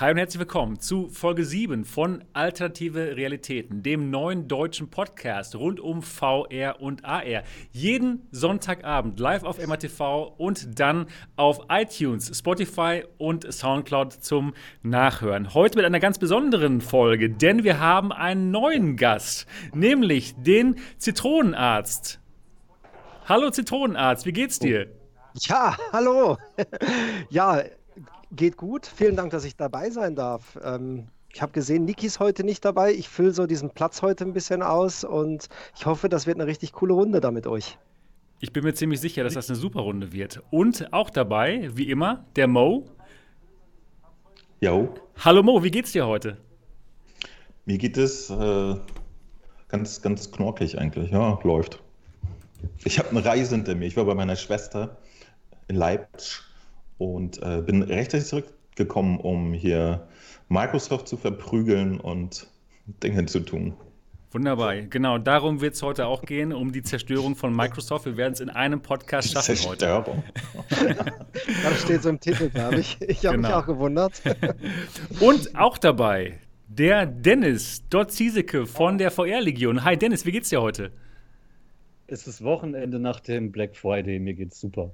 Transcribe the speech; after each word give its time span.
Hi 0.00 0.10
und 0.10 0.16
herzlich 0.16 0.40
willkommen 0.40 0.80
zu 0.80 1.10
Folge 1.10 1.44
7 1.44 1.84
von 1.84 2.24
Alternative 2.32 3.18
Realitäten, 3.18 3.82
dem 3.82 4.08
neuen 4.08 4.48
deutschen 4.48 4.88
Podcast 4.88 5.56
rund 5.56 5.78
um 5.78 6.00
VR 6.02 6.80
und 6.80 7.04
AR. 7.04 7.42
Jeden 7.70 8.26
Sonntagabend 8.30 9.20
live 9.20 9.42
auf 9.42 9.58
MRTV 9.58 10.36
und 10.38 10.80
dann 10.80 11.04
auf 11.36 11.60
iTunes, 11.68 12.34
Spotify 12.34 13.04
und 13.18 13.52
Soundcloud 13.52 14.14
zum 14.14 14.54
Nachhören. 14.82 15.52
Heute 15.52 15.76
mit 15.76 15.84
einer 15.84 16.00
ganz 16.00 16.18
besonderen 16.18 16.80
Folge, 16.80 17.28
denn 17.28 17.62
wir 17.62 17.78
haben 17.78 18.10
einen 18.10 18.50
neuen 18.50 18.96
Gast, 18.96 19.46
nämlich 19.74 20.34
den 20.38 20.76
Zitronenarzt. 20.96 22.20
Hallo 23.26 23.50
Zitronenarzt, 23.50 24.24
wie 24.24 24.32
geht's 24.32 24.58
dir? 24.58 24.86
Ja, 25.34 25.76
hallo. 25.92 26.38
ja, 27.28 27.62
geht 28.32 28.56
gut. 28.56 28.86
Vielen 28.86 29.16
Dank, 29.16 29.30
dass 29.30 29.44
ich 29.44 29.56
dabei 29.56 29.90
sein 29.90 30.14
darf. 30.14 30.58
Ähm, 30.62 31.08
ich 31.32 31.42
habe 31.42 31.52
gesehen, 31.52 31.84
Niki 31.84 32.06
ist 32.06 32.20
heute 32.20 32.44
nicht 32.44 32.64
dabei. 32.64 32.92
Ich 32.92 33.08
fülle 33.08 33.32
so 33.32 33.46
diesen 33.46 33.70
Platz 33.70 34.02
heute 34.02 34.24
ein 34.24 34.32
bisschen 34.32 34.62
aus 34.62 35.04
und 35.04 35.48
ich 35.76 35.86
hoffe, 35.86 36.08
das 36.08 36.26
wird 36.26 36.38
eine 36.38 36.46
richtig 36.46 36.72
coole 36.72 36.94
Runde 36.94 37.20
da 37.20 37.30
mit 37.30 37.46
euch. 37.46 37.78
Ich 38.40 38.52
bin 38.52 38.64
mir 38.64 38.72
ziemlich 38.74 39.00
sicher, 39.00 39.22
dass 39.22 39.34
das 39.34 39.48
eine 39.48 39.56
super 39.56 39.80
Runde 39.80 40.12
wird. 40.12 40.42
Und 40.50 40.92
auch 40.92 41.10
dabei, 41.10 41.70
wie 41.74 41.90
immer, 41.90 42.24
der 42.36 42.48
Mo. 42.48 42.86
Jo. 44.60 44.94
Hallo 45.18 45.42
Mo, 45.42 45.62
wie 45.62 45.70
geht's 45.70 45.92
dir 45.92 46.06
heute? 46.06 46.38
Mir 47.66 47.78
geht 47.78 47.96
es 47.96 48.30
äh, 48.30 48.76
ganz, 49.68 50.02
ganz 50.02 50.32
knorkig 50.32 50.78
eigentlich. 50.78 51.10
Ja, 51.10 51.38
läuft. 51.42 51.82
Ich 52.84 52.98
habe 52.98 53.10
eine 53.10 53.24
Reise 53.24 53.54
hinter 53.54 53.74
mir. 53.74 53.86
Ich 53.86 53.96
war 53.96 54.04
bei 54.04 54.14
meiner 54.14 54.36
Schwester 54.36 54.98
in 55.68 55.76
Leipzig 55.76 56.49
und 57.00 57.42
äh, 57.42 57.62
bin 57.62 57.82
rechtzeitig 57.82 58.26
zurückgekommen, 58.26 59.18
um 59.18 59.54
hier 59.54 60.06
Microsoft 60.48 61.08
zu 61.08 61.16
verprügeln 61.16 61.98
und 61.98 62.46
Dinge 63.02 63.24
zu 63.24 63.40
tun. 63.40 63.72
Wunderbar, 64.32 64.76
genau. 64.82 65.18
Darum 65.18 65.60
wird 65.60 65.74
es 65.74 65.82
heute 65.82 66.06
auch 66.06 66.22
gehen, 66.22 66.52
um 66.52 66.70
die 66.70 66.82
Zerstörung 66.82 67.34
von 67.34 67.56
Microsoft. 67.56 68.04
Wir 68.04 68.16
werden 68.16 68.34
es 68.34 68.40
in 68.40 68.50
einem 68.50 68.80
Podcast 68.80 69.32
schaffen 69.32 69.56
Zerstörung. 69.56 70.22
heute. 70.70 71.04
das 71.64 71.82
steht 71.82 72.02
so 72.02 72.10
im 72.10 72.20
Titel, 72.20 72.50
glaube 72.50 72.80
ich. 72.80 73.00
Ich 73.00 73.24
habe 73.24 73.36
genau. 73.36 73.48
mich 73.48 73.56
auch 73.56 73.66
gewundert. 73.66 74.22
Und 75.20 75.56
auch 75.58 75.78
dabei 75.78 76.38
der 76.68 77.06
Dennis 77.06 77.82
Dort 77.88 78.12
Ziesecke 78.12 78.66
von 78.66 78.98
der 78.98 79.10
VR-Legion. 79.10 79.84
Hi 79.84 79.96
Dennis, 79.96 80.26
wie 80.26 80.32
geht's 80.32 80.50
dir 80.50 80.60
heute? 80.60 80.92
Es 82.06 82.26
ist 82.28 82.44
Wochenende 82.44 83.00
nach 83.00 83.20
dem 83.20 83.50
Black 83.50 83.74
Friday. 83.74 84.20
Mir 84.20 84.34
geht's 84.34 84.60
super. 84.60 84.92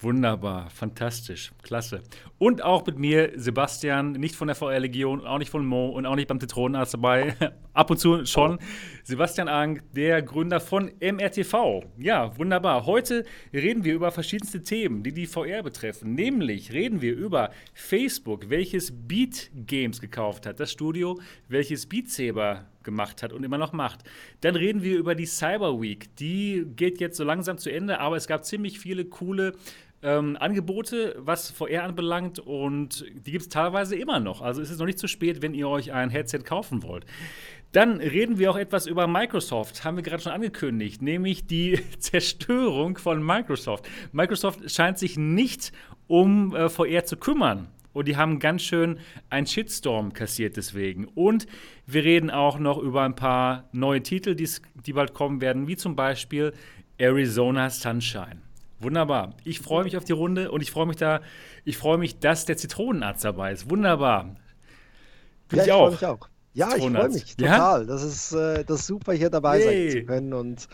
Wunderbar, 0.00 0.70
fantastisch, 0.70 1.52
klasse. 1.62 2.02
Und 2.38 2.62
auch 2.62 2.84
mit 2.84 2.98
mir 2.98 3.32
Sebastian, 3.36 4.12
nicht 4.12 4.34
von 4.34 4.48
der 4.48 4.56
VR-Legion, 4.56 5.24
auch 5.24 5.38
nicht 5.38 5.50
von 5.50 5.64
Mo 5.64 5.88
und 5.88 6.04
auch 6.04 6.16
nicht 6.16 6.28
beim 6.28 6.40
Zitronenarzt 6.40 6.94
dabei, 6.94 7.36
ab 7.72 7.90
und 7.90 7.98
zu 7.98 8.26
schon. 8.26 8.58
Sebastian 9.04 9.48
Ang, 9.48 9.82
der 9.94 10.20
Gründer 10.22 10.60
von 10.60 10.90
MRTV. 11.00 11.84
Ja, 11.98 12.36
wunderbar. 12.36 12.86
Heute 12.86 13.24
reden 13.52 13.84
wir 13.84 13.94
über 13.94 14.10
verschiedenste 14.10 14.62
Themen, 14.62 15.02
die 15.02 15.12
die 15.12 15.26
VR 15.26 15.62
betreffen. 15.62 16.14
Nämlich 16.14 16.72
reden 16.72 17.00
wir 17.00 17.14
über 17.14 17.50
Facebook, 17.72 18.50
welches 18.50 18.92
Beat 18.92 19.50
Games 19.54 20.00
gekauft 20.00 20.46
hat, 20.46 20.60
das 20.60 20.72
Studio, 20.72 21.20
welches 21.48 21.86
Beat 21.86 22.10
Saber 22.10 22.66
gemacht 22.84 23.22
hat 23.22 23.32
und 23.32 23.44
immer 23.44 23.58
noch 23.58 23.72
macht. 23.72 24.00
Dann 24.40 24.56
reden 24.56 24.82
wir 24.82 24.96
über 24.96 25.14
die 25.14 25.26
Cyber 25.26 25.80
Week. 25.80 26.14
Die 26.16 26.64
geht 26.76 27.00
jetzt 27.00 27.16
so 27.16 27.24
langsam 27.24 27.58
zu 27.58 27.70
Ende, 27.70 28.00
aber 28.00 28.16
es 28.16 28.26
gab 28.26 28.44
ziemlich 28.44 28.78
viele 28.78 29.04
coole 29.04 29.54
ähm, 30.04 30.36
Angebote, 30.38 31.16
was 31.18 31.50
VR 31.50 31.84
anbelangt 31.84 32.38
und 32.38 33.06
die 33.14 33.32
gibt 33.32 33.42
es 33.42 33.48
teilweise 33.48 33.96
immer 33.96 34.20
noch. 34.20 34.42
Also 34.42 34.60
ist 34.60 34.70
es 34.70 34.78
noch 34.78 34.86
nicht 34.86 34.98
zu 34.98 35.08
spät, 35.08 35.40
wenn 35.42 35.54
ihr 35.54 35.68
euch 35.68 35.92
ein 35.92 36.10
Headset 36.10 36.40
kaufen 36.40 36.82
wollt. 36.82 37.06
Dann 37.72 37.96
reden 37.98 38.38
wir 38.38 38.52
auch 38.52 38.56
etwas 38.56 38.86
über 38.86 39.08
Microsoft, 39.08 39.82
haben 39.82 39.96
wir 39.96 40.04
gerade 40.04 40.22
schon 40.22 40.30
angekündigt, 40.30 41.02
nämlich 41.02 41.46
die 41.46 41.80
Zerstörung 41.98 42.98
von 42.98 43.24
Microsoft. 43.24 43.88
Microsoft 44.12 44.70
scheint 44.70 44.98
sich 44.98 45.16
nicht 45.16 45.72
um 46.06 46.54
äh, 46.54 46.68
VR 46.68 47.04
zu 47.04 47.16
kümmern. 47.16 47.68
Und 47.94 48.06
die 48.06 48.18
haben 48.18 48.38
ganz 48.40 48.60
schön 48.60 48.98
einen 49.30 49.46
Shitstorm 49.46 50.12
kassiert 50.12 50.58
deswegen. 50.58 51.06
Und 51.06 51.46
wir 51.86 52.04
reden 52.04 52.30
auch 52.30 52.58
noch 52.58 52.76
über 52.76 53.02
ein 53.02 53.16
paar 53.16 53.68
neue 53.72 54.02
Titel, 54.02 54.34
die 54.34 54.92
bald 54.92 55.14
kommen 55.14 55.40
werden, 55.40 55.66
wie 55.66 55.76
zum 55.76 55.96
Beispiel 55.96 56.52
Arizona 56.98 57.70
Sunshine. 57.70 58.42
Wunderbar. 58.80 59.34
Ich 59.44 59.60
freue 59.60 59.84
mich 59.84 59.96
auf 59.96 60.04
die 60.04 60.12
Runde 60.12 60.50
und 60.50 60.60
ich 60.60 60.70
freue 60.70 60.86
mich 60.86 60.96
da, 60.96 61.20
ich 61.64 61.78
freue 61.78 61.96
mich, 61.96 62.18
dass 62.18 62.44
der 62.44 62.58
Zitronenarzt 62.58 63.24
dabei 63.24 63.52
ist. 63.52 63.70
Wunderbar. 63.70 64.36
Bin 65.48 65.58
ja, 65.58 65.62
ich, 65.62 65.68
ich 65.68 65.72
auch. 65.72 65.90
Mich 65.90 66.04
auch. 66.04 66.28
Ja, 66.52 66.76
ich 66.76 66.82
freue 66.82 67.08
mich 67.08 67.36
total. 67.36 67.80
Ja? 67.80 67.84
Das, 67.84 68.02
ist, 68.02 68.32
äh, 68.32 68.64
das 68.64 68.80
ist 68.80 68.86
super, 68.86 69.12
hier 69.12 69.30
dabei 69.30 69.58
hey. 69.58 69.90
sein 69.90 70.00
zu 70.00 70.06
können. 70.06 70.32
Und 70.34 70.68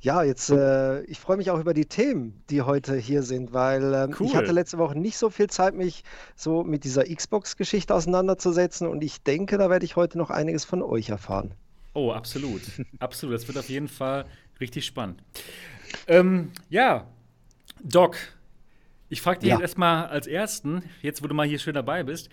ja, 0.00 0.22
jetzt, 0.22 0.50
äh, 0.50 1.02
ich 1.02 1.18
freue 1.18 1.36
mich 1.36 1.50
auch 1.50 1.58
über 1.58 1.74
die 1.74 1.86
Themen, 1.86 2.42
die 2.50 2.62
heute 2.62 2.96
hier 2.96 3.22
sind, 3.22 3.52
weil 3.52 3.94
äh, 3.94 4.08
cool. 4.20 4.26
ich 4.26 4.36
hatte 4.36 4.52
letzte 4.52 4.78
Woche 4.78 4.98
nicht 4.98 5.16
so 5.16 5.30
viel 5.30 5.48
Zeit, 5.48 5.74
mich 5.74 6.04
so 6.34 6.64
mit 6.64 6.84
dieser 6.84 7.04
Xbox-Geschichte 7.04 7.94
auseinanderzusetzen 7.94 8.86
und 8.86 9.02
ich 9.02 9.22
denke, 9.22 9.58
da 9.58 9.70
werde 9.70 9.84
ich 9.84 9.96
heute 9.96 10.18
noch 10.18 10.30
einiges 10.30 10.64
von 10.64 10.82
euch 10.82 11.08
erfahren. 11.08 11.54
Oh, 11.94 12.12
absolut. 12.12 12.62
absolut. 12.98 13.34
Das 13.34 13.48
wird 13.48 13.58
auf 13.58 13.68
jeden 13.68 13.88
Fall 13.88 14.26
richtig 14.60 14.84
spannend. 14.84 15.22
Ähm, 16.06 16.52
ja, 16.68 17.06
Doc, 17.82 18.16
ich 19.08 19.22
frage 19.22 19.40
dich 19.40 19.48
ja. 19.48 19.54
jetzt 19.54 19.62
erstmal 19.62 20.06
als 20.06 20.26
Ersten, 20.26 20.82
jetzt 21.00 21.22
wo 21.22 21.26
du 21.26 21.34
mal 21.34 21.46
hier 21.46 21.58
schön 21.58 21.74
dabei 21.74 22.02
bist, 22.02 22.28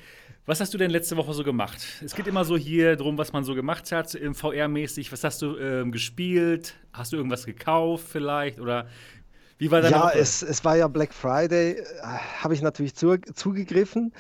was 0.45 0.59
hast 0.59 0.73
du 0.73 0.77
denn 0.77 0.91
letzte 0.91 1.15
Woche 1.15 1.33
so 1.33 1.43
gemacht? 1.43 1.85
Es 2.03 2.15
geht 2.15 2.27
immer 2.27 2.43
so 2.43 2.57
hier 2.57 2.95
drum, 2.95 3.17
was 3.17 3.31
man 3.31 3.43
so 3.43 3.55
gemacht 3.55 3.91
hat, 3.91 4.13
im 4.13 4.35
VR-mäßig. 4.35 5.11
Was 5.11 5.23
hast 5.23 5.41
du 5.41 5.57
ähm, 5.57 5.91
gespielt? 5.91 6.75
Hast 6.91 7.13
du 7.13 7.17
irgendwas 7.17 7.45
gekauft 7.45 8.05
vielleicht? 8.09 8.59
Oder 8.59 8.87
wie 9.57 9.71
war 9.71 9.81
deine 9.81 9.95
Ja, 9.95 10.11
es, 10.11 10.41
es 10.41 10.63
war 10.65 10.75
ja 10.75 10.87
Black 10.87 11.13
Friday, 11.13 11.73
äh, 11.73 11.83
habe 12.41 12.53
ich 12.53 12.61
natürlich 12.61 12.95
zu, 12.95 13.17
zugegriffen, 13.33 14.13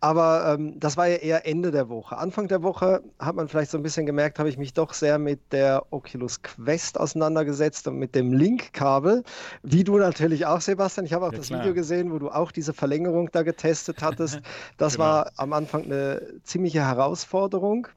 aber 0.00 0.54
ähm, 0.54 0.78
das 0.78 0.96
war 0.96 1.06
ja 1.06 1.16
eher 1.16 1.46
Ende 1.46 1.70
der 1.70 1.88
Woche. 1.88 2.16
Anfang 2.16 2.48
der 2.48 2.62
Woche 2.62 3.02
hat 3.18 3.34
man 3.34 3.48
vielleicht 3.48 3.70
so 3.70 3.78
ein 3.78 3.82
bisschen 3.82 4.06
gemerkt, 4.06 4.38
habe 4.38 4.48
ich 4.48 4.58
mich 4.58 4.72
doch 4.74 4.92
sehr 4.92 5.18
mit 5.18 5.40
der 5.52 5.84
Oculus 5.90 6.42
Quest 6.42 6.98
auseinandergesetzt 6.98 7.88
und 7.88 7.98
mit 7.98 8.14
dem 8.14 8.32
Link-Kabel. 8.32 9.24
Wie 9.62 9.84
du 9.84 9.98
natürlich 9.98 10.46
auch, 10.46 10.60
Sebastian. 10.60 11.06
Ich 11.06 11.12
habe 11.12 11.26
auch 11.26 11.32
ja, 11.32 11.38
das 11.38 11.48
klar. 11.48 11.60
Video 11.60 11.74
gesehen, 11.74 12.12
wo 12.12 12.18
du 12.18 12.30
auch 12.30 12.52
diese 12.52 12.72
Verlängerung 12.72 13.30
da 13.32 13.42
getestet 13.42 14.02
hattest. 14.02 14.40
Das 14.76 14.94
genau. 14.94 15.04
war 15.04 15.32
am 15.36 15.52
Anfang 15.52 15.84
eine 15.84 16.22
ziemliche 16.44 16.80
Herausforderung. 16.84 17.88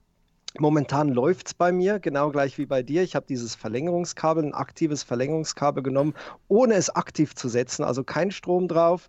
Momentan 0.59 1.09
läuft 1.09 1.47
es 1.47 1.53
bei 1.53 1.71
mir, 1.71 1.99
genau 1.99 2.29
gleich 2.29 2.57
wie 2.57 2.65
bei 2.65 2.83
dir. 2.83 3.03
Ich 3.03 3.15
habe 3.15 3.25
dieses 3.25 3.55
Verlängerungskabel, 3.55 4.43
ein 4.43 4.53
aktives 4.53 5.01
Verlängerungskabel 5.03 5.81
genommen, 5.81 6.13
ohne 6.49 6.73
es 6.73 6.89
aktiv 6.89 7.35
zu 7.35 7.47
setzen, 7.47 7.83
also 7.83 8.03
kein 8.03 8.31
Strom 8.31 8.67
drauf. 8.67 9.07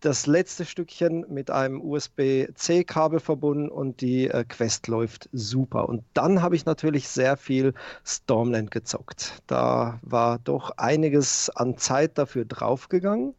Das 0.00 0.26
letzte 0.26 0.64
Stückchen 0.64 1.24
mit 1.28 1.50
einem 1.50 1.80
USB-C-Kabel 1.80 3.20
verbunden 3.20 3.68
und 3.68 4.00
die 4.00 4.28
äh, 4.28 4.44
Quest 4.44 4.88
läuft 4.88 5.28
super. 5.32 5.88
Und 5.88 6.02
dann 6.12 6.42
habe 6.42 6.56
ich 6.56 6.66
natürlich 6.66 7.08
sehr 7.08 7.36
viel 7.36 7.72
Stormland 8.04 8.72
gezockt. 8.72 9.38
Da 9.46 10.00
war 10.02 10.40
doch 10.40 10.72
einiges 10.76 11.50
an 11.50 11.78
Zeit 11.78 12.18
dafür 12.18 12.44
draufgegangen. 12.44 13.34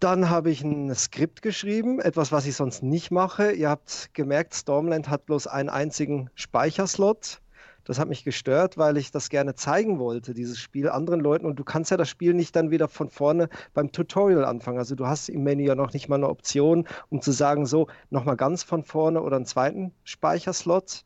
Dann 0.00 0.30
habe 0.30 0.50
ich 0.50 0.62
ein 0.64 0.94
Skript 0.94 1.42
geschrieben, 1.42 2.00
etwas, 2.00 2.32
was 2.32 2.46
ich 2.46 2.56
sonst 2.56 2.82
nicht 2.82 3.10
mache. 3.10 3.52
Ihr 3.52 3.68
habt 3.68 4.14
gemerkt, 4.14 4.54
Stormland 4.54 5.10
hat 5.10 5.26
bloß 5.26 5.46
einen 5.46 5.68
einzigen 5.68 6.30
Speicherslot. 6.34 7.42
Das 7.84 7.98
hat 7.98 8.08
mich 8.08 8.24
gestört, 8.24 8.78
weil 8.78 8.96
ich 8.96 9.10
das 9.10 9.28
gerne 9.28 9.56
zeigen 9.56 9.98
wollte, 9.98 10.32
dieses 10.32 10.58
Spiel 10.58 10.88
anderen 10.88 11.20
Leuten. 11.20 11.44
Und 11.44 11.56
du 11.56 11.64
kannst 11.64 11.90
ja 11.90 11.98
das 11.98 12.08
Spiel 12.08 12.32
nicht 12.32 12.56
dann 12.56 12.70
wieder 12.70 12.88
von 12.88 13.10
vorne 13.10 13.50
beim 13.74 13.92
Tutorial 13.92 14.46
anfangen. 14.46 14.78
Also 14.78 14.94
du 14.94 15.06
hast 15.06 15.28
im 15.28 15.42
Menü 15.42 15.64
ja 15.64 15.74
noch 15.74 15.92
nicht 15.92 16.08
mal 16.08 16.16
eine 16.16 16.30
Option, 16.30 16.88
um 17.10 17.20
zu 17.20 17.32
sagen, 17.32 17.66
so, 17.66 17.86
nochmal 18.08 18.36
ganz 18.36 18.62
von 18.62 18.84
vorne 18.84 19.20
oder 19.20 19.36
einen 19.36 19.44
zweiten 19.44 19.92
Speicherslot. 20.04 21.04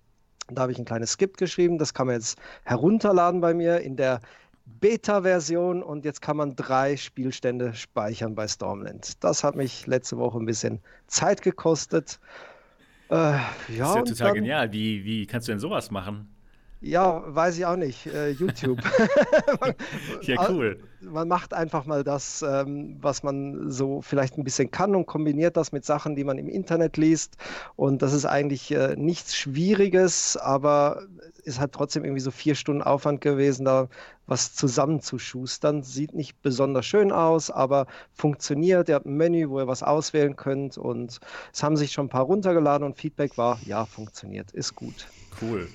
Da 0.48 0.62
habe 0.62 0.70
ich 0.70 0.78
ein 0.78 0.84
kleines 0.84 1.12
Skript 1.12 1.38
geschrieben. 1.38 1.78
Das 1.78 1.94
kann 1.94 2.06
man 2.06 2.14
jetzt 2.14 2.38
herunterladen 2.62 3.40
bei 3.40 3.54
mir 3.54 3.80
in 3.80 3.96
der 3.96 4.20
Beta-Version 4.66 5.82
und 5.82 6.04
jetzt 6.04 6.22
kann 6.22 6.36
man 6.36 6.56
drei 6.56 6.96
Spielstände 6.96 7.74
speichern 7.74 8.34
bei 8.34 8.48
Stormland. 8.48 9.22
Das 9.22 9.44
hat 9.44 9.56
mich 9.56 9.86
letzte 9.86 10.16
Woche 10.16 10.38
ein 10.38 10.46
bisschen 10.46 10.80
Zeit 11.06 11.42
gekostet. 11.42 12.18
Äh, 13.10 13.14
ja, 13.14 13.48
das 13.68 14.10
ist 14.10 14.20
ja 14.20 14.26
total 14.26 14.32
genial. 14.34 14.72
Wie, 14.72 15.04
wie 15.04 15.26
kannst 15.26 15.48
du 15.48 15.52
denn 15.52 15.58
sowas 15.58 15.90
machen? 15.90 16.33
Ja, 16.84 17.24
weiß 17.26 17.56
ich 17.56 17.64
auch 17.64 17.76
nicht. 17.76 18.06
Äh, 18.06 18.30
YouTube. 18.30 18.78
man, 19.58 19.74
ja, 20.20 20.50
cool. 20.50 20.78
Man 21.00 21.28
macht 21.28 21.54
einfach 21.54 21.86
mal 21.86 22.04
das, 22.04 22.44
ähm, 22.46 22.98
was 23.00 23.22
man 23.22 23.70
so 23.70 24.02
vielleicht 24.02 24.36
ein 24.36 24.44
bisschen 24.44 24.70
kann 24.70 24.94
und 24.94 25.06
kombiniert 25.06 25.56
das 25.56 25.72
mit 25.72 25.86
Sachen, 25.86 26.14
die 26.14 26.24
man 26.24 26.36
im 26.36 26.46
Internet 26.46 26.98
liest. 26.98 27.38
Und 27.76 28.02
das 28.02 28.12
ist 28.12 28.26
eigentlich 28.26 28.70
äh, 28.70 28.96
nichts 28.96 29.34
Schwieriges, 29.34 30.36
aber 30.36 31.06
ist 31.44 31.58
halt 31.58 31.72
trotzdem 31.72 32.04
irgendwie 32.04 32.20
so 32.20 32.30
vier 32.30 32.54
Stunden 32.54 32.82
Aufwand 32.82 33.22
gewesen, 33.22 33.64
da 33.64 33.88
was 34.26 34.54
zusammenzuschustern. 34.54 35.82
Sieht 35.82 36.12
nicht 36.12 36.42
besonders 36.42 36.84
schön 36.84 37.12
aus, 37.12 37.50
aber 37.50 37.86
funktioniert. 38.12 38.90
Ihr 38.90 38.96
habt 38.96 39.06
ein 39.06 39.16
Menü, 39.16 39.48
wo 39.48 39.58
ihr 39.58 39.66
was 39.66 39.82
auswählen 39.82 40.36
könnt 40.36 40.76
und 40.76 41.18
es 41.50 41.62
haben 41.62 41.78
sich 41.78 41.92
schon 41.92 42.06
ein 42.06 42.10
paar 42.10 42.24
runtergeladen 42.24 42.86
und 42.86 42.98
Feedback 42.98 43.38
war, 43.38 43.58
ja, 43.64 43.86
funktioniert, 43.86 44.52
ist 44.52 44.74
gut. 44.74 45.06
Cool. 45.40 45.66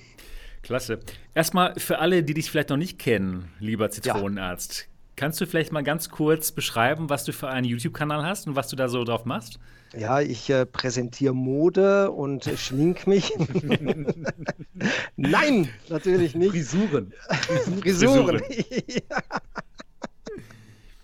Klasse. 0.62 1.00
Erstmal 1.34 1.74
für 1.80 2.00
alle, 2.00 2.24
die 2.24 2.34
dich 2.34 2.50
vielleicht 2.52 2.70
noch 2.70 2.78
nicht 2.78 3.00
kennen, 3.00 3.52
lieber 3.60 3.90
Zitronenarzt, 3.90 4.82
ja. 4.82 4.88
kannst 5.16 5.40
du 5.42 5.46
vielleicht 5.46 5.72
mal 5.72 5.84
ganz 5.84 6.10
kurz 6.10 6.52
beschreiben, 6.52 7.10
was 7.10 7.24
du 7.24 7.34
für 7.34 7.50
einen 7.50 7.66
YouTube-Kanal 7.66 8.24
hast 8.24 8.48
und 8.48 8.56
was 8.56 8.68
du 8.68 8.76
da 8.76 8.88
so 8.90 9.04
drauf 9.04 9.26
machst? 9.26 9.60
Ja, 9.98 10.22
ich 10.22 10.50
äh, 10.50 10.66
präsentiere 10.66 11.34
Mode 11.34 12.12
und 12.12 12.46
äh, 12.46 12.58
schmink 12.58 13.08
mich. 13.08 13.34
Nein, 15.16 15.70
natürlich 15.90 16.36
nicht. 16.36 16.52
Frisuren. 16.52 17.12
Frisuren. 17.82 18.40
Frisuren. 18.40 18.42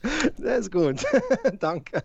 Das 0.37 0.59
ist 0.59 0.71
gut. 0.71 1.03
Danke. 1.59 2.03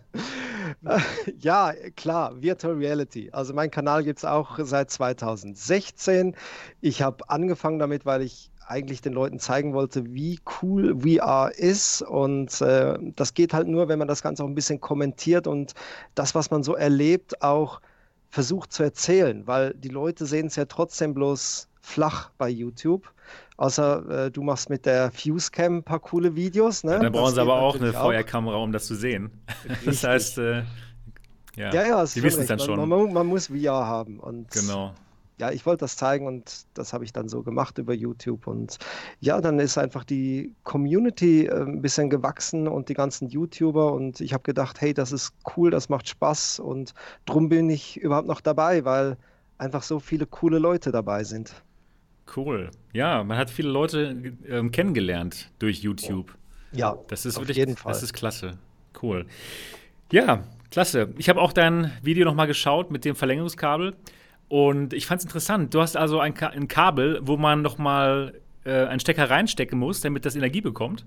Ja, 1.39 1.73
klar, 1.95 2.41
Virtual 2.41 2.75
Reality. 2.75 3.29
Also 3.31 3.53
mein 3.53 3.71
Kanal 3.71 4.03
gibt 4.03 4.19
es 4.19 4.25
auch 4.25 4.57
seit 4.61 4.91
2016. 4.91 6.35
Ich 6.81 7.01
habe 7.01 7.29
angefangen 7.29 7.79
damit, 7.79 8.05
weil 8.05 8.21
ich 8.21 8.51
eigentlich 8.67 9.01
den 9.01 9.13
Leuten 9.13 9.39
zeigen 9.39 9.73
wollte, 9.73 10.13
wie 10.13 10.39
cool 10.61 11.01
VR 11.01 11.51
ist. 11.55 12.01
Und 12.01 12.61
äh, 12.61 12.97
das 13.15 13.33
geht 13.33 13.53
halt 13.53 13.67
nur, 13.67 13.89
wenn 13.89 13.99
man 13.99 14.07
das 14.07 14.21
Ganze 14.21 14.43
auch 14.43 14.47
ein 14.47 14.55
bisschen 14.55 14.79
kommentiert 14.79 15.47
und 15.47 15.73
das, 16.15 16.35
was 16.35 16.51
man 16.51 16.63
so 16.63 16.75
erlebt, 16.75 17.41
auch 17.41 17.81
versucht 18.29 18.71
zu 18.71 18.83
erzählen, 18.83 19.45
weil 19.45 19.73
die 19.73 19.89
Leute 19.89 20.25
sehen 20.25 20.47
es 20.47 20.55
ja 20.55 20.65
trotzdem 20.65 21.13
bloß 21.13 21.67
flach 21.91 22.31
bei 22.37 22.49
YouTube. 22.49 23.11
Außer 23.57 24.25
äh, 24.25 24.31
du 24.31 24.41
machst 24.41 24.69
mit 24.69 24.85
der 24.85 25.11
Fusecam 25.11 25.77
ein 25.77 25.83
paar 25.83 25.99
coole 25.99 26.35
Videos. 26.35 26.83
Ne? 26.83 26.93
Ja, 26.93 26.99
dann 26.99 27.11
brauchen 27.11 27.35
sie 27.35 27.41
aber 27.41 27.61
auch 27.61 27.75
eine 27.75 27.93
Feuerkamera, 27.93 28.57
um 28.57 28.71
das 28.71 28.87
zu 28.87 28.95
sehen. 28.95 29.31
das 29.85 30.03
heißt, 30.03 30.39
äh, 30.39 30.63
ja, 31.55 31.73
ja, 31.73 31.87
ja 31.87 32.05
sie 32.05 32.23
wissen 32.23 32.41
es 32.41 32.47
dann 32.47 32.59
schon. 32.59 32.77
Man, 32.77 32.89
man, 32.89 33.13
man, 33.13 33.27
muss 33.27 33.47
VR 33.47 33.85
haben. 33.85 34.19
Und 34.19 34.51
genau 34.51 34.93
ja, 35.41 35.49
ich 35.49 35.65
wollte 35.65 35.79
das 35.79 35.97
zeigen 35.97 36.27
und 36.27 36.67
das 36.75 36.93
habe 36.93 37.03
ich 37.03 37.13
dann 37.13 37.27
so 37.27 37.41
gemacht 37.41 37.79
über 37.79 37.95
YouTube. 37.95 38.45
Und 38.45 38.77
ja, 39.21 39.41
dann 39.41 39.57
ist 39.57 39.75
einfach 39.75 40.03
die 40.03 40.53
Community 40.63 41.47
äh, 41.47 41.63
ein 41.63 41.81
bisschen 41.81 42.11
gewachsen 42.11 42.67
und 42.67 42.89
die 42.89 42.93
ganzen 42.93 43.27
YouTuber. 43.27 43.91
Und 43.91 44.21
ich 44.21 44.33
habe 44.33 44.43
gedacht, 44.43 44.79
hey, 44.81 44.93
das 44.93 45.11
ist 45.11 45.33
cool, 45.57 45.71
das 45.71 45.89
macht 45.89 46.07
Spaß. 46.07 46.59
Und 46.59 46.93
drum 47.25 47.49
bin 47.49 47.71
ich 47.71 47.97
überhaupt 47.97 48.27
noch 48.27 48.39
dabei, 48.39 48.85
weil 48.85 49.17
einfach 49.57 49.81
so 49.81 49.99
viele 49.99 50.27
coole 50.27 50.59
Leute 50.59 50.91
dabei 50.91 51.23
sind. 51.23 51.55
Cool. 52.35 52.71
Ja, 52.93 53.23
man 53.23 53.37
hat 53.37 53.49
viele 53.49 53.69
Leute 53.69 54.33
äh, 54.47 54.67
kennengelernt 54.69 55.51
durch 55.59 55.79
YouTube. 55.79 56.33
Ja, 56.71 56.97
das 57.07 57.25
ist 57.25 57.37
auf 57.37 57.43
wirklich, 57.43 57.57
jeden 57.57 57.75
Fall. 57.75 57.91
Das 57.91 58.03
ist 58.03 58.13
klasse. 58.13 58.57
Cool. 59.01 59.25
Ja, 60.11 60.43
klasse. 60.69 61.13
Ich 61.17 61.29
habe 61.29 61.41
auch 61.41 61.53
dein 61.53 61.91
Video 62.01 62.25
noch 62.25 62.35
mal 62.35 62.47
geschaut 62.47 62.91
mit 62.91 63.05
dem 63.05 63.15
Verlängerungskabel. 63.15 63.95
Und 64.47 64.93
ich 64.93 65.05
fand 65.05 65.19
es 65.19 65.25
interessant. 65.25 65.73
Du 65.73 65.81
hast 65.81 65.95
also 65.95 66.19
ein, 66.19 66.33
Ka 66.33 66.47
ein 66.47 66.67
Kabel, 66.67 67.19
wo 67.23 67.37
man 67.37 67.61
noch 67.61 67.77
mal 67.77 68.33
äh, 68.65 68.85
einen 68.85 68.99
Stecker 68.99 69.29
reinstecken 69.29 69.79
muss, 69.79 70.01
damit 70.01 70.25
das 70.25 70.35
Energie 70.35 70.61
bekommt. 70.61 71.05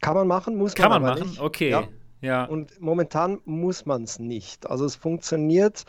Kann 0.00 0.14
man 0.14 0.26
machen, 0.26 0.56
muss 0.56 0.74
Kann 0.74 0.90
man, 0.90 1.02
man 1.02 1.14
machen, 1.14 1.28
nicht. 1.28 1.40
okay. 1.40 1.70
Ja. 1.70 1.88
ja. 2.20 2.44
Und 2.44 2.80
momentan 2.80 3.38
muss 3.44 3.86
man 3.86 4.02
es 4.02 4.18
nicht. 4.18 4.68
Also 4.68 4.84
es 4.84 4.96
funktioniert 4.96 5.84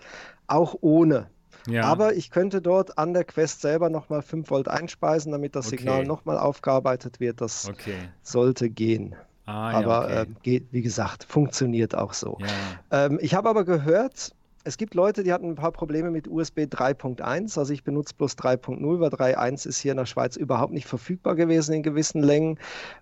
auch 0.48 0.76
ohne. 0.82 1.28
Ja. 1.68 1.84
Aber 1.84 2.16
ich 2.16 2.30
könnte 2.30 2.62
dort 2.62 2.98
an 2.98 3.14
der 3.14 3.24
Quest 3.24 3.62
selber 3.62 3.90
nochmal 3.90 4.22
5 4.22 4.50
Volt 4.50 4.68
einspeisen, 4.68 5.32
damit 5.32 5.56
das 5.56 5.68
okay. 5.68 5.78
Signal 5.78 6.06
nochmal 6.06 6.38
aufgearbeitet 6.38 7.20
wird. 7.20 7.42
Das 7.42 7.68
okay. 7.70 8.10
sollte 8.22 8.70
gehen. 8.70 9.16
Ah, 9.46 9.72
aber 9.72 10.10
ja, 10.10 10.22
okay. 10.22 10.32
äh, 10.32 10.36
geht, 10.42 10.68
wie 10.72 10.82
gesagt, 10.82 11.24
funktioniert 11.24 11.96
auch 11.96 12.14
so. 12.14 12.38
Ja. 12.40 13.06
Ähm, 13.06 13.20
ich 13.22 13.36
habe 13.36 13.50
aber 13.50 13.64
gehört, 13.64 14.34
es 14.68 14.78
gibt 14.78 14.96
Leute, 14.96 15.22
die 15.22 15.32
hatten 15.32 15.50
ein 15.50 15.56
paar 15.56 15.72
Probleme 15.72 16.10
mit 16.10 16.28
USB 16.28 16.62
3.1. 16.62 17.58
Also 17.60 17.72
ich 17.72 17.84
benutze 17.84 18.16
bloß 18.16 18.34
3.0, 18.34 19.00
weil 19.00 19.10
3.1 19.10 19.68
ist 19.68 19.78
hier 19.78 19.92
in 19.92 19.98
der 19.98 20.08
Schweiz 20.08 20.36
überhaupt 20.36 20.74
nicht 20.74 20.88
verfügbar 20.88 21.36
gewesen 21.36 21.74
in 21.74 21.84
gewissen 21.84 22.24
Längen. 22.24 22.58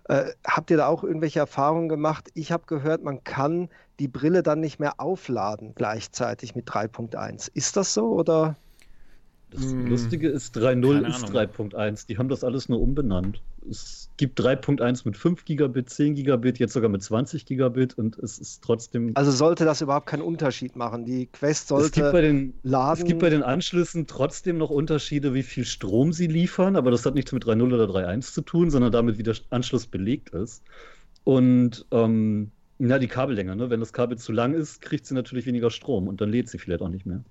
Äh, 0.08 0.26
habt 0.46 0.70
ihr 0.70 0.76
da 0.76 0.88
auch 0.88 1.02
irgendwelche 1.02 1.38
Erfahrungen 1.38 1.88
gemacht? 1.88 2.30
Ich 2.34 2.52
habe 2.52 2.64
gehört, 2.66 3.02
man 3.02 3.24
kann 3.24 3.70
die 3.98 4.08
Brille 4.08 4.42
dann 4.42 4.60
nicht 4.60 4.80
mehr 4.80 5.00
aufladen 5.00 5.72
gleichzeitig 5.74 6.54
mit 6.54 6.68
3.1. 6.68 7.50
Ist 7.54 7.76
das 7.76 7.94
so 7.94 8.12
oder? 8.14 8.56
Das 9.54 9.62
hm. 9.62 9.86
Lustige 9.86 10.28
ist, 10.28 10.56
3.0 10.56 11.06
ist 11.06 11.26
3.1. 11.26 12.08
Die 12.08 12.18
haben 12.18 12.28
das 12.28 12.42
alles 12.42 12.68
nur 12.68 12.80
umbenannt. 12.80 13.40
Es 13.70 14.10
gibt 14.16 14.40
3.1 14.40 15.02
mit 15.04 15.16
5 15.16 15.44
Gigabit, 15.44 15.88
10 15.88 16.16
Gigabit, 16.16 16.58
jetzt 16.58 16.72
sogar 16.72 16.90
mit 16.90 17.02
20 17.02 17.46
Gigabit 17.46 17.96
und 17.96 18.18
es 18.18 18.38
ist 18.38 18.64
trotzdem. 18.64 19.12
Also 19.14 19.30
sollte 19.30 19.64
das 19.64 19.80
überhaupt 19.80 20.06
keinen 20.06 20.22
Unterschied 20.22 20.74
machen? 20.74 21.04
Die 21.04 21.26
Quest 21.26 21.68
sollte 21.68 21.86
es 21.86 21.92
gibt 21.92 22.12
bei 22.12 22.20
den, 22.20 22.54
laden. 22.62 23.02
Es 23.02 23.08
gibt 23.08 23.20
bei 23.20 23.30
den 23.30 23.44
Anschlüssen 23.44 24.06
trotzdem 24.08 24.58
noch 24.58 24.70
Unterschiede, 24.70 25.34
wie 25.34 25.44
viel 25.44 25.64
Strom 25.64 26.12
sie 26.12 26.26
liefern, 26.26 26.74
aber 26.74 26.90
das 26.90 27.06
hat 27.06 27.14
nichts 27.14 27.30
mit 27.32 27.44
3.0 27.44 27.62
oder 27.72 27.84
3.1 27.84 28.32
zu 28.32 28.42
tun, 28.42 28.70
sondern 28.70 28.90
damit, 28.90 29.18
wie 29.18 29.22
der 29.22 29.36
Anschluss 29.50 29.86
belegt 29.86 30.30
ist. 30.30 30.64
Und 31.22 31.86
ähm, 31.92 32.50
ja, 32.78 32.98
die 32.98 33.08
Kabellänge, 33.08 33.56
ne? 33.56 33.70
wenn 33.70 33.80
das 33.80 33.92
Kabel 33.92 34.18
zu 34.18 34.32
lang 34.32 34.54
ist, 34.54 34.80
kriegt 34.80 35.06
sie 35.06 35.14
natürlich 35.14 35.46
weniger 35.46 35.70
Strom 35.70 36.08
und 36.08 36.20
dann 36.20 36.30
lädt 36.30 36.48
sie 36.48 36.58
vielleicht 36.58 36.82
auch 36.82 36.88
nicht 36.88 37.06
mehr. 37.06 37.22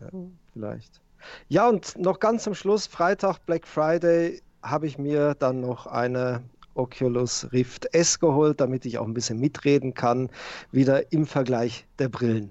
Ja, 0.00 0.08
vielleicht. 0.52 1.00
Ja, 1.48 1.68
und 1.68 1.96
noch 1.98 2.20
ganz 2.20 2.44
zum 2.44 2.54
Schluss, 2.54 2.86
Freitag, 2.86 3.38
Black 3.46 3.66
Friday, 3.66 4.40
habe 4.62 4.86
ich 4.86 4.98
mir 4.98 5.34
dann 5.34 5.60
noch 5.60 5.86
eine 5.86 6.42
Oculus 6.74 7.48
Rift 7.52 7.92
S 7.92 8.18
geholt, 8.18 8.60
damit 8.60 8.86
ich 8.86 8.98
auch 8.98 9.06
ein 9.06 9.14
bisschen 9.14 9.38
mitreden 9.40 9.94
kann, 9.94 10.30
wieder 10.70 11.12
im 11.12 11.26
Vergleich 11.26 11.86
der 11.98 12.08
Brillen. 12.08 12.50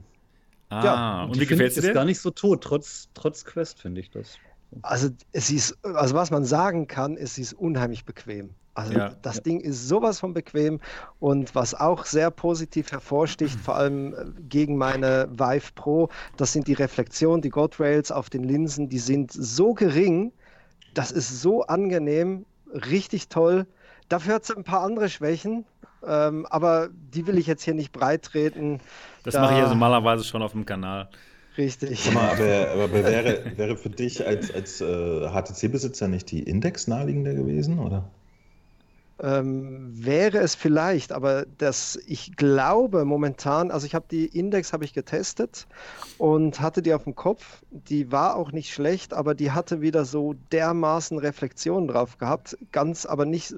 Ah, 0.69 0.83
ja, 0.83 1.23
und 1.23 1.39
wie 1.39 1.45
gefällt 1.45 1.69
es 1.69 1.75
dir? 1.75 1.89
ist 1.89 1.93
gar 1.93 2.05
nicht 2.05 2.19
so 2.19 2.29
tot, 2.29 2.61
trotz, 2.61 3.07
trotz 3.13 3.45
Quest 3.45 3.81
finde 3.81 4.01
ich 4.01 4.09
das. 4.09 4.37
Also 4.81 5.09
es 5.31 5.49
ist, 5.49 5.77
also 5.83 6.13
was 6.13 6.29
man 6.29 6.43
sagen 6.43 6.87
kann, 6.87 7.15
es 7.15 7.37
ist 7.37 7.53
unheimlich 7.53 8.03
bequem. 8.03 8.49
Also 8.77 8.93
ja, 8.93 9.11
das 9.23 9.37
ja. 9.37 9.41
Ding 9.41 9.59
ist 9.59 9.87
sowas 9.87 10.19
von 10.19 10.35
bequem 10.35 10.79
und 11.19 11.55
was 11.55 11.73
auch 11.73 12.05
sehr 12.05 12.29
positiv 12.29 12.91
hervorsticht, 12.91 13.59
vor 13.59 13.75
allem 13.75 14.13
äh, 14.13 14.17
gegen 14.47 14.77
meine 14.77 15.27
Vive 15.31 15.71
Pro, 15.73 16.09
das 16.37 16.53
sind 16.53 16.67
die 16.67 16.73
Reflexionen, 16.73 17.41
die 17.41 17.49
God 17.49 17.79
Rails 17.79 18.11
auf 18.11 18.29
den 18.29 18.43
Linsen, 18.43 18.87
die 18.87 18.99
sind 18.99 19.31
so 19.31 19.73
gering, 19.73 20.31
das 20.93 21.11
ist 21.11 21.41
so 21.41 21.63
angenehm, 21.63 22.45
richtig 22.71 23.29
toll. 23.29 23.65
Dafür 24.09 24.35
hat 24.35 24.43
es 24.43 24.55
ein 24.55 24.63
paar 24.63 24.83
andere 24.83 25.09
Schwächen, 25.09 25.65
ähm, 26.05 26.45
aber 26.45 26.89
die 26.91 27.25
will 27.25 27.39
ich 27.39 27.47
jetzt 27.47 27.63
hier 27.63 27.73
nicht 27.73 27.91
breit 27.91 28.21
treten. 28.21 28.79
Das 29.23 29.33
da... 29.33 29.41
mache 29.41 29.53
ich 29.53 29.59
ja 29.59 29.69
normalerweise 29.69 30.23
schon 30.23 30.43
auf 30.43 30.51
dem 30.51 30.67
Kanal. 30.67 31.09
Richtig. 31.57 32.13
Mal, 32.13 32.29
aber, 32.29 32.71
aber 32.83 32.93
wäre, 32.93 33.57
wäre 33.57 33.75
für 33.75 33.89
dich 33.89 34.23
als, 34.23 34.53
als 34.53 34.81
äh, 34.81 35.29
HTC-Besitzer 35.29 36.07
nicht 36.07 36.29
die 36.29 36.43
Index 36.43 36.85
naheliegender 36.85 37.33
gewesen, 37.33 37.79
oder? 37.79 38.11
Ähm, 39.19 39.89
wäre 39.93 40.37
es 40.39 40.53
vielleicht, 40.53 41.11
aber 41.11 41.45
das, 41.57 41.99
ich 42.05 42.35
glaube 42.35 43.03
momentan, 43.05 43.71
also 43.71 43.85
ich 43.87 43.95
habe 43.95 44.05
die 44.09 44.25
Index 44.25 44.73
habe 44.73 44.85
ich 44.85 44.93
getestet 44.93 45.67
und 46.17 46.59
hatte 46.59 46.81
die 46.81 46.93
auf 46.93 47.05
dem 47.05 47.15
Kopf. 47.15 47.63
Die 47.71 48.11
war 48.11 48.35
auch 48.35 48.51
nicht 48.51 48.71
schlecht, 48.71 49.13
aber 49.13 49.33
die 49.33 49.51
hatte 49.51 49.81
wieder 49.81 50.05
so 50.05 50.35
dermaßen 50.51 51.17
Reflexionen 51.17 51.87
drauf 51.87 52.17
gehabt. 52.17 52.57
Ganz, 52.71 53.05
aber 53.05 53.25
nicht, 53.25 53.55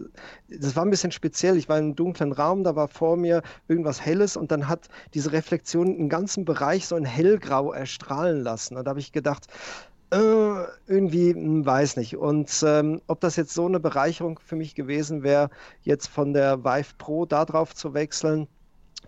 das 0.48 0.76
war 0.76 0.86
ein 0.86 0.90
bisschen 0.90 1.12
speziell. 1.12 1.58
Ich 1.58 1.68
war 1.68 1.78
in 1.78 1.86
einem 1.86 1.96
dunklen 1.96 2.32
Raum, 2.32 2.64
da 2.64 2.76
war 2.76 2.88
vor 2.88 3.18
mir 3.18 3.42
irgendwas 3.68 4.02
Helles 4.02 4.38
und 4.38 4.52
dann 4.52 4.70
hat 4.70 4.88
diese 5.14 5.34
Reflexion 5.34 5.96
im 5.96 6.08
ganzen 6.08 6.46
Bereich 6.46 6.88
so 6.88 6.96
ein 6.96 7.06
hellgrau 7.06 7.74
erstrahlen 7.74 8.42
lassen. 8.44 8.78
Und 8.78 8.86
da 8.86 8.90
habe 8.90 9.00
ich 9.00 9.12
gedacht, 9.12 9.48
äh, 10.12 10.64
irgendwie, 10.88 11.34
hm, 11.34 11.66
weiß 11.66 11.98
nicht. 11.98 12.18
Und 12.18 12.64
ähm, 12.66 13.02
ob 13.08 13.20
das 13.22 13.36
jetzt 13.36 13.54
so 13.54 13.66
eine 13.66 13.80
Bereicherung 13.80 14.40
für 14.44 14.56
mich 14.56 14.76
gewesen 14.76 15.24
wäre, 15.24 15.50
jetzt 15.82 16.08
von 16.08 16.34
der 16.34 16.64
Vive 16.64 16.94
Pro 16.98 17.26
da 17.26 17.46
drauf 17.46 17.76
zu 17.76 17.94
wechseln, 17.94 18.48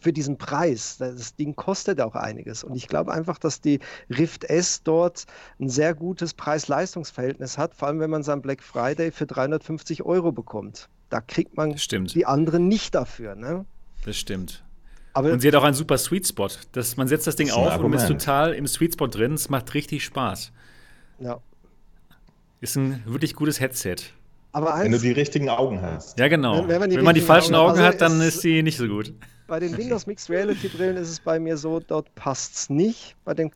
für 0.01 0.11
diesen 0.11 0.37
Preis. 0.37 0.97
Das 0.97 1.35
Ding 1.35 1.55
kostet 1.55 2.01
auch 2.01 2.15
einiges. 2.15 2.63
Und 2.63 2.75
ich 2.75 2.87
glaube 2.87 3.13
einfach, 3.13 3.37
dass 3.37 3.61
die 3.61 3.79
Rift 4.09 4.43
S 4.43 4.81
dort 4.83 5.25
ein 5.59 5.69
sehr 5.69 5.93
gutes 5.93 6.33
Preis-Leistungs-Verhältnis 6.33 7.57
hat, 7.57 7.75
vor 7.75 7.87
allem 7.87 7.99
wenn 7.99 8.09
man 8.09 8.23
sein 8.23 8.41
Black 8.41 8.63
Friday 8.63 9.11
für 9.11 9.27
350 9.27 10.03
Euro 10.03 10.31
bekommt. 10.31 10.89
Da 11.09 11.21
kriegt 11.21 11.55
man 11.55 11.75
die 11.75 12.25
anderen 12.25 12.67
nicht 12.67 12.95
dafür. 12.95 13.35
Ne? 13.35 13.65
Das 14.05 14.17
stimmt. 14.17 14.63
Aber 15.13 15.31
und 15.33 15.41
sie 15.41 15.49
hat 15.49 15.55
auch 15.55 15.63
einen 15.63 15.75
super 15.75 15.97
Sweet 15.97 16.27
Spot. 16.27 16.47
Das, 16.71 16.95
man 16.97 17.07
setzt 17.07 17.27
das 17.27 17.35
Ding 17.35 17.47
das 17.47 17.57
auf 17.57 17.79
und 17.79 17.93
ist 17.93 18.07
total 18.07 18.53
im 18.53 18.65
Sweet 18.65 18.93
Spot 18.93 19.07
drin. 19.07 19.33
Es 19.33 19.49
macht 19.49 19.73
richtig 19.73 20.03
Spaß. 20.05 20.51
Ja. 21.21 21.39
Ist 22.59 22.75
ein 22.75 23.03
wirklich 23.05 23.35
gutes 23.35 23.59
Headset. 23.59 23.95
Aber 24.51 24.73
eins, 24.73 24.85
wenn 24.85 24.91
du 24.91 24.99
die 24.99 25.11
richtigen 25.11 25.49
Augen 25.49 25.81
hast. 25.81 26.19
Ja, 26.19 26.27
genau. 26.27 26.57
Wenn, 26.57 26.67
wenn 26.67 26.79
man 26.81 26.89
die, 26.89 26.97
wenn 26.97 27.05
man 27.05 27.15
die 27.15 27.21
falschen 27.21 27.55
Augen, 27.55 27.71
Augen 27.71 27.81
hat, 27.81 28.01
also 28.01 28.17
dann 28.17 28.27
ist 28.27 28.41
sie 28.41 28.61
nicht 28.63 28.77
so 28.77 28.87
gut. 28.87 29.13
Bei 29.47 29.59
den 29.59 29.77
Windows 29.77 30.05
Mixed 30.07 30.29
Reality 30.29 30.67
Brillen 30.67 30.97
ist 30.97 31.09
es 31.09 31.19
bei 31.19 31.39
mir 31.39 31.57
so, 31.57 31.79
dort 31.79 32.13
passt 32.15 32.55
es 32.55 32.69
nicht. 32.69 33.15
Bei 33.23 33.33
den 33.33 33.51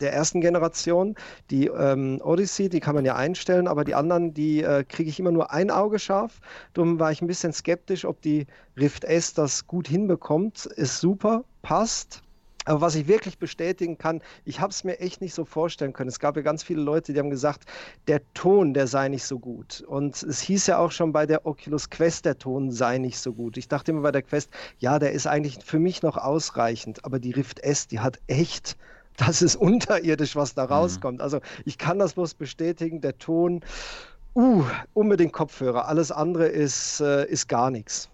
der 0.00 0.12
ersten 0.12 0.40
Generation. 0.40 1.14
Die 1.50 1.66
ähm, 1.66 2.20
Odyssey, 2.22 2.68
die 2.68 2.80
kann 2.80 2.94
man 2.94 3.04
ja 3.04 3.16
einstellen, 3.16 3.68
aber 3.68 3.84
die 3.84 3.94
anderen, 3.94 4.34
die 4.34 4.62
äh, 4.62 4.84
kriege 4.84 5.10
ich 5.10 5.20
immer 5.20 5.32
nur 5.32 5.52
ein 5.52 5.70
Auge 5.70 5.98
scharf. 5.98 6.40
Darum 6.74 6.98
war 6.98 7.12
ich 7.12 7.22
ein 7.22 7.26
bisschen 7.26 7.52
skeptisch, 7.52 8.04
ob 8.04 8.20
die 8.22 8.46
Rift 8.78 9.04
S 9.04 9.34
das 9.34 9.66
gut 9.66 9.88
hinbekommt. 9.88 10.66
Ist 10.66 11.00
super, 11.00 11.44
passt. 11.62 12.22
Aber 12.66 12.82
was 12.82 12.94
ich 12.94 13.08
wirklich 13.08 13.38
bestätigen 13.38 13.96
kann, 13.96 14.20
ich 14.44 14.60
habe 14.60 14.70
es 14.70 14.84
mir 14.84 15.00
echt 15.00 15.20
nicht 15.20 15.34
so 15.34 15.44
vorstellen 15.44 15.92
können. 15.92 16.08
Es 16.08 16.18
gab 16.18 16.36
ja 16.36 16.42
ganz 16.42 16.62
viele 16.62 16.82
Leute, 16.82 17.12
die 17.12 17.18
haben 17.18 17.30
gesagt, 17.30 17.64
der 18.06 18.20
Ton, 18.34 18.74
der 18.74 18.86
sei 18.86 19.08
nicht 19.08 19.24
so 19.24 19.38
gut. 19.38 19.82
Und 19.86 20.22
es 20.22 20.40
hieß 20.40 20.66
ja 20.66 20.78
auch 20.78 20.92
schon 20.92 21.12
bei 21.12 21.24
der 21.24 21.46
Oculus 21.46 21.88
Quest, 21.88 22.26
der 22.26 22.38
Ton 22.38 22.70
sei 22.70 22.98
nicht 22.98 23.18
so 23.18 23.32
gut. 23.32 23.56
Ich 23.56 23.68
dachte 23.68 23.92
immer 23.92 24.02
bei 24.02 24.12
der 24.12 24.22
Quest, 24.22 24.50
ja, 24.78 24.98
der 24.98 25.12
ist 25.12 25.26
eigentlich 25.26 25.58
für 25.64 25.78
mich 25.78 26.02
noch 26.02 26.18
ausreichend. 26.18 27.04
Aber 27.04 27.18
die 27.18 27.32
Rift 27.32 27.60
S, 27.60 27.86
die 27.88 28.00
hat 28.00 28.20
echt 28.26 28.76
das 29.16 29.42
ist 29.42 29.56
unterirdisch, 29.56 30.36
was 30.36 30.54
da 30.54 30.64
mhm. 30.64 30.72
rauskommt. 30.72 31.20
Also 31.20 31.40
ich 31.64 31.78
kann 31.78 31.98
das 31.98 32.14
bloß 32.14 32.34
bestätigen, 32.34 33.00
der 33.00 33.18
Ton, 33.18 33.60
uh, 34.34 34.64
unbedingt 34.94 35.32
Kopfhörer. 35.32 35.88
Alles 35.88 36.10
andere 36.10 36.46
ist, 36.46 37.00
äh, 37.00 37.26
ist 37.26 37.48
gar 37.48 37.70
nichts. 37.70 38.08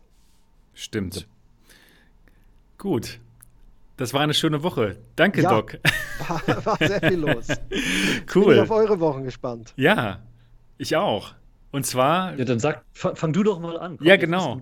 Stimmt. 0.74 1.26
Gut. 2.78 3.20
Das 3.96 4.12
war 4.12 4.20
eine 4.20 4.34
schöne 4.34 4.62
Woche. 4.62 4.98
Danke, 5.16 5.42
ja, 5.42 5.50
Doc. 5.50 5.78
War, 6.28 6.66
war, 6.66 6.78
sehr 6.78 7.00
viel 7.00 7.18
los. 7.18 7.46
cool. 8.34 8.44
Bin 8.46 8.54
ich 8.54 8.60
auf 8.60 8.70
eure 8.70 8.98
Wochen 9.00 9.22
gespannt. 9.24 9.72
Ja, 9.76 10.22
ich 10.76 10.96
auch. 10.96 11.34
Und 11.70 11.86
zwar. 11.86 12.36
Ja, 12.36 12.44
dann 12.44 12.58
sag, 12.58 12.84
fang, 12.92 13.16
fang 13.16 13.32
du 13.32 13.42
doch 13.42 13.60
mal 13.60 13.78
an. 13.78 13.98
Komm, 13.98 14.06
ja, 14.06 14.16
genau. 14.16 14.58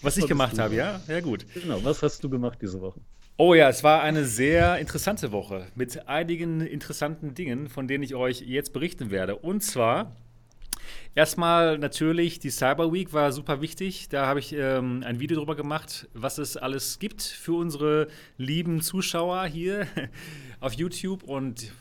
Was 0.00 0.16
ich 0.16 0.26
gemacht 0.26 0.58
habe, 0.58 0.74
ja? 0.74 1.00
Ja, 1.06 1.20
gut. 1.20 1.44
Genau, 1.54 1.84
was 1.84 2.02
hast 2.02 2.24
du 2.24 2.30
gemacht 2.30 2.58
diese 2.62 2.80
Woche? 2.80 3.00
Oh 3.36 3.54
ja, 3.54 3.68
es 3.68 3.82
war 3.82 4.02
eine 4.02 4.24
sehr 4.24 4.78
interessante 4.78 5.32
Woche 5.32 5.66
mit 5.74 6.08
einigen 6.08 6.60
interessanten 6.60 7.34
Dingen, 7.34 7.68
von 7.68 7.88
denen 7.88 8.04
ich 8.04 8.14
euch 8.14 8.40
jetzt 8.42 8.72
berichten 8.72 9.10
werde. 9.10 9.36
Und 9.36 9.62
zwar 9.62 10.12
erstmal 11.14 11.78
natürlich 11.78 12.38
die 12.38 12.50
Cyber 12.50 12.92
Week 12.92 13.12
war 13.12 13.32
super 13.32 13.60
wichtig. 13.60 14.08
Da 14.08 14.26
habe 14.26 14.40
ich 14.40 14.52
ähm, 14.52 15.02
ein 15.04 15.20
Video 15.20 15.38
drüber 15.38 15.56
gemacht, 15.56 16.08
was 16.14 16.38
es 16.38 16.56
alles 16.56 16.98
gibt 16.98 17.22
für 17.22 17.54
unsere 17.54 18.08
lieben 18.36 18.80
Zuschauer 18.80 19.44
hier 19.46 19.86
auf 20.60 20.74
YouTube 20.74 21.22
und 21.24 21.72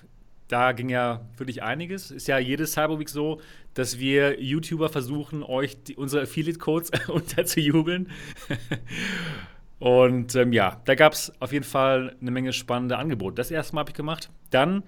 da 0.48 0.74
ging 0.74 0.90
ja 0.90 1.22
wirklich 1.38 1.64
einiges. 1.64 2.12
Ist 2.12 2.28
ja 2.28 2.38
jede 2.38 2.68
Cyber 2.68 3.00
Week 3.00 3.10
so, 3.10 3.40
dass 3.74 4.00
wir 4.00 4.42
YouTuber 4.42 4.90
versuchen, 4.90 5.44
euch 5.44 5.82
die, 5.82 5.96
unsere 5.96 6.24
Affiliate-Codes 6.24 6.92
unterzujubeln. 7.08 8.10
Und 9.80 10.36
ähm, 10.36 10.54
ja, 10.54 10.80
da 10.86 10.94
gab 10.94 11.14
es 11.14 11.34
auf 11.42 11.54
jeden 11.54 11.66
Fall 11.66 12.16
eine 12.22 12.30
Menge 12.30 12.54
spannende 12.54 12.98
Angebote. 12.98 13.34
Das 13.34 13.50
erste 13.50 13.74
Mal 13.74 13.80
habe 13.82 13.90
ich 13.90 13.96
gemacht. 13.96 14.30
Dann 14.52 14.84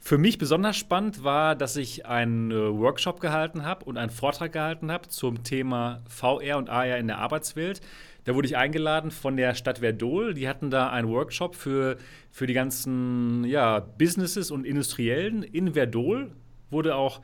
für 0.00 0.18
mich 0.18 0.38
besonders 0.38 0.76
spannend 0.76 1.24
war, 1.24 1.54
dass 1.54 1.76
ich 1.76 2.06
einen 2.06 2.50
äh, 2.50 2.54
Workshop 2.54 3.20
gehalten 3.20 3.64
habe 3.64 3.84
und 3.84 3.98
einen 3.98 4.10
Vortrag 4.10 4.52
gehalten 4.52 4.90
habe 4.90 5.08
zum 5.08 5.42
Thema 5.42 6.02
VR 6.08 6.58
und 6.58 6.70
AR 6.70 6.98
in 6.98 7.08
der 7.08 7.18
Arbeitswelt. 7.18 7.80
Da 8.24 8.34
wurde 8.34 8.46
ich 8.46 8.56
eingeladen 8.56 9.10
von 9.10 9.36
der 9.36 9.54
Stadt 9.54 9.78
Verdol. 9.78 10.34
Die 10.34 10.48
hatten 10.48 10.70
da 10.70 10.90
einen 10.90 11.08
Workshop 11.08 11.54
für, 11.54 11.96
für 12.30 12.46
die 12.46 12.52
ganzen 12.52 13.44
ja, 13.44 13.80
Businesses 13.80 14.50
und 14.50 14.66
Industriellen 14.66 15.42
in 15.42 15.72
Verdol. 15.72 16.32
Wurde 16.70 16.94
auch 16.94 17.22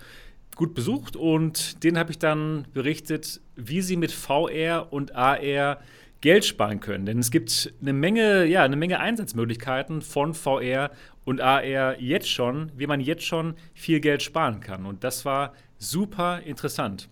gut 0.57 0.75
besucht 0.75 1.17
und 1.17 1.85
den 1.85 1.99
habe 1.99 2.11
ich 2.11 2.19
dann 2.19 2.67
berichtet, 2.73 3.41
wie 3.57 3.83
sie 3.83 3.97
mit 3.97 4.13
VR 4.13 4.93
und 4.93 5.15
AR 5.15 5.81
Geld 6.25 6.47
sparen 6.47 6.81
können. 6.81 7.05
Denn 7.05 7.19
es 7.19 7.31
gibt 7.31 7.75
eine 7.83 7.93
Menge, 7.93 8.47
ja, 8.47 8.63
eine 8.63 8.77
Menge 8.77 8.99
Einsatzmöglichkeiten 8.99 10.01
von 10.01 10.33
VR 10.33 10.91
und 11.25 11.41
AR 11.41 12.01
jetzt 12.01 12.29
schon, 12.29 12.71
wie 12.77 12.87
man 12.87 13.01
jetzt 13.01 13.25
schon 13.25 13.55
viel 13.75 14.01
Geld 14.01 14.23
sparen 14.23 14.61
kann. 14.61 14.87
Und 14.87 15.05
das 15.05 15.25
war 15.25 15.55
super 15.79 16.41
interessant. 16.43 17.09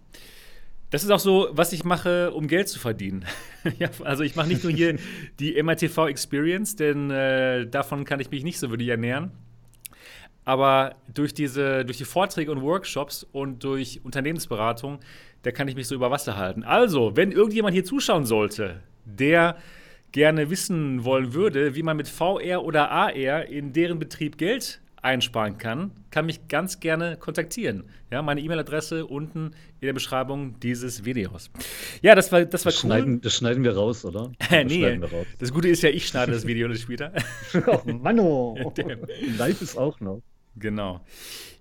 Das 0.90 1.02
ist 1.02 1.10
auch 1.10 1.20
so, 1.20 1.48
was 1.52 1.72
ich 1.72 1.84
mache, 1.84 2.32
um 2.32 2.48
Geld 2.48 2.68
zu 2.68 2.78
verdienen. 2.78 3.24
ja, 3.78 3.88
also 4.04 4.22
ich 4.24 4.36
mache 4.36 4.48
nicht 4.48 4.62
nur 4.62 4.72
hier 4.72 4.98
die 5.40 5.60
MRTV 5.62 6.08
Experience, 6.08 6.76
denn 6.76 7.10
äh, 7.10 7.66
davon 7.66 8.04
kann 8.04 8.20
ich 8.20 8.30
mich 8.30 8.44
nicht 8.44 8.58
so 8.58 8.68
wirklich 8.68 8.90
ernähren. 8.90 9.30
Aber 10.44 10.96
durch, 11.12 11.32
diese, 11.32 11.84
durch 11.84 11.98
die 11.98 12.04
Vorträge 12.04 12.50
und 12.50 12.60
Workshops 12.60 13.24
und 13.32 13.64
durch 13.64 14.00
Unternehmensberatung, 14.04 14.98
da 15.44 15.50
kann 15.50 15.68
ich 15.68 15.76
mich 15.76 15.86
so 15.86 15.94
über 15.94 16.10
Wasser 16.10 16.36
halten. 16.36 16.62
Also, 16.62 17.16
wenn 17.16 17.32
irgendjemand 17.32 17.74
hier 17.74 17.84
zuschauen 17.84 18.26
sollte, 18.26 18.80
der 19.04 19.56
gerne 20.12 20.50
wissen 20.50 21.04
wollen 21.04 21.34
würde, 21.34 21.74
wie 21.74 21.82
man 21.82 21.96
mit 21.96 22.08
VR 22.08 22.62
oder 22.62 22.90
AR 22.90 23.46
in 23.46 23.72
deren 23.72 23.98
Betrieb 23.98 24.38
Geld 24.38 24.80
einsparen 25.02 25.58
kann, 25.58 25.90
kann 26.10 26.26
mich 26.26 26.46
ganz 26.48 26.78
gerne 26.78 27.16
kontaktieren. 27.16 27.84
Ja, 28.10 28.22
meine 28.22 28.40
E-Mail-Adresse 28.40 29.06
unten 29.06 29.46
in 29.80 29.86
der 29.86 29.92
Beschreibung 29.92 30.60
dieses 30.60 31.04
Videos. 31.04 31.50
Ja, 32.02 32.14
das 32.14 32.30
war, 32.30 32.44
das 32.44 32.64
war 32.64 32.70
das 32.72 32.84
cool. 32.84 32.90
Schneiden, 32.90 33.20
das 33.20 33.34
schneiden 33.34 33.64
wir 33.64 33.74
raus, 33.74 34.04
oder? 34.04 34.32
Das 34.50 34.64
nee, 34.64 35.00
das 35.38 35.52
Gute 35.52 35.68
ist 35.68 35.82
ja, 35.82 35.90
ich 35.90 36.06
schneide 36.06 36.32
das 36.32 36.46
Video 36.46 36.68
nicht 36.68 36.82
später. 36.82 37.12
oh, 37.66 37.80
Manno! 37.92 38.56
Live 39.38 39.60
ist 39.60 39.76
auch 39.76 39.98
noch. 40.00 40.22
Genau. 40.56 41.00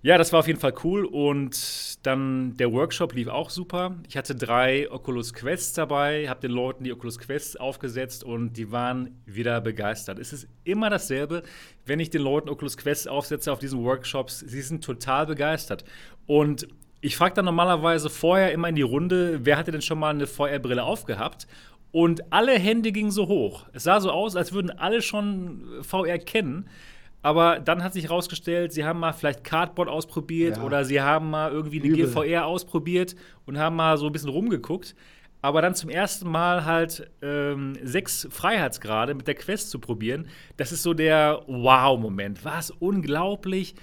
Ja, 0.02 0.18
das 0.18 0.32
war 0.32 0.40
auf 0.40 0.46
jeden 0.46 0.60
Fall 0.60 0.74
cool 0.84 1.06
und 1.06 2.06
dann 2.06 2.56
der 2.58 2.72
Workshop 2.72 3.14
lief 3.14 3.28
auch 3.28 3.48
super. 3.48 3.96
Ich 4.06 4.18
hatte 4.18 4.34
drei 4.34 4.90
Oculus 4.90 5.32
Quests 5.32 5.72
dabei, 5.72 6.28
habe 6.28 6.40
den 6.40 6.50
Leuten 6.50 6.84
die 6.84 6.92
Oculus 6.92 7.18
Quests 7.18 7.56
aufgesetzt 7.56 8.22
und 8.22 8.52
die 8.54 8.70
waren 8.70 9.22
wieder 9.24 9.62
begeistert. 9.62 10.18
Es 10.18 10.34
ist 10.34 10.46
immer 10.64 10.90
dasselbe, 10.90 11.42
wenn 11.86 12.00
ich 12.00 12.10
den 12.10 12.20
Leuten 12.20 12.50
Oculus 12.50 12.76
Quests 12.76 13.06
aufsetze 13.06 13.50
auf 13.50 13.60
diesen 13.60 13.82
Workshops. 13.82 14.40
Sie 14.40 14.60
sind 14.60 14.84
total 14.84 15.26
begeistert. 15.26 15.84
Und 16.26 16.68
ich 17.00 17.16
frage 17.16 17.34
dann 17.34 17.46
normalerweise 17.46 18.10
vorher 18.10 18.52
immer 18.52 18.68
in 18.68 18.76
die 18.76 18.82
Runde, 18.82 19.40
wer 19.44 19.56
hatte 19.56 19.72
denn 19.72 19.82
schon 19.82 19.98
mal 19.98 20.10
eine 20.10 20.26
VR-Brille 20.26 20.82
aufgehabt? 20.82 21.46
Und 21.92 22.32
alle 22.32 22.58
Hände 22.58 22.92
gingen 22.92 23.10
so 23.10 23.26
hoch. 23.28 23.66
Es 23.72 23.84
sah 23.84 24.00
so 24.00 24.10
aus, 24.10 24.36
als 24.36 24.52
würden 24.52 24.70
alle 24.70 25.02
schon 25.02 25.64
VR 25.82 26.18
kennen. 26.18 26.68
Aber 27.22 27.60
dann 27.60 27.84
hat 27.84 27.92
sich 27.92 28.04
herausgestellt, 28.04 28.72
sie 28.72 28.84
haben 28.84 28.98
mal 28.98 29.12
vielleicht 29.12 29.44
Cardboard 29.44 29.88
ausprobiert 29.88 30.56
ja. 30.56 30.62
oder 30.64 30.84
sie 30.84 31.00
haben 31.00 31.30
mal 31.30 31.52
irgendwie 31.52 31.80
eine 31.80 31.88
Übel. 31.88 32.06
GVR 32.06 32.46
ausprobiert 32.46 33.14
und 33.46 33.58
haben 33.58 33.76
mal 33.76 33.96
so 33.96 34.06
ein 34.06 34.12
bisschen 34.12 34.28
rumgeguckt. 34.28 34.96
Aber 35.40 35.60
dann 35.62 35.74
zum 35.74 35.90
ersten 35.90 36.28
Mal 36.28 36.64
halt 36.64 37.10
ähm, 37.20 37.76
sechs 37.82 38.28
Freiheitsgrade 38.30 39.14
mit 39.14 39.26
der 39.26 39.34
Quest 39.34 39.70
zu 39.70 39.78
probieren, 39.80 40.28
das 40.56 40.70
ist 40.70 40.82
so 40.82 40.94
der 40.94 41.42
Wow-Moment. 41.46 42.44
Was 42.44 42.70
unglaublich. 42.70 43.74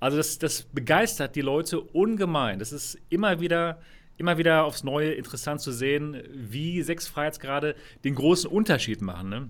Also 0.00 0.18
das, 0.18 0.38
das 0.38 0.62
begeistert 0.62 1.36
die 1.36 1.40
Leute 1.40 1.80
ungemein. 1.80 2.58
Das 2.58 2.72
ist 2.72 2.98
immer 3.08 3.40
wieder, 3.40 3.80
immer 4.18 4.36
wieder 4.36 4.64
aufs 4.64 4.84
Neue 4.84 5.12
interessant 5.12 5.62
zu 5.62 5.72
sehen, 5.72 6.22
wie 6.30 6.82
sechs 6.82 7.08
Freiheitsgrade 7.08 7.76
den 8.04 8.14
großen 8.14 8.50
Unterschied 8.50 9.00
machen. 9.00 9.30
Ne? 9.30 9.48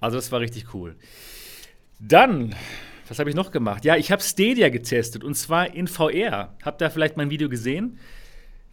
Also 0.00 0.16
das 0.16 0.32
war 0.32 0.40
richtig 0.40 0.72
cool. 0.72 0.96
Dann, 2.00 2.54
was 3.08 3.18
habe 3.18 3.28
ich 3.28 3.36
noch 3.36 3.50
gemacht? 3.50 3.84
Ja, 3.84 3.96
ich 3.96 4.10
habe 4.10 4.22
Stadia 4.22 4.70
getestet 4.70 5.22
und 5.22 5.34
zwar 5.34 5.74
in 5.74 5.86
VR. 5.86 6.56
Habt 6.62 6.80
ihr 6.80 6.90
vielleicht 6.90 7.18
mein 7.18 7.28
Video 7.28 7.50
gesehen? 7.50 7.98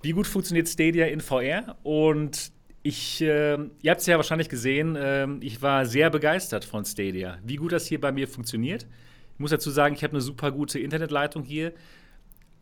Wie 0.01 0.11
gut 0.11 0.27
funktioniert 0.27 0.69
Stadia 0.69 1.07
in 1.07 1.19
VR? 1.19 1.75
Und 1.83 2.53
ich, 2.83 3.21
äh, 3.21 3.57
ihr 3.81 3.91
habt 3.91 3.99
es 3.99 4.07
ja 4.07 4.15
wahrscheinlich 4.15 4.47
gesehen, 4.47 4.95
äh, 4.95 5.27
ich 5.41 5.61
war 5.61 5.85
sehr 5.85 6.09
begeistert 6.09 6.63
von 6.63 6.85
Stadia. 6.85 7.37
Wie 7.43 7.57
gut 7.57 7.73
das 7.73 7.85
hier 7.85 7.99
bei 7.99 8.13
mir 8.13 8.29
funktioniert. 8.29 8.87
Ich 9.33 9.39
muss 9.39 9.51
dazu 9.51 9.69
sagen, 9.71 9.93
ich 9.93 10.03
habe 10.03 10.13
eine 10.13 10.21
super 10.21 10.51
gute 10.51 10.79
Internetleitung 10.79 11.43
hier. 11.43 11.73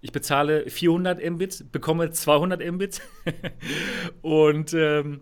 Ich 0.01 0.12
bezahle 0.12 0.67
400 0.69 1.24
Mbit, 1.29 1.72
bekomme 1.72 2.10
200 2.10 2.60
Mbit. 2.72 3.01
und 4.24 4.74
ähm, 4.74 5.22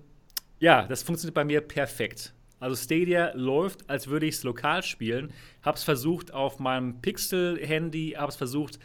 ja, 0.59 0.87
das 0.87 1.03
funktioniert 1.03 1.35
bei 1.35 1.43
mir 1.43 1.59
perfekt. 1.59 2.33
Also 2.63 2.77
Stadia 2.77 3.33
läuft, 3.35 3.89
als 3.89 4.07
würde 4.07 4.25
ich 4.25 4.35
es 4.35 4.43
lokal 4.43 4.83
spielen. 4.83 5.33
Habe 5.63 5.75
es 5.75 5.83
versucht 5.83 6.33
auf 6.33 6.59
meinem 6.59 7.01
Pixel-Handy, 7.01 8.11
habe 8.17 8.29
es 8.29 8.37
versucht 8.37 8.79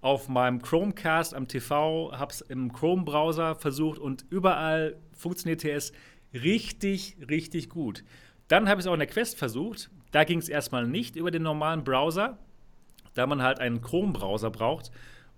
auf 0.00 0.28
meinem 0.28 0.62
Chromecast 0.62 1.34
am 1.34 1.48
TV, 1.48 2.12
habe 2.16 2.30
es 2.30 2.42
im 2.42 2.72
Chrome-Browser 2.72 3.56
versucht 3.56 3.98
und 3.98 4.24
überall 4.30 4.94
funktionierte 5.12 5.68
es 5.72 5.92
richtig, 6.32 7.16
richtig 7.28 7.70
gut. 7.70 8.04
Dann 8.46 8.68
habe 8.68 8.80
ich 8.80 8.84
es 8.84 8.88
auch 8.88 8.94
in 8.94 9.00
der 9.00 9.08
Quest 9.08 9.36
versucht. 9.36 9.90
Da 10.12 10.22
ging 10.22 10.38
es 10.38 10.48
erstmal 10.48 10.86
nicht 10.86 11.16
über 11.16 11.32
den 11.32 11.42
normalen 11.42 11.82
Browser, 11.82 12.38
da 13.14 13.26
man 13.26 13.42
halt 13.42 13.58
einen 13.58 13.80
Chrome-Browser 13.80 14.50
braucht 14.50 14.92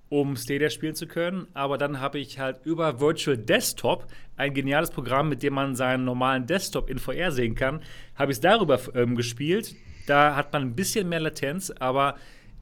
um 0.08 0.36
Stadia 0.36 0.70
spielen 0.70 0.94
zu 0.94 1.06
können. 1.06 1.46
Aber 1.54 1.78
dann 1.78 2.00
habe 2.00 2.18
ich 2.18 2.38
halt 2.38 2.64
über 2.64 3.00
Virtual 3.00 3.36
Desktop 3.36 4.06
ein 4.36 4.54
geniales 4.54 4.90
Programm, 4.90 5.28
mit 5.28 5.42
dem 5.42 5.54
man 5.54 5.74
seinen 5.74 6.04
normalen 6.04 6.46
Desktop 6.46 6.90
in 6.90 6.98
VR 6.98 7.32
sehen 7.32 7.54
kann, 7.54 7.80
habe 8.14 8.32
ich 8.32 8.36
es 8.36 8.40
darüber 8.40 8.78
ähm, 8.94 9.16
gespielt. 9.16 9.74
Da 10.06 10.36
hat 10.36 10.52
man 10.52 10.62
ein 10.62 10.74
bisschen 10.74 11.08
mehr 11.08 11.20
Latenz, 11.20 11.70
aber 11.70 12.16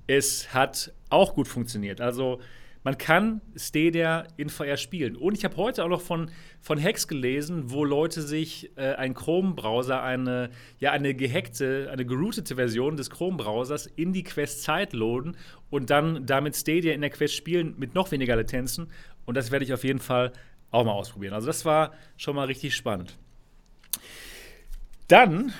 es 0.07 0.55
hat 0.55 0.93
auch 1.11 1.35
gut 1.35 1.49
funktioniert. 1.49 2.01
Also 2.01 2.41
man 2.85 2.99
kann 2.99 3.41
Stadia 3.57 4.25
in 4.37 4.51
VR 4.51 4.77
spielen. 4.77 5.17
Und 5.17 5.37
ich 5.37 5.45
habe 5.45 5.57
heute 5.57 5.85
auch 5.85 5.89
noch 5.89 6.03
von, 6.03 6.31
von 6.61 6.81
Hacks 6.81 7.09
gelesen, 7.09 7.71
wo 7.71 7.83
Leute 7.83 8.21
sich 8.21 8.71
äh, 8.77 8.93
ein 8.95 9.15
Chrome-Browser, 9.15 10.03
eine, 10.03 10.51
ja, 10.79 10.93
eine 10.93 11.15
gehackte, 11.15 11.89
eine 11.91 12.05
geroutete 12.05 12.57
Version 12.57 12.97
des 12.97 13.09
Chrome-Browsers 13.09 13.87
in 13.87 14.13
die 14.13 14.23
Quest 14.23 14.63
Zeit 14.63 14.93
loaden 14.93 15.37
und 15.71 15.89
dann 15.89 16.27
damit 16.27 16.57
Stadia 16.57 16.93
in 16.93 17.01
der 17.01 17.11
Quest 17.11 17.35
spielen 17.35 17.75
mit 17.79 17.95
noch 17.95 18.13
weniger 18.13 18.37
Latenzen. 18.37 18.93
Und 19.25 19.35
das 19.37 19.51
werde 19.51 19.65
ich 19.65 19.73
auf 19.73 19.83
jeden 19.83 19.99
Fall 19.99 20.33
auch 20.71 20.85
mal 20.85 20.93
ausprobieren. 20.93 21.33
Also 21.33 21.47
das 21.47 21.65
war 21.65 21.93
schon 22.19 22.37
mal 22.37 22.45
richtig 22.45 22.77
spannend. 22.77 23.17
Dann, 25.09 25.55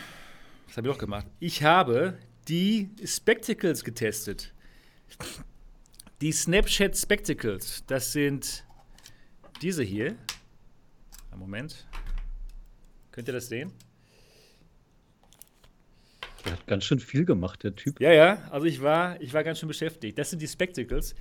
was 0.67 0.77
habe 0.77 0.89
ich 0.89 0.93
noch 0.93 0.99
gemacht? 0.99 1.27
Ich 1.41 1.63
habe 1.63 2.19
die 2.49 2.91
Spectacles 3.03 3.83
getestet. 3.83 4.53
Die 6.21 6.31
Snapchat 6.31 6.97
Spectacles, 6.97 7.85
das 7.87 8.13
sind 8.13 8.65
diese 9.61 9.83
hier. 9.83 10.17
Einen 11.31 11.41
Moment. 11.41 11.87
Könnt 13.11 13.29
ihr 13.29 13.35
das 13.35 13.49
sehen? 13.49 13.73
Der 16.45 16.53
hat 16.53 16.67
ganz 16.69 16.85
schön 16.85 17.01
viel 17.01 17.25
gemacht, 17.25 17.65
der 17.65 17.75
Typ. 17.75 18.01
Ja, 18.01 18.13
ja, 18.13 18.49
also 18.51 18.67
ich 18.67 18.81
war, 18.81 19.21
ich 19.21 19.35
war 19.35 19.43
ganz 19.43 19.59
schön 19.59 19.67
beschäftigt. 19.67 20.17
Das 20.17 20.31
sind 20.31 20.41
die 20.41 20.47
Spectacles. 20.47 21.17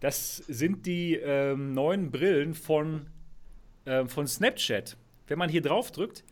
Das 0.00 0.36
sind 0.36 0.84
die 0.84 1.14
ähm, 1.14 1.72
neuen 1.72 2.10
Brillen 2.10 2.54
von, 2.54 3.06
ähm, 3.86 4.08
von 4.08 4.26
Snapchat. 4.26 4.98
Wenn 5.28 5.38
man 5.38 5.48
hier 5.48 5.62
drauf 5.62 5.92
drückt, 5.92 6.24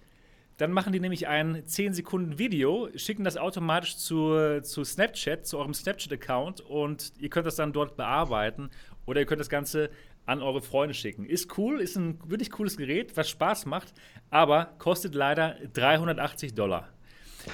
dann 0.56 0.72
machen 0.72 0.92
die 0.92 1.00
nämlich 1.00 1.26
ein 1.26 1.66
10 1.66 1.94
Sekunden 1.94 2.38
Video, 2.38 2.88
schicken 2.94 3.24
das 3.24 3.36
automatisch 3.36 3.96
zu, 3.96 4.60
zu 4.62 4.84
Snapchat, 4.84 5.46
zu 5.46 5.58
eurem 5.58 5.74
Snapchat-Account 5.74 6.60
und 6.60 7.12
ihr 7.18 7.28
könnt 7.28 7.46
das 7.46 7.56
dann 7.56 7.72
dort 7.72 7.96
bearbeiten 7.96 8.70
oder 9.06 9.20
ihr 9.20 9.26
könnt 9.26 9.40
das 9.40 9.48
Ganze 9.48 9.90
an 10.26 10.40
eure 10.40 10.62
Freunde 10.62 10.94
schicken. 10.94 11.26
Ist 11.26 11.58
cool, 11.58 11.80
ist 11.80 11.96
ein 11.96 12.18
wirklich 12.26 12.50
cooles 12.50 12.76
Gerät, 12.76 13.16
was 13.16 13.28
Spaß 13.28 13.66
macht, 13.66 13.92
aber 14.30 14.74
kostet 14.78 15.14
leider 15.14 15.56
380 15.72 16.54
Dollar. 16.54 16.88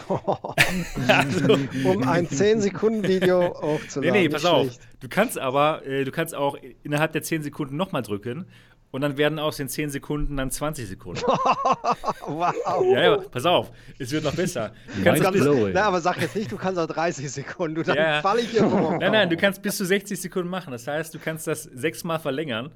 also, 1.08 1.54
um 1.84 2.06
ein 2.06 2.28
10-Sekunden-Video 2.28 3.46
aufzuladen. 3.46 4.12
Nee, 4.12 4.22
nee, 4.22 4.28
pass 4.28 4.44
auf. 4.44 4.78
Du 5.00 5.08
kannst 5.08 5.36
aber, 5.36 5.84
äh, 5.84 6.04
du 6.04 6.12
kannst 6.12 6.34
auch 6.34 6.56
innerhalb 6.84 7.12
der 7.12 7.22
10 7.22 7.42
Sekunden 7.42 7.76
nochmal 7.76 8.02
drücken 8.02 8.46
und 8.90 9.02
dann 9.02 9.16
werden 9.16 9.38
aus 9.38 9.56
den 9.56 9.68
10 9.68 9.90
Sekunden 9.90 10.36
dann 10.36 10.50
20 10.50 10.88
Sekunden. 10.88 11.22
wow. 12.26 12.54
Ja, 12.92 13.02
ja, 13.02 13.16
pass 13.18 13.46
auf, 13.46 13.70
es 13.98 14.10
wird 14.10 14.24
noch 14.24 14.34
besser. 14.34 14.72
Du 14.96 15.04
kannst 15.04 15.32
bis, 15.32 15.46
na, 15.72 15.82
aber 15.84 16.00
sag 16.00 16.20
jetzt 16.20 16.34
nicht, 16.34 16.50
du 16.50 16.56
kannst 16.56 16.78
auch 16.78 16.86
30 16.86 17.30
Sekunden, 17.30 17.76
du, 17.76 17.82
dann 17.82 17.96
ja. 17.96 18.20
falle 18.20 18.40
ich 18.40 18.60
rum. 18.60 18.98
Nein, 18.98 19.12
nein, 19.12 19.30
du 19.30 19.36
kannst 19.36 19.62
bis 19.62 19.76
zu 19.76 19.84
60 19.84 20.20
Sekunden 20.20 20.48
machen. 20.48 20.72
Das 20.72 20.86
heißt, 20.86 21.14
du 21.14 21.18
kannst 21.18 21.46
das 21.46 21.64
sechsmal 21.64 22.18
verlängern. 22.18 22.72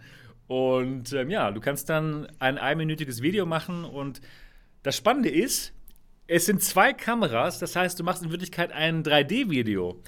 Und 0.47 1.12
ähm, 1.12 1.30
ja, 1.30 1.50
du 1.50 1.61
kannst 1.61 1.88
dann 1.88 2.28
ein 2.38 2.59
einminütiges 2.59 3.23
Video 3.23 3.47
machen. 3.47 3.85
Und 3.85 4.21
das 4.83 4.97
Spannende 4.97 5.30
ist, 5.30 5.73
es 6.26 6.47
sind 6.47 6.62
zwei 6.62 6.92
Kameras, 6.92 7.59
das 7.59 7.76
heißt, 7.76 7.99
du 8.00 8.04
machst 8.04 8.23
in 8.23 8.30
Wirklichkeit 8.30 8.73
ein 8.73 9.02
3D-Video. 9.02 10.00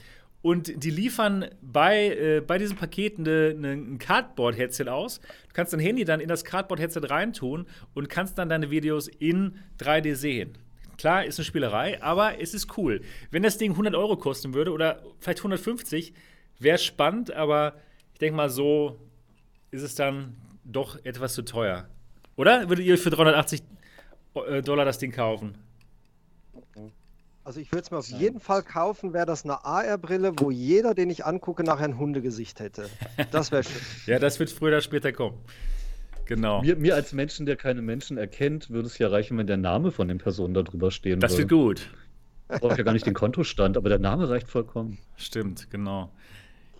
Und 0.46 0.84
die 0.84 0.90
liefern 0.90 1.46
bei, 1.60 2.06
äh, 2.06 2.40
bei 2.40 2.56
diesem 2.56 2.76
Paket 2.76 3.18
eine, 3.18 3.52
eine, 3.56 3.72
ein 3.72 3.98
Cardboard-Headset 3.98 4.84
aus. 4.88 5.18
Du 5.18 5.54
kannst 5.54 5.72
dein 5.72 5.80
Handy 5.80 6.04
dann 6.04 6.20
in 6.20 6.28
das 6.28 6.44
Cardboard-Headset 6.44 7.00
reintun 7.10 7.66
und 7.94 8.08
kannst 8.08 8.38
dann 8.38 8.48
deine 8.48 8.70
Videos 8.70 9.08
in 9.08 9.56
3D 9.80 10.14
sehen. 10.14 10.56
Klar, 10.98 11.24
ist 11.24 11.40
eine 11.40 11.44
Spielerei, 11.44 12.00
aber 12.00 12.40
es 12.40 12.54
ist 12.54 12.78
cool. 12.78 13.00
Wenn 13.32 13.42
das 13.42 13.58
Ding 13.58 13.72
100 13.72 13.96
Euro 13.96 14.16
kosten 14.18 14.54
würde 14.54 14.70
oder 14.70 15.02
vielleicht 15.18 15.40
150, 15.40 16.14
wäre 16.60 16.78
spannend, 16.78 17.32
aber 17.32 17.74
ich 18.12 18.20
denke 18.20 18.36
mal, 18.36 18.48
so 18.48 19.00
ist 19.72 19.82
es 19.82 19.96
dann 19.96 20.36
doch 20.62 21.04
etwas 21.04 21.34
zu 21.34 21.42
teuer. 21.42 21.88
Oder 22.36 22.68
würdet 22.68 22.86
ihr 22.86 22.98
für 22.98 23.10
380 23.10 23.64
äh, 24.48 24.62
Dollar 24.62 24.84
das 24.84 25.00
Ding 25.00 25.10
kaufen? 25.10 25.58
Also 27.46 27.60
ich 27.60 27.70
würde 27.70 27.82
es 27.82 27.92
mir 27.92 27.98
auf 27.98 28.08
jeden 28.08 28.40
Fall 28.40 28.64
kaufen, 28.64 29.12
wäre 29.12 29.24
das 29.24 29.44
eine 29.44 29.64
AR-Brille, 29.64 30.32
wo 30.38 30.50
jeder, 30.50 30.94
den 30.94 31.10
ich 31.10 31.24
angucke, 31.24 31.62
nachher 31.62 31.84
ein 31.84 31.96
Hundegesicht 31.96 32.58
hätte. 32.58 32.90
Das 33.30 33.52
wäre 33.52 33.62
schön. 33.62 33.80
ja, 34.06 34.18
das 34.18 34.40
wird 34.40 34.50
früher 34.50 34.70
oder 34.70 34.80
später 34.80 35.12
kommen. 35.12 35.38
Genau. 36.24 36.60
Mir, 36.62 36.74
mir, 36.74 36.96
als 36.96 37.12
Menschen, 37.12 37.46
der 37.46 37.54
keine 37.54 37.82
Menschen 37.82 38.18
erkennt, 38.18 38.70
würde 38.70 38.88
es 38.88 38.98
ja 38.98 39.06
reichen, 39.06 39.38
wenn 39.38 39.46
der 39.46 39.58
Name 39.58 39.92
von 39.92 40.08
den 40.08 40.18
Personen 40.18 40.54
da 40.54 40.62
drüber 40.64 40.90
stehen 40.90 41.20
Das 41.20 41.38
wird 41.38 41.48
gut. 41.48 41.88
Ich 42.52 42.58
brauche 42.58 42.78
ja 42.78 42.82
gar 42.82 42.92
nicht 42.92 43.06
den 43.06 43.14
Kontostand, 43.14 43.76
aber 43.76 43.90
der 43.90 44.00
Name 44.00 44.28
reicht 44.28 44.48
vollkommen. 44.48 44.98
Stimmt, 45.14 45.70
genau. 45.70 46.10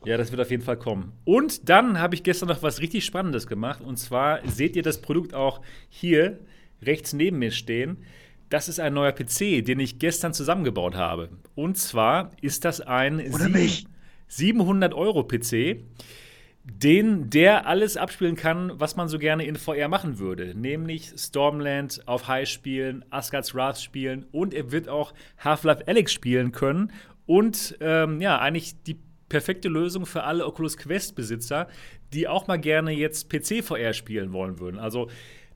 Ja, 0.04 0.16
das 0.16 0.32
wird 0.32 0.40
auf 0.40 0.50
jeden 0.50 0.64
Fall 0.64 0.78
kommen. 0.78 1.12
Und 1.25 1.68
dann 1.68 2.00
habe 2.00 2.16
ich 2.16 2.25
gestern 2.25 2.49
noch 2.49 2.64
was 2.64 2.80
richtig 2.80 3.04
Spannendes 3.04 3.46
gemacht. 3.46 3.83
Und 3.83 3.98
zwar 3.98 4.40
seht 4.48 4.74
ihr 4.74 4.83
das 4.83 5.00
Produkt 5.00 5.33
auch 5.33 5.61
hier 5.88 6.40
rechts 6.83 7.12
neben 7.12 7.38
mir 7.38 7.52
stehen. 7.52 7.98
Das 8.48 8.68
ist 8.68 8.78
ein 8.78 8.94
neuer 8.94 9.12
PC, 9.12 9.64
den 9.64 9.80
ich 9.80 9.98
gestern 9.98 10.32
zusammengebaut 10.32 10.94
habe. 10.94 11.30
Und 11.54 11.76
zwar 11.78 12.30
ist 12.40 12.64
das 12.64 12.80
ein 12.80 13.22
700 14.28 14.94
Euro 14.94 15.24
PC, 15.24 15.82
den 16.62 17.30
der 17.30 17.66
alles 17.66 17.96
abspielen 17.96 18.35
kann, 18.35 18.72
was 18.74 18.96
man 18.96 19.09
so 19.09 19.18
gerne 19.18 19.44
in 19.44 19.56
VR 19.56 19.88
machen 19.88 20.18
würde, 20.18 20.54
nämlich 20.54 21.12
Stormland 21.16 22.02
auf 22.06 22.26
High 22.26 22.48
spielen, 22.48 23.04
Asgard's 23.11 23.54
Wrath 23.54 23.80
spielen 23.80 24.26
und 24.32 24.52
er 24.52 24.72
wird 24.72 24.88
auch 24.88 25.14
Half-Life 25.38 25.87
Alyx 25.87 26.12
spielen 26.12 26.50
können 26.50 26.90
und 27.24 27.76
ähm, 27.80 28.20
ja, 28.20 28.38
eigentlich 28.40 28.82
die 28.82 28.98
perfekte 29.28 29.68
Lösung 29.68 30.06
für 30.06 30.24
alle 30.24 30.44
Oculus 30.44 30.76
Quest 30.76 31.14
Besitzer, 31.14 31.68
die 32.12 32.26
auch 32.26 32.46
mal 32.46 32.59
gerne 32.59 32.92
jetzt 32.92 33.28
PC 33.28 33.64
VR 33.64 33.92
spielen 33.92 34.32
wollen 34.32 34.59
würden. 34.59 34.78
Also 34.78 35.09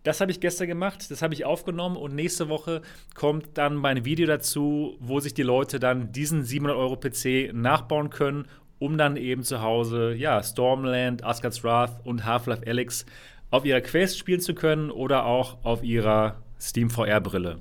das 0.03 0.21
habe 0.21 0.31
ich 0.31 0.41
gestern 0.41 0.67
gemacht, 0.67 1.11
das 1.11 1.21
habe 1.23 1.35
ich 1.35 1.45
aufgenommen 1.45 1.97
und 1.97 2.15
nächste 2.15 2.49
Woche 2.49 2.81
kommt 3.15 3.59
dann 3.59 3.75
mein 3.75 4.05
Video 4.05 4.27
dazu, 4.27 4.97
wo 4.99 5.21
sich 5.21 5.35
die 5.35 5.43
Leute 5.43 5.79
dann 5.79 6.13
diesen 6.13 6.43
700 6.43 6.77
Euro 6.77 6.97
PC 6.97 7.53
nachbauen 7.53 8.09
können, 8.09 8.47
um 8.79 8.97
dann 8.97 9.17
eben 9.17 9.43
zu 9.43 9.61
Hause 9.61 10.15
ja, 10.15 10.43
Stormland, 10.43 11.23
Asgard's 11.23 11.63
Wrath 11.63 12.01
und 12.05 12.25
Half-Life 12.25 12.67
Alyx 12.67 13.05
auf 13.51 13.65
ihrer 13.65 13.83
Quest 13.83 14.19
spielen 14.19 14.41
zu 14.41 14.55
können 14.55 14.91
oder 14.91 15.27
auch 15.27 15.65
auf 15.65 15.83
ihrer 15.83 16.43
Steam 16.59 16.89
VR-Brille. 16.89 17.61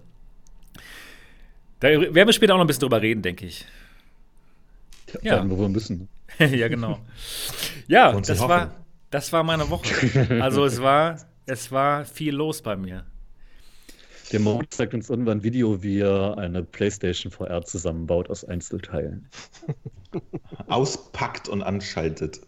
Da 1.81 1.89
werden 1.89 2.15
wir 2.15 2.33
später 2.33 2.53
auch 2.53 2.57
noch 2.57 2.65
ein 2.65 2.67
bisschen 2.67 2.81
drüber 2.81 3.01
reden, 3.01 3.21
denke 3.21 3.45
ich. 3.45 3.65
Ja, 5.21 5.37
ja. 5.37 5.49
wir 5.49 5.69
müssen. 5.69 6.07
ja, 6.39 6.67
genau. 6.67 6.99
Ja, 7.87 8.19
das 8.19 8.39
war, 8.39 8.71
das 9.09 9.33
war 9.33 9.43
meine 9.43 9.69
Woche. 9.69 10.41
Also 10.41 10.65
es 10.65 10.81
war 10.81 11.17
es 11.49 11.71
war 11.71 12.05
viel 12.05 12.35
los 12.35 12.61
bei 12.61 12.75
mir. 12.75 13.05
Der 14.31 14.39
Mode 14.39 14.69
zeigt 14.69 14.93
uns 14.93 15.09
irgendwann 15.09 15.39
ein 15.39 15.43
Video, 15.43 15.81
wie 15.81 16.01
er 16.01 16.37
eine 16.37 16.61
PlayStation 16.61 17.31
VR 17.31 17.63
zusammenbaut 17.65 18.29
aus 18.29 18.45
Einzelteilen. 18.45 19.27
Auspackt 20.67 21.49
und 21.49 21.63
anschaltet. 21.63 22.39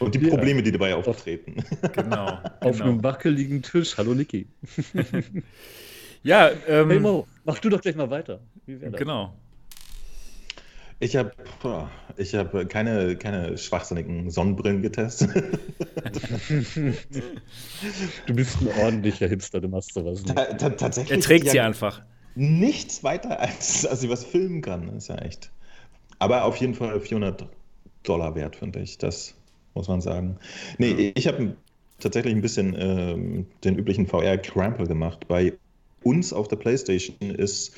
Und 0.00 0.14
die 0.14 0.20
ja. 0.20 0.28
Probleme, 0.28 0.62
die 0.62 0.72
dabei 0.72 0.94
auftreten. 0.94 1.64
Genau. 1.92 2.38
Auf 2.60 2.76
genau. 2.76 2.84
einem 2.84 3.02
wackeligen 3.02 3.62
Tisch. 3.62 3.96
Hallo 3.96 4.12
Niki. 4.12 4.46
ja, 6.22 6.50
ähm, 6.68 6.90
Hey 6.90 7.00
Mo, 7.00 7.26
mach 7.44 7.58
du 7.58 7.70
doch 7.70 7.80
gleich 7.80 7.96
mal 7.96 8.10
weiter. 8.10 8.40
Genau. 8.66 9.34
Ich 11.02 11.16
habe 11.16 11.32
ich 12.16 12.32
hab 12.36 12.68
keine, 12.68 13.16
keine 13.16 13.58
schwachsinnigen 13.58 14.30
Sonnenbrillen 14.30 14.82
getestet. 14.82 15.30
du 18.26 18.34
bist 18.34 18.60
ein 18.60 18.68
ordentlicher 18.80 19.26
Hipster, 19.26 19.60
du 19.60 19.66
machst 19.66 19.94
sowas 19.94 20.22
nicht. 20.22 20.36
Ta 20.36 20.44
ta 20.44 20.70
tatsächlich. 20.70 21.18
Er 21.18 21.20
trägt 21.20 21.48
sie 21.48 21.58
einfach. 21.58 22.02
Nichts 22.36 23.02
weiter, 23.02 23.40
als 23.40 23.82
dass 23.82 24.04
ich 24.04 24.10
was 24.10 24.22
filmen 24.22 24.62
kann. 24.62 24.96
ist 24.96 25.08
ja 25.08 25.16
echt. 25.16 25.50
Aber 26.20 26.44
auf 26.44 26.58
jeden 26.58 26.74
Fall 26.74 27.00
400 27.00 27.48
Dollar 28.04 28.36
wert, 28.36 28.54
finde 28.54 28.78
ich. 28.78 28.96
Das 28.98 29.34
muss 29.74 29.88
man 29.88 30.00
sagen. 30.00 30.38
Nee, 30.78 31.06
ja. 31.06 31.12
ich 31.16 31.26
habe 31.26 31.56
tatsächlich 31.98 32.32
ein 32.32 32.42
bisschen 32.42 32.76
ähm, 32.78 33.46
den 33.64 33.76
üblichen 33.76 34.06
VR-Crample 34.06 34.86
gemacht. 34.86 35.26
Bei 35.26 35.52
uns 36.04 36.32
auf 36.32 36.46
der 36.46 36.56
PlayStation 36.56 37.16
ist 37.18 37.74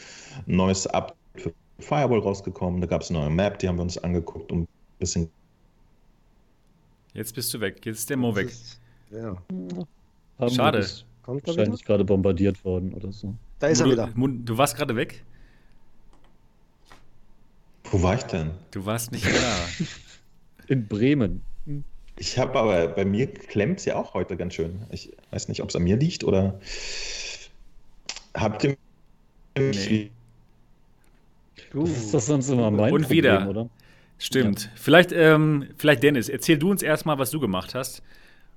ein 0.47 0.57
neues 0.57 0.87
Update 0.87 1.17
für 1.37 1.55
Firewall 1.85 2.21
rausgekommen, 2.21 2.81
da 2.81 2.87
gab 2.87 3.03
es 3.03 3.11
eine 3.11 3.21
neue 3.21 3.31
Map, 3.31 3.59
die 3.59 3.69
haben 3.69 3.77
wir 3.77 3.83
uns 3.83 3.99
angeguckt 3.99 4.51
und 4.51 4.63
ein 4.63 4.69
bisschen. 4.99 5.31
Jetzt 7.13 7.35
bist 7.35 7.53
du 7.55 7.61
weg, 7.61 7.85
jetzt 7.85 8.01
ist 8.01 8.11
der 8.11 8.17
Mo 8.17 8.35
weg. 8.35 8.49
Ist, 8.49 8.81
ja. 9.11 9.37
Schade. 10.49 10.87
Kommt 11.23 11.47
wahrscheinlich 11.47 11.85
gerade 11.85 12.05
bombardiert 12.05 12.65
worden 12.65 12.93
oder 12.93 13.13
so. 13.13 13.35
Da 13.59 13.69
ist 13.69 13.81
er 13.81 13.87
wieder. 13.87 14.13
Du 14.15 14.59
warst 14.59 14.77
gerade 14.77 14.95
weg? 14.95 15.25
Wo 17.85 18.03
war 18.03 18.17
ich 18.17 18.25
denn? 18.25 18.51
Du 18.73 18.85
warst 18.85 19.13
nicht 19.13 19.25
da. 19.25 19.85
In 20.67 20.87
Bremen. 20.87 21.43
Ich 22.17 22.39
habe 22.39 22.59
aber, 22.59 22.89
bei 22.89 23.05
mir 23.05 23.33
klemmt 23.33 23.79
es 23.79 23.85
ja 23.85 23.97
auch 23.97 24.15
heute 24.15 24.37
ganz 24.37 24.55
schön. 24.55 24.83
Ich 24.91 25.13
weiß 25.31 25.49
nicht, 25.49 25.63
ob 25.63 25.69
es 25.69 25.77
an 25.77 25.83
mir 25.83 25.97
liegt 25.97 26.25
oder 26.25 26.61
habt 28.35 28.65
ihr 28.65 28.77
nee. 29.59 30.11
Das 31.83 31.91
ist 31.91 32.15
das 32.15 32.27
sonst 32.27 32.49
immer 32.49 32.71
mein 32.71 32.93
Und 32.93 33.03
Problem, 33.03 33.19
wieder. 33.19 33.49
oder? 33.49 33.71
Stimmt. 34.19 34.65
Ja. 34.65 34.71
Vielleicht, 34.77 35.13
ähm, 35.13 35.67
vielleicht 35.77 36.03
Dennis, 36.03 36.29
erzähl 36.29 36.59
du 36.59 36.71
uns 36.71 36.83
erstmal, 36.83 37.19
was 37.19 37.31
du 37.31 37.41
gemacht 37.41 37.75
hast. 37.75 38.03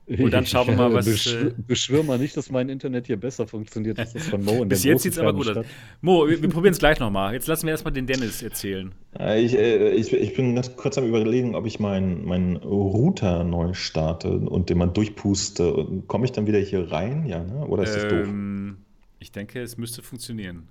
Und 0.07 0.31
dann 0.31 0.45
schauen 0.45 0.67
wir 0.67 0.75
mal, 0.75 0.93
was. 0.93 1.05
Beschwör, 1.05 1.47
äh, 1.47 1.53
beschwör 1.67 2.03
mal 2.03 2.17
nicht, 2.17 2.37
dass 2.37 2.49
mein 2.49 2.69
Internet 2.69 3.07
hier 3.07 3.17
besser 3.17 3.47
funktioniert 3.47 3.99
als 3.99 4.13
das 4.13 4.27
von 4.27 4.43
Mo. 4.43 4.63
Bis 4.65 4.83
jetzt 4.83 5.03
sieht 5.03 5.13
es 5.13 5.19
aber 5.19 5.33
gut 5.33 5.49
aus. 5.49 5.65
Mo, 6.01 6.27
wir, 6.27 6.41
wir 6.41 6.49
probieren 6.49 6.71
es 6.71 6.79
gleich 6.79 6.99
nochmal. 6.99 7.33
Jetzt 7.33 7.47
lassen 7.47 7.65
wir 7.65 7.71
erstmal 7.71 7.93
den 7.93 8.07
Dennis 8.07 8.41
erzählen. 8.41 8.93
Ich, 9.19 9.57
äh, 9.57 9.91
ich, 9.91 10.13
ich, 10.13 10.33
bin 10.35 10.55
ganz 10.55 10.75
kurz 10.75 10.97
am 10.97 11.05
Überlegen, 11.05 11.55
ob 11.55 11.65
ich 11.65 11.79
meinen 11.79 12.25
mein 12.25 12.55
Router 12.57 13.43
neu 13.43 13.73
starte 13.73 14.29
und 14.29 14.69
den 14.69 14.77
mal 14.77 14.87
durchpuste. 14.87 15.87
Komme 16.07 16.25
ich 16.25 16.31
dann 16.31 16.47
wieder 16.47 16.59
hier 16.59 16.91
rein? 16.91 17.25
Ja, 17.25 17.43
ne? 17.43 17.65
oder 17.65 17.83
ist 17.83 17.95
das 17.95 18.03
ähm, 18.05 18.77
doof? 18.77 18.85
Ich 19.19 19.31
denke, 19.31 19.61
es 19.61 19.77
müsste 19.77 20.01
funktionieren. 20.03 20.69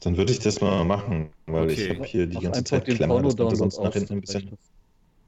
Dann 0.00 0.16
würde 0.16 0.32
ich 0.32 0.38
das 0.38 0.60
mal 0.60 0.84
machen, 0.84 1.30
weil 1.46 1.64
okay. 1.64 1.72
ich 1.72 1.90
habe 1.90 2.04
hier 2.04 2.26
die 2.26 2.34
Mach 2.34 2.42
ganze 2.42 2.64
Zeit 2.64 2.84
Klemmer. 2.84 3.22
Das 3.22 3.36
könnte 3.36 3.56
sonst 3.56 3.78
nach 3.80 3.92
hinten 3.92 4.14
ein 4.14 4.20
bisschen. 4.20 4.58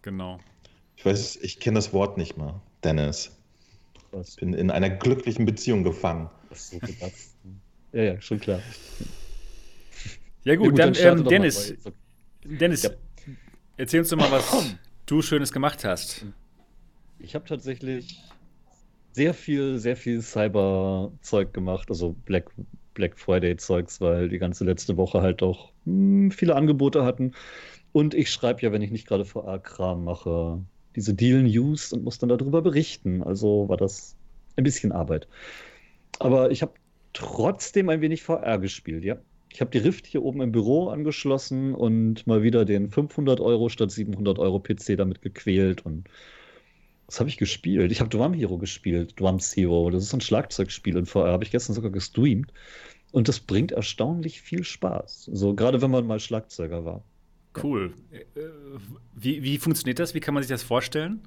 Genau. 0.03 0.39
Ich 0.97 1.05
weiß, 1.05 1.37
ich 1.37 1.61
kenne 1.61 1.77
das 1.77 1.93
Wort 1.93 2.19
nicht 2.19 2.37
mal. 2.37 2.61
Dennis. 2.85 3.37
Ich 4.27 4.37
bin 4.37 4.55
in 4.55 4.71
einer 4.71 4.91
glücklichen 4.91 5.45
Beziehung 5.45 5.83
gefangen. 5.83 6.31
So 6.53 6.79
ja, 7.93 8.03
ja, 8.03 8.21
schon 8.21 8.41
klar. 8.41 8.61
Ja, 10.45 10.55
gut, 10.55 10.65
ja, 10.65 10.71
gut 10.71 10.79
dann, 10.79 10.93
dann 10.93 11.19
ähm, 11.19 11.25
Dennis. 11.25 11.75
Dennis, 12.45 12.83
ja. 12.85 12.91
erzähl 13.77 14.01
uns 14.01 14.11
doch 14.11 14.17
mal, 14.17 14.31
was 14.31 14.77
du 15.07 15.23
Schönes 15.23 15.53
gemacht 15.53 15.85
hast. 15.85 16.25
Ich 17.19 17.35
habe 17.35 17.45
tatsächlich 17.47 18.23
sehr 19.13 19.35
viel, 19.35 19.79
sehr 19.79 19.97
viel 19.97 20.21
Cyber-Zeug 20.21 21.53
gemacht, 21.53 21.89
also 21.89 22.15
Black, 22.27 22.51
Black 22.97 23.17
Friday-Zeugs, 23.19 24.01
weil 24.01 24.29
die 24.29 24.39
ganze 24.39 24.65
letzte 24.65 24.97
Woche 24.97 25.23
halt 25.23 25.43
auch 25.43 25.71
mh, 25.85 25.93
hm, 25.93 26.31
viele 26.33 26.57
Angebote 26.57 27.05
hatten. 27.05 27.33
Und 27.93 28.15
ich 28.15 28.31
schreibe 28.31 28.63
ja, 28.63 28.73
wenn 28.73 28.83
ich 28.83 28.91
nicht 28.91 29.07
gerade 29.07 29.25
VR-Kram 29.25 30.05
mache, 30.05 30.61
diese 30.97 31.15
Deal 31.15 31.43
News 31.45 31.93
und 31.93 32.03
muss 32.03 32.19
dann 32.19 32.31
darüber 32.31 32.63
berichten. 32.63 33.23
Also 33.23 33.69
war 33.69 33.77
das 33.77 34.17
ein 34.57 34.65
bisschen 34.65 34.93
Arbeit. 34.93 35.29
Aber 36.19 36.51
ich 36.51 36.63
habe 36.63 36.73
trotzdem 37.13 37.89
ein 37.89 38.01
wenig 38.01 38.23
VR 38.23 38.59
gespielt, 38.59 39.05
ja. 39.05 39.17
Ich 39.53 39.61
habe 39.61 39.71
die 39.71 39.79
Rift 39.79 40.07
hier 40.07 40.23
oben 40.23 40.43
im 40.43 40.53
Büro 40.53 40.89
angeschlossen 40.89 41.75
und 41.75 42.27
mal 42.27 42.43
wieder 42.43 42.65
den 42.65 42.91
500 42.91 43.41
Euro 43.41 43.69
statt 43.69 43.91
700 43.91 44.39
Euro 44.39 44.59
PC 44.59 44.97
damit 44.97 45.23
gequält. 45.23 45.87
Und 45.87 46.09
was 47.07 47.21
habe 47.21 47.29
ich 47.29 47.37
gespielt? 47.37 47.93
Ich 47.93 48.01
habe 48.01 48.11
Drum 48.11 48.35
Hero 48.35 48.59
gespielt, 48.59 49.19
Drums 49.19 49.55
Hero. 49.55 49.91
Das 49.91 50.03
ist 50.03 50.13
ein 50.13 50.21
Schlagzeugspiel 50.21 50.97
in 50.97 51.07
VR, 51.07 51.33
habe 51.33 51.45
ich 51.45 51.51
gestern 51.51 51.75
sogar 51.75 51.91
gestreamt. 51.91 52.53
Und 53.13 53.29
das 53.29 53.41
bringt 53.41 53.73
erstaunlich 53.73 54.41
viel 54.41 54.65
Spaß. 54.65 55.31
So, 55.33 55.55
gerade 55.55 55.81
wenn 55.81 55.91
man 55.91 56.07
mal 56.07 56.21
Schlagzeuger 56.21 56.85
war. 56.85 57.03
Cool. 57.63 57.95
Äh, 58.13 58.41
wie, 59.15 59.43
wie 59.43 59.59
funktioniert 59.59 59.99
das? 59.99 60.15
Wie 60.15 60.21
kann 60.21 60.35
man 60.35 60.43
sich 60.43 60.51
das 60.51 60.63
vorstellen? 60.63 61.21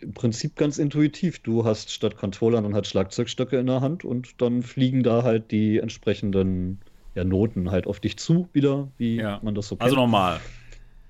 Im 0.00 0.12
Prinzip 0.12 0.56
ganz 0.56 0.78
intuitiv. 0.78 1.38
Du 1.40 1.64
hast 1.64 1.90
statt 1.90 2.16
Controllern 2.16 2.64
dann 2.64 2.74
halt 2.74 2.86
Schlagzeugstöcke 2.86 3.58
in 3.58 3.66
der 3.66 3.80
Hand 3.80 4.04
und 4.04 4.40
dann 4.40 4.62
fliegen 4.62 5.02
da 5.02 5.22
halt 5.22 5.50
die 5.50 5.78
entsprechenden 5.78 6.80
ja, 7.14 7.24
Noten 7.24 7.70
halt 7.70 7.86
auf 7.86 8.00
dich 8.00 8.16
zu, 8.16 8.48
wieder, 8.52 8.88
wie 8.96 9.16
ja. 9.16 9.40
man 9.42 9.54
das 9.54 9.68
so 9.68 9.76
kennt. 9.76 9.82
Also 9.84 9.96
normal. 9.96 10.40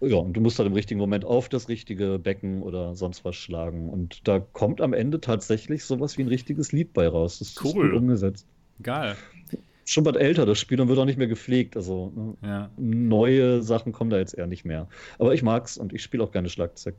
Ja, 0.00 0.16
und 0.16 0.34
du 0.34 0.40
musst 0.40 0.58
halt 0.58 0.68
im 0.68 0.74
richtigen 0.74 1.00
Moment 1.00 1.24
auf 1.24 1.48
das 1.48 1.68
richtige 1.68 2.18
Becken 2.18 2.62
oder 2.62 2.94
sonst 2.94 3.24
was 3.24 3.34
schlagen. 3.34 3.88
Und 3.88 4.28
da 4.28 4.38
kommt 4.38 4.80
am 4.80 4.92
Ende 4.92 5.20
tatsächlich 5.20 5.84
sowas 5.84 6.18
wie 6.18 6.22
ein 6.22 6.28
richtiges 6.28 6.70
Lied 6.70 6.92
bei 6.92 7.08
raus. 7.08 7.40
Das 7.40 7.56
cool. 7.62 7.66
ist 7.66 7.74
gut 7.74 7.92
umgesetzt. 7.92 8.46
Geil 8.82 9.16
schon 9.88 10.04
bald 10.04 10.16
älter, 10.16 10.46
das 10.46 10.58
Spiel, 10.58 10.76
dann 10.76 10.88
wird 10.88 10.98
auch 10.98 11.04
nicht 11.04 11.18
mehr 11.18 11.26
gepflegt. 11.26 11.76
Also 11.76 12.12
ne? 12.14 12.34
ja. 12.42 12.70
neue 12.76 13.62
Sachen 13.62 13.92
kommen 13.92 14.10
da 14.10 14.18
jetzt 14.18 14.34
eher 14.34 14.46
nicht 14.46 14.64
mehr. 14.64 14.88
Aber 15.18 15.34
ich 15.34 15.42
mag's 15.42 15.78
und 15.78 15.92
ich 15.92 16.02
spiele 16.02 16.22
auch 16.22 16.30
gerne 16.30 16.48
Schlagzeug. 16.48 16.94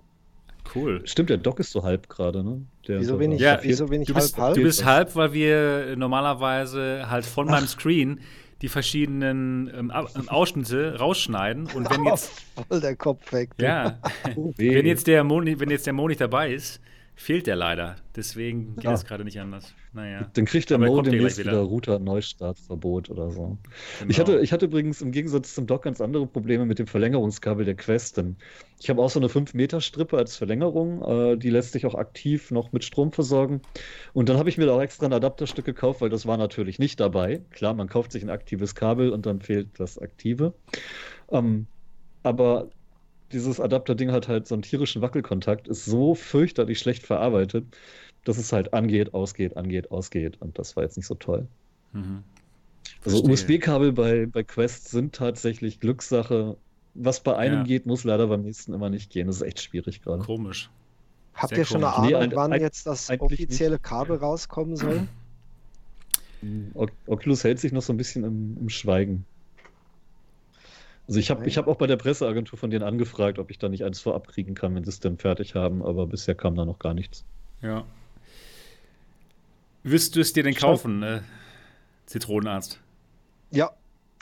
Cool. 0.75 1.01
Stimmt, 1.05 1.29
der 1.29 1.38
Doc 1.38 1.59
ist 1.59 1.71
so 1.71 1.83
halb 1.83 2.09
gerade, 2.09 2.43
ne? 2.43 2.62
Der 2.88 2.99
wieso 2.99 3.17
bin 3.17 3.31
ich, 3.31 3.41
ja, 3.41 3.59
wieso 3.62 3.88
bin 3.88 4.01
ich 4.01 4.07
du 4.07 4.13
bist, 4.13 4.38
halb, 4.38 4.47
halb? 4.47 4.55
Du 4.55 4.63
bist 4.63 4.85
halb, 4.85 5.15
weil 5.15 5.33
wir 5.33 5.95
normalerweise 5.97 7.09
halt 7.09 7.25
von 7.25 7.47
Ach. 7.47 7.53
meinem 7.53 7.67
Screen 7.67 8.19
die 8.62 8.67
verschiedenen 8.67 9.72
ähm, 9.74 9.91
Ausschnitte 9.91 10.98
rausschneiden 10.98 11.67
und 11.74 11.89
wenn 11.89 12.04
jetzt 12.06 12.32
voll 12.67 12.82
der 12.82 12.95
Kopf 12.95 13.32
weg. 13.32 13.52
Ja. 13.58 14.00
Oh, 14.36 14.54
wenn 14.58 14.86
jetzt 14.86 15.08
der 15.08 15.24
Moni, 15.24 15.60
wenn 15.60 15.69
jetzt 15.69 15.86
der 15.86 15.93
Mo 15.93 16.08
nicht 16.08 16.22
dabei 16.22 16.54
ist, 16.54 16.82
fehlt 17.19 17.47
der 17.47 17.58
leider. 17.58 17.97
Deswegen 18.15 18.77
geht 18.77 18.89
es 18.89 19.03
gerade 19.03 19.25
nicht 19.25 19.41
anders. 19.41 19.73
Naja. 19.91 20.29
Dann 20.34 20.45
kriegt 20.45 20.69
der 20.69 20.77
Mo 20.77 21.01
demnächst 21.01 21.38
wieder. 21.38 21.51
wieder 21.51 21.62
Router-Neustartverbot 21.62 23.10
oder 23.10 23.29
so. 23.29 23.58
Genau. 23.99 24.10
Ich, 24.10 24.19
hatte, 24.19 24.39
ich 24.39 24.53
hatte 24.53 24.65
übrigens 24.65 25.01
im 25.01 25.12
Gegensatz 25.12 25.53
zum 25.53 25.67
Dock 25.67 25.84
ganz 25.84 25.99
andere 25.99 26.25
Probleme 26.27 26.65
mit 26.65 26.79
dem 26.79 26.88
Verlängerungskabel 26.88 27.65
der 27.65 27.75
Quest. 27.75 28.15
Denn 28.17 28.38
ich 28.79 28.89
habe 28.89 29.01
auch 29.01 29.10
so 29.10 29.19
eine 29.19 29.27
5-Meter-Strippe 29.27 30.17
als 30.17 30.38
Verlängerung. 30.38 31.01
Äh, 31.01 31.38
die 31.38 31.49
lässt 31.49 31.73
sich 31.73 31.86
auch 31.86 31.95
aktiv 31.95 32.51
noch 32.51 32.71
mit 32.71 32.86
Strom 32.86 33.12
versorgen. 33.12 33.62
Und 34.13 34.29
dann 34.29 34.38
habe 34.38 34.47
ich 34.47 34.58
mir 34.58 34.67
da 34.67 34.75
auch 34.75 34.82
extra 34.82 35.05
ein 35.05 35.13
Adapterstück 35.13 35.65
gekauft, 35.65 35.99
weil 35.99 36.10
das 36.10 36.25
war 36.25 36.38
natürlich 36.38 36.79
nicht 36.79 37.01
dabei. 37.01 37.41
Klar, 37.51 37.73
man 37.73 37.89
kauft 37.89 38.13
sich 38.13 38.23
ein 38.23 38.29
aktives 38.29 38.75
Kabel 38.75 39.10
und 39.10 39.25
dann 39.25 39.41
fehlt 39.41 39.77
das 39.77 39.99
aktive. 39.99 40.53
Ähm, 41.32 41.67
aber 42.23 42.69
dieses 43.32 43.60
Adapter-Ding 43.60 44.12
hat 44.12 44.28
halt 44.28 44.48
so 44.48 44.56
einen 44.56 44.62
tierischen 44.62 45.02
Wackelkontakt, 45.02 45.68
ist 45.68 45.86
so 45.86 46.15
fürchterlich 46.15 46.80
schlecht 46.80 47.06
verarbeitet, 47.06 47.65
dass 48.26 48.38
es 48.38 48.52
halt 48.52 48.74
angeht, 48.74 49.13
ausgeht, 49.13 49.58
angeht, 49.58 49.92
ausgeht. 49.92 50.38
Und 50.42 50.58
das 50.60 50.76
war 50.76 50.84
jetzt 50.84 50.98
nicht 50.98 51.08
so 51.08 51.15
toll. 51.15 51.48
Mhm. 51.94 52.24
Also 53.06 53.24
USB-Kabel 53.24 53.94
bei, 53.94 54.26
bei 54.26 54.44
Quest 54.44 54.89
sind 54.89 55.15
tatsächlich 55.15 55.80
Glückssache. 55.80 56.58
Was 56.96 57.22
bei 57.22 57.36
einem 57.38 57.60
ja. 57.60 57.63
geht, 57.63 57.86
muss 57.86 58.04
leider 58.04 58.28
beim 58.28 58.42
nächsten 58.42 58.74
immer 58.74 58.89
nicht 58.89 59.12
gehen. 59.12 59.28
Das 59.28 59.38
ist 59.38 59.42
echt 59.44 59.62
schwierig 59.62 60.02
gerade. 60.02 60.24
Komisch. 60.24 60.70
Habt 61.34 61.50
Sehr 61.50 61.60
ihr 61.60 61.65
schon 61.65 61.82
komisch. 61.82 61.98
eine 61.98 62.18
Ahnung, 62.18 62.30
nee, 62.30 62.36
wann 62.36 62.54
ein, 62.54 62.62
jetzt 62.62 62.86
das 62.88 63.10
offizielle 63.10 63.76
nicht. 63.76 63.84
Kabel 63.84 64.18
rauskommen 64.18 64.76
soll? 64.76 65.08
Oculus 67.06 67.44
hält 67.44 67.60
sich 67.60 67.72
noch 67.72 67.82
so 67.82 67.94
ein 67.94 67.98
bisschen 67.98 68.24
im, 68.24 68.58
im 68.60 68.70
Schweigen. 68.70 69.26
Also 71.10 71.19
ich 71.19 71.32
habe 71.32 71.48
ich 71.48 71.58
hab 71.58 71.67
auch 71.67 71.78
bei 71.78 71.88
der 71.88 71.98
Presseagentur 71.98 72.60
von 72.60 72.69
denen 72.69 72.84
angefragt, 72.84 73.39
ob 73.39 73.50
ich 73.50 73.58
da 73.58 73.67
nicht 73.67 73.84
eins 73.84 74.00
vorab 74.00 74.28
kriegen 74.28 74.54
kann, 74.54 74.76
wenn 74.76 74.84
sie 74.84 74.91
es 74.91 75.00
denn 75.00 75.17
fertig 75.17 75.56
haben, 75.56 75.82
aber 75.82 76.06
bisher 76.06 76.36
kam 76.36 76.54
da 76.54 76.65
noch 76.65 76.78
gar 76.78 76.93
nichts. 76.93 77.26
Ja. 77.63 77.84
Wirst 79.82 80.15
du 80.15 80.19
es 80.19 80.34
dir 80.34 80.43
denn 80.43 80.54
kaufen, 80.54 81.02
äh, 81.02 81.22
Zitronenarzt? 82.06 82.80
Ja, 83.50 83.72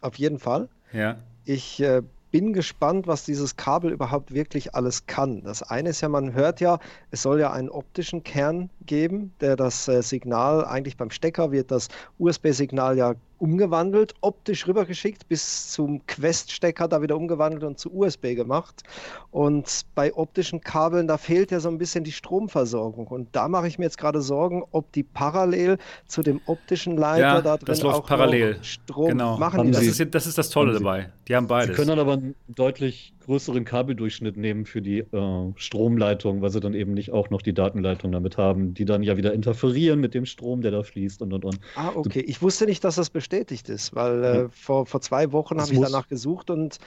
auf 0.02 0.16
jeden 0.16 0.40
Fall. 0.40 0.70
Ja. 0.94 1.18
Ich 1.44 1.82
äh, 1.82 2.04
bin 2.32 2.54
gespannt, 2.54 3.06
was 3.06 3.26
dieses 3.26 3.58
Kabel 3.58 3.92
überhaupt 3.92 4.34
wirklich 4.34 4.74
alles 4.74 5.08
kann. 5.08 5.44
Das 5.44 5.64
eine 5.64 5.90
ist 5.90 6.00
ja, 6.00 6.08
man 6.08 6.32
hört 6.32 6.62
ja, 6.62 6.80
es 7.12 7.22
soll 7.22 7.42
ja 7.42 7.52
einen 7.52 7.70
optischen 7.70 8.24
Kern 8.24 8.70
geben, 8.86 9.34
der 9.42 9.58
das 9.58 9.90
äh, 9.90 10.02
Signal, 10.02 10.64
eigentlich 10.64 10.96
beim 10.96 11.10
Stecker 11.10 11.52
wird 11.52 11.70
das 11.70 11.90
USB-Signal 12.18 12.98
ja 12.98 13.16
umgewandelt, 13.40 14.14
optisch 14.22 14.68
rübergeschickt, 14.68 15.28
bis 15.28 15.72
zum 15.72 16.06
Quest-Stecker 16.08 16.88
da 16.88 17.02
wieder 17.02 17.16
umgewandelt 17.16 17.64
und 17.64 17.80
zu 17.80 17.94
USB 17.94 18.36
gemacht. 18.36 18.84
Und 19.32 19.82
bei 19.96 20.14
optischen 20.14 20.62
Kabeln, 20.62 21.08
da 21.08 21.18
fehlt 21.18 21.52
ja 21.52 21.60
so 21.60 21.70
ein 21.70 21.78
bisschen 21.78 22.04
die 22.04 22.12
Stromversorgung. 22.12 23.08
Und 23.08 23.30
da 23.34 23.48
mache 23.48 23.68
ich 23.68 23.78
mir 23.78 23.86
jetzt 23.86 23.98
gerade 23.98 24.22
Sorgen, 24.22 24.64
ob 24.72 24.92
die 24.92 25.04
parallel 25.04 25.78
zu 26.08 26.22
dem 26.22 26.42
optischen 26.46 26.98
Leiter 26.98 27.22
ja, 27.22 27.42
da 27.42 27.58
drin 27.58 27.68
das 27.68 27.82
läuft 27.82 27.98
auch 27.98 28.06
parallel. 28.06 28.58
Strom 28.62 29.10
genau. 29.10 29.38
machen. 29.38 29.72
Das 29.72 29.84
ist, 29.84 30.14
das 30.14 30.28
ist 30.28 30.38
das 30.38 30.50
Tolle 30.50 30.74
dabei. 30.74 31.12
Die 31.28 31.36
haben 31.36 31.48
beides. 31.48 31.70
Sie 31.70 31.74
können 31.74 31.90
dann 31.90 32.00
aber 32.00 32.20
deutlich 32.48 33.14
größeren 33.28 33.66
Kabeldurchschnitt 33.66 34.38
nehmen 34.38 34.66
für 34.66 34.82
die 34.82 35.00
äh, 35.00 35.52
Stromleitung, 35.56 36.42
weil 36.42 36.50
sie 36.50 36.62
dann 36.62 36.74
eben 36.74 36.94
nicht 36.94 37.12
auch 37.12 37.30
noch 37.30 37.42
die 37.42 37.54
Datenleitung 37.54 38.12
damit 38.12 38.38
haben, 38.38 38.74
die 38.74 38.86
dann 38.86 39.04
ja 39.04 39.18
wieder 39.18 39.34
interferieren 39.34 40.00
mit 40.00 40.14
dem 40.14 40.26
Strom, 40.26 40.62
der 40.62 40.72
da 40.72 40.82
fließt 40.82 41.22
und 41.22 41.34
und 41.34 41.46
und. 41.46 41.60
Ah, 41.76 41.92
okay. 41.94 42.22
Ich 42.22 42.42
wusste 42.42 42.66
nicht, 42.66 42.84
dass 42.84 42.96
das 42.96 43.10
bestätigt 43.10 43.70
ist, 43.70 43.94
weil 43.94 44.24
äh, 44.24 44.38
ja. 44.38 44.50
vor, 44.50 44.86
vor 44.86 45.02
zwei 45.02 45.32
Wochen 45.34 45.62
habe 45.62 45.72
ich 45.72 45.80
danach 45.80 46.08
gesucht 46.08 46.50
und 46.50 46.80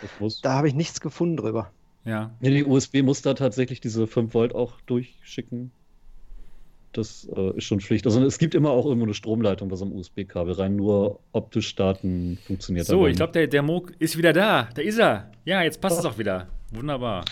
da 0.43 0.55
habe 0.55 0.67
ich 0.67 0.75
nichts 0.75 1.01
gefunden 1.01 1.37
drüber. 1.37 1.71
Ja. 2.05 2.31
Nee, 2.41 2.51
die 2.51 2.65
USB 2.65 3.03
muss 3.03 3.21
da 3.23 3.35
tatsächlich 3.35 3.81
diese 3.81 4.07
5 4.07 4.33
Volt 4.33 4.55
auch 4.55 4.81
durchschicken. 4.87 5.71
Das 6.93 7.29
äh, 7.37 7.57
ist 7.57 7.65
schon 7.65 7.81
Pflicht. 7.81 8.05
Also 8.07 8.25
es 8.25 8.39
gibt 8.39 8.55
immer 8.55 8.71
auch 8.71 8.85
irgendwo 8.85 9.07
eine 9.07 9.15
Stromleitung 9.15 9.69
bei 9.69 9.77
so 9.77 9.85
einem 9.85 9.95
USB-Kabel 9.95 10.55
rein, 10.55 10.77
nur 10.77 11.21
optisch 11.33 11.69
starten 11.69 12.39
funktioniert 12.45 12.87
So, 12.87 13.07
ich 13.07 13.17
glaube, 13.17 13.33
der, 13.33 13.47
der 13.47 13.63
Moog 13.63 13.93
ist 13.99 14.19
wieder 14.19 14.33
da. 14.33 14.69
Da 14.75 14.83
ist 14.83 14.99
er. 14.99 15.31
Ja, 15.45 15.63
jetzt 15.63 15.81
passt 15.81 15.97
oh. 15.97 16.01
es 16.01 16.05
auch 16.07 16.19
wieder. 16.19 16.49
Wunderbar. 16.73 17.25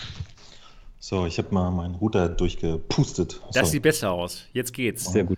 So, 0.99 1.25
ich 1.25 1.37
habe 1.37 1.53
mal 1.53 1.71
meinen 1.71 1.95
Router 1.95 2.29
durchgepustet. 2.29 3.41
Das 3.53 3.67
so. 3.67 3.71
sieht 3.71 3.83
besser 3.83 4.11
aus. 4.11 4.45
Jetzt 4.53 4.73
geht's. 4.73 5.11
Sehr 5.11 5.23
gut. 5.23 5.37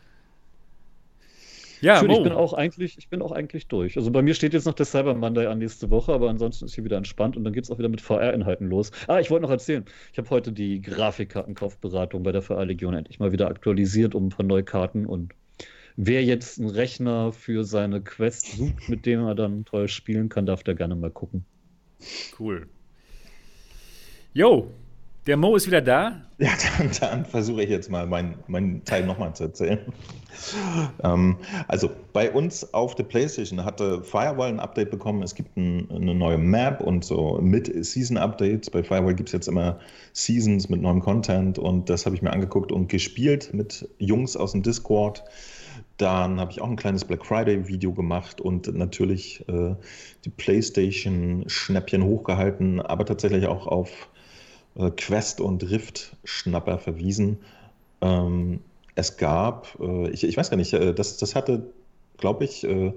Ja, 1.82 2.00
Schön, 2.00 2.12
ich 2.12 2.22
bin 2.22 2.32
auch 2.32 2.54
eigentlich, 2.54 2.98
ich 2.98 3.10
bin 3.10 3.24
auch 3.24 3.32
eigentlich 3.32 3.67
durch. 3.67 3.98
Also 3.98 4.12
bei 4.12 4.22
mir 4.22 4.36
steht 4.36 4.54
jetzt 4.54 4.65
noch 4.65 4.76
der 4.76 4.86
Cyber 4.86 5.15
Monday 5.15 5.48
an 5.48 5.58
nächste 5.58 5.89
Woche, 5.89 6.13
aber 6.13 6.30
ansonsten 6.30 6.65
ist 6.65 6.76
hier 6.76 6.84
wieder 6.84 6.98
entspannt 6.98 7.36
und 7.36 7.44
dann 7.44 7.54
geht 7.54 7.63
es 7.63 7.72
auch 7.72 7.80
wieder 7.80 7.89
mit 7.89 8.02
VR-Inhalten 8.02 8.70
los. 8.70 8.91
Ah, 9.08 9.20
ich 9.20 9.32
wollte 9.32 9.44
noch 9.44 9.50
erzählen, 9.50 9.86
ich 10.12 10.17
habe 10.20 10.30
heute 10.30 10.52
die 10.52 10.80
Grafikkartenkaufberatung 10.82 12.22
bei 12.22 12.32
der 12.32 12.44
VR-Legion 12.44 12.94
endlich 12.94 13.20
mal 13.20 13.32
wieder 13.32 13.48
aktualisiert 13.48 14.13
um 14.13 14.28
ein 14.28 14.30
paar 14.30 14.46
neue 14.46 14.63
Karten 14.63 15.08
und 15.08 15.34
wer 15.96 16.24
jetzt 16.24 16.60
einen 16.60 16.70
Rechner 16.70 17.32
für 17.32 17.63
seine 17.63 18.02
Quest 18.02 18.58
sucht, 18.58 18.88
mit 18.88 19.08
dem 19.08 19.26
er 19.26 19.34
dann 19.34 19.65
toll 19.65 19.88
spielen 19.88 20.30
kann, 20.30 20.46
darf 20.46 20.63
der 20.63 20.76
gerne 20.76 20.96
mal 20.96 21.12
gucken. 21.12 21.46
Cool. 22.39 22.67
Jo, 24.34 24.72
der 25.27 25.38
Mo 25.38 25.55
ist 25.55 25.67
wieder 25.67 25.81
da. 25.81 26.21
Ja, 26.39 26.49
dann, 26.77 26.89
dann 26.99 27.25
versuche 27.25 27.63
ich 27.63 27.69
jetzt 27.69 27.89
mal 27.89 28.07
meinen 28.07 28.36
mein 28.47 28.84
Teil 28.84 29.05
nochmal 29.05 29.36
zu 29.36 29.43
erzählen. 29.43 29.79
ähm, 31.03 31.38
also 31.67 31.91
bei 32.13 32.31
uns 32.31 32.73
auf 32.73 32.95
der 32.95 33.03
PlayStation 33.03 33.63
hatte 33.63 34.01
Firewall 34.03 34.49
ein 34.49 34.60
Update 34.60 34.89
bekommen. 34.89 35.21
Es 35.21 35.36
gibt 35.36 35.55
ein, 35.55 35.88
eine 35.91 36.15
neue 36.15 36.39
Map 36.39 36.81
und 36.81 37.05
so 37.05 37.38
Mid-Season-Updates. 37.41 38.71
Bei 38.71 38.84
Firewall 38.84 39.13
gibt 39.13 39.29
es 39.29 39.34
jetzt 39.34 39.47
immer 39.47 39.79
Seasons 40.13 40.69
mit 40.69 40.81
neuem 40.81 40.99
Content 40.99 41.60
und 41.60 41.89
das 41.89 42.05
habe 42.05 42.15
ich 42.15 42.23
mir 42.23 42.31
angeguckt 42.31 42.71
und 42.71 42.89
gespielt 42.89 43.53
mit 43.53 43.88
Jungs 43.99 44.36
aus 44.36 44.53
dem 44.53 44.63
Discord. 44.63 45.23
Dann 45.97 46.39
habe 46.39 46.51
ich 46.51 46.62
auch 46.62 46.67
ein 46.67 46.77
kleines 46.77 47.05
Black 47.05 47.23
Friday-Video 47.23 47.93
gemacht 47.93 48.41
und 48.41 48.73
natürlich 48.75 49.47
äh, 49.47 49.75
die 50.25 50.29
PlayStation-Schnäppchen 50.31 52.03
hochgehalten, 52.03 52.81
aber 52.81 53.05
tatsächlich 53.05 53.45
auch 53.45 53.67
auf 53.67 54.10
äh, 54.75 54.91
Quest 54.91 55.41
und 55.41 55.69
Rift-Schnapper 55.69 56.77
verwiesen. 56.77 57.39
Ähm, 58.01 58.62
es 58.95 59.17
gab, 59.17 59.77
äh, 59.79 60.10
ich, 60.10 60.23
ich, 60.23 60.38
weiß 60.38 60.49
gar 60.49 60.57
nicht, 60.57 60.73
äh, 60.73 60.93
das, 60.93 61.17
das 61.17 61.36
hatte, 61.36 61.63
glaube 62.17 62.43
ich, 62.43 62.63
äh, 62.63 62.93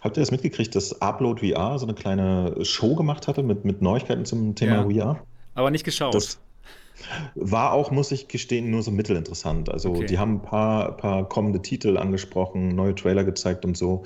habt 0.00 0.16
ihr 0.16 0.20
das 0.20 0.30
mitgekriegt, 0.30 0.74
dass 0.74 1.00
Upload 1.00 1.46
VR 1.46 1.78
so 1.78 1.86
eine 1.86 1.94
kleine 1.94 2.64
Show 2.64 2.94
gemacht 2.94 3.28
hatte 3.28 3.42
mit, 3.42 3.64
mit 3.64 3.82
Neuigkeiten 3.82 4.24
zum 4.24 4.54
Thema 4.54 4.90
ja, 4.90 5.14
VR? 5.14 5.22
Aber 5.54 5.70
nicht 5.70 5.84
geschaut. 5.84 6.14
Das 6.14 6.38
war 7.34 7.72
auch, 7.72 7.90
muss 7.90 8.10
ich 8.10 8.28
gestehen, 8.28 8.70
nur 8.70 8.82
so 8.82 8.90
mittelinteressant. 8.90 9.70
Also 9.70 9.90
okay. 9.90 10.06
die 10.06 10.18
haben 10.18 10.36
ein 10.36 10.42
paar, 10.42 10.96
paar 10.96 11.28
kommende 11.28 11.62
Titel 11.62 11.96
angesprochen, 11.96 12.68
neue 12.68 12.94
Trailer 12.94 13.24
gezeigt 13.24 13.64
und 13.64 13.76
so 13.76 14.04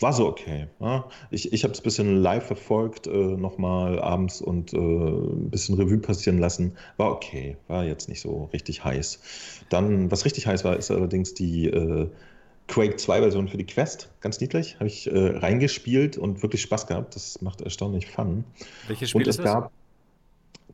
war 0.00 0.12
so 0.12 0.26
okay. 0.26 0.66
Ja. 0.80 1.04
Ich, 1.30 1.52
ich 1.52 1.64
habe 1.64 1.72
es 1.72 1.80
ein 1.80 1.84
bisschen 1.84 2.16
live 2.16 2.46
verfolgt, 2.46 3.06
äh, 3.06 3.10
nochmal 3.10 4.00
abends 4.00 4.40
und 4.40 4.72
äh, 4.72 4.76
ein 4.76 5.50
bisschen 5.50 5.76
Revue 5.76 5.98
passieren 5.98 6.38
lassen. 6.38 6.76
War 6.96 7.12
okay, 7.12 7.56
war 7.68 7.84
jetzt 7.84 8.08
nicht 8.08 8.20
so 8.20 8.48
richtig 8.52 8.84
heiß. 8.84 9.64
Dann, 9.68 10.10
was 10.10 10.24
richtig 10.24 10.46
heiß 10.46 10.64
war, 10.64 10.76
ist 10.76 10.90
allerdings 10.90 11.34
die 11.34 11.66
äh, 11.66 12.08
Quake 12.68 12.96
2-Version 12.96 13.48
für 13.48 13.58
die 13.58 13.66
Quest. 13.66 14.10
Ganz 14.20 14.40
niedlich. 14.40 14.76
Habe 14.76 14.86
ich 14.86 15.06
äh, 15.06 15.36
reingespielt 15.36 16.16
und 16.16 16.42
wirklich 16.42 16.62
Spaß 16.62 16.86
gehabt. 16.86 17.14
Das 17.14 17.40
macht 17.42 17.60
erstaunlich 17.60 18.06
Fun. 18.06 18.44
Welches 18.88 19.10
Spiel 19.10 19.22
und 19.22 19.28
es 19.28 19.36
ist 19.36 19.44
gab 19.44 19.70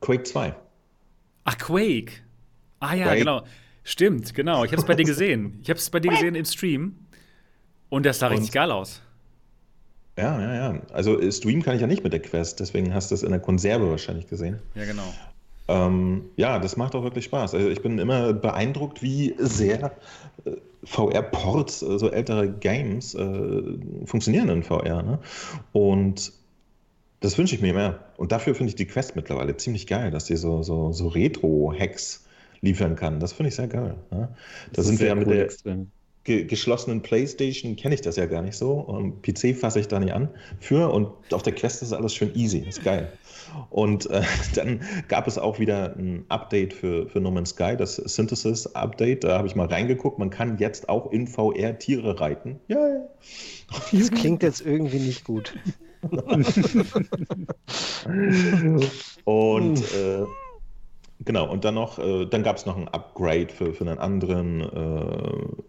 Quake 0.01 0.23
2. 0.23 0.55
Ach, 1.45 1.59
Quake. 1.59 2.13
Ah 2.81 2.95
ja, 2.95 3.07
Quake. 3.07 3.19
genau. 3.19 3.43
Stimmt, 3.85 4.35
genau. 4.35 4.65
Ich 4.65 4.73
habe 4.73 4.81
es 4.81 4.87
bei 4.87 4.95
dir 4.95 5.05
gesehen. 5.05 5.59
Ich 5.63 5.71
habe 5.71 5.79
es 5.79 5.91
bei 5.91 5.99
dir 5.99 6.11
gesehen 6.11 6.35
im 6.35 6.45
Stream. 6.45 6.97
Und 7.89 8.05
das 8.05 8.19
sah 8.19 8.27
und 8.27 8.35
richtig 8.35 8.53
geil 8.53 8.71
aus. 8.71 9.01
Ja, 10.19 10.41
ja, 10.41 10.55
ja. 10.55 10.81
Also 10.93 11.21
äh, 11.21 11.31
streamen 11.31 11.63
kann 11.63 11.77
ich 11.77 11.81
ja 11.81 11.87
nicht 11.87 12.03
mit 12.03 12.13
der 12.13 12.21
Quest, 12.21 12.59
deswegen 12.59 12.93
hast 12.93 13.11
du 13.11 13.15
es 13.15 13.23
in 13.23 13.31
der 13.31 13.39
Konserve 13.39 13.89
wahrscheinlich 13.89 14.27
gesehen. 14.27 14.59
Ja, 14.75 14.85
genau. 14.85 15.15
Ähm, 15.69 16.25
ja, 16.37 16.59
das 16.59 16.77
macht 16.77 16.95
auch 16.95 17.05
wirklich 17.05 17.27
Spaß. 17.27 17.55
Also 17.55 17.69
ich 17.69 17.83
bin 17.83 17.99
immer 17.99 18.33
beeindruckt, 18.33 19.03
wie 19.03 19.35
sehr 19.39 19.93
äh, 20.45 20.53
VR-Ports, 20.83 21.81
so 21.81 21.91
also 21.91 22.11
ältere 22.11 22.51
Games, 22.51 23.15
äh, 23.15 23.63
funktionieren 24.07 24.49
in 24.49 24.63
VR. 24.65 25.03
Ne? 25.03 25.19
Und 25.73 26.33
das 27.21 27.39
wünsche 27.39 27.55
ich 27.55 27.61
mir 27.61 27.75
mehr. 27.75 28.01
Und 28.17 28.33
dafür 28.33 28.55
finde 28.55 28.71
ich 28.71 28.77
die 28.77 28.87
Quest 28.87 29.15
mittlerweile 29.15 29.57
ziemlich 29.57 29.87
geil, 29.87 30.11
dass 30.11 30.25
die 30.25 30.37
so, 30.37 30.63
so, 30.63 30.91
so 30.93 31.09
Retro-Hacks 31.09 32.25
liefern 32.61 32.97
kann. 32.97 33.21
Das 33.21 33.33
finde 33.33 33.49
ich 33.51 33.55
sehr 33.55 33.69
geil. 33.69 33.95
Ne? 34.11 34.29
Da 34.73 34.83
sind 34.83 34.99
wir 34.99 35.09
ja 35.09 35.15
mit 35.15 35.29
cool 35.29 35.35
der. 35.35 35.45
Extrem 35.45 35.93
ge 36.29 36.45
geschlossenen 36.45 37.01
PlayStation 37.01 37.75
kenne 37.75 37.95
ich 37.95 38.03
das 38.03 38.17
ja 38.17 38.27
gar 38.27 38.43
nicht 38.43 38.57
so. 38.57 38.73
Und 38.73 39.23
PC 39.23 39.57
fasse 39.57 39.81
ich 39.81 39.89
da 39.89 39.99
nicht 39.99 40.13
an 40.13 40.29
für 40.61 40.93
und 40.93 41.09
auf 41.33 41.43
der 41.43 41.55
Quest 41.55 41.83
ist 41.83 41.95
alles 41.95 42.15
schön 42.15 42.35
easy, 42.35 42.59
ist 42.59 42.85
geil. 42.85 43.11
Und 43.71 44.11
äh, 44.11 44.23
dann 44.55 44.83
gab 45.09 45.27
es 45.27 45.39
auch 45.39 45.59
wieder 45.59 45.97
ein 45.97 46.27
Update 46.29 46.75
für, 46.75 47.09
für 47.09 47.19
No 47.21 47.31
Man's 47.31 47.51
Sky, 47.51 47.77
das 47.79 47.97
Synthesis 47.97 48.67
Update. 48.75 49.25
Da 49.25 49.39
habe 49.39 49.49
ich 49.49 49.57
mal 49.57 49.67
reingeguckt. 49.67 50.19
Man 50.19 50.29
kann 50.29 50.59
jetzt 50.59 50.91
auch 50.91 51.11
in 51.11 51.27
VR 51.27 51.79
Tiere 51.79 52.21
reiten. 52.21 52.61
Ja. 52.69 52.77
Das 53.93 54.11
klingt 54.11 54.43
jetzt 54.43 54.61
irgendwie 54.61 54.99
nicht 54.99 55.25
gut. 55.25 55.55
und 59.25 59.79
äh, 59.81 60.25
genau, 61.25 61.51
und 61.51 61.65
dann 61.65 61.75
noch, 61.75 61.99
äh, 61.99 62.27
dann 62.27 62.43
gab 62.43 62.57
es 62.57 62.67
noch 62.67 62.77
ein 62.77 62.87
Upgrade 62.89 63.49
für, 63.49 63.73
für 63.73 63.85
einen 63.85 63.99
anderen 63.99 64.61
äh, 64.61 65.63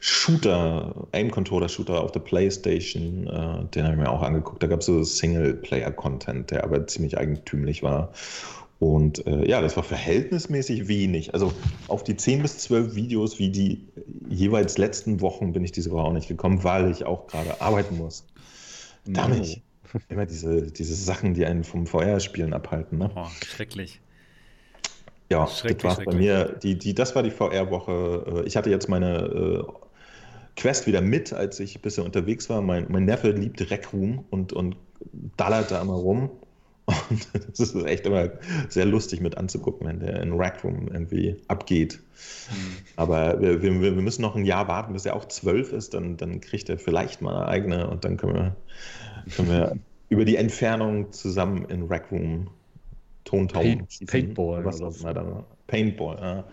Shooter, 0.00 1.06
Aim-Controller-Shooter 1.12 2.02
auf 2.02 2.12
der 2.12 2.20
Playstation, 2.20 3.26
äh, 3.26 3.64
den 3.74 3.84
habe 3.84 3.94
ich 3.94 4.00
mir 4.00 4.10
auch 4.10 4.22
angeguckt. 4.22 4.62
Da 4.62 4.66
gab 4.66 4.80
es 4.80 4.86
so 4.86 5.02
Singleplayer-Content, 5.02 6.50
der 6.50 6.64
aber 6.64 6.86
ziemlich 6.86 7.16
eigentümlich 7.16 7.82
war. 7.82 8.12
Und 8.80 9.26
äh, 9.26 9.48
ja, 9.48 9.62
das 9.62 9.76
war 9.76 9.82
verhältnismäßig 9.82 10.88
wenig. 10.88 11.32
Also 11.32 11.52
auf 11.88 12.04
die 12.04 12.16
10 12.16 12.42
bis 12.42 12.58
12 12.58 12.94
Videos 12.94 13.38
wie 13.38 13.48
die 13.50 13.86
jeweils 14.28 14.76
letzten 14.76 15.20
Wochen 15.20 15.52
bin 15.52 15.64
ich 15.64 15.72
diese 15.72 15.90
Woche 15.90 16.02
auch 16.02 16.12
nicht 16.12 16.28
gekommen, 16.28 16.64
weil 16.64 16.90
ich 16.90 17.04
auch 17.04 17.26
gerade 17.26 17.60
arbeiten 17.60 17.96
muss. 17.96 18.26
Damit. 19.06 19.62
Immer 20.08 20.26
diese, 20.26 20.72
diese 20.72 20.94
Sachen, 20.94 21.34
die 21.34 21.46
einen 21.46 21.62
vom 21.62 21.86
Feuerspielen 21.86 22.52
abhalten. 22.52 22.98
Ne? 22.98 23.10
Oh, 23.14 23.26
schrecklich. 23.46 24.00
Ja, 25.30 25.44
das 25.44 25.82
war 25.82 25.96
bei 26.04 26.14
mir, 26.14 26.56
die, 26.62 26.78
die, 26.78 26.94
das 26.94 27.14
war 27.14 27.22
die 27.22 27.30
VR-Woche. 27.30 28.42
Äh, 28.42 28.46
ich 28.46 28.56
hatte 28.56 28.70
jetzt 28.70 28.88
meine 28.88 29.24
äh, 29.24 29.64
Quest 30.56 30.86
wieder 30.86 31.00
mit, 31.00 31.32
als 31.32 31.58
ich 31.60 31.76
ein 31.76 31.82
bisschen 31.82 32.04
unterwegs 32.04 32.48
war. 32.50 32.62
Mein, 32.62 32.86
mein 32.88 33.04
Neffe 33.04 33.30
liebt 33.30 33.60
Rec 33.70 33.92
Room 33.92 34.24
und, 34.30 34.52
und 34.52 34.76
dallert 35.36 35.70
da 35.70 35.80
immer 35.80 35.94
rum. 35.94 36.30
Und 37.08 37.26
das 37.32 37.60
ist 37.60 37.86
echt 37.86 38.04
immer 38.04 38.28
sehr 38.68 38.84
lustig 38.84 39.22
mit 39.22 39.38
anzugucken, 39.38 39.86
wenn 39.86 40.00
der 40.00 40.20
in 40.20 40.34
Rack 40.34 40.62
Room 40.62 40.88
irgendwie 40.88 41.34
abgeht. 41.48 41.98
Mhm. 42.50 42.76
Aber 42.96 43.40
wir, 43.40 43.62
wir, 43.62 43.80
wir, 43.80 43.92
müssen 43.92 44.20
noch 44.20 44.36
ein 44.36 44.44
Jahr 44.44 44.68
warten, 44.68 44.92
bis 44.92 45.06
er 45.06 45.16
auch 45.16 45.24
zwölf 45.24 45.72
ist. 45.72 45.94
Dann, 45.94 46.18
dann 46.18 46.42
kriegt 46.42 46.68
er 46.68 46.76
vielleicht 46.76 47.22
mal 47.22 47.36
eine 47.36 47.48
eigene 47.48 47.88
und 47.88 48.04
dann 48.04 48.18
können 48.18 48.34
wir, 48.34 48.56
können 49.34 49.48
wir 49.48 49.78
über 50.10 50.26
die 50.26 50.36
Entfernung 50.36 51.10
zusammen 51.10 51.64
in 51.70 51.84
Rack 51.84 52.12
Room 52.12 52.48
Tontauben. 53.24 53.86
Paint, 53.86 54.06
Paintball. 54.06 54.64
Was 54.64 54.80
auch 54.80 54.94
immer 55.00 55.44
Paintball. 55.66 56.18
Ja. 56.20 56.44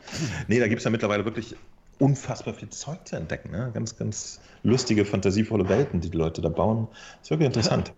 Nee, 0.48 0.60
da 0.60 0.68
gibt 0.68 0.80
es 0.80 0.86
ja 0.86 0.92
mittlerweile 0.92 1.26
wirklich 1.26 1.56
unfassbar 2.00 2.54
viel 2.54 2.70
Zeug 2.70 3.08
zu 3.08 3.16
entdecken. 3.16 3.52
Ne? 3.52 3.72
Ganz, 3.74 3.98
ganz 3.98 4.42
lustige, 4.64 5.06
fantasievolle 5.06 5.70
Welten, 5.70 6.02
die 6.02 6.10
die 6.10 6.18
Leute 6.18 6.42
da 6.42 6.50
bauen. 6.50 6.88
Das 6.92 7.24
ist 7.24 7.30
wirklich 7.32 7.48
interessant. 7.48 7.94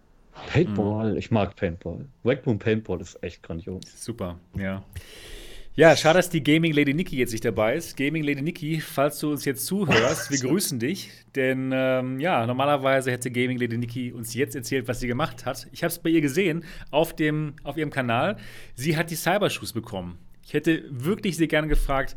Paintball, 0.47 1.17
ich 1.17 1.31
mag 1.31 1.55
Paintball. 1.55 2.05
Wackboom 2.23 2.59
Paintball 2.59 2.99
ist 3.01 3.21
echt 3.23 3.43
grandios. 3.43 3.83
Super, 3.95 4.39
ja. 4.57 4.83
Ja, 5.75 5.95
schade, 5.95 6.19
dass 6.19 6.29
die 6.29 6.43
Gaming 6.43 6.71
Lady 6.71 6.93
Nikki 6.93 7.17
jetzt 7.17 7.31
nicht 7.31 7.43
dabei 7.43 7.75
ist. 7.75 7.97
Gaming 7.97 8.23
Lady 8.23 8.43
Nikki, 8.43 8.79
falls 8.79 9.17
du 9.17 9.31
uns 9.31 9.43
jetzt 9.43 9.65
zuhörst, 9.65 10.29
wir 10.29 10.37
grüßen 10.37 10.77
dich. 10.77 11.09
Denn 11.35 11.71
ähm, 11.73 12.19
ja, 12.19 12.45
normalerweise 12.45 13.09
hätte 13.11 13.31
Gaming 13.31 13.57
Lady 13.57 13.79
Nikki 13.79 14.11
uns 14.11 14.35
jetzt 14.35 14.55
erzählt, 14.55 14.87
was 14.87 14.99
sie 14.99 15.07
gemacht 15.07 15.47
hat. 15.47 15.67
Ich 15.71 15.83
habe 15.83 15.89
es 15.89 15.97
bei 15.97 16.11
ihr 16.11 16.21
gesehen 16.21 16.63
auf, 16.91 17.15
dem, 17.15 17.55
auf 17.63 17.75
ihrem 17.75 17.89
Kanal. 17.89 18.37
Sie 18.75 18.95
hat 18.95 19.09
die 19.09 19.15
Cybershoes 19.15 19.73
bekommen. 19.73 20.19
Ich 20.45 20.53
hätte 20.53 20.83
wirklich 20.91 21.37
sehr 21.37 21.47
gerne 21.47 21.67
gefragt, 21.67 22.15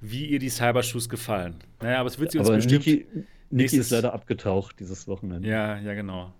wie 0.00 0.26
ihr 0.26 0.38
die 0.38 0.50
Cybershoes 0.50 1.08
gefallen. 1.08 1.56
Naja, 1.80 1.98
aber 1.98 2.08
es 2.08 2.20
wird 2.20 2.30
sie 2.30 2.38
uns 2.38 2.46
aber 2.46 2.56
bestimmt. 2.58 2.86
Niki, 2.86 3.06
Niki 3.50 3.76
ist 3.78 3.90
leider 3.90 4.12
abgetaucht 4.12 4.78
dieses 4.78 5.08
Wochenende. 5.08 5.48
Ja, 5.48 5.76
ja, 5.80 5.94
genau. 5.94 6.32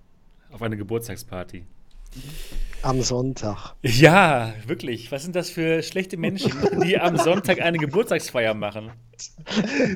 Auf 0.52 0.62
eine 0.62 0.76
Geburtstagsparty. 0.76 1.64
Am 2.82 3.00
Sonntag. 3.00 3.74
Ja, 3.82 4.54
wirklich. 4.66 5.12
Was 5.12 5.22
sind 5.22 5.36
das 5.36 5.50
für 5.50 5.82
schlechte 5.84 6.16
Menschen, 6.16 6.52
die 6.84 6.98
am 6.98 7.16
Sonntag 7.16 7.60
eine 7.60 7.78
Geburtstagsfeier 7.78 8.54
machen? 8.54 8.90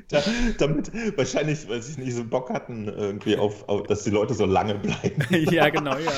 Da, 0.09 0.23
damit 0.59 0.93
wahrscheinlich, 1.17 1.69
weil 1.69 1.83
sie 1.83 2.01
nicht 2.01 2.15
so 2.15 2.25
Bock 2.25 2.49
hatten, 2.49 2.87
irgendwie 2.87 3.37
auf, 3.37 3.69
auf, 3.69 3.89
dass 3.89 4.05
die 4.05 4.11
Leute 4.11 4.35
so 4.35 4.47
lange 4.47 4.77
bleiben. 4.77 5.27
ja, 5.51 5.69
genau, 5.69 5.97
ja. 5.99 6.13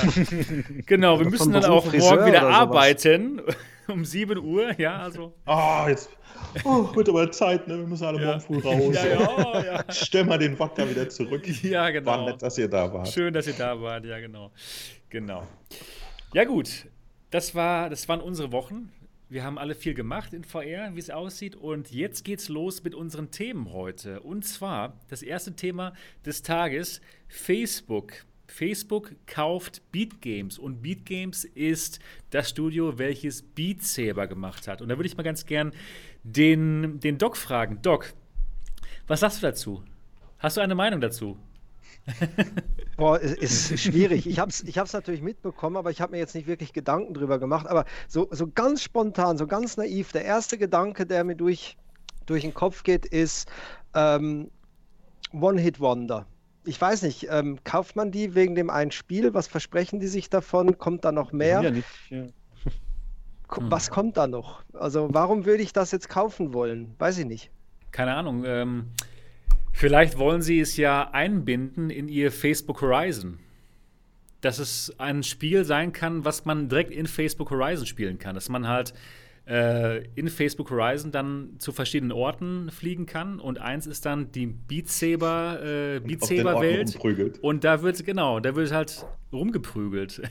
Genau, 0.85 1.19
wir 1.19 1.27
müssen 1.31 1.53
dann 1.53 1.65
auch 1.65 1.87
morgen 1.87 2.27
wieder 2.27 2.43
arbeiten. 2.43 3.41
Um 3.91 4.05
7 4.05 4.37
Uhr, 4.37 4.79
ja, 4.79 4.99
also. 4.99 5.33
Oh, 5.47 5.87
jetzt. 5.89 6.11
Oh, 6.63 6.95
wird 6.95 7.09
aber 7.09 7.33
Zeit, 7.33 7.67
ne? 7.67 7.79
Wir 7.79 7.87
müssen 7.87 8.05
alle 8.05 8.23
morgen 8.23 8.41
früh 8.43 8.59
raus. 8.59 8.95
Ja, 8.95 9.07
ja, 9.07 9.65
ja. 9.65 9.85
Stell 9.89 10.25
mal 10.25 10.37
den 10.37 10.59
Wodka 10.59 10.87
wieder 10.89 11.09
zurück. 11.09 11.47
Ja, 11.63 11.89
genau. 11.89 12.11
War 12.11 12.25
nett, 12.27 12.43
dass 12.43 12.59
ihr 12.59 12.69
da 12.69 12.93
wart. 12.93 13.09
Schön, 13.09 13.33
dass 13.33 13.47
ihr 13.47 13.55
da 13.55 13.81
wart, 13.81 14.05
ja, 14.05 14.21
genau. 14.21 14.51
Genau. 15.11 15.47
Ja, 16.35 16.45
gut. 16.45 16.87
Das, 17.31 17.55
war, 17.55 17.91
das 17.91 18.09
waren 18.09 18.21
unsere 18.21 18.53
Wochen. 18.53 18.91
Wir 19.31 19.45
haben 19.45 19.59
alle 19.59 19.75
viel 19.75 19.93
gemacht 19.93 20.33
in 20.33 20.45
VR, 20.45 20.95
wie 20.95 20.99
es 20.99 21.11
aussieht. 21.11 21.55
Und 21.55 21.91
jetzt 21.91 22.25
geht's 22.25 22.49
los 22.49 22.83
mit 22.83 22.95
unseren 22.95 23.31
Themen 23.31 23.73
heute. 23.73 24.21
Und 24.21 24.45
zwar 24.45 24.99
das 25.09 25.23
erste 25.23 25.55
Thema 25.55 25.93
des 26.25 26.43
Tages: 26.43 27.01
Facebook. 27.29 28.13
Facebook 28.47 29.15
kauft 29.27 29.83
Beat 29.93 30.23
Games 30.23 30.59
und 30.59 30.81
Beat 30.81 31.05
Games 31.05 31.45
ist 31.45 31.99
das 32.31 32.49
Studio, 32.49 32.99
welches 32.99 33.43
Beat 33.43 33.83
Saber 33.83 34.27
gemacht 34.27 34.67
hat. 34.67 34.81
Und 34.81 34.89
da 34.89 34.97
würde 34.97 35.07
ich 35.07 35.17
mal 35.19 35.23
ganz 35.23 35.45
gern 35.45 35.73
den, 36.23 36.99
den 37.01 37.19
Doc 37.19 37.37
fragen. 37.37 37.83
Doc, 37.83 38.15
was 39.07 39.21
sagst 39.21 39.43
du 39.43 39.47
dazu? 39.47 39.85
Hast 40.39 40.57
du 40.57 40.63
eine 40.63 40.75
Meinung 40.75 41.03
dazu? 41.03 41.37
Boah, 42.97 43.21
es 43.23 43.71
ist 43.71 43.81
schwierig. 43.81 44.27
Ich 44.27 44.39
habe 44.39 44.51
es 44.51 44.63
ich 44.65 44.77
natürlich 44.77 45.23
mitbekommen, 45.23 45.77
aber 45.77 45.91
ich 45.91 46.01
habe 46.01 46.13
mir 46.13 46.19
jetzt 46.19 46.35
nicht 46.35 46.47
wirklich 46.47 46.73
Gedanken 46.73 47.15
drüber 47.15 47.39
gemacht. 47.39 47.67
Aber 47.67 47.85
so, 48.09 48.29
so 48.31 48.49
ganz 48.49 48.83
spontan, 48.83 49.39
so 49.39 49.47
ganz 49.47 49.77
naiv, 49.77 50.13
der 50.13 50.25
erste 50.25 50.59
Gedanke, 50.59 51.07
der 51.07 51.25
mir 51.25 51.37
durch, 51.37 51.77
durch 52.27 52.43
den 52.43 52.55
Kopf 52.55 52.83
geht, 52.83 53.07
ist 53.07 53.49
ähm, 53.95 54.51
One-Hit-Wonder. 55.33 56.27
Ich 56.65 56.81
weiß 56.81 57.03
nicht, 57.03 57.29
ähm, 57.31 57.59
kauft 57.65 57.97
man 57.97 58.11
die 58.11 58.35
wegen 58.35 58.55
dem 58.55 58.69
einen 58.69 58.91
Spiel? 58.91 59.33
Was 59.33 59.47
versprechen 59.47 60.01
die 60.01 60.09
sich 60.09 60.29
davon? 60.29 60.77
Kommt 60.77 61.05
da 61.05 61.13
noch 61.13 61.33
mehr? 61.33 61.63
Ja, 61.63 61.71
nicht, 61.71 61.87
ja. 62.11 62.27
Was 63.49 63.91
kommt 63.91 64.17
da 64.17 64.27
noch? 64.27 64.63
Also 64.75 65.09
warum 65.13 65.47
würde 65.47 65.63
ich 65.63 65.73
das 65.73 65.91
jetzt 65.91 66.09
kaufen 66.09 66.53
wollen? 66.53 66.95
Weiß 66.99 67.17
ich 67.19 67.25
nicht. 67.25 67.51
Keine 67.93 68.15
Ahnung. 68.15 68.45
Ähm, 68.45 68.91
Vielleicht 69.79 70.19
wollen 70.19 70.43
sie 70.43 70.59
es 70.59 70.77
ja 70.77 71.09
einbinden 71.13 71.89
in 71.89 72.09
ihr 72.09 72.33
Facebook 72.33 72.83
Horizon. 72.83 73.39
Dass 74.41 74.59
es 74.59 74.93
ein 74.99 75.23
Spiel 75.23 75.65
sein 75.65 75.93
kann, 75.93 76.25
was 76.25 76.45
man 76.45 76.69
direkt 76.69 76.91
in 76.91 77.07
Facebook 77.07 77.53
Horizon 77.53 77.87
spielen 77.87 78.19
kann. 78.19 78.35
Dass 78.35 78.49
man 78.49 78.67
halt 78.67 78.93
äh, 79.47 80.05
in 80.17 80.27
Facebook 80.27 80.73
Horizon 80.73 81.13
dann 81.13 81.55
zu 81.59 81.71
verschiedenen 81.71 82.11
Orten 82.11 82.73
fliegen 82.73 83.07
kann. 83.07 83.39
Und 83.39 83.61
eins 83.61 83.87
ist 83.87 84.05
dann 84.05 84.33
die 84.33 84.47
Beat 84.47 84.89
Saber, 84.89 85.61
äh, 85.63 86.01
Beat 86.01 86.25
Saber 86.25 86.61
Welt. 86.61 86.99
Und 87.41 87.63
da 87.63 87.81
wird 87.81 88.05
genau, 88.05 88.41
da 88.41 88.57
wird 88.57 88.73
halt 88.73 89.07
rumgeprügelt. 89.33 90.23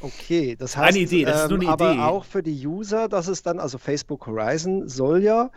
Okay, 0.00 0.56
das 0.58 0.76
heißt, 0.76 0.96
eine 0.96 0.98
Idee, 0.98 1.24
das 1.24 1.44
ist 1.44 1.50
nur 1.50 1.60
eine 1.60 1.66
ähm, 1.66 1.72
aber 1.72 1.92
Idee. 1.92 2.00
auch 2.02 2.24
für 2.24 2.42
die 2.42 2.66
User, 2.66 3.08
dass 3.08 3.28
es 3.28 3.44
dann, 3.44 3.60
also 3.60 3.78
Facebook 3.78 4.26
Horizon 4.26 4.88
soll 4.88 5.22
ja 5.22 5.50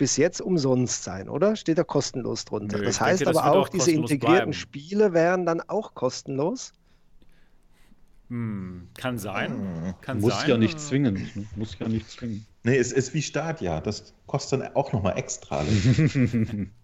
bis 0.00 0.16
jetzt 0.16 0.40
umsonst 0.40 1.04
sein, 1.04 1.28
oder? 1.28 1.56
Steht 1.56 1.76
da 1.76 1.84
kostenlos 1.84 2.46
drunter. 2.46 2.78
Nö, 2.78 2.84
das 2.86 3.02
heißt 3.02 3.20
denke, 3.20 3.38
aber 3.38 3.52
auch, 3.52 3.66
auch 3.66 3.68
diese 3.68 3.90
integrierten 3.90 4.18
bleiben. 4.36 4.52
Spiele 4.54 5.12
wären 5.12 5.44
dann 5.44 5.60
auch 5.60 5.92
kostenlos? 5.94 6.72
Hm, 8.30 8.88
kann 8.94 9.18
sein. 9.18 9.50
Hm. 9.52 9.94
Kann 10.00 10.20
Muss 10.20 10.40
sein. 10.40 10.48
ja 10.48 10.56
nicht 10.56 10.80
zwingen. 10.80 11.48
Muss 11.54 11.78
ja 11.78 11.86
nicht 11.86 12.10
zwingen. 12.10 12.46
Nee, 12.62 12.78
es 12.78 12.92
ist 12.92 13.12
wie 13.12 13.20
Stadia. 13.20 13.82
Das 13.82 14.14
kostet 14.26 14.62
dann 14.62 14.74
auch 14.74 14.90
nochmal 14.94 15.18
extra. 15.18 15.62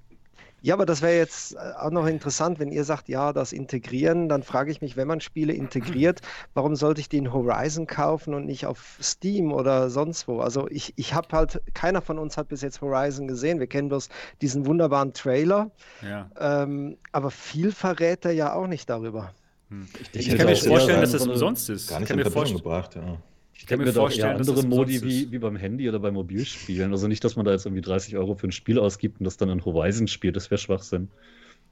Ja, 0.62 0.74
aber 0.74 0.86
das 0.86 1.02
wäre 1.02 1.16
jetzt 1.16 1.54
äh, 1.54 1.58
auch 1.78 1.90
noch 1.90 2.06
interessant, 2.06 2.58
wenn 2.58 2.72
ihr 2.72 2.84
sagt, 2.84 3.08
ja, 3.08 3.32
das 3.32 3.52
Integrieren, 3.52 4.28
dann 4.28 4.42
frage 4.42 4.70
ich 4.70 4.80
mich, 4.80 4.96
wenn 4.96 5.06
man 5.06 5.20
Spiele 5.20 5.52
integriert, 5.52 6.20
warum 6.54 6.76
sollte 6.76 7.00
ich 7.00 7.08
die 7.08 7.18
in 7.18 7.32
Horizon 7.32 7.86
kaufen 7.86 8.34
und 8.34 8.46
nicht 8.46 8.66
auf 8.66 8.98
Steam 9.00 9.52
oder 9.52 9.90
sonst 9.90 10.28
wo? 10.28 10.40
Also 10.40 10.68
ich, 10.68 10.94
ich 10.96 11.14
habe 11.14 11.28
halt, 11.32 11.60
keiner 11.74 12.02
von 12.02 12.18
uns 12.18 12.36
hat 12.36 12.48
bis 12.48 12.62
jetzt 12.62 12.80
Horizon 12.80 13.28
gesehen. 13.28 13.60
Wir 13.60 13.66
kennen 13.66 13.88
bloß 13.88 14.08
diesen 14.40 14.66
wunderbaren 14.66 15.12
Trailer. 15.12 15.70
Ja. 16.02 16.30
Ähm, 16.38 16.96
aber 17.12 17.30
viel 17.30 17.70
verrät 17.72 18.24
er 18.24 18.32
ja 18.32 18.54
auch 18.54 18.66
nicht 18.66 18.88
darüber. 18.88 19.32
Hm. 19.68 19.86
Ich, 20.12 20.28
ich, 20.28 20.36
kann 20.36 20.46
mir 20.46 20.56
vorstellen, 20.56 21.00
dass 21.00 21.12
das 21.12 21.26
umsonst 21.26 21.68
ist. 21.70 21.88
Gar 21.88 22.00
nicht 22.00 22.10
ich 22.10 22.16
kann 22.16 22.18
in 22.24 22.30
Verbindung 22.30 22.62
gebracht, 22.62 22.94
ja. 22.94 23.18
Ich 23.58 23.66
kann 23.66 23.78
mir 23.78 23.92
vorstellen, 23.92 24.36
andere 24.36 24.62
Modi 24.66 25.02
wie, 25.02 25.30
wie 25.32 25.38
beim 25.38 25.56
Handy 25.56 25.88
oder 25.88 25.98
bei 25.98 26.10
Mobilspielen. 26.10 26.92
Also 26.92 27.08
nicht, 27.08 27.24
dass 27.24 27.36
man 27.36 27.46
da 27.46 27.52
jetzt 27.52 27.66
irgendwie 27.66 27.82
30 27.82 28.16
Euro 28.16 28.34
für 28.34 28.48
ein 28.48 28.52
Spiel 28.52 28.78
ausgibt 28.78 29.20
und 29.20 29.24
das 29.24 29.36
dann 29.36 29.48
in 29.48 29.64
Horizon 29.64 30.08
spielt, 30.08 30.36
das 30.36 30.50
wäre 30.50 30.58
Schwachsinn. 30.58 31.08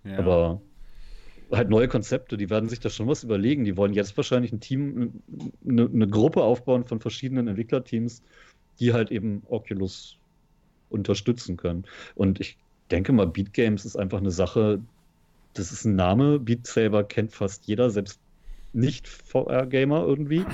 Ja. 0.04 0.18
Aber 0.18 0.60
halt 1.52 1.68
neue 1.68 1.88
Konzepte, 1.88 2.36
die 2.36 2.50
werden 2.50 2.68
sich 2.68 2.80
da 2.80 2.90
schon 2.90 3.06
was 3.06 3.22
überlegen. 3.22 3.64
Die 3.64 3.76
wollen 3.76 3.92
jetzt 3.92 4.16
wahrscheinlich 4.16 4.52
ein 4.52 4.60
Team, 4.60 5.22
eine, 5.66 5.86
eine 5.86 6.08
Gruppe 6.08 6.42
aufbauen 6.42 6.84
von 6.84 7.00
verschiedenen 7.00 7.48
Entwicklerteams, 7.48 8.22
die 8.80 8.92
halt 8.92 9.10
eben 9.10 9.42
Oculus 9.48 10.16
unterstützen 10.90 11.56
können. 11.56 11.84
Und 12.14 12.40
ich 12.40 12.56
denke 12.90 13.12
mal, 13.12 13.26
Beat 13.26 13.52
Games 13.52 13.84
ist 13.84 13.96
einfach 13.96 14.18
eine 14.18 14.30
Sache, 14.30 14.80
das 15.54 15.72
ist 15.72 15.84
ein 15.84 15.96
Name. 15.96 16.38
Beat 16.38 16.66
Saber 16.66 17.04
kennt 17.04 17.32
fast 17.32 17.66
jeder, 17.66 17.90
selbst 17.90 18.20
nicht 18.72 19.06
VR-Gamer 19.06 20.04
irgendwie. 20.04 20.44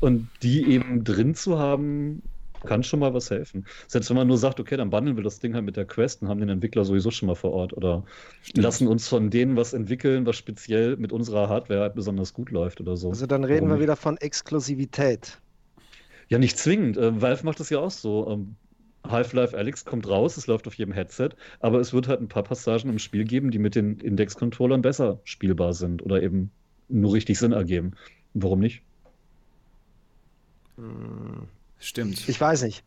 Und 0.00 0.28
die 0.42 0.70
eben 0.70 1.04
drin 1.04 1.34
zu 1.34 1.58
haben, 1.58 2.22
kann 2.64 2.82
schon 2.82 3.00
mal 3.00 3.14
was 3.14 3.30
helfen. 3.30 3.66
Selbst 3.86 4.10
wenn 4.10 4.16
man 4.16 4.26
nur 4.26 4.38
sagt, 4.38 4.60
okay, 4.60 4.76
dann 4.76 4.90
bundeln 4.90 5.16
wir 5.16 5.24
das 5.24 5.38
Ding 5.38 5.54
halt 5.54 5.64
mit 5.64 5.76
der 5.76 5.84
Quest 5.84 6.22
und 6.22 6.28
haben 6.28 6.40
den 6.40 6.48
Entwickler 6.48 6.84
sowieso 6.84 7.10
schon 7.10 7.28
mal 7.28 7.34
vor 7.34 7.52
Ort 7.52 7.72
oder 7.72 8.04
Stimmt. 8.42 8.64
lassen 8.64 8.88
uns 8.88 9.08
von 9.08 9.30
denen 9.30 9.56
was 9.56 9.72
entwickeln, 9.72 10.26
was 10.26 10.36
speziell 10.36 10.96
mit 10.96 11.12
unserer 11.12 11.48
Hardware 11.48 11.80
halt 11.80 11.94
besonders 11.94 12.34
gut 12.34 12.50
läuft 12.50 12.80
oder 12.80 12.96
so. 12.96 13.08
Also 13.08 13.26
dann 13.26 13.44
reden 13.44 13.66
Warum 13.66 13.78
wir 13.78 13.82
wieder 13.82 13.96
von 13.96 14.16
Exklusivität. 14.16 15.38
Ja, 16.28 16.38
nicht 16.38 16.58
zwingend. 16.58 16.96
Äh, 16.96 17.20
Valve 17.20 17.44
macht 17.44 17.60
das 17.60 17.70
ja 17.70 17.78
auch 17.78 17.90
so. 17.90 18.28
Ähm, 18.28 18.56
Half-Life 19.08 19.56
Alyx 19.56 19.84
kommt 19.84 20.08
raus, 20.08 20.36
es 20.36 20.48
läuft 20.48 20.66
auf 20.66 20.74
jedem 20.74 20.92
Headset, 20.92 21.30
aber 21.60 21.78
es 21.78 21.92
wird 21.92 22.08
halt 22.08 22.20
ein 22.20 22.26
paar 22.26 22.42
Passagen 22.42 22.90
im 22.90 22.98
Spiel 22.98 23.22
geben, 23.22 23.52
die 23.52 23.60
mit 23.60 23.76
den 23.76 24.00
Index-Controllern 24.00 24.82
besser 24.82 25.20
spielbar 25.22 25.74
sind 25.74 26.02
oder 26.02 26.20
eben 26.20 26.50
nur 26.88 27.12
richtig 27.12 27.38
Sinn 27.38 27.52
ergeben. 27.52 27.92
Warum 28.34 28.58
nicht? 28.58 28.82
Stimmt. 31.78 32.28
Ich 32.28 32.40
weiß 32.40 32.62
nicht. 32.62 32.84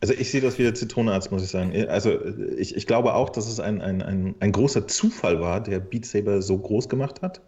Also 0.00 0.14
ich 0.14 0.30
sehe 0.30 0.40
das 0.40 0.58
wieder 0.58 0.74
Zitronenarzt, 0.74 1.30
muss 1.30 1.44
ich 1.44 1.50
sagen. 1.50 1.72
Also 1.88 2.18
ich, 2.56 2.76
ich 2.76 2.86
glaube 2.88 3.14
auch, 3.14 3.30
dass 3.30 3.46
es 3.46 3.60
ein, 3.60 3.80
ein, 3.80 4.02
ein, 4.02 4.34
ein 4.40 4.50
großer 4.52 4.88
Zufall 4.88 5.40
war, 5.40 5.62
der 5.62 5.78
Beat 5.78 6.06
Saber 6.06 6.42
so 6.42 6.58
groß 6.58 6.88
gemacht 6.88 7.22
hat. 7.22 7.40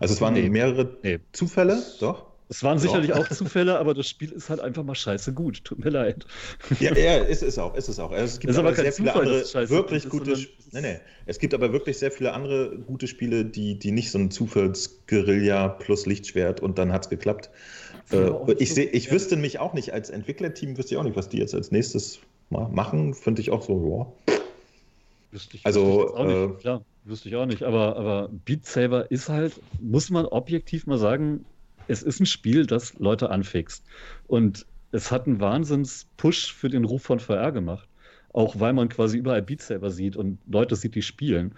Also 0.00 0.14
es 0.14 0.20
waren 0.22 0.32
nee. 0.32 0.48
mehrere 0.48 0.96
nee. 1.02 1.18
Zufälle, 1.32 1.82
doch. 2.00 2.31
Es 2.52 2.62
waren 2.62 2.78
sicherlich 2.78 3.14
auch 3.14 3.26
Zufälle, 3.30 3.78
aber 3.78 3.94
das 3.94 4.06
Spiel 4.06 4.30
ist 4.30 4.50
halt 4.50 4.60
einfach 4.60 4.84
mal 4.84 4.94
scheiße 4.94 5.32
gut. 5.32 5.64
Tut 5.64 5.82
mir 5.82 5.88
leid. 5.88 6.26
Ja, 6.80 6.94
ja 6.94 7.16
ist 7.16 7.42
es 7.42 7.58
auch, 7.58 7.74
ist 7.74 7.88
es 7.88 7.98
auch. 7.98 8.12
Also 8.12 8.24
es 8.24 8.40
gibt 8.40 8.50
ist 8.50 8.58
aber, 8.58 8.74
sehr 8.74 8.92
Zufall, 8.92 9.14
viele 9.14 9.32
andere 9.32 9.70
wirklich 9.70 10.08
gute 10.10 10.36
nee, 10.72 10.80
nee. 10.82 11.00
Es 11.24 11.38
gibt 11.38 11.54
aber 11.54 11.72
wirklich 11.72 11.96
sehr 11.96 12.12
viele 12.12 12.34
andere 12.34 12.76
gute 12.76 13.06
Spiele, 13.06 13.46
die, 13.46 13.78
die 13.78 13.90
nicht 13.90 14.10
so 14.10 14.18
ein 14.18 14.30
Zufallsguerilla 14.30 15.68
plus 15.68 16.04
Lichtschwert 16.04 16.60
und 16.60 16.76
dann 16.76 16.92
hat 16.92 17.04
es 17.04 17.08
geklappt. 17.08 17.48
Äh, 18.10 18.30
ich, 18.58 18.74
seh, 18.74 18.84
ich 18.84 19.10
wüsste 19.10 19.36
mich 19.36 19.58
auch 19.58 19.72
nicht, 19.72 19.94
als 19.94 20.10
Entwicklerteam 20.10 20.76
wüsste 20.76 20.94
ich 20.94 20.98
auch 20.98 21.04
nicht, 21.04 21.16
was 21.16 21.30
die 21.30 21.38
jetzt 21.38 21.54
als 21.54 21.70
nächstes 21.70 22.20
machen. 22.50 23.14
Finde 23.14 23.40
ich 23.40 23.50
auch 23.50 23.62
so, 23.62 24.14
ja. 24.28 24.34
Wüsste 25.30 25.56
ich, 25.56 25.64
also, 25.64 26.02
wüsste 26.02 26.22
ich 26.22 26.28
äh, 26.28 26.46
nicht. 26.48 26.60
Klar, 26.60 26.84
wüsste 27.04 27.28
ich 27.30 27.36
auch 27.36 27.46
nicht. 27.46 27.62
Aber, 27.62 27.96
aber 27.96 28.28
Beat 28.44 28.66
Saber 28.66 29.10
ist 29.10 29.30
halt, 29.30 29.54
muss 29.80 30.10
man 30.10 30.26
objektiv 30.26 30.86
mal 30.86 30.98
sagen, 30.98 31.46
es 31.88 32.02
ist 32.02 32.20
ein 32.20 32.26
Spiel, 32.26 32.66
das 32.66 32.98
Leute 32.98 33.30
anfixt. 33.30 33.84
Und 34.26 34.66
es 34.92 35.10
hat 35.10 35.26
einen 35.26 35.40
Wahnsinns-Push 35.40 36.52
für 36.52 36.68
den 36.68 36.84
Ruf 36.84 37.02
von 37.02 37.20
VR 37.20 37.52
gemacht. 37.52 37.88
Auch 38.32 38.60
weil 38.60 38.72
man 38.72 38.88
quasi 38.88 39.18
überall 39.18 39.42
Beat 39.42 39.62
Saber 39.62 39.90
sieht 39.90 40.16
und 40.16 40.38
Leute 40.46 40.76
sieht, 40.76 40.94
die 40.94 41.02
spielen. 41.02 41.54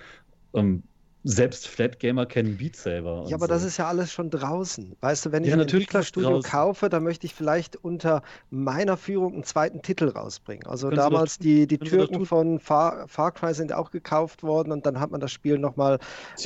Ähm, 0.55 0.83
selbst 1.27 1.67
Flatgamer 1.69 2.27
kennen 2.27 2.59
Beat 2.59 2.77
Saber. 2.77 3.25
Ja, 3.29 3.37
aber 3.37 3.47
so. 3.47 3.53
das 3.55 3.65
ist 3.65 3.79
ja 3.79 3.89
alles 3.89 4.13
schon 4.13 4.29
draußen. 4.29 4.95
Weißt 5.01 5.25
du, 5.25 5.33
wenn 5.33 5.43
ich 5.43 5.49
ja, 5.49 5.57
ein 5.57 5.61
Entwicklerstudio 5.61 6.41
kaufe, 6.41 6.91
dann 6.91 7.03
möchte 7.03 7.27
ich 7.27 7.35
vielleicht 7.35 7.77
unter 7.77 8.23
meiner 8.51 8.99
Führung 8.99 9.33
einen 9.33 9.45
zweiten 9.45 9.81
Titel 9.81 10.09
rausbringen. 10.09 10.67
Also 10.67 10.89
Können 10.89 10.99
damals 10.99 11.39
die, 11.39 11.67
die 11.67 11.79
Türken 11.79 12.27
von 12.27 12.61
Far, 12.61 13.09
Far, 13.09 13.33
Cry 13.33 13.55
sind 13.55 13.73
auch 13.73 13.91
gekauft 13.91 14.43
worden 14.43 14.71
und 14.71 14.85
dann 14.85 15.01
hat 15.01 15.13
man 15.13 15.21
das 15.21 15.33
Spiel 15.33 15.59
nochmal 15.59 15.99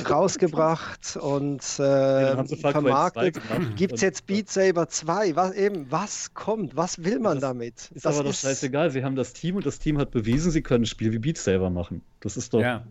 rausgebracht 0.09 1.17
und 1.17 1.61
äh, 1.79 2.45
vermarktet. 2.55 3.37
Gibt 3.75 3.95
es 3.95 4.01
jetzt 4.01 4.27
Beat 4.27 4.49
Saber 4.49 4.87
2? 4.87 5.35
Was, 5.35 5.55
eben, 5.55 5.91
was 5.91 6.33
kommt? 6.33 6.77
Was 6.77 7.03
will 7.03 7.19
man 7.19 7.35
das 7.35 7.41
damit? 7.41 7.91
Ist 7.93 8.05
das 8.05 8.17
aber 8.17 8.29
ist 8.29 8.43
doch 8.43 8.49
scheißegal. 8.49 8.91
Sie 8.91 9.03
haben 9.03 9.17
das 9.17 9.33
Team 9.33 9.57
und 9.57 9.65
das 9.65 9.77
Team 9.79 9.97
hat 9.97 10.11
bewiesen, 10.11 10.51
sie 10.51 10.61
können 10.61 10.83
ein 10.83 10.87
Spiel 10.87 11.11
wie 11.11 11.19
Beat 11.19 11.37
Saber 11.37 11.69
machen. 11.69 12.01
Das 12.21 12.37
ist 12.37 12.53
doch. 12.53 12.61
Ja. 12.61 12.85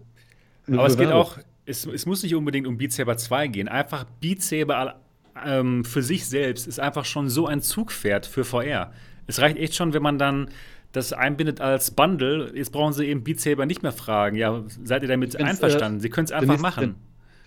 Aber 0.71 0.87
es 0.87 0.99
geht 0.99 1.11
auch 1.11 1.39
es, 1.69 1.87
es 1.87 2.07
muss 2.07 2.23
nicht 2.23 2.35
unbedingt 2.35 2.67
um 2.67 2.79
Beat 2.79 2.93
Saber 2.93 3.17
2 3.17 3.49
gehen. 3.49 3.69
Einfach 3.69 4.05
Beat 4.21 4.43
Saber 4.43 5.01
ähm, 5.45 5.85
für 5.85 6.03
sich 6.03 6.27
selbst 6.27 6.67
ist 6.67 6.81
einfach 6.81 7.05
schon 7.05 7.29
so 7.29 7.47
ein 7.47 7.61
Zugpferd 7.61 8.27
für 8.27 8.45
VR. 8.45 8.93
Es 9.27 9.41
reicht 9.41 9.59
echt 9.59 9.75
schon, 9.75 9.93
wenn 9.93 10.03
man 10.03 10.19
dann 10.19 10.51
das 10.93 11.13
einbindet 11.13 11.61
als 11.61 11.91
Bundle. 11.91 12.53
Jetzt 12.55 12.73
brauchen 12.73 12.95
sie 12.95 13.07
eben 13.07 13.23
Beat 13.23 13.41
Saber 13.41 13.67
nicht 13.67 13.83
mehr 13.83 13.93
fragen. 13.93 14.37
Ja, 14.37 14.65
seid 14.83 15.03
ihr 15.03 15.09
damit 15.09 15.35
Wenn's, 15.35 15.45
einverstanden? 15.45 15.99
Äh, 15.99 16.03
sie 16.03 16.09
können 16.11 16.25
es 16.25 16.33
einfach 16.33 16.49
nächste, 16.49 16.63
machen. 16.63 16.95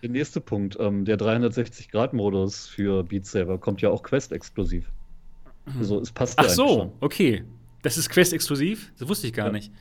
Der, 0.01 0.09
der 0.09 0.09
nächste 0.11 0.41
Punkt, 0.41 0.77
ähm, 0.79 1.05
der 1.05 1.17
360-Grad-Modus 1.17 2.67
für 2.67 3.03
Beat 3.03 3.25
Saber 3.25 3.57
kommt 3.57 3.81
ja 3.81 3.89
auch 3.89 4.03
Quest-exklusiv. 4.03 4.91
Also 5.79 5.99
es 5.99 6.11
passt 6.11 6.37
Ach 6.37 6.49
so, 6.49 6.93
okay. 6.99 7.43
Das 7.81 7.97
ist 7.97 8.09
Quest-exklusiv? 8.09 8.91
Das 8.99 9.07
wusste 9.07 9.25
ich 9.27 9.33
gar 9.33 9.47
ja. 9.47 9.53
nicht. 9.53 9.71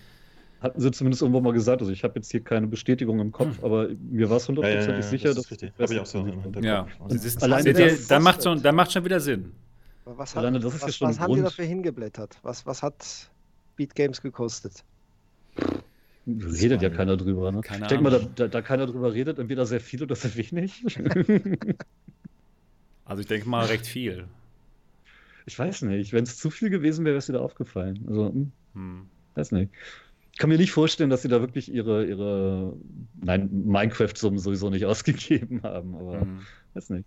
Hatten 0.60 0.80
sie 0.80 0.90
zumindest 0.90 1.22
irgendwo 1.22 1.40
mal 1.40 1.52
gesagt. 1.52 1.80
Also 1.80 1.92
ich 1.92 2.04
habe 2.04 2.16
jetzt 2.16 2.30
hier 2.30 2.40
keine 2.40 2.66
Bestätigung 2.66 3.18
im 3.20 3.32
Kopf, 3.32 3.56
hm. 3.58 3.64
aber 3.64 3.88
mir 3.88 4.28
war 4.28 4.36
es 4.36 4.46
hundertprozentig 4.46 4.86
ja, 4.86 4.92
ja, 4.92 5.00
ja, 5.00 5.02
sicher, 5.02 5.28
das 5.28 5.36
dass 5.36 5.50
richtig. 5.50 5.72
Habe 5.78 5.94
ich 5.94 6.00
auch 6.00 6.06
so 6.06 6.20
im 6.20 6.62
Ja, 6.62 6.86
ist, 7.08 7.42
Alleine 7.42 7.72
das, 7.72 8.06
dann 8.08 8.22
macht 8.22 8.42
schon, 8.42 8.62
dann 8.62 8.74
macht 8.74 8.92
schon 8.92 9.04
wieder 9.04 9.20
Sinn. 9.20 9.52
Was, 10.04 10.34
hat, 10.34 10.38
Alleine 10.38 10.60
das 10.60 10.74
ist 10.74 10.82
was, 10.82 10.88
ja 10.88 10.92
schon 10.92 11.08
was 11.08 11.20
haben 11.20 11.34
die 11.34 11.42
dafür 11.42 11.64
hingeblättert? 11.64 12.38
Was, 12.42 12.66
was 12.66 12.82
hat 12.82 13.30
Beat 13.76 13.94
Games 13.94 14.20
gekostet? 14.20 14.84
Redet 16.26 16.82
ja 16.82 16.90
keiner 16.90 17.16
drüber. 17.16 17.50
Ne? 17.52 17.62
Keine 17.62 17.82
ich 17.82 17.88
denke 17.88 18.04
mal, 18.04 18.10
da, 18.10 18.18
da, 18.34 18.48
da, 18.48 18.62
keiner 18.62 18.86
drüber 18.86 19.14
redet, 19.14 19.38
entweder 19.38 19.64
sehr 19.66 19.80
viel 19.80 20.02
oder 20.02 20.14
sehr 20.14 20.34
wenig. 20.36 20.84
also 23.04 23.20
ich 23.20 23.26
denke 23.26 23.48
mal 23.48 23.64
recht 23.66 23.86
viel. 23.86 24.26
Ich 25.46 25.58
weiß 25.58 25.82
nicht. 25.82 26.12
Wenn 26.12 26.24
es 26.24 26.36
zu 26.36 26.50
viel 26.50 26.70
gewesen 26.70 27.04
wäre, 27.04 27.14
wäre 27.14 27.18
es 27.18 27.28
wieder 27.28 27.40
aufgefallen. 27.40 28.04
Also, 28.06 28.28
hm. 28.28 28.52
hm. 28.74 29.06
weiß 29.34 29.52
nicht. 29.52 29.72
Kann 30.40 30.48
mir 30.48 30.56
nicht 30.56 30.72
vorstellen, 30.72 31.10
dass 31.10 31.20
sie 31.20 31.28
da 31.28 31.42
wirklich 31.42 31.70
ihre, 31.70 32.06
ihre 32.06 32.72
nein, 33.22 33.50
Minecraft-Summen 33.52 34.38
sowieso 34.38 34.70
nicht 34.70 34.84
ausgegeben 34.86 35.62
haben, 35.62 35.94
aber 35.94 36.24
mhm. 36.24 36.40
weiß 36.72 36.90
nicht. 36.90 37.04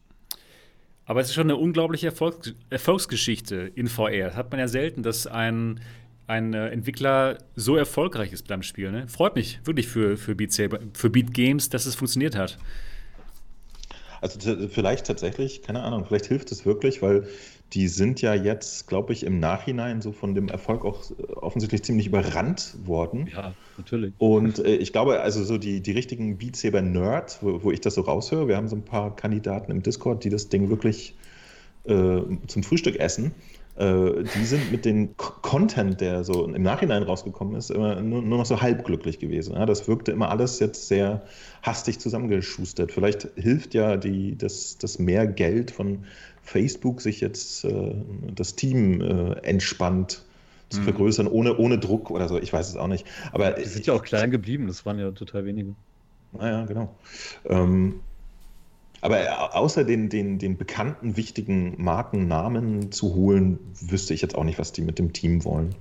Aber 1.06 1.20
es 1.20 1.30
ist 1.30 1.34
schon 1.34 1.48
eine 1.48 1.58
unglaubliche 1.58 2.06
Erfolgs 2.08 2.54
Erfolgsgeschichte 2.70 3.72
in 3.74 3.88
VR. 3.88 4.28
Das 4.28 4.36
hat 4.36 4.52
man 4.52 4.60
ja 4.60 4.68
selten, 4.68 5.02
dass 5.02 5.26
ein, 5.26 5.80
ein 6.28 6.54
äh, 6.54 6.70
Entwickler 6.70 7.40
so 7.56 7.76
erfolgreich 7.76 8.32
ist 8.32 8.48
beim 8.48 8.62
Spiel. 8.62 8.92
Ne? 8.92 9.08
Freut 9.08 9.36
mich 9.36 9.60
wirklich 9.66 9.88
für, 9.88 10.16
für, 10.16 10.36
Beat 10.36 10.54
Saber, 10.54 10.80
für 10.94 11.10
Beat 11.10 11.34
Games, 11.34 11.70
dass 11.70 11.88
es 11.88 11.96
funktioniert 11.96 12.38
hat. 12.38 12.60
Also 14.22 14.70
vielleicht 14.70 15.08
tatsächlich, 15.08 15.64
keine 15.64 15.82
Ahnung, 15.82 16.06
vielleicht 16.06 16.28
hilft 16.28 16.52
es 16.52 16.66
wirklich, 16.68 17.02
weil 17.02 17.28
die 17.74 17.88
sind 17.88 18.22
ja 18.22 18.34
jetzt, 18.34 18.88
glaube 18.88 19.14
ich, 19.14 19.26
im 19.26 19.40
Nachhinein 19.40 20.02
so 20.02 20.12
von 20.12 20.36
dem 20.36 20.48
Erfolg 20.48 20.86
auch 20.86 21.10
äh, 21.12 21.34
offensichtlich 21.34 21.84
ziemlich 21.84 22.08
überrannt 22.08 22.76
worden. 22.86 23.30
Ja, 23.34 23.54
natürlich. 23.78 24.14
Und 24.20 24.60
äh, 24.60 24.76
ich 24.76 24.94
glaube, 24.94 25.22
also 25.22 25.44
so 25.44 25.58
die, 25.58 25.82
die 25.82 25.92
richtigen 25.92 26.38
Beat 26.38 26.56
Saber 26.56 26.82
Nerds, 26.82 27.40
wo, 27.42 27.64
wo 27.64 27.72
ich 27.72 27.82
das 27.82 27.96
so 27.96 28.02
raushöre, 28.02 28.48
wir 28.48 28.58
haben 28.58 28.68
so 28.68 28.76
ein 28.76 28.86
paar 28.86 29.16
Kandidaten 29.16 29.72
im 29.72 29.82
Discord, 29.82 30.24
die 30.24 30.30
das 30.30 30.50
Ding 30.50 30.70
wirklich 30.70 31.16
äh, 31.86 32.22
zum 32.48 32.64
Frühstück 32.64 32.98
essen. 32.98 33.32
Äh, 33.76 34.24
die 34.36 34.46
sind 34.46 34.72
mit 34.72 34.86
dem 34.86 35.18
Content, 35.18 36.00
der 36.00 36.24
so 36.24 36.46
im 36.46 36.62
Nachhinein 36.62 37.02
rausgekommen 37.02 37.56
ist, 37.56 37.72
immer 37.72 38.02
nur, 38.02 38.22
nur 38.22 38.38
noch 38.38 38.46
so 38.46 38.62
halbglücklich 38.62 39.18
gewesen. 39.18 39.56
Ja, 39.56 39.66
das 39.66 39.88
wirkte 39.88 40.12
immer 40.12 40.30
alles 40.30 40.60
jetzt 40.60 40.88
sehr 40.88 41.24
hastig 41.64 42.00
zusammengeschustert. 42.00 42.92
Vielleicht 42.92 43.30
hilft 43.36 43.74
ja 43.74 43.98
die, 43.98 44.38
das, 44.38 44.78
das 44.78 45.00
mehr 45.00 45.26
Geld 45.26 45.72
von 45.72 46.06
Facebook 46.44 47.02
sich 47.02 47.22
jetzt 47.22 47.66
äh, 47.66 47.96
das 48.36 48.56
Team 48.56 49.02
äh, 49.02 49.32
entspannt 49.40 50.24
zu 50.70 50.82
mhm. 50.82 50.84
vergrößern, 50.84 51.28
ohne, 51.28 51.58
ohne 51.58 51.80
Druck 51.80 52.12
oder 52.12 52.28
so. 52.28 52.38
Ich 52.38 52.52
weiß 52.52 52.70
es 52.70 52.76
auch 52.76 52.88
nicht. 52.88 53.06
Aber 53.32 53.52
die 53.52 53.66
sind 53.66 53.86
ja 53.86 53.94
auch 53.94 54.04
klein 54.04 54.30
geblieben, 54.32 54.68
das 54.68 54.86
waren 54.86 55.00
ja 55.00 55.12
total 55.12 55.46
wenige. 55.46 55.74
Naja, 56.34 56.66
genau. 56.66 56.94
Ähm, 57.46 58.02
aber 59.02 59.56
außer 59.56 59.84
den, 59.84 60.10
den, 60.10 60.40
den 60.40 60.58
bekannten, 60.58 61.18
wichtigen 61.18 61.76
Markennamen 61.78 62.92
zu 62.92 63.14
holen, 63.16 63.60
wüsste 63.82 64.14
ich 64.14 64.22
jetzt 64.22 64.36
auch 64.36 64.46
nicht, 64.46 64.60
was 64.60 64.72
die 64.72 64.82
mit 64.82 64.98
dem 64.98 65.12
Team 65.12 65.44
wollen. 65.44 65.76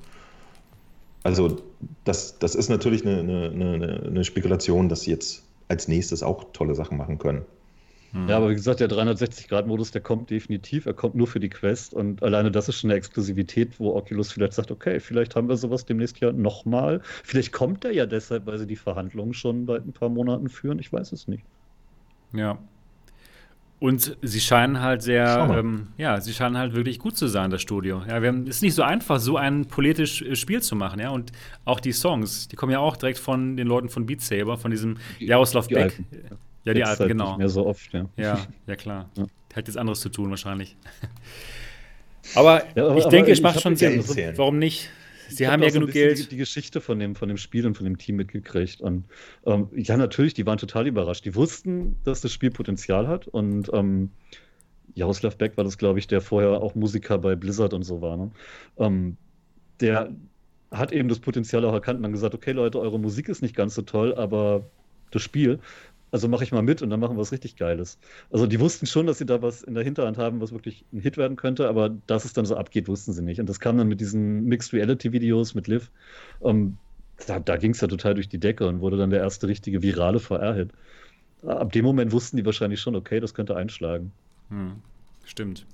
Also, 1.22 1.62
das, 2.04 2.40
das 2.40 2.56
ist 2.56 2.68
natürlich 2.68 3.06
eine, 3.06 3.20
eine, 3.20 4.02
eine 4.04 4.24
Spekulation, 4.24 4.88
dass 4.88 5.02
sie 5.02 5.12
jetzt 5.12 5.44
als 5.68 5.86
nächstes 5.86 6.24
auch 6.24 6.52
tolle 6.52 6.74
Sachen 6.74 6.96
machen 6.96 7.18
können. 7.18 7.42
Hm. 8.12 8.28
Ja, 8.28 8.36
aber 8.36 8.50
wie 8.50 8.54
gesagt, 8.54 8.80
der 8.80 8.88
360-Grad-Modus, 8.88 9.90
der 9.90 10.02
kommt 10.02 10.30
definitiv. 10.30 10.86
Er 10.86 10.92
kommt 10.92 11.14
nur 11.14 11.26
für 11.26 11.40
die 11.40 11.48
Quest. 11.48 11.94
Und 11.94 12.22
alleine 12.22 12.50
das 12.50 12.68
ist 12.68 12.80
schon 12.80 12.90
eine 12.90 12.98
Exklusivität, 12.98 13.80
wo 13.80 13.94
Oculus 13.94 14.32
vielleicht 14.32 14.52
sagt, 14.52 14.70
okay, 14.70 15.00
vielleicht 15.00 15.34
haben 15.34 15.48
wir 15.48 15.56
sowas 15.56 15.86
demnächst 15.86 16.20
ja 16.20 16.32
nochmal. 16.32 17.00
Vielleicht 17.24 17.52
kommt 17.52 17.84
er 17.84 17.92
ja 17.92 18.06
deshalb, 18.06 18.46
weil 18.46 18.58
sie 18.58 18.66
die 18.66 18.76
Verhandlungen 18.76 19.32
schon 19.32 19.66
seit 19.66 19.86
ein 19.86 19.92
paar 19.92 20.10
Monaten 20.10 20.48
führen. 20.48 20.78
Ich 20.78 20.92
weiß 20.92 21.12
es 21.12 21.26
nicht. 21.26 21.44
Ja. 22.34 22.58
Und 23.80 24.16
sie 24.22 24.40
scheinen 24.40 24.80
halt 24.80 25.02
sehr, 25.02 25.56
ähm, 25.58 25.88
ja, 25.96 26.20
sie 26.20 26.32
scheinen 26.32 26.56
halt 26.56 26.76
wirklich 26.76 27.00
gut 27.00 27.16
zu 27.16 27.26
sein, 27.26 27.50
das 27.50 27.62
Studio. 27.62 28.02
Ja, 28.06 28.18
es 28.22 28.56
ist 28.56 28.62
nicht 28.62 28.74
so 28.74 28.82
einfach, 28.82 29.18
so 29.18 29.36
ein 29.36 29.66
politisches 29.66 30.28
äh, 30.28 30.36
Spiel 30.36 30.62
zu 30.62 30.76
machen, 30.76 31.00
ja. 31.00 31.10
Und 31.10 31.32
auch 31.64 31.80
die 31.80 31.90
Songs, 31.90 32.46
die 32.46 32.54
kommen 32.54 32.70
ja 32.70 32.78
auch 32.78 32.96
direkt 32.96 33.18
von 33.18 33.56
den 33.56 33.66
Leuten 33.66 33.88
von 33.88 34.06
Beat 34.06 34.20
Saber, 34.20 34.56
von 34.56 34.70
diesem 34.70 34.98
Jaroslav 35.18 35.66
Beck. 35.66 35.78
Alten. 35.78 36.06
Ja, 36.64 36.74
die 36.74 36.84
alten, 36.84 37.00
halt 37.00 37.08
genau. 37.08 37.28
Nicht 37.30 37.38
mehr 37.38 37.48
so 37.48 37.66
oft, 37.66 37.92
ja. 37.92 38.08
Ja, 38.16 38.38
ja 38.66 38.76
klar. 38.76 39.10
Ja. 39.16 39.26
Hat 39.54 39.66
jetzt 39.66 39.76
anderes 39.76 40.00
zu 40.00 40.08
tun 40.08 40.30
wahrscheinlich. 40.30 40.76
aber, 42.34 42.62
ja, 42.74 42.86
aber, 42.86 42.96
ich 42.96 43.04
denke, 43.06 43.32
es 43.32 43.40
macht 43.40 43.60
schon 43.60 43.76
Sinn. 43.76 43.98
Also, 43.98 44.16
warum 44.36 44.58
nicht? 44.58 44.90
Sie 45.28 45.48
haben 45.48 45.62
ja 45.62 45.70
genug 45.70 45.92
Geld. 45.92 46.18
Die, 46.18 46.28
die, 46.28 46.36
Geschichte 46.36 46.80
von 46.80 46.98
dem, 46.98 47.14
von 47.14 47.28
dem 47.28 47.38
Spiel 47.38 47.66
und 47.66 47.74
von 47.74 47.84
dem 47.84 47.98
Team 47.98 48.16
mitgekriegt. 48.16 48.80
Und 48.80 49.04
ähm, 49.46 49.68
ja, 49.74 49.96
natürlich, 49.96 50.34
die 50.34 50.46
waren 50.46 50.58
total 50.58 50.86
überrascht. 50.86 51.24
Die 51.24 51.34
wussten, 51.34 51.96
dass 52.04 52.20
das 52.20 52.32
Spiel 52.32 52.50
Potenzial 52.50 53.08
hat. 53.08 53.28
Und 53.28 53.70
ähm, 53.72 54.10
Jaroslav 54.94 55.36
Beck 55.36 55.56
war 55.56 55.64
das, 55.64 55.78
glaube 55.78 55.98
ich, 55.98 56.06
der 56.06 56.20
vorher 56.20 56.50
auch 56.60 56.74
Musiker 56.74 57.18
bei 57.18 57.34
Blizzard 57.34 57.72
und 57.72 57.82
so 57.82 58.02
war. 58.02 58.16
Ne? 58.16 58.30
Ähm, 58.78 59.16
der 59.80 60.12
hat 60.70 60.92
eben 60.92 61.08
das 61.08 61.18
Potenzial 61.18 61.64
auch 61.64 61.72
erkannt 61.72 61.98
und 61.98 62.02
dann 62.02 62.12
gesagt, 62.12 62.34
okay 62.34 62.52
Leute, 62.52 62.80
eure 62.80 62.98
Musik 62.98 63.28
ist 63.28 63.42
nicht 63.42 63.54
ganz 63.54 63.74
so 63.74 63.82
toll, 63.82 64.14
aber 64.14 64.64
das 65.10 65.22
Spiel, 65.22 65.58
also 66.12 66.28
mache 66.28 66.44
ich 66.44 66.52
mal 66.52 66.62
mit 66.62 66.82
und 66.82 66.90
dann 66.90 67.00
machen 67.00 67.16
wir 67.16 67.20
was 67.20 67.32
richtig 67.32 67.56
Geiles. 67.56 67.98
Also 68.30 68.46
die 68.46 68.60
wussten 68.60 68.86
schon, 68.86 69.06
dass 69.06 69.18
sie 69.18 69.26
da 69.26 69.40
was 69.40 69.62
in 69.62 69.74
der 69.74 69.82
Hinterhand 69.82 70.18
haben, 70.18 70.40
was 70.42 70.52
wirklich 70.52 70.84
ein 70.92 71.00
Hit 71.00 71.16
werden 71.16 71.36
könnte, 71.36 71.68
aber 71.68 71.88
dass 72.06 72.26
es 72.26 72.34
dann 72.34 72.44
so 72.44 72.54
abgeht, 72.54 72.86
wussten 72.86 73.12
sie 73.12 73.22
nicht. 73.22 73.40
Und 73.40 73.48
das 73.48 73.60
kam 73.60 73.78
dann 73.78 73.88
mit 73.88 74.00
diesen 74.00 74.44
Mixed 74.44 74.74
Reality 74.74 75.12
Videos 75.12 75.54
mit 75.54 75.68
Liv. 75.68 75.90
Ähm, 76.44 76.76
da, 77.26 77.40
da 77.40 77.56
ging 77.56 77.72
es 77.72 77.80
ja 77.80 77.88
total 77.88 78.14
durch 78.14 78.28
die 78.28 78.38
Decke 78.38 78.68
und 78.68 78.80
wurde 78.80 78.98
dann 78.98 79.08
der 79.08 79.20
erste 79.20 79.48
richtige 79.48 79.82
virale 79.82 80.20
VR-Hit. 80.20 80.70
Ab 81.46 81.72
dem 81.72 81.84
Moment 81.84 82.12
wussten 82.12 82.36
die 82.36 82.44
wahrscheinlich 82.44 82.80
schon, 82.80 82.94
okay, 82.94 83.18
das 83.18 83.32
könnte 83.32 83.56
einschlagen. 83.56 84.12
Hm, 84.50 84.74
stimmt. 85.24 85.66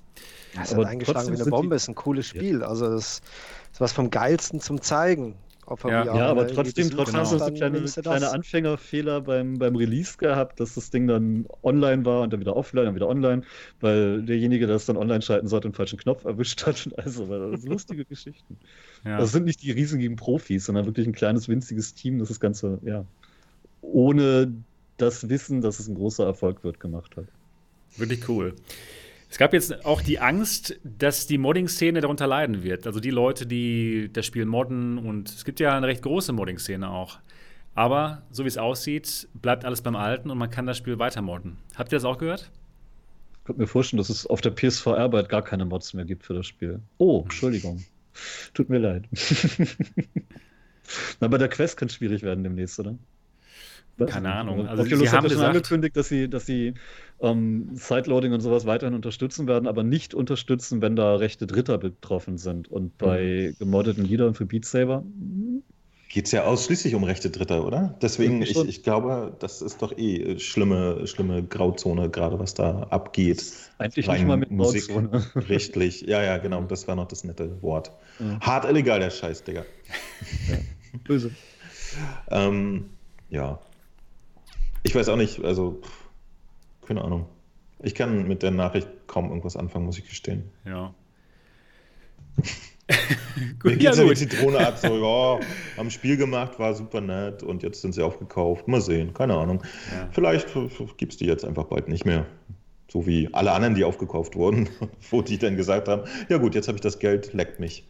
Das 0.55 0.73
aber 0.73 0.87
eingeschlagen 0.87 1.31
wie 1.31 1.41
eine 1.41 1.49
Bombe, 1.49 1.75
ist 1.75 1.89
ein 1.89 1.95
cooles 1.95 2.27
Spiel. 2.27 2.61
Ja. 2.61 2.67
Also 2.67 2.89
das 2.89 3.21
ist 3.71 3.81
was 3.81 3.91
vom 3.91 4.09
Geilsten 4.09 4.61
zum 4.61 4.81
Zeigen 4.81 5.35
ja. 5.69 5.77
VR. 5.77 6.05
Ja, 6.05 6.25
aber 6.27 6.47
trotzdem, 6.47 6.89
trotzdem 6.89 7.13
genau. 7.13 7.19
hast 7.19 7.33
du 7.33 7.39
so 7.39 7.51
kleine, 7.51 7.81
kleine 7.81 8.31
Anfängerfehler 8.31 9.21
beim, 9.21 9.59
beim 9.59 9.75
Release 9.75 10.17
gehabt, 10.17 10.59
dass 10.59 10.75
das 10.75 10.89
Ding 10.89 11.07
dann 11.07 11.45
online 11.61 12.05
war 12.05 12.21
und 12.21 12.33
dann 12.33 12.39
wieder 12.39 12.55
offline, 12.55 12.85
dann 12.85 12.95
wieder 12.95 13.07
online, 13.07 13.43
weil 13.81 14.23
derjenige, 14.23 14.67
der 14.67 14.77
es 14.77 14.85
dann 14.85 14.97
online 14.97 15.21
schalten 15.21 15.47
sollte, 15.47 15.69
den 15.69 15.73
falschen 15.73 15.99
Knopf 15.99 16.25
erwischt 16.25 16.65
hat. 16.65 16.85
Und 16.85 16.97
also, 16.97 17.25
das 17.25 17.61
sind 17.61 17.71
lustige 17.71 18.05
Geschichten. 18.09 18.57
Ja. 19.05 19.17
Das 19.17 19.31
sind 19.31 19.45
nicht 19.45 19.61
die 19.61 19.71
riesigen 19.71 20.15
Profis, 20.15 20.65
sondern 20.65 20.85
wirklich 20.85 21.05
ein 21.05 21.13
kleines, 21.13 21.49
winziges 21.49 21.93
Team, 21.93 22.19
das 22.19 22.29
das 22.29 22.39
Ganze, 22.39 22.79
ja, 22.83 23.05
ohne 23.81 24.53
das 24.97 25.29
Wissen, 25.29 25.61
dass 25.61 25.79
es 25.79 25.87
ein 25.87 25.95
großer 25.95 26.25
Erfolg 26.25 26.63
wird, 26.63 26.79
gemacht 26.79 27.15
hat. 27.17 27.25
Wirklich 27.97 28.27
cool. 28.29 28.53
Es 29.29 29.37
gab 29.37 29.53
jetzt 29.53 29.85
auch 29.85 30.01
die 30.01 30.19
Angst, 30.19 30.79
dass 30.83 31.27
die 31.27 31.37
Modding-Szene 31.37 32.01
darunter 32.01 32.25
leiden 32.25 32.63
wird. 32.63 32.87
Also 32.87 32.99
die 32.99 33.11
Leute, 33.11 33.45
die 33.45 34.09
das 34.11 34.25
Spiel 34.25 34.45
modden 34.45 34.97
und 34.97 35.29
es 35.29 35.45
gibt 35.45 35.59
ja 35.59 35.77
eine 35.77 35.85
recht 35.85 36.01
große 36.01 36.33
Modding-Szene 36.33 36.89
auch. 36.89 37.19
Aber 37.75 38.23
so 38.31 38.43
wie 38.43 38.47
es 38.47 38.57
aussieht, 38.57 39.27
bleibt 39.33 39.65
alles 39.65 39.81
beim 39.81 39.95
Alten 39.95 40.31
und 40.31 40.39
man 40.39 40.49
kann 40.49 40.65
das 40.65 40.77
Spiel 40.77 40.97
weiter 40.97 41.21
modden. 41.21 41.57
Habt 41.75 41.93
ihr 41.93 41.97
das 41.97 42.05
auch 42.05 42.17
gehört? 42.17 42.49
Ich 43.37 43.45
könnte 43.45 43.61
mir 43.61 43.67
vorstellen, 43.67 43.99
dass 43.99 44.09
es 44.09 44.25
auf 44.25 44.41
der 44.41 44.51
PSVR 44.51 45.09
bald 45.09 45.29
gar 45.29 45.43
keine 45.43 45.65
Mods 45.65 45.93
mehr 45.93 46.05
gibt 46.05 46.25
für 46.25 46.33
das 46.33 46.47
Spiel. 46.47 46.79
Oh, 46.97 47.21
Entschuldigung. 47.23 47.83
Tut 48.53 48.69
mir 48.69 48.79
leid. 48.79 49.07
Na, 51.19 51.27
bei 51.27 51.37
der 51.37 51.49
Quest 51.49 51.77
kann 51.77 51.87
es 51.87 51.95
schwierig 51.95 52.23
werden 52.23 52.43
demnächst, 52.43 52.79
oder? 52.79 52.97
Keine 54.07 54.33
Ahnung. 54.33 54.67
Also, 54.67 54.83
Oculus 54.83 54.99
sie 54.99 55.09
haben 55.09 55.25
hat 55.25 55.31
schon 55.31 55.41
angekündigt, 55.41 55.95
dass 55.95 56.07
sie, 56.07 56.29
dass 56.29 56.45
sie 56.45 56.73
ähm, 57.21 57.69
Sideloading 57.73 58.33
und 58.33 58.41
sowas 58.41 58.65
weiterhin 58.65 58.95
unterstützen 58.95 59.47
werden, 59.47 59.67
aber 59.67 59.83
nicht 59.83 60.13
unterstützen, 60.13 60.81
wenn 60.81 60.95
da 60.95 61.15
rechte 61.15 61.47
Dritter 61.47 61.77
betroffen 61.77 62.37
sind. 62.37 62.67
Und 62.69 62.97
bei 62.97 63.51
mhm. 63.51 63.59
gemoddeten 63.59 64.05
Liedern 64.05 64.33
für 64.33 64.45
Beat 64.45 64.65
Saber 64.65 65.03
geht 66.09 66.25
es 66.25 66.31
ja 66.31 66.43
ausschließlich 66.43 66.95
um 66.95 67.03
rechte 67.03 67.29
Dritter, 67.29 67.65
oder? 67.65 67.95
Deswegen, 68.01 68.41
ich, 68.41 68.57
ich 68.57 68.83
glaube, 68.83 69.35
das 69.39 69.61
ist 69.61 69.81
doch 69.81 69.95
eh 69.95 70.39
schlimme, 70.39 71.05
schlimme 71.05 71.43
Grauzone, 71.43 72.09
gerade 72.09 72.39
was 72.39 72.55
da 72.55 72.87
abgeht. 72.89 73.45
Eigentlich 73.77 74.07
Rein 74.07 74.17
nicht 74.17 74.27
mal 74.27 74.37
mit 74.37 74.49
Musik, 74.49 74.87
Grauzone. 74.87 75.23
Richtig, 75.49 76.01
ja, 76.01 76.23
ja, 76.23 76.37
genau, 76.39 76.63
das 76.63 76.87
war 76.87 76.95
noch 76.95 77.07
das 77.07 77.23
nette 77.23 77.61
Wort. 77.61 77.91
Ja. 78.19 78.39
Hart 78.41 78.65
illegal, 78.65 78.99
der 78.99 79.11
Scheiß, 79.11 79.43
Digga. 79.43 79.65
Ja. 80.49 80.57
Böse. 81.03 81.31
ähm, 82.31 82.89
ja. 83.29 83.59
Ich 84.89 84.95
weiß 84.95 85.09
auch 85.09 85.17
nicht, 85.17 85.45
also 85.45 85.79
keine 86.87 87.03
Ahnung. 87.03 87.27
Ich 87.83 87.93
kann 87.93 88.27
mit 88.27 88.41
der 88.41 88.49
Nachricht 88.49 88.87
kaum 89.05 89.29
irgendwas 89.29 89.55
anfangen, 89.55 89.85
muss 89.85 89.99
ich 89.99 90.07
gestehen. 90.07 90.45
Ja. 90.65 90.95
gut, 93.59 93.65
Mir 93.65 93.71
geht 93.73 93.83
ja, 93.83 93.93
so 93.93 94.09
die 94.09 94.15
Zitrone 94.15 94.57
ab, 94.65 94.79
so, 94.79 94.97
ja, 94.97 95.45
haben 95.77 95.91
Spiel 95.91 96.17
gemacht, 96.17 96.57
war 96.57 96.73
super 96.73 97.01
nett 97.01 97.43
und 97.43 97.61
jetzt 97.61 97.81
sind 97.81 97.93
sie 97.93 98.01
aufgekauft. 98.01 98.67
Mal 98.67 98.81
sehen, 98.81 99.13
keine 99.13 99.37
Ahnung. 99.37 99.61
Ja. 99.91 100.09
Vielleicht 100.09 100.47
gibt 100.97 101.11
es 101.11 101.19
die 101.19 101.27
jetzt 101.27 101.45
einfach 101.45 101.65
bald 101.65 101.87
nicht 101.87 102.05
mehr. 102.05 102.25
So 102.87 103.05
wie 103.05 103.31
alle 103.31 103.51
anderen, 103.51 103.75
die 103.75 103.83
aufgekauft 103.83 104.35
wurden, 104.35 104.69
wo 105.11 105.21
die 105.21 105.37
dann 105.37 105.55
gesagt 105.55 105.87
haben, 105.87 106.09
ja 106.29 106.39
gut, 106.39 106.55
jetzt 106.55 106.67
habe 106.67 106.77
ich 106.77 106.81
das 106.81 106.97
Geld, 106.97 107.33
leckt 107.33 107.59
mich. 107.59 107.87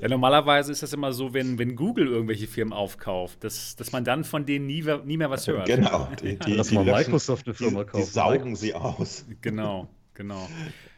Ja, 0.00 0.08
normalerweise 0.08 0.72
ist 0.72 0.82
das 0.82 0.92
immer 0.92 1.12
so, 1.12 1.32
wenn, 1.32 1.58
wenn 1.58 1.74
Google 1.74 2.06
irgendwelche 2.08 2.46
Firmen 2.46 2.72
aufkauft, 2.72 3.42
dass, 3.44 3.76
dass 3.76 3.92
man 3.92 4.04
dann 4.04 4.24
von 4.24 4.44
denen 4.46 4.66
nie, 4.66 4.84
nie 5.04 5.16
mehr 5.16 5.30
was 5.30 5.46
hört. 5.46 5.66
Genau. 5.66 6.08
Die, 6.22 6.38
die, 6.38 6.54
Lass 6.54 6.68
die 6.68 6.74
mal 6.76 6.84
Microsoft 6.84 7.46
eine 7.46 7.54
Firma 7.54 7.84
kaufen. 7.84 8.04
Die 8.04 8.10
saugen 8.10 8.56
sie 8.56 8.74
aus. 8.74 9.24
Genau, 9.40 9.88
genau. 10.14 10.48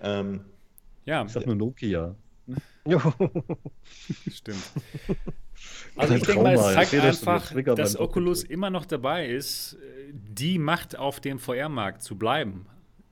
ähm, 0.00 0.40
ja. 1.04 1.24
Ich 1.24 1.32
sag 1.32 1.46
nur 1.46 1.56
Nokia. 1.56 2.14
Stimmt. 4.30 4.62
Also 5.96 6.14
ich 6.14 6.22
denke 6.22 6.42
mal, 6.42 6.54
es 6.54 6.90
zeigt 6.90 6.94
einfach, 6.94 7.52
dass 7.76 7.98
Oculus 7.98 8.42
immer 8.42 8.70
noch 8.70 8.84
dabei 8.84 9.28
ist, 9.28 9.76
die 10.12 10.58
Macht 10.58 10.98
auf 10.98 11.20
dem 11.20 11.38
VR-Markt 11.38 12.02
zu 12.02 12.16
bleiben. 12.16 12.66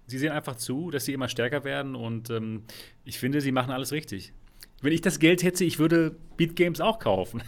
Sie 0.06 0.18
sehen 0.18 0.32
einfach 0.32 0.56
zu, 0.56 0.90
dass 0.90 1.04
sie 1.04 1.12
immer 1.12 1.28
stärker 1.28 1.62
werden 1.62 1.94
und 1.94 2.30
ähm, 2.30 2.64
ich 3.04 3.18
finde, 3.20 3.40
sie 3.40 3.52
machen 3.52 3.70
alles 3.70 3.92
richtig. 3.92 4.32
Wenn 4.80 4.92
ich 4.92 5.00
das 5.00 5.18
Geld 5.18 5.42
hätte, 5.42 5.64
ich 5.64 5.78
würde 5.78 6.16
Beat 6.36 6.56
Games 6.56 6.80
auch 6.80 6.98
kaufen. 6.98 7.42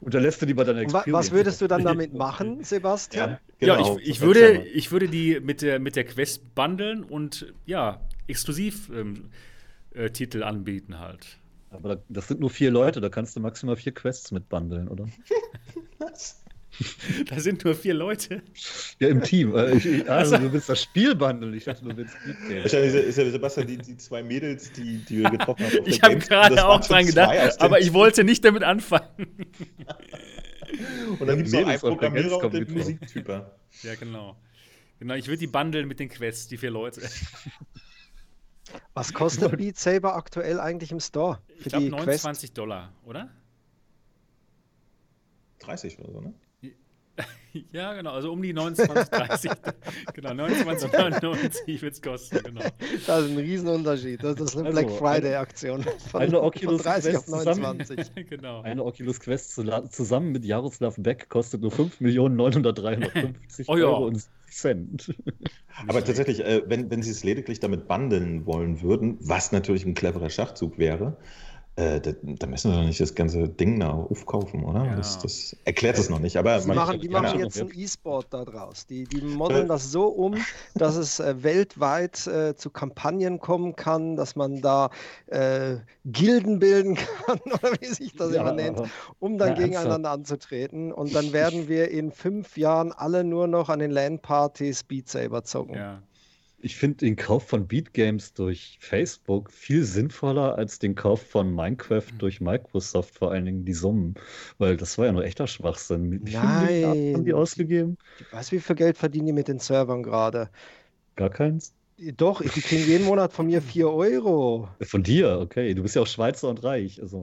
Und 0.00 0.14
da 0.14 0.18
lässt 0.18 0.42
du 0.42 0.46
die 0.46 0.54
bei 0.54 0.64
deiner 0.64 0.80
Experience. 0.80 1.12
Was 1.12 1.32
würdest 1.32 1.60
du 1.60 1.66
dann 1.66 1.84
damit 1.84 2.14
machen, 2.14 2.58
Sebastian? 2.64 3.30
Ja, 3.30 3.40
genau. 3.58 3.94
ja 3.94 4.00
ich, 4.00 4.08
ich 4.08 4.20
würde, 4.20 4.62
ich 4.62 4.92
würde 4.92 5.08
die 5.08 5.40
mit 5.40 5.62
der, 5.62 5.78
mit 5.78 5.96
der 5.96 6.04
Quest 6.04 6.54
bundeln 6.54 7.02
und 7.02 7.52
ja, 7.66 8.00
exklusiv 8.26 8.90
ähm, 8.94 9.30
äh, 9.94 10.10
Titel 10.10 10.42
anbieten 10.42 10.98
halt. 10.98 11.38
Aber 11.70 11.96
da, 11.96 12.02
das 12.08 12.28
sind 12.28 12.40
nur 12.40 12.50
vier 12.50 12.70
Leute, 12.70 13.00
da 13.00 13.08
kannst 13.08 13.36
du 13.36 13.40
maximal 13.40 13.76
vier 13.76 13.92
Quests 13.92 14.30
mit 14.30 14.48
bundeln, 14.48 14.88
oder? 14.88 15.08
Was? 15.98 16.40
Da 17.26 17.40
sind 17.40 17.64
nur 17.64 17.74
vier 17.74 17.94
Leute. 17.94 18.42
Ja, 18.98 19.08
im 19.08 19.22
Team. 19.22 19.54
Äh, 19.54 19.76
ich, 19.76 20.10
also, 20.10 20.36
du 20.38 20.52
willst 20.52 20.68
das 20.68 20.82
Spiel 20.82 21.14
bundeln. 21.14 21.54
Ich 21.54 21.64
dachte, 21.64 21.84
du 21.84 21.96
willst 21.96 22.14
Wahrscheinlich 22.62 22.94
ist 22.94 23.18
ja 23.18 23.30
Sebastian 23.30 23.66
die, 23.66 23.78
die 23.78 23.96
zwei 23.96 24.22
Mädels, 24.22 24.72
die, 24.72 24.98
die 24.98 25.18
wir 25.18 25.30
getroffen 25.30 25.64
haben. 25.64 25.78
ich 25.86 26.02
habe 26.02 26.16
gerade 26.16 26.66
auch 26.66 26.80
dran 26.80 27.06
gedacht, 27.06 27.60
aber 27.60 27.80
ich 27.80 27.92
wollte 27.92 28.24
nicht 28.24 28.44
damit 28.44 28.62
anfangen. 28.62 29.26
und 31.18 31.26
dann 31.26 31.36
gibt 31.36 31.48
es 31.48 31.54
noch 31.54 31.66
einen 31.66 31.80
Programmierer 31.80 32.38
und 32.38 32.54
den 32.54 32.72
Musiktyper. 32.72 33.56
Ja, 33.82 33.94
genau. 33.94 34.36
Genau, 34.98 35.14
ich 35.14 35.26
würde 35.26 35.38
die 35.38 35.46
bundeln 35.46 35.88
mit 35.88 36.00
den 36.00 36.08
Quests, 36.08 36.46
die 36.48 36.56
vier 36.56 36.70
Leute. 36.70 37.02
Was 38.94 39.12
kostet 39.12 39.56
Beat 39.56 39.76
Saber 39.76 40.16
aktuell 40.16 40.58
eigentlich 40.60 40.90
im 40.90 41.00
Store? 41.00 41.40
ich 41.58 41.64
glaube 41.64 41.90
29 41.90 42.48
Quest? 42.48 42.58
Dollar, 42.58 42.92
oder? 43.04 43.30
30 45.60 45.98
oder 45.98 46.12
so, 46.12 46.20
ne? 46.20 46.34
Ja, 47.72 47.94
genau, 47.94 48.10
also 48.10 48.32
um 48.32 48.42
die 48.42 48.52
29, 48.52 49.08
30. 49.08 49.50
genau, 50.14 50.30
29,99 50.30 51.82
wird 51.82 51.94
es 51.94 52.02
kosten, 52.02 52.40
genau. 52.42 52.62
Das 53.06 53.22
ist 53.22 53.30
ein 53.30 53.38
Riesenunterschied. 53.38 54.22
Das 54.22 54.40
ist 54.40 54.56
eine 54.56 54.68
also, 54.68 54.80
Black 54.80 54.90
Friday-Aktion. 54.98 55.84
Eine 56.14 56.42
Oculus 56.42 56.82
von 56.82 56.92
30 56.92 57.12
Quest 57.12 57.32
auf 57.32 57.44
29. 57.44 57.96
Zusammen, 57.96 58.26
genau. 58.30 58.60
Eine 58.62 58.84
Oculus 58.84 59.20
Quest 59.20 59.54
zusammen 59.54 60.32
mit 60.32 60.44
Jaroslav 60.44 60.96
Beck 60.98 61.28
kostet 61.28 61.62
nur 61.62 61.70
5.900.350 61.72 63.64
oh, 63.68 63.76
ja. 63.76 63.84
Euro 63.84 64.06
und 64.06 64.24
Cent. 64.50 65.14
Aber 65.88 66.04
tatsächlich, 66.04 66.44
äh, 66.44 66.62
wenn, 66.66 66.90
wenn 66.90 67.02
sie 67.02 67.10
es 67.10 67.24
lediglich 67.24 67.60
damit 67.60 67.88
bundeln 67.88 68.46
wollen 68.46 68.82
würden, 68.82 69.16
was 69.20 69.52
natürlich 69.52 69.84
ein 69.84 69.94
cleverer 69.94 70.30
Schachzug 70.30 70.78
wäre, 70.78 71.16
äh, 71.76 72.00
da, 72.00 72.12
da, 72.22 72.46
müssen 72.46 72.70
wir 72.70 72.78
doch 72.78 72.86
nicht 72.86 73.00
das 73.00 73.16
ganze 73.16 73.48
Ding 73.48 73.80
da 73.80 73.90
aufkaufen, 73.90 74.64
oder? 74.64 74.84
Ja. 74.84 74.94
Das, 74.94 75.18
das, 75.18 75.56
erklärt 75.64 75.98
es 75.98 76.08
noch 76.08 76.20
nicht. 76.20 76.36
Aber 76.36 76.60
die 76.60 76.68
machen, 76.68 77.00
die 77.00 77.08
machen 77.08 77.40
jetzt 77.40 77.60
ein 77.60 77.68
E-Sport 77.74 78.28
da 78.30 78.44
draus. 78.44 78.86
Die, 78.86 79.04
die 79.04 79.20
modeln 79.20 79.66
das 79.66 79.90
so 79.90 80.06
um, 80.06 80.36
dass 80.74 80.94
es 80.94 81.18
äh, 81.18 81.42
weltweit 81.42 82.28
äh, 82.28 82.54
zu 82.54 82.70
Kampagnen 82.70 83.40
kommen 83.40 83.74
kann, 83.74 84.14
dass 84.14 84.36
man 84.36 84.60
da 84.60 84.90
äh, 85.26 85.78
Gilden 86.04 86.60
bilden 86.60 86.94
kann, 87.26 87.40
oder 87.44 87.72
wie 87.80 87.86
sich 87.86 88.14
das 88.14 88.32
ja, 88.32 88.42
immer 88.42 88.52
nennt, 88.52 88.80
um 89.18 89.36
dann 89.36 89.48
ja, 89.50 89.54
gegeneinander 89.54 90.12
anzutreten. 90.12 90.92
Und 90.92 91.12
dann 91.12 91.32
werden 91.32 91.66
wir 91.66 91.90
in 91.90 92.12
fünf 92.12 92.56
Jahren 92.56 92.92
alle 92.92 93.24
nur 93.24 93.48
noch 93.48 93.68
an 93.68 93.80
den 93.80 93.90
LAN-Partys 93.90 94.84
Beat 94.84 95.08
Saber 95.08 95.42
zocken. 95.42 95.74
Ja 95.74 96.02
ich 96.64 96.76
finde 96.76 96.96
den 96.98 97.16
Kauf 97.16 97.46
von 97.46 97.68
Beat 97.68 97.92
Games 97.92 98.32
durch 98.32 98.78
Facebook 98.80 99.50
viel 99.50 99.84
sinnvoller 99.84 100.56
als 100.56 100.78
den 100.78 100.94
Kauf 100.94 101.20
von 101.20 101.54
Minecraft 101.54 102.06
mhm. 102.10 102.18
durch 102.18 102.40
Microsoft, 102.40 103.18
vor 103.18 103.32
allen 103.32 103.44
Dingen 103.44 103.64
die 103.66 103.74
Summen. 103.74 104.14
Weil 104.56 104.78
das 104.78 104.96
war 104.96 105.04
ja 105.04 105.12
nur 105.12 105.24
echter 105.24 105.46
Schwachsinn. 105.46 106.24
Wie 106.24 106.32
Nein. 106.32 106.84
haben 106.86 107.24
die 107.26 107.34
ausgegeben? 107.34 107.98
Weißt 108.30 108.50
du, 108.50 108.56
wie 108.56 108.60
viel 108.60 108.76
Geld 108.76 108.96
verdienen 108.96 109.26
die 109.26 109.32
mit 109.34 109.48
den 109.48 109.58
Servern 109.58 110.02
gerade? 110.02 110.48
Gar 111.16 111.28
keins? 111.28 111.74
Doch, 112.16 112.40
die 112.40 112.60
kriegen 112.60 112.86
jeden 112.86 113.04
Monat 113.04 113.34
von 113.34 113.46
mir 113.46 113.60
4 113.60 113.90
Euro. 113.90 114.68
Von 114.80 115.02
dir, 115.02 115.38
okay. 115.40 115.74
Du 115.74 115.82
bist 115.82 115.94
ja 115.94 116.02
auch 116.02 116.06
Schweizer 116.06 116.48
und 116.48 116.64
reich. 116.64 117.00
Also. 117.00 117.22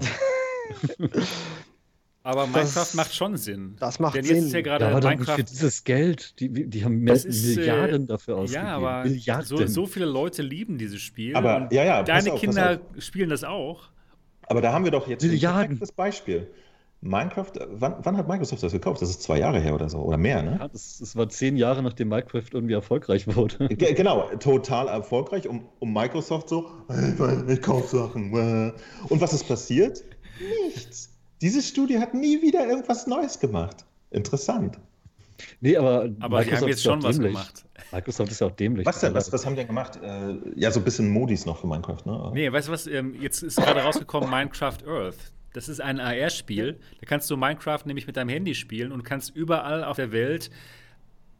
Aber 2.23 2.45
Minecraft 2.45 2.75
das, 2.75 2.93
macht 2.93 3.15
schon 3.15 3.35
Sinn. 3.37 3.75
Das 3.79 3.99
macht 3.99 4.15
Denn 4.15 4.23
Sinn. 4.23 4.35
Jetzt 4.35 4.45
ist 4.47 4.53
ja 4.53 4.61
gerade 4.61 4.85
ja, 4.85 4.99
Minecraft. 4.99 5.37
Für 5.37 5.43
dieses 5.43 5.83
Geld, 5.83 6.39
die, 6.39 6.49
die 6.69 6.85
haben 6.85 7.07
ist, 7.07 7.55
Milliarden 7.55 8.05
dafür 8.05 8.37
ausgegeben. 8.37 8.67
Ja, 8.67 8.75
aber 8.75 9.43
so, 9.43 9.65
so, 9.65 9.87
viele 9.87 10.05
Leute 10.05 10.43
lieben 10.43 10.77
dieses 10.77 11.01
Spiel. 11.01 11.35
Aber 11.35 11.67
ja, 11.71 11.83
ja. 11.83 12.03
Deine 12.03 12.33
auf, 12.33 12.39
Kinder 12.39 12.79
spielen 12.99 13.29
das 13.29 13.43
auch. 13.43 13.89
Aber 14.43 14.61
da 14.61 14.71
haben 14.71 14.83
wir 14.83 14.91
doch 14.91 15.07
jetzt 15.07 15.23
Milliarden. 15.23 15.81
ein 15.81 15.89
Beispiel. 15.95 16.47
Minecraft, 17.03 17.53
wann, 17.71 17.95
wann, 18.03 18.15
hat 18.15 18.27
Microsoft 18.27 18.61
das 18.61 18.73
gekauft? 18.73 19.01
Das 19.01 19.09
ist 19.09 19.23
zwei 19.23 19.39
Jahre 19.39 19.59
her 19.59 19.73
oder 19.73 19.89
so, 19.89 19.97
oder 19.97 20.17
mehr, 20.17 20.43
ne? 20.43 20.57
Ja, 20.59 20.67
das, 20.67 20.99
das 20.99 21.15
war 21.15 21.27
zehn 21.29 21.57
Jahre, 21.57 21.81
nachdem 21.81 22.09
Minecraft 22.09 22.43
irgendwie 22.51 22.75
erfolgreich 22.75 23.25
wurde. 23.35 23.69
G 23.69 23.93
genau, 23.95 24.29
total 24.39 24.87
erfolgreich, 24.87 25.47
um, 25.47 25.67
um 25.79 25.91
Microsoft 25.91 26.49
so, 26.49 26.69
ich, 26.89 27.49
ich 27.49 27.61
kauf 27.63 27.89
Sachen. 27.89 28.31
Und 29.09 29.19
was 29.19 29.33
ist 29.33 29.47
passiert? 29.47 30.03
Nichts. 30.67 31.10
Dieses 31.41 31.67
Studio 31.67 31.99
hat 31.99 32.13
nie 32.13 32.41
wieder 32.41 32.67
irgendwas 32.67 33.07
Neues 33.07 33.39
gemacht. 33.39 33.85
Interessant. 34.11 34.77
Nee, 35.59 35.75
aber, 35.75 36.09
aber 36.19 36.39
Microsoft 36.39 36.45
die 36.45 36.55
haben 36.55 36.67
jetzt 36.67 36.83
schon 36.83 37.03
was 37.03 37.19
gemacht. 37.19 37.65
Microsoft 37.91 38.31
ist 38.31 38.41
ja 38.41 38.47
auch 38.47 38.51
dämlich. 38.51 38.85
Was 38.85 38.99
denn? 38.99 39.13
Was, 39.13 39.31
was 39.33 39.45
haben 39.45 39.53
die 39.53 39.57
denn 39.57 39.67
gemacht? 39.67 39.99
Äh, 40.01 40.35
ja, 40.55 40.71
so 40.71 40.79
ein 40.79 40.83
bisschen 40.83 41.09
Modis 41.09 41.45
noch 41.45 41.59
für 41.59 41.67
Minecraft, 41.67 42.05
ne? 42.05 42.31
Nee, 42.33 42.51
weißt 42.51 42.67
du 42.67 42.71
was? 42.71 42.87
Ähm, 42.87 43.15
jetzt 43.19 43.41
ist 43.41 43.57
gerade 43.57 43.81
rausgekommen 43.81 44.29
Minecraft 44.29 44.77
Earth. 44.87 45.17
Das 45.53 45.67
ist 45.67 45.81
ein 45.81 45.99
AR-Spiel. 45.99 46.79
Da 46.99 47.05
kannst 47.05 47.29
du 47.29 47.37
Minecraft 47.37 47.81
nämlich 47.85 48.07
mit 48.07 48.17
deinem 48.17 48.29
Handy 48.29 48.55
spielen 48.55 48.91
und 48.91 49.03
kannst 49.03 49.35
überall 49.35 49.83
auf 49.83 49.97
der 49.97 50.11
Welt 50.11 50.49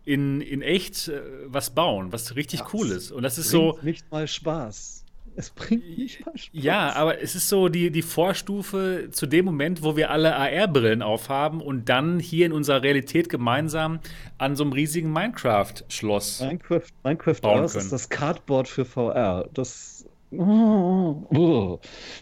in, 0.04 0.42
in 0.42 0.62
echt 0.62 1.08
äh, 1.08 1.22
was 1.46 1.70
bauen, 1.70 2.12
was 2.12 2.36
richtig 2.36 2.62
das 2.62 2.74
cool 2.74 2.90
ist. 2.90 3.12
Und 3.12 3.24
das 3.24 3.38
ist 3.38 3.50
so. 3.50 3.78
Nicht 3.84 4.12
mal 4.12 4.28
Spaß. 4.28 5.01
Es 5.36 5.50
bringt 5.52 5.98
nicht 5.98 6.26
mal 6.26 6.38
Spaß. 6.38 6.50
Ja, 6.54 6.94
aber 6.94 7.22
es 7.22 7.36
ist 7.36 7.50
so 7.50 7.70
die, 7.70 7.92
die 7.92 8.02
Vorstufe 8.02 9.10
zu 9.12 9.26
dem 9.26 9.46
Moment, 9.46 9.84
wo 9.84 9.96
wir 9.96 10.12
alle 10.12 10.36
AR-Brillen 10.36 11.02
aufhaben 11.02 11.62
und 11.62 11.90
dann 11.90 12.20
hier 12.20 12.46
in 12.46 12.52
unserer 12.52 12.84
Realität 12.84 13.30
gemeinsam 13.30 14.00
an 14.38 14.56
so 14.56 14.64
einem 14.64 14.74
riesigen 14.74 15.12
Minecraft-Schloss 15.12 16.42
Minecraft, 16.42 16.88
Minecraft 17.04 17.42
bauen 17.42 17.68
können. 17.68 17.78
ist 17.78 17.92
das 17.92 18.10
Cardboard 18.10 18.68
für 18.68 18.86
VR. 18.86 19.50
Das 19.54 20.06
Oh, 20.34 21.80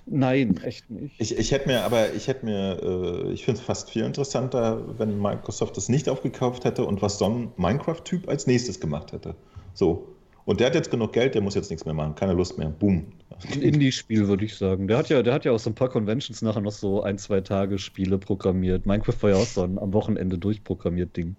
nein, 0.07 0.59
echt 0.63 0.89
nicht. 0.89 1.13
Ich, 1.19 1.37
ich 1.37 1.51
hätte 1.51 1.67
mir, 1.67 1.83
aber 1.83 2.11
ich 2.13 2.27
hätte 2.27 2.43
mir, 2.43 2.79
äh, 2.81 3.31
ich 3.33 3.45
finde 3.45 3.59
es 3.59 3.65
fast 3.65 3.91
viel 3.91 4.03
interessanter, 4.03 4.97
wenn 4.97 5.21
Microsoft 5.21 5.77
das 5.77 5.89
nicht 5.89 6.09
aufgekauft 6.09 6.65
hätte 6.65 6.85
und 6.85 7.03
was 7.03 7.19
so 7.19 7.25
ein 7.25 7.51
Minecraft-Typ 7.57 8.27
als 8.27 8.47
nächstes 8.47 8.79
gemacht 8.79 9.11
hätte. 9.11 9.35
So. 9.75 10.07
Und 10.49 10.59
der 10.59 10.65
hat 10.65 10.73
jetzt 10.73 10.89
genug 10.89 11.13
Geld, 11.13 11.35
der 11.35 11.43
muss 11.43 11.53
jetzt 11.53 11.69
nichts 11.69 11.85
mehr 11.85 11.93
machen, 11.93 12.15
keine 12.15 12.33
Lust 12.33 12.57
mehr. 12.57 12.69
Boom. 12.69 13.05
Ein 13.53 13.61
Indie-Spiel, 13.61 14.27
würde 14.27 14.45
ich 14.45 14.57
sagen. 14.57 14.87
Der 14.87 14.97
hat, 14.97 15.07
ja, 15.07 15.21
der 15.21 15.31
hat 15.31 15.45
ja 15.45 15.51
auch 15.51 15.59
so 15.59 15.69
ein 15.69 15.75
paar 15.75 15.89
Conventions 15.89 16.41
nachher 16.41 16.61
noch 16.61 16.71
so 16.71 17.03
ein, 17.03 17.19
zwei 17.19 17.41
Tage 17.41 17.77
Spiele 17.77 18.17
programmiert. 18.17 18.87
Minecraft 18.87 19.13
war 19.21 19.29
ja 19.29 19.35
auch 19.35 19.45
so 19.45 19.61
ein 19.61 19.77
am 19.77 19.93
Wochenende 19.93 20.39
durchprogrammiert 20.39 21.15
Ding. 21.15 21.35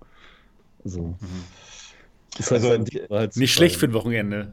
Also. 0.85 1.01
Mhm. 1.01 1.17
Ist 2.39 2.53
halt 2.53 2.63
also, 2.63 2.85
halt 3.11 3.37
nicht 3.37 3.53
schlecht 3.53 3.75
für 3.75 3.87
ein 3.87 3.95
Wochenende, 3.95 4.53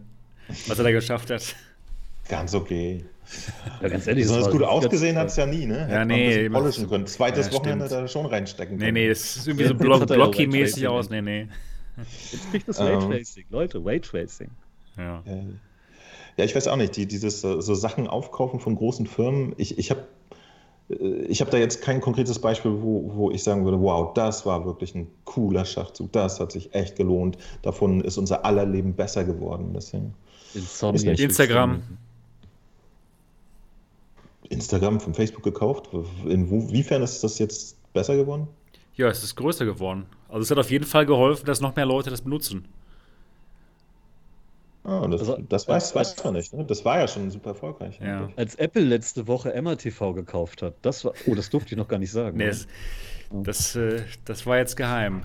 was 0.65 0.79
er 0.79 0.85
da 0.85 0.91
geschafft 0.91 1.29
hat. 1.29 1.55
Ganz 2.27 2.55
okay. 2.55 3.05
Ja, 3.83 3.89
ganz 3.89 4.07
ehrlich, 4.07 4.23
Besonders 4.23 4.49
gut 4.49 4.63
ausgesehen 4.63 5.17
hat 5.17 5.27
es 5.27 5.35
ja 5.35 5.45
nie, 5.45 5.67
ne? 5.67 5.87
Ja, 5.87 6.03
nee. 6.03 6.49
Polischen 6.49 6.89
können. 6.89 7.05
Zweites 7.05 7.45
ja, 7.45 7.53
Wochenende 7.53 7.87
da 7.87 8.07
schon 8.07 8.25
reinstecken 8.25 8.79
können. 8.79 8.91
Nee, 8.91 9.01
nee, 9.01 9.09
das 9.09 9.35
ist 9.35 9.47
irgendwie 9.47 9.67
so 9.67 9.75
Blocky-mäßig 9.75 10.87
aus. 10.87 11.11
Nee, 11.11 11.21
nee. 11.21 11.47
Jetzt 12.31 12.51
kriegt 12.51 12.67
das 12.67 12.79
Raytracing, 12.79 13.43
ähm, 13.43 13.49
Leute, 13.49 13.83
Raytracing. 13.83 14.51
Ja. 14.97 15.23
ja, 16.37 16.45
ich 16.45 16.55
weiß 16.55 16.67
auch 16.67 16.75
nicht, 16.75 16.95
die, 16.95 17.05
dieses 17.05 17.41
so 17.41 17.75
Sachen 17.75 18.07
aufkaufen 18.07 18.59
von 18.59 18.75
großen 18.75 19.05
Firmen, 19.05 19.53
ich, 19.57 19.77
ich 19.77 19.91
habe 19.91 20.07
äh, 20.89 21.23
ich 21.25 21.41
habe 21.41 21.51
da 21.51 21.57
jetzt 21.57 21.81
kein 21.81 22.01
konkretes 22.01 22.39
Beispiel, 22.39 22.71
wo, 22.81 23.11
wo 23.13 23.31
ich 23.31 23.43
sagen 23.43 23.65
würde, 23.65 23.79
wow, 23.81 24.13
das 24.13 24.45
war 24.45 24.65
wirklich 24.65 24.95
ein 24.95 25.07
cooler 25.25 25.65
Schachzug, 25.65 26.11
das 26.11 26.39
hat 26.39 26.51
sich 26.51 26.73
echt 26.73 26.95
gelohnt, 26.95 27.37
davon 27.61 28.01
ist 28.01 28.17
unser 28.17 28.45
aller 28.45 28.65
Leben 28.65 28.93
besser 28.93 29.23
geworden. 29.23 29.71
Deswegen. 29.73 30.13
Instagram. 30.53 31.81
Instagram 34.49 34.99
von 34.99 35.13
Facebook 35.13 35.43
gekauft. 35.43 35.89
Inwiefern 36.25 37.01
ist 37.03 37.23
das 37.23 37.37
jetzt 37.37 37.75
besser 37.93 38.15
geworden? 38.15 38.47
Ja, 38.95 39.09
es 39.09 39.23
ist 39.23 39.35
größer 39.35 39.65
geworden. 39.65 40.05
Also 40.29 40.41
es 40.41 40.51
hat 40.51 40.57
auf 40.57 40.71
jeden 40.71 40.85
Fall 40.85 41.05
geholfen, 41.05 41.45
dass 41.45 41.61
noch 41.61 41.75
mehr 41.75 41.85
Leute 41.85 42.09
das 42.09 42.21
benutzen. 42.21 42.67
Oh, 44.83 45.05
das, 45.07 45.19
also, 45.19 45.37
das 45.49 45.67
weiß, 45.67 45.95
weiß 45.95 46.23
man 46.23 46.33
nicht. 46.35 46.53
Ne? 46.53 46.63
Das 46.63 46.85
war 46.85 46.99
ja 46.99 47.07
schon 47.09 47.29
super 47.29 47.49
erfolgreich. 47.49 47.99
Ja. 48.01 48.29
Als 48.37 48.55
Apple 48.55 48.83
letzte 48.83 49.27
Woche 49.27 49.53
MRTV 49.61 50.13
gekauft 50.13 50.61
hat, 50.61 50.75
das 50.81 51.03
war, 51.03 51.13
oh, 51.25 51.35
das 51.35 51.49
durfte 51.49 51.73
ich 51.73 51.77
noch 51.77 51.89
gar 51.89 51.99
nicht 51.99 52.11
sagen. 52.11 52.37
Nee, 52.37 52.45
ne? 52.45 52.49
das, 52.51 52.67
das, 53.29 53.75
äh, 53.75 54.03
das 54.23 54.45
war 54.45 54.57
jetzt 54.57 54.77
geheim. 54.77 55.23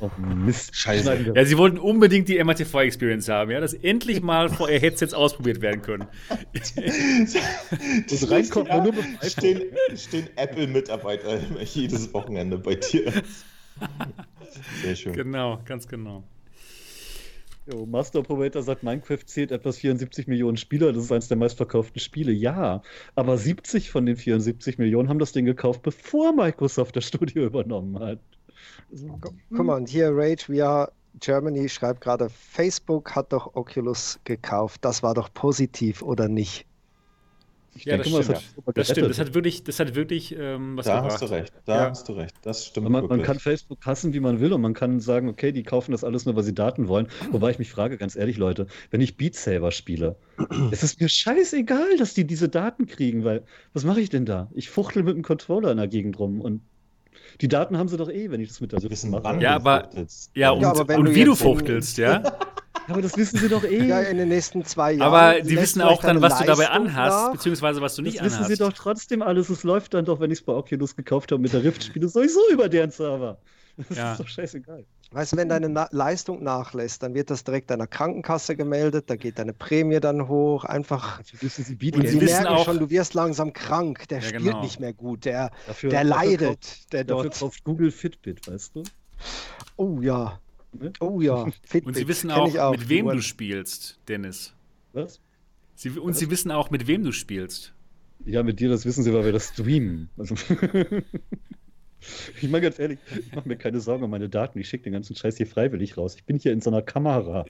Oh, 0.00 0.10
Mist. 0.18 0.70
Scheiße. 0.74 1.32
Ja, 1.34 1.44
sie 1.44 1.58
wollten 1.58 1.78
unbedingt 1.78 2.26
die 2.28 2.42
MRTV-Experience 2.42 3.28
haben, 3.28 3.50
ja, 3.50 3.60
dass 3.60 3.74
endlich 3.74 4.22
mal 4.22 4.48
vor 4.48 4.70
ihr 4.70 4.80
Headsets 4.80 5.12
ausprobiert 5.12 5.60
werden 5.60 5.82
können. 5.82 6.06
das 8.08 8.30
reinkommt 8.30 8.68
ja, 8.68 8.82
nur 8.82 8.94
stehen, 9.22 9.62
stehen 9.94 10.28
Apple-Mitarbeiter 10.36 11.38
jedes 11.62 12.12
Wochenende 12.14 12.56
bei 12.56 12.76
dir. 12.76 13.12
Sehr 14.82 14.96
schön. 14.96 15.12
Genau, 15.12 15.60
ganz 15.64 15.86
genau. 15.86 16.24
Jo, 17.66 17.86
Master 17.86 18.20
Operator 18.20 18.62
sagt, 18.62 18.82
Minecraft 18.82 19.24
zählt 19.24 19.52
etwas 19.52 19.78
74 19.78 20.26
Millionen 20.26 20.56
Spieler, 20.56 20.92
das 20.92 21.04
ist 21.04 21.12
eines 21.12 21.28
der 21.28 21.36
meistverkauften 21.36 22.00
Spiele. 22.00 22.32
Ja, 22.32 22.82
aber 23.14 23.38
70 23.38 23.90
von 23.90 24.04
den 24.04 24.16
74 24.16 24.78
Millionen 24.78 25.08
haben 25.08 25.20
das 25.20 25.32
Ding 25.32 25.44
gekauft, 25.44 25.82
bevor 25.82 26.32
Microsoft 26.32 26.96
das 26.96 27.04
Studio 27.04 27.44
übernommen 27.46 27.98
hat. 28.00 28.18
Guck 29.50 29.64
mal, 29.64 29.76
und 29.76 29.88
hier 29.88 30.10
Rage 30.12 30.46
VR 30.46 30.92
Germany 31.20 31.68
schreibt 31.68 32.00
gerade, 32.00 32.28
Facebook 32.30 33.14
hat 33.14 33.32
doch 33.32 33.54
Oculus 33.54 34.18
gekauft. 34.24 34.84
Das 34.84 35.02
war 35.02 35.14
doch 35.14 35.32
positiv, 35.32 36.02
oder 36.02 36.28
nicht? 36.28 36.66
Ich 37.74 37.84
ja, 37.84 37.96
denke 37.96 38.10
das, 38.10 38.28
mal, 38.28 38.36
stimmt. 38.36 38.66
Das, 38.66 38.74
das 38.74 38.88
stimmt. 38.90 39.10
Das 39.10 39.18
hat 39.18 39.34
wirklich, 39.34 39.64
das 39.64 39.80
hat 39.80 39.94
wirklich 39.94 40.36
ähm, 40.38 40.76
was 40.76 40.86
Da 40.86 40.96
gebracht. 40.96 41.12
hast 41.12 41.22
du 41.22 41.26
recht. 41.26 41.52
Da 41.64 41.74
ja. 41.74 41.90
hast 41.90 42.08
du 42.08 42.12
recht. 42.12 42.34
Das 42.42 42.66
stimmt. 42.66 42.90
Man, 42.90 43.06
man, 43.06 43.22
kann 43.22 43.38
Facebook 43.38 43.78
hassen, 43.86 44.12
wie 44.12 44.20
man 44.20 44.40
will, 44.40 44.52
und 44.52 44.60
man 44.60 44.74
kann 44.74 45.00
sagen, 45.00 45.28
okay, 45.28 45.52
die 45.52 45.62
kaufen 45.62 45.92
das 45.92 46.04
alles 46.04 46.26
nur, 46.26 46.36
weil 46.36 46.42
sie 46.42 46.54
Daten 46.54 46.88
wollen. 46.88 47.08
Wobei 47.30 47.50
ich 47.50 47.58
mich 47.58 47.70
frage, 47.70 47.96
ganz 47.96 48.14
ehrlich, 48.14 48.36
Leute, 48.36 48.66
wenn 48.90 49.00
ich 49.00 49.16
Beat 49.16 49.34
Saber 49.34 49.72
spiele, 49.72 50.16
es 50.70 50.82
ist 50.82 51.00
mir 51.00 51.08
scheißegal, 51.08 51.96
dass 51.98 52.12
die 52.12 52.26
diese 52.26 52.48
Daten 52.48 52.86
kriegen, 52.86 53.24
weil 53.24 53.42
was 53.72 53.84
mache 53.84 54.00
ich 54.00 54.10
denn 54.10 54.26
da? 54.26 54.50
Ich 54.52 54.68
fuchtel 54.68 55.02
mit 55.02 55.16
dem 55.16 55.22
Controller 55.22 55.70
in 55.70 55.78
der 55.78 55.88
Gegend 55.88 56.18
rum 56.18 56.40
und 56.40 56.60
die 57.40 57.48
Daten 57.48 57.78
haben 57.78 57.88
sie 57.88 57.96
doch 57.96 58.10
eh, 58.10 58.30
wenn 58.30 58.40
ich 58.40 58.48
das 58.48 58.60
mit 58.60 58.72
der 58.72 58.80
Süchse 58.80 59.08
mache. 59.08 59.40
Ja, 59.40 59.54
aber, 59.56 59.88
ja, 60.34 60.50
und, 60.50 60.60
ja, 60.60 60.70
aber 60.70 60.96
und 60.96 61.14
wie 61.14 61.24
du 61.24 61.34
fuchtelst, 61.34 61.98
ja? 61.98 62.22
Aber 62.92 63.02
das 63.02 63.16
wissen 63.16 63.38
sie 63.38 63.48
doch 63.48 63.64
eh. 63.64 63.86
Ja, 63.86 64.00
in 64.00 64.18
den 64.18 64.28
nächsten 64.28 64.64
zwei 64.64 64.92
Jahren. 64.92 65.14
Aber 65.14 65.44
sie 65.44 65.56
wissen 65.56 65.82
auch 65.82 66.02
dann, 66.02 66.20
was 66.20 66.38
du 66.38 66.44
dabei 66.44 66.68
anhast, 66.68 67.26
nach. 67.26 67.32
beziehungsweise 67.32 67.80
was 67.80 67.94
du 67.96 68.02
nicht 68.02 68.16
das 68.16 68.20
anhast. 68.20 68.40
Das 68.40 68.48
wissen 68.48 68.56
sie 68.56 68.62
doch 68.62 68.72
trotzdem 68.72 69.22
alles. 69.22 69.48
Es 69.48 69.62
läuft 69.62 69.94
dann 69.94 70.04
doch, 70.04 70.20
wenn 70.20 70.30
ich 70.30 70.38
es 70.38 70.44
bei 70.44 70.52
Oculus 70.52 70.96
gekauft 70.96 71.32
habe 71.32 71.42
mit 71.42 71.52
der 71.52 71.64
Rift, 71.64 71.84
spiele 71.84 72.08
sowieso 72.08 72.40
über 72.52 72.68
deren 72.68 72.90
Server. 72.90 73.38
Das 73.76 73.96
ja. 73.96 74.12
ist 74.12 74.20
doch 74.20 74.28
scheißegal. 74.28 74.84
Weißt 75.12 75.32
du, 75.32 75.36
wenn 75.36 75.48
deine 75.48 75.68
Na 75.68 75.88
Leistung 75.90 76.42
nachlässt, 76.42 77.02
dann 77.02 77.14
wird 77.14 77.30
das 77.30 77.44
direkt 77.44 77.70
deiner 77.70 77.86
Krankenkasse 77.86 78.56
gemeldet, 78.56 79.10
da 79.10 79.16
geht 79.16 79.38
deine 79.38 79.52
Prämie 79.52 80.00
dann 80.00 80.28
hoch, 80.28 80.64
einfach. 80.64 81.20
Wissen 81.40 81.64
sie 81.64 81.74
bieten. 81.74 82.00
Und 82.00 82.08
sie 82.08 82.18
merken 82.18 82.46
auch, 82.46 82.64
schon, 82.64 82.78
du 82.78 82.88
wirst 82.88 83.14
langsam 83.14 83.52
krank, 83.52 84.08
der 84.08 84.20
ja, 84.20 84.28
spielt 84.28 84.44
genau. 84.44 84.62
nicht 84.62 84.80
mehr 84.80 84.92
gut, 84.92 85.24
der, 85.26 85.50
dafür, 85.66 85.90
der 85.90 86.04
leidet, 86.04 86.40
dafür 86.40 86.54
kauft, 86.54 86.92
der 86.92 87.04
dort. 87.04 87.26
Dafür 87.26 87.46
kauft 87.46 87.64
Google 87.64 87.90
Fitbit, 87.90 88.48
weißt 88.48 88.76
du? 88.76 88.82
Oh 89.76 89.98
ja, 90.00 90.38
Ne? 90.72 90.92
Oh 91.00 91.20
ja, 91.20 91.46
Fitbit. 91.62 91.86
Und 91.86 91.94
sie 91.94 92.08
wissen 92.08 92.30
auch, 92.30 92.54
auch, 92.56 92.72
mit 92.72 92.88
wem 92.88 93.08
du 93.08 93.22
spielst, 93.22 93.98
Dennis. 94.08 94.54
Was? 94.92 95.20
Sie, 95.74 95.90
und 95.90 96.12
Was? 96.12 96.18
sie 96.18 96.30
wissen 96.30 96.50
auch, 96.50 96.70
mit 96.70 96.86
wem 96.86 97.04
du 97.04 97.12
spielst. 97.12 97.74
Ja, 98.24 98.42
mit 98.42 98.60
dir, 98.60 98.68
das 98.68 98.84
wissen 98.84 99.02
sie, 99.02 99.12
weil 99.12 99.24
wir 99.24 99.32
das 99.32 99.48
streamen. 99.48 100.08
Also 100.16 100.34
ich 102.40 102.48
meine 102.48 102.60
ganz 102.60 102.78
ehrlich, 102.78 103.00
ich 103.18 103.34
mache 103.34 103.48
mir 103.48 103.56
keine 103.56 103.80
Sorgen 103.80 104.04
um 104.04 104.10
meine 104.10 104.28
Daten. 104.28 104.60
Ich 104.60 104.68
schicke 104.68 104.84
den 104.84 104.92
ganzen 104.92 105.16
Scheiß 105.16 105.36
hier 105.36 105.46
freiwillig 105.46 105.96
raus. 105.96 106.14
Ich 106.14 106.24
bin 106.24 106.38
hier 106.38 106.52
in 106.52 106.60
so 106.60 106.70
einer 106.70 106.82
Kamera. 106.82 107.46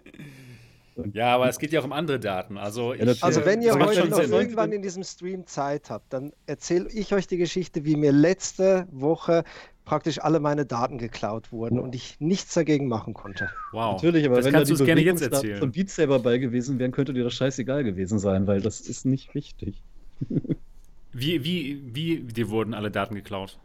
Ja, 1.13 1.35
aber 1.35 1.49
es 1.49 1.59
geht 1.59 1.73
ja 1.73 1.81
auch 1.81 1.85
um 1.85 1.93
andere 1.93 2.21
Daten. 2.21 2.59
Also, 2.59 2.93
ich, 2.93 3.23
also 3.23 3.45
wenn 3.45 3.63
ihr 3.63 3.73
heute 3.75 4.09
noch 4.09 4.19
irgendwann 4.21 4.73
in 4.73 4.83
diesem 4.83 5.05
Stream 5.05 5.47
Zeit 5.47 5.91
habt, 5.91 6.13
dann 6.13 6.33
erzähle 6.47 6.89
ich 6.91 7.15
euch 7.15 7.27
die 7.27 7.39
Geschichte, 7.39 7.85
wie 7.85 7.97
mir 7.97 8.13
letzte 8.13 8.87
Woche 8.91 9.45
praktisch 9.85 10.21
alle 10.21 10.39
meine 10.41 10.65
Daten 10.65 10.99
geklaut 10.99 11.51
wurden 11.51 11.79
und 11.79 11.95
ich 11.95 12.17
nichts 12.21 12.55
dagegen 12.55 12.89
machen 12.89 13.15
konnte. 13.15 13.51
Wow. 13.73 13.95
Natürlich, 13.95 14.27
aber 14.27 14.37
das 14.37 14.45
wenn 14.47 14.53
da 14.53 14.65
die 14.65 14.75
gerne 14.85 15.01
jetzt 15.01 15.23
erzählen. 15.23 15.59
von 15.59 15.73
Beat 15.73 15.91
Saber 15.91 16.19
bei 16.19 16.39
gewesen 16.39 16.79
wären, 16.79 16.93
könnte 16.93 17.13
dir 17.13 17.25
das 17.25 17.35
scheißegal 17.35 17.83
gewesen 17.85 18.19
sein, 18.19 18.47
weil 18.47 18.61
das 18.61 18.81
ist 18.81 19.05
nicht 19.05 19.35
wichtig. 19.35 19.83
wie, 21.13 21.45
wie, 21.45 21.83
wie 21.95 22.19
dir 22.21 22.51
wurden 22.51 22.75
alle 22.75 22.91
Daten 22.91 23.15
geklaut? 23.15 23.59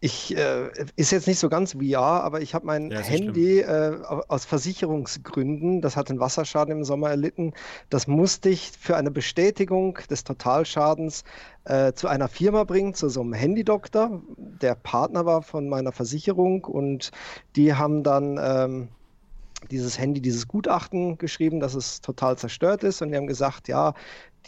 Ich 0.00 0.36
äh, 0.36 0.68
ist 0.94 1.10
jetzt 1.10 1.26
nicht 1.26 1.40
so 1.40 1.48
ganz 1.48 1.72
VR, 1.72 2.22
aber 2.22 2.40
ich 2.40 2.54
habe 2.54 2.66
mein 2.66 2.90
ja, 2.90 3.00
Handy 3.00 3.60
äh, 3.60 3.98
aus 4.06 4.44
Versicherungsgründen, 4.44 5.80
das 5.80 5.96
hat 5.96 6.08
einen 6.08 6.20
Wasserschaden 6.20 6.72
im 6.72 6.84
Sommer 6.84 7.10
erlitten, 7.10 7.52
das 7.90 8.06
musste 8.06 8.48
ich 8.48 8.70
für 8.78 8.96
eine 8.96 9.10
Bestätigung 9.10 9.98
des 10.08 10.22
Totalschadens 10.22 11.24
äh, 11.64 11.94
zu 11.94 12.06
einer 12.06 12.28
Firma 12.28 12.62
bringen, 12.62 12.94
zu 12.94 13.08
so 13.08 13.22
einem 13.22 13.32
Handydoktor. 13.32 14.22
Der 14.36 14.76
Partner 14.76 15.26
war 15.26 15.42
von 15.42 15.68
meiner 15.68 15.90
Versicherung 15.90 16.64
und 16.64 17.10
die 17.56 17.74
haben 17.74 18.04
dann 18.04 18.38
ähm, 18.40 18.88
dieses 19.70 19.98
Handy, 19.98 20.20
dieses 20.20 20.46
Gutachten 20.46 21.18
geschrieben, 21.18 21.58
dass 21.58 21.74
es 21.74 22.00
total 22.00 22.38
zerstört 22.38 22.84
ist 22.84 23.02
und 23.02 23.10
die 23.10 23.16
haben 23.16 23.26
gesagt, 23.26 23.66
ja, 23.66 23.94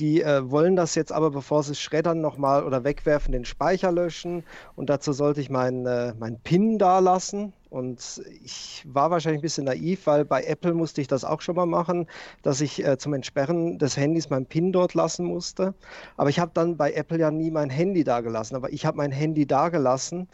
die 0.01 0.23
äh, 0.23 0.51
wollen 0.51 0.77
das 0.77 0.95
jetzt 0.95 1.13
aber, 1.13 1.31
bevor 1.31 1.63
sie 1.63 1.73
es 1.73 1.81
schreddern, 1.81 2.21
nochmal 2.21 2.65
oder 2.65 2.85
wegwerfen, 2.85 3.33
den 3.33 3.45
Speicher 3.45 3.93
löschen. 3.93 4.45
Und 4.75 4.89
dazu 4.91 5.13
sollte 5.13 5.41
ich 5.41 5.51
meinen 5.51 5.87
äh, 5.87 6.15
mein 6.19 6.41
PIN 6.41 6.79
da 6.79 6.99
lassen. 6.99 7.53
Und 7.69 8.21
ich 8.43 8.85
war 8.89 9.13
wahrscheinlich 9.13 9.41
ein 9.41 9.43
bisschen 9.43 9.67
naiv, 9.67 10.07
weil 10.07 10.25
bei 10.25 10.43
Apple 10.43 10.75
musste 10.75 11.01
ich 11.01 11.07
das 11.07 11.25
auch 11.25 11.41
schon 11.41 11.55
mal 11.55 11.67
machen, 11.67 12.09
dass 12.43 12.61
ich 12.61 12.85
äh, 12.85 12.99
zum 12.99 13.15
Entsperren 13.15 13.79
des 13.79 13.97
Handys 13.97 14.29
mein 14.31 14.47
PIN 14.47 14.73
dort 14.73 14.95
lassen 14.95 15.27
musste. 15.27 15.75
Aber 16.17 16.31
ich 16.31 16.41
habe 16.41 16.51
dann 16.55 16.77
bei 16.77 16.93
Apple 16.93 17.19
ja 17.19 17.31
nie 17.31 17.51
mein 17.51 17.71
Handy 17.71 18.03
da 18.03 18.23
gelassen. 18.23 18.57
Aber 18.57 18.73
ich 18.73 18.87
habe 18.87 18.97
mein 18.97 19.13
Handy 19.13 19.47
da 19.47 19.69
gelassen 19.69 20.29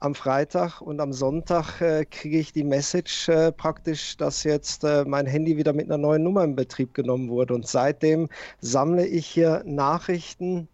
am 0.00 0.14
Freitag 0.14 0.80
und 0.80 1.00
am 1.00 1.12
Sonntag 1.12 1.80
äh, 1.80 2.04
kriege 2.04 2.38
ich 2.38 2.52
die 2.52 2.64
Message 2.64 3.28
äh, 3.28 3.52
praktisch, 3.52 4.16
dass 4.16 4.44
jetzt 4.44 4.84
äh, 4.84 5.04
mein 5.04 5.26
Handy 5.26 5.56
wieder 5.56 5.72
mit 5.72 5.86
einer 5.86 5.98
neuen 5.98 6.22
Nummer 6.22 6.44
in 6.44 6.54
Betrieb 6.54 6.94
genommen 6.94 7.28
wurde. 7.28 7.54
Und 7.54 7.66
seitdem 7.66 8.28
sammle 8.60 9.06
ich 9.06 9.26
hier 9.26 9.62
Nachrichten 9.66 10.68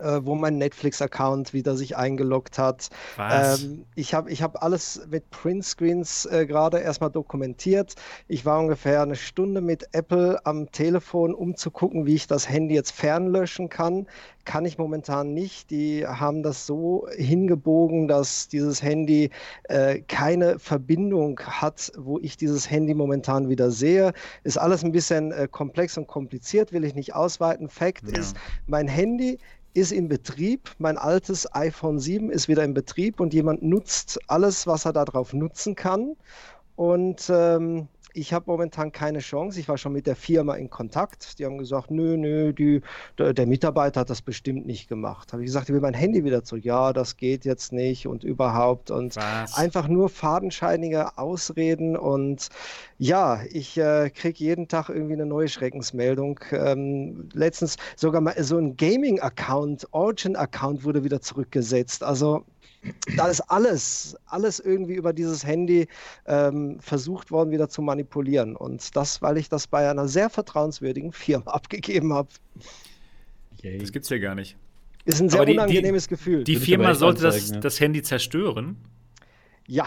äh, 0.00 0.20
wo 0.22 0.34
mein 0.34 0.56
Netflix-Account 0.56 1.52
wieder 1.52 1.76
sich 1.76 1.96
eingeloggt 1.98 2.58
hat. 2.58 2.88
Ähm, 3.18 3.84
ich 3.94 4.14
habe 4.14 4.30
ich 4.30 4.42
hab 4.42 4.62
alles 4.62 5.02
mit 5.10 5.28
Printscreens 5.30 6.24
äh, 6.26 6.46
gerade 6.46 6.78
erstmal 6.78 7.10
dokumentiert. 7.10 7.94
Ich 8.26 8.46
war 8.46 8.58
ungefähr 8.58 9.02
eine 9.02 9.16
Stunde 9.16 9.60
mit 9.60 9.88
Apple 9.92 10.40
am 10.44 10.72
Telefon, 10.72 11.34
um 11.34 11.56
zu 11.56 11.70
gucken, 11.70 12.06
wie 12.06 12.14
ich 12.14 12.26
das 12.26 12.48
Handy 12.48 12.74
jetzt 12.74 12.92
fernlöschen 12.92 13.68
kann. 13.68 14.06
Kann 14.44 14.64
ich 14.64 14.78
momentan 14.78 15.34
nicht. 15.34 15.70
Die 15.70 16.06
haben 16.06 16.42
das 16.42 16.66
so 16.66 17.06
hingebogen, 17.14 18.08
dass 18.08 18.48
dieses 18.48 18.82
Handy 18.82 19.30
äh, 19.64 20.00
keine 20.00 20.58
Verbindung 20.58 21.38
hat, 21.40 21.92
wo 21.96 22.18
ich 22.18 22.36
dieses 22.38 22.68
Handy 22.68 22.94
momentan 22.94 23.50
wieder 23.50 23.70
sehe. 23.70 24.12
Ist 24.42 24.56
alles 24.56 24.82
ein 24.82 24.92
bisschen 24.92 25.32
äh, 25.32 25.48
komplex 25.50 25.98
und 25.98 26.06
kompliziert, 26.06 26.72
will 26.72 26.84
ich 26.84 26.94
nicht 26.94 27.14
ausweiten. 27.14 27.68
Fakt 27.68 28.10
ja. 28.10 28.18
ist, 28.18 28.36
mein 28.66 28.88
Handy 28.88 29.38
ist 29.74 29.92
in 29.92 30.08
Betrieb. 30.08 30.70
Mein 30.78 30.98
altes 30.98 31.54
iPhone 31.54 31.98
7 31.98 32.30
ist 32.30 32.48
wieder 32.48 32.64
in 32.64 32.74
Betrieb 32.74 33.20
und 33.20 33.32
jemand 33.34 33.62
nutzt 33.62 34.18
alles, 34.28 34.66
was 34.66 34.84
er 34.84 34.92
darauf 34.92 35.32
nutzen 35.32 35.74
kann. 35.74 36.16
Und 36.76 37.30
ähm, 37.30 37.88
ich 38.14 38.32
habe 38.32 38.44
momentan 38.50 38.92
keine 38.92 39.20
Chance. 39.20 39.58
Ich 39.58 39.68
war 39.68 39.78
schon 39.78 39.92
mit 39.92 40.06
der 40.06 40.16
Firma 40.16 40.54
in 40.54 40.70
Kontakt. 40.70 41.38
Die 41.38 41.44
haben 41.44 41.58
gesagt, 41.58 41.90
nö, 41.90 42.16
nö, 42.16 42.52
die, 42.52 42.82
der 43.18 43.46
Mitarbeiter 43.46 44.00
hat 44.00 44.10
das 44.10 44.22
bestimmt 44.22 44.66
nicht 44.66 44.88
gemacht. 44.88 45.32
Habe 45.32 45.42
ich 45.42 45.46
gesagt, 45.46 45.68
ich 45.68 45.74
will 45.74 45.80
mein 45.80 45.94
Handy 45.94 46.24
wieder 46.24 46.44
zurück. 46.44 46.64
Ja, 46.64 46.92
das 46.92 47.16
geht 47.16 47.44
jetzt 47.44 47.72
nicht 47.72 48.06
und 48.06 48.24
überhaupt. 48.24 48.90
Und 48.90 49.16
Was? 49.16 49.56
einfach 49.56 49.88
nur 49.88 50.08
fadenscheinige 50.08 51.18
Ausreden. 51.18 51.96
Und 51.96 52.48
ja, 52.98 53.42
ich 53.50 53.78
äh, 53.78 54.10
kriege 54.10 54.38
jeden 54.44 54.68
Tag 54.68 54.88
irgendwie 54.88 55.14
eine 55.14 55.26
neue 55.26 55.48
Schreckensmeldung. 55.48 56.40
Ähm, 56.52 57.28
letztens 57.32 57.76
sogar 57.96 58.20
mal 58.20 58.34
so 58.42 58.58
ein 58.58 58.76
Gaming-Account, 58.76 59.88
Origin-Account 59.92 60.84
wurde 60.84 61.04
wieder 61.04 61.20
zurückgesetzt. 61.20 62.02
Also 62.02 62.44
da 63.16 63.28
ist 63.28 63.40
alles, 63.42 64.16
alles 64.26 64.60
irgendwie 64.60 64.94
über 64.94 65.12
dieses 65.12 65.46
Handy 65.46 65.86
ähm, 66.26 66.78
versucht 66.80 67.30
worden, 67.30 67.50
wieder 67.50 67.68
zu 67.68 67.82
manipulieren. 67.82 68.56
Und 68.56 68.94
das, 68.96 69.22
weil 69.22 69.36
ich 69.38 69.48
das 69.48 69.66
bei 69.66 69.88
einer 69.88 70.08
sehr 70.08 70.30
vertrauenswürdigen 70.30 71.12
Firma 71.12 71.50
abgegeben 71.52 72.12
habe. 72.12 72.28
Das 73.62 73.92
gibt's 73.92 74.08
ja 74.08 74.18
gar 74.18 74.34
nicht. 74.34 74.56
Ist 75.04 75.20
ein 75.20 75.28
sehr 75.28 75.44
die, 75.44 75.52
unangenehmes 75.52 76.04
die, 76.04 76.10
Gefühl. 76.10 76.44
Die 76.44 76.56
Firma 76.56 76.94
sollte 76.94 77.22
das, 77.22 77.50
ja. 77.50 77.60
das 77.60 77.80
Handy 77.80 78.02
zerstören? 78.02 78.76
Ja, 79.66 79.86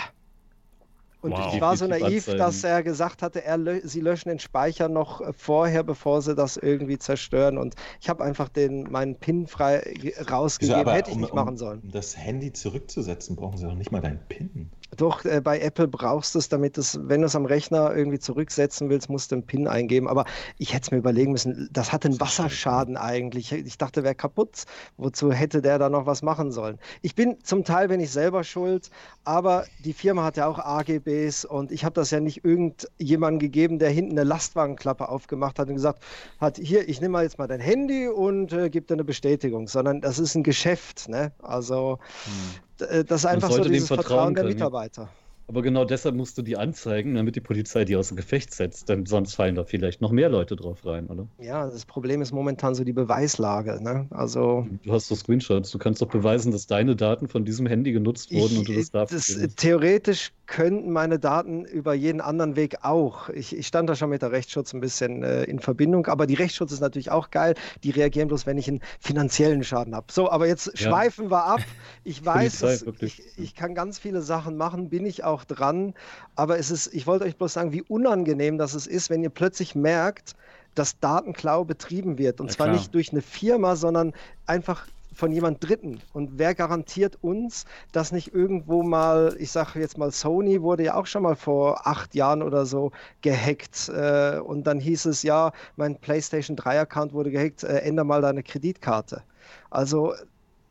und 1.26 1.32
wow. 1.32 1.54
ich 1.56 1.60
war 1.60 1.76
so 1.76 1.88
naiv, 1.88 2.28
dass 2.28 2.64
er 2.64 2.84
gesagt 2.84 3.24
hatte, 3.24 3.44
er 3.44 3.58
lö 3.58 3.82
sie 3.84 4.00
löschen 4.00 4.30
den 4.30 4.38
Speicher 4.38 4.90
noch 4.90 5.22
äh, 5.22 5.34
vorher, 5.34 5.82
bevor 5.82 6.22
sie 6.22 6.36
das 6.36 6.56
irgendwie 6.56 7.00
zerstören. 7.00 7.58
Und 7.58 7.74
ich 8.00 8.10
habe 8.10 8.24
einfach 8.24 8.48
den, 8.48 8.92
meinen 8.92 9.16
PIN 9.16 9.48
frei 9.48 9.82
rausgegeben. 10.30 10.82
Also, 10.82 10.92
Hätte 10.92 11.10
ich 11.10 11.16
um, 11.16 11.22
nicht 11.22 11.34
machen 11.34 11.58
sollen. 11.58 11.80
Um 11.82 11.92
das 11.92 12.16
Handy 12.16 12.54
zurückzusetzen, 12.54 13.36
brauchen 13.36 13.58
sie 13.58 13.66
doch 13.66 13.74
nicht 13.74 13.92
mal 13.92 14.02
deinen 14.02 14.20
PIN. 14.28 14.70
Doch, 14.96 15.26
äh, 15.26 15.42
bei 15.42 15.60
Apple 15.60 15.88
brauchst 15.88 16.36
du 16.36 16.40
es, 16.40 16.50
damit 16.50 16.78
es, 16.78 17.00
wenn 17.02 17.22
du 17.22 17.28
es 17.28 17.36
am 17.36 17.46
Rechner 17.46 17.96
irgendwie 17.96 18.20
zurücksetzen 18.20 18.90
willst, 18.90 19.10
musst 19.10 19.32
du 19.32 19.36
einen 19.36 19.46
PIN 19.46 19.68
eingeben. 19.68 20.08
Aber 20.08 20.26
ich 20.58 20.74
hätte 20.74 20.84
es 20.84 20.92
mir 20.92 20.98
überlegen 20.98 21.32
müssen, 21.32 21.70
das 21.72 21.92
hat 21.92 22.06
einen 22.06 22.20
Wasserschaden 22.20 22.98
eigentlich. 22.98 23.52
Ich 23.52 23.78
dachte, 23.78 24.04
wäre 24.04 24.16
kaputt. 24.16 24.64
Wozu 24.98 25.32
hätte 25.32 25.62
der 25.62 25.80
da 25.80 25.90
noch 25.90 26.06
was 26.06 26.22
machen 26.22 26.52
sollen? 26.52 26.80
Ich 27.02 27.16
bin 27.16 27.38
zum 27.44 27.64
Teil, 27.64 27.88
bin 27.88 28.00
ich 28.00 28.12
selber 28.12 28.44
schuld, 28.44 28.90
aber 29.24 29.66
die 29.84 29.94
Firma 29.94 30.24
hat 30.24 30.38
ja 30.38 30.48
auch 30.48 30.60
AGBs 30.60 31.46
und 31.46 31.72
ich 31.72 31.84
habe 31.84 31.94
das 31.94 32.12
ja 32.12 32.20
nicht 32.20 32.46
irgendjemandem 32.46 33.40
gegeben, 33.40 33.80
der 33.80 33.90
hinten 33.90 34.12
eine 34.14 34.24
Lastwagenklappe 34.24 35.10
aufgemacht 35.10 35.60
hat 35.60 35.68
und 35.68 35.76
gesagt 35.76 36.04
hat, 36.40 36.58
hier, 36.58 36.88
ich 36.88 37.02
nehme 37.02 37.14
mal 37.14 37.24
jetzt 37.24 37.38
mal 37.38 37.48
dein 37.48 37.60
Handy 37.60 38.08
und 38.08 38.54
äh, 38.54 38.70
gebe 38.70 38.86
dir 38.86 38.94
eine 38.94 39.04
Bestätigung, 39.04 39.68
sondern 39.68 40.02
das 40.02 40.20
ist 40.20 40.36
ein 40.36 40.44
Geschäft. 40.44 41.10
Ne? 41.10 41.32
Also 41.42 42.00
hm. 42.26 42.65
Das 42.78 43.22
ist 43.22 43.26
einfach 43.26 43.52
so 43.52 43.64
dieses 43.64 43.88
Vertrauen, 43.88 44.34
Vertrauen 44.34 44.36
der 44.36 44.44
Mitarbeiter. 44.46 45.10
Aber 45.48 45.62
genau 45.62 45.86
deshalb 45.86 46.16
musst 46.16 46.38
du 46.38 46.42
die 46.42 46.58
anzeigen, 46.58 47.16
damit 47.16 47.36
die 47.36 47.42
Polizei 47.42 47.86
die 47.86 47.96
außer 47.96 48.16
Gefecht 48.16 48.54
setzt. 48.54 48.90
Denn 48.90 49.06
sonst 49.06 49.36
fallen 49.36 49.56
da 49.56 49.64
vielleicht 49.64 50.02
noch 50.02 50.12
mehr 50.12 50.30
Leute 50.30 50.56
drauf 50.56 50.86
rein, 50.86 51.08
oder? 51.08 51.28
Ja, 51.40 51.68
das 51.68 51.86
Problem 51.86 52.22
ist 52.22 52.32
momentan 52.32 52.74
so 52.74 52.84
die 52.84 52.94
Beweislage. 52.94 53.80
Ne? 53.82 54.08
Also, 54.10 54.68
du 54.84 54.92
hast 54.92 55.08
so 55.08 55.16
Screenshots. 55.16 55.72
Du 55.72 55.78
kannst 55.78 56.02
doch 56.02 56.08
beweisen, 56.08 56.52
dass 56.52 56.66
deine 56.66 56.96
Daten 56.96 57.28
von 57.28 57.46
diesem 57.46 57.68
Handy 57.68 57.92
genutzt 57.92 58.32
wurden 58.32 58.54
ich, 58.54 58.60
und 58.60 58.68
du 58.70 58.74
das 58.74 58.92
darfst. 58.92 59.14
Das, 59.14 59.56
theoretisch 59.56 60.32
könnten 60.48 60.92
meine 60.92 61.20
Daten 61.20 61.66
über 61.66 61.94
jeden 61.94 62.22
anderen 62.22 62.56
Weg 62.56 62.78
auch. 62.84 63.30
Ich, 63.30 63.56
ich 63.56 63.68
stand 63.68 63.90
da 63.90 63.96
schon 63.96 64.10
mit 64.10 64.22
der 64.22 64.32
Rechtsschutz 64.32 64.74
ein 64.74 64.80
bisschen 64.80 65.24
äh, 65.24 65.44
in 65.44 65.60
Verbindung, 65.60 66.08
aber 66.08 66.28
die 66.28 66.36
Rechtsschutz 66.36 66.72
ist 66.72 66.82
natürlich 66.82 67.12
auch 67.12 67.32
geil. 67.32 67.56
Die 67.84 67.92
reagieren 67.92 68.28
bloß, 68.28 68.46
wenn 68.46 68.58
ich 68.58 68.68
einen 68.68 68.82
finanziellen 69.00 69.64
Schaden 69.64 69.96
habe. 69.96 70.08
So, 70.12 70.30
aber 70.30 70.48
jetzt 70.48 70.68
ja. 70.68 70.90
schweifen 70.90 71.32
wir 71.32 71.46
ab. 71.46 71.62
Ich 72.04 72.24
weiß, 72.26 72.60
Polizei, 72.60 73.06
ich, 73.06 73.24
ich 73.38 73.56
kann 73.56 73.74
ganz 73.74 73.98
viele 74.00 74.22
Sachen 74.22 74.58
machen, 74.58 74.90
bin 74.90 75.06
ich 75.06 75.24
auch 75.24 75.35
dran, 75.44 75.94
aber 76.36 76.58
es 76.58 76.72
ist, 76.72 76.94
ich 76.94 77.06
wollte 77.08 77.26
euch 77.26 77.36
bloß 77.36 77.52
sagen, 77.52 77.74
wie 77.74 77.82
unangenehm 77.82 78.58
das 78.58 78.74
ist, 78.74 79.10
wenn 79.10 79.24
ihr 79.24 79.30
plötzlich 79.30 79.76
merkt, 79.76 80.36
dass 80.76 81.00
Datenklau 81.00 81.64
betrieben 81.66 82.18
wird. 82.18 82.40
Und 82.40 82.48
ja, 82.48 82.54
zwar 82.54 82.68
klar. 82.68 82.78
nicht 82.78 82.94
durch 82.94 83.12
eine 83.12 83.22
Firma, 83.22 83.76
sondern 83.76 84.14
einfach 84.46 84.88
von 85.16 85.32
jemand 85.32 85.64
Dritten. 85.68 86.02
Und 86.14 86.38
wer 86.38 86.54
garantiert 86.54 87.18
uns, 87.22 87.66
dass 87.94 88.12
nicht 88.12 88.34
irgendwo 88.34 88.84
mal, 88.84 89.36
ich 89.40 89.52
sage 89.52 89.80
jetzt 89.80 89.98
mal, 89.98 90.12
Sony 90.12 90.62
wurde 90.62 90.84
ja 90.84 90.96
auch 90.96 91.06
schon 91.06 91.24
mal 91.24 91.36
vor 91.36 91.88
acht 91.88 92.14
Jahren 92.14 92.44
oder 92.44 92.66
so 92.66 92.92
gehackt. 93.22 93.90
Äh, 93.90 94.40
und 94.40 94.68
dann 94.68 94.80
hieß 94.80 95.06
es, 95.06 95.24
ja, 95.24 95.54
mein 95.78 95.96
PlayStation 95.96 96.58
3-Account 96.58 97.14
wurde 97.14 97.32
gehackt, 97.32 97.64
äh, 97.64 97.80
ändere 97.80 98.06
mal 98.06 98.22
deine 98.22 98.44
Kreditkarte. 98.44 99.24
Also 99.70 100.14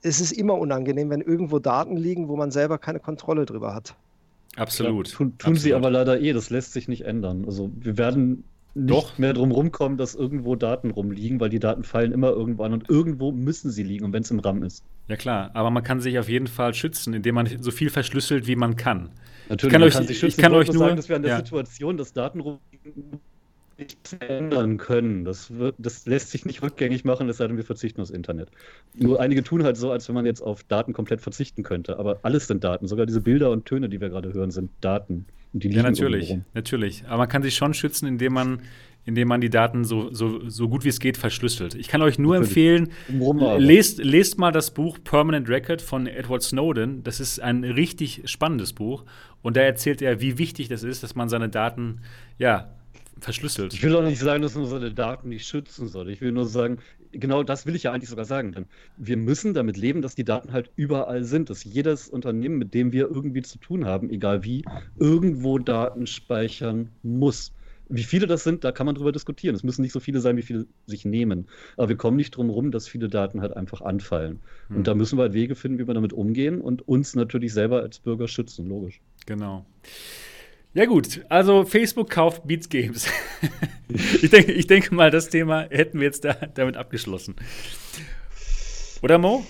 es 0.02 0.20
ist 0.20 0.32
immer 0.32 0.54
unangenehm, 0.58 1.08
wenn 1.08 1.22
irgendwo 1.22 1.58
Daten 1.58 1.96
liegen, 1.96 2.28
wo 2.28 2.36
man 2.36 2.50
selber 2.50 2.76
keine 2.76 3.00
Kontrolle 3.00 3.46
drüber 3.46 3.74
hat. 3.74 3.94
Absolut. 4.56 5.08
Ja, 5.08 5.16
tun, 5.16 5.26
tun 5.26 5.34
Absolut. 5.38 5.60
sie 5.60 5.74
aber 5.74 5.90
leider 5.90 6.20
eh, 6.20 6.32
das 6.32 6.50
lässt 6.50 6.72
sich 6.72 6.88
nicht 6.88 7.04
ändern. 7.04 7.44
Also 7.44 7.70
wir 7.74 7.98
werden 7.98 8.44
nicht 8.74 8.90
Doch. 8.90 9.18
mehr 9.18 9.32
drum 9.32 9.52
rumkommen, 9.52 9.98
dass 9.98 10.14
irgendwo 10.14 10.56
Daten 10.56 10.90
rumliegen, 10.90 11.38
weil 11.38 11.48
die 11.48 11.60
Daten 11.60 11.84
fallen 11.84 12.12
immer 12.12 12.30
irgendwo 12.30 12.64
an 12.64 12.72
und 12.72 12.90
irgendwo 12.90 13.30
müssen 13.30 13.70
sie 13.70 13.84
liegen, 13.84 14.04
und 14.04 14.12
wenn 14.12 14.22
es 14.22 14.30
im 14.30 14.40
RAM 14.40 14.62
ist. 14.64 14.84
Ja 15.08 15.16
klar, 15.16 15.50
aber 15.54 15.70
man 15.70 15.84
kann 15.84 16.00
sich 16.00 16.18
auf 16.18 16.28
jeden 16.28 16.48
Fall 16.48 16.74
schützen, 16.74 17.14
indem 17.14 17.36
man 17.36 17.48
so 17.60 17.70
viel 17.70 17.90
verschlüsselt, 17.90 18.46
wie 18.48 18.56
man 18.56 18.74
kann. 18.74 19.10
Natürlich, 19.48 19.64
ich 19.64 19.72
kann, 19.72 19.82
euch, 19.82 19.92
kann 19.92 20.06
sich 20.06 20.18
schützen. 20.18 20.40
Ich 20.40 20.42
kann 20.42 20.54
euch 20.54 20.68
nur 20.68 20.78
sagen, 20.78 20.96
dass 20.96 21.08
wir 21.08 21.16
an 21.16 21.22
der 21.22 21.32
ja. 21.32 21.36
Situation, 21.38 21.96
dass 21.96 22.12
Daten 22.12 22.40
rumliegen, 22.40 23.20
nicht 23.78 24.16
ändern 24.20 24.76
können. 24.76 25.24
Das, 25.24 25.56
wird, 25.56 25.74
das 25.78 26.06
lässt 26.06 26.30
sich 26.30 26.44
nicht 26.44 26.62
rückgängig 26.62 27.04
machen, 27.04 27.28
es 27.28 27.38
sei 27.38 27.46
denn, 27.46 27.56
wir 27.56 27.64
verzichten 27.64 28.00
aufs 28.00 28.10
Internet. 28.10 28.50
Nur 28.94 29.20
einige 29.20 29.42
tun 29.42 29.64
halt 29.64 29.76
so, 29.76 29.90
als 29.90 30.08
wenn 30.08 30.14
man 30.14 30.26
jetzt 30.26 30.40
auf 30.40 30.62
Daten 30.64 30.92
komplett 30.92 31.20
verzichten 31.20 31.62
könnte. 31.62 31.98
Aber 31.98 32.18
alles 32.22 32.46
sind 32.46 32.64
Daten. 32.64 32.86
Sogar 32.86 33.06
diese 33.06 33.20
Bilder 33.20 33.50
und 33.50 33.64
Töne, 33.66 33.88
die 33.88 34.00
wir 34.00 34.08
gerade 34.08 34.32
hören, 34.32 34.50
sind 34.50 34.70
Daten. 34.80 35.26
Und 35.52 35.64
die 35.64 35.70
ja, 35.70 35.82
natürlich. 35.82 36.36
Natürlich. 36.54 37.04
Aber 37.06 37.18
man 37.18 37.28
kann 37.28 37.42
sich 37.42 37.54
schon 37.54 37.74
schützen, 37.74 38.06
indem 38.06 38.32
man 38.32 38.60
indem 39.06 39.28
man 39.28 39.40
die 39.40 39.50
Daten 39.50 39.84
so, 39.84 40.12
so, 40.12 40.48
so 40.48 40.68
gut 40.68 40.84
wie 40.84 40.88
es 40.88 40.98
geht 40.98 41.16
verschlüsselt. 41.16 41.74
Ich 41.74 41.88
kann 41.88 42.00
euch 42.02 42.18
nur 42.18 42.36
empfehlen, 42.36 42.88
lest, 43.58 44.02
lest 44.02 44.38
mal 44.38 44.50
das 44.50 44.72
Buch 44.72 44.98
Permanent 45.04 45.48
Record 45.48 45.82
von 45.82 46.06
Edward 46.06 46.42
Snowden. 46.42 47.02
Das 47.02 47.20
ist 47.20 47.38
ein 47.38 47.64
richtig 47.64 48.22
spannendes 48.24 48.72
Buch. 48.72 49.04
Und 49.42 49.56
da 49.58 49.60
erzählt 49.60 50.00
er, 50.00 50.20
wie 50.20 50.38
wichtig 50.38 50.68
das 50.68 50.84
ist, 50.84 51.02
dass 51.02 51.14
man 51.14 51.28
seine 51.28 51.50
Daten 51.50 52.00
ja, 52.38 52.70
verschlüsselt. 53.20 53.74
Ich 53.74 53.82
will 53.82 53.94
auch 53.96 54.02
nicht 54.02 54.18
sagen, 54.18 54.42
dass 54.42 54.54
man 54.54 54.66
seine 54.66 54.92
Daten 54.92 55.28
nicht 55.28 55.46
schützen 55.46 55.88
soll. 55.88 56.10
Ich 56.10 56.20
will 56.20 56.32
nur 56.32 56.46
sagen, 56.46 56.78
genau 57.12 57.42
das 57.42 57.66
will 57.66 57.74
ich 57.74 57.84
ja 57.84 57.92
eigentlich 57.92 58.10
sogar 58.10 58.24
sagen. 58.24 58.52
Denn 58.52 58.66
wir 58.96 59.16
müssen 59.16 59.54
damit 59.54 59.76
leben, 59.76 60.02
dass 60.02 60.14
die 60.14 60.24
Daten 60.24 60.52
halt 60.52 60.70
überall 60.76 61.24
sind, 61.24 61.50
dass 61.50 61.64
jedes 61.64 62.08
Unternehmen, 62.08 62.58
mit 62.58 62.74
dem 62.74 62.92
wir 62.92 63.08
irgendwie 63.08 63.42
zu 63.42 63.58
tun 63.58 63.84
haben, 63.84 64.10
egal 64.10 64.44
wie, 64.44 64.64
irgendwo 64.98 65.58
Daten 65.58 66.06
speichern 66.06 66.90
muss. 67.02 67.52
Wie 67.90 68.02
viele 68.02 68.26
das 68.26 68.44
sind, 68.44 68.64
da 68.64 68.72
kann 68.72 68.86
man 68.86 68.94
drüber 68.94 69.12
diskutieren. 69.12 69.54
Es 69.54 69.62
müssen 69.62 69.82
nicht 69.82 69.92
so 69.92 70.00
viele 70.00 70.20
sein, 70.20 70.36
wie 70.36 70.42
viele 70.42 70.66
sich 70.86 71.04
nehmen. 71.04 71.46
Aber 71.76 71.90
wir 71.90 71.96
kommen 71.96 72.16
nicht 72.16 72.30
drum 72.30 72.46
herum, 72.46 72.70
dass 72.70 72.88
viele 72.88 73.08
Daten 73.08 73.42
halt 73.42 73.56
einfach 73.56 73.82
anfallen. 73.82 74.40
Hm. 74.68 74.78
Und 74.78 74.86
da 74.86 74.94
müssen 74.94 75.18
wir 75.18 75.22
halt 75.22 75.34
Wege 75.34 75.54
finden, 75.54 75.78
wie 75.78 75.86
wir 75.86 75.94
damit 75.94 76.12
umgehen 76.12 76.60
und 76.60 76.88
uns 76.88 77.14
natürlich 77.14 77.52
selber 77.52 77.82
als 77.82 77.98
Bürger 77.98 78.26
schützen, 78.26 78.66
logisch. 78.68 79.00
Genau. 79.26 79.66
Ja 80.74 80.86
gut, 80.86 81.24
also 81.28 81.64
Facebook 81.64 82.10
kauft 82.10 82.48
Beats 82.48 82.68
Games. 82.68 83.06
ich, 83.88 84.28
denke, 84.28 84.50
ich 84.52 84.66
denke 84.66 84.92
mal, 84.92 85.12
das 85.12 85.28
Thema 85.28 85.68
hätten 85.70 86.00
wir 86.00 86.06
jetzt 86.06 86.24
da, 86.24 86.32
damit 86.32 86.76
abgeschlossen. 86.76 87.36
Oder 89.00 89.18
Mo? 89.18 89.46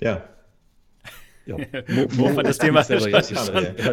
Ja. 0.00 0.28
ja. 1.46 1.56
Mo, 1.88 2.06
Mo 2.14 2.28
fand 2.28 2.46
das 2.46 2.58
Thema 2.58 2.84
schon, 2.84 3.00
schon 3.00 3.14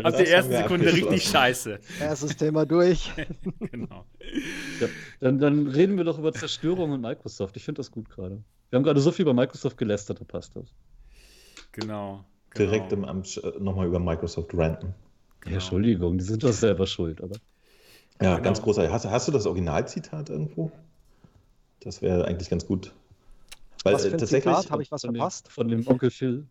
ab 0.05 0.15
der 0.15 0.29
ersten 0.29 0.51
Sekunde 0.51 0.93
richtig 0.93 1.23
scheiße. 1.23 1.79
Erstes 1.99 2.37
Thema 2.37 2.67
durch. 2.67 3.11
genau. 3.71 4.05
Ja, 4.79 4.87
dann, 5.19 5.39
dann, 5.39 5.67
reden 5.67 5.97
wir 5.97 6.03
doch 6.03 6.19
über 6.19 6.31
Zerstörung 6.31 6.91
und 6.91 7.01
Microsoft. 7.01 7.57
Ich 7.57 7.65
finde 7.65 7.79
das 7.79 7.89
gut 7.89 8.11
gerade. 8.11 8.43
Wir 8.69 8.77
haben 8.77 8.83
gerade 8.83 8.99
so 8.99 9.11
viel 9.11 9.23
über 9.23 9.33
Microsoft 9.33 9.77
gelästert, 9.77 10.21
da 10.21 10.25
passt 10.25 10.55
das. 10.55 10.67
Genau. 11.71 12.23
genau. 12.51 12.69
Direkt 12.69 12.91
im 12.91 13.03
Amt 13.03 13.41
äh, 13.43 13.59
nochmal 13.59 13.87
über 13.87 13.99
Microsoft 13.99 14.53
ranten. 14.53 14.93
Genau. 15.43 15.55
Entschuldigung, 15.55 16.17
die 16.17 16.23
sind 16.23 16.43
doch 16.43 16.53
selber 16.53 16.87
schuld, 16.87 17.21
aber. 17.21 17.35
Ja, 18.21 18.35
genau. 18.35 18.43
ganz 18.43 18.61
großartig. 18.61 18.91
Hast, 18.91 19.05
hast, 19.05 19.27
du 19.27 19.31
das 19.31 19.45
Originalzitat 19.45 20.29
irgendwo? 20.29 20.71
Das 21.81 22.01
wäre 22.01 22.25
eigentlich 22.25 22.49
ganz 22.49 22.65
gut. 22.65 22.93
Weil 23.83 23.95
was 23.95 24.03
für 24.03 24.13
ein 24.13 24.17
tatsächlich 24.17 24.55
Zitat? 24.55 24.71
Habe 24.71 24.83
ich 24.83 24.91
was 24.91 25.01
von 25.01 25.15
verpasst? 25.15 25.47
Dem, 25.47 25.51
von 25.51 25.67
dem 25.67 25.87
Onkel 25.87 26.11
Phil. 26.11 26.45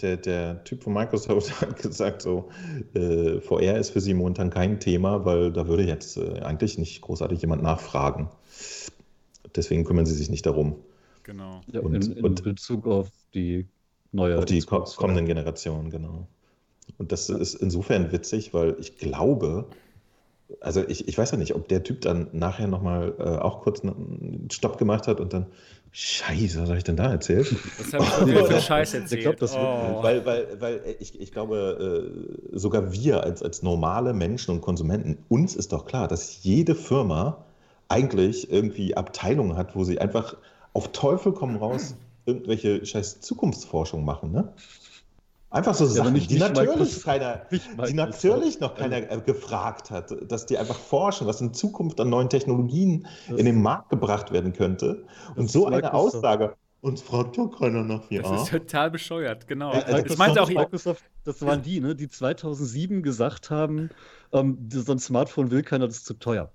Der, 0.00 0.16
der 0.16 0.62
Typ 0.64 0.84
von 0.84 0.92
Microsoft 0.92 1.60
hat 1.60 1.76
gesagt, 1.76 2.22
so 2.22 2.50
äh, 2.94 3.40
VR 3.40 3.78
ist 3.78 3.90
für 3.90 4.00
sie 4.00 4.14
momentan 4.14 4.50
kein 4.50 4.78
Thema, 4.78 5.24
weil 5.24 5.52
da 5.52 5.66
würde 5.66 5.82
jetzt 5.84 6.16
äh, 6.16 6.40
eigentlich 6.40 6.78
nicht 6.78 7.00
großartig 7.00 7.40
jemand 7.40 7.62
nachfragen. 7.62 8.28
Deswegen 9.56 9.84
kümmern 9.84 10.06
sie 10.06 10.14
sich 10.14 10.30
nicht 10.30 10.46
darum. 10.46 10.76
Genau. 11.24 11.62
Ja, 11.66 11.80
und, 11.80 11.94
in, 11.94 12.12
in 12.12 12.24
und 12.24 12.44
Bezug 12.44 12.86
auf 12.86 13.08
die 13.34 13.66
neue 14.12 14.38
auf 14.38 14.44
die 14.44 14.60
kommenden 14.60 15.26
Generationen, 15.26 15.90
genau. 15.90 16.28
Und 17.00 17.12
das 17.12 17.30
ist 17.30 17.54
insofern 17.54 18.12
witzig, 18.12 18.52
weil 18.52 18.76
ich 18.78 18.98
glaube, 18.98 19.64
also 20.60 20.86
ich, 20.86 21.08
ich 21.08 21.16
weiß 21.16 21.30
ja 21.30 21.38
nicht, 21.38 21.54
ob 21.54 21.66
der 21.66 21.82
Typ 21.82 22.02
dann 22.02 22.28
nachher 22.32 22.66
nochmal 22.66 23.14
äh, 23.18 23.22
auch 23.22 23.62
kurz 23.62 23.80
einen 23.80 24.48
Stopp 24.52 24.76
gemacht 24.76 25.08
hat 25.08 25.18
und 25.18 25.32
dann, 25.32 25.46
Scheiße, 25.92 26.60
was 26.60 26.68
habe 26.68 26.76
ich 26.76 26.84
denn 26.84 26.96
da 26.96 27.10
erzählt? 27.10 27.56
Was 27.78 27.94
habe 27.94 28.04
ich 28.04 28.34
denn 28.36 28.44
für 28.44 28.60
Scheiß 28.60 28.92
erzählt? 28.94 29.12
Ich 29.12 29.20
glaube, 29.22 29.38
das 29.38 29.56
oh. 29.56 30.02
Weil, 30.02 30.26
weil, 30.26 30.60
weil 30.60 30.96
ich, 31.00 31.18
ich 31.18 31.32
glaube, 31.32 32.12
äh, 32.52 32.56
sogar 32.58 32.92
wir 32.92 33.24
als, 33.24 33.42
als 33.42 33.62
normale 33.62 34.12
Menschen 34.12 34.54
und 34.54 34.60
Konsumenten, 34.60 35.16
uns 35.30 35.56
ist 35.56 35.72
doch 35.72 35.86
klar, 35.86 36.06
dass 36.06 36.44
jede 36.44 36.74
Firma 36.74 37.46
eigentlich 37.88 38.52
irgendwie 38.52 38.94
Abteilungen 38.94 39.56
hat, 39.56 39.74
wo 39.74 39.84
sie 39.84 39.98
einfach 39.98 40.36
auf 40.74 40.92
Teufel 40.92 41.32
komm 41.32 41.56
raus 41.56 41.94
irgendwelche 42.26 42.84
scheiß 42.84 43.22
Zukunftsforschung 43.22 44.04
machen, 44.04 44.32
ne? 44.32 44.52
Einfach 45.52 45.74
so 45.74 45.84
Sachen, 45.86 46.12
nicht, 46.12 46.30
die, 46.30 46.34
nicht 46.34 46.54
natürlich 46.54 47.02
keiner, 47.02 47.42
die 47.88 47.94
natürlich 47.94 48.60
noch 48.60 48.76
keiner 48.76 49.10
äh, 49.10 49.20
gefragt 49.20 49.90
hat, 49.90 50.14
dass 50.30 50.46
die 50.46 50.56
einfach 50.56 50.78
forschen, 50.78 51.26
was 51.26 51.40
in 51.40 51.52
Zukunft 51.52 52.00
an 52.00 52.08
neuen 52.08 52.28
Technologien 52.28 53.06
das 53.28 53.38
in 53.38 53.46
den 53.46 53.60
Markt 53.60 53.90
gebracht 53.90 54.30
werden 54.30 54.52
könnte. 54.52 55.04
Und 55.34 55.50
so 55.50 55.66
eine 55.66 55.92
Aussage, 55.92 56.54
uns 56.82 57.02
fragt 57.02 57.36
ja 57.36 57.46
keiner 57.46 57.82
nach 57.82 58.04
VR. 58.04 58.22
Das 58.22 58.42
ist 58.42 58.50
total 58.50 58.90
bescheuert, 58.92 59.48
genau. 59.48 59.72
Ja, 59.72 59.80
also 59.80 60.02
das 60.02 60.16
meinte 60.16 60.40
auch 60.40 60.48
Microsoft, 60.48 61.02
das 61.24 61.42
waren 61.42 61.62
die, 61.62 61.80
ne, 61.80 61.96
die 61.96 62.08
2007 62.08 63.02
gesagt 63.02 63.50
haben, 63.50 63.90
ähm, 64.32 64.68
so 64.70 64.92
ein 64.92 65.00
Smartphone 65.00 65.50
will 65.50 65.62
keiner, 65.62 65.86
das 65.88 65.96
ist 65.96 66.06
zu 66.06 66.14
teuer. 66.14 66.52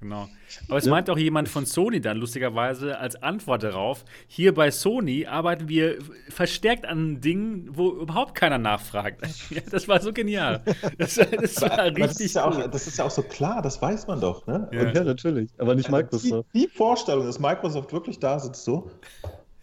Genau. 0.00 0.28
Aber 0.68 0.78
es 0.78 0.84
ja. 0.84 0.92
meint 0.92 1.10
auch 1.10 1.18
jemand 1.18 1.48
von 1.48 1.66
Sony 1.66 2.00
dann 2.00 2.18
lustigerweise 2.18 2.98
als 2.98 3.20
Antwort 3.20 3.64
darauf, 3.64 4.04
hier 4.28 4.54
bei 4.54 4.70
Sony 4.70 5.26
arbeiten 5.26 5.68
wir 5.68 5.98
verstärkt 6.28 6.86
an 6.86 7.20
Dingen, 7.20 7.68
wo 7.72 7.90
überhaupt 7.90 8.36
keiner 8.36 8.58
nachfragt. 8.58 9.26
Ja, 9.50 9.60
das 9.70 9.88
war 9.88 10.00
so 10.00 10.12
genial. 10.12 10.62
Das, 10.98 11.16
das 11.16 11.60
war 11.62 11.84
richtig 11.84 12.06
das 12.06 12.20
ist, 12.20 12.34
ja 12.34 12.44
auch, 12.44 12.70
das 12.70 12.86
ist 12.86 12.98
ja 12.98 13.04
auch 13.04 13.10
so 13.10 13.22
klar, 13.22 13.60
das 13.60 13.82
weiß 13.82 14.06
man 14.06 14.20
doch. 14.20 14.46
Ne? 14.46 14.68
Ja, 14.72 14.92
ja 14.92 15.04
natürlich, 15.04 15.50
aber 15.58 15.74
nicht 15.74 15.90
Microsoft. 15.90 16.48
Die, 16.54 16.60
die, 16.60 16.68
Vorstellung, 16.68 17.26
dass 17.26 17.40
Microsoft 17.40 17.92
wirklich 17.92 18.20
da 18.20 18.38
sitzt 18.38 18.64
so. 18.64 18.90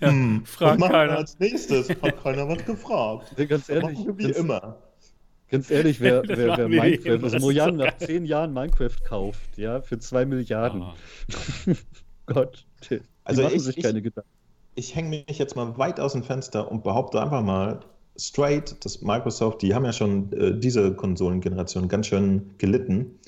Ja, 0.02 0.10
hm, 0.10 0.46
fragt 0.46 0.82
keiner. 0.82 1.18
Als 1.18 1.40
nächstes 1.40 1.90
hat 1.90 2.22
keiner 2.22 2.48
was 2.50 2.66
gefragt. 2.66 3.34
ganz 3.48 3.70
ehrlich, 3.70 4.00
wie 4.18 4.32
immer. 4.32 4.78
Ganz 5.50 5.70
ehrlich, 5.70 6.00
wer, 6.02 6.24
wer, 6.28 6.58
wer 6.58 6.68
Minecraft, 6.68 7.24
also 7.24 7.38
Mojang 7.40 7.76
nach 7.76 7.98
zehn 7.98 8.26
Jahren 8.26 8.54
Minecraft 8.54 8.98
kauft, 9.06 9.58
ja, 9.58 9.82
für 9.82 10.00
zwei 10.00 10.26
Milliarden. 10.26 10.82
Oh. 10.82 11.74
Gott, 12.26 12.66
die 12.90 13.02
also 13.24 13.44
machen 13.44 13.56
ich, 13.56 13.64
sich 13.64 13.82
keine 13.82 14.02
Gedanken. 14.02 14.30
Ich 14.76 14.96
hänge 14.96 15.24
mich 15.28 15.38
jetzt 15.38 15.56
mal 15.56 15.78
weit 15.78 16.00
aus 16.00 16.14
dem 16.14 16.24
Fenster 16.24 16.72
und 16.72 16.84
behaupte 16.84 17.22
einfach 17.22 17.44
mal 17.44 17.80
straight, 18.18 18.84
dass 18.84 19.02
Microsoft, 19.02 19.62
die 19.62 19.74
haben 19.74 19.86
ja 19.86 19.94
schon 19.94 20.32
äh, 20.34 20.58
diese 20.58 20.94
Konsolengeneration 20.94 21.88
ganz 21.88 22.08
schön 22.08 22.52
gelitten, 22.58 23.20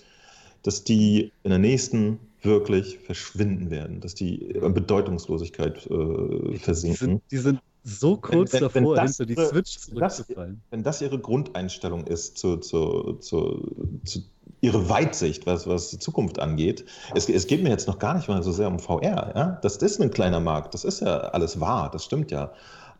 dass 0.63 0.83
die 0.83 1.31
in 1.43 1.49
der 1.49 1.59
nächsten 1.59 2.19
wirklich 2.41 2.99
verschwinden 2.99 3.69
werden, 3.71 3.99
dass 3.99 4.15
die 4.15 4.35
in 4.35 4.73
Bedeutungslosigkeit 4.73 5.85
äh, 5.87 6.57
versinken. 6.57 6.97
Die 6.97 7.05
sind, 7.05 7.21
die 7.31 7.37
sind 7.37 7.59
so 7.87 8.17
kurz 8.17 8.53
wenn, 8.53 8.61
wenn, 8.61 8.83
davor, 8.83 8.95
wenn 8.95 9.05
das, 9.05 9.17
hinter 9.17 9.25
die 9.25 9.45
Switch 9.47 9.77
zurückzufallen. 9.79 10.61
wenn 10.69 10.83
das 10.83 11.01
ihre 11.01 11.19
Grundeinstellung 11.19 12.05
ist 12.05 12.37
zu, 12.37 12.57
zu, 12.57 13.13
zu, 13.21 14.01
zu 14.03 14.21
ihre 14.61 14.89
Weitsicht, 14.89 15.45
was, 15.45 15.67
was 15.67 15.89
die 15.89 15.99
Zukunft 15.99 16.39
angeht. 16.39 16.85
Es, 17.15 17.29
es, 17.29 17.47
geht 17.47 17.63
mir 17.63 17.69
jetzt 17.69 17.87
noch 17.87 17.99
gar 17.99 18.15
nicht 18.15 18.27
mal 18.27 18.43
so 18.43 18.51
sehr 18.51 18.67
um 18.67 18.79
VR. 18.79 19.33
Ja? 19.35 19.59
Das 19.61 19.77
ist 19.77 20.01
ein 20.01 20.11
kleiner 20.11 20.39
Markt, 20.39 20.73
das 20.73 20.83
ist 20.83 20.99
ja 20.99 21.17
alles 21.17 21.59
wahr, 21.59 21.89
das 21.91 22.03
stimmt 22.03 22.31
ja. 22.31 22.51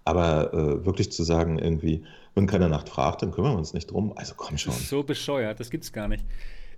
Aber 0.06 0.54
äh, 0.54 0.86
wirklich 0.86 1.12
zu 1.12 1.24
sagen, 1.24 1.60
irgendwie, 1.60 2.04
wenn 2.34 2.48
keiner 2.48 2.70
Nacht 2.70 2.88
fragt, 2.88 3.24
dann 3.24 3.32
kümmern 3.32 3.54
wir 3.54 3.58
uns 3.58 3.74
nicht 3.74 3.92
drum. 3.92 4.14
Also 4.16 4.36
komm 4.38 4.58
schon. 4.58 4.72
Das 4.72 4.82
ist 4.84 4.90
so 4.90 5.04
bescheuert, 5.04 5.60
das 5.60 5.70
gibt's 5.70 5.92
gar 5.92 6.08
nicht. 6.08 6.24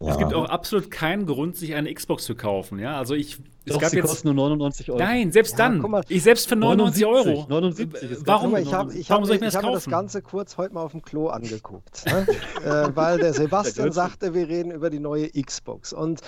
Ja. 0.01 0.11
Es 0.11 0.17
gibt 0.17 0.33
auch 0.33 0.45
absolut 0.45 0.89
keinen 0.89 1.25
Grund, 1.25 1.57
sich 1.57 1.75
eine 1.75 1.93
Xbox 1.93 2.23
zu 2.23 2.33
kaufen. 2.35 2.79
Ja, 2.79 2.97
also 2.97 3.15
ich. 3.15 3.37
Es 3.65 3.73
Doch, 3.73 3.81
gab 3.81 3.89
sie 3.89 3.97
jetzt, 3.97 4.07
kosten 4.07 4.29
nur 4.29 4.35
99 4.35 4.89
Euro. 4.89 4.99
Nein, 4.99 5.31
selbst 5.31 5.59
ja, 5.59 5.69
dann. 5.69 6.03
Ich 6.07 6.23
selbst 6.23 6.47
für 6.47 6.55
99 6.55 7.03
79, 7.03 7.37
Euro. 7.37 7.47
79. 7.49 8.17
Warum? 8.25 8.51
Mal, 8.51 8.61
ich 8.61 8.73
habe 8.73 8.93
ich 8.93 9.11
hab, 9.11 9.21
ich 9.23 9.55
hab 9.55 9.63
mir 9.63 9.71
das 9.73 9.85
Ganze 9.85 10.21
kurz 10.21 10.57
heute 10.57 10.73
mal 10.73 10.81
auf 10.81 10.91
dem 10.91 11.01
Klo 11.01 11.27
angeguckt. 11.27 12.05
ne? 12.05 12.25
äh, 12.65 12.95
weil 12.95 13.19
der 13.19 13.33
Sebastian 13.33 13.91
sagte, 13.91 14.33
wir 14.33 14.47
reden 14.47 14.71
über 14.71 14.89
die 14.89 14.99
neue 14.99 15.29
Xbox. 15.29 15.91
Und 15.91 16.21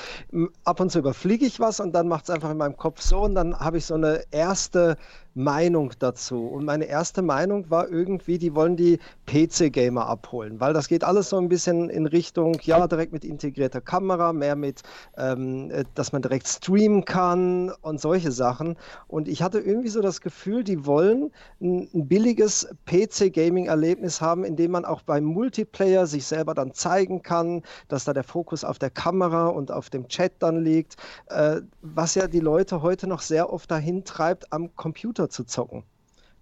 ab 0.66 0.82
und 0.82 0.92
zu 0.92 1.00
überfliege 1.00 1.46
ich 1.46 1.60
was 1.62 1.80
und 1.80 1.94
dann 1.94 2.10
macht 2.10 2.26
es 2.26 2.30
einfach 2.30 2.52
in 2.52 2.58
meinem 2.58 2.76
Kopf 2.76 3.02
so 3.02 3.22
und 3.22 3.36
dann 3.36 3.58
habe 3.58 3.78
ich 3.78 3.86
so 3.86 3.96
eine 3.96 4.24
erste 4.32 4.98
Meinung 5.34 5.94
dazu. 6.00 6.46
Und 6.48 6.66
meine 6.66 6.86
erste 6.86 7.22
Meinung 7.22 7.70
war 7.70 7.90
irgendwie, 7.90 8.38
die 8.38 8.54
wollen 8.54 8.76
die 8.76 9.00
PC-Gamer 9.28 10.06
abholen, 10.06 10.60
weil 10.60 10.74
das 10.74 10.88
geht 10.88 11.04
alles 11.04 11.30
so 11.30 11.38
ein 11.38 11.48
bisschen 11.48 11.90
in 11.90 12.06
Richtung, 12.06 12.58
ja, 12.64 12.88
direkt 12.88 13.14
mit 13.14 13.24
integrierter 13.24 13.82
Kamera, 13.82 14.34
mehr 14.34 14.56
mit, 14.56 14.82
ähm, 15.18 15.72
äh, 15.72 15.86
dass 15.96 16.12
man 16.12 16.22
direkt 16.22 16.48
streamen 16.48 17.06
kann 17.06 17.72
und 17.82 18.02
solche 18.02 18.32
Sachen. 18.32 18.78
Und 19.08 19.28
ich 19.28 19.42
hatte 19.42 19.60
irgendwie 19.60 19.90
so 19.90 20.02
das 20.02 20.22
Gefühl, 20.22 20.64
die 20.64 20.86
wollen 20.86 21.32
ein, 21.62 21.90
ein 21.94 22.08
billiges 22.08 22.68
PC-Gaming-Erlebnis 22.86 24.20
haben, 24.20 24.44
in 24.44 24.56
dem 24.56 24.72
man 24.72 24.86
auch 24.86 25.02
beim 25.02 25.24
Multiplayer 25.24 26.08
sich 26.08 26.26
selber 26.26 26.54
dann 26.54 26.74
zeigen 26.74 27.22
kann, 27.22 27.62
dass 27.88 28.04
da 28.04 28.14
der 28.14 28.24
Fokus 28.24 28.64
auf 28.64 28.80
der 28.80 28.90
Kamera 28.90 29.48
und 29.48 29.72
auf 29.72 29.90
dem 29.90 30.08
Chat 30.08 30.34
dann 30.40 30.64
liegt, 30.64 30.98
äh, 31.28 31.62
was 31.82 32.16
ja 32.16 32.28
die 32.28 32.40
Leute 32.40 32.82
heute 32.82 33.08
noch 33.08 33.22
sehr 33.22 33.52
oft 33.52 33.72
dahin 33.72 34.04
treibt, 34.04 34.52
am 34.52 34.76
Computer 34.76 35.21
Computer 35.22 35.30
zu 35.30 35.44
zocken. 35.44 35.84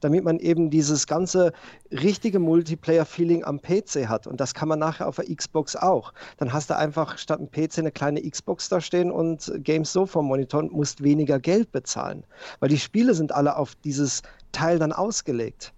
Damit 0.02 0.24
man 0.24 0.40
eben 0.40 0.70
dieses 0.70 1.08
ganze 1.08 1.52
richtige 1.92 2.40
Multiplayer-Feeling 2.40 3.44
am 3.44 3.60
PC 3.62 4.08
hat. 4.08 4.28
Und 4.28 4.40
das 4.40 4.54
kann 4.54 4.70
man 4.70 4.80
nachher 4.80 5.10
auf 5.10 5.18
der 5.18 5.26
Xbox 5.36 5.76
auch. 5.76 6.14
Dann 6.38 6.54
hast 6.54 6.70
du 6.70 6.78
einfach 6.78 7.18
statt 7.18 7.40
einem 7.40 7.52
PC 7.52 7.80
eine 7.80 7.92
kleine 7.92 8.22
Xbox 8.22 8.70
da 8.70 8.80
stehen 8.80 9.12
und 9.12 9.52
Games 9.58 9.92
so 9.92 10.06
vom 10.06 10.28
Monitor 10.28 10.62
und 10.62 10.72
musst 10.72 11.04
weniger 11.04 11.38
Geld 11.40 11.74
bezahlen. 11.74 12.24
Weil 12.62 12.70
die 12.70 12.80
Spiele 12.80 13.14
sind 13.14 13.34
alle 13.34 13.58
auf 13.58 13.76
dieses 13.76 14.22
Teil 14.54 14.80
dann 14.80 14.94
ausgelegt. 14.94 15.74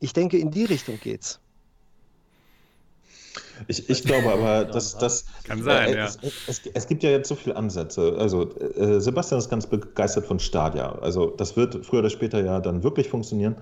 Ich 0.00 0.14
denke, 0.14 0.38
in 0.38 0.50
die 0.50 0.64
Richtung 0.64 0.98
geht's. 0.98 1.40
Ich, 3.68 3.88
ich 3.88 4.04
glaube 4.04 4.32
aber, 4.32 4.64
dass 4.72 4.96
das. 4.96 5.26
Kann 5.44 5.62
sein, 5.62 5.88
äh, 5.88 5.96
ja. 5.96 6.04
Es, 6.06 6.18
es, 6.46 6.62
es, 6.72 6.86
gibt 6.86 7.02
ja 7.02 7.10
jetzt 7.10 7.28
so 7.28 7.34
viele 7.34 7.56
Ansätze. 7.56 8.16
Also, 8.18 8.50
äh, 8.58 9.00
Sebastian 9.00 9.38
ist 9.38 9.50
ganz 9.50 9.66
begeistert 9.66 10.26
von 10.26 10.38
Stadia. 10.38 10.98
Also, 11.00 11.30
das 11.30 11.56
wird 11.56 11.84
früher 11.84 12.00
oder 12.00 12.10
später 12.10 12.44
ja 12.44 12.60
dann 12.60 12.82
wirklich 12.82 13.08
funktionieren. 13.08 13.56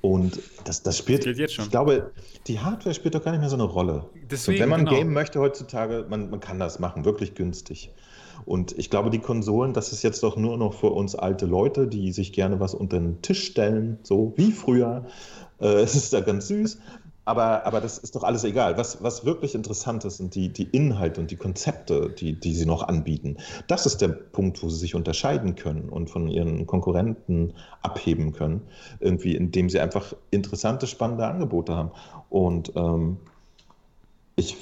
Und 0.00 0.40
das, 0.64 0.82
das 0.82 0.98
spielt. 0.98 1.26
Das 1.26 1.38
jetzt 1.38 1.54
schon. 1.54 1.64
Ich 1.64 1.70
glaube, 1.70 2.10
die 2.46 2.60
Hardware 2.60 2.94
spielt 2.94 3.14
doch 3.14 3.24
gar 3.24 3.32
nicht 3.32 3.40
mehr 3.40 3.48
so 3.48 3.56
eine 3.56 3.64
Rolle. 3.64 4.04
Deswegen, 4.30 4.58
so, 4.58 4.62
wenn 4.62 4.68
man 4.68 4.84
genau. 4.84 4.96
Game 4.96 5.12
möchte 5.12 5.40
heutzutage, 5.40 6.06
man, 6.08 6.30
man 6.30 6.40
kann 6.40 6.58
das 6.58 6.78
machen, 6.78 7.04
wirklich 7.04 7.34
günstig. 7.34 7.90
Und 8.44 8.78
ich 8.78 8.90
glaube, 8.90 9.10
die 9.10 9.18
Konsolen, 9.18 9.72
das 9.72 9.92
ist 9.92 10.02
jetzt 10.02 10.22
doch 10.22 10.36
nur 10.36 10.56
noch 10.56 10.74
für 10.74 10.90
uns 10.90 11.16
alte 11.16 11.46
Leute, 11.46 11.88
die 11.88 12.12
sich 12.12 12.32
gerne 12.32 12.60
was 12.60 12.74
unter 12.74 12.98
den 12.98 13.20
Tisch 13.22 13.44
stellen, 13.44 13.98
so 14.02 14.34
wie 14.36 14.52
früher. 14.52 15.04
Äh, 15.60 15.80
es 15.80 15.94
ist 15.96 16.12
da 16.12 16.20
ganz 16.20 16.48
süß. 16.48 16.78
Aber, 17.26 17.66
aber 17.66 17.80
das 17.80 17.98
ist 17.98 18.14
doch 18.14 18.22
alles 18.22 18.44
egal. 18.44 18.78
Was, 18.78 19.02
was 19.02 19.24
wirklich 19.24 19.56
interessant 19.56 20.04
ist, 20.04 20.18
sind 20.18 20.36
die, 20.36 20.48
die 20.48 20.62
Inhalte 20.62 21.20
und 21.20 21.32
die 21.32 21.36
Konzepte, 21.36 22.08
die, 22.08 22.38
die 22.38 22.54
sie 22.54 22.66
noch 22.66 22.86
anbieten. 22.86 23.38
Das 23.66 23.84
ist 23.84 24.00
der 24.00 24.08
Punkt, 24.08 24.62
wo 24.62 24.68
sie 24.68 24.78
sich 24.78 24.94
unterscheiden 24.94 25.56
können 25.56 25.88
und 25.88 26.08
von 26.08 26.28
ihren 26.28 26.68
Konkurrenten 26.68 27.54
abheben 27.82 28.32
können, 28.32 28.62
irgendwie, 29.00 29.34
indem 29.34 29.68
sie 29.68 29.80
einfach 29.80 30.14
interessante, 30.30 30.86
spannende 30.86 31.26
Angebote 31.26 31.74
haben. 31.74 31.90
Und 32.30 32.72
ähm, 32.76 33.16
ich, 34.36 34.56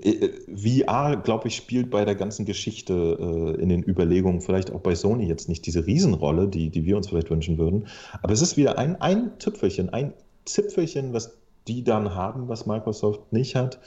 äh, 0.00 0.30
VR, 0.56 1.16
glaube 1.16 1.48
ich, 1.48 1.56
spielt 1.56 1.90
bei 1.90 2.06
der 2.06 2.14
ganzen 2.14 2.46
Geschichte 2.46 2.94
äh, 3.20 3.60
in 3.60 3.68
den 3.68 3.82
Überlegungen, 3.82 4.40
vielleicht 4.40 4.72
auch 4.72 4.80
bei 4.80 4.94
Sony 4.94 5.26
jetzt 5.26 5.50
nicht 5.50 5.66
diese 5.66 5.84
Riesenrolle, 5.84 6.48
die, 6.48 6.70
die 6.70 6.86
wir 6.86 6.96
uns 6.96 7.08
vielleicht 7.08 7.28
wünschen 7.28 7.58
würden. 7.58 7.88
Aber 8.22 8.32
es 8.32 8.40
ist 8.40 8.56
wieder 8.56 8.78
ein, 8.78 8.98
ein 9.02 9.38
Tüpfelchen, 9.38 9.90
ein 9.90 10.14
Zipfelchen, 10.46 11.12
was 11.12 11.36
die 11.68 11.82
dann 11.82 12.14
haben, 12.14 12.48
was 12.48 12.66
Microsoft 12.66 13.32
nicht 13.32 13.56
hat. 13.56 13.78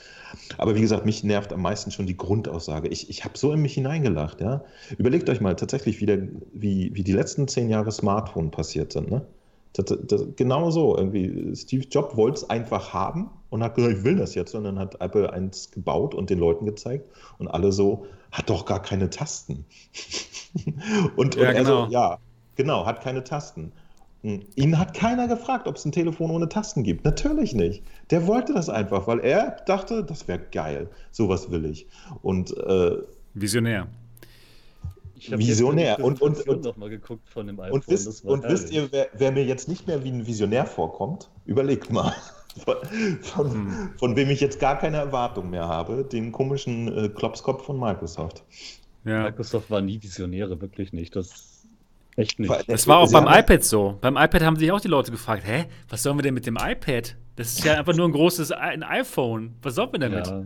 Aber 0.58 0.74
wie 0.74 0.80
gesagt, 0.80 1.06
mich 1.06 1.24
nervt 1.24 1.52
am 1.52 1.62
meisten 1.62 1.90
schon 1.90 2.06
die 2.06 2.16
Grundaussage. 2.16 2.88
Ich, 2.88 3.08
ich 3.08 3.24
habe 3.24 3.38
so 3.38 3.52
in 3.52 3.60
mich 3.60 3.74
hineingelacht. 3.74 4.40
Ja? 4.40 4.64
Überlegt 4.98 5.28
euch 5.30 5.40
mal 5.40 5.56
tatsächlich, 5.56 6.00
wie, 6.00 6.06
der, 6.06 6.28
wie, 6.52 6.94
wie 6.94 7.02
die 7.02 7.12
letzten 7.12 7.48
zehn 7.48 7.68
Jahre 7.70 7.90
Smartphone 7.90 8.50
passiert 8.50 8.92
sind. 8.92 9.10
Ne? 9.10 9.22
Das, 9.72 9.86
das, 10.06 10.26
genau 10.36 10.70
so. 10.70 10.96
Irgendwie 10.96 11.54
Steve 11.56 11.84
Jobs 11.90 12.16
wollte 12.16 12.38
es 12.38 12.50
einfach 12.50 12.92
haben 12.92 13.30
und 13.48 13.62
hat 13.62 13.74
gesagt, 13.74 13.96
ich 13.98 14.04
will 14.04 14.16
das 14.16 14.34
jetzt. 14.34 14.54
Und 14.54 14.64
dann 14.64 14.78
hat 14.78 15.00
Apple 15.00 15.32
eins 15.32 15.70
gebaut 15.70 16.14
und 16.14 16.30
den 16.30 16.38
Leuten 16.38 16.66
gezeigt. 16.66 17.08
Und 17.38 17.48
alle 17.48 17.72
so, 17.72 18.06
hat 18.32 18.50
doch 18.50 18.66
gar 18.66 18.82
keine 18.82 19.10
Tasten. 19.10 19.64
und, 21.16 21.36
ja, 21.36 21.48
und 21.48 21.56
genau. 21.56 21.86
So, 21.86 21.92
ja, 21.92 22.18
genau, 22.56 22.86
hat 22.86 23.00
keine 23.00 23.24
Tasten. 23.24 23.72
Hm. 24.22 24.40
Ihn 24.54 24.78
hat 24.78 24.94
keiner 24.94 25.28
gefragt, 25.28 25.66
ob 25.66 25.76
es 25.76 25.84
ein 25.84 25.92
Telefon 25.92 26.30
ohne 26.30 26.48
Tasten 26.48 26.82
gibt. 26.82 27.04
Natürlich 27.04 27.54
nicht. 27.54 27.82
Der 28.10 28.26
wollte 28.26 28.52
das 28.52 28.68
einfach, 28.68 29.06
weil 29.06 29.20
er 29.20 29.56
dachte, 29.66 30.04
das 30.04 30.28
wäre 30.28 30.40
geil. 30.52 30.88
Sowas 31.10 31.50
will 31.50 31.64
ich. 31.64 31.86
Und 32.22 32.56
äh, 32.56 32.96
Visionär. 33.34 33.88
Visionär. 35.28 36.02
Und, 36.02 36.20
und, 36.20 36.46
und, 36.48 36.64
noch 36.64 36.76
mal 36.76 36.88
geguckt 36.88 37.28
von 37.28 37.46
dem 37.46 37.60
iPhone. 37.60 37.72
Und, 37.72 37.88
wisst, 37.88 38.24
und 38.24 38.44
wisst 38.44 38.70
ihr, 38.72 38.90
wer, 38.90 39.08
wer, 39.14 39.32
mir 39.32 39.44
jetzt 39.44 39.68
nicht 39.68 39.86
mehr 39.86 40.02
wie 40.02 40.10
ein 40.10 40.26
Visionär 40.26 40.66
vorkommt? 40.66 41.30
Überlegt 41.46 41.90
mal. 41.90 42.14
Von, 42.64 42.76
von, 43.22 43.50
hm. 43.52 43.90
von 43.96 44.16
wem 44.16 44.28
ich 44.28 44.40
jetzt 44.40 44.58
gar 44.58 44.76
keine 44.76 44.96
Erwartung 44.96 45.50
mehr 45.50 45.68
habe, 45.68 46.04
den 46.04 46.32
komischen 46.32 46.88
äh, 46.88 47.08
Klopskopf 47.08 47.64
von 47.64 47.78
Microsoft. 47.78 48.42
Ja. 49.04 49.22
Microsoft 49.22 49.70
war 49.70 49.80
nie 49.80 50.02
Visionäre, 50.02 50.60
wirklich 50.60 50.92
nicht. 50.92 51.14
Das 51.14 51.59
Echt 52.16 52.38
nicht. 52.38 52.52
Das 52.68 52.86
war 52.86 52.98
auch 52.98 53.10
beim 53.12 53.26
iPad 53.26 53.64
so. 53.64 53.98
Beim 54.00 54.16
iPad 54.16 54.42
haben 54.42 54.56
sich 54.56 54.70
auch 54.72 54.80
die 54.80 54.88
Leute 54.88 55.10
gefragt, 55.10 55.42
hä, 55.46 55.66
was 55.88 56.02
sollen 56.02 56.18
wir 56.18 56.22
denn 56.22 56.34
mit 56.34 56.46
dem 56.46 56.56
iPad? 56.56 57.16
Das 57.36 57.52
ist 57.52 57.64
ja 57.64 57.78
einfach 57.78 57.94
nur 57.94 58.06
ein 58.06 58.12
großes 58.12 58.52
ein 58.52 58.82
iPhone. 58.82 59.54
Was 59.62 59.76
sollen 59.76 59.92
wir 59.92 60.00
damit? 60.00 60.26
Ja. 60.26 60.44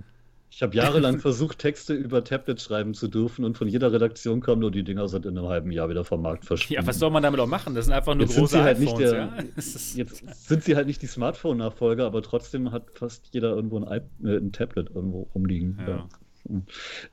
Ich 0.56 0.62
habe 0.62 0.76
jahrelang 0.76 1.18
versucht, 1.18 1.58
Texte 1.58 1.94
über 1.94 2.22
Tablet 2.22 2.60
schreiben 2.60 2.94
zu 2.94 3.08
dürfen 3.08 3.44
und 3.44 3.58
von 3.58 3.66
jeder 3.66 3.92
Redaktion 3.92 4.40
kamen 4.40 4.60
nur 4.60 4.70
die 4.70 4.84
Dinger 4.84 5.08
seit 5.08 5.26
in 5.26 5.36
einem 5.36 5.48
halben 5.48 5.72
Jahr 5.72 5.88
wieder 5.88 6.04
vom 6.04 6.22
Markt 6.22 6.44
verschwunden. 6.44 6.74
Ja, 6.74 6.86
was 6.86 7.00
soll 7.00 7.10
man 7.10 7.24
damit 7.24 7.40
auch 7.40 7.48
machen? 7.48 7.74
Das 7.74 7.86
sind 7.86 7.94
einfach 7.94 8.14
nur 8.14 8.26
jetzt 8.26 8.36
große 8.36 8.62
halt 8.62 8.78
iPhones, 8.78 9.10
der, 9.10 9.18
ja? 9.18 9.32
Jetzt 9.96 10.46
sind 10.48 10.62
sie 10.62 10.76
halt 10.76 10.86
nicht 10.86 11.02
die 11.02 11.08
Smartphone-Nachfolger, 11.08 12.06
aber 12.06 12.22
trotzdem 12.22 12.70
hat 12.70 12.84
fast 12.94 13.30
jeder 13.32 13.50
irgendwo 13.50 13.84
ein, 13.84 14.02
äh, 14.24 14.36
ein 14.36 14.52
Tablet 14.52 14.90
irgendwo 14.94 15.28
rumliegen. 15.34 15.76
Ja. 15.88 16.08
Ja. 16.48 16.60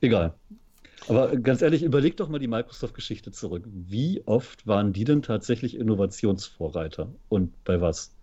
Egal. 0.00 0.34
Aber 1.08 1.36
ganz 1.36 1.62
ehrlich, 1.62 1.82
überleg 1.82 2.16
doch 2.16 2.28
mal 2.28 2.38
die 2.38 2.48
Microsoft-Geschichte 2.48 3.32
zurück. 3.32 3.64
Wie 3.66 4.22
oft 4.26 4.66
waren 4.66 4.92
die 4.92 5.04
denn 5.04 5.22
tatsächlich 5.22 5.76
Innovationsvorreiter 5.76 7.08
und 7.28 7.64
bei 7.64 7.80
was? 7.80 8.14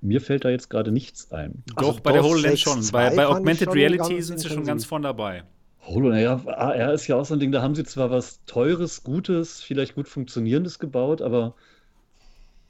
Mir 0.00 0.20
fällt 0.20 0.44
da 0.44 0.50
jetzt 0.50 0.70
gerade 0.70 0.92
nichts 0.92 1.32
ein. 1.32 1.62
Doch, 1.76 1.88
also 1.88 2.00
bei 2.02 2.12
der 2.12 2.22
HoloLens 2.22 2.60
schon. 2.60 2.86
Bei, 2.92 3.14
bei 3.14 3.26
Augmented 3.26 3.74
Reality 3.74 4.22
sind 4.22 4.38
sie 4.38 4.48
schon 4.48 4.64
ganz 4.64 4.84
vorn 4.84 5.02
dabei. 5.02 5.42
HoloLens, 5.86 6.22
ja, 6.22 6.52
AR 6.52 6.92
ist 6.92 7.06
ja 7.06 7.16
auch 7.16 7.24
so 7.24 7.34
ein 7.34 7.40
Ding, 7.40 7.50
da 7.50 7.62
haben 7.62 7.74
sie 7.74 7.84
zwar 7.84 8.10
was 8.10 8.44
Teures, 8.44 9.02
Gutes, 9.02 9.60
vielleicht 9.60 9.94
gut 9.94 10.06
Funktionierendes 10.06 10.78
gebaut, 10.78 11.22
aber 11.22 11.54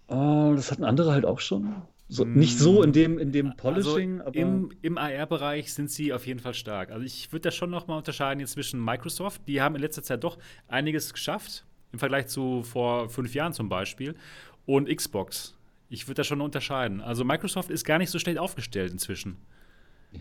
oh, 0.06 0.52
das 0.54 0.70
hatten 0.70 0.84
andere 0.84 1.12
halt 1.12 1.26
auch 1.26 1.40
schon. 1.40 1.74
So, 2.10 2.24
nicht 2.24 2.58
so 2.58 2.82
in 2.82 2.92
dem, 2.92 3.18
in 3.18 3.32
dem 3.32 3.48
also 3.48 3.56
Polishing, 3.58 4.20
also 4.22 4.32
Im, 4.32 4.70
im 4.80 4.96
AR-Bereich 4.96 5.74
sind 5.74 5.90
sie 5.90 6.14
auf 6.14 6.26
jeden 6.26 6.40
Fall 6.40 6.54
stark. 6.54 6.90
Also 6.90 7.04
ich 7.04 7.30
würde 7.32 7.42
da 7.42 7.50
schon 7.50 7.68
noch 7.68 7.86
mal 7.86 7.98
unterscheiden 7.98 8.40
jetzt 8.40 8.52
zwischen 8.52 8.82
Microsoft, 8.82 9.42
die 9.46 9.60
haben 9.60 9.74
in 9.74 9.82
letzter 9.82 10.02
Zeit 10.02 10.24
doch 10.24 10.38
einiges 10.68 11.12
geschafft, 11.12 11.66
im 11.92 11.98
Vergleich 11.98 12.28
zu 12.28 12.62
vor 12.62 13.10
fünf 13.10 13.34
Jahren 13.34 13.52
zum 13.52 13.68
Beispiel, 13.68 14.14
und 14.64 14.88
Xbox. 14.88 15.54
Ich 15.90 16.06
würde 16.06 16.16
da 16.16 16.24
schon 16.24 16.40
unterscheiden. 16.40 17.02
Also 17.02 17.24
Microsoft 17.24 17.70
ist 17.70 17.84
gar 17.84 17.98
nicht 17.98 18.10
so 18.10 18.18
schlecht 18.18 18.38
aufgestellt 18.38 18.90
inzwischen. 18.90 19.36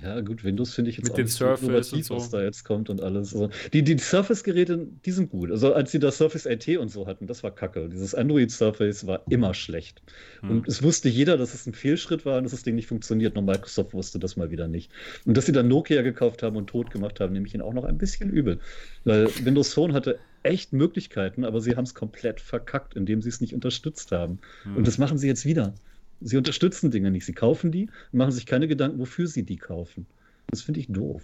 Ja, 0.03 0.19
gut, 0.19 0.43
Windows 0.43 0.73
finde 0.73 0.91
ich 0.91 0.97
jetzt 0.97 1.07
Mit 1.07 1.17
nicht 1.17 1.31
Surface 1.31 1.61
so 1.61 1.67
innovativ, 1.67 2.05
so. 2.07 2.15
was 2.15 2.29
da 2.29 2.43
jetzt 2.43 2.65
kommt 2.65 2.89
und 2.89 3.01
alles. 3.01 3.33
Also, 3.33 3.49
die, 3.71 3.83
die 3.83 3.97
Surface-Geräte, 3.97 4.85
die 5.05 5.11
sind 5.11 5.29
gut. 5.29 5.49
Also 5.49 5.73
als 5.73 5.91
sie 5.91 5.99
das 5.99 6.17
Surface 6.17 6.45
AT 6.45 6.67
und 6.77 6.89
so 6.89 7.07
hatten, 7.07 7.25
das 7.25 7.41
war 7.41 7.51
kacke. 7.51 7.87
Dieses 7.87 8.13
Android 8.13 8.51
Surface 8.51 9.07
war 9.07 9.23
immer 9.29 9.53
schlecht. 9.53 10.01
Hm. 10.41 10.49
Und 10.49 10.67
es 10.67 10.83
wusste 10.83 11.07
jeder, 11.07 11.37
dass 11.37 11.53
es 11.53 11.65
ein 11.65 11.73
Fehlschritt 11.73 12.25
war 12.25 12.37
und 12.37 12.43
dass 12.43 12.51
das 12.51 12.63
Ding 12.63 12.75
nicht 12.75 12.87
funktioniert. 12.87 13.35
Nur 13.35 13.43
Microsoft 13.45 13.93
wusste 13.93 14.19
das 14.19 14.35
mal 14.35 14.51
wieder 14.51 14.67
nicht. 14.67 14.91
Und 15.25 15.37
dass 15.37 15.45
sie 15.45 15.53
dann 15.53 15.69
Nokia 15.69 16.01
gekauft 16.01 16.43
haben 16.43 16.57
und 16.57 16.67
tot 16.67 16.91
gemacht 16.91 17.21
haben, 17.21 17.31
nehme 17.31 17.47
ich 17.47 17.53
ihnen 17.53 17.63
auch 17.63 17.73
noch 17.73 17.85
ein 17.85 17.97
bisschen 17.97 18.29
übel. 18.29 18.59
Weil 19.05 19.29
Windows 19.45 19.73
Phone 19.73 19.93
hatte 19.93 20.19
echt 20.43 20.73
Möglichkeiten, 20.73 21.45
aber 21.45 21.61
sie 21.61 21.75
haben 21.75 21.85
es 21.85 21.93
komplett 21.93 22.41
verkackt, 22.41 22.95
indem 22.95 23.21
sie 23.21 23.29
es 23.29 23.39
nicht 23.39 23.53
unterstützt 23.53 24.11
haben. 24.11 24.39
Hm. 24.63 24.77
Und 24.77 24.87
das 24.87 24.97
machen 24.97 25.17
sie 25.17 25.27
jetzt 25.27 25.45
wieder. 25.45 25.73
Sie 26.21 26.37
unterstützen 26.37 26.91
Dinge 26.91 27.11
nicht. 27.11 27.25
Sie 27.25 27.33
kaufen 27.33 27.71
die 27.71 27.89
machen 28.11 28.31
sich 28.31 28.45
keine 28.45 28.67
Gedanken, 28.67 28.99
wofür 28.99 29.27
sie 29.27 29.43
die 29.43 29.57
kaufen. 29.57 30.05
Das 30.47 30.61
finde 30.61 30.79
ich 30.79 30.87
doof. 30.87 31.23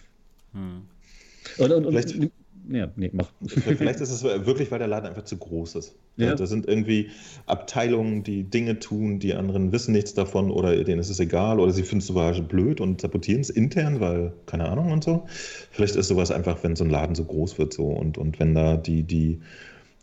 Hm. 0.53 0.83
Und, 1.57 1.71
und, 1.71 1.85
und, 1.85 2.31
ja, 2.69 2.89
nee, 2.95 3.09
mach. 3.11 3.29
Vielleicht 3.45 3.99
ist 3.99 4.09
es 4.09 4.23
wirklich, 4.23 4.71
weil 4.71 4.79
der 4.79 4.87
Laden 4.87 5.07
einfach 5.07 5.25
zu 5.25 5.35
groß 5.37 5.75
ist. 5.75 5.95
Ja. 6.15 6.33
Da 6.33 6.45
sind 6.45 6.67
irgendwie 6.67 7.09
Abteilungen, 7.45 8.23
die 8.23 8.43
Dinge 8.43 8.79
tun, 8.79 9.19
die 9.19 9.33
anderen 9.33 9.71
wissen 9.73 9.91
nichts 9.91 10.13
davon 10.13 10.49
oder 10.49 10.81
denen 10.83 10.99
ist 10.99 11.09
es 11.09 11.19
egal 11.19 11.59
oder 11.59 11.73
sie 11.73 11.83
finden 11.83 11.99
es 11.99 12.07
sogar 12.07 12.33
blöd 12.41 12.79
und 12.79 13.01
sabotieren 13.01 13.41
es 13.41 13.49
intern, 13.49 13.99
weil, 13.99 14.33
keine 14.45 14.69
Ahnung 14.69 14.91
und 14.91 15.03
so. 15.03 15.25
Vielleicht 15.71 15.95
ist 15.95 16.07
sowas 16.07 16.31
einfach, 16.31 16.63
wenn 16.63 16.75
so 16.75 16.85
ein 16.85 16.89
Laden 16.89 17.15
so 17.15 17.25
groß 17.25 17.57
wird 17.57 17.73
so 17.73 17.87
und, 17.87 18.17
und 18.17 18.39
wenn 18.39 18.55
da 18.55 18.77
die, 18.77 19.03
die 19.03 19.41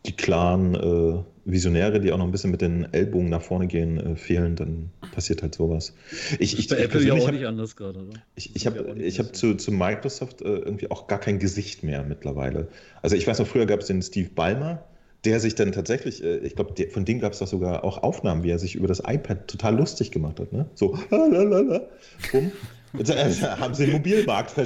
die 0.06 0.12
klaren 0.12 0.74
äh, 0.74 1.22
Visionäre, 1.52 2.00
die 2.00 2.12
auch 2.12 2.18
noch 2.18 2.24
ein 2.24 2.30
bisschen 2.30 2.50
mit 2.50 2.60
den 2.60 2.92
Ellbogen 2.92 3.28
nach 3.28 3.42
vorne 3.42 3.66
gehen, 3.66 3.98
äh, 3.98 4.16
fehlen, 4.16 4.56
dann 4.56 4.90
passiert 5.12 5.42
halt 5.42 5.54
sowas. 5.54 5.94
Ich, 6.38 6.58
ich, 6.58 6.68
bei 6.68 6.78
ich 6.78 6.84
Apple 6.84 7.02
ja 7.02 7.14
auch 7.14 7.26
hab, 7.26 7.34
nicht 7.34 7.46
anders 7.46 7.76
gerade, 7.76 8.00
oder? 8.00 8.20
Ich, 8.34 8.54
ich 8.54 8.66
habe 8.66 8.94
hab 8.98 9.36
zu, 9.36 9.54
zu 9.54 9.72
Microsoft 9.72 10.42
äh, 10.42 10.46
irgendwie 10.46 10.90
auch 10.90 11.06
gar 11.06 11.20
kein 11.20 11.38
Gesicht 11.38 11.82
mehr 11.82 12.04
mittlerweile. 12.04 12.68
Also 13.02 13.16
ich 13.16 13.26
weiß 13.26 13.38
noch, 13.38 13.46
früher 13.46 13.66
gab 13.66 13.80
es 13.80 13.86
den 13.86 14.02
Steve 14.02 14.30
Ballmer, 14.34 14.84
der 15.24 15.40
sich 15.40 15.54
dann 15.54 15.72
tatsächlich, 15.72 16.22
äh, 16.24 16.38
ich 16.38 16.56
glaube, 16.56 16.74
von 16.90 17.04
dem 17.04 17.20
gab 17.20 17.32
es 17.32 17.40
doch 17.40 17.48
sogar 17.48 17.84
auch 17.84 18.02
Aufnahmen, 18.02 18.42
wie 18.42 18.50
er 18.50 18.58
sich 18.58 18.74
über 18.74 18.88
das 18.88 19.00
iPad 19.06 19.48
total 19.48 19.76
lustig 19.76 20.10
gemacht 20.10 20.40
hat. 20.40 20.52
Ne? 20.52 20.66
So, 20.74 20.98
lalalala, 21.10 21.88
bumm. 22.32 22.52
Haben, 22.92 23.74
sie 23.74 23.86
Mobilmarkt 23.86 24.56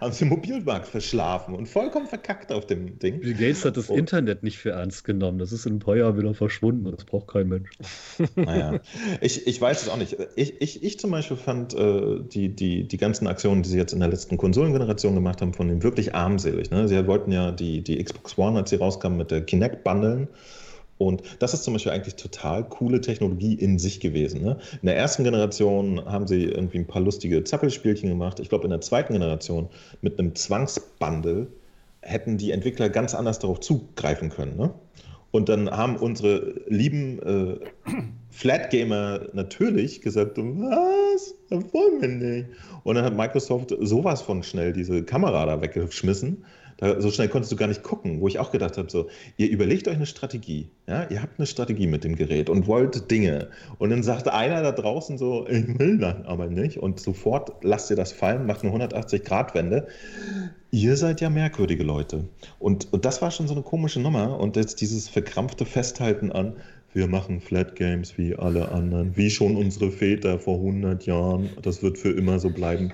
haben 0.00 0.12
sie 0.12 0.24
Mobilmarkt 0.24 0.88
verschlafen 0.88 1.54
und 1.54 1.68
vollkommen 1.68 2.06
verkackt 2.06 2.52
auf 2.52 2.66
dem 2.66 2.98
Ding. 2.98 3.20
Bill 3.20 3.34
Gates 3.34 3.64
hat 3.64 3.76
das 3.76 3.88
oh. 3.90 3.94
Internet 3.94 4.42
nicht 4.42 4.58
für 4.58 4.70
ernst 4.70 5.04
genommen. 5.04 5.38
Das 5.38 5.52
ist 5.52 5.66
in 5.66 5.76
ein 5.76 5.78
paar 5.78 5.96
Jahren 5.96 6.18
wieder 6.18 6.34
verschwunden. 6.34 6.90
Das 6.90 7.04
braucht 7.04 7.28
kein 7.28 7.48
Mensch. 7.48 7.70
Naja, 8.34 8.80
ich, 9.20 9.46
ich 9.46 9.60
weiß 9.60 9.82
es 9.82 9.88
auch 9.88 9.96
nicht. 9.96 10.16
Ich, 10.36 10.60
ich, 10.60 10.82
ich 10.82 10.98
zum 10.98 11.10
Beispiel 11.10 11.36
fand 11.36 11.74
äh, 11.74 12.20
die, 12.20 12.48
die, 12.48 12.86
die 12.86 12.96
ganzen 12.96 13.26
Aktionen, 13.26 13.62
die 13.62 13.68
sie 13.68 13.78
jetzt 13.78 13.92
in 13.92 14.00
der 14.00 14.08
letzten 14.08 14.36
Konsolengeneration 14.36 15.14
gemacht 15.14 15.40
haben, 15.40 15.54
von 15.54 15.68
denen 15.68 15.82
wirklich 15.82 16.14
armselig. 16.14 16.70
Ne? 16.70 16.88
Sie 16.88 17.06
wollten 17.06 17.32
ja 17.32 17.52
die, 17.52 17.82
die 17.82 18.02
Xbox 18.02 18.36
One, 18.38 18.58
als 18.58 18.70
sie 18.70 18.76
rauskam, 18.76 19.16
mit 19.16 19.30
der 19.30 19.42
Kinect 19.42 19.84
bundeln. 19.84 20.28
Und 20.98 21.22
das 21.38 21.54
ist 21.54 21.62
zum 21.62 21.74
Beispiel 21.74 21.92
eigentlich 21.92 22.16
total 22.16 22.64
coole 22.64 23.00
Technologie 23.00 23.54
in 23.54 23.78
sich 23.78 24.00
gewesen. 24.00 24.42
Ne? 24.42 24.58
In 24.82 24.86
der 24.86 24.96
ersten 24.96 25.24
Generation 25.24 26.04
haben 26.04 26.26
sie 26.26 26.44
irgendwie 26.44 26.78
ein 26.78 26.86
paar 26.86 27.02
lustige 27.02 27.44
Zappelspielchen 27.44 28.08
gemacht. 28.08 28.40
Ich 28.40 28.48
glaube, 28.48 28.64
in 28.64 28.70
der 28.70 28.80
zweiten 28.80 29.12
Generation 29.12 29.68
mit 30.02 30.18
einem 30.18 30.34
Zwangsbundle 30.34 31.46
hätten 32.02 32.36
die 32.36 32.50
Entwickler 32.50 32.88
ganz 32.88 33.14
anders 33.14 33.38
darauf 33.38 33.60
zugreifen 33.60 34.30
können. 34.30 34.56
Ne? 34.56 34.74
Und 35.30 35.48
dann 35.48 35.70
haben 35.70 35.96
unsere 35.96 36.54
lieben 36.66 37.20
äh, 37.22 37.92
Flatgamer 38.30 39.28
natürlich 39.34 40.00
gesagt, 40.00 40.38
was? 40.38 41.34
Das 41.50 41.64
wollen 41.72 42.00
wir 42.00 42.08
nicht. 42.08 42.48
Und 42.82 42.96
dann 42.96 43.04
hat 43.04 43.16
Microsoft 43.16 43.74
sowas 43.80 44.22
von 44.22 44.42
schnell 44.42 44.72
diese 44.72 45.04
Kamera 45.04 45.46
da 45.46 45.60
weggeschmissen 45.60 46.44
da, 46.78 47.00
so 47.00 47.10
schnell 47.10 47.28
konntest 47.28 47.52
du 47.52 47.56
gar 47.56 47.66
nicht 47.66 47.82
gucken, 47.82 48.20
wo 48.20 48.28
ich 48.28 48.38
auch 48.38 48.52
gedacht 48.52 48.78
habe, 48.78 48.88
so, 48.88 49.08
ihr 49.36 49.50
überlegt 49.50 49.88
euch 49.88 49.96
eine 49.96 50.06
Strategie, 50.06 50.70
ja, 50.86 51.08
ihr 51.10 51.20
habt 51.20 51.38
eine 51.38 51.46
Strategie 51.46 51.88
mit 51.88 52.04
dem 52.04 52.14
Gerät 52.14 52.48
und 52.48 52.66
wollt 52.66 53.10
Dinge. 53.10 53.48
Und 53.78 53.90
dann 53.90 54.04
sagt 54.04 54.28
einer 54.28 54.62
da 54.62 54.72
draußen 54.72 55.18
so, 55.18 55.46
ich 55.48 55.78
will 55.78 55.98
das 55.98 56.24
aber 56.24 56.46
nicht. 56.46 56.78
Und 56.78 57.00
sofort 57.00 57.52
lasst 57.62 57.90
ihr 57.90 57.96
das 57.96 58.12
fallen, 58.12 58.46
macht 58.46 58.64
eine 58.64 58.72
180-Grad-Wende. 58.72 59.88
Ihr 60.70 60.96
seid 60.96 61.20
ja 61.20 61.30
merkwürdige 61.30 61.82
Leute. 61.82 62.28
Und, 62.60 62.92
und 62.92 63.04
das 63.04 63.22
war 63.22 63.32
schon 63.32 63.48
so 63.48 63.54
eine 63.54 63.62
komische 63.62 64.00
Nummer. 64.00 64.38
Und 64.38 64.54
jetzt 64.54 64.80
dieses 64.80 65.08
verkrampfte 65.08 65.64
Festhalten 65.64 66.30
an, 66.30 66.54
wir 66.94 67.08
machen 67.08 67.40
Flat 67.40 67.76
Games 67.76 68.16
wie 68.16 68.36
alle 68.36 68.70
anderen, 68.70 69.16
wie 69.16 69.30
schon 69.30 69.56
unsere 69.56 69.90
Väter 69.90 70.38
vor 70.38 70.58
100 70.58 71.04
Jahren. 71.06 71.50
Das 71.60 71.82
wird 71.82 71.98
für 71.98 72.10
immer 72.10 72.38
so 72.38 72.50
bleiben. 72.50 72.92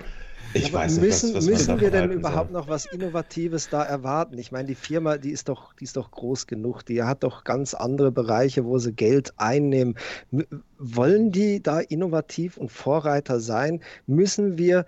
Ich 0.55 0.73
Aber 0.73 0.83
weiß 0.83 0.99
müssen, 0.99 1.27
nicht, 1.27 1.35
was, 1.37 1.47
was 1.47 1.67
müssen 1.67 1.81
wir 1.81 1.91
denn 1.91 2.11
überhaupt 2.11 2.51
soll. 2.51 2.61
noch 2.61 2.69
was 2.69 2.85
Innovatives 2.85 3.67
da 3.69 3.83
erwarten? 3.83 4.37
Ich 4.37 4.53
meine, 4.53 4.67
die 4.69 4.75
Firma, 4.75 5.17
die 5.17 5.31
ist 5.31 5.49
doch, 5.49 5.73
die 5.73 5.83
ist 5.83 5.97
doch 5.97 6.11
groß 6.11 6.47
genug, 6.47 6.83
die 6.85 7.03
hat 7.03 7.23
doch 7.23 7.43
ganz 7.43 7.73
andere 7.73 8.11
Bereiche, 8.11 8.63
wo 8.63 8.77
sie 8.77 8.93
Geld 8.93 9.33
einnehmen. 9.35 9.97
M 10.31 10.45
wollen 10.77 11.31
die 11.31 11.61
da 11.61 11.79
innovativ 11.81 12.57
und 12.57 12.71
Vorreiter 12.71 13.39
sein? 13.41 13.81
Müssen 14.07 14.57
wir 14.57 14.85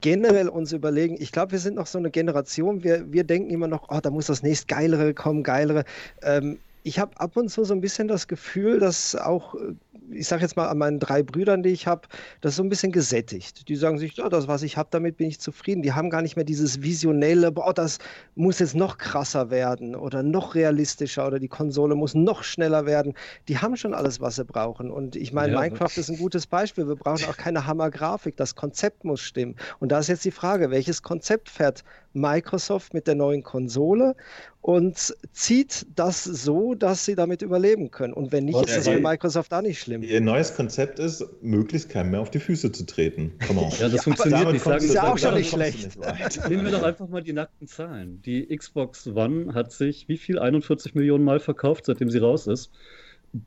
generell 0.00 0.48
uns 0.48 0.72
überlegen, 0.72 1.16
ich 1.18 1.32
glaube, 1.32 1.52
wir 1.52 1.58
sind 1.58 1.76
noch 1.76 1.86
so 1.86 1.98
eine 1.98 2.10
Generation, 2.10 2.82
wir, 2.82 3.10
wir 3.12 3.24
denken 3.24 3.50
immer 3.50 3.68
noch, 3.68 3.88
oh, 3.90 4.00
da 4.00 4.10
muss 4.10 4.26
das 4.26 4.42
nächst 4.42 4.68
geilere 4.68 5.12
kommen, 5.14 5.42
geilere. 5.42 5.84
Ähm, 6.22 6.58
ich 6.86 7.00
habe 7.00 7.18
ab 7.18 7.36
und 7.36 7.48
zu 7.48 7.64
so 7.64 7.74
ein 7.74 7.80
bisschen 7.80 8.06
das 8.06 8.28
Gefühl, 8.28 8.78
dass 8.78 9.16
auch 9.16 9.56
äh, 9.56 9.74
ich 10.10 10.28
sage 10.28 10.42
jetzt 10.42 10.56
mal 10.56 10.68
an 10.68 10.78
meinen 10.78 10.98
drei 10.98 11.22
Brüdern, 11.22 11.62
die 11.62 11.70
ich 11.70 11.86
habe, 11.86 12.02
das 12.40 12.52
ist 12.52 12.56
so 12.56 12.62
ein 12.62 12.68
bisschen 12.68 12.92
gesättigt. 12.92 13.68
Die 13.68 13.76
sagen 13.76 13.98
sich, 13.98 14.16
ja, 14.16 14.28
das, 14.28 14.48
was 14.48 14.62
ich 14.62 14.76
habe, 14.76 14.88
damit 14.90 15.16
bin 15.16 15.28
ich 15.28 15.40
zufrieden. 15.40 15.82
Die 15.82 15.92
haben 15.92 16.10
gar 16.10 16.22
nicht 16.22 16.36
mehr 16.36 16.44
dieses 16.44 16.82
visionelle, 16.82 17.52
boah, 17.52 17.72
das 17.74 17.98
muss 18.34 18.58
jetzt 18.58 18.74
noch 18.74 18.98
krasser 18.98 19.50
werden 19.50 19.94
oder 19.94 20.22
noch 20.22 20.54
realistischer 20.54 21.26
oder 21.26 21.38
die 21.38 21.48
Konsole 21.48 21.94
muss 21.94 22.14
noch 22.14 22.44
schneller 22.44 22.86
werden. 22.86 23.14
Die 23.48 23.58
haben 23.58 23.76
schon 23.76 23.94
alles, 23.94 24.20
was 24.20 24.36
sie 24.36 24.44
brauchen. 24.44 24.90
Und 24.90 25.16
ich 25.16 25.32
meine, 25.32 25.52
ja, 25.52 25.60
Minecraft 25.60 25.96
ist 25.96 26.08
ein 26.08 26.18
gutes 26.18 26.46
Beispiel. 26.46 26.88
Wir 26.88 26.96
brauchen 26.96 27.24
auch 27.26 27.36
keine 27.36 27.66
Hammergrafik. 27.66 28.36
Das 28.36 28.54
Konzept 28.54 29.04
muss 29.04 29.20
stimmen. 29.20 29.56
Und 29.80 29.92
da 29.92 29.98
ist 29.98 30.08
jetzt 30.08 30.24
die 30.24 30.30
Frage, 30.30 30.70
welches 30.70 31.02
Konzept 31.02 31.48
fährt 31.48 31.84
Microsoft 32.16 32.94
mit 32.94 33.06
der 33.06 33.14
neuen 33.14 33.42
Konsole 33.42 34.16
und 34.62 35.14
zieht 35.32 35.86
das 35.94 36.24
so, 36.24 36.74
dass 36.74 37.04
sie 37.04 37.14
damit 37.14 37.42
überleben 37.42 37.90
können. 37.90 38.12
Und 38.12 38.32
wenn 38.32 38.46
nicht, 38.46 38.56
Was 38.56 38.68
ist 38.68 38.78
das 38.78 38.88
für 38.88 39.00
Microsoft 39.00 39.54
auch 39.54 39.62
nicht 39.62 39.78
schlimm. 39.78 40.02
Ihr 40.02 40.20
neues 40.20 40.54
Konzept 40.54 40.98
ist, 40.98 41.24
möglichst 41.42 41.88
keinem 41.88 42.10
mehr 42.10 42.20
auf 42.20 42.30
die 42.30 42.40
Füße 42.40 42.72
zu 42.72 42.84
treten. 42.84 43.32
Ja, 43.80 43.88
das 43.88 44.04
funktioniert 44.04 44.52
nicht. 44.52 44.66
Ist 44.66 44.94
ja 44.94 45.12
auch 45.12 45.18
schon 45.18 45.34
nicht 45.34 45.50
schlecht. 45.50 45.96
Nicht 45.96 46.48
Nehmen 46.48 46.64
wir 46.64 46.72
doch 46.72 46.82
einfach 46.82 47.08
mal 47.08 47.22
die 47.22 47.32
nackten 47.32 47.66
Zahlen. 47.66 48.22
Die 48.22 48.54
Xbox 48.54 49.06
One 49.06 49.54
hat 49.54 49.72
sich 49.72 50.08
wie 50.08 50.16
viel? 50.16 50.38
41 50.38 50.94
Millionen 50.94 51.24
Mal 51.24 51.40
verkauft, 51.40 51.86
seitdem 51.86 52.10
sie 52.10 52.18
raus 52.18 52.46
ist 52.46 52.70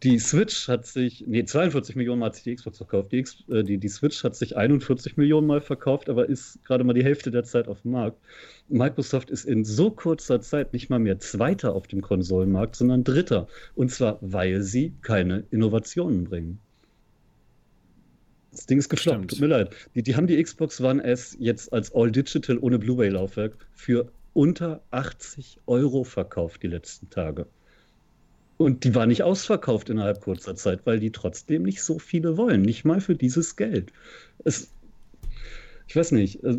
die 0.03 0.19
Switch 0.19 0.67
hat 0.67 0.85
sich, 0.85 1.23
nee, 1.25 1.45
42 1.45 1.95
Millionen 1.95 2.19
Mal 2.19 2.27
hat 2.27 2.35
sich 2.35 2.43
die 2.43 2.55
Xbox 2.55 2.77
verkauft. 2.77 3.11
Die, 3.11 3.19
X, 3.19 3.43
äh, 3.49 3.63
die, 3.63 3.79
die 3.79 3.87
Switch 3.87 4.23
hat 4.23 4.35
sich 4.35 4.55
41 4.55 5.17
Millionen 5.17 5.47
Mal 5.47 5.61
verkauft, 5.61 6.09
aber 6.09 6.29
ist 6.29 6.63
gerade 6.63 6.83
mal 6.83 6.93
die 6.93 7.03
Hälfte 7.03 7.31
der 7.31 7.43
Zeit 7.43 7.67
auf 7.67 7.81
dem 7.81 7.91
Markt. 7.91 8.19
Microsoft 8.67 9.31
ist 9.31 9.45
in 9.45 9.65
so 9.65 9.89
kurzer 9.89 10.41
Zeit 10.41 10.73
nicht 10.73 10.89
mal 10.89 10.99
mehr 10.99 11.17
Zweiter 11.17 11.73
auf 11.73 11.87
dem 11.87 12.01
Konsolenmarkt, 12.01 12.75
sondern 12.75 13.03
Dritter. 13.03 13.47
Und 13.73 13.89
zwar, 13.91 14.19
weil 14.21 14.61
sie 14.61 14.93
keine 15.01 15.45
Innovationen 15.49 16.25
bringen. 16.25 16.59
Das 18.51 18.67
Ding 18.67 18.77
ist 18.77 18.89
gefloppt, 18.89 19.29
tut 19.29 19.39
mir 19.39 19.47
leid. 19.47 19.75
Die, 19.95 20.03
die 20.03 20.15
haben 20.15 20.27
die 20.27 20.41
Xbox 20.41 20.81
One 20.81 21.03
S 21.03 21.35
jetzt 21.39 21.73
als 21.73 21.93
All-Digital 21.95 22.59
ohne 22.59 22.77
Blu-ray-Laufwerk 22.77 23.57
für 23.73 24.11
unter 24.33 24.81
80 24.91 25.59
Euro 25.65 26.03
verkauft 26.03 26.61
die 26.61 26.67
letzten 26.67 27.09
Tage. 27.09 27.47
Und 28.59 28.83
die 28.83 28.93
war 28.93 29.05
nicht 29.05 29.23
ausverkauft 29.23 29.89
innerhalb 29.89 30.19
kurzer 30.19 30.53
Zeit, 30.53 30.81
weil 30.83 30.99
die 30.99 31.11
trotzdem 31.11 31.63
nicht 31.63 31.81
so 31.81 31.97
viele 31.97 32.35
wollen. 32.35 32.61
Nicht 32.61 32.83
mal 32.83 32.99
für 32.99 33.15
dieses 33.15 33.55
Geld. 33.55 33.93
Es, 34.43 34.69
ich 35.87 35.95
weiß 35.95 36.11
nicht. 36.11 36.43
Äh, 36.43 36.57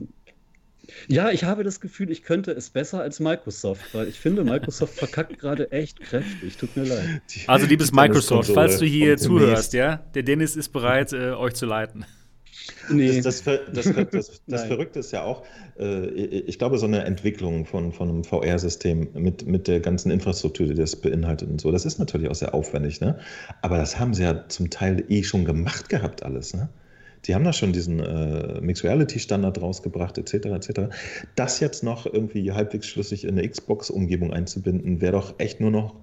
ja, 1.09 1.31
ich 1.31 1.45
habe 1.45 1.63
das 1.63 1.79
Gefühl, 1.79 2.11
ich 2.11 2.23
könnte 2.23 2.53
es 2.53 2.71
besser 2.71 3.03
als 3.03 3.21
Microsoft, 3.21 3.95
weil 3.95 4.09
ich 4.09 4.19
finde, 4.19 4.45
Microsoft 4.45 4.95
verkackt 4.95 5.39
gerade 5.39 5.71
echt 5.73 6.01
kräftig. 6.01 6.57
Tut 6.57 6.75
mir 6.75 6.85
leid. 6.85 7.21
Also, 7.47 7.67
liebes 7.67 7.93
Microsoft, 7.93 8.51
falls 8.55 8.79
du 8.79 8.87
hier 8.87 9.19
zuhörst, 9.19 9.75
ja, 9.75 9.97
der 10.15 10.23
Dennis 10.23 10.57
ist 10.57 10.71
bereit, 10.71 11.13
äh, 11.13 11.33
euch 11.33 11.53
zu 11.53 11.67
leiten. 11.67 12.07
Nee. 12.89 13.21
Das, 13.21 13.43
das, 13.45 13.61
das, 13.73 14.43
das 14.47 14.65
Verrückte 14.67 14.99
ist 15.01 15.13
ja 15.13 15.25
auch, 15.25 15.45
äh, 15.79 16.07
ich 16.07 16.59
glaube, 16.59 16.79
so 16.79 16.87
eine 16.87 17.05
Entwicklung 17.05 17.67
von, 17.67 17.93
von 17.93 18.09
einem 18.09 18.25
VR-System 18.25 19.09
mit, 19.15 19.47
mit 19.47 19.69
der 19.69 19.81
ganzen 19.81 20.11
Infrastruktur, 20.11 20.67
die 20.67 20.75
das 20.75 20.97
beinhaltet 20.97 21.49
und 21.49 21.61
so, 21.61 21.71
das 21.71 21.85
ist 21.85 21.99
natürlich 21.99 22.29
auch 22.29 22.35
sehr 22.35 22.55
aufwendig. 22.55 23.01
Ne? 23.01 23.19
Aber 23.63 23.77
das 23.79 23.99
haben 23.99 24.15
sie 24.15 24.23
ja 24.23 24.49
zum 24.49 24.71
Teil 24.71 25.05
eh 25.09 25.23
schon 25.23 25.45
gemacht 25.45 25.89
gehabt, 25.89 26.23
alles. 26.23 26.55
Ne? 26.55 26.69
Die 27.27 27.35
haben 27.35 27.45
da 27.45 27.53
schon 27.53 27.73
diesen 27.73 28.01
äh, 28.01 28.61
Mixed 28.61 28.85
Reality 28.85 29.19
Standard 29.19 29.61
rausgebracht, 29.61 30.17
etc. 30.19 30.47
etc. 30.47 30.81
Das 31.37 31.61
jetzt 31.61 31.85
noch 31.85 32.07
irgendwie 32.07 32.53
halbwegs 32.53 32.87
schlüssig 32.87 33.25
in 33.25 33.39
eine 33.39 33.49
Xbox-Umgebung 33.49 34.33
einzubinden, 34.33 35.01
wäre 35.01 35.13
doch 35.13 35.35
echt 35.39 35.61
nur 35.61 35.71
noch 35.71 35.95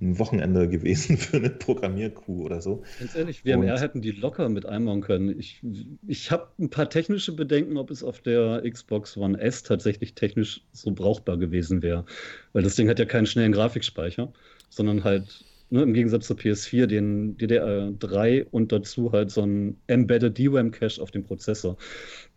ein 0.00 0.18
Wochenende 0.18 0.68
gewesen 0.68 1.16
für 1.18 1.36
eine 1.36 1.50
Programmiercrew 1.50 2.44
oder 2.44 2.60
so. 2.60 2.82
Ganz 2.98 3.14
ehrlich, 3.14 3.42
VMR 3.42 3.80
hätten 3.80 4.00
die 4.00 4.10
locker 4.10 4.48
mit 4.48 4.66
einbauen 4.66 5.00
können. 5.00 5.38
Ich, 5.38 5.62
ich 6.06 6.30
habe 6.30 6.48
ein 6.58 6.70
paar 6.70 6.88
technische 6.90 7.34
Bedenken, 7.34 7.76
ob 7.76 7.90
es 7.90 8.02
auf 8.02 8.20
der 8.20 8.62
Xbox 8.68 9.16
One 9.16 9.40
S 9.40 9.62
tatsächlich 9.62 10.14
technisch 10.14 10.62
so 10.72 10.92
brauchbar 10.92 11.36
gewesen 11.36 11.82
wäre. 11.82 12.04
Weil 12.52 12.62
das 12.62 12.76
Ding 12.76 12.88
hat 12.88 12.98
ja 12.98 13.04
keinen 13.04 13.26
schnellen 13.26 13.52
Grafikspeicher, 13.52 14.32
sondern 14.68 15.04
halt 15.04 15.44
ne, 15.74 15.82
im 15.82 15.92
Gegensatz 15.92 16.26
zur 16.28 16.36
PS4 16.36 16.86
den 16.86 17.36
DDR3 17.36 18.46
und 18.50 18.70
dazu 18.70 19.12
halt 19.12 19.30
so 19.30 19.42
ein 19.42 19.76
Embedded 19.88 20.38
DRAM 20.38 20.70
Cache 20.70 21.02
auf 21.02 21.10
dem 21.10 21.24
Prozessor. 21.24 21.76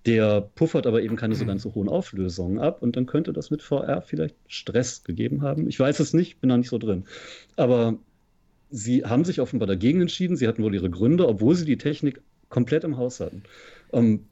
Der 0.06 0.42
puffert 0.42 0.88
aber 0.88 1.02
eben 1.04 1.16
keine 1.16 1.36
so 1.36 1.46
ganz 1.46 1.62
so 1.62 1.76
hohen 1.76 1.88
Auflösungen 1.88 2.60
ab 2.60 2.82
und 2.82 2.96
dann 2.96 3.06
könnte 3.06 3.34
das 3.34 3.52
mit 3.52 3.62
VR 3.62 4.02
vielleicht 4.02 4.36
Stress 4.48 5.04
gegeben 5.04 5.44
haben. 5.44 5.70
Ich 5.70 5.80
weiß 5.80 6.00
es 6.00 6.14
nicht, 6.14 6.42
bin 6.42 6.50
da 6.50 6.58
nicht 6.58 6.70
so 6.70 6.80
drin. 6.80 7.06
Aber 7.56 8.00
sie 8.72 9.04
haben 9.04 9.24
sich 9.24 9.40
offenbar 9.40 9.68
dagegen 9.68 10.02
entschieden. 10.02 10.36
Sie 10.36 10.48
hatten 10.48 10.64
wohl 10.64 10.74
ihre 10.74 10.90
Gründe, 10.90 11.28
obwohl 11.28 11.56
sie 11.56 11.66
die 11.66 11.78
Technik 11.78 12.22
komplett 12.50 12.84
im 12.84 12.98
Haus 12.98 13.20
hatten. 13.20 13.44
Ähm, 13.94 14.26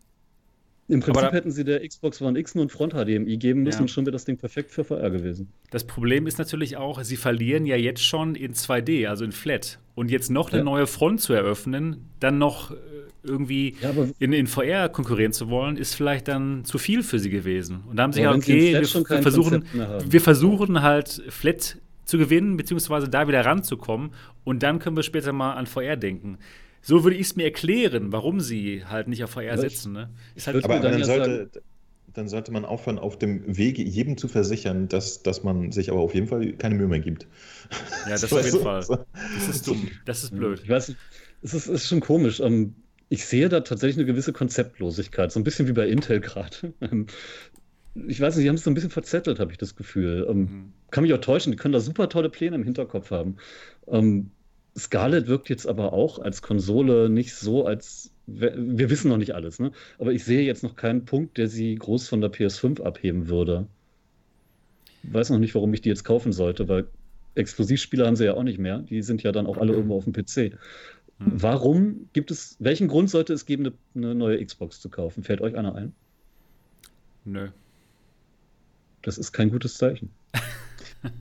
Im 0.88 1.00
Prinzip 1.00 1.24
da, 1.24 1.32
hätten 1.32 1.52
sie 1.52 1.64
der 1.64 1.88
Xbox 1.88 2.22
One 2.22 2.38
X 2.38 2.54
nur 2.54 2.66
ein 2.66 2.70
Front-HDMI 2.70 3.38
geben 3.38 3.64
müssen 3.64 3.80
ja. 3.80 3.82
und 3.82 3.88
schon 3.90 4.06
wäre 4.06 4.12
das 4.12 4.26
Ding 4.26 4.38
perfekt 4.38 4.70
für 4.70 4.84
VR 4.84 5.10
gewesen. 5.10 5.52
Das 5.72 5.84
Problem 5.84 6.28
ist 6.28 6.38
natürlich 6.38 6.78
auch, 6.78 7.02
sie 7.02 7.18
verlieren 7.18 7.66
ja 7.66 7.76
jetzt 7.76 8.04
schon 8.04 8.36
in 8.36 8.54
2D, 8.54 9.08
also 9.08 9.26
in 9.26 9.32
Flat. 9.32 9.80
Und 9.96 10.12
jetzt 10.12 10.30
noch 10.30 10.50
eine 10.50 10.60
ja. 10.60 10.64
neue 10.64 10.86
Front 10.86 11.22
zu 11.22 11.34
eröffnen, 11.34 12.06
dann 12.20 12.38
noch 12.38 12.70
äh, 12.70 12.76
irgendwie 13.24 13.76
ja, 13.82 13.94
in, 14.20 14.32
in 14.32 14.46
VR 14.46 14.90
konkurrieren 14.90 15.34
zu 15.34 15.50
wollen, 15.50 15.76
ist 15.78 15.96
vielleicht 15.96 16.28
dann 16.28 16.66
zu 16.66 16.78
viel 16.78 17.02
für 17.02 17.18
sie 17.18 17.32
gewesen. 17.32 17.84
Und 17.90 17.98
da 17.98 18.04
haben 18.04 18.14
sie 18.14 18.22
ja, 18.22 18.32
okay, 18.32 18.74
wir, 18.74 18.82
wir 18.82 19.22
versuchen, 19.22 19.66
wir 20.08 20.22
versuchen 20.22 20.82
halt 20.84 21.24
Flat 21.30 21.78
zu 22.06 22.20
gewinnen, 22.20 22.58
beziehungsweise 22.58 23.10
da 23.10 23.28
wieder 23.28 23.44
ranzukommen. 23.44 24.12
Und 24.44 24.62
dann 24.62 24.78
können 24.78 24.96
wir 24.96 25.04
später 25.04 25.34
mal 25.34 25.54
an 25.54 25.66
VR 25.66 25.96
denken. 25.96 26.38
So 26.86 27.04
würde 27.04 27.16
ich 27.16 27.28
es 27.28 27.36
mir 27.36 27.46
erklären, 27.46 28.12
warum 28.12 28.40
sie 28.40 28.86
halt 28.86 29.08
nicht 29.08 29.24
auf 29.24 29.32
VR 29.32 29.58
setzen. 29.58 29.94
Ne? 29.94 30.10
Halt 30.46 30.64
aber 30.64 30.80
dann, 30.80 30.92
dann, 30.92 31.04
sollte, 31.04 31.50
dann, 32.14 32.28
sollte, 32.28 32.52
man 32.52 32.64
aufhören, 32.64 33.00
auf 33.00 33.18
dem 33.18 33.58
Wege 33.58 33.82
jedem 33.82 34.18
zu 34.18 34.28
versichern, 34.28 34.88
dass, 34.88 35.24
dass 35.24 35.44
man 35.44 35.72
sich 35.72 35.90
aber 35.90 36.00
auf 36.00 36.14
jeden 36.14 36.28
Fall 36.28 36.54
keine 36.54 36.76
Mühe 36.76 36.88
mehr 36.88 37.00
gibt. 37.00 37.26
Ja, 38.06 38.12
das 38.12 38.24
auf 38.32 38.46
jeden 38.46 38.62
Fall. 38.62 38.86
Das 38.86 39.48
ist 39.50 39.68
dumm. 39.68 39.88
Das 40.06 40.24
ist 40.24 40.36
blöd. 40.36 40.62
Ich 40.64 40.70
weiß, 40.70 40.94
es 41.42 41.54
ist, 41.56 41.66
ist 41.66 41.88
schon 41.88 42.02
komisch. 42.02 42.40
Ähm, 42.40 42.76
ich 43.10 43.26
sehe 43.26 43.50
da 43.50 43.62
tatsächlich 43.62 43.98
eine 43.98 44.06
gewisse 44.06 44.32
Konzeptlosigkeit, 44.32 45.32
so 45.32 45.40
ein 45.40 45.44
bisschen 45.44 45.68
wie 45.68 45.74
bei 45.74 45.88
Intel 45.88 46.20
gerade. 46.20 46.72
Ähm, 46.82 47.08
ich 48.08 48.20
weiß 48.22 48.36
nicht, 48.36 48.44
die 48.44 48.50
haben 48.50 48.58
es 48.58 48.64
so 48.64 48.70
ein 48.70 48.74
bisschen 48.76 48.92
verzettelt, 48.92 49.40
habe 49.40 49.54
ich 49.54 49.58
das 49.58 49.76
Gefühl. 49.76 50.28
Ähm, 50.30 50.40
mhm. 50.40 50.74
Kann 50.92 51.04
mich 51.04 51.14
auch 51.14 51.22
täuschen, 51.22 51.52
die 51.52 51.58
können 51.58 51.72
da 51.72 51.80
super 51.80 52.10
tolle 52.10 52.30
Pläne 52.30 52.58
im 52.58 52.64
Hinterkopf 52.64 53.10
haben. 53.10 53.38
Ähm, 53.88 54.32
Scarlett 54.78 55.28
wirkt 55.28 55.50
jetzt 55.50 55.68
aber 55.68 55.94
auch 55.94 56.20
als 56.20 56.42
Konsole 56.42 57.10
nicht 57.10 57.34
so, 57.34 57.66
als 57.66 58.12
wir 58.28 58.90
wissen 58.90 59.10
noch 59.10 59.18
nicht 59.18 59.36
alles, 59.36 59.60
ne? 59.60 59.72
Aber 60.00 60.12
ich 60.12 60.24
sehe 60.24 60.42
jetzt 60.42 60.64
noch 60.64 60.76
keinen 60.76 61.06
Punkt, 61.06 61.38
der 61.38 61.48
sie 61.48 61.76
groß 61.76 62.08
von 62.08 62.22
der 62.22 62.32
PS5 62.32 62.82
abheben 62.82 63.30
würde. 63.30 63.68
Ich 65.04 65.14
weiß 65.14 65.30
noch 65.30 65.40
nicht, 65.40 65.54
warum 65.56 65.74
ich 65.74 65.82
die 65.82 65.90
jetzt 65.90 66.04
kaufen 66.04 66.34
sollte, 66.34 66.68
weil 66.68 66.88
Exklusivspiele 67.36 68.06
haben 68.06 68.16
sie 68.16 68.26
ja 68.26 68.34
auch 68.34 68.44
nicht 68.44 68.58
mehr. 68.58 68.80
Die 68.80 69.02
sind 69.02 69.22
ja 69.24 69.32
dann 69.32 69.46
auch 69.46 69.58
alle 69.58 69.74
irgendwo 69.74 69.98
auf 69.98 70.06
dem 70.06 70.14
PC. 70.14 70.58
Mhm. 71.20 71.42
Warum 71.42 72.10
gibt 72.14 72.32
es, 72.32 72.58
welchen 72.60 72.88
Grund 72.88 73.10
sollte 73.10 73.34
es 73.34 73.46
geben, 73.46 73.66
eine, 73.66 73.74
eine 73.96 74.16
neue 74.16 74.44
Xbox 74.44 74.82
zu 74.82 74.90
kaufen? 74.90 75.24
Fällt 75.24 75.42
euch 75.42 75.56
einer 75.56 75.76
ein? 75.76 75.94
Nö. 77.26 77.50
Das 79.04 79.18
ist 79.18 79.32
kein 79.32 79.52
gutes 79.52 79.78
Zeichen. 79.78 80.10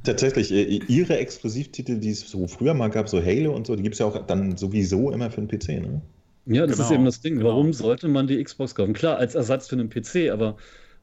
Tatsächlich, 0.04 0.52
äh, 0.52 0.80
ihre 0.88 1.18
Exklusivtitel, 1.18 1.98
die 1.98 2.10
es 2.10 2.20
so 2.20 2.46
früher 2.46 2.74
mal 2.74 2.88
gab, 2.88 3.08
so 3.08 3.22
Halo 3.22 3.54
und 3.54 3.66
so, 3.66 3.76
die 3.76 3.82
gibt 3.82 3.94
es 3.94 3.98
ja 3.98 4.06
auch 4.06 4.26
dann 4.26 4.56
sowieso 4.56 5.10
immer 5.10 5.30
für 5.30 5.42
den 5.42 5.48
PC, 5.48 5.80
ne? 5.80 6.02
Ja, 6.46 6.66
das 6.66 6.76
genau, 6.76 6.88
ist 6.88 6.94
eben 6.94 7.04
das 7.04 7.20
Ding. 7.20 7.36
Genau. 7.36 7.48
Warum 7.48 7.72
sollte 7.72 8.08
man 8.08 8.26
die 8.26 8.42
Xbox 8.42 8.74
kaufen? 8.74 8.92
Klar, 8.92 9.16
als 9.16 9.34
Ersatz 9.34 9.68
für 9.68 9.76
einen 9.76 9.88
PC, 9.88 10.30
aber. 10.30 10.56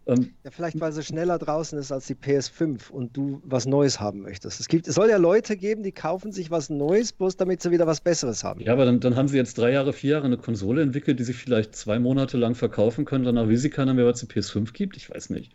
Ähm, 0.08 0.32
ja, 0.44 0.52
vielleicht, 0.52 0.80
weil 0.80 0.92
sie 0.92 1.04
schneller 1.04 1.38
draußen 1.38 1.78
ist 1.78 1.92
als 1.92 2.08
die 2.08 2.16
PS5 2.16 2.90
und 2.90 3.16
du 3.16 3.42
was 3.46 3.68
Neues 3.68 4.00
haben 4.00 4.22
möchtest. 4.22 4.60
Es, 4.60 4.68
gibt, 4.68 4.88
es 4.88 4.96
soll 4.96 5.10
ja 5.10 5.18
Leute 5.18 5.56
geben, 5.56 5.84
die 5.84 5.92
kaufen 5.92 6.32
sich 6.32 6.50
was 6.50 6.72
Neues, 6.72 7.14
bloß 7.14 7.38
damit 7.38 7.62
sie 7.62 7.70
wieder 7.70 7.86
was 7.86 8.02
Besseres 8.02 8.44
haben. 8.44 8.62
Ja, 8.62 8.74
aber 8.74 8.86
dann, 8.86 9.00
dann 9.00 9.16
haben 9.16 9.28
sie 9.28 9.38
jetzt 9.38 9.58
drei 9.60 9.72
Jahre, 9.72 9.94
vier 9.94 10.12
Jahre 10.12 10.26
eine 10.26 10.38
Konsole 10.38 10.82
entwickelt, 10.82 11.20
die 11.20 11.24
sie 11.24 11.34
vielleicht 11.34 11.76
zwei 11.76 12.00
Monate 12.00 12.38
lang 12.38 12.56
verkaufen 12.56 13.06
können, 13.06 13.26
danach 13.26 13.48
will 13.48 13.58
sie 13.58 13.70
keiner 13.70 13.94
mehr, 13.94 14.06
was 14.06 14.20
die 14.20 14.26
PS5 14.26 14.74
gibt. 14.74 14.98
Ich 14.98 15.10
weiß 15.12 15.30
nicht. 15.30 15.52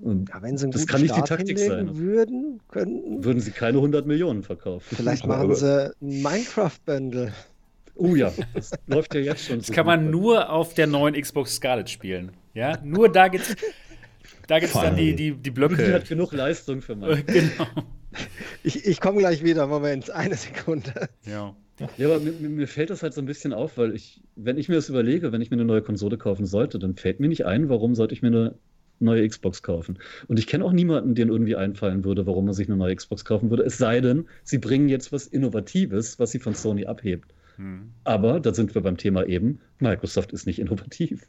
Ja, 0.00 0.42
wenn 0.42 0.56
sie 0.56 0.64
einen 0.64 0.72
das 0.72 0.86
kann 0.86 1.02
nicht 1.02 1.16
die 1.16 1.22
Taktik 1.22 1.58
sein. 1.58 1.96
Würden, 1.96 2.60
könnten, 2.68 3.24
würden 3.24 3.40
sie 3.40 3.50
keine 3.50 3.78
100 3.78 4.06
Millionen 4.06 4.44
verkaufen. 4.44 4.96
Vielleicht 4.96 5.26
machen 5.26 5.54
sie 5.54 5.92
ein 6.00 6.22
Minecraft-Bundle. 6.22 7.32
Oh 7.96 8.14
ja, 8.14 8.32
das 8.54 8.70
läuft 8.86 9.14
ja 9.14 9.20
jetzt 9.20 9.46
schon. 9.46 9.58
Das 9.58 9.66
so 9.66 9.72
kann 9.72 9.86
man 9.86 10.10
nur 10.10 10.50
auf 10.50 10.74
der 10.74 10.86
neuen 10.86 11.20
Xbox 11.20 11.56
Scarlet 11.56 11.90
spielen. 11.90 12.30
Ja, 12.54 12.78
nur 12.84 13.10
da 13.10 13.26
gibt's, 13.26 13.56
da 14.46 14.60
gibt's 14.60 14.74
dann 14.74 14.96
die, 14.96 15.16
die, 15.16 15.32
die 15.32 15.50
Blöcke. 15.50 15.84
Die 15.84 15.92
hat 15.92 16.08
genug 16.08 16.32
Leistung 16.32 16.80
für 16.80 16.94
mich. 16.94 17.26
genau. 17.26 17.66
Ich, 18.62 18.86
ich 18.86 19.00
komme 19.00 19.18
gleich 19.18 19.42
wieder, 19.42 19.66
Moment, 19.66 20.10
eine 20.10 20.36
Sekunde. 20.36 21.08
Ja. 21.26 21.56
Ja, 21.96 22.08
aber 22.08 22.18
mir, 22.18 22.32
mir, 22.32 22.66
fällt 22.66 22.90
das 22.90 23.02
halt 23.04 23.14
so 23.14 23.20
ein 23.20 23.26
bisschen 23.26 23.52
auf, 23.52 23.78
weil 23.78 23.94
ich, 23.94 24.20
wenn 24.34 24.58
ich 24.58 24.68
mir 24.68 24.74
das 24.74 24.88
überlege, 24.88 25.30
wenn 25.30 25.40
ich 25.40 25.50
mir 25.50 25.56
eine 25.56 25.64
neue 25.64 25.82
Konsole 25.82 26.18
kaufen 26.18 26.44
sollte, 26.44 26.78
dann 26.80 26.96
fällt 26.96 27.20
mir 27.20 27.28
nicht 27.28 27.46
ein, 27.46 27.68
warum 27.68 27.94
sollte 27.94 28.14
ich 28.14 28.22
mir 28.22 28.28
eine 28.28 28.54
neue 29.00 29.28
Xbox 29.28 29.62
kaufen. 29.62 29.98
Und 30.26 30.38
ich 30.38 30.46
kenne 30.46 30.64
auch 30.64 30.72
niemanden, 30.72 31.14
den 31.14 31.28
irgendwie 31.28 31.56
einfallen 31.56 32.04
würde, 32.04 32.26
warum 32.26 32.46
man 32.46 32.54
sich 32.54 32.68
eine 32.68 32.76
neue 32.76 32.96
Xbox 32.96 33.24
kaufen 33.24 33.50
würde. 33.50 33.62
Es 33.62 33.78
sei 33.78 34.00
denn, 34.00 34.26
sie 34.44 34.58
bringen 34.58 34.88
jetzt 34.88 35.12
was 35.12 35.26
Innovatives, 35.26 36.18
was 36.18 36.30
sie 36.30 36.38
von 36.38 36.54
Sony 36.54 36.86
abhebt. 36.86 37.34
Hm. 37.56 37.90
Aber 38.04 38.40
da 38.40 38.54
sind 38.54 38.74
wir 38.74 38.82
beim 38.82 38.96
Thema 38.96 39.26
eben, 39.26 39.60
Microsoft 39.80 40.32
ist 40.32 40.46
nicht 40.46 40.58
innovativ. 40.58 41.26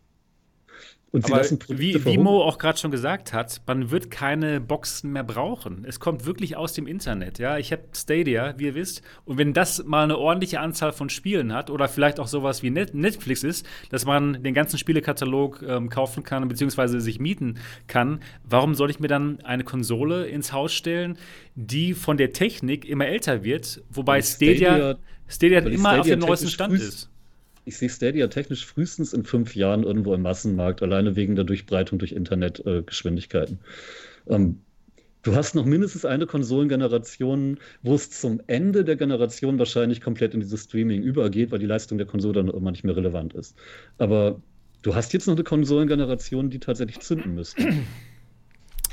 Und 1.12 1.26
sie 1.26 1.34
Aber 1.34 1.42
lassen 1.42 1.60
wie, 1.70 2.06
wie 2.06 2.18
Mo 2.20 2.44
auch 2.44 2.60
gerade 2.60 2.78
schon 2.78 2.92
gesagt 2.92 3.34
hat, 3.34 3.62
man 3.66 3.90
wird 3.90 4.12
keine 4.12 4.62
Boxen 4.62 5.12
mehr 5.12 5.24
brauchen. 5.24 5.84
Es 5.88 6.00
kommt 6.00 6.26
wirklich 6.26 6.56
aus 6.56 6.74
dem 6.74 6.86
Internet. 6.86 7.40
Ja, 7.40 7.58
ich 7.58 7.72
habe 7.72 7.84
Stadia, 7.96 8.54
wie 8.58 8.66
ihr 8.66 8.76
wisst, 8.76 9.02
und 9.26 9.40
wenn 9.40 9.54
das 9.54 9.84
mal 9.86 10.04
eine 10.04 10.18
ordentliche 10.20 10.60
Anzahl 10.60 10.92
von 10.92 11.10
Spielen 11.10 11.52
hat 11.52 11.72
oder 11.72 11.88
vielleicht 11.88 12.20
auch 12.20 12.28
sowas 12.28 12.62
wie 12.62 12.70
Netflix 12.70 13.44
ist, 13.44 13.66
dass 13.90 14.06
man 14.06 14.44
den 14.44 14.54
ganzen 14.54 14.78
Spielekatalog 14.78 15.64
ähm, 15.64 15.90
kaufen 15.90 16.24
kann 16.24 16.48
bzw. 16.48 17.00
sich 17.00 17.20
mieten 17.20 17.56
kann, 17.88 18.20
warum 18.44 18.76
soll 18.76 18.92
ich 18.92 19.00
mir 19.00 19.08
dann 19.08 19.40
eine 19.42 19.64
Konsole 19.64 20.28
ins 20.28 20.54
Haus 20.54 20.74
stellen, 20.74 21.18
die 21.56 21.96
von 21.96 22.18
der 22.18 22.34
Technik 22.34 22.86
immer 22.86 23.08
älter 23.08 23.44
wird, 23.44 23.82
wobei 23.90 24.22
Stadia, 24.22 24.76
Stadia, 24.76 24.98
Stadia 25.28 25.60
immer 25.60 25.90
Stadia 25.90 26.00
auf 26.00 26.08
dem 26.08 26.20
neuesten 26.20 26.50
Stand 26.50 26.74
ist? 26.76 27.10
Ich 27.66 27.78
sehe 27.78 27.90
Stadia 27.90 28.28
technisch 28.28 28.66
frühestens 28.66 29.14
in 29.14 29.24
fünf 29.24 29.56
Jahren 29.56 29.84
irgendwo 29.84 30.14
im 30.14 30.22
Massenmarkt, 30.22 30.82
alleine 30.82 31.16
wegen 31.16 31.36
der 31.36 31.46
Durchbreitung 31.46 32.00
durch 32.00 32.12
Internetgeschwindigkeiten. 32.12 33.60
Äh, 34.28 34.36
ähm, 34.36 34.62
du 35.24 35.36
hast 35.36 35.56
noch 35.56 35.66
mindestens 35.66 36.06
eine 36.06 36.26
Konsolengeneration, 36.26 37.60
wo 37.84 37.96
es 37.96 38.10
zum 38.12 38.42
Ende 38.48 38.84
der 38.84 38.96
Generation 38.96 39.60
wahrscheinlich 39.60 40.02
komplett 40.02 40.34
in 40.34 40.40
dieses 40.40 40.64
Streaming 40.64 41.02
übergeht, 41.04 41.52
weil 41.52 41.60
die 41.60 41.66
Leistung 41.66 41.98
der 41.98 42.08
Konsole 42.08 42.36
dann 42.36 42.48
irgendwann 42.48 42.74
nicht 42.74 42.84
mehr 42.84 42.96
relevant 42.96 43.34
ist. 43.34 43.56
Aber 43.98 44.42
du 44.82 44.96
hast 44.96 45.14
jetzt 45.14 45.28
noch 45.28 45.36
eine 45.36 45.44
Konsolengeneration, 45.44 46.50
die 46.50 46.60
tatsächlich 46.60 47.00
zünden 47.00 47.36
müsste. 47.36 47.64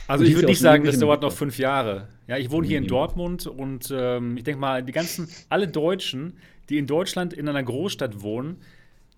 Also 0.09 0.25
ich 0.25 0.35
würde 0.35 0.47
nicht 0.47 0.61
sagen, 0.61 0.85
das 0.85 0.99
dauert 0.99 1.23
noch 1.23 1.33
fünf 1.33 1.59
Jahre. 1.59 2.09
Ja, 2.29 2.37
ich 2.39 2.51
wohne 2.51 2.67
hier 2.67 2.79
in 2.79 2.87
Dortmund 2.87 3.47
und 3.47 3.93
ähm, 3.93 4.37
ich 4.37 4.45
denke 4.45 4.61
mal, 4.61 4.83
die 4.85 4.93
ganzen, 4.93 5.29
alle 5.49 5.67
Deutschen, 5.69 6.35
die 6.69 6.79
in 6.79 6.87
Deutschland 6.87 7.33
in 7.33 7.49
einer 7.49 7.63
Großstadt 7.63 8.23
wohnen, 8.23 8.57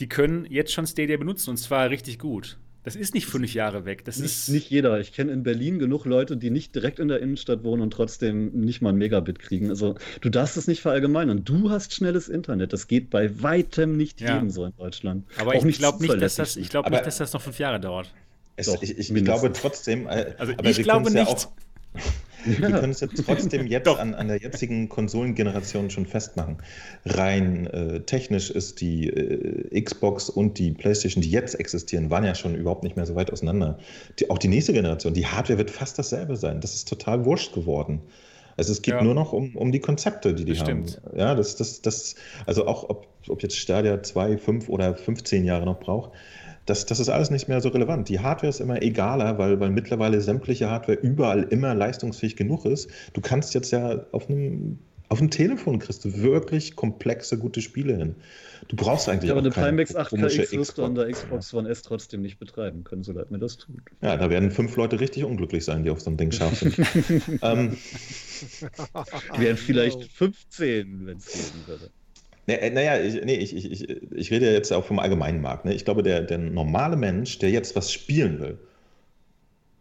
die 0.01 0.09
können 0.09 0.47
jetzt 0.49 0.73
schon 0.73 0.87
Stadia 0.87 1.17
benutzen 1.17 1.51
und 1.51 1.57
zwar 1.57 1.91
richtig 1.91 2.19
gut. 2.19 2.59
Das 2.85 2.97
ist 2.97 3.13
nicht 3.13 3.27
fünf 3.27 3.53
Jahre 3.53 3.85
weg. 3.85 4.05
Das 4.07 4.19
nicht, 4.19 4.31
ist 4.31 4.49
nicht 4.49 4.71
jeder. 4.71 4.99
Ich 4.99 5.13
kenne 5.13 5.33
in 5.33 5.43
Berlin 5.43 5.79
genug 5.79 6.07
Leute, 6.07 6.39
die 6.39 6.49
nicht 6.49 6.75
direkt 6.75 7.01
in 7.01 7.09
der 7.09 7.21
Innenstadt 7.21 7.63
wohnen 7.63 7.83
und 7.83 7.91
trotzdem 7.91 8.53
nicht 8.61 8.81
mal 8.81 8.91
ein 8.91 8.97
Megabit 8.97 9.41
kriegen. 9.41 9.69
Also 9.69 9.97
du 10.23 10.31
darfst 10.31 10.57
es 10.57 10.69
nicht 10.69 10.81
verallgemeinern. 10.81 11.45
Du 11.45 11.69
hast 11.71 11.93
schnelles 11.93 12.31
Internet. 12.31 12.73
Das 12.73 12.87
geht 12.87 13.11
bei 13.11 13.43
weitem 13.43 13.97
nicht 13.99 14.23
ja. 14.23 14.37
jedem 14.37 14.49
so 14.49 14.65
in 14.65 14.73
Deutschland. 14.79 15.27
Aber 15.37 15.55
Auch 15.55 15.65
ich 15.67 15.79
glaube 15.79 16.01
nicht, 16.03 16.23
dass 16.23 16.37
das, 16.37 16.57
ich 16.57 16.71
glaub 16.71 16.89
nicht, 16.89 17.05
dass 17.05 17.19
das 17.19 17.33
noch 17.35 17.43
fünf 17.43 17.59
Jahre 17.59 17.79
dauert. 17.79 18.11
Es, 18.57 18.67
Doch, 18.67 18.83
ich, 18.83 18.97
ich 18.97 19.15
glaube 19.23 19.53
trotzdem, 19.53 20.07
äh, 20.07 20.35
also 20.39 20.55
ich 20.63 20.83
glaube 20.83 21.11
nicht. 21.11 21.17
Ja 21.17 21.27
auch, 21.27 21.49
wir 22.45 22.71
können 22.71 22.91
es 22.91 23.01
ja 23.01 23.09
trotzdem 23.09 23.67
jetzt 23.69 23.89
an, 23.89 24.15
an, 24.15 24.29
der 24.29 24.39
jetzigen 24.39 24.89
Konsolengeneration 24.89 25.91
schon 25.91 26.07
festmachen. 26.07 26.59
Rein 27.05 27.67
äh, 27.67 28.01
technisch 28.01 28.51
ist 28.51 28.81
die 28.81 29.09
äh, 29.09 29.81
Xbox 29.81 30.29
und 30.31 30.59
die 30.59 30.73
PlayStation, 30.73 31.23
die 31.23 31.31
jetzt 31.31 31.55
existieren, 31.55 32.11
waren 32.11 32.25
ja 32.25 32.35
schon 32.35 32.55
überhaupt 32.55 32.83
nicht 32.83 32.97
mehr 32.97 33.07
so 33.07 33.15
weit 33.15 33.33
auseinander. 33.33 33.79
Die, 34.19 34.31
auch 34.31 34.39
die 34.39 34.49
nächste 34.49 34.73
Generation, 34.73 35.15
die 35.15 35.27
Hardware 35.27 35.59
wird 35.59 35.71
fast 35.71 35.99
dasselbe 35.99 36.37
sein. 36.37 36.61
Das 36.61 36.75
ist 36.75 36.89
total 36.89 37.25
wurscht 37.25 37.55
geworden. 37.55 38.01
Also 38.59 38.73
es 38.73 38.83
geht 38.83 38.95
ja. 38.95 39.03
nur 39.03 39.15
noch 39.15 39.33
um, 39.33 39.55
um 39.55 39.71
die 39.71 39.79
Konzepte, 39.79 40.35
die 40.35 40.45
die 40.45 40.53
das 40.53 40.63
haben. 40.63 40.89
Stimmt. 40.89 41.01
Ja, 41.17 41.37
das, 41.37 41.55
das, 41.55 41.81
das, 41.81 42.17
also 42.45 42.67
auch 42.67 42.91
ob, 42.91 43.07
ob 43.29 43.41
jetzt 43.41 43.57
Stadia 43.57 44.03
zwei, 44.03 44.37
fünf 44.37 44.69
oder 44.69 44.97
15 44.97 45.45
Jahre 45.45 45.65
noch 45.65 45.79
braucht, 45.79 46.11
das, 46.69 46.85
das 46.87 47.01
ist 47.01 47.09
alles 47.09 47.31
nicht 47.31 47.49
mehr 47.49 47.61
so 47.61 47.71
relevant. 47.71 48.09
Die 48.09 48.21
Hardware 48.21 48.51
ist 48.51 48.61
immer 48.61 48.83
egaler, 48.83 49.39
weil, 49.39 49.59
weil 49.59 49.71
mittlerweile 49.71 50.21
sämtliche 50.21 50.69
Hardware 50.69 50.99
überall 50.99 51.45
immer 51.45 51.75
leistungsfähig 51.75 52.37
genug 52.37 52.65
ist. 52.67 52.91
Du 53.15 53.21
kannst 53.21 53.55
jetzt 53.55 53.71
ja 53.71 54.05
auf 54.13 54.29
einem 54.29 54.79
Auf 55.09 55.19
dem 55.19 55.31
Telefon 55.31 55.79
kriegst 55.79 56.05
du 56.05 56.21
wirklich 56.21 56.77
komplexe, 56.77 57.39
gute 57.39 57.63
Spiele 57.63 57.97
hin. 57.97 58.17
Du 58.69 58.77
brauchst 58.77 59.09
eigentlich 59.09 59.31
ja, 59.31 59.35
aber 59.35 59.41
eine 59.41 59.51
Pimax 59.51 59.97
8 59.97 60.11
komische 60.11 60.43
KX 60.43 60.53
wirst 60.53 60.79
du 60.79 60.85
an 60.85 60.95
der 60.95 61.11
Xbox. 61.11 61.55
One 61.55 61.69
S 61.71 61.81
trotzdem 61.81 62.21
nicht 62.21 62.39
betreiben 62.39 62.85
können, 62.85 63.03
so 63.03 63.13
leid 63.13 63.31
mir 63.31 63.39
das 63.39 63.57
tut. 63.57 63.81
Ja, 64.03 64.17
da 64.19 64.29
werden 64.29 64.51
fünf 64.51 64.77
Leute 64.77 65.01
richtig 65.01 65.25
unglücklich 65.25 65.65
sein, 65.65 65.85
die 65.85 65.91
auf 65.91 66.01
so 66.01 66.11
einem 66.11 66.19
Ding 66.19 66.33
scharf 66.33 66.59
sind. 66.59 66.79
ähm, 67.43 67.79
Wären 69.39 69.57
vielleicht 69.57 70.05
15, 70.13 71.07
wenn 71.07 71.17
es 71.17 71.27
gehen 71.33 71.67
würde. 71.67 71.91
Ne- 72.49 72.61
äh, 72.61 72.71
naja, 72.71 72.99
ich, 73.01 73.25
nee, 73.25 73.37
ich, 73.37 73.55
ich, 73.57 73.71
ich, 73.71 73.89
ich 74.13 74.31
rede 74.33 74.47
ja 74.47 74.53
jetzt 74.53 74.73
auch 74.73 74.85
vom 74.85 74.99
allgemeinen 74.99 75.41
Markt. 75.41 75.65
Ne? 75.67 75.75
Ich 75.75 75.85
glaube, 75.85 76.03
der, 76.03 76.23
der 76.23 76.39
normale 76.39 76.97
Mensch, 76.97 77.39
der 77.39 77.51
jetzt 77.51 77.77
was 77.77 77.93
spielen 77.93 78.41
will, 78.41 78.59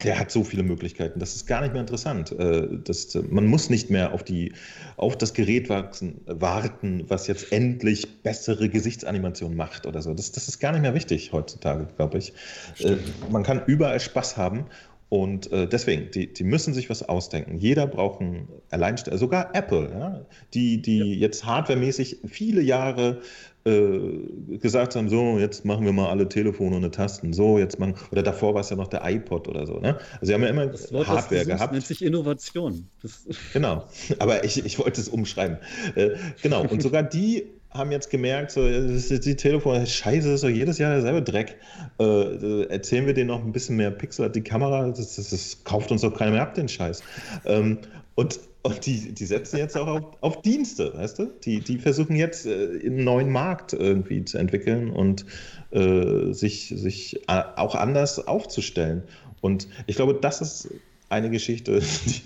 der 0.04 0.20
hat 0.20 0.30
so 0.30 0.44
viele 0.44 0.62
Möglichkeiten. 0.62 1.20
Das 1.20 1.36
ist 1.36 1.48
gar 1.48 1.62
nicht 1.62 1.72
mehr 1.74 1.82
interessant. 1.82 2.32
Äh, 2.32 2.68
Das, 2.84 3.16
man 3.32 3.48
muss 3.48 3.72
nicht 3.72 3.90
mehr 3.90 4.14
auf, 4.14 4.24
die, 4.24 4.54
auf 4.96 5.18
das 5.18 5.34
Gerät 5.34 5.70
wachsen, 5.70 6.22
warten, 6.28 7.04
was 7.08 7.26
jetzt 7.26 7.52
endlich 7.52 8.22
bessere 8.22 8.70
Gesichtsanimationen 8.70 9.58
macht 9.58 9.88
oder 9.88 10.04
so. 10.04 10.14
Das, 10.14 10.32
das 10.32 10.48
ist 10.48 10.60
gar 10.60 10.72
nicht 10.72 10.82
mehr 10.84 10.94
wichtig 10.94 11.32
heutzutage, 11.34 11.88
glaube 11.96 12.20
ich. 12.20 12.34
Äh, 12.80 12.98
Man 13.32 13.42
kann 13.42 13.64
überall 13.66 14.00
Spaß 14.00 14.38
haben. 14.38 14.66
Und 15.10 15.52
äh, 15.54 15.68
deswegen, 15.68 16.12
die, 16.12 16.34
die 16.34 16.44
müssen 16.44 16.74
sich 16.74 16.90
was 16.90 17.08
ausdenken. 17.08 17.60
Jeder 17.60 17.88
braucht 17.88 18.20
ein 18.20 18.50
Alleinstellung, 18.72 19.18
sogar 19.18 19.56
Apple, 19.56 19.90
ja, 19.90 20.26
die, 20.54 20.82
die 20.82 21.18
jetzt 21.18 21.46
hardwaremäßig 21.46 22.18
viele 22.26 22.62
Jahre 22.62 23.22
äh, 23.64 24.58
gesagt 24.58 24.96
haben, 24.98 25.08
so, 25.08 25.40
jetzt 25.40 25.64
machen 25.64 25.86
wir 25.86 25.94
mal 25.94 26.10
alle 26.10 26.28
Telefone 26.28 26.76
ohne 26.76 26.92
Tasten, 26.92 27.32
so, 27.32 27.58
jetzt 27.58 27.80
machen, 27.80 27.96
oder 28.12 28.22
davor 28.22 28.54
war 28.54 28.62
es 28.62 28.70
ja 28.70 28.76
noch 28.76 28.88
der 28.88 29.02
iPod 29.06 29.48
oder 29.48 29.66
so, 29.66 29.80
ne? 29.80 29.98
Also 30.14 30.26
sie 30.26 30.34
haben 30.34 30.44
ja 30.44 30.50
immer 30.50 30.68
Das 30.68 30.92
Wort, 30.92 31.08
Hardware 31.08 31.40
das 31.40 31.48
gehabt. 31.48 31.74
nennt 31.74 31.86
sich 31.86 32.02
Innovation. 32.02 32.88
Das, 33.02 33.26
Genau, 33.54 33.86
aber 34.20 34.44
ich, 34.44 34.66
ich 34.66 34.78
wollte 34.78 35.00
es 35.00 35.08
umschreiben. 35.08 35.58
Äh, 35.96 36.12
genau, 36.42 36.66
und 36.66 36.82
sogar 36.82 37.04
die 37.04 37.46
haben 37.72 37.92
jetzt 37.92 38.10
gemerkt, 38.10 38.52
so, 38.52 38.68
die 38.68 39.36
Telefone, 39.36 39.86
scheiße, 39.86 40.32
ist 40.32 40.44
doch 40.44 40.50
jedes 40.50 40.78
Jahr 40.78 40.94
derselbe 40.94 41.22
Dreck. 41.22 41.58
Äh, 42.00 42.04
äh, 42.04 42.70
erzählen 42.70 43.06
wir 43.06 43.14
denen 43.14 43.28
noch 43.28 43.44
ein 43.44 43.52
bisschen 43.52 43.76
mehr 43.76 43.92
Pixel, 43.92 44.26
hat 44.26 44.36
die 44.36 44.42
Kamera, 44.42 44.88
das, 44.90 45.16
das, 45.16 45.30
das 45.30 45.64
kauft 45.64 45.92
uns 45.92 46.02
doch 46.02 46.14
keiner 46.14 46.32
mehr 46.32 46.42
ab, 46.42 46.54
den 46.54 46.68
Scheiß. 46.68 47.04
Ähm, 47.46 47.80
und 48.16 48.40
und 48.64 48.86
die, 48.86 49.14
die 49.14 49.26
setzen 49.26 49.58
jetzt 49.58 49.78
auch 49.78 49.88
auf, 49.88 50.04
auf 50.20 50.42
Dienste, 50.42 50.94
weißt 50.94 51.20
du? 51.20 51.28
Die, 51.46 51.62
die 51.62 51.78
versuchen 51.78 52.18
jetzt 52.18 52.46
äh, 52.46 52.82
einen 52.86 53.06
neuen 53.06 53.30
Markt 53.30 53.72
irgendwie 53.72 54.26
zu 54.26 54.38
entwickeln 54.40 54.90
und 54.90 55.26
äh, 55.72 56.34
sich, 56.34 56.74
sich 56.76 57.22
a- 57.30 57.54
auch 57.56 57.76
anders 57.76 58.28
aufzustellen. 58.28 59.04
Und 59.40 59.70
ich 59.86 59.96
glaube, 59.96 60.16
das 60.16 60.42
ist 60.42 60.70
eine 61.08 61.30
Geschichte, 61.30 61.80
die, 62.08 62.22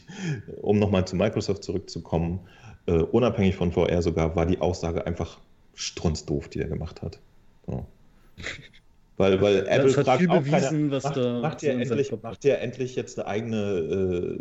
um 0.62 0.80
nochmal 0.80 1.06
zu 1.06 1.16
Microsoft 1.16 1.64
zurückzukommen, 1.64 2.40
äh, 2.86 2.94
unabhängig 2.94 3.56
von 3.56 3.72
VR 3.72 4.02
sogar, 4.02 4.36
war 4.36 4.46
die 4.46 4.60
Aussage 4.60 5.06
einfach 5.06 5.40
strunzdoof, 5.76 6.50
die 6.50 6.60
er 6.60 6.68
gemacht 6.68 7.02
hat. 7.02 7.20
So. 7.66 7.86
Weil, 9.22 9.40
weil 9.40 9.68
Apple 9.68 9.96
hat 9.96 10.06
fragt 10.06 10.30
auch 10.30 10.40
bewiesen, 10.40 10.90
keiner, 10.90 10.92
was 10.92 11.04
macht, 11.04 11.18
da 11.18 11.40
macht, 11.42 11.62
ihr 11.62 11.74
endlich, 11.74 12.12
macht 12.24 12.44
ihr 12.44 12.58
endlich 12.58 12.96
jetzt 12.96 13.20
eine 13.20 13.28
eigene 13.28 14.40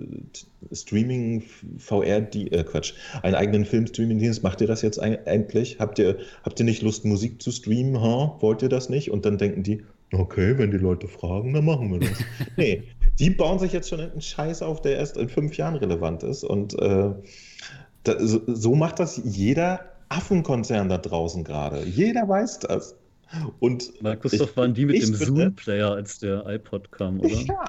äh, 0.71 0.75
Streaming 0.75 1.43
VR, 1.77 2.23
die, 2.23 2.51
äh, 2.51 2.65
Quatsch, 2.65 2.95
einen 3.23 3.35
eigenen 3.35 3.67
Film-Streaming-Dienst, 3.67 4.43
macht 4.43 4.63
ihr 4.63 4.67
das 4.67 4.81
jetzt 4.81 4.99
ein, 4.99 5.27
endlich? 5.27 5.81
Habt 5.81 5.99
ihr, 5.99 6.17
habt 6.45 6.59
ihr 6.61 6.65
nicht 6.65 6.81
Lust, 6.81 7.05
Musik 7.05 7.43
zu 7.43 7.51
streamen? 7.51 8.01
Ha? 8.01 8.39
Wollt 8.41 8.63
ihr 8.63 8.71
das 8.71 8.89
nicht? 8.89 9.11
Und 9.11 9.27
dann 9.27 9.37
denken 9.37 9.63
die, 9.65 9.83
okay, 10.13 10.57
wenn 10.57 10.71
die 10.71 10.79
Leute 10.79 11.09
fragen, 11.09 11.53
dann 11.53 11.67
machen 11.67 11.93
wir 11.93 11.99
das. 11.99 12.19
nee, 12.57 12.85
die 13.19 13.29
bauen 13.29 13.59
sich 13.59 13.75
jetzt 13.75 13.91
schon 13.91 14.01
einen 14.01 14.23
Scheiß 14.23 14.63
auf, 14.63 14.81
der 14.81 14.97
erst 14.97 15.19
in 15.19 15.29
fünf 15.29 15.59
Jahren 15.59 15.75
relevant 15.75 16.23
ist. 16.23 16.43
Und 16.43 16.73
äh, 16.79 17.11
da, 18.05 18.17
so, 18.19 18.41
so 18.47 18.75
macht 18.75 18.99
das 18.99 19.21
jeder 19.25 19.81
Affenkonzern 20.09 20.89
da 20.89 20.99
draußen 20.99 21.45
gerade. 21.45 21.85
Jeder 21.85 22.29
weiß 22.29 22.61
das. 22.61 22.95
Und 23.61 24.03
Microsoft 24.03 24.51
ich- 24.51 24.57
waren 24.57 24.75
die 24.75 24.87
mit 24.87 25.01
dem 25.01 25.15
Zoom-Player, 25.15 25.93
als 25.93 26.19
der 26.19 26.45
iPod 26.47 26.91
kam, 26.91 27.21
oder? 27.21 27.29
ja, 27.29 27.65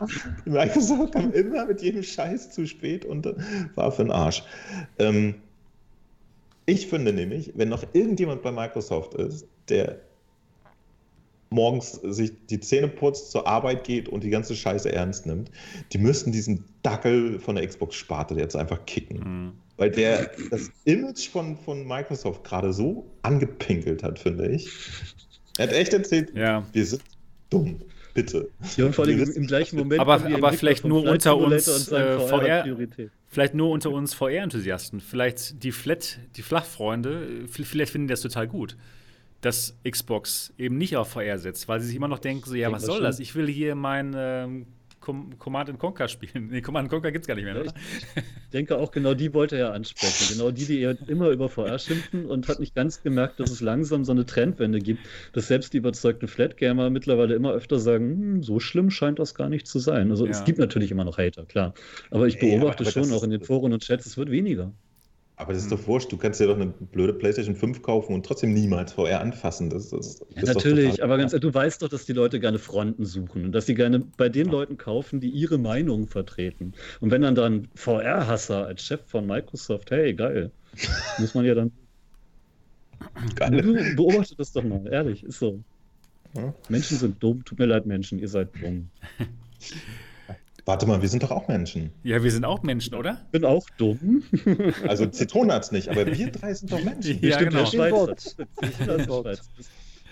Microsoft 0.46 1.14
kam 1.14 1.32
immer 1.34 1.66
mit 1.68 1.84
jedem 1.84 2.02
Scheiß 2.02 2.50
zu 2.52 2.66
spät 2.66 3.06
und 3.06 3.28
war 3.76 3.92
für 3.92 4.04
den 4.04 4.12
Arsch. 4.12 4.44
Ähm, 4.98 5.36
ich 6.66 6.88
finde 6.88 7.14
nämlich, 7.14 7.52
wenn 7.56 7.70
noch 7.70 7.84
irgendjemand 7.94 8.42
bei 8.42 8.52
Microsoft 8.52 9.14
ist, 9.14 9.46
der 9.70 10.00
morgens 11.52 11.92
sich 12.04 12.32
die 12.50 12.60
Zähne 12.60 12.88
putzt, 12.88 13.30
zur 13.32 13.46
Arbeit 13.46 13.84
geht 13.84 14.08
und 14.10 14.24
die 14.24 14.30
ganze 14.30 14.56
Scheiße 14.56 14.92
ernst 14.92 15.26
nimmt, 15.26 15.52
die 15.92 15.98
müssten 15.98 16.32
diesen 16.32 16.64
Dackel 16.82 17.40
von 17.40 17.56
der 17.56 17.68
Xbox-Sparte 17.68 18.36
jetzt 18.36 18.56
einfach 18.56 18.86
kicken. 18.86 19.20
Mhm. 19.20 19.52
Weil 19.82 19.90
der 19.90 20.30
das 20.52 20.70
Image 20.86 21.30
von, 21.30 21.58
von 21.58 21.88
Microsoft 21.88 22.44
gerade 22.44 22.72
so 22.72 23.10
angepinkelt 23.24 24.04
hat, 24.04 24.20
finde 24.20 24.48
ich. 24.52 24.70
Er 25.58 25.66
hat 25.70 25.74
echt 25.74 25.92
erzählt, 25.92 26.32
Ja. 26.36 26.64
wir 26.72 26.86
sind 26.86 27.02
dumm. 27.50 27.80
Bitte. 28.14 28.50
Ja, 28.78 28.86
und 28.86 28.94
vor 28.94 29.06
allem 29.06 29.24
im, 29.32 29.48
gleichen 29.48 29.80
Moment. 29.80 30.00
Aber- 30.00 30.14
aber 30.18 30.26
Entwickler 30.28 30.54
vielleicht 30.54 30.86
nur 30.86 31.02
unter 31.10 31.36
uns, 31.36 31.92
äh, 31.92 32.20
VR. 32.20 32.64
Vielleicht 33.28 33.56
nur 33.56 33.72
unter 33.72 33.90
uns 33.90 34.14
VR-Enthusiasten. 34.14 35.00
Vielleicht 35.00 35.64
die 35.64 35.72
Flat, 35.72 36.20
die 36.36 36.44
Flachfreunde, 36.44 37.46
äh, 37.46 37.48
vielleicht 37.48 37.92
finden 37.92 38.08
die 38.08 38.12
das 38.12 38.22
total 38.22 38.48
gut, 38.48 38.78
dass 39.40 39.76
Xbox 39.90 40.54
eben 40.60 40.78
nicht 40.78 40.96
auf 40.96 41.10
VR 41.14 41.40
setzt, 41.40 41.68
weil 41.68 41.80
sie 41.82 41.88
sich 41.88 41.96
immer 41.96 42.08
noch 42.08 42.20
denken, 42.20 42.48
so, 42.48 42.54
ja, 42.54 42.72
was 42.72 42.84
soll 42.86 43.02
das? 43.02 43.20
Ich 43.20 43.34
will 43.34 43.48
hier 43.48 43.74
mein 43.74 44.14
ähm, 44.16 44.68
Com 45.02 45.38
Command 45.40 45.78
Conquer 45.80 46.08
spielen. 46.08 46.48
Nee, 46.52 46.62
Command 46.62 46.90
Conquer 46.90 47.12
gibt's 47.12 47.28
gar 47.28 47.36
nicht 47.36 47.44
mehr, 47.44 47.56
Ja, 47.56 47.62
oder? 47.62 47.74
Ich 48.16 48.50
denke 48.54 48.78
auch, 48.78 48.92
genau 48.92 49.14
die 49.14 49.34
wollte 49.34 49.58
er 49.58 49.74
ansprechen. 49.74 50.38
Genau 50.38 50.52
die, 50.52 50.66
die 50.66 50.84
immer 51.12 51.30
über 51.30 51.50
VR 51.50 51.80
schimpfen 51.80 52.26
und 52.26 52.48
hat 52.48 52.60
nicht 52.60 52.76
ganz 52.76 53.02
gemerkt, 53.02 53.40
dass 53.40 53.50
es 53.50 53.62
langsam 53.62 54.06
so 54.06 54.12
eine 54.12 54.26
Trendwende 54.26 54.80
gibt, 54.80 55.02
dass 55.34 55.48
selbst 55.48 55.74
die 55.74 55.78
überzeugten 55.78 56.28
Flatgamer 56.28 56.90
mittlerweile 56.90 57.34
immer 57.36 57.52
öfter 57.52 57.80
sagen, 57.80 58.10
hm, 58.12 58.44
so 58.44 58.60
schlimm 58.60 58.92
scheint 58.92 59.20
das 59.20 59.34
gar 59.36 59.50
nicht 59.50 59.68
zu 59.68 59.80
sein. 59.80 60.12
Also 60.12 60.26
Ja. 60.26 60.32
es 60.32 60.44
gibt 60.44 60.60
natürlich 60.60 60.92
immer 60.92 61.04
noch 61.04 61.18
Hater, 61.18 61.46
klar. 61.46 61.74
Aber 62.12 62.28
ich 62.28 62.40
beobachte 62.40 62.84
aber 62.84 62.92
schon 62.92 63.12
auch 63.12 63.24
in 63.24 63.32
den 63.32 63.42
Foren 63.42 63.74
und 63.74 63.84
Chats, 63.84 64.06
es 64.06 64.18
wird 64.18 64.30
weniger. 64.30 64.72
Aber 65.36 65.54
das 65.54 65.64
ist 65.64 65.72
doch 65.72 65.88
wurscht, 65.88 66.12
du 66.12 66.18
kannst 66.18 66.40
dir 66.40 66.48
doch 66.48 66.56
eine 66.56 66.68
blöde 66.68 67.14
PlayStation 67.14 67.56
5 67.56 67.82
kaufen 67.82 68.14
und 68.14 68.26
trotzdem 68.26 68.54
niemals 68.54 68.94
VR 68.94 69.22
anfassen. 69.22 69.70
Das, 69.70 69.90
das 69.90 70.20
Ja, 70.36 70.44
ist 70.44 70.56
doch 70.56 70.64
natürlich, 70.64 71.04
aber 71.04 71.18
ganz 71.18 71.34
ehrlich, 71.34 71.50
du 71.50 71.54
weißt 71.54 71.82
doch, 71.82 71.90
dass 71.90 72.06
die 72.06 72.14
Leute 72.14 72.40
gerne 72.40 72.60
Fronten 72.60 73.06
suchen 73.06 73.46
und 73.46 73.52
dass 73.52 73.66
sie 73.66 73.74
gerne 73.76 74.00
bei 74.18 74.30
den 74.30 74.48
Leuten 74.50 74.78
kaufen, 74.78 75.20
die 75.20 75.30
ihre 75.30 75.58
Meinung 75.58 76.08
vertreten. 76.08 76.74
Und 77.00 77.12
wenn 77.12 77.22
dann 77.22 77.36
dann 77.36 77.70
VR-Hasser 77.76 78.68
als 78.68 78.84
Chef 78.84 79.02
von 79.08 79.26
Microsoft, 79.26 79.92
hey, 79.92 80.14
geil, 80.14 80.52
muss 81.18 81.34
man 81.34 81.46
ja 81.46 81.56
dann. 81.56 81.72
Geil. 83.36 83.62
Du 83.62 83.96
beobachte 83.96 84.36
das 84.36 84.52
doch 84.52 84.64
mal, 84.64 84.86
ehrlich, 84.92 85.24
ist 85.24 85.40
so. 85.40 85.64
Ja. 86.34 86.54
Menschen 86.70 86.98
sind 86.98 87.22
dumm, 87.22 87.44
tut 87.44 87.60
mir 87.60 87.66
leid, 87.66 87.86
Menschen, 87.86 88.20
ihr 88.20 88.30
seid 88.30 88.50
dumm. 88.62 88.90
Warte 90.66 90.86
mal, 90.86 91.02
wir 91.02 91.10
sind 91.10 91.24
doch 91.24 91.32
auch 91.32 91.48
Menschen. 91.48 91.92
Ja, 92.04 92.24
wir 92.24 92.32
sind 92.32 92.46
auch 92.46 92.62
Menschen, 92.64 92.94
oder? 92.96 93.20
Ich 93.26 93.32
bin 93.32 93.46
auch 93.46 93.66
dumm. 93.78 94.24
Also 94.88 95.06
Zitrone 95.08 95.54
hat's 95.54 95.72
nicht, 95.72 95.90
aber 95.90 96.06
wir 96.06 96.32
drei 96.32 96.54
sind 96.54 96.72
doch 96.72 96.84
Menschen. 96.84 97.20
Ja, 97.22 97.36
Stimmt, 97.36 97.52
genau. 97.52 97.70
der 97.70 98.16
Schweizer. 98.16 98.16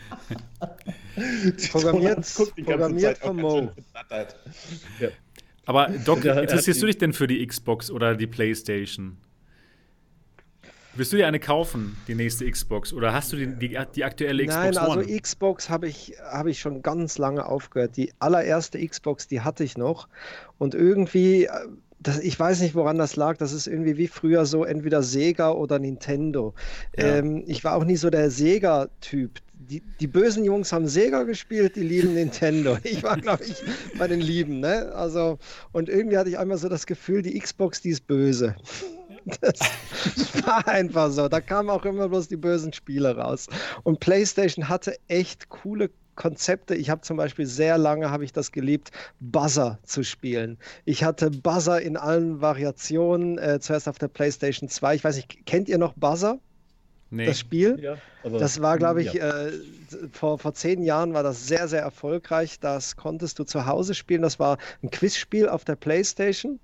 Programmiert- 1.71 2.55
programmiert 2.55 3.17
von 3.19 3.35
Mo. 3.38 3.71
verdattert. 3.93 4.35
Aber 5.65 5.89
Doc, 6.05 6.26
er 6.26 6.35
hat 6.35 6.43
interessierst 6.43 6.81
du 6.81 6.88
dich 6.88 6.97
denn 6.97 7.13
für 7.13 7.27
die 7.27 7.45
Xbox 7.45 7.91
oder 7.91 8.15
die 8.15 8.26
PlayStation? 8.27 9.17
Wirst 10.95 11.14
du 11.14 11.18
dir 11.18 11.28
eine 11.28 11.40
kaufen, 11.40 11.98
die 12.07 12.16
nächste 12.16 12.49
Xbox? 12.49 12.94
Oder 12.94 13.14
hast 13.14 13.32
du 13.32 13.38
die, 13.38 13.48
die, 13.48 13.80
die 13.95 14.03
aktuelle 14.03 14.45
Xbox 14.45 14.64
Nein, 14.64 14.78
also 14.78 14.99
One? 14.99 15.20
Xbox 15.20 15.70
habe 15.70 15.88
ich, 15.88 16.14
hab 16.32 16.48
ich 16.48 16.60
schon 16.60 16.82
ganz 16.82 17.18
lange 17.18 17.45
aufgehört. 17.45 17.95
Die 17.95 18.11
allererste 18.20 18.86
Xbox, 18.86 19.28
die 19.28 19.41
hatte 19.41 19.64
ich 19.64 19.78
noch. 19.78 20.07
Und 20.57 20.74
irgendwie, 20.74 21.45
äh, 21.45 21.49
das, 21.99 22.20
ich 22.20 22.40
weiß 22.40 22.61
nicht, 22.61 22.76
woran 22.76 22.98
das 22.98 23.16
lag. 23.16 23.38
Das 23.38 23.53
ist 23.53 23.68
irgendwie 23.68 23.98
wie 23.98 24.07
früher 24.07 24.45
so 24.45 24.64
entweder 24.64 25.03
Sega 25.03 25.52
oder 25.52 25.78
Nintendo. 25.78 26.53
Ja. 26.98 27.18
Ähm, 27.18 27.44
ich 27.45 27.64
war 27.64 27.76
auch 27.76 27.84
nie 27.84 27.98
so 27.98 28.10
der 28.10 28.32
Sega-Typ. 28.32 29.40
Die, 29.53 29.84
die 29.99 30.07
bösen 30.07 30.44
Jungs 30.44 30.74
haben 30.74 30.88
Sega 30.88 31.24
gespielt, 31.24 31.76
die 31.76 31.84
lieben 31.84 32.16
Nintendo. 32.16 32.78
Ich 32.84 33.03
war, 33.03 33.18
glaube 33.18 33.44
ich, 33.44 33.61
bei 33.99 34.07
den 34.07 34.22
Lieben. 34.22 34.60
Ne? 34.60 34.91
Also, 34.95 35.38
und 35.72 35.90
irgendwie 35.90 36.18
hatte 36.18 36.30
ich 36.30 36.40
einmal 36.40 36.57
so 36.57 36.70
das 36.70 36.88
Gefühl, 36.88 37.22
die 37.22 37.38
Xbox, 37.38 37.82
die 37.82 37.90
ist 37.90 38.07
böse. 38.07 38.56
Das 39.41 39.60
war 40.45 40.68
einfach 40.68 41.11
so. 41.11 41.27
Da 41.27 41.41
kamen 41.41 41.69
auch 41.69 41.85
immer 41.85 42.10
bloß 42.10 42.27
die 42.27 42.38
bösen 42.38 42.73
Spiele 42.73 43.15
raus. 43.15 43.47
Und 43.84 43.99
PlayStation 43.99 44.69
hatte 44.69 44.95
echt 45.07 45.49
coole 45.49 45.89
Konzepte. 46.15 46.76
Ich 46.76 46.89
habe 46.89 47.01
zum 47.01 47.18
Beispiel 47.18 47.45
sehr 47.45 47.77
lange 47.77 48.11
habe 48.11 48.26
ich 48.26 48.34
das 48.34 48.51
geliebt, 48.51 48.91
Buzzer 49.19 49.80
zu 49.84 50.03
spielen. 50.03 50.57
Ich 50.85 51.03
hatte 51.03 51.31
Buzzer 51.31 51.81
in 51.81 51.97
allen 51.97 52.41
Variationen. 52.41 53.38
Äh, 53.38 53.60
zuerst 53.60 53.88
auf 53.88 53.97
der 53.97 54.10
PlayStation 54.10 54.69
2. 54.69 54.95
Ich 54.95 55.03
weiß 55.03 55.15
nicht, 55.15 55.45
kennt 55.45 55.69
ihr 55.69 55.77
noch 55.77 55.93
Buzzer? 55.93 56.39
nee. 57.10 57.26
Das 57.26 57.39
Spiel? 57.39 57.80
Ja, 57.80 57.97
aber, 58.23 58.39
Das 58.39 58.61
war, 58.61 58.77
glaube 58.77 59.01
ich, 59.01 59.14
ja. 59.14 59.47
äh, 59.47 59.51
vor, 60.11 60.38
vor 60.39 60.53
zehn 60.53 60.84
Jahren 60.84 61.14
war 61.14 61.23
das 61.23 61.47
sehr, 61.47 61.68
sehr 61.68 61.81
erfolgreich. 61.81 62.60
Das 62.60 62.95
konntest 62.95 63.39
du 63.39 63.43
zu 63.43 63.65
Hause 63.65 63.93
spielen. 63.93 64.22
Das 64.22 64.39
war 64.39 64.57
ein 64.84 64.91
Quizspiel 64.91 65.49
auf 65.49 65.65
der 65.65 65.76
PlayStation. 65.76 66.60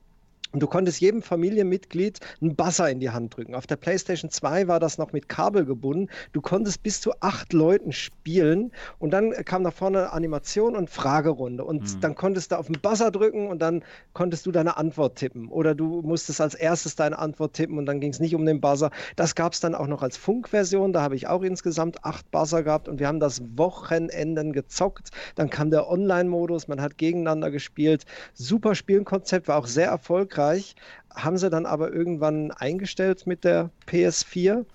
Und 0.55 0.61
du 0.63 0.67
konntest 0.67 1.01
jedem 1.01 1.21
Familienmitglied 1.21 2.21
einen 2.41 2.55
Buzzer 2.55 2.89
in 2.89 3.01
die 3.01 3.09
Hand 3.09 3.35
drücken. 3.35 3.55
Auf 3.55 3.67
der 3.67 3.75
PlayStation 3.75 4.31
2 4.31 4.69
war 4.69 4.79
das 4.79 4.97
noch 4.97 5.11
mit 5.11 5.27
Kabel 5.27 5.65
gebunden. 5.65 6.07
Du 6.31 6.39
konntest 6.39 6.81
bis 6.81 7.01
zu 7.01 7.11
acht 7.19 7.51
Leuten 7.51 7.91
spielen 7.91 8.71
und 8.97 9.11
dann 9.11 9.33
kam 9.43 9.63
nach 9.63 9.73
vorne 9.73 10.13
Animation 10.13 10.77
und 10.77 10.89
Fragerunde. 10.89 11.65
Und 11.65 11.81
mhm. 11.81 11.99
dann 11.99 12.15
konntest 12.15 12.53
du 12.53 12.57
auf 12.57 12.67
den 12.67 12.79
Buzzer 12.79 13.11
drücken 13.11 13.49
und 13.49 13.61
dann 13.61 13.83
konntest 14.13 14.45
du 14.45 14.53
deine 14.53 14.77
Antwort 14.77 15.17
tippen. 15.17 15.49
Oder 15.49 15.75
du 15.75 16.01
musstest 16.03 16.39
als 16.39 16.55
erstes 16.55 16.95
deine 16.95 17.19
Antwort 17.19 17.51
tippen 17.51 17.77
und 17.77 17.85
dann 17.85 17.99
ging 17.99 18.13
es 18.13 18.21
nicht 18.21 18.33
um 18.33 18.45
den 18.45 18.61
Buzzer. 18.61 18.91
Das 19.17 19.35
gab 19.35 19.51
es 19.51 19.59
dann 19.59 19.75
auch 19.75 19.87
noch 19.87 20.03
als 20.03 20.15
Funkversion. 20.15 20.93
Da 20.93 21.01
habe 21.01 21.17
ich 21.17 21.27
auch 21.27 21.43
insgesamt 21.43 22.05
acht 22.05 22.31
Buzzer 22.31 22.63
gehabt 22.63 22.87
und 22.87 23.01
wir 23.01 23.09
haben 23.09 23.19
das 23.19 23.41
Wochenenden 23.57 24.53
gezockt. 24.53 25.09
Dann 25.35 25.49
kam 25.49 25.69
der 25.69 25.89
Online-Modus, 25.89 26.69
man 26.69 26.79
hat 26.79 26.97
gegeneinander 26.97 27.51
gespielt. 27.51 28.05
Super 28.33 28.73
Spielkonzept, 28.73 29.49
war 29.49 29.57
auch 29.57 29.67
sehr 29.67 29.89
erfolgreich 29.89 30.44
erfolgreich, 30.45 30.75
haben 31.13 31.37
sie 31.37 31.49
dann 31.49 31.65
aber 31.65 31.91
irgendwann 31.91 32.51
eingestellt 32.51 33.25
mit 33.25 33.43
der 33.43 33.71
PS4. 33.87 34.65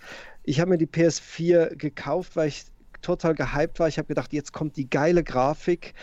Ich 0.44 0.60
habe 0.60 0.70
mir 0.70 0.78
die 0.78 0.86
PS4 0.86 1.76
gekauft, 1.76 2.36
weil 2.36 2.48
ich 2.48 2.64
total 3.02 3.34
gehypt 3.34 3.78
war. 3.78 3.88
Ich 3.88 3.98
habe 3.98 4.08
gedacht, 4.08 4.32
jetzt 4.32 4.52
kommt 4.52 4.76
die 4.76 4.88
geile 4.88 5.22
Grafik. 5.22 5.94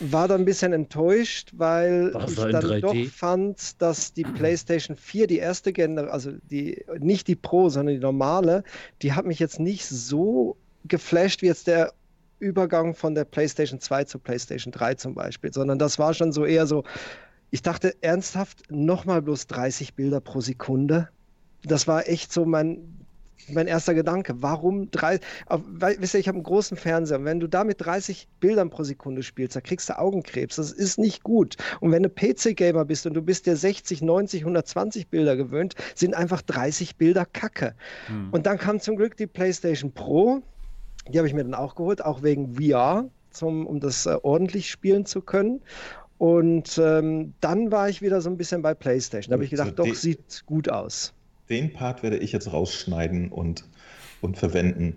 War 0.00 0.26
dann 0.26 0.42
ein 0.42 0.44
bisschen 0.44 0.72
enttäuscht, 0.72 1.52
weil 1.56 2.12
ich 2.26 2.34
dann 2.34 2.64
3D? 2.64 2.80
doch 2.80 3.12
fand, 3.12 3.80
dass 3.80 4.12
die 4.12 4.24
PlayStation 4.24 4.96
4, 4.96 5.26
die 5.28 5.38
erste 5.38 5.72
Generation, 5.72 6.12
also 6.12 6.32
die, 6.50 6.84
nicht 6.98 7.28
die 7.28 7.36
Pro, 7.36 7.68
sondern 7.68 7.94
die 7.94 8.00
normale, 8.00 8.64
die 9.02 9.12
hat 9.12 9.26
mich 9.26 9.38
jetzt 9.38 9.60
nicht 9.60 9.86
so 9.86 10.56
geflasht 10.84 11.42
wie 11.42 11.46
jetzt 11.46 11.68
der 11.68 11.92
Übergang 12.40 12.94
von 12.94 13.14
der 13.14 13.24
PlayStation 13.24 13.78
2 13.78 14.04
zur 14.04 14.20
PlayStation 14.20 14.72
3 14.72 14.94
zum 14.94 15.14
Beispiel, 15.14 15.52
sondern 15.52 15.78
das 15.78 16.00
war 16.00 16.12
schon 16.12 16.32
so 16.32 16.44
eher 16.44 16.66
so, 16.66 16.82
ich 17.52 17.60
dachte 17.60 17.94
ernsthaft, 18.00 18.62
nochmal 18.70 19.20
bloß 19.20 19.46
30 19.46 19.94
Bilder 19.94 20.20
pro 20.20 20.40
Sekunde. 20.40 21.10
Das 21.62 21.86
war 21.86 22.08
echt 22.08 22.32
so 22.32 22.46
mein, 22.46 23.04
mein 23.50 23.66
erster 23.66 23.92
Gedanke. 23.92 24.40
Warum 24.40 24.90
drei? 24.90 25.20
Weil, 25.48 26.00
wisst 26.00 26.14
ihr, 26.14 26.20
ich 26.20 26.28
habe 26.28 26.36
einen 26.36 26.44
großen 26.44 26.78
Fernseher. 26.78 27.18
Und 27.18 27.26
wenn 27.26 27.40
du 27.40 27.46
da 27.46 27.64
mit 27.64 27.84
30 27.84 28.26
Bildern 28.40 28.70
pro 28.70 28.84
Sekunde 28.84 29.22
spielst, 29.22 29.54
da 29.54 29.60
kriegst 29.60 29.90
du 29.90 29.98
Augenkrebs. 29.98 30.56
Das 30.56 30.72
ist 30.72 30.98
nicht 30.98 31.24
gut. 31.24 31.56
Und 31.80 31.92
wenn 31.92 32.02
du 32.02 32.08
PC-Gamer 32.08 32.86
bist 32.86 33.06
und 33.06 33.12
du 33.12 33.20
bist 33.20 33.44
dir 33.44 33.54
60, 33.54 34.00
90, 34.00 34.40
120 34.40 35.08
Bilder 35.08 35.36
gewöhnt, 35.36 35.74
sind 35.94 36.14
einfach 36.14 36.40
30 36.40 36.96
Bilder 36.96 37.26
Kacke. 37.26 37.74
Hm. 38.06 38.30
Und 38.30 38.46
dann 38.46 38.56
kam 38.56 38.80
zum 38.80 38.96
Glück 38.96 39.18
die 39.18 39.26
PlayStation 39.26 39.92
Pro. 39.92 40.40
Die 41.06 41.18
habe 41.18 41.28
ich 41.28 41.34
mir 41.34 41.44
dann 41.44 41.54
auch 41.54 41.74
geholt, 41.74 42.02
auch 42.02 42.22
wegen 42.22 42.54
VR, 42.54 43.10
zum, 43.30 43.66
um 43.66 43.78
das 43.78 44.06
äh, 44.06 44.16
ordentlich 44.22 44.70
spielen 44.70 45.04
zu 45.04 45.20
können. 45.20 45.60
Und 46.22 46.78
ähm, 46.78 47.34
dann 47.40 47.72
war 47.72 47.88
ich 47.88 48.00
wieder 48.00 48.20
so 48.20 48.30
ein 48.30 48.36
bisschen 48.36 48.62
bei 48.62 48.74
PlayStation. 48.74 49.32
Da 49.32 49.34
habe 49.34 49.44
ich 49.44 49.50
gedacht, 49.50 49.74
so, 49.76 49.82
doch, 49.82 49.92
sieht 49.92 50.46
gut 50.46 50.68
aus. 50.68 51.12
Den 51.48 51.72
Part 51.72 52.04
werde 52.04 52.16
ich 52.16 52.30
jetzt 52.30 52.52
rausschneiden 52.52 53.32
und, 53.32 53.64
und 54.20 54.38
verwenden. 54.38 54.96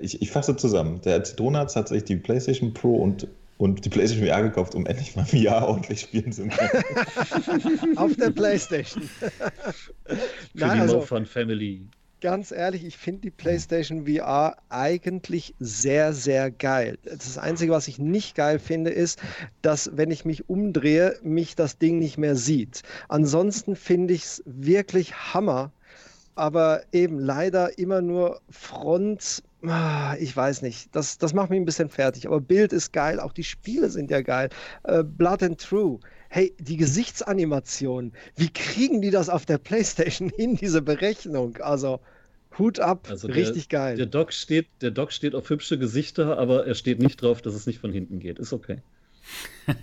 Ich, 0.00 0.22
ich 0.22 0.30
fasse 0.30 0.56
zusammen. 0.56 1.00
Der 1.00 1.24
Zitronat 1.24 1.74
hat 1.74 1.88
sich 1.88 2.04
die 2.04 2.14
PlayStation 2.14 2.72
Pro 2.72 2.94
und, 3.02 3.26
und 3.58 3.84
die 3.84 3.88
PlayStation 3.88 4.28
VR 4.28 4.42
gekauft, 4.44 4.76
um 4.76 4.86
endlich 4.86 5.16
mal 5.16 5.24
VR 5.24 5.66
ordentlich 5.66 6.02
spielen 6.02 6.30
zu 6.30 6.46
können. 6.46 7.96
Auf 7.96 8.14
der 8.14 8.30
PlayStation. 8.30 9.02
Für 9.02 9.32
Nein, 10.54 10.76
die 10.76 10.80
also, 10.82 11.00
Fun 11.00 11.26
Family 11.26 11.82
ganz 12.20 12.50
ehrlich, 12.50 12.84
ich 12.84 12.96
finde 12.96 13.22
die 13.22 13.30
PlayStation 13.30 14.06
VR 14.06 14.56
eigentlich 14.68 15.54
sehr, 15.58 16.12
sehr 16.12 16.50
geil. 16.50 16.98
Das 17.02 17.38
Einzige, 17.38 17.72
was 17.72 17.88
ich 17.88 17.98
nicht 17.98 18.34
geil 18.34 18.58
finde, 18.58 18.90
ist, 18.90 19.20
dass, 19.62 19.90
wenn 19.96 20.10
ich 20.10 20.24
mich 20.24 20.48
umdrehe, 20.48 21.16
mich 21.22 21.56
das 21.56 21.78
Ding 21.78 21.98
nicht 21.98 22.18
mehr 22.18 22.36
sieht. 22.36 22.82
Ansonsten 23.08 23.76
finde 23.76 24.14
ich 24.14 24.24
es 24.24 24.42
wirklich 24.46 25.14
Hammer. 25.34 25.72
Aber 26.36 26.82
eben 26.92 27.18
leider 27.18 27.78
immer 27.78 28.00
nur 28.00 28.40
Front, 28.48 29.42
ah, 29.66 30.14
ich 30.18 30.34
weiß 30.34 30.62
nicht, 30.62 30.94
das, 30.94 31.18
das 31.18 31.34
macht 31.34 31.50
mich 31.50 31.60
ein 31.60 31.66
bisschen 31.66 31.90
fertig. 31.90 32.26
Aber 32.26 32.40
Bild 32.40 32.72
ist 32.72 32.92
geil, 32.92 33.20
auch 33.20 33.32
die 33.32 33.44
Spiele 33.44 33.90
sind 33.90 34.10
ja 34.10 34.22
geil. 34.22 34.48
Uh, 34.88 35.02
Blood 35.02 35.42
and 35.42 35.60
True 35.60 35.98
hey, 36.30 36.54
die 36.58 36.76
Gesichtsanimation, 36.76 38.12
wie 38.36 38.48
kriegen 38.48 39.02
die 39.02 39.10
das 39.10 39.28
auf 39.28 39.44
der 39.44 39.58
Playstation 39.58 40.30
hin, 40.34 40.56
diese 40.56 40.80
Berechnung? 40.80 41.58
Also 41.58 42.00
Hut 42.58 42.80
ab, 42.80 43.08
also 43.10 43.28
richtig 43.28 43.68
der, 43.68 43.78
geil. 43.78 43.96
Der 43.96 44.06
Doc, 44.06 44.32
steht, 44.32 44.68
der 44.80 44.90
Doc 44.90 45.12
steht 45.12 45.34
auf 45.34 45.50
hübsche 45.50 45.78
Gesichter, 45.78 46.38
aber 46.38 46.66
er 46.66 46.74
steht 46.74 47.00
nicht 47.00 47.20
drauf, 47.20 47.42
dass 47.42 47.54
es 47.54 47.66
nicht 47.66 47.78
von 47.78 47.92
hinten 47.92 48.18
geht. 48.18 48.38
Ist 48.38 48.52
okay. 48.52 48.78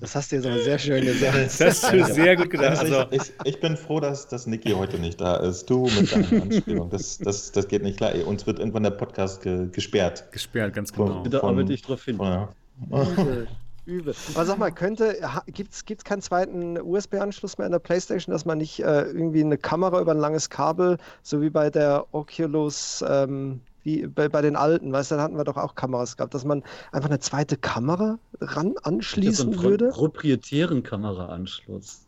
Das 0.00 0.16
hast 0.16 0.32
du 0.32 0.36
jetzt 0.36 0.46
aber 0.46 0.58
sehr 0.58 0.80
schön 0.80 1.04
gesagt. 1.04 1.36
Das 1.36 1.60
hast 1.60 1.92
du 1.92 2.04
sehr 2.04 2.34
gut 2.34 2.50
gedacht. 2.50 2.78
Also, 2.78 3.04
ich, 3.12 3.32
ich, 3.44 3.60
bin 3.60 3.76
froh, 3.76 4.00
dass, 4.00 4.26
dass 4.26 4.48
Niki 4.48 4.70
heute 4.70 4.98
nicht 4.98 5.20
da 5.20 5.36
ist. 5.36 5.70
Du 5.70 5.84
mit 5.84 6.10
deiner 6.10 6.32
Anspielung. 6.42 6.90
Das, 6.90 7.18
das, 7.18 7.52
das 7.52 7.68
geht 7.68 7.84
nicht 7.84 7.98
klar. 7.98 8.12
Uns 8.26 8.48
wird 8.48 8.58
irgendwann 8.58 8.82
der 8.82 8.90
Podcast 8.90 9.42
ge, 9.42 9.68
gesperrt. 9.70 10.32
Gesperrt, 10.32 10.74
ganz 10.74 10.92
genau. 10.92 11.22
da 11.22 11.44
arbeite 11.44 11.72
ich 11.72 11.82
drauf 11.82 12.04
hin. 12.04 12.16
Von, 12.16 12.26
ja. 12.26 13.46
Übel. 13.84 14.14
Aber 14.34 14.46
sag 14.46 14.58
mal, 14.58 14.70
könnte, 14.70 15.18
gibt 15.46 15.72
es 15.72 16.04
keinen 16.04 16.22
zweiten 16.22 16.80
USB-Anschluss 16.80 17.58
mehr 17.58 17.66
in 17.66 17.72
der 17.72 17.80
PlayStation, 17.80 18.32
dass 18.32 18.44
man 18.44 18.58
nicht 18.58 18.80
äh, 18.80 19.02
irgendwie 19.02 19.40
eine 19.40 19.58
Kamera 19.58 20.00
über 20.00 20.12
ein 20.12 20.18
langes 20.18 20.50
Kabel, 20.50 20.98
so 21.22 21.40
wie 21.40 21.50
bei 21.50 21.68
der 21.68 22.06
Oculus, 22.12 23.04
ähm, 23.08 23.60
wie 23.82 24.06
bei, 24.06 24.28
bei 24.28 24.40
den 24.40 24.54
alten, 24.54 24.92
weißt 24.92 25.10
du, 25.10 25.16
da 25.16 25.22
hatten 25.22 25.36
wir 25.36 25.44
doch 25.44 25.56
auch 25.56 25.74
Kameras 25.74 26.16
gehabt, 26.16 26.34
dass 26.34 26.44
man 26.44 26.62
einfach 26.92 27.08
eine 27.08 27.18
zweite 27.18 27.56
Kamera 27.56 28.18
ran 28.40 28.74
anschließen 28.82 29.52
so 29.52 29.62
würde? 29.62 29.88
proprietären 29.88 30.84
Kameraanschluss. 30.84 32.02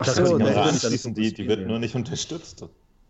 Ach 0.00 0.06
so, 0.06 0.24
die, 0.24 0.44
Kamera 0.44 0.62
anschließen, 0.64 1.14
die, 1.14 1.32
die 1.32 1.46
wird 1.48 1.66
nur 1.66 1.78
nicht 1.78 1.94
unterstützt. 1.94 2.64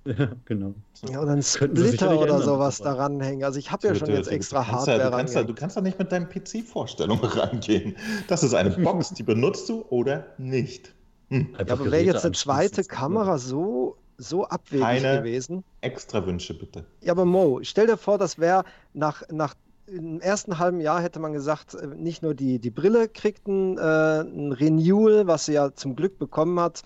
Ja, 0.06 0.30
genau. 0.44 0.74
Ja, 1.10 1.20
oder 1.20 1.32
ein 1.32 1.42
Splitter 1.42 2.18
oder 2.18 2.40
sowas 2.40 2.78
daran 2.80 3.20
hängen. 3.20 3.44
Also 3.44 3.58
ich 3.58 3.70
habe 3.70 3.88
ja 3.88 3.94
schon 3.94 4.08
jetzt 4.10 4.28
extra 4.28 4.62
du 4.62 4.72
Hardware 4.72 4.98
ja, 4.98 5.10
du, 5.10 5.16
kannst 5.16 5.34
ja, 5.34 5.42
du 5.42 5.54
kannst 5.54 5.76
ja 5.76 5.82
nicht 5.82 5.98
mit 5.98 6.12
deinen 6.12 6.28
PC-Vorstellungen 6.28 7.24
rangehen. 7.24 7.96
Das 8.28 8.42
ist 8.42 8.54
eine 8.54 8.70
Box, 8.70 9.12
die 9.14 9.22
benutzt 9.22 9.68
du 9.68 9.82
oder 9.90 10.34
nicht. 10.38 10.94
Hm. 11.28 11.54
Ja, 11.54 11.74
aber 11.74 11.90
wäre 11.90 12.04
jetzt 12.04 12.24
eine 12.24 12.34
zweite 12.34 12.84
Kamera 12.84 13.38
so, 13.38 13.96
so 14.16 14.44
abwegig 14.46 14.82
Keine 14.82 15.18
gewesen? 15.18 15.64
extra 15.80 16.24
Wünsche, 16.26 16.54
bitte. 16.54 16.84
Ja, 17.00 17.12
aber 17.12 17.24
Mo, 17.24 17.60
stell 17.62 17.86
dir 17.86 17.96
vor, 17.96 18.18
das 18.18 18.38
wäre 18.38 18.64
nach, 18.92 19.22
nach 19.30 19.54
im 19.86 20.20
ersten 20.20 20.58
halben 20.58 20.80
Jahr 20.80 21.00
hätte 21.00 21.20
man 21.20 21.32
gesagt, 21.32 21.74
äh, 21.74 21.86
nicht 21.86 22.22
nur 22.22 22.34
die, 22.34 22.58
die 22.58 22.70
Brille 22.70 23.08
kriegt 23.08 23.46
ein, 23.46 23.78
äh, 23.78 24.20
ein 24.20 24.52
Renewal, 24.52 25.26
was 25.26 25.46
sie 25.46 25.54
ja 25.54 25.72
zum 25.74 25.96
Glück 25.96 26.18
bekommen 26.18 26.58
hat, 26.60 26.82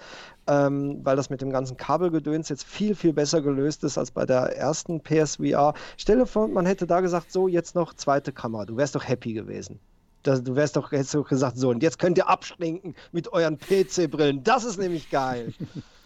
ähm, 0.46 1.00
weil 1.04 1.16
das 1.16 1.30
mit 1.30 1.40
dem 1.40 1.50
ganzen 1.50 1.76
Kabelgedöns 1.76 2.48
jetzt 2.48 2.64
viel, 2.64 2.94
viel 2.94 3.12
besser 3.12 3.40
gelöst 3.40 3.84
ist 3.84 3.98
als 3.98 4.10
bei 4.10 4.26
der 4.26 4.56
ersten 4.56 5.00
PSVR. 5.00 5.74
Stell 5.96 6.18
dir 6.18 6.26
vor, 6.26 6.48
man 6.48 6.66
hätte 6.66 6.86
da 6.86 7.00
gesagt, 7.00 7.32
so, 7.32 7.48
jetzt 7.48 7.74
noch 7.74 7.94
zweite 7.94 8.32
Kamera. 8.32 8.66
Du 8.66 8.76
wärst 8.76 8.94
doch 8.94 9.06
happy 9.06 9.32
gewesen. 9.32 9.80
Das, 10.22 10.42
du 10.42 10.54
wärst 10.54 10.76
doch, 10.76 10.92
hättest 10.92 11.14
doch 11.14 11.28
gesagt, 11.28 11.56
so, 11.56 11.70
und 11.70 11.82
jetzt 11.82 11.98
könnt 11.98 12.18
ihr 12.18 12.28
abschminken 12.28 12.94
mit 13.12 13.32
euren 13.32 13.58
PC-Brillen. 13.58 14.44
Das 14.44 14.64
ist 14.64 14.78
nämlich 14.78 15.10
geil. 15.10 15.54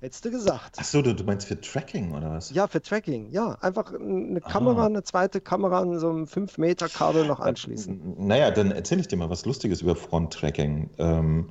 Hättest 0.00 0.24
du 0.26 0.30
gesagt. 0.30 0.78
Achso, 0.78 1.00
du, 1.00 1.14
du 1.14 1.24
meinst 1.24 1.46
für 1.46 1.58
Tracking 1.58 2.12
oder 2.12 2.30
was? 2.30 2.50
Ja, 2.50 2.66
für 2.66 2.82
Tracking, 2.82 3.30
ja. 3.30 3.56
Einfach 3.62 3.94
eine 3.94 4.40
Kamera, 4.42 4.82
ah. 4.82 4.86
eine 4.86 5.02
zweite 5.02 5.40
Kamera 5.40 5.80
an 5.80 5.98
so 5.98 6.10
einem 6.10 6.24
5-Meter-Kabel 6.24 7.26
noch 7.26 7.40
anschließen. 7.40 8.16
Naja, 8.18 8.50
dann 8.50 8.72
erzähle 8.72 9.00
ich 9.00 9.08
dir 9.08 9.16
mal 9.16 9.30
was 9.30 9.46
Lustiges 9.46 9.80
über 9.80 9.96
Front-Tracking. 9.96 10.90
Ähm, 10.98 11.48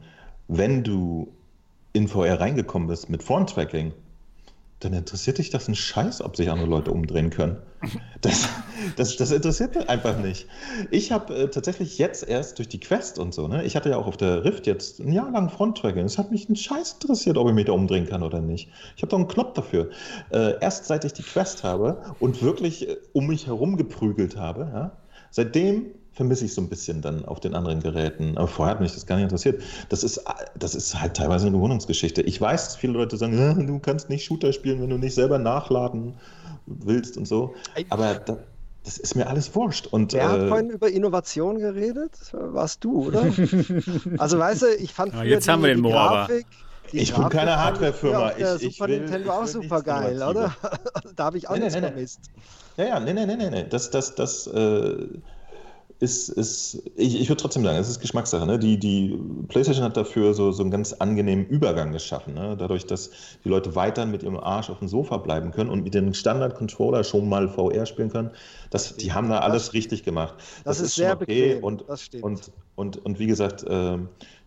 wenn 0.48 0.84
du 0.84 1.34
in 1.94 2.08
VR 2.08 2.40
reingekommen 2.40 2.88
bist 2.88 3.10
mit 3.10 3.24
Front-Tracking, 3.24 3.94
dann 4.80 4.94
interessiert 4.94 5.38
dich 5.38 5.50
das 5.50 5.68
ein 5.68 5.76
Scheiß, 5.76 6.22
ob 6.22 6.36
sich 6.36 6.50
andere 6.50 6.68
Leute 6.68 6.92
umdrehen 6.92 7.30
können. 7.30 7.58
Das, 8.22 8.50
das, 8.96 9.16
das 9.18 9.32
interessiert 9.32 9.76
mich 9.76 9.88
einfach 9.90 10.18
nicht. 10.18 10.48
Ich 10.90 11.12
habe 11.12 11.36
äh, 11.36 11.48
tatsächlich 11.50 11.98
jetzt 11.98 12.28
erst 12.28 12.58
durch 12.58 12.68
die 12.68 12.80
Quest 12.80 13.20
und 13.20 13.34
so, 13.34 13.48
ne, 13.48 13.64
ich 13.64 13.76
hatte 13.76 13.90
ja 13.90 13.98
auch 13.98 14.08
auf 14.08 14.18
der 14.18 14.44
Rift 14.44 14.66
jetzt 14.68 15.00
ein 15.00 15.12
Jahr 15.12 15.32
lang 15.32 15.50
Front-Tracking. 15.50 16.06
Es 16.06 16.18
hat 16.18 16.32
mich 16.32 16.50
ein 16.50 16.56
Scheiß 16.56 16.98
interessiert, 17.02 17.38
ob 17.38 17.48
ich 17.48 17.54
mich 17.54 17.66
da 17.66 17.74
umdrehen 17.74 18.08
kann 18.08 18.24
oder 18.24 18.42
nicht. 18.42 18.70
Ich 18.96 19.04
habe 19.04 19.12
doch 19.12 19.20
einen 19.20 19.28
Knopf 19.28 19.54
dafür. 19.54 19.92
Äh, 20.32 20.60
erst 20.60 20.86
seit 20.86 21.06
ich 21.06 21.14
die 21.14 21.24
Quest 21.24 21.64
habe 21.64 22.02
und 22.20 22.42
wirklich 22.42 22.90
äh, 22.90 22.98
um 23.14 23.28
mich 23.28 23.48
herum 23.48 23.78
geprügelt 23.78 24.36
habe, 24.36 24.70
ja, 24.74 24.98
seitdem 25.30 25.92
vermisse 26.16 26.46
ich 26.46 26.54
so 26.54 26.62
ein 26.62 26.70
bisschen 26.70 27.02
dann 27.02 27.26
auf 27.26 27.40
den 27.40 27.54
anderen 27.54 27.82
Geräten. 27.82 28.38
Aber 28.38 28.48
vorher 28.48 28.76
hat 28.76 28.82
mich 28.82 28.94
das 28.94 29.06
gar 29.06 29.18
nicht 29.18 29.24
interessiert. 29.24 29.62
Das 29.90 30.04
ist, 30.04 30.24
das 30.58 30.74
ist 30.74 31.00
halt 31.00 31.16
teilweise 31.16 31.48
eine 31.48 31.56
Gewohnungsgeschichte. 31.56 32.22
Ich 32.22 32.40
weiß, 32.40 32.66
dass 32.66 32.76
viele 32.78 32.94
Leute 32.94 33.18
sagen, 33.18 33.68
du 33.68 33.80
kannst 33.80 34.10
nicht 34.10 34.24
Shooter 34.24 34.54
spielen, 34.54 34.82
wenn 34.82 34.90
du 34.90 34.98
nicht 34.98 35.14
selber 35.14 35.38
nachladen 35.38 36.14
willst 36.66 37.18
und 37.18 37.28
so. 37.28 37.54
Aber 37.90 38.16
da, 38.16 38.38
das 38.86 38.98
ist 38.98 39.16
mir 39.16 39.28
alles 39.28 39.54
wurscht. 39.56 39.88
Und, 39.88 40.14
Wer 40.14 40.22
äh, 40.22 40.28
hat 40.28 40.48
vorhin 40.48 40.70
über 40.70 40.90
Innovation 40.90 41.60
geredet? 41.60 42.14
Warst 42.32 42.84
du, 42.84 43.08
oder? 43.08 43.24
also 44.18 44.40
weißt 44.40 44.62
du, 44.62 44.76
ich 44.78 44.94
fand 44.94 45.14
ja, 45.14 45.24
jetzt 45.24 45.48
die, 45.48 45.52
haben 45.52 45.64
wir 45.64 45.76
den 45.76 45.84
die 45.84 45.90
Grafik, 45.90 46.46
ich 46.92 47.14
bin 47.14 47.30
keine 47.30 47.58
Hardware-Firma. 47.58 48.32
Ich, 48.38 48.64
ich 48.64 48.78
Super 48.78 48.90
will, 48.90 49.00
Nintendo 49.00 49.32
auch 49.32 49.48
super 49.48 49.82
geil, 49.82 50.22
oder? 50.22 50.56
da 51.16 51.26
habe 51.26 51.38
ich 51.38 51.50
auch 51.50 51.56
nee, 51.56 51.62
nichts 51.62 51.76
nee, 51.76 51.82
vermisst. 51.82 52.20
Ja, 52.78 52.86
ja, 52.86 53.00
nee, 53.00 53.14
nee, 53.14 53.26
nee, 53.26 53.50
nee. 53.50 53.66
Das, 53.70 53.90
das, 53.90 54.16
das, 54.16 54.48
äh, 54.48 55.08
ist, 56.00 56.30
ist 56.30 56.84
ich, 56.96 57.20
ich 57.20 57.30
würde 57.30 57.42
trotzdem 57.42 57.64
sagen, 57.64 57.78
es 57.78 57.90
ist 57.90 58.00
Geschmackssache. 58.02 58.46
Ne? 58.46 58.60
Die, 58.60 58.78
die 58.78 59.18
PlayStation 59.48 59.86
hat 59.86 59.96
dafür 59.96 60.34
so, 60.34 60.52
so 60.52 60.62
einen 60.62 60.72
ganz 60.72 60.94
angenehmen 60.94 61.46
Übergang 61.46 61.92
geschaffen. 61.94 62.34
Ne? 62.34 62.58
Dadurch, 62.58 62.86
dass 62.86 63.12
die 63.44 63.50
Leute 63.50 63.76
weiterhin 63.76 64.12
mit 64.12 64.24
ihrem 64.24 64.38
Arsch 64.38 64.70
auf 64.70 64.80
dem 64.80 64.88
Sofa 64.90 65.18
bleiben 65.18 65.52
können 65.52 65.70
und 65.70 65.84
mit 65.84 65.94
dem 65.94 66.14
Standard-Controller 66.14 67.04
schon 67.04 67.30
mal 67.30 67.48
VR 67.48 67.86
spielen 67.86 68.10
können. 68.10 68.32
Das, 68.70 68.98
die 68.98 69.14
haben 69.14 69.30
da 69.30 69.40
alles 69.40 69.74
richtig 69.74 70.04
gemacht. 70.04 70.36
Das, 70.38 70.64
das 70.64 70.80
ist, 70.80 70.86
ist 70.88 70.96
sehr 70.96 71.14
okay 71.14 71.56
bequem. 71.56 71.64
Und, 71.64 71.86
und, 72.22 72.52
und, 72.76 73.06
und, 73.06 73.20
wie 73.20 73.28
gesagt, 73.28 73.64
äh, 73.64 73.98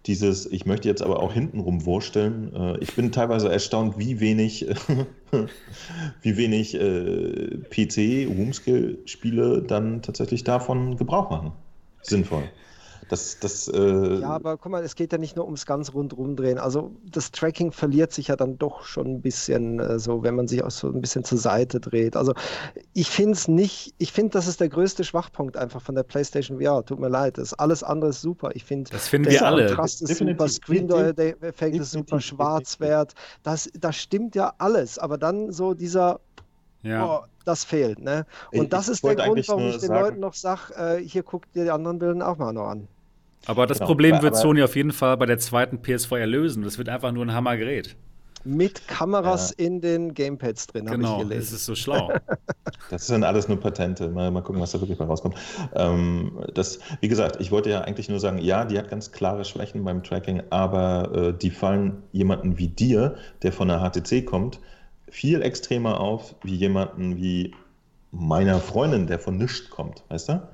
dieses, 0.06 0.46
ich 0.46 0.64
möchte 0.66 0.88
jetzt 0.88 1.02
aber 1.02 1.22
auch 1.22 1.32
hintenrum 1.32 1.84
wursteln. 1.84 2.54
Äh, 2.54 2.78
ich 2.78 2.94
bin 2.94 3.12
teilweise 3.12 3.50
erstaunt, 3.50 3.98
wie 3.98 4.20
wenig, 4.20 4.66
wie 6.22 6.36
wenig 6.36 6.74
äh, 6.74 7.58
PC-Roomskill-Spiele 7.70 9.62
dann 9.62 10.02
tatsächlich 10.02 10.44
davon 10.44 10.96
Gebrauch 10.96 11.30
machen. 11.30 11.52
Sinnvoll. 12.02 12.44
Das, 13.08 13.38
das, 13.40 13.68
äh 13.68 14.20
ja, 14.20 14.28
aber 14.28 14.56
guck 14.58 14.70
mal, 14.70 14.82
es 14.84 14.94
geht 14.94 15.12
ja 15.12 15.18
nicht 15.18 15.34
nur 15.34 15.46
ums 15.46 15.64
ganz 15.64 15.94
rundrum 15.94 16.36
drehen. 16.36 16.58
Also 16.58 16.92
das 17.10 17.30
Tracking 17.30 17.72
verliert 17.72 18.12
sich 18.12 18.28
ja 18.28 18.36
dann 18.36 18.58
doch 18.58 18.84
schon 18.84 19.06
ein 19.06 19.22
bisschen 19.22 19.80
äh, 19.80 19.98
so, 19.98 20.22
wenn 20.22 20.34
man 20.34 20.46
sich 20.46 20.62
auch 20.62 20.70
so 20.70 20.88
ein 20.88 21.00
bisschen 21.00 21.24
zur 21.24 21.38
Seite 21.38 21.80
dreht. 21.80 22.16
Also 22.16 22.34
ich 22.92 23.08
finde 23.08 23.32
es 23.32 23.48
nicht, 23.48 23.94
ich 23.98 24.12
finde, 24.12 24.32
das 24.32 24.46
ist 24.46 24.60
der 24.60 24.68
größte 24.68 25.04
Schwachpunkt 25.04 25.56
einfach 25.56 25.80
von 25.80 25.94
der 25.94 26.02
PlayStation 26.02 26.60
VR. 26.60 26.84
Tut 26.84 27.00
mir 27.00 27.08
leid, 27.08 27.38
das 27.38 27.54
alles 27.54 27.82
andere 27.82 28.10
ist 28.10 28.20
super. 28.20 28.50
Ich 28.54 28.64
finde, 28.64 28.90
das 28.90 29.08
finden 29.08 29.30
wir 29.30 29.44
alle. 29.44 29.66
Kontrast 29.66 30.02
ist 30.02 30.18
super, 30.18 30.48
Screen-Effekt 30.48 31.76
ist 31.76 31.92
super, 31.92 32.20
Schwarzwert. 32.20 33.14
Das, 33.42 33.70
das 33.78 33.96
stimmt 33.96 34.34
ja 34.34 34.52
alles, 34.58 34.98
aber 34.98 35.16
dann 35.16 35.50
so 35.50 35.72
dieser 35.72 36.20
ja. 36.82 37.04
Oh, 37.04 37.24
das 37.44 37.64
fehlt. 37.64 37.98
Ne? 37.98 38.24
Und 38.52 38.64
ich, 38.64 38.68
das 38.68 38.88
ist 38.88 39.04
der 39.04 39.16
Grund, 39.16 39.48
warum 39.48 39.66
ich 39.66 39.78
den 39.78 39.88
sagen, 39.88 40.00
Leuten 40.00 40.20
noch 40.20 40.34
sage, 40.34 40.74
äh, 40.74 41.02
hier 41.02 41.22
guckt 41.22 41.48
ihr 41.54 41.64
die 41.64 41.70
anderen 41.70 41.98
Bilder 41.98 42.28
auch 42.28 42.38
mal 42.38 42.52
noch 42.52 42.68
an. 42.68 42.88
Aber 43.46 43.66
das 43.66 43.78
genau, 43.78 43.88
Problem 43.88 44.22
wird 44.22 44.34
aber, 44.34 44.42
Sony 44.42 44.62
auf 44.62 44.76
jeden 44.76 44.92
Fall 44.92 45.16
bei 45.16 45.26
der 45.26 45.38
zweiten 45.38 45.78
PS4 45.78 46.26
lösen. 46.26 46.62
Das 46.62 46.78
wird 46.78 46.88
einfach 46.88 47.12
nur 47.12 47.24
ein 47.24 47.32
Hammergerät. 47.32 47.96
Mit 48.44 48.86
Kameras 48.86 49.54
ja. 49.58 49.66
in 49.66 49.80
den 49.80 50.14
Gamepads 50.14 50.68
drin, 50.68 50.86
genau, 50.86 51.24
das 51.24 51.52
ist 51.52 51.64
so 51.64 51.74
schlau. 51.74 52.12
das 52.90 53.06
sind 53.08 53.24
alles 53.24 53.48
nur 53.48 53.58
Patente. 53.58 54.08
Mal, 54.08 54.30
mal 54.30 54.42
gucken, 54.42 54.60
was 54.60 54.72
da 54.72 54.80
wirklich 54.80 54.98
mal 54.98 55.06
rauskommt. 55.06 55.34
Ähm, 55.74 56.38
das, 56.54 56.78
wie 57.00 57.08
gesagt, 57.08 57.40
ich 57.40 57.50
wollte 57.50 57.68
ja 57.68 57.80
eigentlich 57.82 58.08
nur 58.08 58.20
sagen, 58.20 58.38
ja, 58.38 58.64
die 58.64 58.78
hat 58.78 58.90
ganz 58.90 59.10
klare 59.10 59.44
Schwächen 59.44 59.84
beim 59.84 60.04
Tracking, 60.04 60.42
aber 60.50 61.12
äh, 61.14 61.32
die 61.36 61.50
fallen 61.50 62.04
jemanden 62.12 62.58
wie 62.58 62.68
dir, 62.68 63.16
der 63.42 63.52
von 63.52 63.68
der 63.68 63.80
HTC 63.80 64.24
kommt, 64.24 64.60
viel 65.10 65.42
extremer 65.42 66.00
auf, 66.00 66.34
wie 66.42 66.54
jemanden 66.54 67.16
wie 67.16 67.54
meiner 68.12 68.60
Freundin, 68.60 69.06
der 69.06 69.18
von 69.18 69.36
nichts 69.36 69.68
kommt, 69.68 70.04
weißt 70.08 70.28
du? 70.30 70.48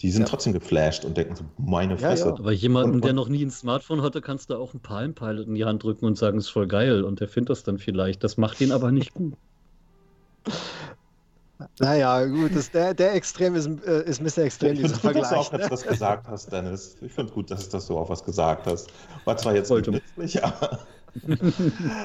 Die 0.00 0.10
sind 0.12 0.22
ja. 0.22 0.28
trotzdem 0.28 0.52
geflasht 0.52 1.04
und 1.04 1.16
denken 1.16 1.34
so, 1.34 1.44
meine 1.58 1.98
Fresse. 1.98 2.24
Ja, 2.26 2.30
ja. 2.30 2.38
Aber 2.38 2.52
jemanden, 2.52 2.96
und, 2.96 3.04
der 3.04 3.12
noch 3.12 3.28
nie 3.28 3.44
ein 3.44 3.50
Smartphone 3.50 4.02
hatte, 4.02 4.20
kannst 4.20 4.50
du 4.50 4.56
auch 4.56 4.72
einen 4.72 4.80
Palm 4.80 5.14
Pilot 5.14 5.48
in 5.48 5.54
die 5.56 5.64
Hand 5.64 5.82
drücken 5.82 6.06
und 6.06 6.16
sagen, 6.16 6.38
ist 6.38 6.50
voll 6.50 6.68
geil. 6.68 7.02
Und 7.02 7.18
der 7.20 7.26
findet 7.26 7.50
das 7.50 7.64
dann 7.64 7.78
vielleicht. 7.78 8.22
Das 8.22 8.36
macht 8.36 8.60
ihn 8.60 8.70
aber 8.70 8.92
nicht 8.92 9.14
gut. 9.14 9.34
Naja, 11.80 12.24
gut, 12.24 12.54
das, 12.54 12.70
der, 12.70 12.94
der 12.94 13.14
Extrem 13.14 13.56
ist, 13.56 13.66
äh, 13.84 14.04
ist 14.04 14.22
bisschen 14.22 14.44
extrem, 14.44 14.74
ich 14.74 14.82
dieser 14.82 14.94
Vergleich. 14.94 15.22
Dass 15.22 15.30
du 15.30 15.36
auch 15.36 15.52
ne? 15.58 15.66
das 15.68 15.82
gesagt 15.82 16.28
hast, 16.28 16.52
Dennis. 16.52 16.96
Ich 17.00 17.12
finde 17.12 17.32
gut, 17.32 17.50
dass, 17.50 17.68
dass 17.68 17.86
du 17.88 17.98
auch 17.98 18.08
was 18.08 18.22
gesagt 18.22 18.66
hast. 18.66 18.88
War 19.24 19.36
zwar 19.36 19.56
jetzt 19.56 19.70
Wollte. 19.70 19.90
nicht 19.90 20.04
nützlich, 20.16 20.44
aber. 20.44 20.78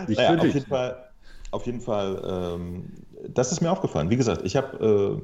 naja, 0.07 0.35
auf 0.35 0.43
jeden 0.43 0.65
Fall, 0.65 1.09
auf 1.51 1.65
jeden 1.67 1.81
Fall, 1.81 2.21
ähm, 2.55 2.85
das 3.31 3.51
ist 3.51 3.61
mir 3.61 3.71
aufgefallen. 3.71 4.09
Wie 4.09 4.17
gesagt, 4.17 4.41
ich 4.43 4.55
habe 4.55 5.21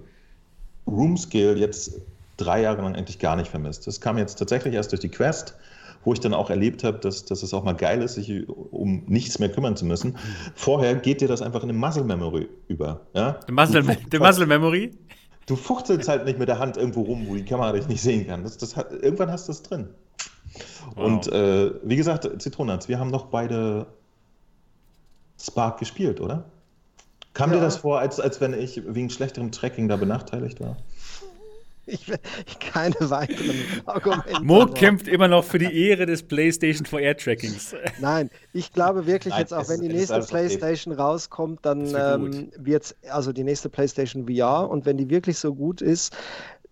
äh, 0.88 0.90
Room 0.90 1.18
Scale 1.18 1.56
jetzt 1.56 2.00
drei 2.40 2.62
Jahre 2.62 2.82
lang 2.82 2.96
eigentlich 2.96 3.20
gar 3.20 3.36
nicht 3.36 3.50
vermisst. 3.50 3.88
Das 3.88 4.02
kam 4.02 4.18
jetzt 4.18 4.36
tatsächlich 4.36 4.74
erst 4.74 4.92
durch 4.92 5.02
die 5.02 5.10
Quest, 5.10 5.56
wo 6.04 6.14
ich 6.14 6.20
dann 6.20 6.34
auch 6.34 6.50
erlebt 6.50 6.84
habe, 6.84 6.98
dass, 7.00 7.26
dass 7.26 7.44
es 7.44 7.54
auch 7.54 7.64
mal 7.64 7.74
geil 7.74 8.02
ist, 8.02 8.16
sich 8.16 8.48
um 8.48 9.04
nichts 9.08 9.40
mehr 9.40 9.50
kümmern 9.50 9.76
zu 9.76 9.86
müssen. 9.86 10.18
Vorher 10.56 10.96
geht 10.96 11.22
dir 11.22 11.28
das 11.28 11.42
einfach 11.42 11.64
in 11.64 11.70
eine 11.70 11.78
Muscle 11.78 12.04
Memory 12.04 12.48
über. 12.68 13.02
Ja? 13.14 13.40
Die 13.48 13.52
Muscle, 13.52 13.84
die 14.12 14.20
Muscle 14.20 14.46
Memory? 14.46 14.92
Du 15.46 15.56
fuchtelst 15.56 16.08
halt 16.08 16.26
nicht 16.26 16.38
mit 16.38 16.48
der 16.48 16.60
Hand 16.60 16.78
irgendwo 16.78 17.02
rum, 17.02 17.26
wo 17.28 17.36
die 17.36 17.44
Kamera 17.44 17.74
dich 17.74 17.88
nicht 17.88 18.02
sehen 18.02 18.28
kann. 18.28 18.44
Das, 18.44 18.58
das 18.58 18.76
hat, 18.76 18.92
irgendwann 18.92 19.32
hast 19.32 19.48
du 19.48 19.52
es 19.52 19.64
drin. 19.64 19.90
Wow. 20.96 21.06
Und 21.06 21.32
äh, 21.32 21.72
wie 21.84 21.96
gesagt, 21.96 22.30
Zitronats, 22.42 22.88
wir 22.88 23.00
haben 23.00 23.10
noch 23.10 23.26
beide 23.26 23.88
Spark 25.42 25.80
gespielt, 25.80 26.22
oder? 26.22 26.46
Kam 27.34 27.52
ja. 27.52 27.58
dir 27.58 27.64
das 27.64 27.78
vor, 27.78 28.00
als, 28.00 28.20
als 28.20 28.42
wenn 28.42 28.54
ich 28.54 28.82
wegen 28.86 29.10
schlechterem 29.10 29.52
Tracking 29.52 29.88
da 29.88 29.96
benachteiligt 29.98 30.60
war? 30.60 30.78
Ich, 31.92 32.06
keine 32.60 32.96
weiteren 33.10 33.56
Argumente. 33.86 34.44
Mo 34.44 34.66
kämpft 34.68 35.08
immer 35.08 35.28
noch 35.28 35.44
für 35.44 35.58
die 35.58 35.88
Ehre 35.88 36.06
des 36.06 36.24
PlayStation 36.24 36.86
VR 36.86 37.18
Trackings. 37.18 37.76
Nein, 38.00 38.30
ich 38.54 38.72
glaube 38.72 39.08
wirklich 39.08 39.32
Nein, 39.32 39.42
jetzt 39.42 39.54
auch, 39.54 39.68
wenn 39.70 39.82
die 39.82 39.90
nächste 39.90 40.20
PlayStation 40.20 40.94
okay. 40.94 41.02
rauskommt, 41.02 41.66
dann 41.66 41.88
ähm, 41.96 42.52
wird 42.58 42.84
es, 42.84 42.96
also 43.10 43.32
die 43.32 43.44
nächste 43.44 43.70
PlayStation 43.70 44.28
VR 44.28 44.70
und 44.70 44.86
wenn 44.86 44.98
die 44.98 45.10
wirklich 45.10 45.38
so 45.40 45.56
gut 45.56 45.82
ist, 45.82 46.16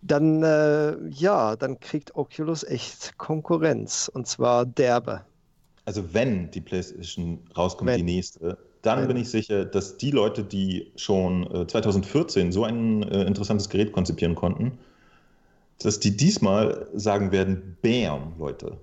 dann 0.01 0.43
äh, 0.43 0.95
ja, 1.09 1.55
dann 1.55 1.79
kriegt 1.79 2.15
Oculus 2.15 2.63
echt 2.63 3.17
Konkurrenz 3.17 4.09
und 4.13 4.27
zwar 4.27 4.65
derbe. 4.65 5.21
Also 5.85 6.13
wenn 6.13 6.51
die 6.51 6.61
PlayStation 6.61 7.39
rauskommt, 7.55 7.89
wenn. 7.89 8.05
die 8.05 8.15
nächste, 8.15 8.57
dann 8.81 9.07
bin 9.07 9.17
ich 9.17 9.29
sicher, 9.29 9.65
dass 9.65 9.97
die 9.97 10.11
Leute, 10.11 10.43
die 10.43 10.91
schon 10.95 11.43
äh, 11.53 11.67
2014 11.67 12.51
so 12.51 12.63
ein 12.63 13.03
äh, 13.03 13.23
interessantes 13.23 13.69
Gerät 13.69 13.91
konzipieren 13.91 14.35
konnten, 14.35 14.77
dass 15.79 15.99
die 15.99 16.15
diesmal 16.15 16.87
sagen 16.93 17.31
werden, 17.31 17.77
Bam, 17.81 18.33
Leute. 18.37 18.77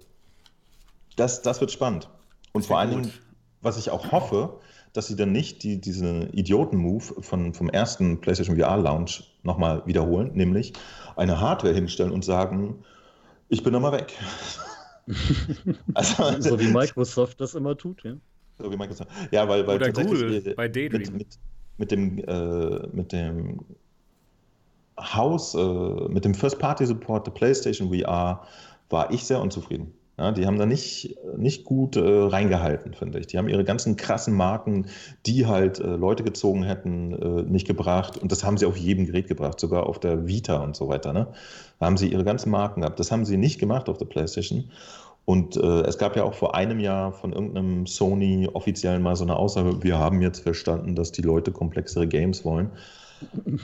Das, 1.17 1.43
das 1.43 1.61
wird 1.61 1.71
spannend. 1.71 2.09
Und 2.53 2.63
das 2.63 2.67
vor 2.67 2.79
allen 2.79 2.91
Dingen, 2.91 3.13
was 3.61 3.79
ich 3.79 3.91
auch 3.91 4.13
hoffe, 4.13 4.61
dass 4.93 5.09
sie 5.09 5.17
dann 5.17 5.33
nicht 5.33 5.63
die, 5.65 5.81
diesen 5.81 6.33
Idioten-Move 6.33 7.23
von, 7.23 7.53
vom 7.53 7.69
ersten 7.69 8.21
PlayStation 8.21 8.57
VR-Launch 8.57 9.25
nochmal 9.43 9.83
wiederholen, 9.87 10.31
nämlich 10.35 10.73
eine 11.17 11.41
Hardware 11.41 11.75
hinstellen 11.75 12.13
und 12.13 12.25
sagen, 12.25 12.85
ich 13.49 13.63
bin 13.63 13.73
nochmal 13.73 13.93
weg. 13.93 14.15
also, 15.95 16.41
so 16.41 16.61
wie 16.61 16.69
Microsoft 16.69 17.41
das 17.41 17.55
immer 17.55 17.77
tut, 17.77 18.05
ja. 18.05 18.15
So 18.59 18.71
wie 18.71 18.77
Microsoft. 18.77 19.11
Ja, 19.33 19.49
weil, 19.49 19.67
weil 19.67 19.77
Oder 19.77 19.93
Google 19.93 20.55
bei 20.55 20.69
Daydream. 20.69 21.01
Mit, 21.01 21.13
mit, 21.13 21.39
mit, 21.77 21.91
dem, 21.91 22.19
äh, 22.19 22.87
mit 22.93 23.13
dem 23.13 23.61
Haus, 24.99 25.55
äh, 25.55 26.09
mit 26.09 26.25
dem 26.25 26.35
First-Party-Support 26.35 27.27
der 27.27 27.33
PlayStation 27.33 27.93
VR 27.93 28.43
war 28.91 29.11
ich 29.11 29.25
sehr 29.25 29.41
unzufrieden. 29.41 29.93
Ja, 30.17 30.31
die 30.31 30.47
haben 30.47 30.59
da 30.59 30.67
nicht, 30.67 31.17
nicht 31.37 31.65
gut 31.65 31.97
äh, 31.97 32.01
reingehalten, 32.01 32.95
finde 32.95 33.19
ich. 33.19 33.27
Die 33.27 33.37
haben 33.37 33.49
ihre 33.49 33.65
ganzen 33.65 33.97
krassen 33.97 34.35
Marken, 34.35 34.87
die 35.27 35.47
halt 35.47 35.81
äh, 35.81 35.97
Leute 35.97 36.23
gezogen 36.23 36.63
hätten, 36.63 37.13
äh, 37.13 37.43
nicht 37.43 37.67
gebracht. 37.67 38.17
Und 38.19 38.31
das 38.31 38.45
haben 38.45 38.57
sie 38.57 38.67
auf 38.67 38.77
jedem 38.77 39.07
Gerät 39.07 39.27
gebracht, 39.27 39.59
sogar 39.59 39.87
auf 39.87 39.99
der 39.99 40.29
Vita 40.29 40.63
und 40.63 40.77
so 40.77 40.89
weiter. 40.89 41.13
Ne? 41.13 41.27
Da 41.81 41.87
haben 41.87 41.97
sie 41.97 42.07
ihre 42.07 42.23
ganzen 42.23 42.51
Marken 42.51 42.83
gehabt. 42.83 43.01
Das 43.01 43.11
haben 43.11 43.25
sie 43.25 43.37
nicht 43.37 43.59
gemacht 43.59 43.89
auf 43.89 43.99
der 43.99 44.05
PlayStation. 44.05 44.71
Und 45.25 45.57
äh, 45.57 45.81
es 45.83 45.99
gab 45.99 46.15
ja 46.17 46.23
auch 46.23 46.35
vor 46.35 46.55
einem 46.55 46.79
Jahr 46.79 47.13
von 47.13 47.33
irgendeinem 47.33 47.87
Sony 47.87 48.49
offiziell 48.53 49.01
mal 49.01 49.17
so 49.17 49.25
eine 49.25 49.35
Aussage, 49.37 49.83
wir 49.83 49.99
haben 49.99 50.23
jetzt 50.23 50.41
verstanden, 50.41 50.95
dass 50.95 51.11
die 51.11 51.23
Leute 51.23 51.51
komplexere 51.51 52.07
Games 52.07 52.45
wollen. 52.45 52.71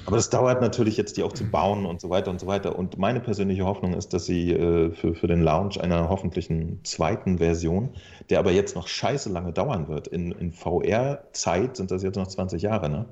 Aber 0.06 0.16
es 0.16 0.30
dauert 0.30 0.60
natürlich 0.60 0.96
jetzt, 0.96 1.16
die 1.16 1.22
auch 1.22 1.32
zu 1.32 1.44
bauen 1.44 1.86
und 1.86 2.00
so 2.00 2.10
weiter 2.10 2.30
und 2.30 2.40
so 2.40 2.46
weiter. 2.46 2.78
Und 2.78 2.98
meine 2.98 3.20
persönliche 3.20 3.64
Hoffnung 3.64 3.94
ist, 3.94 4.12
dass 4.12 4.26
sie 4.26 4.52
äh, 4.52 4.92
für, 4.92 5.14
für 5.14 5.26
den 5.26 5.42
Launch 5.42 5.80
einer 5.80 6.08
hoffentlichen 6.08 6.80
zweiten 6.84 7.38
Version, 7.38 7.90
der 8.28 8.38
aber 8.38 8.52
jetzt 8.52 8.76
noch 8.76 8.88
scheiße 8.88 9.30
lange 9.30 9.52
dauern 9.52 9.88
wird, 9.88 10.08
in, 10.08 10.32
in 10.32 10.52
VR-Zeit 10.52 11.76
sind 11.76 11.90
das 11.90 12.02
jetzt 12.02 12.16
noch 12.16 12.28
20 12.28 12.62
Jahre, 12.62 12.88
ne? 12.88 13.06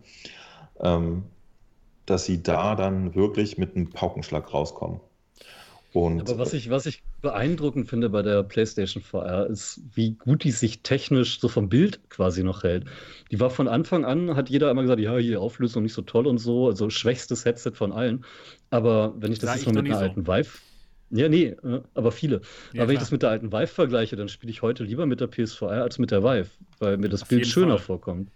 Ähm, 0.81 1.25
dass 2.07 2.25
sie 2.25 2.43
da 2.43 2.75
dann 2.75 3.15
wirklich 3.15 3.59
mit 3.59 3.77
einem 3.77 3.91
Paukenschlag 3.91 4.53
rauskommen. 4.55 5.01
Und 6.07 6.20
Aber 6.20 6.39
was 6.39 6.53
ich, 6.53 6.70
was 6.70 6.87
ich 6.87 7.03
beeindruckend 7.23 7.89
finde 7.89 8.11
bei 8.11 8.23
der 8.23 8.43
PlayStation 8.43 9.03
VR 9.03 9.47
ist, 9.47 9.81
wie 9.95 10.12
gut 10.12 10.45
die 10.45 10.51
sich 10.51 10.83
technisch 10.83 11.41
so 11.41 11.49
vom 11.49 11.69
Bild 11.69 12.09
quasi 12.11 12.43
noch 12.45 12.62
hält. 12.62 12.85
Die 13.31 13.41
war 13.41 13.51
von 13.51 13.69
Anfang 13.69 14.05
an, 14.05 14.37
hat 14.37 14.49
jeder 14.49 14.70
immer 14.70 14.83
gesagt, 14.83 15.01
ja, 15.01 15.16
hier 15.16 15.41
Auflösung 15.41 15.83
nicht 15.83 15.95
so 15.95 16.03
toll 16.03 16.27
und 16.27 16.39
so, 16.39 16.69
also 16.69 16.91
schwächstes 16.91 17.45
Headset 17.45 17.73
von 17.73 17.93
allen. 17.93 18.25
Aber 18.70 19.15
wenn 19.19 19.33
ich 19.33 19.39
das 19.39 19.57
jetzt 19.57 19.66
mal 19.66 19.75
mit 19.75 19.87
einer 19.87 19.99
so. 19.99 20.05
alten 20.05 20.27
Vive 20.27 20.51
ja, 21.11 21.29
nee, 21.29 21.47
äh, 21.47 21.81
aber 21.95 22.12
viele. 22.12 22.43
Ja, 22.73 22.83
aber 22.83 22.89
wenn 22.89 22.97
ich 22.97 23.01
das 23.01 23.11
mit 23.11 23.23
der 23.23 23.31
alten 23.31 23.51
Vive 23.51 23.66
vergleiche, 23.66 24.16
dann 24.16 24.29
spiele 24.29 24.51
ich 24.51 24.62
heute 24.62 24.85
lieber 24.85 25.07
mit 25.07 25.20
der 25.20 25.27
PSVR 25.27 25.83
als 25.83 25.99
mit 25.99 26.11
der 26.11 26.23
Vive, 26.23 26.51
weil 26.81 26.99
mir 26.99 27.09
das 27.09 27.23
Auf 27.23 27.29
Bild 27.29 27.47
schöner 27.47 27.79
Fall. 27.79 27.87
vorkommt. 27.87 28.31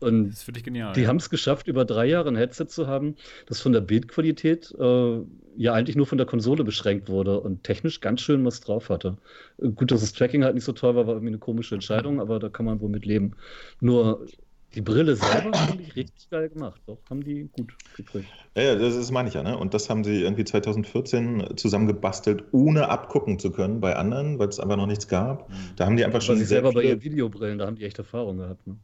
Und 0.00 0.30
das 0.30 0.42
finde 0.42 0.58
ich 0.58 0.64
genial. 0.64 0.92
Die 0.94 1.02
ja. 1.02 1.08
haben 1.08 1.16
es 1.16 1.30
geschafft, 1.30 1.68
über 1.68 1.84
drei 1.84 2.06
Jahre 2.06 2.28
ein 2.28 2.36
Headset 2.36 2.66
zu 2.66 2.86
haben, 2.86 3.16
das 3.46 3.60
von 3.60 3.72
der 3.72 3.80
Bildqualität 3.80 4.74
äh, 4.78 5.20
ja 5.56 5.74
eigentlich 5.74 5.96
nur 5.96 6.06
von 6.06 6.18
der 6.18 6.26
Konsole 6.26 6.64
beschränkt 6.64 7.08
wurde 7.08 7.40
und 7.40 7.64
technisch 7.64 8.00
ganz 8.00 8.20
schön 8.20 8.44
was 8.44 8.60
drauf 8.60 8.88
hatte. 8.88 9.18
Gut, 9.58 9.90
dass 9.90 10.00
das 10.00 10.12
Tracking 10.12 10.44
halt 10.44 10.54
nicht 10.54 10.64
so 10.64 10.72
toll 10.72 10.94
war, 10.94 11.06
war 11.06 11.14
irgendwie 11.14 11.32
eine 11.32 11.38
komische 11.38 11.74
Entscheidung, 11.74 12.20
aber 12.20 12.38
da 12.38 12.48
kann 12.48 12.66
man 12.66 12.80
wohl 12.80 12.88
mit 12.88 13.04
leben. 13.04 13.32
Nur 13.80 14.26
Die 14.74 14.82
Brille 14.82 15.16
selber 15.16 15.58
haben 15.58 15.78
die 15.78 15.90
richtig 15.90 16.30
geil 16.30 16.48
gemacht. 16.48 16.80
Doch, 16.86 16.98
haben 17.10 17.24
die 17.24 17.48
gut 17.52 17.74
gekriegt. 17.96 18.28
Ja, 18.56 18.62
ja, 18.62 18.74
das 18.76 18.94
ist 18.94 19.10
meine 19.10 19.28
ich 19.28 19.34
ja, 19.34 19.42
ne? 19.42 19.58
Und 19.58 19.74
das 19.74 19.90
haben 19.90 20.04
sie 20.04 20.22
irgendwie 20.22 20.44
2014 20.44 21.56
zusammengebastelt, 21.56 22.44
ohne 22.52 22.88
abgucken 22.88 23.40
zu 23.40 23.50
können 23.50 23.80
bei 23.80 23.96
anderen, 23.96 24.38
weil 24.38 24.48
es 24.48 24.60
einfach 24.60 24.76
noch 24.76 24.86
nichts 24.86 25.08
gab. 25.08 25.48
Mhm. 25.48 25.54
Da 25.74 25.86
haben 25.86 25.96
die 25.96 26.04
einfach 26.04 26.22
schon. 26.22 26.36
Sie 26.36 26.44
selber 26.44 26.72
bei 26.72 26.84
ihren 26.84 27.02
Videobrillen, 27.02 27.58
da 27.58 27.66
haben 27.66 27.76
die 27.76 27.84
echt 27.84 27.98
Erfahrung 27.98 28.38
gehabt. 28.38 28.64
Ne? 28.66 28.76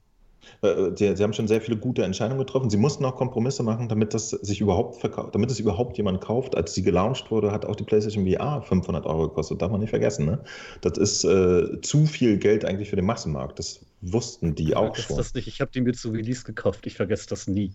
Äh, 0.63 0.91
sie, 0.95 1.17
sie, 1.17 1.23
haben 1.23 1.33
schon 1.33 1.49
sehr 1.49 1.61
viele 1.61 1.77
gute 1.77 2.03
Entscheidungen 2.05 2.39
getroffen. 2.39 2.71
Sie 2.71 2.77
mussten 2.77 3.05
auch 3.05 3.17
Kompromisse 3.17 3.63
machen, 3.63 3.89
damit 3.89 4.15
das 4.15 4.31
sich 4.31 4.61
überhaupt 4.61 4.97
verkauft, 4.97 5.35
damit 5.35 5.51
es 5.51 5.61
überhaupt 5.61 5.97
jemand 5.97 6.21
kauft. 6.21 6.57
Als 6.57 6.75
sie 6.75 6.83
gelauncht 6.83 7.31
wurde, 7.31 7.53
hat 7.53 7.65
auch 7.65 7.77
die 7.77 7.85
PlayStation 7.85 8.27
VR 8.27 8.63
500 8.63 9.07
Euro 9.07 9.29
gekostet. 9.29 9.63
Darf 9.63 9.71
man 9.71 9.81
nicht 9.81 9.91
vergessen. 9.91 10.27
Ne? 10.27 10.41
Das 10.81 10.99
ist 10.99 11.25
äh, 11.25 11.81
zu 11.81 12.07
viel 12.07 12.39
Geld 12.39 12.65
eigentlich 12.65 12.91
für 12.91 12.97
den 12.97 13.07
Massenmarkt. 13.07 13.59
Das 13.59 13.81
wussten 14.01 14.55
die 14.55 14.77
auch 14.77 14.95
schon. 14.97 15.17
Das 15.17 15.35
nicht. 15.35 15.49
Ich 15.49 15.61
habe 15.61 15.71
die 15.73 15.81
mir 15.81 15.93
zu 15.93 16.11
Release 16.11 16.45
gekauft. 16.45 16.87
Ich 16.87 16.95
vergesse 16.95 17.29
das 17.29 17.47
nie. 17.47 17.73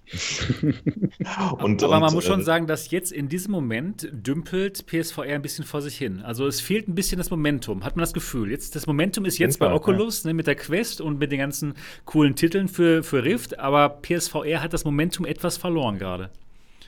und, 0.62 1.84
Aber 1.84 1.96
und, 1.96 2.02
man 2.02 2.14
muss 2.14 2.26
schon 2.26 2.42
äh, 2.42 2.44
sagen, 2.44 2.68
dass 2.68 2.92
jetzt 2.92 3.12
in 3.12 3.28
diesem 3.28 3.52
Moment 3.52 4.08
dümpelt 4.12 4.86
PSVR 4.86 5.36
ein 5.36 5.42
bisschen 5.42 5.66
vor 5.66 5.82
sich 5.82 5.98
hin. 5.98 6.22
Also 6.22 6.48
es 6.48 6.62
fehlt 6.62 6.88
ein 6.88 6.96
bisschen 6.96 7.18
das 7.18 7.30
Momentum. 7.30 7.84
Hat 7.84 7.96
man 7.96 8.04
das 8.04 8.14
Gefühl? 8.14 8.52
Jetzt 8.52 8.76
das 8.76 8.88
Momentum 8.88 9.26
ist 9.26 9.38
jetzt 9.38 9.60
bei 9.60 9.72
Oculus 9.72 10.24
ja. 10.24 10.30
ne, 10.30 10.34
mit 10.34 10.48
der 10.48 10.56
Quest 10.56 11.02
und 11.02 11.20
mit 11.20 11.32
den 11.32 11.40
ganzen 11.40 11.74
coolen 12.06 12.36
Titeln 12.36 12.68
für, 12.68 13.04
für 13.04 13.24
Rift. 13.24 13.60
Aber 13.60 13.90
PSVR 14.02 14.62
hat 14.62 14.74
das 14.74 14.86
Momentum 14.86 15.26
etwas 15.26 15.58
verloren 15.58 15.98
gerade. 15.98 16.30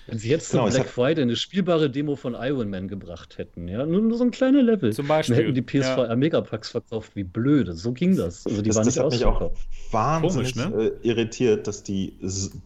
Wenn 0.08 0.18
sie 0.18 0.30
jetzt 0.30 0.52
genau, 0.52 0.66
zum 0.66 0.74
Black 0.76 0.90
Friday 0.90 1.22
eine 1.22 1.36
spielbare 1.36 1.90
Demo 1.90 2.16
von 2.16 2.34
Iron 2.34 2.70
Man 2.70 2.88
gebracht 2.88 3.38
hätten, 3.38 3.68
ja, 3.68 3.86
nur, 3.86 4.02
nur 4.02 4.18
so 4.18 4.26
ein 4.26 4.32
kleiner 4.32 4.62
Level. 4.62 4.92
Zum 4.92 5.08
Beispiel. 5.08 5.36
Dann 5.36 5.46
hätten 5.46 5.56
die 5.56 5.62
PSVR 5.62 6.10
ja. 6.10 6.16
Megapacks 6.16 6.70
verkauft, 6.70 7.16
wie 7.16 7.24
blöde. 7.24 7.74
So 7.74 7.94
ging 7.94 8.16
das. 8.16 8.46
Also 8.46 8.62
die 8.62 8.70
das, 8.70 8.78
waren 8.78 8.86
das 8.86 8.96
nicht 8.96 9.04
hat 9.04 9.12
mich 9.12 9.26
auch 9.26 9.52
wahnsinnig 9.92 10.56
Komisch, 10.56 10.74
ne? 10.76 10.92
äh, 11.04 11.08
irritiert, 11.08 11.68
dass 11.68 11.84
die 11.84 12.18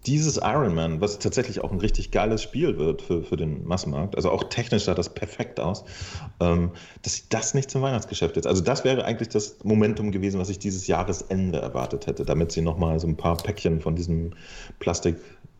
dieses 0.05 0.37
Iron 0.37 0.73
Man, 0.73 0.99
was 0.99 1.19
tatsächlich 1.19 1.63
auch 1.63 1.71
ein 1.71 1.79
richtig 1.79 2.11
geiles 2.11 2.41
Spiel 2.41 2.77
wird 2.77 3.01
für, 3.01 3.23
für 3.23 3.37
den 3.37 3.67
Massenmarkt, 3.67 4.15
also 4.15 4.31
auch 4.31 4.45
technisch 4.45 4.85
sah 4.85 4.95
das 4.95 5.13
perfekt 5.13 5.59
aus, 5.59 5.85
ähm, 6.39 6.71
dass 7.03 7.15
sie 7.15 7.23
das 7.29 7.53
nicht 7.53 7.69
zum 7.69 7.81
Weihnachtsgeschäft 7.81 8.35
jetzt. 8.35 8.47
Also 8.47 8.63
das 8.63 8.83
wäre 8.83 9.05
eigentlich 9.05 9.29
das 9.29 9.57
Momentum 9.63 10.11
gewesen, 10.11 10.39
was 10.39 10.49
ich 10.49 10.57
dieses 10.57 10.87
Jahresende 10.87 11.59
erwartet 11.59 12.07
hätte, 12.07 12.25
damit 12.25 12.51
sie 12.51 12.61
nochmal 12.61 12.99
so 12.99 13.07
ein 13.07 13.17
paar 13.17 13.37
Päckchen 13.37 13.81
von 13.81 13.95
diesem 13.95 14.31
Plastik 14.79 15.17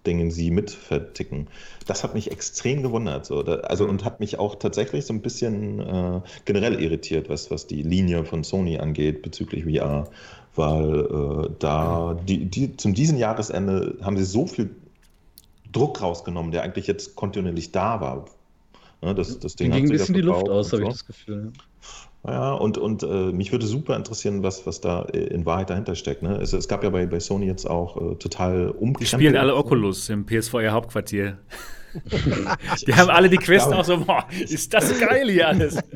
Dingen 0.08 0.32
sie 0.32 0.50
mitverticken. 0.50 1.48
Das 1.86 2.04
hat 2.04 2.16
mich 2.16 2.32
extrem 2.32 2.82
gewundert. 2.82 3.26
So. 3.26 3.42
also 3.42 3.84
mhm. 3.84 3.92
und 3.92 4.06
hat 4.06 4.20
mich 4.20 4.40
auch 4.40 4.56
tatsächlich 4.56 5.06
so 5.06 5.14
ein 5.14 5.22
bisschen 5.22 5.80
äh, 5.80 6.22
generell 6.46 6.82
irritiert, 6.82 7.30
was, 7.30 7.52
was 7.52 7.68
die 7.68 7.84
Linie 7.84 8.26
von 8.26 8.44
Sony 8.44 8.80
angeht 8.80 9.22
bezüglich 9.22 9.66
VR. 9.66 10.08
Weil 10.56 11.02
äh, 11.02 11.50
da 11.60 12.18
die, 12.28 12.46
die, 12.46 12.76
zum 12.78 12.96
diesem 12.96 13.18
Jahresende 13.18 13.98
haben 14.02 14.18
sie 14.18 14.26
so 14.26 14.48
viel 14.48 14.72
Druck 15.72 16.02
rausgenommen, 16.02 16.52
der 16.52 16.64
eigentlich 16.64 16.88
jetzt 16.88 17.16
kontinuierlich 17.16 17.72
da 17.72 18.02
war. 18.02 18.26
Ja, 19.02 19.14
das, 19.14 19.40
das 19.40 19.56
Ding 19.56 19.72
ging 19.72 19.86
ein 19.86 19.90
bisschen 19.90 20.16
die 20.16 20.22
Luft 20.22 20.50
aus, 20.50 20.74
habe 20.74 20.84
ich 20.84 20.90
das 20.90 21.06
Gefühl. 21.06 21.52
Ja, 21.54 21.62
und, 22.24 22.78
und 22.78 23.04
äh, 23.04 23.32
mich 23.32 23.52
würde 23.52 23.66
super 23.66 23.96
interessieren, 23.96 24.44
was, 24.44 24.66
was 24.66 24.82
da 24.82 25.04
in 25.04 25.46
Wahrheit 25.46 25.70
dahinter 25.70 25.96
steckt. 25.96 26.24
Ne? 26.24 26.38
Es, 26.42 26.52
es 26.52 26.68
gab 26.68 26.84
ja 26.84 26.90
bei, 26.90 27.06
bei 27.06 27.20
Sony 27.20 27.46
jetzt 27.46 27.70
auch 27.70 27.96
äh, 27.96 28.16
total 28.16 28.70
umgekrempelt. 28.70 29.02
Die 29.02 29.06
spielen 29.06 29.38
alle 29.38 29.56
Oculus 29.56 30.10
im 30.10 30.26
PSVR 30.26 30.72
Hauptquartier. 30.72 31.38
die 32.88 32.94
haben 32.94 33.10
alle 33.10 33.30
die 33.30 33.38
Quest 33.38 33.72
auch 33.74 33.84
so, 33.84 33.98
boah, 34.00 34.28
ist 34.30 34.74
das 34.74 35.00
geil 35.00 35.30
hier 35.30 35.48
alles. 35.48 35.78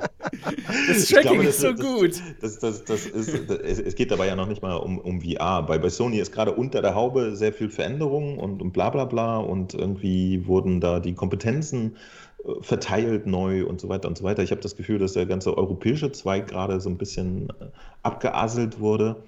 Das 0.88 1.07
Tracking 1.10 1.41
ist 1.41 1.60
so 1.60 1.73
gut. 1.73 2.14
Das, 2.41 2.60
das, 2.60 2.85
das 2.85 3.06
ist, 3.06 3.49
es 3.57 3.95
geht 3.95 4.11
dabei 4.11 4.27
ja 4.27 4.35
noch 4.35 4.48
nicht 4.48 4.61
mal 4.61 4.76
um, 4.76 4.98
um 4.99 5.22
VR. 5.22 5.64
Bei, 5.64 5.77
bei 5.77 5.89
Sony 5.89 6.19
ist 6.19 6.31
gerade 6.31 6.53
unter 6.53 6.81
der 6.81 6.95
Haube 6.95 7.35
sehr 7.35 7.52
viel 7.52 7.69
Veränderung 7.69 8.38
und, 8.38 8.61
und 8.61 8.72
bla 8.72 8.89
bla 8.89 9.06
bla 9.06 9.38
und 9.38 9.73
irgendwie 9.73 10.48
wurden 10.48 10.80
da 10.80 10.99
die 10.99 11.14
Kompetenzen 11.14 11.95
äh, 11.95 12.20
verteilt 12.62 13.28
neu 13.28 13.66
und 13.66 13.80
so 13.80 13.90
weiter 13.90 14.08
und 14.08 14.18
so 14.18 14.24
weiter. 14.24 14.44
Ich 14.44 14.52
habe 14.52 14.62
das 14.62 14.76
Gefühl, 14.76 15.00
dass 15.00 15.14
der 15.14 15.26
ganze 15.26 15.58
europäische 15.58 16.12
Zweig 16.12 16.48
gerade 16.48 16.80
so 16.82 16.90
ein 16.90 16.98
bisschen 16.98 17.50
äh, 17.50 17.68
abgeaselt 18.04 18.80
wurde, 18.80 19.24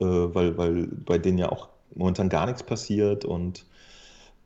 äh, 0.00 0.04
weil, 0.04 0.58
weil 0.58 0.86
bei 0.86 1.18
denen 1.18 1.38
ja 1.38 1.50
auch 1.50 1.68
momentan 1.94 2.28
gar 2.28 2.46
nichts 2.46 2.62
passiert 2.62 3.24
und 3.24 3.64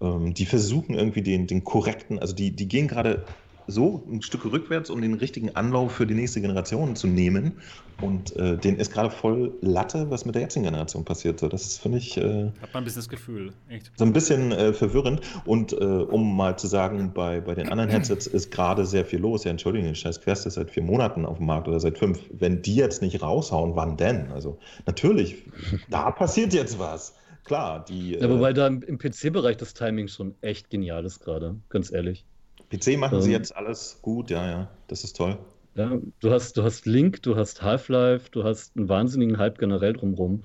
ähm, 0.00 0.34
die 0.34 0.46
versuchen 0.46 0.94
irgendwie 0.94 1.22
den, 1.22 1.46
den 1.46 1.64
korrekten, 1.64 2.18
also 2.18 2.34
die, 2.34 2.50
die 2.50 2.68
gehen 2.68 2.88
gerade 2.88 3.24
so 3.66 4.02
ein 4.10 4.22
Stück 4.22 4.44
rückwärts, 4.44 4.90
um 4.90 5.00
den 5.00 5.14
richtigen 5.14 5.54
Anlauf 5.56 5.92
für 5.92 6.06
die 6.06 6.14
nächste 6.14 6.40
Generation 6.40 6.96
zu 6.96 7.06
nehmen. 7.06 7.52
Und 8.00 8.34
äh, 8.36 8.56
den 8.56 8.76
ist 8.76 8.92
gerade 8.92 9.10
voll 9.10 9.52
Latte, 9.60 10.10
was 10.10 10.24
mit 10.24 10.34
der 10.34 10.42
jetzigen 10.42 10.64
Generation 10.64 11.04
passiert. 11.04 11.38
So, 11.38 11.48
das 11.48 11.78
finde 11.78 11.98
ich. 11.98 12.16
Äh, 12.16 12.50
Hat 12.60 12.74
man 12.74 12.82
ein 12.82 12.84
bisschen 12.84 13.00
das 13.00 13.08
Gefühl, 13.08 13.52
echt. 13.68 13.92
So 13.96 14.04
ein 14.04 14.12
bisschen 14.12 14.50
äh, 14.50 14.72
verwirrend. 14.72 15.20
Und 15.44 15.72
äh, 15.72 15.76
um 15.76 16.36
mal 16.36 16.58
zu 16.58 16.66
sagen, 16.66 17.12
bei, 17.14 17.40
bei 17.40 17.54
den 17.54 17.68
anderen 17.68 17.90
Headsets 17.90 18.26
ist 18.26 18.50
gerade 18.50 18.84
sehr 18.86 19.04
viel 19.04 19.20
los. 19.20 19.44
Ja, 19.44 19.50
Entschuldigung, 19.50 19.86
den 19.86 19.94
scheiß 19.94 20.20
Quest 20.20 20.46
ist 20.46 20.54
seit 20.54 20.70
vier 20.70 20.82
Monaten 20.82 21.24
auf 21.24 21.36
dem 21.36 21.46
Markt 21.46 21.68
oder 21.68 21.78
seit 21.78 21.98
fünf. 21.98 22.20
Wenn 22.32 22.62
die 22.62 22.74
jetzt 22.74 23.02
nicht 23.02 23.22
raushauen, 23.22 23.76
wann 23.76 23.96
denn? 23.96 24.32
Also, 24.32 24.58
natürlich, 24.86 25.44
da 25.90 26.10
passiert 26.10 26.52
jetzt 26.52 26.78
was. 26.78 27.14
Klar, 27.44 27.84
die. 27.84 28.12
Ja, 28.12 28.30
wobei 28.30 28.50
äh, 28.50 28.54
da 28.54 28.66
im, 28.66 28.82
im 28.82 28.98
PC-Bereich 28.98 29.56
das 29.56 29.74
Timing 29.74 30.08
schon 30.08 30.34
echt 30.40 30.70
genial 30.70 31.04
ist 31.04 31.20
gerade, 31.20 31.56
ganz 31.68 31.92
ehrlich. 31.92 32.24
PC 32.72 32.98
machen 32.98 33.16
ähm, 33.16 33.22
sie 33.22 33.32
jetzt 33.32 33.54
alles 33.54 33.98
gut, 34.02 34.30
ja, 34.30 34.46
ja, 34.46 34.70
das 34.88 35.04
ist 35.04 35.16
toll. 35.16 35.38
Ja, 35.74 35.98
du 36.20 36.30
hast, 36.30 36.58
du 36.58 36.64
hast 36.64 36.84
Link, 36.84 37.22
du 37.22 37.34
hast 37.34 37.62
Half-Life, 37.62 38.30
du 38.30 38.44
hast 38.44 38.76
einen 38.76 38.90
wahnsinnigen 38.90 39.38
Hype 39.38 39.58
generell 39.58 39.94
drumherum. 39.94 40.42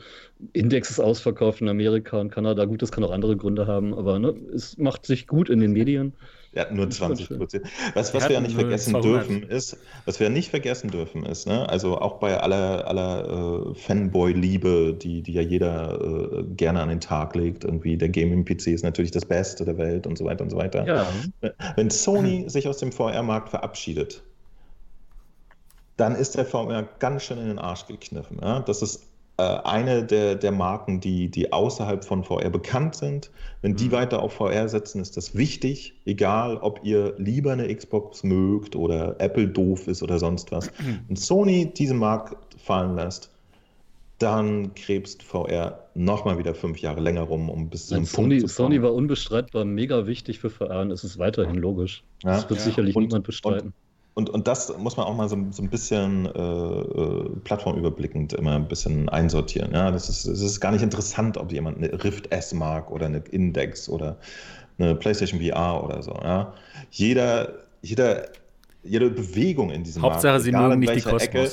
Index 0.53 0.89
ist 0.89 1.01
ausverkauft 1.01 1.59
in 1.59 1.67
Amerika 1.67 2.17
und 2.17 2.29
Kanada. 2.29 2.63
Gut, 2.63 2.81
das 2.81 2.93
kann 2.93 3.03
auch 3.03 3.11
andere 3.11 3.35
Gründe 3.35 3.67
haben, 3.67 3.93
aber 3.93 4.19
ne, 4.19 4.33
es 4.53 4.77
macht 4.77 5.05
sich 5.05 5.27
gut 5.27 5.49
in 5.49 5.59
den 5.59 5.73
Medien. 5.73 6.13
Hatten 6.55 6.75
nur 6.75 6.89
20 6.89 7.29
Prozent. 7.29 7.65
Was, 7.93 8.13
was 8.13 8.27
wir 8.27 8.35
ja 8.35 8.41
nicht 8.41 8.55
vergessen 8.55 8.91
200. 8.91 9.05
dürfen 9.05 9.43
ist, 9.43 9.77
was 10.05 10.19
wir 10.19 10.29
nicht 10.29 10.49
vergessen 10.49 10.89
dürfen 10.89 11.25
ist, 11.25 11.47
ne, 11.47 11.67
also 11.69 11.99
auch 11.99 12.19
bei 12.19 12.39
aller, 12.39 12.87
aller 12.87 13.71
äh, 13.71 13.75
Fanboy-Liebe, 13.75 14.93
die, 14.93 15.21
die 15.21 15.33
ja 15.33 15.41
jeder 15.41 15.99
äh, 16.01 16.43
gerne 16.55 16.81
an 16.81 16.89
den 16.89 16.99
Tag 16.99 17.35
legt, 17.35 17.63
irgendwie 17.63 17.97
der 17.97 18.09
Gaming-PC 18.09 18.67
ist 18.67 18.83
natürlich 18.83 19.11
das 19.11 19.25
Beste 19.25 19.65
der 19.65 19.77
Welt 19.77 20.07
und 20.07 20.17
so 20.17 20.25
weiter 20.25 20.43
und 20.43 20.49
so 20.49 20.57
weiter. 20.57 20.85
Ja. 20.87 21.07
Wenn 21.75 21.89
Sony 21.89 22.49
sich 22.49 22.67
aus 22.67 22.77
dem 22.77 22.91
VR-Markt 22.91 23.49
verabschiedet, 23.49 24.23
dann 25.97 26.15
ist 26.15 26.35
der 26.35 26.45
VR 26.45 26.87
ganz 26.99 27.23
schön 27.23 27.39
in 27.39 27.47
den 27.47 27.59
Arsch 27.59 27.87
gekniffen. 27.87 28.37
Ja? 28.41 28.61
Das 28.61 28.81
ist 28.81 29.03
eine 29.43 30.03
der, 30.03 30.35
der 30.35 30.51
Marken, 30.51 30.99
die, 30.99 31.29
die 31.29 31.53
außerhalb 31.53 32.03
von 32.03 32.23
VR 32.23 32.49
bekannt 32.49 32.95
sind. 32.95 33.29
Wenn 33.61 33.75
die 33.75 33.85
mhm. 33.85 33.91
weiter 33.91 34.21
auf 34.21 34.33
VR 34.33 34.67
setzen, 34.67 34.99
ist 34.99 35.15
das 35.15 35.35
wichtig, 35.35 35.93
egal 36.05 36.57
ob 36.57 36.79
ihr 36.83 37.13
lieber 37.17 37.51
eine 37.51 37.73
Xbox 37.73 38.23
mögt 38.23 38.75
oder 38.75 39.15
Apple 39.19 39.47
doof 39.47 39.87
ist 39.87 40.01
oder 40.01 40.17
sonst 40.17 40.51
was. 40.51 40.71
Wenn 41.07 41.15
Sony 41.15 41.71
diesen 41.71 41.99
Markt 41.99 42.35
fallen 42.59 42.95
lässt, 42.95 43.31
dann 44.19 44.73
krebst 44.73 45.21
VR 45.21 45.87
nochmal 45.93 46.39
wieder 46.39 46.55
fünf 46.55 46.79
Jahre 46.79 47.01
länger 47.01 47.21
rum, 47.21 47.49
um 47.49 47.69
bis 47.69 47.87
zum 47.87 48.05
Sony, 48.05 48.39
Punkt 48.39 48.49
zu 48.49 48.55
kommen. 48.55 48.71
Sony 48.71 48.81
war 48.81 48.93
unbestreitbar 48.93 49.65
mega 49.65 50.07
wichtig 50.07 50.39
für 50.39 50.49
VR 50.49 50.81
und 50.81 50.91
es 50.91 51.03
ist 51.03 51.19
weiterhin 51.19 51.55
logisch. 51.55 52.03
Ja. 52.23 52.31
Das 52.31 52.49
wird 52.49 52.59
ja. 52.59 52.65
sicherlich 52.65 52.95
und, 52.95 53.03
niemand 53.03 53.25
bestreiten. 53.25 53.67
Und, 53.67 53.73
und, 54.17 54.31
und 54.31 54.47
das 54.47 54.75
muss 54.79 54.97
man 54.97 55.05
auch 55.05 55.15
mal 55.15 55.29
so, 55.29 55.37
so 55.51 55.61
ein 55.61 55.69
bisschen 55.69 56.25
äh, 56.25 56.39
äh, 56.39 57.29
plattformüberblickend 57.43 58.33
immer 58.33 58.55
ein 58.55 58.67
bisschen 58.67 59.07
einsortieren. 59.09 59.71
Ja? 59.73 59.91
Das, 59.91 60.09
ist, 60.09 60.25
das 60.25 60.41
ist 60.41 60.59
gar 60.59 60.71
nicht 60.71 60.81
interessant, 60.81 61.37
ob 61.37 61.51
jemand 61.51 61.77
eine 61.77 62.03
Rift 62.03 62.31
S 62.31 62.51
mag 62.51 62.89
oder 62.89 63.05
eine 63.05 63.19
Index 63.19 63.87
oder 63.87 64.17
eine 64.79 64.95
PlayStation 64.95 65.39
VR 65.39 65.83
oder 65.83 66.01
so. 66.01 66.13
Ja? 66.23 66.51
Jeder, 66.89 67.59
jeder, 67.83 68.27
jede 68.81 69.11
Bewegung 69.11 69.69
in 69.69 69.83
diesem 69.83 70.01
Hauptsache, 70.01 70.31
Markt, 70.31 70.45
sie 70.45 70.51
mögen 70.51 70.79
nicht 70.79 70.95
die 70.95 71.01
Kosmos. 71.01 71.23
Ecke, 71.23 71.49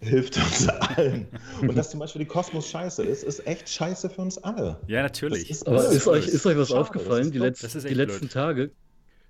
hilft 0.00 0.36
uns 0.36 0.68
allen. 0.68 1.28
Und 1.60 1.78
dass 1.78 1.90
zum 1.90 2.00
Beispiel 2.00 2.22
die 2.22 2.28
Kosmos 2.28 2.68
scheiße 2.70 3.04
ist, 3.04 3.22
ist 3.22 3.46
echt 3.46 3.68
scheiße 3.68 4.10
für 4.10 4.20
uns 4.20 4.36
alle. 4.38 4.78
Ja, 4.88 5.02
natürlich. 5.02 5.48
Ist 5.48 5.68
Aber 5.68 5.86
ist 5.86 6.08
euch, 6.08 6.26
ist 6.26 6.44
euch 6.44 6.58
was 6.58 6.70
Schade, 6.70 6.80
aufgefallen, 6.80 7.30
die, 7.30 7.38
Letz-, 7.38 7.86
die 7.86 7.94
letzten 7.94 8.28
Tage? 8.28 8.72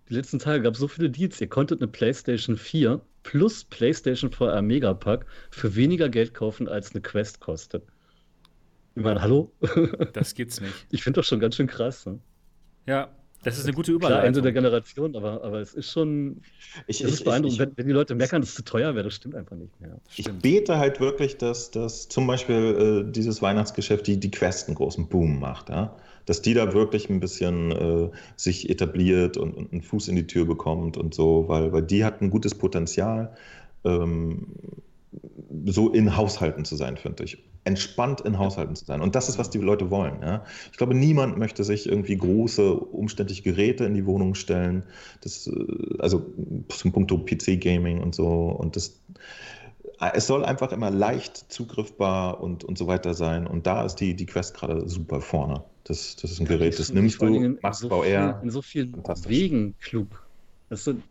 Die 0.08 0.14
letzten 0.14 0.38
Tage 0.38 0.62
gab 0.62 0.74
es 0.74 0.80
so 0.80 0.88
viele 0.88 1.10
Deals. 1.10 1.40
Ihr 1.40 1.48
konntet 1.48 1.80
eine 1.80 1.88
PlayStation 1.88 2.56
4 2.56 3.00
plus 3.22 3.64
PlayStation 3.64 4.30
VR 4.30 4.62
Megapack 4.62 5.26
für 5.50 5.74
weniger 5.74 6.08
Geld 6.08 6.34
kaufen, 6.34 6.68
als 6.68 6.92
eine 6.92 7.00
Quest 7.00 7.40
kostet. 7.40 7.84
Ich 8.94 9.02
meine, 9.02 9.20
hallo? 9.20 9.50
Das 10.12 10.34
geht's 10.34 10.60
nicht. 10.60 10.74
Ich 10.90 11.02
finde 11.02 11.20
das 11.20 11.26
schon 11.26 11.40
ganz 11.40 11.56
schön 11.56 11.66
krass. 11.66 12.06
Ne? 12.06 12.18
Ja, 12.86 13.10
das 13.44 13.58
ist 13.58 13.64
eine 13.64 13.74
gute 13.74 13.92
Überleitung. 13.92 14.20
Klar, 14.20 14.26
Ende 14.26 14.42
der 14.42 14.52
Generation, 14.52 15.16
aber, 15.16 15.44
aber 15.44 15.60
es 15.60 15.74
ist 15.74 15.90
schon. 15.90 16.40
Ich, 16.86 17.02
es 17.02 17.12
ist 17.12 17.24
beeindruckend, 17.24 17.54
ich, 17.54 17.58
wenn, 17.60 17.76
wenn, 17.76 17.86
die 17.86 17.92
Leute 17.92 18.14
meckern, 18.14 18.40
dass 18.40 18.50
es 18.50 18.56
zu 18.56 18.64
teuer 18.64 18.94
wäre, 18.94 19.04
das 19.04 19.14
stimmt 19.14 19.34
einfach 19.34 19.56
nicht 19.56 19.78
mehr. 19.80 20.00
Ich 20.16 20.30
bete 20.30 20.78
halt 20.78 20.98
wirklich, 20.98 21.36
dass, 21.36 21.70
dass 21.70 22.08
zum 22.08 22.26
Beispiel 22.26 23.04
äh, 23.06 23.12
dieses 23.12 23.42
Weihnachtsgeschäft 23.42 24.06
die, 24.06 24.18
die 24.18 24.30
Quest 24.30 24.68
einen 24.68 24.76
großen 24.76 25.08
Boom 25.08 25.38
macht. 25.38 25.68
Ja? 25.68 25.94
Dass 26.26 26.42
die 26.42 26.54
da 26.54 26.72
wirklich 26.72 27.10
ein 27.10 27.20
bisschen 27.20 27.72
äh, 27.72 28.10
sich 28.36 28.70
etabliert 28.70 29.36
und, 29.36 29.54
und, 29.54 29.72
einen 29.72 29.82
Fuß 29.82 30.08
in 30.08 30.16
die 30.16 30.26
Tür 30.26 30.44
bekommt 30.44 30.96
und 30.96 31.14
so, 31.14 31.44
weil, 31.48 31.72
weil 31.72 31.82
die 31.82 32.04
hat 32.04 32.22
ein 32.22 32.30
gutes 32.30 32.54
Potenzial, 32.54 33.34
ähm, 33.84 34.46
so 35.66 35.90
in 35.90 36.16
Haushalten 36.16 36.64
zu 36.64 36.76
sein, 36.76 36.96
finde 36.96 37.24
ich. 37.24 37.38
entspannt 37.66 38.20
in 38.20 38.38
Haushalten 38.38 38.76
zu 38.76 38.84
sein. 38.84 39.00
Und 39.00 39.14
das 39.14 39.28
ist, 39.28 39.38
was 39.38 39.48
die 39.48 39.58
Leute 39.58 39.90
wollen. 39.90 40.20
Ja? 40.20 40.44
Ich 40.70 40.76
glaube, 40.76 40.94
niemand 40.94 41.38
möchte 41.38 41.64
sich 41.64 41.88
irgendwie 41.88 42.16
große, 42.16 42.74
umständliche 42.74 43.42
Geräte 43.42 43.84
in 43.84 43.94
die 43.94 44.04
Wohnung 44.04 44.34
stellen. 44.34 44.84
Das, 45.22 45.46
äh, 45.46 45.52
also 45.98 46.26
zum 46.68 46.92
Punkto 46.92 47.18
PC-Gaming 47.18 48.02
und 48.02 48.14
so. 48.14 48.26
Und 48.26 48.76
das, 48.76 49.00
es 50.12 50.26
soll 50.26 50.44
einfach 50.44 50.72
immer 50.72 50.90
leicht 50.90 51.52
zugriffbar 51.52 52.40
und, 52.40 52.64
und 52.64 52.78
so 52.78 52.86
weiter 52.86 53.14
sein. 53.14 53.46
Und 53.46 53.66
da 53.66 53.84
ist 53.84 53.96
die, 53.96 54.14
die 54.14 54.26
Quest 54.26 54.54
gerade 54.54 54.88
super 54.88 55.20
vorne. 55.20 55.62
Das, 55.84 56.16
das 56.16 56.32
ist 56.32 56.40
ein 56.40 56.46
Gerät, 56.46 56.78
das 56.78 56.92
nimmst 56.92 57.20
du, 57.20 57.58
machst 57.60 57.86
VR. 57.86 58.40
In 58.42 58.50
so 58.50 58.62
vielen 58.62 58.94
Wegen 59.26 59.74
klug. 59.80 60.26
Das 60.70 60.84
sind, 60.84 61.02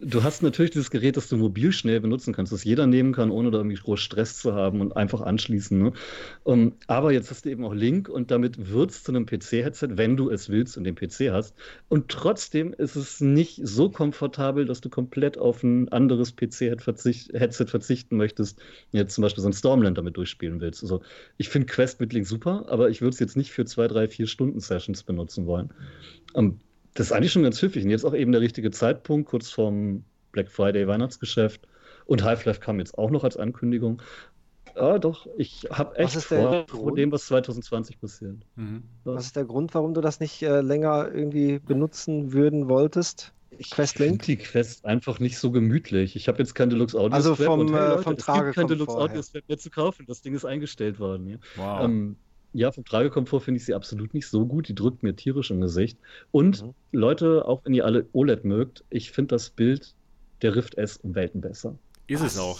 Du 0.00 0.22
hast 0.22 0.44
natürlich 0.44 0.70
dieses 0.70 0.92
Gerät, 0.92 1.16
das 1.16 1.28
du 1.28 1.36
mobil 1.36 1.72
schnell 1.72 2.00
benutzen 2.00 2.32
kannst, 2.32 2.52
das 2.52 2.62
jeder 2.62 2.86
nehmen 2.86 3.12
kann, 3.12 3.32
ohne 3.32 3.50
da 3.50 3.58
irgendwie 3.58 3.78
groß 3.78 3.98
Stress 3.98 4.38
zu 4.38 4.54
haben 4.54 4.80
und 4.80 4.96
einfach 4.96 5.22
anschließen. 5.22 5.76
Ne? 5.76 5.92
Um, 6.44 6.60
ähm, 6.60 6.72
aber 6.86 7.12
jetzt 7.12 7.32
hast 7.32 7.44
du 7.44 7.50
eben 7.50 7.64
auch 7.64 7.74
Link 7.74 8.08
und 8.08 8.30
damit 8.30 8.70
wird 8.70 8.92
es 8.92 9.02
zu 9.02 9.10
einem 9.10 9.26
PC-Headset, 9.26 9.88
wenn 9.96 10.16
du 10.16 10.30
es 10.30 10.50
willst 10.50 10.76
und 10.76 10.84
den 10.84 10.94
PC 10.94 11.32
hast. 11.32 11.56
Und 11.88 12.08
trotzdem 12.10 12.72
ist 12.74 12.94
es 12.94 13.20
nicht 13.20 13.60
so 13.64 13.90
komfortabel, 13.90 14.66
dass 14.66 14.80
du 14.80 14.88
komplett 14.88 15.36
auf 15.36 15.64
ein 15.64 15.88
anderes 15.88 16.36
PC-Headset 16.36 17.66
verzichten 17.66 18.16
möchtest, 18.16 18.60
jetzt 18.92 19.16
zum 19.16 19.22
Beispiel 19.22 19.42
so 19.42 19.48
ein 19.48 19.52
Stormland 19.52 19.98
damit 19.98 20.16
durchspielen 20.16 20.60
willst. 20.60 20.84
Also 20.84 21.02
ich 21.38 21.48
finde 21.48 21.66
Quest 21.66 21.98
mit 21.98 22.12
Link 22.12 22.26
super, 22.28 22.66
aber 22.68 22.88
ich 22.88 23.00
würde 23.00 23.14
es 23.14 23.18
jetzt 23.18 23.36
nicht 23.36 23.50
für 23.50 23.64
zwei, 23.64 23.88
drei, 23.88 24.06
vier 24.06 24.28
Stunden 24.28 24.60
Sessions 24.60 25.02
benutzen 25.02 25.46
wollen. 25.46 25.70
Um, 26.34 26.44
ähm, 26.44 26.60
das 26.98 27.06
ist 27.06 27.12
eigentlich 27.12 27.30
schon 27.30 27.44
ganz 27.44 27.62
hübsch. 27.62 27.76
Und 27.76 27.90
jetzt 27.90 28.04
auch 28.04 28.12
eben 28.12 28.32
der 28.32 28.40
richtige 28.40 28.72
Zeitpunkt, 28.72 29.28
kurz 29.28 29.50
vorm 29.50 30.02
Black 30.32 30.50
Friday 30.50 30.88
Weihnachtsgeschäft. 30.88 31.60
Und 32.06 32.24
Half-Life 32.24 32.58
kam 32.58 32.80
jetzt 32.80 32.98
auch 32.98 33.10
noch 33.10 33.22
als 33.22 33.36
Ankündigung. 33.36 34.02
Ja, 34.74 34.98
doch, 34.98 35.28
ich 35.36 35.68
habe 35.70 35.96
echt 35.96 36.16
vor, 36.16 36.66
vor 36.66 36.94
dem, 36.94 37.12
was 37.12 37.26
2020 37.26 38.00
passiert. 38.00 38.36
Mhm. 38.56 38.82
Was 39.04 39.26
ist 39.26 39.36
der 39.36 39.44
Grund, 39.44 39.74
warum 39.74 39.94
du 39.94 40.00
das 40.00 40.18
nicht 40.18 40.42
äh, 40.42 40.60
länger 40.60 41.08
irgendwie 41.14 41.60
benutzen 41.60 42.32
würden 42.32 42.68
wolltest? 42.68 43.32
Ich 43.50 43.74
finde 43.74 44.18
die 44.18 44.36
Quest 44.36 44.84
einfach 44.84 45.20
nicht 45.20 45.38
so 45.38 45.52
gemütlich. 45.52 46.16
Ich 46.16 46.26
habe 46.26 46.38
jetzt 46.38 46.54
kein 46.54 46.68
Deluxe 46.68 46.98
Audio 46.98 47.14
Also 47.14 47.36
vom, 47.36 47.60
und, 47.60 47.72
hey, 47.72 47.78
äh, 47.78 47.88
Leute, 47.90 48.02
vom 48.02 48.16
Trage 48.16 48.40
es 48.40 48.44
gibt 48.46 48.56
kein 48.56 48.66
Deluxe 48.66 48.96
Audio 48.96 49.22
mehr 49.46 49.58
zu 49.58 49.70
kaufen. 49.70 50.04
Das 50.06 50.20
Ding 50.20 50.34
ist 50.34 50.44
eingestellt 50.44 50.98
worden. 50.98 51.28
Ja. 51.28 51.36
Wow. 51.56 51.84
Ähm, 51.84 52.16
ja, 52.52 52.72
vom 52.72 52.84
Tragekomfort 52.84 53.40
finde 53.40 53.58
ich 53.58 53.66
sie 53.66 53.74
absolut 53.74 54.14
nicht 54.14 54.26
so 54.26 54.46
gut. 54.46 54.68
Die 54.68 54.74
drückt 54.74 55.02
mir 55.02 55.14
tierisch 55.14 55.50
im 55.50 55.60
Gesicht. 55.60 55.98
Und 56.30 56.62
mhm. 56.62 56.74
Leute, 56.92 57.46
auch 57.46 57.64
wenn 57.64 57.74
ihr 57.74 57.84
alle 57.84 58.06
OLED 58.12 58.44
mögt, 58.44 58.84
ich 58.90 59.12
finde 59.12 59.34
das 59.34 59.50
Bild 59.50 59.94
der 60.42 60.56
Rift 60.56 60.76
S 60.76 60.98
um 60.98 61.14
Welten 61.14 61.40
besser. 61.40 61.74
Ist 62.06 62.22
es 62.22 62.38
auch. 62.38 62.58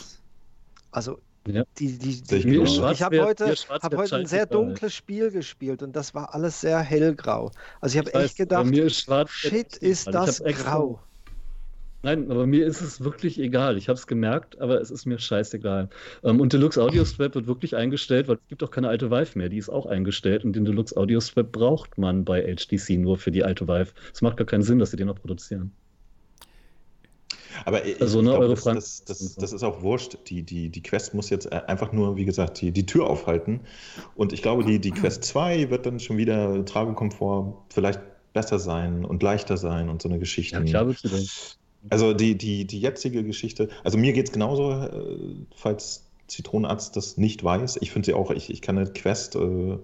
Also, 0.91 1.19
ja. 1.47 1.65
die, 1.79 1.99
die, 1.99 2.21
die, 2.21 2.41
die 2.41 2.57
ich 2.57 3.03
habe 3.03 3.25
heute, 3.25 3.55
hab 3.69 3.97
heute 3.97 4.17
ein 4.17 4.27
sehr 4.27 4.47
dunkles 4.47 4.95
Spiel 4.95 5.31
gespielt 5.31 5.83
und 5.83 5.97
das 5.97 6.15
war 6.15 6.35
alles 6.35 6.61
sehr 6.61 6.81
hellgrau. 6.81 7.51
Also 7.81 7.99
ich 7.99 8.07
habe 8.07 8.23
echt 8.23 8.37
gedacht, 8.37 8.67
ist 8.71 9.09
shit, 9.29 9.77
ist 9.77 10.09
das 10.09 10.43
grau. 10.43 11.01
Nein, 12.03 12.31
aber 12.31 12.47
mir 12.47 12.65
ist 12.65 12.81
es 12.81 13.03
wirklich 13.03 13.41
egal. 13.41 13.77
Ich 13.77 13.89
habe 13.89 13.99
es 13.99 14.07
gemerkt, 14.07 14.61
aber 14.61 14.81
es 14.81 14.91
ist 14.91 15.05
mir 15.05 15.19
scheißegal. 15.19 15.89
Ähm, 16.23 16.41
und 16.41 16.53
Deluxe 16.53 16.81
Audio 16.81 17.05
Strap 17.05 17.35
wird 17.35 17.49
wirklich 17.49 17.75
eingestellt, 17.75 18.29
weil 18.29 18.37
es 18.37 18.49
gibt 18.49 18.63
auch 18.63 18.71
keine 18.71 18.89
alte 18.89 19.11
Vive 19.11 19.37
mehr. 19.37 19.49
Die 19.49 19.59
ist 19.59 19.69
auch 19.69 19.87
eingestellt 19.87 20.45
und 20.45 20.55
den 20.55 20.65
Deluxe 20.65 20.97
Audio 20.97 21.21
Strap 21.21 21.51
braucht 21.51 21.99
man 21.99 22.25
bei 22.25 22.43
HTC 22.43 22.99
nur 22.99 23.17
für 23.17 23.33
die 23.33 23.43
alte 23.43 23.67
Vive. 23.67 23.93
Es 24.13 24.23
macht 24.23 24.37
gar 24.37 24.47
keinen 24.47 24.63
Sinn, 24.63 24.79
dass 24.79 24.93
sie 24.93 24.97
den 24.97 25.09
noch 25.09 25.21
produzieren. 25.21 25.73
Aber 27.65 27.85
ich, 27.85 28.01
also, 28.01 28.23
ne, 28.23 28.31
glaub, 28.31 28.43
eure 28.43 28.55
das, 28.55 28.65
das, 28.65 29.05
das, 29.05 29.35
das, 29.35 29.53
ist 29.53 29.65
auch 29.65 29.83
wurscht. 29.83 30.19
Die, 30.29 30.45
die, 30.45 30.69
die 30.69 30.83
Quest 30.83 31.15
muss 31.15 31.31
jetzt 31.31 31.53
einfach 31.53 31.93
nur, 31.93 32.17
wie 32.17 32.25
gesagt, 32.25 32.61
die, 32.61 32.71
die 32.71 32.87
Tür 32.87 33.09
aufhalten. 33.09 33.61
Und 34.15 34.33
ich 34.33 34.43
glaube, 34.43 34.65
die, 34.65 34.79
die 34.79 34.93
Quest 34.93 35.25
2 35.25 35.71
wird 35.71 35.85
dann 35.85 35.99
schon 35.99 36.17
wieder 36.17 36.65
Tragekomfort 36.65 37.65
vielleicht 37.71 38.01
besser 38.33 38.61
sein 38.61 39.05
und 39.05 39.21
leichter 39.23 39.57
sein 39.57 39.89
und 39.89 40.01
so 40.01 40.09
eine 40.09 40.21
Geschichte. 40.21 40.59
Ja, 40.59 40.63
klar 40.63 40.87
wird 40.87 40.99
sie 40.99 41.09
denn. 41.09 41.27
Also 41.91 42.13
die, 42.13 42.37
die, 42.37 42.67
die 42.67 42.81
jetzige 42.81 43.25
Geschichte, 43.25 43.69
also 43.85 43.99
mir 43.99 44.13
geht 44.13 44.27
es 44.27 44.33
genauso, 44.33 44.73
äh, 44.73 45.19
falls 45.55 46.05
Zitronenarzt 46.27 46.95
das 46.97 47.17
nicht 47.17 47.43
weiß. 47.43 47.79
Ich 47.81 47.91
finde 47.91 48.07
sie 48.07 48.15
auch, 48.15 48.31
ich, 48.31 48.51
ich 48.51 48.61
kann 48.61 48.79
eine 48.79 48.93
Quest 48.93 49.35
äh, 49.35 49.79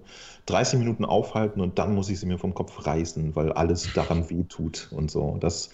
30 0.47 0.77
Minuten 0.77 1.05
aufhalten 1.05 1.59
und 1.59 1.79
dann 1.79 1.95
muss 1.95 2.09
ich 2.09 2.19
sie 2.19 2.27
mir 2.27 2.37
vom 2.37 2.53
Kopf 2.53 2.85
reißen, 2.85 3.35
weil 3.35 3.51
alles 3.53 3.91
daran 3.93 4.29
wehtut 4.29 4.89
und 4.91 5.09
so. 5.09 5.37
Das, 5.39 5.69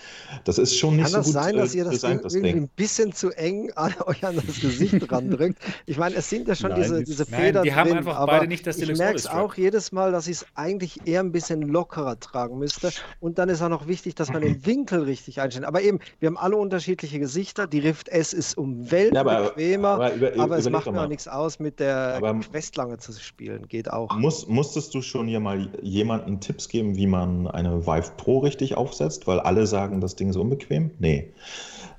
das 0.46 0.58
ist 0.58 0.78
schon 0.78 0.96
nicht 0.96 1.12
Kann 1.12 1.24
so 1.24 1.32
gut. 1.32 1.42
Kann 1.42 1.44
das 1.44 1.44
sein, 1.44 1.56
dass 1.58 1.76
ihr 1.76 1.84
das 1.84 1.94
designt, 1.94 2.24
irgendwie 2.24 2.52
ein 2.52 2.70
bisschen 2.70 3.12
zu 3.12 3.32
eng 3.32 3.72
an 3.76 3.94
euch 4.06 4.24
an 4.26 4.36
das 4.36 4.62
Gesicht 4.62 4.96
drückt? 5.10 5.60
Ich 5.86 5.98
meine, 5.98 6.16
es 6.16 6.30
sind 6.30 6.48
ja 6.48 6.56
schon 6.56 6.70
Nein, 6.70 6.82
diese, 6.82 7.04
diese 7.04 7.26
Federn 7.26 7.54
Nein, 7.54 7.64
die 7.64 7.74
haben 7.74 7.92
einfach 7.92 8.26
beide 8.26 8.48
nicht 8.48 8.66
das 8.66 8.78
Ich 8.78 8.98
merke 8.98 9.18
es 9.18 9.28
auch 9.28 9.56
jedes 9.56 9.92
Mal, 9.92 10.14
dass 10.14 10.28
ich 10.28 10.38
es 10.38 10.46
eigentlich 10.56 11.06
eher 11.06 11.20
ein 11.20 11.34
bisschen 11.34 11.62
lockerer 11.62 12.20
tragen 12.20 12.58
müsste. 12.58 12.92
Und 13.20 13.40
dann 13.40 13.50
ist 13.50 13.62
auch 13.62 13.70
noch 13.70 13.88
wichtig, 13.88 14.16
dass 14.16 14.32
man 14.32 14.42
den 14.42 14.66
Winkel 14.66 15.04
richtig 15.04 15.42
einstellt. 15.42 15.66
Aber 15.66 15.82
eben, 15.82 16.00
wir 16.20 16.28
haben 16.28 16.38
alle 16.38 16.56
unterschiedliche 16.56 17.20
Gesichter. 17.20 17.68
Die 17.68 17.80
Rift 17.80 18.08
S 18.08 18.32
ist 18.32 18.58
um 18.58 18.90
Welten 18.90 19.16
ja, 19.16 19.22
aber, 19.22 19.50
bequemer, 19.50 19.90
aber, 19.90 20.14
über, 20.14 20.32
aber 20.38 20.58
es 20.58 20.70
macht 20.70 20.90
mir 20.90 21.02
auch 21.02 21.08
nichts 21.08 21.28
aus, 21.28 21.60
mit 21.60 21.80
der 21.80 22.16
aber, 22.16 22.40
Quest 22.40 22.78
lange 22.78 22.98
zu 22.98 23.12
spielen. 23.12 23.68
Geht 23.68 23.92
auch. 23.92 24.16
Muss, 24.16 24.48
musstest 24.62 24.94
du 24.94 25.02
schon 25.02 25.28
hier 25.28 25.40
mal 25.40 25.70
jemanden 25.82 26.40
Tipps 26.40 26.70
geben, 26.70 26.96
wie 26.96 27.08
man 27.08 27.48
eine 27.48 27.88
Vive 27.88 28.12
Pro 28.18 28.38
richtig 28.38 28.78
aufsetzt? 28.78 29.26
Weil 29.26 29.40
alle 29.40 29.66
sagen, 29.66 30.02
das 30.02 30.16
Ding 30.16 30.30
ist 30.30 30.36
unbequem. 30.36 30.92
Nee. 31.00 31.34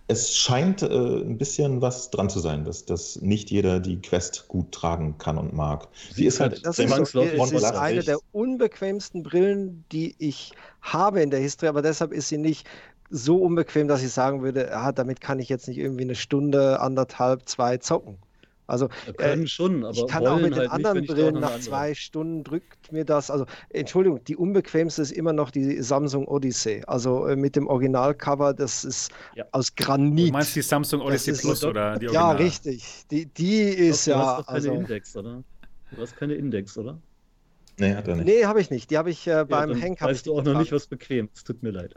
Es 0.07 0.37
scheint 0.37 0.81
äh, 0.83 0.87
ein 0.87 1.39
bisschen 1.39 1.83
was 1.83 2.11
dran 2.11 2.31
zu 2.31 2.39
sein, 2.39 2.65
dass, 2.65 2.85
dass 2.85 3.21
nicht 3.21 3.51
jeder 3.51 3.81
die 3.81 4.01
Quest 4.01 4.47
gut 4.47 4.71
tragen 4.71 5.19
kann 5.19 5.39
und 5.39 5.53
mag. 5.55 5.89
Sie 6.15 6.25
ist 6.25 6.39
halt 6.39 6.65
das 6.65 6.79
ist, 6.79 7.11
so, 7.11 7.23
es 7.23 7.51
ist 7.51 7.65
eine 7.65 8.05
der 8.05 8.19
unbequemsten 8.31 9.25
Brillen, 9.25 9.85
die 9.91 10.15
ich 10.19 10.53
habe 10.83 11.21
in 11.21 11.31
der 11.31 11.41
Historie, 11.41 11.69
aber 11.69 11.83
deshalb 11.83 12.13
ist 12.13 12.29
sie 12.29 12.39
nicht 12.39 12.69
so 13.11 13.39
unbequem, 13.39 13.89
dass 13.89 14.05
ich 14.05 14.13
sagen 14.13 14.43
würde, 14.43 14.73
ah, 14.73 14.93
damit 14.93 15.21
kann 15.21 15.41
ich 15.41 15.49
jetzt 15.49 15.67
nicht 15.67 15.79
irgendwie 15.79 16.05
eine 16.05 16.15
Stunde, 16.15 16.79
anderthalb, 16.79 17.49
zwei 17.49 17.79
zocken. 17.79 18.19
Also 18.67 18.89
können 19.17 19.43
äh, 19.43 19.47
schon, 19.47 19.85
aber 19.85 19.97
ich 19.97 20.07
kann 20.07 20.27
auch 20.27 20.37
mit 20.39 20.53
den 20.53 20.61
halt 20.61 20.71
anderen 20.71 21.01
nicht, 21.01 21.13
Brillen 21.13 21.41
nach 21.41 21.59
zwei 21.61 21.95
Stunden 21.95 22.45
drückt 22.45 22.93
mir 22.93 23.05
das. 23.05 23.31
Also 23.31 23.45
Entschuldigung, 23.71 24.23
die 24.25 24.37
unbequemste 24.37 25.03
ist 25.03 25.11
immer 25.11 25.33
noch 25.33 25.51
die 25.51 25.83
Samsung 25.83 26.27
Odyssey. 26.29 26.83
Also 26.87 27.27
äh, 27.27 27.37
mit 27.37 27.57
dem 27.57 27.67
Originalcover, 27.67 28.55
das 28.55 28.85
ist 28.85 29.11
ja. 29.35 29.45
aus 29.51 29.75
Granit. 29.75 30.29
Du 30.29 30.33
meinst 30.33 30.55
die 30.55 30.63
Samsung 30.63 31.01
Odyssey 31.01 31.35
Plus 31.35 31.65
oder 31.65 31.99
die 31.99 32.07
Original? 32.07 32.39
Ja, 32.39 32.45
richtig. 32.45 33.05
Die, 33.11 33.27
die 33.27 33.63
ist 33.63 34.07
ja. 34.07 34.15
Du 34.15 34.21
hast 34.21 34.39
doch 34.39 34.47
keine 34.47 34.57
also, 34.57 34.73
Index, 34.73 35.17
oder? 35.17 35.45
Du 35.91 36.01
hast 36.01 36.17
keine 36.17 36.35
Index, 36.35 36.79
oder? 36.79 36.99
Nee, 37.79 37.95
hat 37.95 38.07
er 38.07 38.17
nicht. 38.17 38.27
Nee, 38.27 38.45
habe 38.45 38.61
ich 38.61 38.71
nicht. 38.71 38.91
Die 38.91 38.99
habe 38.99 39.11
ich 39.11 39.27
äh, 39.27 39.45
beim 39.49 39.71
ja, 39.71 39.77
Henk. 39.77 40.01
Weißt 40.01 40.27
du 40.27 40.39
auch 40.39 40.45
noch 40.45 40.59
nicht, 40.59 40.73
was 40.73 40.87
bequem 40.87 41.29
ist. 41.35 41.47
Tut 41.47 41.63
mir 41.63 41.71
leid. 41.71 41.95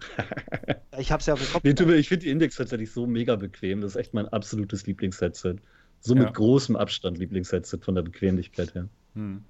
ich 0.97 1.11
habe 1.11 1.19
es 1.19 1.27
ja 1.27 1.33
auf 1.33 1.41
dem 1.41 1.51
Kopf. 1.51 1.63
Nee, 1.63 1.95
ich 1.95 2.07
finde 2.07 2.25
die 2.25 2.31
Index 2.31 2.55
tatsächlich 2.55 2.91
so 2.91 3.05
mega 3.05 3.35
bequem. 3.35 3.81
Das 3.81 3.91
ist 3.91 3.95
echt 3.97 4.13
mein 4.13 4.27
absolutes 4.29 4.87
Lieblingsheadset. 4.87 5.59
So 6.05 6.13
mit 6.13 6.25
ja. 6.25 6.31
großem 6.31 6.75
Abstand 6.75 7.17
Lieblingsheadset 7.17 7.83
von 7.83 7.95
der 7.95 8.03
Bequemlichkeit 8.03 8.75
her. 8.75 8.87
Hm. 9.15 9.43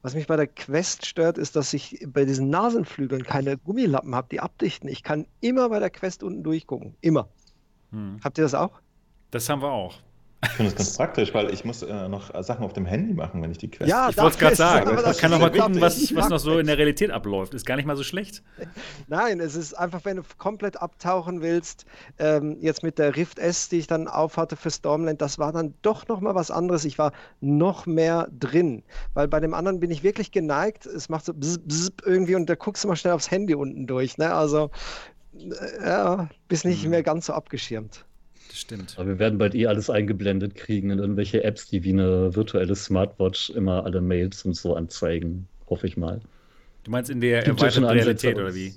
Was 0.00 0.14
mich 0.14 0.26
bei 0.26 0.36
der 0.36 0.46
Quest 0.46 1.04
stört, 1.04 1.36
ist, 1.36 1.54
dass 1.54 1.74
ich 1.74 2.02
bei 2.06 2.24
diesen 2.24 2.48
Nasenflügeln 2.48 3.24
keine 3.24 3.58
Gummilappen 3.58 4.14
habe, 4.14 4.28
die 4.30 4.40
abdichten. 4.40 4.88
Ich 4.88 5.02
kann 5.02 5.26
immer 5.42 5.68
bei 5.68 5.78
der 5.78 5.90
Quest 5.90 6.22
unten 6.22 6.42
durchgucken. 6.42 6.94
Immer. 7.02 7.28
Hm. 7.90 8.18
Habt 8.24 8.38
ihr 8.38 8.44
das 8.44 8.54
auch? 8.54 8.80
Das 9.30 9.50
haben 9.50 9.60
wir 9.60 9.70
auch. 9.70 9.98
Ich 10.42 10.50
finde 10.50 10.70
das 10.70 10.76
ganz 10.76 10.96
praktisch, 10.96 11.32
weil 11.32 11.52
ich 11.52 11.64
muss 11.64 11.82
äh, 11.82 12.08
noch 12.08 12.30
Sachen 12.42 12.64
auf 12.64 12.74
dem 12.74 12.84
Handy 12.84 13.14
machen, 13.14 13.42
wenn 13.42 13.50
ich 13.50 13.58
die 13.58 13.70
Quest. 13.70 13.88
Ja, 13.88 14.10
ich 14.10 14.16
wollte 14.18 14.34
es 14.34 14.38
gerade 14.38 14.56
sagen. 14.56 14.94
Man 14.94 15.16
kann 15.16 15.30
noch 15.30 15.40
mal 15.40 15.50
gucken, 15.50 15.80
was, 15.80 16.14
was 16.14 16.28
noch 16.28 16.38
so 16.38 16.58
in 16.58 16.66
der 16.66 16.76
Realität 16.76 17.10
abläuft. 17.10 17.54
Ist 17.54 17.64
gar 17.64 17.76
nicht 17.76 17.86
mal 17.86 17.96
so 17.96 18.02
schlecht. 18.02 18.42
Nein, 19.08 19.40
es 19.40 19.56
ist 19.56 19.72
einfach, 19.74 20.04
wenn 20.04 20.18
du 20.18 20.22
komplett 20.36 20.80
abtauchen 20.80 21.40
willst, 21.40 21.86
ähm, 22.18 22.58
jetzt 22.60 22.82
mit 22.82 22.98
der 22.98 23.16
Rift 23.16 23.38
S, 23.38 23.70
die 23.70 23.78
ich 23.78 23.86
dann 23.86 24.08
aufhatte 24.08 24.56
für 24.56 24.70
Stormland, 24.70 25.22
das 25.22 25.38
war 25.38 25.52
dann 25.52 25.74
doch 25.80 26.06
noch 26.06 26.20
mal 26.20 26.34
was 26.34 26.50
anderes. 26.50 26.84
Ich 26.84 26.98
war 26.98 27.12
noch 27.40 27.86
mehr 27.86 28.28
drin, 28.38 28.82
weil 29.14 29.28
bei 29.28 29.40
dem 29.40 29.54
anderen 29.54 29.80
bin 29.80 29.90
ich 29.90 30.02
wirklich 30.02 30.32
geneigt. 30.32 30.84
Es 30.84 31.08
macht 31.08 31.24
so 31.24 31.32
bzz, 31.32 31.60
bzz 31.64 31.92
irgendwie 32.04 32.34
und 32.34 32.46
da 32.46 32.56
guckst 32.56 32.84
du 32.84 32.88
mal 32.88 32.96
schnell 32.96 33.14
aufs 33.14 33.30
Handy 33.30 33.54
unten 33.54 33.86
durch. 33.86 34.18
Ne? 34.18 34.32
Also 34.34 34.70
äh, 35.34 35.86
ja, 35.86 36.28
bist 36.48 36.66
nicht 36.66 36.84
mhm. 36.84 36.90
mehr 36.90 37.02
ganz 37.02 37.26
so 37.26 37.32
abgeschirmt 37.32 38.04
stimmt. 38.56 38.94
Aber 38.96 39.08
wir 39.08 39.18
werden 39.18 39.38
bald 39.38 39.54
eh 39.54 39.66
alles 39.66 39.90
eingeblendet 39.90 40.54
kriegen 40.54 40.90
in 40.90 40.98
irgendwelche 40.98 41.44
Apps, 41.44 41.68
die 41.68 41.84
wie 41.84 41.92
eine 41.92 42.34
virtuelle 42.34 42.74
Smartwatch 42.74 43.50
immer 43.50 43.84
alle 43.84 44.00
Mails 44.00 44.44
und 44.44 44.54
so 44.54 44.74
anzeigen. 44.74 45.46
Hoffe 45.68 45.86
ich 45.86 45.96
mal. 45.96 46.20
Du 46.84 46.90
meinst 46.90 47.10
in 47.10 47.20
der 47.20 47.44
erweiterten 47.46 47.84
Realität 47.84 48.36
oder 48.36 48.54
wie? 48.54 48.74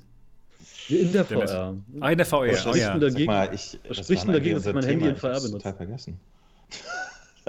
In 0.90 1.12
der 1.14 1.26
VR. 1.26 1.76
Ah, 2.00 2.10
in 2.10 2.18
der 2.18 2.26
VR. 2.26 2.52
Was 2.52 2.62
spricht 2.62 2.78
ja. 2.78 2.98
dagegen, 2.98 3.32
ich, 3.54 3.80
dass 3.88 4.10
ich 4.10 4.26
mein 4.26 4.84
Handy 4.84 5.08
in 5.08 5.16
VR 5.16 5.34
benutze? 5.34 5.52
Total 5.52 5.74
vergessen. 5.74 6.20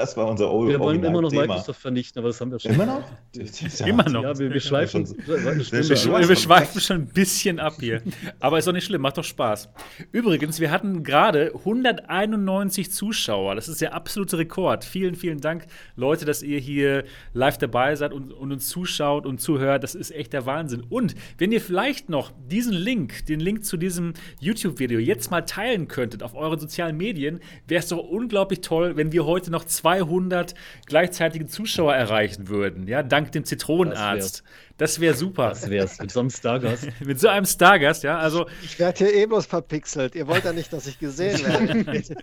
Das 0.00 0.16
war 0.16 0.26
unser 0.26 0.50
o 0.50 0.66
Wir 0.66 0.80
wollen 0.80 1.04
immer 1.04 1.20
noch 1.20 1.30
Microsoft 1.30 1.78
vernichten, 1.78 2.20
aber 2.20 2.28
das 2.28 2.40
haben 2.40 2.50
wir 2.50 2.58
schon. 2.58 2.72
Immer 2.72 2.86
noch? 2.86 3.02
Ja, 3.34 3.86
immer 3.86 4.08
noch. 4.08 4.22
Ja, 4.22 4.38
wir, 4.38 4.50
wir 4.50 4.60
schweifen, 4.60 5.06
wir, 5.26 6.28
wir 6.28 6.36
schweifen 6.36 6.80
schon 6.80 6.96
ein 7.02 7.06
bisschen 7.06 7.60
ab 7.60 7.74
hier. 7.78 8.00
Aber 8.40 8.58
ist 8.58 8.66
doch 8.66 8.72
nicht 8.72 8.86
schlimm, 8.86 9.02
macht 9.02 9.18
doch 9.18 9.24
Spaß. 9.24 9.68
Übrigens, 10.10 10.58
wir 10.58 10.70
hatten 10.70 11.02
gerade 11.02 11.52
191 11.54 12.90
Zuschauer. 12.90 13.54
Das 13.56 13.68
ist 13.68 13.82
der 13.82 13.92
absolute 13.92 14.38
Rekord. 14.38 14.86
Vielen, 14.86 15.16
vielen 15.16 15.42
Dank, 15.42 15.66
Leute, 15.96 16.24
dass 16.24 16.42
ihr 16.42 16.58
hier 16.58 17.04
live 17.34 17.58
dabei 17.58 17.94
seid 17.94 18.14
und, 18.14 18.32
und 18.32 18.52
uns 18.52 18.70
zuschaut 18.70 19.26
und 19.26 19.38
zuhört. 19.38 19.82
Das 19.82 19.94
ist 19.94 20.12
echt 20.12 20.32
der 20.32 20.46
Wahnsinn. 20.46 20.82
Und 20.88 21.14
wenn 21.36 21.52
ihr 21.52 21.60
vielleicht 21.60 22.08
noch 22.08 22.32
diesen 22.48 22.72
Link, 22.72 23.26
den 23.26 23.40
Link 23.40 23.66
zu 23.66 23.76
diesem 23.76 24.14
YouTube-Video 24.40 24.98
jetzt 24.98 25.30
mal 25.30 25.42
teilen 25.42 25.88
könntet 25.88 26.22
auf 26.22 26.34
euren 26.34 26.58
sozialen 26.58 26.96
Medien, 26.96 27.40
wäre 27.68 27.80
es 27.80 27.88
doch 27.88 27.98
unglaublich 27.98 28.62
toll, 28.62 28.96
wenn 28.96 29.12
wir 29.12 29.26
heute 29.26 29.50
noch 29.50 29.66
200 29.90 30.54
gleichzeitige 30.86 31.46
Zuschauer 31.46 31.94
erreichen 31.94 32.48
würden, 32.48 32.86
ja, 32.86 33.02
dank 33.02 33.32
dem 33.32 33.44
Zitronenarzt. 33.44 34.42
Das 34.76 34.98
wäre 34.98 35.14
super. 35.14 35.50
Das 35.50 35.68
wär's, 35.68 35.98
mit 35.98 36.10
so 36.10 36.20
einem 36.20 36.30
Stargast. 36.30 36.88
mit 37.04 37.20
so 37.20 37.28
einem 37.28 37.44
Stargast, 37.44 38.02
ja, 38.02 38.18
also. 38.18 38.46
Ich 38.62 38.78
werde 38.78 39.04
hier 39.04 39.14
eh 39.14 39.26
bloß 39.26 39.44
verpixelt. 39.44 40.14
Ihr 40.14 40.26
wollt 40.26 40.44
ja 40.44 40.54
nicht, 40.54 40.72
dass 40.72 40.86
ich 40.86 40.98
gesehen 40.98 41.44
werde. 41.44 41.80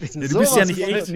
Ich 0.00 0.12
bin 0.12 0.22
ja, 0.22 0.28
du 0.28 0.38
bist 0.38 0.56
ja 0.56 0.64
nicht 0.64 0.80
echt. 0.80 1.12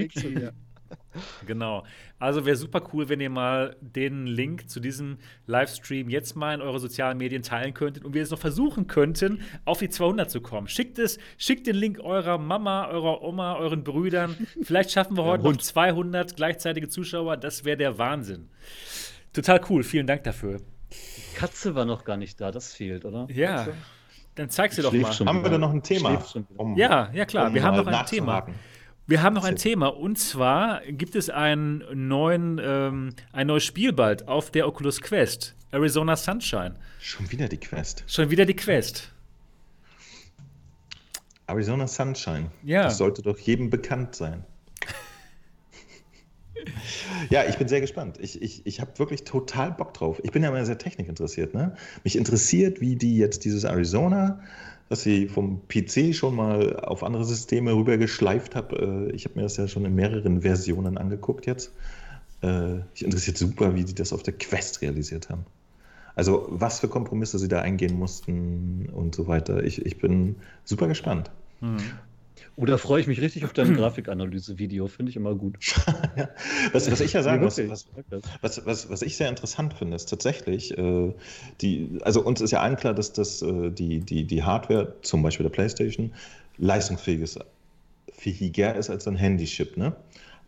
Genau. 1.46 1.84
Also 2.18 2.46
wäre 2.46 2.56
super 2.56 2.82
cool, 2.92 3.08
wenn 3.08 3.20
ihr 3.20 3.30
mal 3.30 3.76
den 3.80 4.26
Link 4.26 4.68
zu 4.68 4.80
diesem 4.80 5.18
Livestream 5.46 6.08
jetzt 6.08 6.36
mal 6.36 6.54
in 6.54 6.60
eure 6.60 6.78
sozialen 6.78 7.18
Medien 7.18 7.42
teilen 7.42 7.74
könntet 7.74 8.04
und 8.04 8.14
wir 8.14 8.22
es 8.22 8.30
noch 8.30 8.38
versuchen 8.38 8.86
könnten, 8.86 9.42
auf 9.64 9.78
die 9.78 9.88
200 9.88 10.30
zu 10.30 10.40
kommen. 10.40 10.68
Schickt 10.68 10.98
es, 10.98 11.18
schickt 11.38 11.66
den 11.66 11.76
Link 11.76 11.98
eurer 12.00 12.38
Mama, 12.38 12.88
eurer 12.88 13.22
Oma, 13.22 13.56
euren 13.56 13.84
Brüdern. 13.84 14.36
Vielleicht 14.62 14.92
schaffen 14.92 15.16
wir 15.16 15.24
heute 15.24 15.44
ja, 15.44 15.50
noch 15.50 15.58
200 15.58 16.36
gleichzeitige 16.36 16.88
Zuschauer. 16.88 17.36
Das 17.36 17.64
wäre 17.64 17.76
der 17.76 17.98
Wahnsinn. 17.98 18.48
Total 19.32 19.60
cool. 19.68 19.82
Vielen 19.82 20.06
Dank 20.06 20.24
dafür. 20.24 20.58
Die 20.90 21.36
Katze 21.36 21.74
war 21.74 21.84
noch 21.84 22.04
gar 22.04 22.16
nicht 22.16 22.40
da. 22.40 22.50
Das 22.50 22.74
fehlt, 22.74 23.04
oder? 23.04 23.28
Ja. 23.30 23.68
Dann 24.34 24.48
zeig 24.48 24.72
sie 24.72 24.82
doch 24.82 24.92
mal. 24.92 25.10
Haben 25.10 25.42
wir 25.42 25.50
da 25.50 25.58
noch 25.58 25.72
ein 25.72 25.82
Thema? 25.82 26.22
Um, 26.56 26.76
ja, 26.76 27.10
ja 27.12 27.24
klar. 27.24 27.48
Um 27.48 27.54
wir 27.54 27.62
haben 27.62 27.76
noch 27.76 27.86
ein 27.86 28.06
Thema. 28.06 28.46
Wir 29.10 29.24
haben 29.24 29.34
noch 29.34 29.42
ein 29.42 29.56
Thema 29.56 29.88
und 29.88 30.20
zwar 30.20 30.82
gibt 30.86 31.16
es 31.16 31.30
einen 31.30 31.82
neuen, 32.06 32.60
ähm, 32.62 33.12
ein 33.32 33.48
neues 33.48 33.64
Spiel 33.64 33.92
bald 33.92 34.28
auf 34.28 34.52
der 34.52 34.68
Oculus 34.68 35.00
Quest, 35.00 35.56
Arizona 35.72 36.14
Sunshine. 36.14 36.76
Schon 37.00 37.28
wieder 37.32 37.48
die 37.48 37.56
Quest. 37.56 38.04
Schon 38.06 38.30
wieder 38.30 38.46
die 38.46 38.54
Quest. 38.54 39.10
Arizona 41.48 41.88
Sunshine. 41.88 42.52
Ja. 42.62 42.84
Das 42.84 42.98
sollte 42.98 43.22
doch 43.22 43.36
jedem 43.36 43.68
bekannt 43.68 44.14
sein. 44.14 44.44
ja, 47.30 47.48
ich 47.48 47.56
bin 47.56 47.66
sehr 47.66 47.80
gespannt. 47.80 48.16
Ich, 48.20 48.40
ich, 48.40 48.64
ich 48.64 48.80
habe 48.80 48.96
wirklich 49.00 49.24
total 49.24 49.72
Bock 49.72 49.92
drauf. 49.92 50.20
Ich 50.22 50.30
bin 50.30 50.44
ja 50.44 50.50
immer 50.50 50.64
sehr 50.64 50.78
technikinteressiert. 50.78 51.52
Ne? 51.52 51.74
Mich 52.04 52.14
interessiert, 52.14 52.80
wie 52.80 52.94
die 52.94 53.16
jetzt 53.16 53.44
dieses 53.44 53.64
Arizona 53.64 54.40
dass 54.90 55.02
sie 55.02 55.28
vom 55.28 55.62
PC 55.68 56.14
schon 56.14 56.34
mal 56.34 56.76
auf 56.80 57.04
andere 57.04 57.24
Systeme 57.24 57.72
rübergeschleift 57.72 58.56
habe. 58.56 59.08
Äh, 59.10 59.14
ich 59.14 59.24
habe 59.24 59.36
mir 59.36 59.42
das 59.42 59.56
ja 59.56 59.68
schon 59.68 59.84
in 59.84 59.94
mehreren 59.94 60.42
Versionen 60.42 60.98
angeguckt 60.98 61.46
jetzt. 61.46 61.72
Äh, 62.42 62.80
ich 62.94 63.04
interessiert 63.04 63.38
super, 63.38 63.76
wie 63.76 63.84
die 63.84 63.94
das 63.94 64.12
auf 64.12 64.24
der 64.24 64.34
Quest 64.34 64.82
realisiert 64.82 65.30
haben. 65.30 65.46
Also 66.16 66.48
was 66.50 66.80
für 66.80 66.88
Kompromisse 66.88 67.38
sie 67.38 67.46
da 67.46 67.60
eingehen 67.60 67.96
mussten 67.96 68.90
und 68.92 69.14
so 69.14 69.28
weiter. 69.28 69.62
Ich, 69.62 69.86
ich 69.86 69.98
bin 69.98 70.36
super 70.64 70.88
gespannt. 70.88 71.30
Mhm. 71.60 71.78
Oder 72.56 72.78
freue 72.78 73.00
ich 73.00 73.06
mich 73.06 73.20
richtig 73.20 73.44
auf 73.44 73.52
dein 73.52 73.74
Grafikanalyse-Video, 73.76 74.86
finde 74.86 75.10
ich 75.10 75.16
immer 75.16 75.34
gut. 75.34 75.56
was, 76.72 76.90
was, 76.90 77.00
ich 77.00 77.12
ja 77.12 77.22
sagen 77.22 77.42
muss, 77.42 77.58
was, 77.58 77.86
was, 78.40 78.66
was, 78.66 78.90
was, 78.90 79.02
ich 79.02 79.16
sehr 79.16 79.28
interessant 79.28 79.74
finde, 79.74 79.96
ist 79.96 80.08
tatsächlich, 80.08 80.76
äh, 80.76 81.12
die, 81.60 81.98
also 82.02 82.22
uns 82.22 82.40
ist 82.40 82.50
ja 82.50 82.60
allen 82.60 82.76
klar, 82.76 82.94
dass 82.94 83.12
das, 83.12 83.42
äh, 83.42 83.70
die, 83.70 84.00
die, 84.00 84.24
die 84.24 84.42
Hardware, 84.42 84.94
zum 85.02 85.22
Beispiel 85.22 85.44
der 85.44 85.50
PlayStation, 85.50 86.12
leistungsfähiger 86.58 88.76
ist 88.76 88.90
als 88.90 89.08
ein 89.08 89.16
Handychip. 89.16 89.76
Ne? 89.76 89.94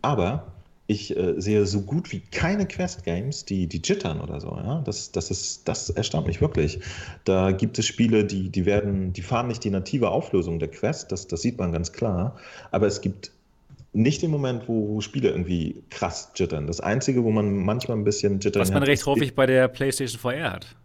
Aber 0.03 0.53
ich 0.93 1.17
äh, 1.17 1.41
sehe 1.41 1.67
so 1.67 1.81
gut 1.81 2.13
wie 2.13 2.21
keine 2.21 2.67
Quest-Games, 2.67 3.45
die, 3.45 3.67
die 3.67 3.81
jittern 3.83 4.21
oder 4.21 4.41
so. 4.41 4.49
Ja? 4.49 4.83
Das, 4.85 5.11
das, 5.11 5.31
ist, 5.31 5.67
das 5.67 5.91
erstaunt 5.91 6.27
mich 6.27 6.41
wirklich. 6.41 6.81
Da 7.25 7.51
gibt 7.51 7.79
es 7.79 7.87
Spiele, 7.87 8.25
die, 8.25 8.51
die 8.51 8.67
werden, 8.67 9.13
die 9.13 9.23
fahren 9.23 9.49
nicht 9.49 9.65
die 9.65 9.71
native 9.71 10.11
Auflösung 10.11 10.59
der 10.59 10.69
Quest, 10.69 11.11
das, 11.11 11.27
das 11.27 11.43
sieht 11.43 11.59
man 11.59 11.73
ganz 11.73 11.93
klar. 11.93 12.37
Aber 12.71 12.87
es 12.87 13.01
gibt 13.01 13.33
nicht 13.93 14.23
den 14.23 14.31
Moment, 14.31 14.69
wo, 14.69 14.89
wo 14.89 15.01
Spiele 15.01 15.31
irgendwie 15.31 15.83
krass 15.91 16.33
jittern. 16.37 16.67
Das 16.67 16.81
Einzige, 16.81 17.25
wo 17.25 17.31
man 17.31 17.55
manchmal 17.55 17.97
ein 17.97 18.05
bisschen 18.05 18.41
jittern 18.41 18.63
Was 18.63 18.71
man 18.71 18.83
recht 18.83 19.05
häufig 19.05 19.35
bei 19.35 19.47
der 19.47 19.69
PlayStation 19.69 20.19
VR 20.19 20.53
hat. 20.53 20.77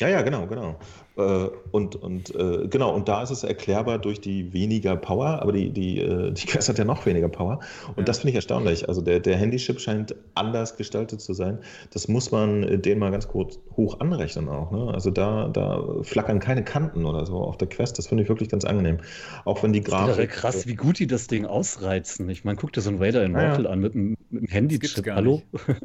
Ja, 0.00 0.08
ja, 0.08 0.22
genau, 0.22 0.46
genau. 0.48 0.76
Äh, 1.16 1.48
und, 1.70 1.94
und 1.94 2.34
äh, 2.34 2.66
genau, 2.66 2.92
und 2.92 3.08
da 3.08 3.22
ist 3.22 3.30
es 3.30 3.44
erklärbar 3.44 4.00
durch 4.00 4.20
die 4.20 4.52
weniger 4.52 4.96
Power, 4.96 5.40
aber 5.40 5.52
die, 5.52 5.70
die, 5.70 6.00
äh, 6.00 6.32
die 6.32 6.46
Quest 6.46 6.68
hat 6.68 6.78
ja 6.78 6.84
noch 6.84 7.06
weniger 7.06 7.28
Power. 7.28 7.60
Und 7.90 7.98
ja. 7.98 8.04
das 8.04 8.18
finde 8.18 8.30
ich 8.30 8.34
erstaunlich. 8.34 8.88
Also 8.88 9.00
der, 9.00 9.20
der 9.20 9.36
Handychip 9.36 9.78
scheint 9.78 10.16
anders 10.34 10.76
gestaltet 10.76 11.20
zu 11.20 11.32
sein. 11.32 11.58
Das 11.92 12.08
muss 12.08 12.32
man 12.32 12.82
den 12.82 12.98
mal 12.98 13.12
ganz 13.12 13.28
kurz 13.28 13.60
hoch 13.76 14.00
anrechnen 14.00 14.48
auch. 14.48 14.72
Ne? 14.72 14.92
Also 14.92 15.12
da, 15.12 15.48
da 15.48 15.80
flackern 16.02 16.40
keine 16.40 16.64
Kanten 16.64 17.04
oder 17.04 17.24
so 17.24 17.36
auf 17.36 17.56
der 17.56 17.68
Quest. 17.68 17.96
Das 17.96 18.08
finde 18.08 18.24
ich 18.24 18.28
wirklich 18.28 18.48
ganz 18.48 18.64
angenehm. 18.64 18.98
Auch 19.44 19.62
wenn 19.62 19.72
die 19.72 19.82
Grafik. 19.82 20.16
Das 20.16 20.18
ist 20.18 20.30
krass, 20.40 20.66
wie 20.66 20.74
gut 20.74 20.98
die 20.98 21.06
das 21.06 21.28
Ding 21.28 21.46
ausreizen. 21.46 22.28
Ich 22.30 22.44
meine, 22.44 22.56
guck 22.56 22.72
dir 22.72 22.80
so 22.80 22.90
ein 22.90 22.98
Vader 22.98 23.22
Immortal 23.22 23.64
ja. 23.64 23.70
an 23.70 23.78
mit 23.78 23.94
einem, 23.94 24.16
mit 24.30 24.42
einem 24.42 24.48
Handychip. 24.48 25.06
Hallo? 25.06 25.42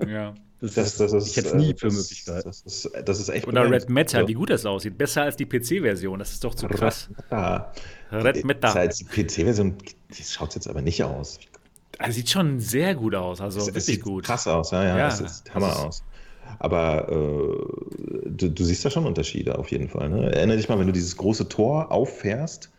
Ja. 0.07 0.33
Das, 0.61 0.73
das, 0.73 0.97
das, 0.97 1.13
ist, 1.13 1.27
ich 1.29 1.37
hätte 1.37 1.49
es 1.49 1.53
nie 1.53 1.73
für 1.77 1.87
Möglichkeit. 1.87 2.45
Das 2.45 2.61
ist, 2.61 2.89
das 3.05 3.19
ist 3.19 3.29
echt. 3.29 3.47
Oder 3.47 3.69
Red 3.69 3.89
Matter, 3.89 4.27
wie 4.27 4.33
gut 4.33 4.49
das 4.49 4.65
aussieht. 4.65 4.97
Besser 4.97 5.23
als 5.23 5.37
die 5.37 5.45
PC-Version. 5.45 6.19
Das 6.19 6.31
ist 6.31 6.43
doch 6.43 6.53
zu 6.53 6.67
krass. 6.67 7.09
Red 8.11 8.43
Matter. 8.43 8.75
Als 8.75 8.97
die 8.97 9.05
PC-Version, 9.05 9.75
die 10.17 10.23
schaut 10.23 10.55
jetzt 10.55 10.67
aber 10.67 10.81
nicht 10.81 11.01
aus. 11.03 11.39
Also 11.97 12.15
sieht 12.15 12.29
schon 12.29 12.59
sehr 12.59 12.95
gut 12.95 13.15
aus. 13.15 13.39
Also 13.39 13.69
es, 13.73 13.85
sieht 13.85 14.01
gut. 14.01 14.25
Krass 14.25 14.47
aus, 14.47 14.71
ja, 14.71 14.83
ja. 14.83 14.97
ja 14.97 15.07
es 15.07 15.17
sieht 15.17 15.53
Hammer 15.53 15.77
aus. 15.79 16.03
Aber 16.57 17.09
äh, 17.09 18.29
du, 18.29 18.49
du, 18.49 18.63
siehst 18.63 18.83
da 18.83 18.89
schon 18.89 19.05
Unterschiede 19.05 19.57
auf 19.57 19.71
jeden 19.71 19.87
Fall. 19.87 20.09
Ne? 20.09 20.33
Erinnere 20.33 20.57
dich 20.57 20.67
mal, 20.67 20.79
wenn 20.79 20.87
du 20.87 20.93
dieses 20.93 21.15
große 21.15 21.47
Tor 21.47 21.91
auffährst 21.91 22.69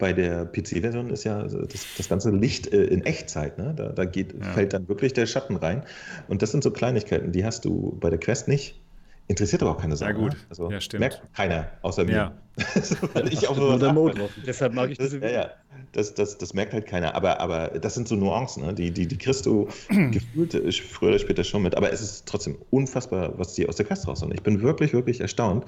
bei 0.00 0.12
der 0.12 0.46
PC-Version 0.46 1.10
ist 1.10 1.22
ja 1.22 1.44
das, 1.44 1.86
das 1.96 2.08
ganze 2.08 2.30
Licht 2.30 2.72
äh, 2.72 2.84
in 2.84 3.04
Echtzeit. 3.04 3.58
Ne? 3.58 3.72
Da, 3.76 3.90
da 3.90 4.04
geht, 4.04 4.34
ja. 4.34 4.52
fällt 4.52 4.72
dann 4.72 4.88
wirklich 4.88 5.12
der 5.12 5.26
Schatten 5.26 5.54
rein. 5.54 5.84
Und 6.26 6.42
das 6.42 6.50
sind 6.50 6.64
so 6.64 6.72
Kleinigkeiten, 6.72 7.30
die 7.30 7.44
hast 7.44 7.64
du 7.64 7.96
bei 8.00 8.10
der 8.10 8.18
Quest 8.18 8.48
nicht. 8.48 8.80
Interessiert 9.30 9.62
aber 9.62 9.70
auch 9.70 9.80
keine 9.80 9.96
Sau. 9.96 10.06
Ja, 10.06 10.12
gut. 10.12 10.32
Ne? 10.32 10.38
Also, 10.48 10.70
ja, 10.72 10.80
stimmt. 10.80 11.00
Merkt 11.02 11.22
keiner, 11.34 11.68
außer 11.82 12.04
mir. 12.04 12.12
Ja. 12.12 12.32
ich 13.30 13.46
auch 13.46 13.56
nur 13.56 13.78
der 13.78 13.92
Mode 13.92 14.28
Deshalb 14.44 14.74
mag 14.74 14.90
ich 14.90 14.98
das. 14.98 15.12
Ja, 15.12 15.30
ja. 15.30 15.50
Das, 15.92 16.14
das, 16.14 16.36
das 16.36 16.52
merkt 16.52 16.72
halt 16.72 16.86
keiner. 16.86 17.14
Aber, 17.14 17.38
aber 17.38 17.68
das 17.68 17.94
sind 17.94 18.08
so 18.08 18.16
Nuancen, 18.16 18.66
ne? 18.66 18.74
die, 18.74 18.90
die, 18.90 19.06
die 19.06 19.16
kriegst 19.16 19.46
du 19.46 19.68
gefühlt 19.88 20.54
äh, 20.54 20.72
früher 20.72 21.10
oder 21.10 21.20
später 21.20 21.44
schon 21.44 21.62
mit. 21.62 21.76
Aber 21.76 21.92
es 21.92 22.00
ist 22.00 22.26
trotzdem 22.26 22.58
unfassbar, 22.70 23.38
was 23.38 23.54
die 23.54 23.68
aus 23.68 23.76
der 23.76 23.86
Quest 23.86 24.08
raus 24.08 24.20
Ich 24.34 24.42
bin 24.42 24.62
wirklich, 24.62 24.92
wirklich 24.92 25.20
erstaunt. 25.20 25.64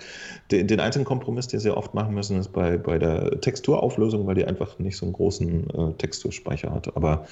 Den, 0.51 0.67
den 0.67 0.81
einzigen 0.81 1.05
Kompromiss, 1.05 1.47
den 1.47 1.61
sie 1.61 1.71
oft 1.71 1.95
machen 1.95 2.15
müssen, 2.15 2.41
ist 2.41 2.53
bei, 2.53 2.77
bei 2.79 2.99
der 2.99 3.41
Texturauflösung, 3.41 4.27
weil 4.27 4.35
die 4.35 4.45
einfach 4.45 4.81
nicht 4.81 4.97
so 4.97 5.07
einen 5.07 5.13
großen 5.13 5.71
äh, 5.71 5.93
Texturspeicher 5.99 6.73
hat. 6.73 6.97
Aber 6.97 7.29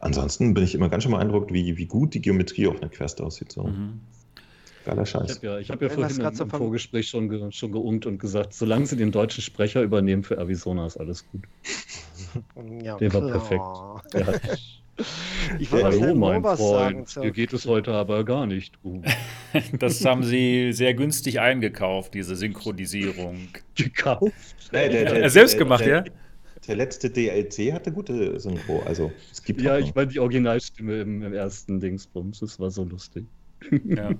ansonsten 0.00 0.52
bin 0.52 0.64
ich 0.64 0.74
immer 0.74 0.90
ganz 0.90 1.04
schön 1.04 1.12
beeindruckt, 1.12 1.50
wie, 1.50 1.78
wie 1.78 1.86
gut 1.86 2.12
die 2.12 2.20
Geometrie 2.20 2.66
auf 2.66 2.76
einer 2.76 2.90
Quest 2.90 3.22
aussieht. 3.22 3.52
So. 3.52 3.62
Mhm. 3.62 4.00
Geiler 4.86 5.04
Scheiß. 5.04 5.30
Ich 5.30 5.36
habe 5.38 5.46
ja, 5.46 5.58
ich 5.58 5.70
hab 5.70 5.82
ja 5.82 5.88
vorhin 5.88 6.20
im, 6.20 6.40
im 6.40 6.50
Vorgespräch 6.50 7.08
schon, 7.08 7.28
ge, 7.28 7.50
schon 7.50 7.72
geungt 7.72 8.06
und 8.06 8.18
gesagt, 8.18 8.54
solange 8.54 8.86
sie 8.86 8.96
den 8.96 9.10
deutschen 9.10 9.42
Sprecher 9.42 9.82
übernehmen 9.82 10.22
für 10.22 10.38
Arizona, 10.38 10.86
ist 10.86 10.96
alles 10.96 11.26
gut. 11.28 11.42
Ja, 12.82 12.98
Der 12.98 13.14
war 13.14 13.22
perfekt. 13.22 14.12
Der 14.12 14.40
ich 15.58 15.72
war 15.72 15.84
Hallo, 15.84 16.14
mein 16.14 16.42
Freund. 16.42 17.08
Sagen, 17.08 17.26
Dir 17.26 17.32
geht 17.32 17.54
es 17.54 17.66
heute 17.66 17.92
aber 17.92 18.24
gar 18.24 18.46
nicht 18.46 18.80
gut. 18.82 19.04
Das 19.78 20.04
haben 20.04 20.22
sie 20.22 20.72
sehr 20.72 20.92
günstig 20.92 21.40
eingekauft, 21.40 22.12
diese 22.12 22.36
Synchronisierung. 22.36 23.48
Gekauft? 23.74 24.32
Nee, 24.70 24.90
der, 24.90 25.14
der, 25.14 25.30
Selbst 25.30 25.56
gemacht, 25.56 25.84
der, 25.84 26.04
ja? 26.04 26.04
Der 26.68 26.76
letzte 26.76 27.08
DLC 27.08 27.72
hatte 27.72 27.90
gute 27.90 28.38
Synchro. 28.38 28.82
Also, 28.84 29.10
es 29.32 29.42
gibt 29.42 29.62
ja, 29.62 29.78
ich 29.78 29.94
meine 29.94 30.08
die 30.08 30.20
Originalstimme 30.20 31.00
im, 31.00 31.22
im 31.22 31.32
ersten 31.32 31.80
Dingsbums. 31.80 32.40
Das 32.40 32.60
war 32.60 32.70
so 32.70 32.84
lustig. 32.84 33.24
Ja. 33.84 34.10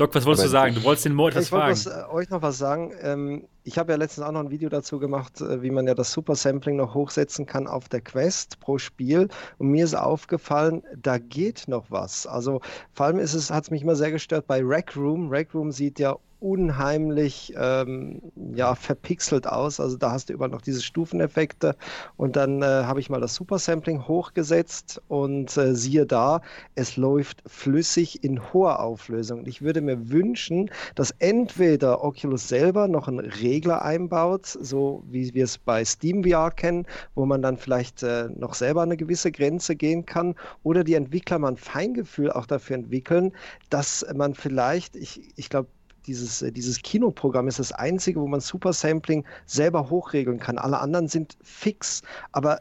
Doc, 0.00 0.14
was 0.14 0.24
wolltest 0.24 0.44
Aber 0.44 0.48
du 0.48 0.52
sagen? 0.52 0.74
Du 0.76 0.82
wolltest 0.84 1.04
den 1.04 1.14
Mo 1.14 1.28
etwas 1.28 1.44
ich 1.44 1.50
fragen. 1.50 1.74
Ich 1.74 1.84
wollte 1.84 2.00
äh, 2.00 2.12
euch 2.14 2.30
noch 2.30 2.40
was 2.40 2.56
sagen. 2.56 2.92
Ähm, 3.02 3.44
ich 3.70 3.78
habe 3.78 3.92
ja 3.92 3.98
letztens 3.98 4.26
auch 4.26 4.32
noch 4.32 4.40
ein 4.40 4.50
Video 4.50 4.68
dazu 4.68 4.98
gemacht, 4.98 5.40
äh, 5.40 5.62
wie 5.62 5.70
man 5.70 5.86
ja 5.86 5.94
das 5.94 6.10
Super 6.10 6.34
Sampling 6.34 6.74
noch 6.74 6.92
hochsetzen 6.92 7.46
kann 7.46 7.68
auf 7.68 7.88
der 7.88 8.00
Quest 8.00 8.58
pro 8.58 8.78
Spiel. 8.78 9.28
Und 9.58 9.68
mir 9.68 9.84
ist 9.84 9.94
aufgefallen, 9.94 10.82
da 11.00 11.18
geht 11.18 11.68
noch 11.68 11.88
was. 11.88 12.26
Also 12.26 12.60
vor 12.92 13.06
allem 13.06 13.20
ist 13.20 13.34
es, 13.34 13.48
hat 13.48 13.62
es 13.64 13.70
mich 13.70 13.82
immer 13.82 13.94
sehr 13.94 14.10
gestört 14.10 14.48
bei 14.48 14.60
Rec 14.60 14.96
Room. 14.96 15.28
Rec 15.28 15.54
Room 15.54 15.70
sieht 15.70 16.00
ja 16.00 16.16
unheimlich 16.40 17.52
ähm, 17.56 18.20
ja, 18.54 18.74
verpixelt 18.74 19.46
aus. 19.46 19.78
Also 19.78 19.96
da 19.96 20.10
hast 20.10 20.28
du 20.28 20.32
überall 20.32 20.50
noch 20.50 20.62
diese 20.62 20.82
Stufeneffekte. 20.82 21.76
Und 22.16 22.36
dann 22.36 22.62
äh, 22.62 22.64
habe 22.64 23.00
ich 23.00 23.10
mal 23.10 23.20
das 23.20 23.34
Super 23.34 23.58
Sampling 23.58 24.08
hochgesetzt 24.08 25.00
und 25.08 25.54
äh, 25.56 25.74
siehe 25.74 26.06
da, 26.06 26.40
es 26.74 26.96
läuft 26.96 27.42
flüssig 27.46 28.24
in 28.24 28.52
hoher 28.52 28.80
Auflösung. 28.80 29.40
Und 29.40 29.48
ich 29.48 29.62
würde 29.62 29.82
mir 29.82 30.10
wünschen, 30.10 30.70
dass 30.94 31.14
entweder 31.18 32.02
Oculus 32.02 32.48
selber 32.48 32.88
noch 32.88 33.06
einen 33.06 33.20
Regler 33.60 33.82
einbaut, 33.82 34.46
so 34.46 35.02
wie 35.10 35.34
wir 35.34 35.44
es 35.44 35.58
bei 35.58 35.84
Steam 35.84 36.24
VR 36.24 36.50
kennen, 36.50 36.86
wo 37.14 37.26
man 37.26 37.42
dann 37.42 37.58
vielleicht 37.58 38.02
äh, 38.02 38.28
noch 38.30 38.54
selber 38.54 38.82
eine 38.82 38.96
gewisse 38.96 39.30
Grenze 39.30 39.76
gehen 39.76 40.06
kann, 40.06 40.34
oder 40.62 40.82
die 40.82 40.94
Entwickler 40.94 41.38
mal 41.38 41.48
ein 41.48 41.56
Feingefühl 41.58 42.32
auch 42.32 42.46
dafür 42.46 42.76
entwickeln, 42.76 43.32
dass 43.68 44.06
man 44.14 44.34
vielleicht, 44.34 44.96
ich, 44.96 45.20
ich 45.36 45.50
glaube, 45.50 45.68
dieses, 46.06 46.40
äh, 46.40 46.50
dieses 46.50 46.80
Kinoprogramm 46.80 47.48
ist 47.48 47.58
das 47.58 47.72
einzige, 47.72 48.20
wo 48.20 48.26
man 48.26 48.40
Super 48.40 48.72
Sampling 48.72 49.24
selber 49.44 49.90
hochregeln 49.90 50.38
kann. 50.38 50.56
Alle 50.56 50.78
anderen 50.78 51.08
sind 51.08 51.36
fix, 51.42 52.00
aber 52.32 52.60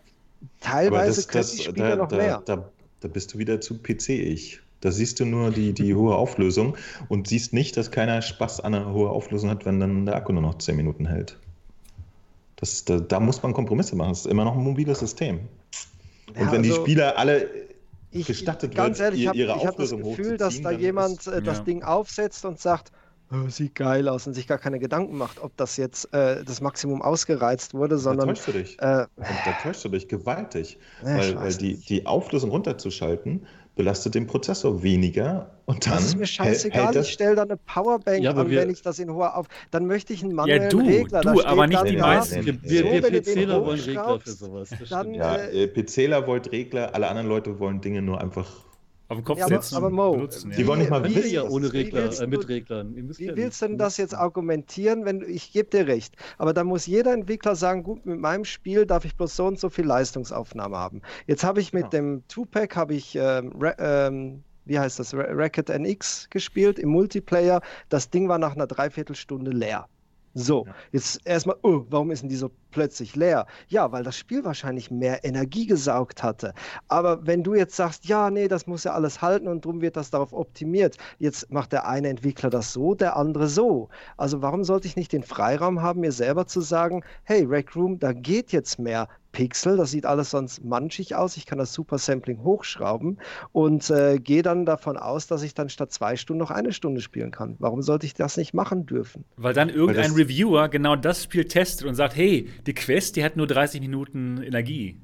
teilweise 0.60 1.22
aber 1.22 1.32
das, 1.32 1.50
das, 1.50 1.52
die 1.52 1.64
Spieler 1.64 1.90
da, 1.92 1.96
noch 1.96 2.08
da, 2.10 2.18
mehr. 2.18 2.44
Da, 2.46 2.70
da 3.00 3.08
bist 3.08 3.34
du 3.34 3.38
wieder 3.38 3.62
zu 3.62 3.76
PC-Ich. 3.82 4.62
Da 4.82 4.92
siehst 4.92 5.20
du 5.20 5.26
nur 5.26 5.52
die, 5.52 5.74
die 5.74 5.94
hohe 5.94 6.16
Auflösung 6.16 6.78
und 7.10 7.28
siehst 7.28 7.54
nicht, 7.54 7.76
dass 7.76 7.92
keiner 7.92 8.22
Spaß 8.22 8.62
an 8.62 8.74
einer 8.74 8.94
hohen 8.94 9.10
Auflösung 9.10 9.50
hat, 9.50 9.66
wenn 9.66 9.80
dann 9.80 10.06
der 10.06 10.16
Akku 10.16 10.32
nur 10.32 10.42
noch 10.42 10.58
10 10.58 10.76
Minuten 10.76 11.06
hält. 11.06 11.38
Das, 12.56 12.86
da, 12.86 13.00
da 13.00 13.20
muss 13.20 13.42
man 13.42 13.54
Kompromisse 13.54 13.96
machen. 13.96 14.10
Das 14.10 14.20
ist 14.20 14.28
immer 14.28 14.44
noch 14.44 14.56
ein 14.56 14.64
mobiles 14.64 15.00
System. 15.00 15.40
Und 16.30 16.36
ja, 16.36 16.52
wenn 16.52 16.60
also, 16.60 16.64
die 16.64 16.72
Spieler 16.72 17.18
alle 17.18 17.48
ich, 18.12 18.28
gestattet 18.28 18.76
ganz 18.76 19.00
wird, 19.00 19.14
ehrlich, 19.14 19.34
ihre 19.34 19.56
ich 19.58 19.66
habe 19.66 19.78
das 19.78 19.92
Gefühl, 19.92 20.38
dass 20.38 20.62
da 20.62 20.72
jemand 20.72 21.20
ist, 21.20 21.28
äh, 21.28 21.42
das 21.42 21.60
ja. 21.60 21.64
Ding 21.64 21.84
aufsetzt 21.84 22.44
und 22.46 22.60
sagt, 22.60 22.92
oh, 23.32 23.48
sieht 23.50 23.76
geil 23.76 24.08
aus 24.08 24.28
und 24.28 24.34
sich 24.34 24.48
gar 24.48 24.58
keine 24.58 24.80
Gedanken 24.80 25.18
macht, 25.18 25.42
ob 25.42 25.56
das 25.58 25.78
jetzt 25.78 26.14
äh, 26.14 26.44
das 26.44 26.62
Maximum 26.62 27.02
ausgereizt 27.02 27.74
wurde, 27.74 27.98
sondern. 27.98 28.28
Da 28.28 28.34
täuschst 28.34 28.48
du 28.48 28.52
dich. 28.52 28.74
Äh, 28.80 29.06
da 29.18 29.52
täuschst 29.64 29.86
du 29.86 29.90
dich 29.90 30.08
gewaltig. 30.08 30.78
Ja, 31.04 31.18
weil, 31.18 31.36
weil 31.36 31.54
die, 31.56 31.78
die 31.78 32.06
Auflösung 32.06 32.50
runterzuschalten 32.50 33.46
belastet 33.80 34.14
den 34.14 34.28
Prozessor 34.28 34.84
weniger 34.84 35.52
und 35.66 35.86
dann. 35.86 35.94
Das 35.94 36.08
ist 36.08 36.18
mir 36.18 36.26
scheißegal, 36.26 36.98
ich 36.98 37.14
stelle 37.14 37.38
da 37.38 37.44
eine 37.44 37.56
Powerbank 37.56 38.22
ja, 38.22 38.32
an, 38.32 38.50
wir, 38.50 38.60
wenn 38.60 38.70
ich 38.70 38.82
das 38.82 39.00
in 39.00 39.10
hoher 39.10 39.38
auf. 39.38 39.48
Dann 39.72 39.86
möchte 39.88 40.12
ich 40.12 40.22
einen 40.22 40.36
manuellen 40.36 40.64
ja, 40.64 40.68
du, 40.68 40.80
Regler. 40.80 41.22
Du, 41.22 41.42
aber 41.46 41.66
nicht 41.66 41.88
die 41.88 41.96
meisten. 41.96 42.46
Wir, 42.46 42.62
wir, 42.62 42.84
wir 42.92 43.22
PCler 43.22 43.66
wollen 43.66 43.80
Regler 43.80 44.20
für 44.20 44.32
sowas. 44.32 44.70
Dann, 44.90 45.14
ja, 45.14 45.38
äh, 45.38 45.68
PCler 45.68 46.28
wollt 46.28 46.52
Regler, 46.52 46.94
alle 46.94 47.08
anderen 47.08 47.30
Leute 47.30 47.58
wollen 47.58 47.80
Dinge 47.80 48.02
nur 48.02 48.20
einfach 48.20 48.50
auf 49.10 49.18
den 49.18 49.24
Kopf 49.26 49.40
ja, 49.40 49.48
setzen 49.48 49.76
aber, 49.76 49.88
aber 49.88 49.96
Mo, 49.96 50.12
benutzen. 50.12 50.54
Die 50.56 50.68
wollen 50.68 50.80
nicht 50.80 50.92
mal 50.92 51.04
wissen. 51.04 51.32
ja 51.32 51.44
ohne 51.44 51.74
Regler, 51.74 52.12
äh, 52.20 52.28
mit 52.28 52.48
Reglern. 52.48 52.96
Wie 52.96 53.36
willst 53.36 53.62
du 53.62 53.68
denn 53.68 53.78
das 53.80 53.98
jetzt 53.98 54.14
argumentieren, 54.14 55.04
wenn 55.04 55.22
ich 55.28 55.52
gebe 55.52 55.70
dir 55.70 55.88
recht? 55.88 56.16
Aber 56.38 56.54
da 56.54 56.64
muss 56.64 56.86
jeder 56.86 57.14
Entwickler 57.14 57.56
sagen, 57.56 57.82
gut, 57.82 58.06
mit 58.06 58.20
meinem 58.20 58.46
Spiel 58.46 58.86
darf 58.86 59.06
ich 59.06 59.18
bloß 59.18 59.36
so 59.36 59.48
und 59.48 59.60
so 59.60 59.70
viel 59.70 59.86
Leistungsaufnahme 59.86 60.78
haben. 60.78 61.02
Jetzt 61.26 61.44
habe 61.44 61.60
ich 61.60 61.74
mit 61.74 61.86
ja. 61.86 61.90
dem 61.90 62.24
Two-Pack 62.28 62.76
habe 62.76 62.94
ich 62.94 63.16
ähm, 63.16 63.52
ähm, 63.80 64.44
wie 64.66 64.78
heißt 64.78 65.00
das, 65.00 65.16
Racket 65.16 65.70
NX 65.70 66.30
gespielt 66.30 66.78
im 66.78 66.90
Multiplayer. 66.90 67.62
Das 67.90 68.12
Ding 68.12 68.30
war 68.30 68.38
nach 68.38 68.56
einer 68.56 68.68
Dreiviertelstunde 68.68 69.50
leer. 69.50 69.88
So, 70.36 70.66
ja. 70.68 70.76
jetzt 70.92 71.20
erstmal, 71.26 71.56
oh, 71.64 71.86
warum 71.90 72.12
ist 72.12 72.22
denn 72.22 72.30
die 72.30 72.36
so 72.36 72.52
plötzlich 72.72 73.16
leer? 73.16 73.46
Ja, 73.68 73.92
weil 73.92 74.04
das 74.04 74.18
Spiel 74.18 74.44
wahrscheinlich 74.44 74.92
mehr 74.92 75.24
Energie 75.24 75.66
gesaugt 75.66 76.24
hatte. 76.24 76.54
Aber 76.88 77.26
wenn 77.26 77.44
du 77.44 77.56
jetzt 77.56 77.76
sagst, 77.76 78.06
ja, 78.06 78.30
nee, 78.30 78.48
das 78.48 78.68
muss 78.68 78.84
ja 78.84 78.94
alles 78.94 79.22
halten 79.22 79.48
und 79.48 79.66
darum 79.66 79.82
wird 79.82 79.96
das 79.96 80.10
darauf 80.10 80.34
optimiert, 80.34 80.98
jetzt 81.18 81.52
macht 81.52 81.72
der 81.72 81.88
eine 81.88 82.10
Entwickler 82.10 82.50
das 82.50 82.74
so, 82.74 82.96
der 82.96 83.16
andere 83.16 83.48
so. 83.48 83.90
Also 84.18 84.42
warum 84.42 84.64
sollte 84.64 84.88
ich 84.88 84.96
nicht 84.96 85.14
den 85.14 85.24
Freiraum 85.24 85.82
haben, 85.82 86.02
mir 86.02 86.12
selber 86.12 86.48
zu 86.48 86.62
sagen, 86.62 87.04
hey, 87.24 87.44
Rec 87.44 87.76
Room, 87.76 88.00
da 88.00 88.14
geht 88.14 88.52
jetzt 88.52 88.80
mehr 88.80 89.08
Pixel. 89.32 89.78
Das 89.78 89.92
sieht 89.92 90.06
alles 90.06 90.32
sonst 90.32 90.64
manchig 90.64 91.16
aus. 91.16 91.38
Ich 91.38 91.46
kann 91.46 91.58
das 91.58 91.74
Super 91.74 91.98
Sampling 91.98 92.44
hochschrauben 92.44 93.20
und 93.52 93.90
äh, 93.90 94.20
gehe 94.20 94.42
dann 94.42 94.66
davon 94.66 94.98
aus, 94.98 95.28
dass 95.28 95.44
ich 95.44 95.54
dann 95.54 95.70
statt 95.70 95.92
zwei 95.92 96.16
Stunden 96.16 96.40
noch 96.40 96.52
eine 96.52 96.74
Stunde 96.74 97.02
spielen 97.02 97.32
kann. 97.32 97.56
Warum 97.60 97.82
sollte 97.82 98.06
ich 98.06 98.14
das 98.14 98.38
nicht 98.38 98.54
machen 98.54 98.86
dürfen? 98.86 99.26
Weil 99.38 99.54
dann 99.54 99.70
irgendein 99.70 100.12
Weil 100.12 100.24
Reviewer 100.24 100.70
genau 100.70 100.96
das 100.96 101.24
Spiel 101.24 101.46
testet 101.46 101.88
und 101.88 101.96
sagt, 101.96 102.16
hey, 102.16 102.50
die 102.66 102.74
Quest, 102.74 103.16
die 103.16 103.24
hat 103.24 103.36
nur 103.36 103.48
30 103.48 103.82
Minuten 103.82 104.42
Energie. 104.42 104.98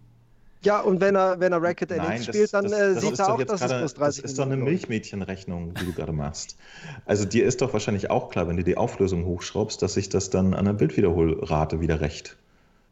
Ja, 0.66 0.82
und 0.82 1.00
wenn 1.00 1.16
er, 1.16 1.40
wenn 1.40 1.52
er 1.52 1.62
Racket 1.62 1.92
NX 1.92 2.26
spielt, 2.26 2.54
dann 2.54 2.64
das, 2.64 2.74
äh, 2.74 2.94
das 2.96 3.02
sieht 3.04 3.20
er 3.20 3.34
auch, 3.34 3.44
dass 3.44 3.62
grade, 3.62 3.74
es 3.76 3.80
plus 3.80 3.94
30 3.94 4.22
Das 4.24 4.32
ist 4.32 4.40
doch 4.40 4.46
eine 4.46 4.58
Milchmädchenrechnung, 4.58 5.76
die 5.76 5.86
du 5.86 5.94
gerade 5.94 6.12
machst. 6.12 6.58
Also 7.06 7.26
dir 7.26 7.46
ist 7.46 7.62
doch 7.62 7.72
wahrscheinlich 7.72 8.10
auch 8.10 8.30
klar, 8.30 8.48
wenn 8.48 8.58
du 8.58 8.64
die 8.64 8.76
Auflösung 8.76 9.26
hochschraubst, 9.26 9.82
dass 9.82 9.94
sich 9.94 10.10
das 10.10 10.32
dann 10.32 10.56
an 10.56 10.66
der 10.66 10.74
Bildwiederholrate 10.74 11.82
wieder 11.82 12.02
rächt. 12.02 12.38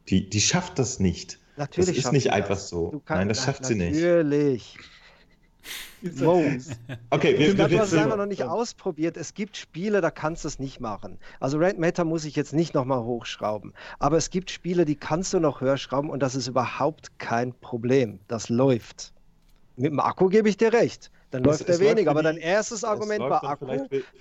Die, 0.10 0.30
die 0.30 0.42
schafft 0.42 0.78
das 0.78 1.00
nicht. 1.00 1.40
Natürlich 1.58 1.96
das 1.96 2.06
ist 2.06 2.12
nicht 2.12 2.32
einfach 2.32 2.56
das. 2.56 2.70
so. 2.70 3.02
Nein, 3.10 3.30
das 3.30 3.44
schafft 3.44 3.66
sie 3.66 3.76
nicht. 3.76 3.96
Natürlich. 3.96 4.78
Wow. 6.02 6.44
Okay, 7.10 7.38
wir, 7.40 7.58
wir, 7.58 7.70
wir 7.70 7.80
haben 7.80 7.86
es 7.86 7.94
einfach 7.94 8.18
noch 8.18 8.26
nicht 8.26 8.44
ausprobiert. 8.44 9.18
Es 9.18 9.34
gibt 9.34 9.56
Spiele, 9.56 10.02
da 10.02 10.12
kannst 10.12 10.44
du 10.44 10.48
es 10.48 10.60
nicht 10.60 10.80
machen. 10.80 11.18
Also 11.40 11.58
Red 11.58 11.80
Matter 11.80 12.04
muss 12.04 12.26
ich 12.26 12.36
jetzt 12.36 12.54
nicht 12.54 12.74
nochmal 12.74 13.04
hochschrauben. 13.04 13.74
Aber 14.00 14.18
es 14.18 14.30
gibt 14.30 14.52
Spiele, 14.52 14.86
die 14.86 14.96
kannst 14.96 15.34
du 15.34 15.40
noch 15.40 15.62
höher 15.62 15.78
schrauben 15.78 16.10
und 16.10 16.22
das 16.22 16.36
ist 16.36 16.48
überhaupt 16.48 17.18
kein 17.20 17.54
Problem. 17.54 18.20
Das 18.28 18.50
läuft. 18.50 19.14
Mit 19.76 19.92
dem 19.92 20.00
Akku 20.00 20.28
gebe 20.28 20.50
ich 20.50 20.58
dir 20.58 20.74
recht. 20.74 21.10
Dann 21.32 21.44
läuft 21.44 21.68
er 21.68 21.80
weniger. 21.80 22.12
Aber 22.12 22.22
dein 22.22 22.38
erstes 22.38 22.84
Argument 22.84 23.22
war 23.22 23.44
Akku. 23.44 23.66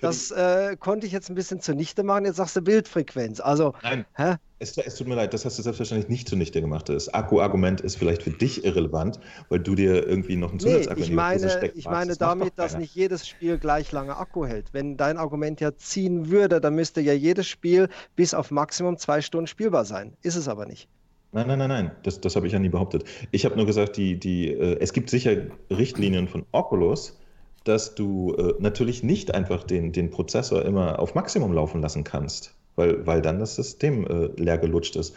Das 0.01 0.31
äh, 0.31 0.75
konnte 0.77 1.05
ich 1.05 1.13
jetzt 1.13 1.29
ein 1.29 1.35
bisschen 1.35 1.59
zunichte 1.59 2.03
machen. 2.03 2.25
Jetzt 2.25 2.37
sagst 2.37 2.55
du 2.55 2.61
Bildfrequenz. 2.61 3.39
Also, 3.39 3.73
Nein, 3.83 4.05
hä? 4.15 4.35
Es, 4.63 4.77
es, 4.77 4.95
tut 4.95 5.07
mir 5.07 5.15
leid, 5.15 5.33
das 5.33 5.43
hast 5.43 5.59
du 5.59 5.61
selbstverständlich 5.61 6.07
nicht 6.09 6.29
zunichte 6.29 6.61
gemacht. 6.61 6.87
Das 6.87 7.13
Akku-Argument 7.13 7.81
ist 7.81 7.97
vielleicht 7.97 8.23
für 8.23 8.31
dich 8.31 8.63
irrelevant, 8.63 9.19
weil 9.49 9.59
du 9.59 9.75
dir 9.75 10.07
irgendwie 10.07 10.37
noch 10.37 10.51
einen 10.51 10.59
Zusatzakku 10.61 11.01
nee, 11.01 11.05
ich 11.07 11.11
meine, 11.11 11.71
ich 11.75 11.85
meine 11.85 12.07
das 12.07 12.17
damit, 12.17 12.53
dass 12.55 12.77
nicht 12.77 12.95
jedes 12.95 13.27
Spiel 13.27 13.57
gleich 13.57 13.91
lange 13.91 14.15
Akku 14.15 14.45
hält. 14.45 14.73
Wenn 14.73 14.95
dein 14.95 15.17
Argument 15.17 15.59
ja 15.59 15.75
ziehen 15.75 16.31
würde, 16.31 16.61
dann 16.61 16.75
müsste 16.75 17.01
ja 17.01 17.11
jedes 17.11 17.45
Spiel 17.45 17.89
bis 18.15 18.33
auf 18.33 18.51
Maximum 18.51 18.97
zwei 18.97 19.19
Stunden 19.19 19.47
spielbar 19.47 19.83
sein. 19.83 20.13
Ist 20.21 20.37
es 20.37 20.47
aber 20.47 20.65
nicht. 20.65 20.87
Nein, 21.33 21.47
nein, 21.47 21.59
nein, 21.59 21.69
nein, 21.69 21.91
das, 22.03 22.21
das 22.21 22.35
habe 22.37 22.47
ich 22.47 22.53
ja 22.53 22.59
nie 22.59 22.69
behauptet. 22.69 23.03
Ich 23.31 23.43
habe 23.43 23.57
nur 23.57 23.65
gesagt, 23.65 23.97
die, 23.97 24.17
die, 24.17 24.49
äh, 24.49 24.77
es 24.79 24.93
gibt 24.93 25.09
sicher 25.09 25.35
Richtlinien 25.71 26.29
von 26.29 26.45
Oculus, 26.53 27.19
dass 27.65 27.95
du 27.95 28.35
äh, 28.35 28.53
natürlich 28.59 29.03
nicht 29.03 29.33
einfach 29.33 29.63
den, 29.63 29.91
den 29.91 30.09
Prozessor 30.09 30.63
immer 30.63 30.99
auf 30.99 31.15
Maximum 31.15 31.51
laufen 31.51 31.81
lassen 31.81 32.03
kannst, 32.03 32.55
weil, 32.75 33.05
weil 33.05 33.21
dann 33.21 33.39
das 33.39 33.55
System 33.55 34.05
äh, 34.07 34.41
leer 34.41 34.57
gelutscht 34.57 34.95
ist. 34.95 35.15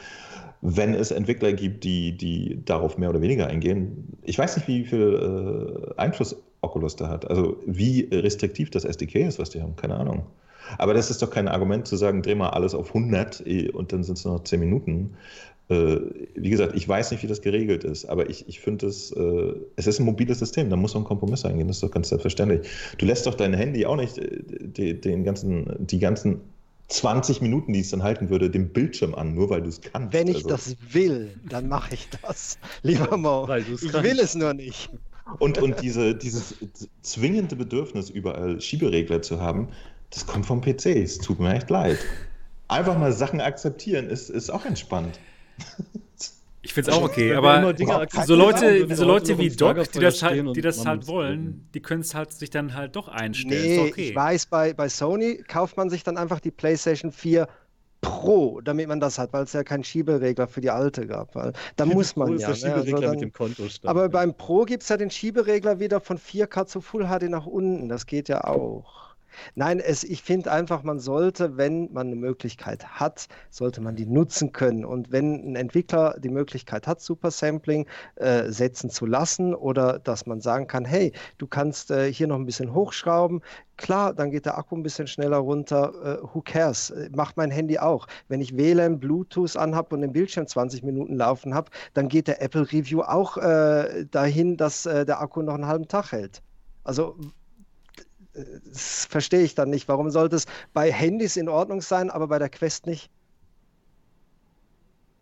Wenn 0.62 0.95
es 0.95 1.11
Entwickler 1.11 1.53
gibt, 1.53 1.85
die, 1.85 2.16
die 2.16 2.65
darauf 2.65 2.99
mehr 2.99 3.11
oder 3.11 3.20
weniger 3.20 3.47
eingehen, 3.47 4.16
ich 4.23 4.39
weiß 4.39 4.57
nicht, 4.57 4.69
wie 4.69 4.85
viel 4.85 5.93
äh, 5.95 6.01
Einfluss 6.01 6.37
Oculus 6.62 6.97
da 6.97 7.09
hat. 7.09 7.28
Also 7.31 7.57
wie 7.66 8.09
restriktiv 8.12 8.70
das 8.70 8.85
SDK 8.85 9.27
ist, 9.27 9.39
was 9.39 9.51
die 9.51 9.62
haben, 9.62 9.77
keine 9.77 9.97
Ahnung. 9.97 10.27
Aber 10.78 10.95
das 10.95 11.11
ist 11.11 11.23
doch 11.23 11.31
kein 11.31 11.49
Argument 11.49 11.87
zu 11.87 11.97
sagen, 11.97 12.23
dreh 12.23 12.35
mal 12.35 12.51
alles 12.51 12.74
auf 12.74 12.89
100 12.89 13.47
eh, 13.47 13.70
und 13.70 13.93
dann 13.93 14.03
sind 14.03 14.19
es 14.19 14.24
noch 14.24 14.43
10 14.43 14.59
Minuten. 14.59 15.16
Äh, 15.69 15.99
wie 16.35 16.51
gesagt, 16.51 16.74
ich 16.77 16.89
weiß 16.89 17.11
nicht, 17.11 17.23
wie 17.23 17.27
das 17.27 17.41
geregelt 17.41 17.85
ist, 17.85 18.05
aber 18.07 18.31
ich, 18.31 18.49
ich 18.49 18.61
finde 18.61 18.87
es, 18.87 19.11
äh, 19.12 19.53
es 19.77 19.87
ist 19.87 19.99
ein 19.99 20.07
mobiles 20.07 20.39
System, 20.39 20.70
da 20.70 20.77
muss 20.77 20.95
man 20.95 21.03
ein 21.03 21.07
Kompromiss 21.07 21.45
eingehen, 21.45 21.66
das 21.66 21.78
ist 21.78 21.83
doch 21.83 21.91
ganz 21.91 22.09
selbstverständlich. 22.09 22.69
Du 22.99 23.07
lässt 23.07 23.27
doch 23.27 23.35
dein 23.35 23.53
Handy 23.53 23.85
auch 23.87 23.97
nicht 23.97 24.19
äh, 24.19 24.43
die, 24.61 25.01
den 25.01 25.24
ganzen, 25.24 25.66
die 25.78 25.99
ganzen 25.99 26.41
20 26.89 27.41
Minuten, 27.41 27.73
die 27.73 27.81
es 27.81 27.91
dann 27.91 28.03
halten 28.03 28.31
würde, 28.31 28.49
den 28.49 28.73
Bildschirm 28.73 29.15
an, 29.15 29.35
nur 29.35 29.51
weil 29.51 29.63
du 29.63 29.69
es 29.69 29.81
kannst. 29.81 30.13
Wenn 30.13 30.29
ich 30.29 30.37
also. 30.37 30.49
das 30.49 30.77
will, 30.91 31.35
dann 31.49 31.69
mache 31.69 31.95
ich 31.95 32.09
das, 32.23 32.59
lieber 32.83 33.17
Mo. 33.17 33.49
ich 33.57 33.67
kannst. 33.67 34.03
will 34.03 34.19
es 34.21 34.35
nur 34.35 34.55
nicht. 34.55 34.91
Und, 35.41 35.59
und 35.59 35.81
diese, 35.83 36.15
dieses 36.15 36.55
zwingende 37.03 37.57
Bedürfnis, 37.57 38.11
überall 38.11 38.61
Schieberegler 38.61 39.23
zu 39.23 39.41
haben, 39.41 39.69
das 40.11 40.27
kommt 40.27 40.47
vom 40.47 40.61
PC. 40.61 40.87
Es 40.87 41.19
tut 41.19 41.41
mir 41.41 41.55
echt 41.55 41.69
leid. 41.69 41.99
Einfach 42.69 42.97
mal 42.97 43.13
Sachen 43.13 43.41
akzeptieren, 43.41 44.09
ist, 44.09 44.31
ist 44.31 44.51
auch 44.51 44.65
entspannt. 44.65 45.19
Ich 46.66 46.74
finde 46.74 46.90
es 46.90 46.97
auch 46.97 47.05
okay, 47.05 47.32
aber 47.32 47.76
so 48.26 48.34
Leute, 48.34 48.93
so 48.93 49.05
Leute 49.05 49.38
wie 49.38 49.51
Doc, 49.51 49.88
die 49.93 50.01
das 50.01 50.20
halt, 50.20 50.56
die 50.56 50.60
das 50.60 50.84
halt 50.84 51.06
wollen, 51.06 51.68
die 51.74 51.80
können 51.80 52.01
es 52.01 52.12
halt 52.12 52.32
sich 52.32 52.51
dann 52.51 52.74
halt 52.74 52.97
doch 52.97 53.06
einstellen. 53.06 53.62
Nee, 53.62 53.88
okay. 53.88 54.09
ich 54.09 54.16
weiß, 54.16 54.47
bei, 54.47 54.74
bei 54.74 54.88
Sony 54.88 55.44
kauft 55.47 55.76
man 55.76 55.90
sich 55.90 56.02
dann 56.02 56.16
einfach 56.16 56.40
die 56.40 56.51
PlayStation 56.51 57.12
4 57.12 57.47
Pro, 58.01 58.60
damit 58.62 58.88
man 58.88 58.98
das 58.98 59.16
hat, 59.16 59.32
weil 59.32 59.44
es 59.44 59.52
ja 59.52 59.62
keinen 59.62 59.84
Schieberegler 59.84 60.48
für 60.48 60.60
die 60.60 60.70
alte 60.70 61.06
gab. 61.06 61.36
Weil 61.36 61.52
da 61.76 61.86
muss 61.86 62.16
man 62.16 62.36
ja. 62.36 62.48
Ne? 62.48 62.74
Also 62.74 62.97
dann, 62.97 63.32
aber 63.84 64.09
beim 64.09 64.34
Pro 64.34 64.64
gibt 64.64 64.82
es 64.82 64.88
ja 64.88 64.97
den 64.97 65.12
Schieberegler 65.12 65.78
wieder 65.78 66.01
von 66.01 66.18
4K 66.18 66.66
zu 66.66 66.80
Full 66.80 67.06
HD 67.06 67.30
nach 67.30 67.47
unten. 67.47 67.88
Das 67.88 68.06
geht 68.06 68.28
ja 68.28 68.43
auch. 68.43 69.06
Nein, 69.55 69.81
es, 69.81 70.05
ich 70.05 70.23
finde 70.23 70.53
einfach, 70.53 70.83
man 70.83 70.99
sollte, 70.99 71.57
wenn 71.57 71.93
man 71.93 72.09
eine 72.09 72.17
Möglichkeit 72.17 72.87
hat, 72.87 73.27
sollte 73.51 73.81
man 73.81 73.97
die 73.97 74.07
nutzen 74.07 74.53
können. 74.53 74.85
Und 74.85 75.13
wenn 75.13 75.53
ein 75.53 75.57
Entwickler 75.57 76.17
die 76.19 76.29
Möglichkeit 76.29 76.87
hat, 76.87 77.01
Super 77.01 77.31
Sampling 77.31 77.87
äh, 78.17 78.51
setzen 78.51 78.91
zu 78.91 79.07
lassen 79.07 79.55
oder 79.55 79.99
dass 79.99 80.27
man 80.27 80.41
sagen 80.41 80.67
kann, 80.67 80.85
hey, 80.85 81.13
du 81.39 81.47
kannst 81.47 81.91
äh, 81.91 82.13
hier 82.13 82.27
noch 82.27 82.37
ein 82.37 82.47
bisschen 82.47 82.73
hochschrauben, 82.75 83.43
klar, 83.77 84.15
dann 84.15 84.31
geht 84.31 84.47
der 84.47 84.59
Akku 84.59 84.77
ein 84.77 84.83
bisschen 84.83 85.07
schneller 85.07 85.39
runter. 85.39 86.23
Uh, 86.23 86.29
who 86.35 86.41
cares? 86.41 86.93
Macht 87.15 87.37
mein 87.37 87.51
Handy 87.51 87.79
auch. 87.79 88.07
Wenn 88.29 88.41
ich 88.41 88.57
WLAN, 88.57 88.99
Bluetooth 88.99 89.57
anhabe 89.57 89.95
und 89.95 90.03
den 90.03 90.13
Bildschirm 90.13 90.47
20 90.47 90.83
Minuten 90.83 91.15
laufen 91.17 91.55
habe, 91.55 91.71
dann 91.95 92.09
geht 92.09 92.29
der 92.29 92.43
Apple 92.43 92.73
Review 92.73 93.03
auch 93.03 93.37
äh, 93.37 94.07
dahin, 94.11 94.57
dass 94.57 94.87
äh, 94.87 95.05
der 95.05 95.21
Akku 95.21 95.43
noch 95.43 95.55
einen 95.55 95.67
halben 95.67 95.89
Tag 95.89 96.13
hält. 96.13 96.43
Also 96.85 97.17
das 98.65 99.07
verstehe 99.07 99.43
ich 99.43 99.55
dann 99.55 99.71
nicht. 99.71 99.89
Warum 99.89 100.11
sollte 100.11 100.37
es 100.37 100.47
bei 100.73 100.93
Handys 100.93 101.37
in 101.37 101.49
Ordnung 101.49 101.81
sein, 101.81 102.11
aber 102.11 102.29
bei 102.29 102.39
der 102.39 102.49
Quest 102.49 102.87
nicht? 102.87 103.11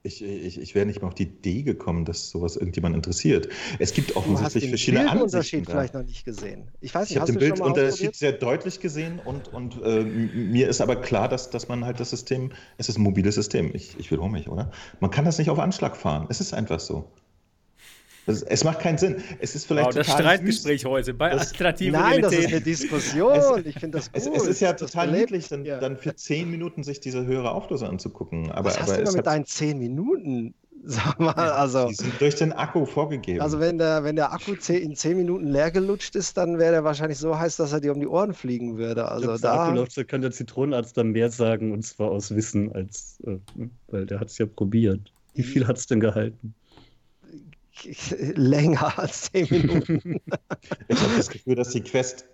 Ich, 0.06 0.22
ich, 0.22 0.60
ich 0.60 0.74
wäre 0.74 0.84
nicht 0.84 1.00
mal 1.00 1.08
auf 1.08 1.14
die 1.14 1.22
Idee 1.22 1.62
gekommen, 1.62 2.04
dass 2.04 2.28
sowas 2.28 2.56
irgendjemand 2.56 2.94
interessiert. 2.94 3.48
Es 3.78 3.94
gibt 3.94 4.14
offensichtlich 4.16 4.68
verschiedene 4.68 5.08
Ansichten. 5.08 5.22
Unterschied 5.22 5.66
vielleicht 5.66 5.94
noch 5.94 6.02
nicht 6.02 6.26
gesehen. 6.26 6.68
Ich 6.82 6.94
weiß 6.94 7.08
nicht, 7.08 7.12
ich 7.12 7.20
habe 7.20 7.32
den 7.32 7.38
Bildunterschied 7.38 8.14
sehr 8.14 8.32
deutlich 8.32 8.80
gesehen 8.80 9.18
und, 9.24 9.48
und 9.54 9.80
äh, 9.82 10.02
mir 10.02 10.68
ist 10.68 10.82
aber 10.82 10.96
klar, 10.96 11.30
dass, 11.30 11.48
dass 11.48 11.68
man 11.68 11.86
halt 11.86 12.00
das 12.00 12.10
System, 12.10 12.52
es 12.76 12.90
ist 12.90 12.98
ein 12.98 13.02
mobiles 13.02 13.34
System. 13.34 13.70
Ich, 13.74 13.98
ich 13.98 14.10
wiederhole 14.10 14.32
mich, 14.32 14.50
oder? 14.50 14.70
Man 15.00 15.10
kann 15.10 15.24
das 15.24 15.38
nicht 15.38 15.48
auf 15.48 15.58
Anschlag 15.58 15.96
fahren. 15.96 16.26
Es 16.28 16.38
ist 16.38 16.52
einfach 16.52 16.80
so. 16.80 17.10
Das, 18.26 18.42
es 18.42 18.64
macht 18.64 18.80
keinen 18.80 18.96
Sinn. 18.96 19.22
Es 19.40 19.54
ist 19.54 19.66
vielleicht 19.66 19.88
wow, 19.88 19.94
das 19.94 20.06
Streitgespräch 20.06 20.82
süß. 20.82 20.90
heute 20.90 21.14
bei 21.14 21.30
das, 21.30 21.48
alternativen 21.48 22.00
Nein, 22.00 22.22
das 22.22 22.32
ist 22.32 22.48
eine 22.48 22.60
Diskussion. 22.60 23.32
Es, 23.32 23.66
ich 23.66 23.78
finde 23.78 23.98
das 23.98 24.10
gut. 24.10 24.22
Es, 24.22 24.26
es, 24.26 24.46
ist 24.48 24.60
ja 24.60 24.72
total 24.72 25.10
niedlich, 25.12 25.48
dann, 25.48 25.64
ja. 25.64 25.78
dann, 25.78 25.96
für 25.96 26.14
zehn 26.14 26.50
Minuten 26.50 26.84
sich 26.84 27.00
diese 27.00 27.26
höhere 27.26 27.52
Auflösung 27.52 27.88
anzugucken. 27.88 28.50
Aber, 28.50 28.70
Was 28.70 28.80
hast 28.80 28.92
aber 28.92 29.02
du 29.02 29.12
mit 29.12 29.26
deinen 29.26 29.44
zehn 29.44 29.78
Minuten? 29.78 30.54
Sag 30.86 31.18
mal, 31.18 31.32
also. 31.34 31.88
Die 31.88 31.94
sind 31.94 32.20
durch 32.20 32.34
den 32.34 32.52
Akku 32.52 32.84
vorgegeben. 32.84 33.40
Also, 33.40 33.58
wenn 33.58 33.78
der, 33.78 34.04
wenn 34.04 34.16
der 34.16 34.32
Akku 34.32 34.54
in 34.68 34.94
zehn 34.94 35.16
Minuten 35.16 35.46
leer 35.46 35.70
gelutscht 35.70 36.14
ist, 36.14 36.36
dann 36.36 36.58
wäre 36.58 36.72
der 36.72 36.84
wahrscheinlich 36.84 37.18
so 37.18 37.38
heiß, 37.38 37.56
dass 37.56 37.72
er 37.72 37.80
dir 37.80 37.92
um 37.92 38.00
die 38.00 38.06
Ohren 38.06 38.34
fliegen 38.34 38.76
würde. 38.76 39.08
Also, 39.08 39.28
glaub, 39.28 39.40
da. 39.40 39.64
Akkulaufzeit 39.64 40.08
kann 40.08 40.20
der 40.20 40.30
Zitronenarzt 40.30 40.96
dann 40.96 41.12
mehr 41.12 41.30
sagen, 41.30 41.72
und 41.72 41.84
zwar 41.84 42.10
aus 42.10 42.34
Wissen, 42.34 42.70
als. 42.72 43.18
Äh, 43.26 43.38
weil 43.88 44.04
der 44.04 44.20
hat 44.20 44.28
es 44.28 44.36
ja 44.36 44.44
probiert. 44.44 45.10
Wie 45.34 45.42
viel 45.42 45.66
hat 45.66 45.78
es 45.78 45.86
denn 45.86 46.00
gehalten? 46.00 46.54
länger 48.34 48.98
als 48.98 49.30
zehn 49.32 49.46
Minuten. 49.50 50.20
ich 50.88 51.00
habe 51.00 51.16
das 51.16 51.30
Gefühl, 51.30 51.54
dass 51.54 51.70
die 51.70 51.82
Quest 51.82 52.26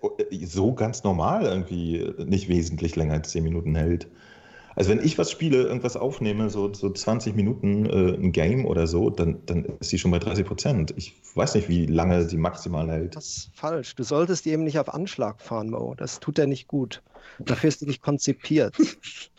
so 0.43 0.73
ganz 0.73 1.03
normal 1.03 1.45
irgendwie 1.45 2.13
nicht 2.25 2.47
wesentlich 2.47 2.95
länger 2.95 3.15
als 3.15 3.31
zehn 3.31 3.43
Minuten 3.43 3.75
hält. 3.75 4.07
Also 4.75 4.89
wenn 4.89 5.03
ich 5.03 5.17
was 5.17 5.31
spiele, 5.31 5.63
irgendwas 5.63 5.97
aufnehme, 5.97 6.49
so, 6.49 6.73
so 6.73 6.89
20 6.89 7.35
Minuten 7.35 7.85
äh, 7.85 8.15
ein 8.15 8.31
Game 8.31 8.65
oder 8.65 8.87
so, 8.87 9.09
dann, 9.09 9.45
dann 9.45 9.65
ist 9.79 9.89
sie 9.89 9.99
schon 9.99 10.11
bei 10.11 10.19
30 10.19 10.45
Prozent. 10.45 10.93
Ich 10.95 11.13
weiß 11.35 11.55
nicht, 11.55 11.67
wie 11.67 11.85
lange 11.85 12.23
sie 12.27 12.37
maximal 12.37 12.89
hält. 12.89 13.15
Das 13.15 13.25
ist 13.25 13.51
falsch. 13.53 13.95
Du 13.95 14.03
solltest 14.03 14.45
die 14.45 14.51
eben 14.51 14.63
nicht 14.63 14.79
auf 14.79 14.93
Anschlag 14.93 15.41
fahren, 15.41 15.69
Mo. 15.69 15.93
Das 15.97 16.19
tut 16.19 16.39
er 16.39 16.47
nicht 16.47 16.67
gut. 16.67 17.03
Dafür 17.39 17.67
ist 17.67 17.81
die 17.81 17.85
nicht 17.85 18.01
konzipiert. 18.01 18.75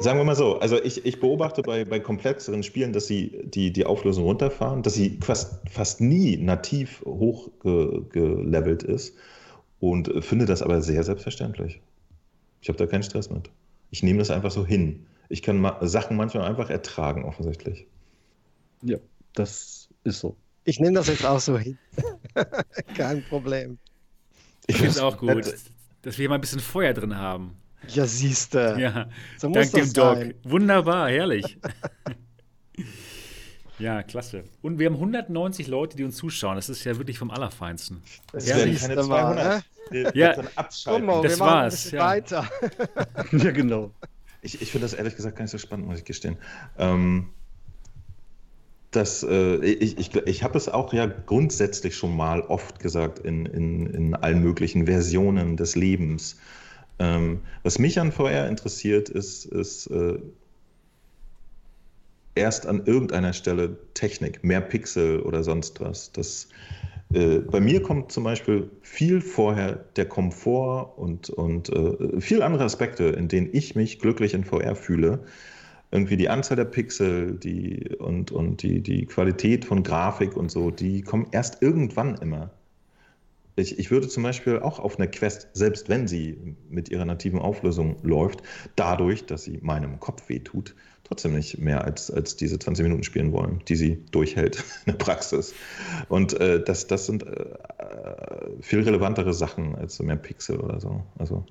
Sagen 0.00 0.18
wir 0.18 0.24
mal 0.24 0.34
so, 0.34 0.58
also 0.58 0.82
ich, 0.82 1.04
ich 1.04 1.20
beobachte 1.20 1.62
bei, 1.62 1.84
bei 1.84 2.00
komplexeren 2.00 2.62
Spielen, 2.62 2.92
dass 2.92 3.06
sie 3.06 3.42
die, 3.44 3.72
die 3.72 3.84
Auflösung 3.84 4.24
runterfahren, 4.24 4.82
dass 4.82 4.94
sie 4.94 5.18
fast, 5.20 5.60
fast 5.68 6.00
nie 6.00 6.36
nativ 6.36 7.02
hochgelevelt 7.04 8.82
ist 8.82 9.14
und 9.78 10.24
finde 10.24 10.46
das 10.46 10.62
aber 10.62 10.80
sehr 10.80 11.04
selbstverständlich. 11.04 11.80
Ich 12.62 12.68
habe 12.68 12.78
da 12.78 12.86
keinen 12.86 13.02
Stress 13.02 13.30
mit. 13.30 13.50
Ich 13.90 14.02
nehme 14.02 14.18
das 14.18 14.30
einfach 14.30 14.50
so 14.50 14.64
hin. 14.64 15.06
Ich 15.28 15.42
kann 15.42 15.60
ma 15.60 15.78
Sachen 15.86 16.16
manchmal 16.16 16.44
einfach 16.44 16.70
ertragen, 16.70 17.24
offensichtlich. 17.24 17.86
Ja, 18.82 18.98
das 19.34 19.88
ist 20.04 20.20
so. 20.20 20.36
Ich 20.64 20.80
nehme 20.80 20.94
das 20.94 21.08
jetzt 21.08 21.24
auch 21.24 21.40
so 21.40 21.58
hin. 21.58 21.78
Kein 22.96 23.24
Problem. 23.24 23.78
Ich 24.66 24.76
finde 24.76 24.90
es 24.90 24.98
auch 24.98 25.16
gut, 25.16 25.44
dass 26.02 26.18
wir 26.18 26.22
hier 26.22 26.28
mal 26.28 26.36
ein 26.36 26.40
bisschen 26.40 26.60
Feuer 26.60 26.92
drin 26.92 27.16
haben. 27.16 27.59
Ja, 27.88 28.06
siehste. 28.06 28.76
Ja, 28.78 29.08
so 29.38 29.50
dank 29.50 29.72
dem 29.72 29.92
Dog. 29.92 30.18
Wunderbar, 30.44 31.10
herrlich. 31.10 31.58
ja, 33.78 34.02
klasse. 34.02 34.44
Und 34.62 34.78
wir 34.78 34.86
haben 34.86 34.96
190 34.96 35.66
Leute, 35.66 35.96
die 35.96 36.04
uns 36.04 36.16
zuschauen. 36.16 36.56
Das 36.56 36.68
ist 36.68 36.84
ja 36.84 36.96
wirklich 36.98 37.18
vom 37.18 37.30
Allerfeinsten. 37.30 38.02
Das 38.32 38.46
werden 38.46 38.76
keine 38.76 38.94
200. 38.94 39.08
Mal, 39.08 39.62
ne? 39.92 40.12
ja, 40.14 40.36
abschalten. 40.54 41.06
Mal, 41.06 41.22
das 41.22 41.40
war's. 41.40 41.90
Ja. 41.90 42.06
Weiter. 42.06 42.48
ja, 43.32 43.50
genau. 43.50 43.92
Ich, 44.42 44.60
ich 44.60 44.70
finde 44.70 44.84
das 44.84 44.94
ehrlich 44.94 45.16
gesagt 45.16 45.36
gar 45.36 45.42
nicht 45.42 45.52
so 45.52 45.58
spannend, 45.58 45.86
muss 45.86 45.98
ich 45.98 46.04
gestehen. 46.04 46.36
Ähm, 46.78 47.30
das, 48.90 49.22
äh, 49.22 49.56
ich 49.64 49.98
ich, 49.98 50.14
ich 50.14 50.42
habe 50.42 50.58
es 50.58 50.68
auch 50.68 50.92
ja 50.92 51.06
grundsätzlich 51.06 51.96
schon 51.96 52.16
mal 52.16 52.40
oft 52.42 52.80
gesagt 52.80 53.20
in, 53.20 53.46
in, 53.46 53.86
in 53.86 54.14
allen 54.14 54.42
möglichen 54.42 54.86
Versionen 54.86 55.56
des 55.56 55.76
Lebens. 55.76 56.38
Ähm, 57.00 57.40
was 57.62 57.78
mich 57.78 57.98
an 57.98 58.12
VR 58.12 58.46
interessiert, 58.46 59.08
ist, 59.08 59.46
ist 59.46 59.86
äh, 59.86 60.18
erst 62.34 62.66
an 62.66 62.84
irgendeiner 62.84 63.32
Stelle 63.32 63.78
Technik, 63.94 64.44
mehr 64.44 64.60
Pixel 64.60 65.20
oder 65.20 65.42
sonst 65.42 65.80
was. 65.80 66.12
Das, 66.12 66.48
äh, 67.14 67.38
bei 67.38 67.58
mir 67.58 67.82
kommt 67.82 68.12
zum 68.12 68.24
Beispiel 68.24 68.70
viel 68.82 69.22
vorher 69.22 69.84
der 69.96 70.06
Komfort 70.06 70.98
und, 70.98 71.30
und 71.30 71.70
äh, 71.70 72.20
viele 72.20 72.44
andere 72.44 72.64
Aspekte, 72.64 73.04
in 73.04 73.28
denen 73.28 73.48
ich 73.52 73.74
mich 73.74 73.98
glücklich 73.98 74.34
in 74.34 74.44
VR 74.44 74.76
fühle. 74.76 75.20
Irgendwie 75.90 76.18
die 76.18 76.28
Anzahl 76.28 76.56
der 76.56 76.66
Pixel 76.66 77.32
die, 77.32 77.96
und, 77.98 78.30
und 78.30 78.62
die, 78.62 78.82
die 78.82 79.06
Qualität 79.06 79.64
von 79.64 79.82
Grafik 79.82 80.36
und 80.36 80.50
so, 80.50 80.70
die 80.70 81.00
kommen 81.00 81.28
erst 81.32 81.62
irgendwann 81.62 82.16
immer. 82.16 82.50
Ich, 83.60 83.78
ich 83.78 83.90
würde 83.90 84.08
zum 84.08 84.22
Beispiel 84.22 84.58
auch 84.58 84.78
auf 84.78 84.98
einer 84.98 85.08
Quest, 85.08 85.48
selbst 85.52 85.88
wenn 85.88 86.08
sie 86.08 86.56
mit 86.68 86.88
ihrer 86.88 87.04
nativen 87.04 87.38
Auflösung 87.38 87.96
läuft, 88.02 88.42
dadurch, 88.76 89.26
dass 89.26 89.44
sie 89.44 89.58
meinem 89.62 90.00
Kopf 90.00 90.28
wehtut, 90.28 90.74
trotzdem 91.04 91.34
nicht 91.34 91.58
mehr 91.58 91.84
als, 91.84 92.10
als 92.10 92.36
diese 92.36 92.58
20 92.58 92.84
Minuten 92.84 93.02
spielen 93.02 93.32
wollen, 93.32 93.60
die 93.68 93.76
sie 93.76 94.04
durchhält 94.12 94.56
in 94.86 94.92
der 94.92 94.98
Praxis. 94.98 95.54
Und 96.08 96.38
äh, 96.40 96.62
das, 96.62 96.86
das 96.86 97.06
sind 97.06 97.24
äh, 97.24 97.56
viel 98.60 98.82
relevantere 98.82 99.34
Sachen 99.34 99.74
als 99.74 99.96
so 99.96 100.04
mehr 100.04 100.16
Pixel 100.16 100.60
oder 100.60 100.80
so. 100.80 101.02
Also, 101.18 101.44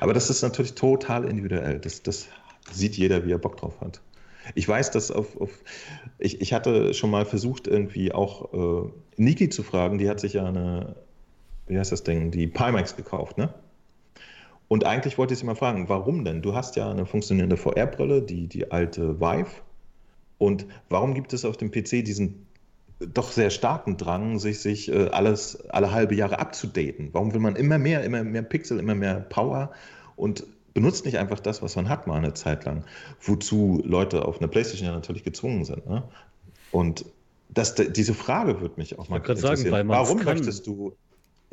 aber 0.00 0.12
das 0.12 0.30
ist 0.30 0.42
natürlich 0.42 0.74
total 0.74 1.24
individuell. 1.24 1.78
Das, 1.78 2.02
das 2.02 2.28
sieht 2.72 2.96
jeder, 2.96 3.24
wie 3.24 3.32
er 3.32 3.38
Bock 3.38 3.56
drauf 3.56 3.80
hat. 3.80 4.00
Ich 4.54 4.68
weiß, 4.68 4.90
dass 4.90 5.10
auf, 5.10 5.40
auf 5.40 5.50
ich, 6.18 6.40
ich 6.40 6.52
hatte 6.52 6.92
schon 6.92 7.10
mal 7.10 7.24
versucht, 7.24 7.66
irgendwie 7.66 8.12
auch 8.12 8.52
äh, 8.52 8.90
Niki 9.16 9.48
zu 9.48 9.62
fragen, 9.62 9.98
die 9.98 10.08
hat 10.08 10.20
sich 10.20 10.34
ja 10.34 10.46
eine 10.46 10.96
wie 11.66 11.78
heißt 11.78 11.92
das 11.92 12.04
Ding, 12.04 12.30
die 12.30 12.46
Pimax 12.46 12.96
gekauft, 12.96 13.38
ne? 13.38 13.52
Und 14.68 14.84
eigentlich 14.84 15.18
wollte 15.18 15.34
ich 15.34 15.40
sie 15.40 15.46
mal 15.46 15.54
fragen, 15.54 15.88
warum 15.88 16.24
denn? 16.24 16.40
Du 16.42 16.54
hast 16.54 16.74
ja 16.76 16.90
eine 16.90 17.06
funktionierende 17.06 17.56
VR-Brille, 17.56 18.22
die, 18.22 18.46
die 18.46 18.70
alte 18.70 19.20
Vive. 19.20 19.50
Und 20.38 20.66
warum 20.88 21.14
gibt 21.14 21.32
es 21.32 21.44
auf 21.44 21.56
dem 21.56 21.70
PC 21.70 22.04
diesen 22.04 22.46
doch 22.98 23.30
sehr 23.30 23.50
starken 23.50 23.96
Drang, 23.96 24.38
sich, 24.38 24.60
sich 24.60 24.90
äh, 24.90 25.08
alles 25.08 25.68
alle 25.68 25.92
halbe 25.92 26.14
Jahre 26.14 26.38
abzudaten? 26.38 27.10
Warum 27.12 27.32
will 27.34 27.40
man 27.40 27.56
immer 27.56 27.78
mehr, 27.78 28.02
immer 28.04 28.24
mehr 28.24 28.42
Pixel, 28.42 28.78
immer 28.78 28.94
mehr 28.94 29.20
Power 29.20 29.70
und 30.16 30.46
benutzt 30.72 31.04
nicht 31.04 31.18
einfach 31.18 31.40
das, 31.40 31.62
was 31.62 31.76
man 31.76 31.88
hat, 31.88 32.06
mal 32.06 32.16
eine 32.16 32.34
Zeit 32.34 32.64
lang? 32.64 32.84
Wozu 33.20 33.82
Leute 33.84 34.24
auf 34.24 34.38
einer 34.38 34.48
Playstation 34.48 34.88
ja 34.88 34.94
natürlich 34.94 35.24
gezwungen 35.24 35.64
sind. 35.64 35.86
Ne? 35.86 36.02
Und 36.72 37.04
das, 37.50 37.74
diese 37.74 38.14
Frage 38.14 38.60
würde 38.60 38.74
mich 38.76 38.98
auch 38.98 39.08
mal 39.08 39.18
interessieren. 39.18 39.70
Sagen, 39.70 39.88
Warum 39.88 40.24
möchtest 40.24 40.66
du 40.66 40.96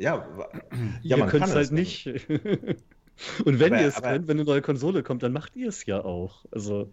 ja, 0.02 0.26
ja 1.02 1.16
ihr 1.16 1.26
könnt 1.26 1.46
es 1.46 1.54
halt 1.54 1.72
nicht. 1.72 2.06
Und 3.44 3.60
wenn 3.60 3.72
aber, 3.72 3.82
ihr 3.82 3.88
es 3.88 4.02
könnt, 4.02 4.26
wenn 4.26 4.38
eine 4.38 4.44
neue 4.44 4.62
Konsole 4.62 5.02
kommt, 5.02 5.22
dann 5.22 5.32
macht 5.32 5.54
ihr 5.54 5.68
es 5.68 5.86
ja 5.86 6.04
auch. 6.04 6.44
Also, 6.50 6.92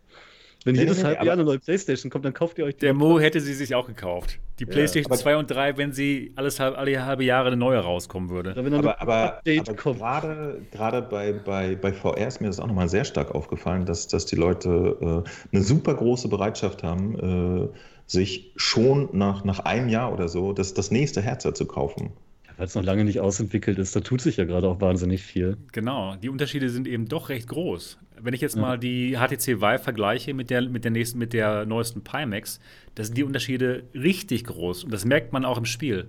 wenn 0.66 0.76
nee, 0.76 0.82
jedes 0.82 0.98
nee, 0.98 1.06
halbe 1.06 1.26
Jahr 1.26 1.34
eine 1.34 1.46
neue 1.46 1.60
Playstation 1.60 2.12
kommt, 2.12 2.26
dann 2.26 2.34
kauft 2.34 2.58
ihr 2.60 2.66
euch 2.66 2.76
die. 2.76 2.82
Der 2.82 2.94
Mo 2.94 3.20
hätte 3.20 3.40
sie 3.40 3.54
sich 3.54 3.74
auch 3.74 3.88
gekauft. 3.88 4.40
Die 4.60 4.66
ja, 4.66 4.70
Playstation 4.70 5.18
2 5.18 5.38
und 5.38 5.50
3, 5.50 5.78
wenn 5.78 5.94
sie 5.94 6.34
alles 6.36 6.60
alle 6.60 7.06
halbe 7.06 7.24
Jahre 7.24 7.48
eine 7.48 7.58
neue 7.58 7.80
rauskommen 7.80 8.30
würde. 8.30 8.52
aber, 8.52 9.02
aber, 9.02 9.42
aber 9.42 9.74
gerade, 9.74 10.62
gerade 10.72 11.02
bei, 11.02 11.32
bei, 11.32 11.76
bei 11.76 11.94
VR 11.94 12.28
ist 12.28 12.42
mir 12.42 12.48
das 12.48 12.60
auch 12.60 12.68
nochmal 12.68 12.90
sehr 12.90 13.06
stark 13.06 13.34
aufgefallen, 13.34 13.86
dass, 13.86 14.08
dass 14.08 14.26
die 14.26 14.36
Leute 14.36 15.24
äh, 15.26 15.56
eine 15.56 15.64
super 15.64 15.96
große 15.96 16.28
Bereitschaft 16.28 16.84
haben, 16.84 17.70
äh, 17.72 17.78
sich 18.06 18.52
schon 18.58 19.10
nach, 19.14 19.46
nach 19.46 19.60
einem 19.60 19.88
Jahr 19.88 20.12
oder 20.12 20.28
so 20.28 20.52
das, 20.52 20.74
das 20.74 20.92
nächste 20.92 21.22
Headset 21.22 21.54
zu 21.54 21.66
kaufen 21.66 22.12
weil 22.60 22.66
es 22.66 22.76
noch 22.76 22.84
lange 22.84 23.06
nicht 23.06 23.22
ausentwickelt 23.22 23.80
ist, 23.80 23.96
da 23.96 24.02
tut 24.02 24.20
sich 24.20 24.36
ja 24.36 24.44
gerade 24.44 24.68
auch 24.68 24.82
wahnsinnig 24.82 25.24
viel. 25.24 25.56
Genau, 25.72 26.18
die 26.18 26.28
Unterschiede 26.28 26.70
sind 26.70 26.90
eben 26.90 27.08
doch 27.08 27.30
recht 27.30 27.48
groß. 27.48 27.98
Wenn 28.22 28.34
ich 28.34 28.42
jetzt 28.42 28.58
ja. 28.58 28.62
mal 28.62 28.78
die 28.78 29.16
HTC 29.16 29.62
Vive 29.62 29.80
vergleiche 29.80 30.34
mit 30.34 30.50
der, 30.50 30.64
mit 30.64 30.84
der 30.84 30.92
nächsten, 30.92 31.20
mit 31.20 31.32
der 31.32 31.66
neuesten 31.66 32.04
Pimax, 32.04 32.60
da 32.96 33.06
sind 33.06 33.18
die 33.18 33.24
Unterschiede 33.24 33.84
richtig 33.94 34.44
groß 34.44 34.84
und 34.84 34.92
das 34.92 35.06
merkt 35.06 35.32
man 35.32 35.46
auch 35.46 35.58
im 35.58 35.64
Spiel. 35.64 36.08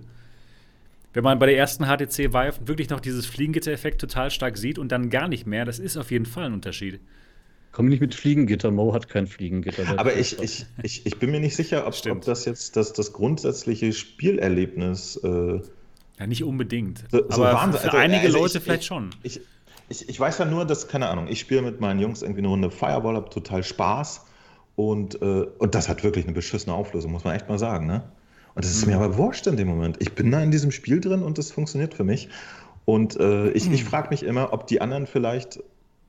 wenn 1.13 1.23
man 1.23 1.39
bei 1.39 1.45
der 1.45 1.57
ersten 1.57 1.85
HTC 1.85 2.33
Vive 2.33 2.67
wirklich 2.67 2.89
noch 2.89 2.99
dieses 2.99 3.25
Fliegengitter-Effekt 3.27 4.01
total 4.01 4.29
stark 4.29 4.57
sieht 4.57 4.77
und 4.77 4.91
dann 4.91 5.09
gar 5.09 5.29
nicht 5.29 5.47
mehr, 5.47 5.63
das 5.63 5.79
ist 5.79 5.95
auf 5.95 6.11
jeden 6.11 6.25
Fall 6.25 6.47
ein 6.47 6.53
Unterschied. 6.53 6.99
Komm 7.71 7.87
nicht 7.87 8.01
mit 8.01 8.13
Fliegengitter, 8.13 8.71
Mo 8.71 8.93
hat 8.93 9.07
kein 9.07 9.25
Fliegengitter. 9.25 9.97
Aber 9.97 10.17
ich, 10.17 10.37
ich, 10.39 10.65
ich, 10.83 11.05
ich 11.05 11.17
bin 11.17 11.31
mir 11.31 11.39
nicht 11.39 11.55
sicher, 11.55 11.87
ob, 11.87 11.95
ob 12.09 12.25
das 12.25 12.43
jetzt 12.43 12.75
das, 12.75 12.91
das 12.91 13.13
grundsätzliche 13.13 13.93
Spielerlebnis. 13.93 15.15
Äh, 15.15 15.61
ja, 16.21 16.27
nicht 16.27 16.43
unbedingt. 16.43 17.03
So, 17.11 17.17
so 17.17 17.43
Aber 17.43 17.53
Wahnsinn. 17.53 17.81
für 17.81 17.87
also, 17.87 17.97
einige 17.97 18.27
also 18.27 18.37
Leute 18.37 18.57
ich, 18.59 18.63
vielleicht 18.63 18.85
schon. 18.85 19.09
Ich, 19.23 19.41
ich, 19.89 20.07
ich 20.07 20.19
weiß 20.19 20.37
ja 20.37 20.45
nur, 20.45 20.65
dass, 20.65 20.87
keine 20.87 21.09
Ahnung, 21.09 21.27
ich 21.27 21.39
spiele 21.39 21.63
mit 21.63 21.81
meinen 21.81 21.99
Jungs 21.99 22.21
irgendwie 22.21 22.41
eine 22.41 22.49
Runde 22.49 22.69
Fireball, 22.69 23.15
habe 23.15 23.29
total 23.29 23.63
Spaß. 23.63 24.25
Und, 24.75 25.19
äh, 25.21 25.47
und 25.57 25.73
das 25.73 25.89
hat 25.89 26.03
wirklich 26.03 26.25
eine 26.25 26.33
beschissene 26.33 26.75
Auflösung, 26.75 27.11
muss 27.11 27.23
man 27.23 27.35
echt 27.35 27.49
mal 27.49 27.57
sagen. 27.57 27.87
Ne? 27.87 28.03
Und 28.53 28.63
das 28.63 28.71
ist 28.71 28.85
mhm. 28.85 28.93
mir 28.93 28.99
aber 28.99 29.17
wurscht 29.17 29.47
in 29.47 29.57
dem 29.57 29.67
Moment. 29.67 29.97
Ich 29.99 30.13
bin 30.13 30.29
da 30.29 30.41
in 30.41 30.51
diesem 30.51 30.71
Spiel 30.71 31.01
drin 31.01 31.23
und 31.23 31.39
das 31.39 31.51
funktioniert 31.51 31.95
für 31.95 32.03
mich. 32.03 32.29
Und 32.85 33.19
äh, 33.19 33.49
ich, 33.51 33.67
mhm. 33.67 33.73
ich 33.73 33.83
frage 33.83 34.09
mich 34.11 34.21
immer, 34.21 34.53
ob 34.53 34.67
die 34.67 34.79
anderen 34.79 35.07
vielleicht 35.07 35.59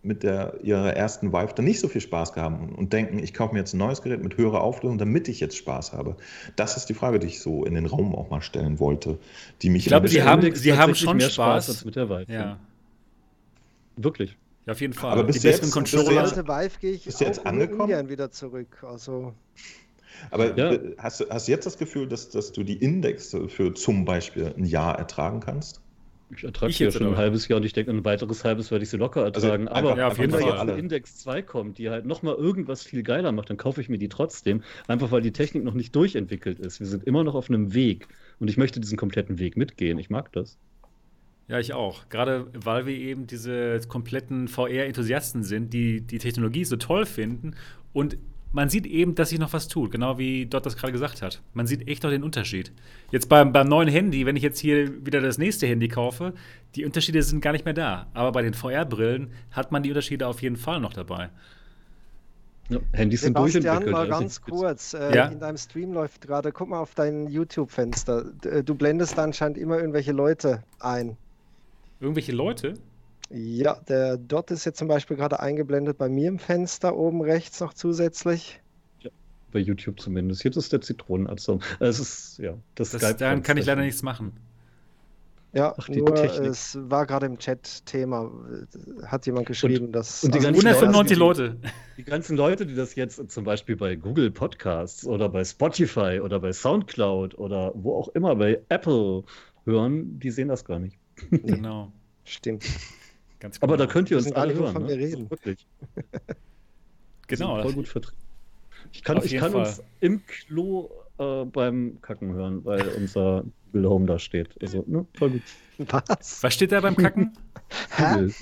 mit 0.03 0.25
der, 0.25 0.59
ihrer 0.63 0.95
ersten 0.95 1.33
Vive 1.33 1.55
dann 1.55 1.65
nicht 1.65 1.79
so 1.79 1.89
viel 1.89 2.01
Spaß 2.01 2.35
haben 2.37 2.75
und 2.75 2.93
denken, 2.93 3.21
ich 3.21 3.33
kaufe 3.33 3.55
mir 3.55 3.61
jetzt 3.61 3.73
ein 3.73 3.79
neues 3.79 4.03
Gerät 4.03 4.23
mit 4.23 4.37
höherer 4.37 4.61
Auflösung, 4.61 4.99
damit 4.99 5.29
ich 5.29 5.39
jetzt 5.39 5.57
Spaß 5.57 5.93
habe. 5.93 6.17
Das 6.57 6.77
ist 6.77 6.87
die 6.87 6.95
Frage, 6.95 7.21
die 7.21 7.29
ich 7.29 7.41
so 7.41 7.65
in 7.65 7.75
den 7.75 7.87
Raum 7.87 8.15
auch 8.15 8.29
mal 8.29 8.43
stellen 8.43 8.81
wollte, 8.81 9.19
die 9.63 9.71
mich. 9.71 9.85
Ich 9.85 9.89
glaube, 9.89 10.09
sie 10.09 10.23
haben, 10.23 10.55
sie 10.55 10.77
haben 10.77 10.95
schon 10.97 11.19
mehr 11.19 11.31
Spaß, 11.31 11.69
als 11.69 11.85
mit 11.85 11.95
der 11.95 12.09
Vive. 12.09 12.33
Ja. 12.33 12.59
Wirklich. 13.97 14.37
Ja, 14.67 14.73
auf 14.73 14.81
jeden 14.81 14.93
Fall. 14.93 15.13
Aber 15.13 15.25
bis 15.25 15.41
die 15.41 15.49
jetzt, 15.49 15.71
Controller. 15.71 16.23
Bis 16.23 16.37
jetzt, 16.37 16.49
Vive 16.49 16.79
gehe 16.81 16.93
ich 16.93 17.05
bist 17.05 17.21
du 17.21 17.25
jetzt 17.25 17.47
angekommen? 17.47 18.09
wieder 18.09 18.31
zurück. 18.31 18.83
Also. 18.83 19.35
Aber 20.31 20.57
ja. 20.57 20.79
hast, 20.99 21.21
du, 21.21 21.25
hast 21.31 21.49
du 21.49 21.53
jetzt 21.53 21.67
das 21.67 21.79
Gefühl, 21.79 22.09
dass, 22.09 22.31
dass 22.31 22.53
du 22.53 22.63
die 22.63 22.77
Index 22.77 23.37
für 23.49 23.75
zum 23.75 24.05
Beispiel 24.05 24.55
ein 24.57 24.65
Jahr 24.65 24.99
ertragen 24.99 25.41
kannst? 25.41 25.82
Ich 26.35 26.45
ertrage 26.45 26.73
sie 26.73 26.85
ja 26.85 26.91
schon 26.91 27.07
ein 27.07 27.17
halbes 27.17 27.47
Jahr 27.49 27.59
und 27.59 27.65
ich 27.67 27.73
denke, 27.73 27.91
ein 27.91 28.05
weiteres 28.05 28.45
halbes 28.45 28.71
werde 28.71 28.85
ich 28.85 28.91
sie 28.91 28.97
locker 28.97 29.25
also 29.25 29.47
ertragen. 29.47 29.69
Also 29.69 29.91
aber 29.91 29.99
ja, 29.99 30.19
wenn 30.19 30.31
da 30.31 30.41
jetzt 30.41 30.61
eine 30.61 30.73
Index 30.73 31.19
2 31.19 31.43
kommt, 31.43 31.79
die 31.79 31.91
halt 31.91 32.07
nochmal 32.07 32.35
irgendwas 32.37 32.83
viel 32.83 33.03
geiler 33.03 33.33
macht, 33.33 33.51
dann 33.51 33.57
kaufe 33.57 33.81
ich 33.81 33.89
mir 33.89 33.99
die 33.99 34.09
trotzdem. 34.09 34.63
Einfach 34.89 35.11
weil 35.11 35.21
die 35.21 35.33
Technik 35.33 35.65
noch 35.65 35.75
nicht 35.75 35.95
durchentwickelt 35.95 36.59
ist. 36.59 36.81
Wir 36.81 36.87
sind 36.87 37.05
immer 37.05 37.25
noch 37.25 37.35
auf 37.35 37.49
einem 37.49 37.75
Weg 37.75 38.09
und 38.41 38.49
ich 38.49 38.57
möchte 38.57 38.81
diesen 38.81 38.97
kompletten 38.97 39.39
Weg 39.39 39.57
mitgehen. 39.57 39.99
Ich 39.99 40.11
mag 40.11 40.33
das. 40.33 40.59
Ja, 41.49 41.59
ich 41.59 41.75
auch. 41.75 42.09
Gerade 42.09 42.47
weil 42.55 42.87
wir 42.87 42.95
eben 42.95 43.27
diese 43.27 43.81
kompletten 43.89 44.49
VR-Enthusiasten 44.49 45.43
sind, 45.43 45.75
die 45.75 46.01
die 46.01 46.19
Technologie 46.19 46.65
so 46.65 46.77
toll 46.77 47.05
finden 47.05 47.57
und 47.93 48.17
man 48.53 48.69
sieht 48.69 48.87
eben, 48.87 49.15
dass 49.15 49.31
sich 49.31 49.39
noch 49.39 49.53
was 49.53 49.69
tut, 49.69 49.91
genau 49.91 50.19
wie 50.19 50.47
Dot 50.47 50.67
das 50.67 50.77
gerade 50.77 50.93
gesagt 50.93 51.23
hat. 51.23 51.43
Man 51.55 51.67
sieht 51.67 51.89
echt 51.89 52.03
noch 52.03 52.11
den 52.11 52.23
Unterschied. 52.23 52.73
Jetzt 53.11 53.29
beim, 53.29 53.53
beim 53.53 53.69
neuen 53.69 53.89
Handy, 53.89 54.27
wenn 54.27 54.37
ich 54.37 54.43
jetzt 54.43 54.59
hier 54.59 55.05
wieder 55.07 55.21
das 55.21 55.39
nächste 55.39 55.67
Handy 55.67 55.89
kaufe, 55.89 56.35
die 56.75 56.85
Unterschiede 56.85 57.23
sind 57.23 57.41
gar 57.41 57.53
nicht 57.53 57.65
mehr 57.65 57.75
da. 57.75 58.07
Aber 58.15 58.33
bei 58.33 58.43
den 58.43 58.55
VR-Brillen 58.55 59.33
hat 59.51 59.73
man 59.73 59.83
die 59.83 59.91
Unterschiede 59.91 60.27
auf 60.27 60.43
jeden 60.43 60.57
Fall 60.57 60.81
noch 60.81 60.93
dabei. 60.93 61.31
Ja, 62.69 62.79
Handys 62.93 63.23
sind 63.23 63.37
Sebastian, 63.37 63.91
mal 63.91 64.09
ganz 64.09 64.41
kurz. 64.41 64.95
Äh, 64.95 65.15
ja? 65.17 65.27
In 65.27 65.41
deinem 65.41 65.57
Stream 65.57 65.93
läuft 65.93 66.21
gerade, 66.21 66.53
guck 66.53 66.69
mal 66.69 66.79
auf 66.79 66.95
dein 66.95 67.29
YouTube-Fenster. 67.29 68.27
Äh, 68.45 68.63
du 68.63 68.75
blendest 68.75 69.19
da 69.19 69.25
anscheinend 69.25 69.59
immer 69.59 69.79
irgendwelche 69.79 70.13
Leute 70.13 70.63
ein. 70.79 71.17
Irgendwelche 72.01 72.33
Leute? 72.33 72.75
Ja, 73.33 73.81
der 73.89 74.19
Dot 74.19 74.51
ist 74.51 74.67
jetzt 74.67 74.79
zum 74.79 74.89
Beispiel 74.89 75.17
gerade 75.17 75.41
eingeblendet 75.41 75.97
bei 75.97 76.09
mir 76.09 76.29
im 76.29 76.39
Fenster 76.39 76.95
oben 76.97 77.23
rechts 77.23 77.61
noch 77.61 77.73
zusätzlich. 77.73 78.61
Ja, 79.01 79.11
bei 79.51 79.59
YouTube 79.59 80.01
zumindest. 80.01 80.45
Jetzt 80.45 80.57
ist 80.57 80.73
der 80.73 80.83
Zitronenarzt. 80.83 81.51
Es 81.81 81.99
ist, 81.99 82.39
ja, 82.39 82.59
das, 82.75 82.91
das 82.91 83.01
Skype 83.01 83.17
Daran 83.19 83.43
kann 83.43 83.57
ich 83.57 83.65
leider 83.65 83.81
nichts 83.81 84.03
machen. 84.03 84.33
Ja, 85.55 85.75
Ach, 85.79 85.89
nur 85.89 86.15
Technik. 86.15 86.49
es 86.49 86.79
war 86.81 87.07
gerade 87.07 87.27
im 87.27 87.39
Chat 87.39 87.85
Thema. 87.87 88.31
Hat 89.07 89.27
jemand 89.27 89.47
geschrieben, 89.47 89.87
und, 89.87 89.93
dass. 89.93 90.25
Und 90.25 90.35
die 90.35 90.39
also 90.39 90.49
195 90.49 91.17
Leute. 91.17 91.57
Die 91.99 92.05
ganzen 92.05 92.37
Leute, 92.37 92.67
die 92.67 92.75
das 92.75 92.95
jetzt 92.95 93.31
zum 93.31 93.45
Beispiel 93.45 93.77
bei 93.77 93.97
Google 93.97 94.31
Podcasts 94.31 95.07
oder 95.07 95.29
bei 95.29 95.45
Spotify 95.45 96.21
oder 96.23 96.41
bei 96.41 96.53
Soundcloud 96.53 97.39
oder 97.39 97.73
wo 97.75 97.97
auch 97.97 98.09
immer 98.09 98.37
bei 98.37 98.63
Apple 98.71 99.25
hören, 99.65 100.19
die 100.19 100.31
sehen 100.31 100.49
das 100.49 100.65
gar 100.65 100.79
nicht. 100.79 100.99
Genau. 101.31 101.93
Stimmt. 102.25 102.65
Ganz 103.43 103.59
genau. 103.59 103.73
Aber 103.73 103.77
da 103.77 103.91
könnt 103.91 104.09
ihr 104.09 104.17
uns 104.17 104.31
alle 104.31 104.55
hören. 104.55 104.73
Von 104.73 104.87
ne? 104.87 104.93
reden. 104.93 105.29
Wirklich. 105.29 105.67
genau. 107.27 107.61
Voll 107.61 107.73
gut 107.73 107.89
vertreten. 107.89 108.17
Ich 108.93 109.03
kann, 109.03 109.21
ich 109.25 109.37
kann 109.37 109.53
uns 109.53 109.83
im 109.99 110.25
Klo 110.27 110.91
äh, 111.19 111.45
beim 111.45 111.99
Kacken 112.03 112.35
hören, 112.35 112.65
weil 112.65 112.87
unser 112.91 113.45
Google 113.73 113.91
Home 113.91 114.07
da 114.07 114.21
steht. 114.21 114.51
Also, 114.63 114.85
ne? 114.87 115.05
Voll 115.15 115.31
gut. 115.31 115.43
Was? 115.79 116.41
Was 116.41 116.55
steht 116.55 116.71
da 116.71 116.81
beim 116.81 116.95
Kacken? 116.97 117.33
Google. 117.97 118.33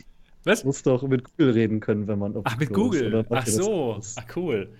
Was? 0.44 0.60
Du 0.60 0.66
musst 0.66 0.86
doch 0.86 1.02
mit 1.04 1.24
Google 1.24 1.52
reden 1.52 1.80
können, 1.80 2.06
wenn 2.06 2.18
man 2.18 2.36
auf 2.36 2.44
Ach, 2.46 2.58
mit 2.58 2.70
Google. 2.70 3.24
Ach 3.30 3.46
so. 3.46 4.00
Ach, 4.16 4.36
cool. 4.36 4.70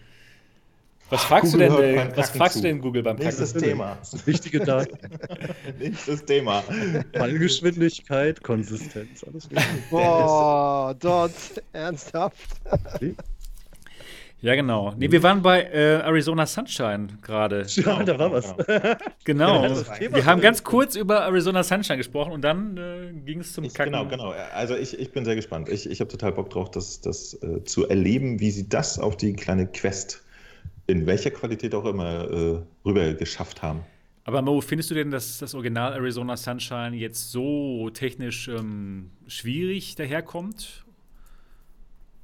Was 1.11 1.25
fragst 1.25 1.53
Google 1.53 1.69
du 1.69 1.77
denn, 1.77 1.97
äh, 1.97 2.17
was 2.17 2.31
fragst 2.31 2.57
du 2.57 2.61
denn 2.63 2.81
Google 2.81 3.03
beim 3.03 3.17
Kacken? 3.17 3.27
Nächstes 3.27 3.53
Thema. 3.53 3.99
Wichtige 4.25 4.61
Daten. 4.61 4.97
Nächstes 5.79 6.25
Thema. 6.25 6.63
Fallgeschwindigkeit, 7.13 8.43
Konsistenz, 8.43 9.25
alles 9.25 9.51
wichtig. 9.51 9.67
Boah, 9.91 10.95
dort, 10.99 11.33
ernsthaft. 11.73 12.61
Ja, 14.43 14.55
genau. 14.55 14.95
Nee, 14.97 15.11
wir 15.11 15.23
waren 15.23 15.43
bei 15.43 15.63
äh, 15.65 15.97
Arizona 15.97 16.47
Sunshine 16.47 17.09
gerade. 17.23 17.67
Ja, 17.69 18.03
da 18.05 18.19
war 18.19 18.33
was. 18.33 18.55
Genau. 19.25 19.63
genau. 19.63 20.15
wir 20.15 20.25
haben 20.25 20.41
ganz 20.41 20.65
kurz 20.65 20.97
über 20.97 21.21
Arizona 21.25 21.63
Sunshine 21.63 21.99
gesprochen 21.99 22.33
und 22.33 22.43
dann 22.43 22.77
äh, 22.77 23.13
ging 23.27 23.41
es 23.41 23.53
zum 23.53 23.65
ich, 23.65 23.75
Kacken. 23.75 23.93
Genau, 23.93 24.07
genau. 24.07 24.33
Also 24.55 24.77
ich, 24.77 24.99
ich 24.99 25.13
bin 25.13 25.25
sehr 25.25 25.37
gespannt. 25.37 25.69
Ich, 25.69 25.91
ich 25.91 26.01
habe 26.01 26.09
total 26.09 26.33
Bock 26.33 26.51
drauf, 26.51 26.71
das, 26.71 27.01
das 27.01 27.35
äh, 27.43 27.65
zu 27.65 27.89
erleben, 27.89 28.41
wie 28.41 28.51
sie 28.51 28.69
das 28.69 28.99
auf 28.99 29.17
die 29.17 29.35
kleine 29.35 29.67
Quest 29.67 30.23
in 30.91 31.07
welcher 31.07 31.31
Qualität 31.31 31.75
auch 31.75 31.85
immer 31.85 32.31
äh, 32.31 32.63
rüber 32.85 33.15
geschafft 33.15 33.63
haben. 33.63 33.81
Aber 34.25 34.43
Mo, 34.43 34.61
findest 34.61 34.91
du 34.91 34.95
denn, 34.95 35.11
dass 35.11 35.39
das 35.39 35.55
Original 35.55 35.95
Arizona 35.95 36.37
Sunshine 36.37 36.95
jetzt 36.95 37.31
so 37.31 37.91
technisch 37.91 38.49
ähm, 38.49 39.11
schwierig 39.27 39.95
daherkommt? 39.95 40.85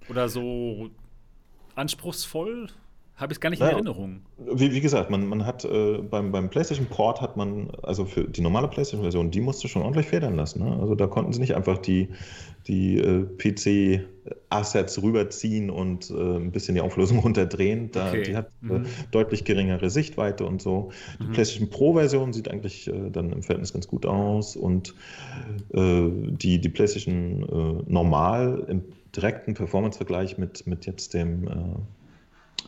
Oder 0.08 0.28
so 0.28 0.90
anspruchsvoll? 1.74 2.68
Habe 3.16 3.32
ich 3.32 3.40
gar 3.40 3.48
nicht 3.48 3.62
in 3.62 3.66
Erinnerung. 3.66 4.20
Wie, 4.36 4.72
wie, 4.72 4.80
gesagt, 4.82 5.08
man, 5.08 5.26
man 5.26 5.46
hat 5.46 5.64
äh, 5.64 6.02
beim, 6.02 6.32
beim 6.32 6.50
PlayStation 6.50 6.86
Port 6.86 7.22
hat 7.22 7.34
man, 7.34 7.70
also 7.82 8.04
für 8.04 8.24
die 8.24 8.42
normale 8.42 8.68
PlayStation-Version, 8.68 9.30
die 9.30 9.40
musste 9.40 9.68
schon 9.68 9.80
ordentlich 9.80 10.06
federn 10.06 10.36
lassen. 10.36 10.62
Ne? 10.62 10.78
Also 10.78 10.94
da 10.94 11.06
konnten 11.06 11.32
sie 11.32 11.40
nicht 11.40 11.54
einfach 11.54 11.78
die, 11.78 12.10
die 12.66 12.98
äh, 12.98 13.24
PC-Assets 13.38 15.02
rüberziehen 15.02 15.70
und 15.70 16.10
äh, 16.10 16.14
ein 16.14 16.52
bisschen 16.52 16.74
die 16.74 16.82
Auflösung 16.82 17.18
runterdrehen. 17.20 17.90
Da, 17.90 18.08
okay. 18.08 18.22
Die 18.22 18.36
hat 18.36 18.50
äh, 18.62 18.80
mhm. 18.80 18.86
deutlich 19.12 19.44
geringere 19.44 19.88
Sichtweite 19.88 20.44
und 20.44 20.60
so. 20.60 20.90
Die 21.18 21.24
mhm. 21.24 21.32
PlayStation 21.32 21.70
Pro-Version 21.70 22.34
sieht 22.34 22.50
eigentlich 22.50 22.86
äh, 22.86 23.10
dann 23.10 23.32
im 23.32 23.42
Verhältnis 23.42 23.72
ganz 23.72 23.88
gut 23.88 24.04
aus 24.04 24.56
und 24.56 24.94
äh, 25.72 26.10
die, 26.10 26.60
die 26.60 26.68
PlayStation 26.68 27.86
Normal 27.86 28.66
im 28.68 28.82
direkten 29.14 29.54
Performance-Vergleich 29.54 30.36
mit, 30.36 30.66
mit 30.66 30.84
jetzt 30.84 31.14
dem 31.14 31.48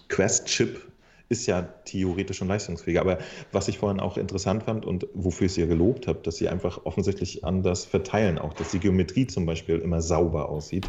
Quest-Chip 0.09 0.89
ist 1.29 1.47
ja 1.47 1.63
theoretisch 1.85 2.39
schon 2.39 2.49
leistungsfähiger. 2.49 3.01
Aber 3.01 3.19
was 3.53 3.69
ich 3.69 3.79
vorhin 3.79 4.01
auch 4.01 4.17
interessant 4.17 4.63
fand 4.63 4.87
und 4.87 5.07
wofür 5.15 5.47
ich 5.47 5.55
sie 5.55 5.61
ja 5.61 5.67
gelobt 5.67 6.07
habe, 6.07 6.21
dass 6.23 6.37
sie 6.37 6.49
einfach 6.49 6.85
offensichtlich 6.85 7.45
anders 7.45 7.85
verteilen, 7.85 8.39
auch 8.39 8.55
dass 8.55 8.71
die 8.71 8.79
Geometrie 8.79 9.27
zum 9.27 9.45
Beispiel 9.45 9.79
immer 9.79 10.01
sauber 10.01 10.49
aussieht. 10.49 10.89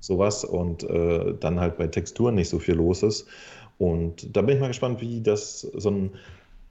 Sowas 0.00 0.44
und 0.44 0.82
äh, 0.84 1.34
dann 1.38 1.60
halt 1.60 1.78
bei 1.78 1.86
Texturen 1.86 2.34
nicht 2.34 2.48
so 2.48 2.58
viel 2.58 2.74
los 2.74 3.02
ist. 3.02 3.26
Und 3.78 4.36
da 4.36 4.42
bin 4.42 4.56
ich 4.56 4.60
mal 4.60 4.68
gespannt, 4.68 5.00
wie 5.00 5.20
das 5.20 5.60
so 5.60 5.90
ein 5.90 6.10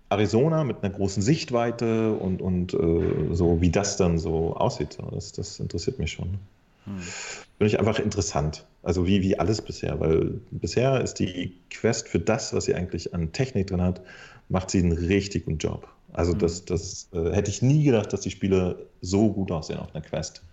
Arizona 0.09 0.63
mit 0.63 0.83
einer 0.83 0.93
großen 0.93 1.23
Sichtweite 1.23 2.13
und, 2.13 2.41
und 2.41 2.73
äh, 2.73 3.33
so, 3.33 3.61
wie 3.61 3.71
das 3.71 3.97
dann 3.97 4.19
so 4.19 4.55
aussieht. 4.55 4.97
Das, 5.11 5.31
das 5.31 5.59
interessiert 5.59 5.99
mich 5.99 6.11
schon. 6.11 6.37
Hm. 6.85 6.99
Finde 6.99 7.67
ich 7.67 7.79
einfach 7.79 7.99
interessant. 7.99 8.65
Also 8.81 9.07
wie, 9.07 9.21
wie 9.21 9.39
alles 9.39 9.61
bisher, 9.61 9.99
weil 9.99 10.41
bisher 10.51 11.01
ist 11.01 11.15
die 11.15 11.57
Quest 11.69 12.09
für 12.09 12.19
das, 12.19 12.53
was 12.53 12.65
sie 12.65 12.75
eigentlich 12.75 13.13
an 13.13 13.31
Technik 13.31 13.67
drin 13.67 13.81
hat, 13.81 14.01
macht 14.49 14.69
sie 14.69 14.79
einen 14.79 14.91
richtig 14.91 15.45
guten 15.45 15.57
Job. 15.57 15.87
Also 16.11 16.33
mhm. 16.33 16.39
das, 16.39 16.65
das 16.65 17.09
äh, 17.13 17.31
hätte 17.31 17.49
ich 17.49 17.61
nie 17.61 17.83
gedacht, 17.83 18.11
dass 18.11 18.21
die 18.21 18.31
Spiele 18.31 18.87
so 19.01 19.31
gut 19.31 19.51
aussehen 19.51 19.79
auf 19.79 19.93
einer 19.95 20.03
Quest. 20.03 20.43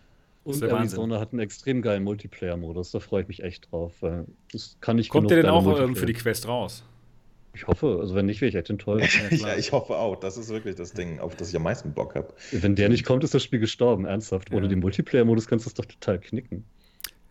Und 0.44 0.62
Arizona 0.62 1.20
hat 1.20 1.32
einen 1.32 1.40
extrem 1.40 1.82
geilen 1.82 2.02
Multiplayer-Modus, 2.04 2.92
da 2.92 3.00
freue 3.00 3.22
ich 3.22 3.28
mich 3.28 3.42
echt 3.42 3.70
drauf. 3.70 3.92
Das 4.52 4.76
kann 4.80 4.98
ich 4.98 5.10
Kommt 5.10 5.30
der 5.30 5.42
denn 5.42 5.50
auch 5.50 5.78
ähm, 5.78 5.94
für 5.94 6.06
die 6.06 6.14
Quest 6.14 6.48
raus? 6.48 6.82
Ich 7.52 7.66
hoffe, 7.66 7.98
also 8.00 8.14
wenn 8.14 8.26
nicht, 8.26 8.40
wäre 8.40 8.48
ich 8.48 8.54
echt 8.54 8.70
enttäuscht. 8.70 9.20
ja, 9.30 9.56
ich 9.56 9.72
hoffe 9.72 9.96
auch. 9.96 10.16
Das 10.16 10.36
ist 10.36 10.50
wirklich 10.50 10.76
das 10.76 10.92
Ding, 10.92 11.18
auf 11.18 11.34
das 11.34 11.48
ich 11.50 11.56
am 11.56 11.62
meisten 11.62 11.92
Bock 11.92 12.14
habe. 12.14 12.32
Wenn 12.52 12.76
der 12.76 12.88
nicht 12.88 13.04
kommt, 13.04 13.24
ist 13.24 13.34
das 13.34 13.42
Spiel 13.42 13.58
gestorben, 13.58 14.04
ernsthaft. 14.04 14.50
Ja. 14.50 14.56
Ohne 14.56 14.68
den 14.68 14.80
Multiplayer-Modus 14.80 15.46
kannst 15.46 15.66
du 15.66 15.70
das 15.70 15.74
doch 15.74 15.84
total 15.84 16.20
knicken. 16.20 16.64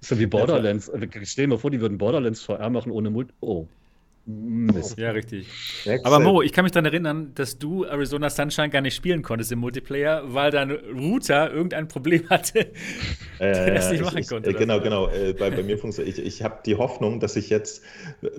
Ist 0.01 0.11
ja 0.11 0.19
wie 0.19 0.27
Borderlands. 0.27 0.91
Ja, 0.93 1.07
Stell 1.23 1.45
dir 1.45 1.49
mal 1.49 1.57
vor, 1.57 1.71
die 1.71 1.81
würden 1.81 1.97
Borderlands 1.97 2.41
VR 2.43 2.69
machen 2.69 2.91
ohne 2.91 3.09
Multi. 3.09 3.33
Oh. 3.41 3.67
Mist. 4.25 4.97
Ja, 4.99 5.11
richtig. 5.11 5.47
Aber 6.03 6.19
Mo, 6.19 6.41
ich 6.41 6.53
kann 6.53 6.63
mich 6.63 6.71
daran 6.71 6.85
erinnern, 6.85 7.31
dass 7.33 7.57
du 7.57 7.83
Arizona 7.85 8.29
Sunshine 8.29 8.69
gar 8.69 8.81
nicht 8.81 8.95
spielen 8.95 9.23
konntest 9.23 9.51
im 9.51 9.59
Multiplayer, 9.59 10.23
weil 10.25 10.51
dein 10.51 10.71
Router 10.71 11.51
irgendein 11.51 11.87
Problem 11.87 12.29
hatte, 12.29 12.59
äh, 12.59 12.71
der 13.39 13.73
das 13.73 13.91
nicht 13.91 14.03
machen 14.03 14.25
konnte. 14.25 14.51
Äh, 14.51 14.53
genau, 14.53 14.79
genau. 14.81 15.09
Äh, 15.09 15.33
bei, 15.33 15.49
bei, 15.49 15.63
mir 15.63 15.77
funktioniert 15.77 16.17
Ich, 16.17 16.25
ich 16.25 16.43
habe 16.43 16.59
die 16.65 16.75
Hoffnung, 16.75 17.19
dass 17.19 17.35
ich 17.35 17.49
jetzt, 17.49 17.83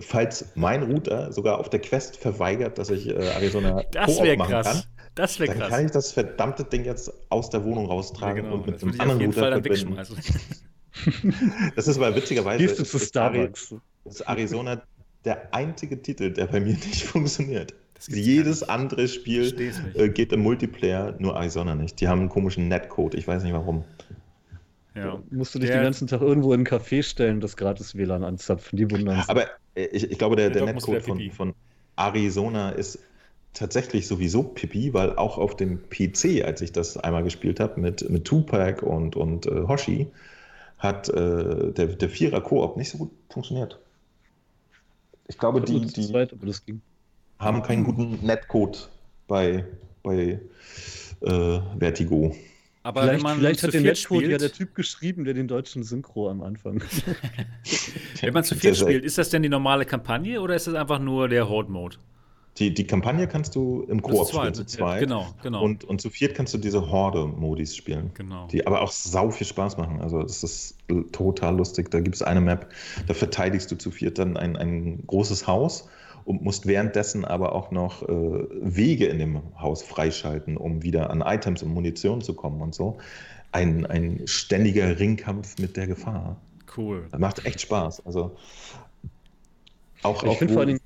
falls 0.01 0.53
mein 0.55 0.85
Router 0.85 1.33
sogar 1.33 1.59
auf 1.59 1.69
der 1.71 1.81
Quest 1.81 2.17
verweigert, 2.17 2.79
dass 2.79 2.91
ich 2.91 3.09
äh, 3.09 3.15
Arizona 3.15 3.83
das 3.91 4.23
wäre 4.23 4.37
krass. 4.37 4.67
Kann, 4.67 4.83
das 5.15 5.41
wäre 5.41 5.53
krass. 5.53 5.61
Dann 5.61 5.71
kann 5.71 5.85
ich 5.87 5.91
das 5.91 6.13
verdammte 6.13 6.65
Ding 6.65 6.85
jetzt 6.85 7.13
aus 7.31 7.51
der 7.51 7.65
Wohnung 7.65 7.87
raustragen 7.87 8.45
ja, 8.45 8.51
genau. 8.51 8.57
und 8.57 8.67
mit 8.67 8.83
einem 8.83 9.01
anderen 9.01 9.25
Router 9.27 9.61
verbinden. 9.61 9.97
das 11.77 11.89
ist 11.89 11.97
aber 11.97 12.15
witzigerweise. 12.15 12.65
Gehst 12.65 12.79
du 12.79 12.85
zu 12.85 12.99
Starbucks? 12.99 13.75
Das 14.05 14.21
Arizona 14.23 14.83
der 15.25 15.55
einzige 15.55 16.01
Titel, 16.01 16.33
der 16.33 16.47
bei 16.47 16.61
mir 16.61 16.75
nicht 16.87 17.05
funktioniert. 17.05 17.75
Jedes 18.09 18.63
andere 18.63 19.09
Spiel 19.09 19.73
äh, 19.95 20.09
geht 20.09 20.33
im 20.33 20.41
Multiplayer, 20.41 21.17
nur 21.19 21.37
Arizona 21.37 21.75
nicht. 21.75 22.01
Die 22.01 22.09
haben 22.09 22.21
einen 22.21 22.29
komischen 22.31 22.69
Netcode, 22.69 23.15
ich 23.15 23.29
weiß 23.29 23.43
nicht 23.43 23.53
warum. 23.53 23.85
Ja. 24.95 25.23
Musst 25.31 25.55
du 25.55 25.59
dich 25.59 25.69
der, 25.69 25.81
den 25.81 25.85
ganzen 25.85 26.09
Tag 26.09 26.23
irgendwo 26.23 26.53
in 26.55 26.63
ein 26.63 26.67
Café 26.67 27.03
stellen, 27.03 27.41
das 27.41 27.57
gratis 27.57 27.95
WLAN 27.95 28.25
anzapfen, 28.25 28.77
die 28.77 28.91
wundern 28.91 29.23
Aber 29.29 29.45
äh, 29.75 29.85
ich, 29.93 30.11
ich, 30.11 30.19
glaube, 30.19 30.37
der, 30.37 30.51
der 30.51 30.65
Netcode 30.65 31.03
von, 31.03 31.31
von 31.31 31.55
Arizona 31.97 32.71
ist 32.71 32.99
tatsächlich 33.53 34.07
sowieso 34.07 34.43
Pipi, 34.43 34.95
weil 34.95 35.17
auch 35.17 35.39
auf 35.39 35.57
dem 35.57 35.83
PC, 35.91 36.43
als 36.45 36.61
ich 36.63 36.73
das 36.73 36.97
einmal 36.97 37.23
gespielt 37.23 37.61
habe 37.61 37.81
mit, 37.81 38.09
mit 38.09 38.25
Tupac 38.25 38.85
und, 38.85 39.15
und 39.15 39.47
äh, 39.47 39.63
Hoshi, 39.69 40.09
hat 40.79 41.09
äh, 41.11 41.73
der, 41.73 41.87
der 41.87 42.09
Vierer 42.09 42.41
Koop 42.41 42.77
nicht 42.77 42.91
so 42.91 42.99
gut 42.99 43.11
funktioniert. 43.29 43.79
Ich 45.31 45.39
glaube, 45.39 45.61
die, 45.61 45.81
die 45.81 46.09
zweit, 46.09 46.35
haben 47.39 47.63
keinen 47.63 47.85
guten 47.85 48.19
Netcode 48.27 48.89
bei, 49.29 49.65
bei 50.03 50.41
äh, 51.21 51.61
Vertigo. 51.79 52.35
Aber 52.83 53.03
vielleicht, 53.03 53.29
vielleicht 53.29 53.63
hat 53.63 53.75
den 53.75 53.85
Netcode 53.85 54.25
ja 54.25 54.39
der 54.39 54.51
Typ 54.51 54.75
geschrieben, 54.75 55.25
der 55.25 55.35
den 55.35 55.47
deutschen 55.47 55.85
Synchro 55.85 56.29
am 56.29 56.43
Anfang. 56.43 56.83
wenn 58.21 58.35
man 58.35 58.43
zu 58.43 58.57
viert 58.57 58.77
spielt, 58.77 59.05
ist 59.05 59.19
das 59.19 59.31
denn 59.31 59.45
die 59.45 59.49
normale 59.49 59.85
Kampagne 59.85 60.41
oder 60.41 60.57
ist 60.57 60.67
das 60.67 60.75
einfach 60.75 60.99
nur 60.99 61.29
der 61.29 61.49
Horde-Mode? 61.49 61.99
Die, 62.61 62.75
die 62.75 62.87
Kampagne 62.87 63.27
kannst 63.27 63.57
du 63.57 63.87
im 63.89 64.03
Koop 64.03 64.29
spielen, 64.29 64.53
zu 64.53 64.67
zweit. 64.67 65.01
Ja, 65.01 65.07
genau, 65.07 65.27
genau. 65.43 65.65
Und, 65.65 65.85
und 65.85 66.01
zu 66.03 66.11
viert 66.11 66.35
kannst 66.35 66.53
du 66.53 66.59
diese 66.59 66.91
Horde-Modis 66.91 67.75
spielen. 67.75 68.11
Genau. 68.13 68.49
Die 68.49 68.67
aber 68.67 68.83
auch 68.83 68.93
sau 68.93 69.31
viel 69.31 69.47
Spaß 69.47 69.79
machen. 69.79 70.03
Also 70.03 70.23
das 70.23 70.45
ist 70.45 70.77
total 71.11 71.57
lustig. 71.57 71.91
Da 71.91 72.01
gibt 72.01 72.17
es 72.17 72.23
eine 72.23 72.43
Map, 72.43 72.69
da 73.07 73.15
verteidigst 73.15 73.71
du 73.71 73.77
zu 73.77 73.91
viert 73.91 74.19
dann 74.19 74.37
ein, 74.37 74.57
ein 74.57 75.03
großes 75.07 75.47
Haus 75.47 75.89
und 76.27 76.43
musst 76.43 76.67
währenddessen 76.67 77.25
aber 77.25 77.55
auch 77.55 77.71
noch 77.71 78.03
äh, 78.03 78.09
Wege 78.61 79.07
in 79.07 79.19
dem 79.19 79.41
Haus 79.59 79.83
freischalten, 79.83 80.59
um 80.59 80.83
wieder 80.83 81.09
an 81.09 81.23
Items 81.23 81.63
und 81.63 81.73
Munition 81.73 82.21
zu 82.21 82.35
kommen 82.35 82.61
und 82.61 82.75
so. 82.75 82.99
Ein, 83.53 83.87
ein 83.87 84.21
ständiger 84.27 84.99
Ringkampf 84.99 85.59
mit 85.59 85.79
der 85.79 85.87
Gefahr. 85.87 86.37
Cool. 86.77 87.07
Das 87.11 87.19
macht 87.19 87.47
echt 87.47 87.63
Spaß. 87.63 88.05
Also 88.05 88.37
auch, 90.03 90.23
ich 90.25 90.39
finde 90.39 90.53
vor 90.53 90.63
allem 90.63 90.79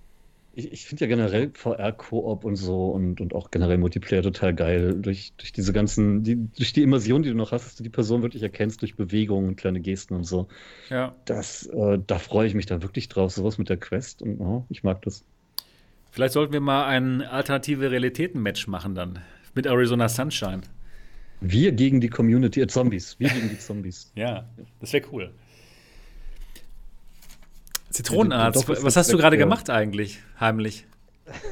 ich, 0.56 0.72
ich 0.72 0.86
finde 0.86 1.04
ja 1.04 1.08
generell 1.08 1.50
VR-Koop 1.54 2.44
und 2.44 2.56
so 2.56 2.90
und, 2.90 3.20
und 3.20 3.34
auch 3.34 3.50
generell 3.50 3.78
Multiplayer 3.78 4.22
total 4.22 4.54
geil. 4.54 4.94
Durch, 5.00 5.32
durch 5.36 5.52
diese 5.52 5.72
ganzen, 5.72 6.22
die, 6.22 6.36
durch 6.56 6.72
die 6.72 6.82
Immersion, 6.82 7.22
die 7.22 7.30
du 7.30 7.34
noch 7.34 7.52
hast, 7.52 7.66
dass 7.66 7.76
du 7.76 7.82
die 7.82 7.90
Person 7.90 8.22
wirklich 8.22 8.42
erkennst 8.42 8.82
durch 8.82 8.96
Bewegungen 8.96 9.48
und 9.48 9.56
kleine 9.56 9.80
Gesten 9.80 10.14
und 10.14 10.24
so. 10.24 10.48
Ja. 10.90 11.14
Das, 11.24 11.66
äh, 11.66 11.98
da 12.06 12.18
freue 12.18 12.46
ich 12.46 12.54
mich 12.54 12.66
da 12.66 12.82
wirklich 12.82 13.08
drauf, 13.08 13.32
sowas 13.32 13.58
mit 13.58 13.68
der 13.68 13.76
Quest 13.76 14.22
und 14.22 14.40
oh, 14.40 14.64
ich 14.68 14.82
mag 14.82 15.02
das. 15.02 15.24
Vielleicht 16.10 16.34
sollten 16.34 16.52
wir 16.52 16.60
mal 16.60 16.86
ein 16.86 17.22
alternative 17.22 17.90
Realitäten-Match 17.90 18.68
machen 18.68 18.94
dann 18.94 19.18
mit 19.54 19.66
Arizona 19.66 20.08
Sunshine. 20.08 20.62
Wir 21.40 21.72
gegen 21.72 22.00
die 22.00 22.08
Community, 22.08 22.60
äh, 22.60 22.66
Zombies. 22.66 23.16
Wir 23.18 23.28
gegen 23.28 23.50
die 23.50 23.58
Zombies. 23.58 24.12
ja, 24.14 24.48
das 24.80 24.92
wäre 24.92 25.04
cool. 25.12 25.30
Zitronenarzt, 27.94 28.68
was 28.68 28.96
hast 28.96 29.12
du 29.12 29.16
gerade 29.16 29.38
gemacht 29.38 29.70
eigentlich, 29.70 30.18
heimlich? 30.40 30.84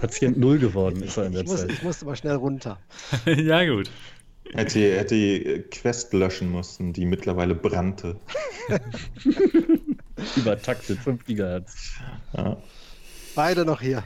Patient 0.00 0.36
Null 0.38 0.58
geworden 0.58 1.00
ist 1.02 1.16
er 1.16 1.26
in 1.26 1.32
der 1.32 1.42
ich 1.42 1.48
muss, 1.48 1.60
Zeit. 1.60 1.70
Ich 1.70 1.82
musste 1.84 2.04
mal 2.04 2.16
schnell 2.16 2.34
runter. 2.34 2.78
ja, 3.26 3.64
gut. 3.64 3.90
Hätte, 4.52 4.98
hätte 4.98 5.14
die 5.14 5.64
Quest 5.70 6.12
löschen 6.12 6.50
müssen, 6.50 6.92
die 6.92 7.06
mittlerweile 7.06 7.54
brannte. 7.54 8.16
Übertaktet, 10.36 10.98
5 10.98 11.24
GHz. 11.24 11.92
Ja. 12.36 12.56
Beide 13.36 13.64
noch 13.64 13.80
hier. 13.80 14.02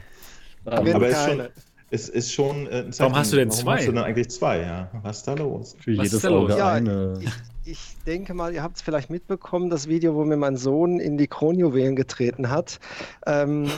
Aber 0.63 1.07
ist 1.07 1.25
schon, 1.25 1.47
es 1.89 2.09
ist 2.09 2.33
schon. 2.33 2.67
Äh, 2.67 2.85
Warum 2.97 3.15
hast 3.15 3.33
du 3.33 3.37
denn 3.37 3.49
Warum 3.49 3.63
zwei? 3.63 3.77
Hast 3.77 3.87
du 3.87 3.91
denn 3.93 4.03
eigentlich 4.03 4.29
zwei? 4.29 4.61
Ja. 4.61 4.91
Was 5.01 5.17
ist 5.17 5.27
da 5.27 5.33
los? 5.33 5.75
Für 5.79 5.97
Was 5.97 6.05
jedes 6.05 6.25
Auge 6.25 6.55
ja, 6.55 6.71
eine. 6.71 7.19
Ich, 7.19 7.31
ich 7.67 7.97
denke 8.05 8.33
mal, 8.33 8.53
ihr 8.53 8.63
habt 8.63 8.77
es 8.77 8.81
vielleicht 8.81 9.09
mitbekommen, 9.09 9.69
das 9.69 9.87
Video, 9.87 10.15
wo 10.15 10.23
mir 10.23 10.37
mein 10.37 10.55
Sohn 10.57 10.99
in 10.99 11.17
die 11.17 11.27
Kronjuwelen 11.27 11.95
getreten 11.95 12.49
hat. 12.49 12.79
Ähm, 13.25 13.69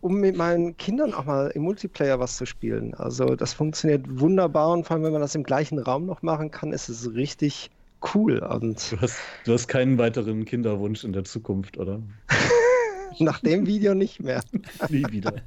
um 0.00 0.20
mit 0.20 0.36
meinen 0.36 0.76
Kindern 0.76 1.12
auch 1.12 1.24
mal 1.24 1.48
im 1.48 1.62
Multiplayer 1.62 2.20
was 2.20 2.36
zu 2.36 2.46
spielen. 2.46 2.94
Also 2.94 3.34
das 3.34 3.52
funktioniert 3.52 4.04
wunderbar 4.20 4.70
und 4.70 4.84
vor 4.86 4.94
allem, 4.94 5.04
wenn 5.04 5.12
man 5.12 5.22
das 5.22 5.34
im 5.34 5.42
gleichen 5.42 5.78
Raum 5.80 6.06
noch 6.06 6.22
machen 6.22 6.52
kann, 6.52 6.72
ist 6.72 6.88
es 6.88 7.14
richtig 7.14 7.70
cool. 8.14 8.38
Und 8.38 8.92
du, 8.92 9.00
hast, 9.00 9.18
du 9.44 9.52
hast 9.52 9.66
keinen 9.66 9.98
weiteren 9.98 10.44
Kinderwunsch 10.44 11.02
in 11.02 11.12
der 11.12 11.24
Zukunft, 11.24 11.78
oder? 11.78 12.00
Nach 13.18 13.40
dem 13.40 13.66
Video 13.66 13.94
nicht 13.94 14.22
mehr. 14.22 14.40
Nie 14.88 15.04
wieder. 15.10 15.32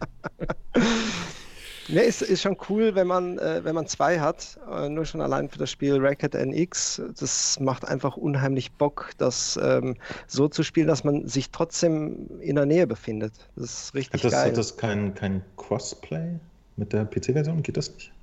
Ne, 1.92 2.04
ist, 2.04 2.22
ist 2.22 2.42
schon 2.42 2.56
cool, 2.70 2.96
wenn 2.96 3.08
man, 3.08 3.38
äh, 3.38 3.62
wenn 3.64 3.76
man 3.76 3.86
zwei 3.86 4.20
hat. 4.20 4.58
Äh, 4.72 4.88
nur 4.88 5.06
schon 5.06 5.20
allein 5.20 5.50
für 5.50 5.58
das 5.58 5.70
Spiel 5.70 5.98
Racket 6.00 6.36
NX. 6.36 7.02
Das 7.20 7.60
macht 7.60 7.86
einfach 7.86 8.16
unheimlich 8.16 8.72
Bock, 8.72 9.12
das 9.18 9.60
ähm, 9.62 9.98
so 10.26 10.48
zu 10.48 10.64
spielen, 10.64 10.88
dass 10.88 11.04
man 11.04 11.28
sich 11.28 11.52
trotzdem 11.52 12.40
in 12.40 12.56
der 12.56 12.66
Nähe 12.66 12.88
befindet. 12.88 13.34
Das 13.58 13.84
ist 13.84 13.94
richtig 13.94 14.24
hat 14.24 14.24
das, 14.24 14.32
geil. 14.32 14.50
Hat 14.52 14.58
das 14.58 14.78
kein, 14.78 15.14
kein 15.14 15.44
Crossplay 15.58 16.40
mit 16.78 16.94
der 16.94 17.04
PC-Version? 17.04 17.62
Geht 17.62 17.76
das 17.76 17.94
nicht? 17.94 18.14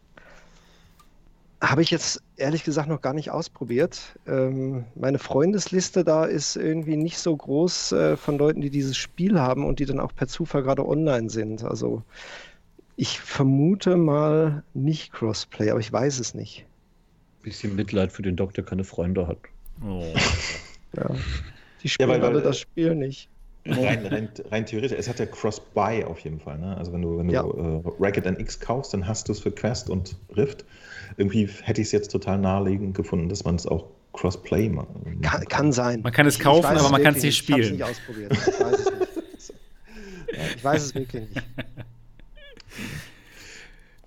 Habe 1.60 1.82
ich 1.82 1.90
jetzt 1.90 2.22
ehrlich 2.36 2.62
gesagt 2.62 2.88
noch 2.88 3.00
gar 3.00 3.12
nicht 3.12 3.32
ausprobiert. 3.32 4.16
Ähm, 4.26 4.84
meine 4.94 5.18
Freundesliste 5.18 6.04
da 6.04 6.24
ist 6.24 6.54
irgendwie 6.56 6.96
nicht 6.96 7.18
so 7.18 7.36
groß 7.36 7.92
äh, 7.92 8.16
von 8.16 8.38
Leuten, 8.38 8.60
die 8.60 8.70
dieses 8.70 8.96
Spiel 8.96 9.40
haben 9.40 9.66
und 9.66 9.80
die 9.80 9.84
dann 9.84 9.98
auch 9.98 10.14
per 10.14 10.28
Zufall 10.28 10.62
gerade 10.62 10.86
online 10.86 11.28
sind. 11.28 11.64
Also 11.64 12.04
ich 12.98 13.20
vermute 13.20 13.96
mal 13.96 14.64
nicht 14.74 15.12
Crossplay, 15.12 15.70
aber 15.70 15.78
ich 15.78 15.92
weiß 15.92 16.18
es 16.18 16.34
nicht. 16.34 16.66
Bisschen 17.42 17.76
Mitleid 17.76 18.10
für 18.10 18.22
den 18.22 18.34
Doktor, 18.34 18.64
keine 18.64 18.82
Freunde 18.82 19.28
hat. 19.28 19.38
Oh. 19.86 20.12
ja. 20.96 21.08
Die 21.82 21.88
spielen 21.88 22.10
ja, 22.10 22.16
weil, 22.16 22.24
alle 22.24 22.42
das 22.42 22.58
Spiel 22.58 22.96
nicht. 22.96 23.28
Rein, 23.66 24.04
rein, 24.04 24.28
rein, 24.50 24.66
theoretisch, 24.66 24.98
es 24.98 25.08
hat 25.08 25.20
ja 25.20 25.26
Cross-Buy 25.26 26.04
auf 26.04 26.18
jeden 26.20 26.40
Fall. 26.40 26.58
Ne? 26.58 26.76
Also 26.76 26.92
wenn 26.92 27.02
du, 27.02 27.18
wenn 27.18 27.28
du 27.28 27.34
ja. 27.34 27.42
äh, 27.42 27.82
Racket 28.00 28.26
NX 28.26 28.58
kaufst, 28.58 28.92
dann 28.92 29.06
hast 29.06 29.28
du 29.28 29.32
es 29.32 29.38
für 29.38 29.52
Quest 29.52 29.88
und 29.88 30.16
Rift. 30.36 30.64
Irgendwie 31.18 31.48
hätte 31.62 31.80
ich 31.80 31.88
es 31.88 31.92
jetzt 31.92 32.10
total 32.10 32.38
naheliegend 32.38 32.96
gefunden, 32.96 33.28
dass 33.28 33.44
man 33.44 33.54
es 33.54 33.66
auch 33.66 33.86
Cross-Play 34.12 34.70
macht. 34.70 34.88
Kann, 35.22 35.44
kann, 35.44 35.72
sein. 35.72 36.00
Man 36.02 36.12
kann 36.12 36.26
es 36.26 36.40
kaufen, 36.40 36.66
aber 36.66 36.88
man 36.88 37.02
kann 37.02 37.14
es 37.14 37.22
nicht 37.22 37.36
spielen. 37.36 37.76
Ich 37.76 37.80
habe 37.80 37.92
es 37.92 37.98
nicht 37.98 38.08
ausprobiert. 38.08 38.32
Ich 38.32 38.60
weiß 38.60 38.80
es 38.80 38.90
nicht. 38.90 39.54
ich 40.56 40.64
weiß 40.64 40.82
es 40.82 40.94
wirklich 40.96 41.28
nicht. 41.28 41.42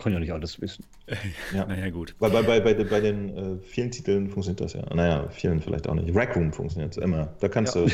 Kann 0.02 0.14
ja 0.14 0.20
nicht 0.20 0.34
alles 0.34 0.60
wissen. 0.62 0.86
Ja. 1.54 1.66
naja, 1.66 1.90
gut. 1.90 2.16
Weil 2.20 2.32
bei, 2.32 2.42
bei, 2.42 2.60
bei, 2.62 2.74
bei 2.74 3.02
den 3.02 3.38
äh, 3.38 3.58
vielen 3.60 3.92
Titeln 3.92 4.30
funktioniert 4.30 4.62
das 4.62 4.74
ja. 4.74 4.82
Naja, 4.96 5.28
vielen 5.30 5.60
vielleicht 5.60 5.90
auch 5.90 5.94
nicht. 5.94 6.16
Rack 6.16 6.38
Room 6.38 6.54
funktioniert 6.54 6.96
immer. 6.96 7.34
Da 7.42 7.50
kannst 7.50 7.76
ja. 7.76 7.84
du 7.84 7.92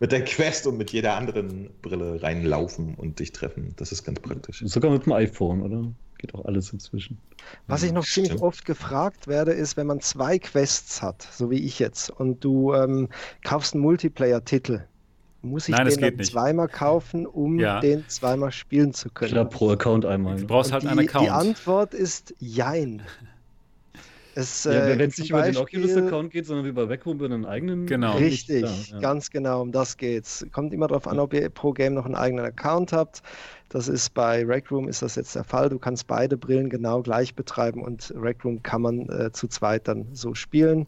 mit 0.00 0.12
der 0.12 0.22
Quest 0.24 0.66
und 0.66 0.76
mit 0.76 0.90
jeder 0.92 1.16
anderen 1.16 1.70
Brille 1.80 2.22
reinlaufen 2.22 2.94
und 2.94 3.18
dich 3.18 3.32
treffen. 3.32 3.72
Das 3.76 3.90
ist 3.90 4.04
ganz 4.04 4.20
praktisch. 4.20 4.62
Sogar 4.66 4.90
mit 4.90 5.06
dem 5.06 5.14
iPhone, 5.14 5.62
oder? 5.62 5.90
Geht 6.18 6.34
auch 6.34 6.44
alles 6.44 6.72
inzwischen. 6.72 7.16
Was 7.66 7.82
ich 7.82 7.92
noch 7.92 8.04
Stimmt. 8.04 8.26
ziemlich 8.26 8.42
oft 8.42 8.66
gefragt 8.66 9.28
werde, 9.28 9.52
ist, 9.52 9.76
wenn 9.78 9.86
man 9.86 10.00
zwei 10.00 10.38
Quests 10.38 11.00
hat, 11.00 11.22
so 11.22 11.50
wie 11.50 11.64
ich 11.64 11.78
jetzt, 11.78 12.10
und 12.10 12.44
du 12.44 12.74
ähm, 12.74 13.08
kaufst 13.42 13.72
einen 13.72 13.82
Multiplayer-Titel, 13.82 14.82
muss 15.48 15.68
ich 15.68 15.74
Nein, 15.74 15.88
den 15.88 16.00
dann 16.00 16.24
zweimal 16.24 16.68
kaufen, 16.68 17.26
um 17.26 17.58
ja. 17.58 17.80
den 17.80 18.08
zweimal 18.08 18.52
spielen 18.52 18.92
zu 18.92 19.10
können? 19.10 19.32
Klar, 19.32 19.44
pro 19.46 19.70
Account 19.70 20.04
einmal. 20.04 20.36
Du 20.36 20.46
brauchst 20.46 20.72
halt 20.72 20.84
die, 20.84 20.88
einen 20.88 21.00
Account. 21.00 21.26
Die 21.26 21.30
Antwort 21.30 21.94
ist 21.94 22.34
Jein. 22.38 23.02
Es, 24.34 24.62
ja, 24.62 24.70
äh, 24.70 24.98
wenn 25.00 25.10
es 25.10 25.18
nicht 25.18 25.30
über 25.30 25.42
den 25.42 25.56
Oculus-Account 25.56 26.30
geht, 26.30 26.46
sondern 26.46 26.64
wie 26.64 26.70
bei 26.70 26.86
Backroom 26.86 27.16
über 27.16 27.24
einen 27.24 27.44
eigenen. 27.44 27.86
Genau. 27.86 28.16
Richtig, 28.18 28.60
klar, 28.60 28.72
ja. 28.92 28.98
ganz 29.00 29.30
genau, 29.30 29.62
um 29.62 29.72
das 29.72 29.96
geht's. 29.96 30.46
Kommt 30.52 30.72
immer 30.72 30.86
darauf 30.86 31.08
an, 31.08 31.18
ob 31.18 31.34
ihr 31.34 31.48
pro 31.48 31.72
Game 31.72 31.94
noch 31.94 32.04
einen 32.04 32.14
eigenen 32.14 32.44
Account 32.44 32.92
habt. 32.92 33.20
Das 33.68 33.88
ist 33.88 34.14
bei 34.14 34.44
Rec 34.44 34.70
Room 34.70 34.86
ist 34.86 35.02
das 35.02 35.16
jetzt 35.16 35.34
der 35.34 35.42
Fall. 35.42 35.68
Du 35.70 35.80
kannst 35.80 36.06
beide 36.06 36.36
Brillen 36.36 36.70
genau 36.70 37.02
gleich 37.02 37.34
betreiben 37.34 37.82
und 37.82 38.14
Rec 38.16 38.44
Room 38.44 38.62
kann 38.62 38.82
man 38.82 39.08
äh, 39.08 39.32
zu 39.32 39.48
zweit 39.48 39.88
dann 39.88 40.06
so 40.12 40.34
spielen. 40.34 40.86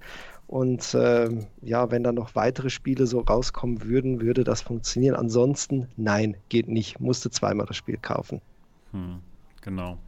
Und 0.50 0.94
äh, 0.94 1.30
ja, 1.62 1.92
wenn 1.92 2.02
da 2.02 2.10
noch 2.10 2.34
weitere 2.34 2.70
Spiele 2.70 3.06
so 3.06 3.20
rauskommen 3.20 3.84
würden, 3.84 4.20
würde 4.20 4.42
das 4.42 4.62
funktionieren. 4.62 5.14
Ansonsten, 5.14 5.86
nein, 5.96 6.36
geht 6.48 6.66
nicht. 6.66 6.98
Musste 6.98 7.30
zweimal 7.30 7.66
das 7.66 7.76
Spiel 7.76 7.98
kaufen. 8.02 8.40
Hm, 8.90 9.20
genau. 9.60 9.98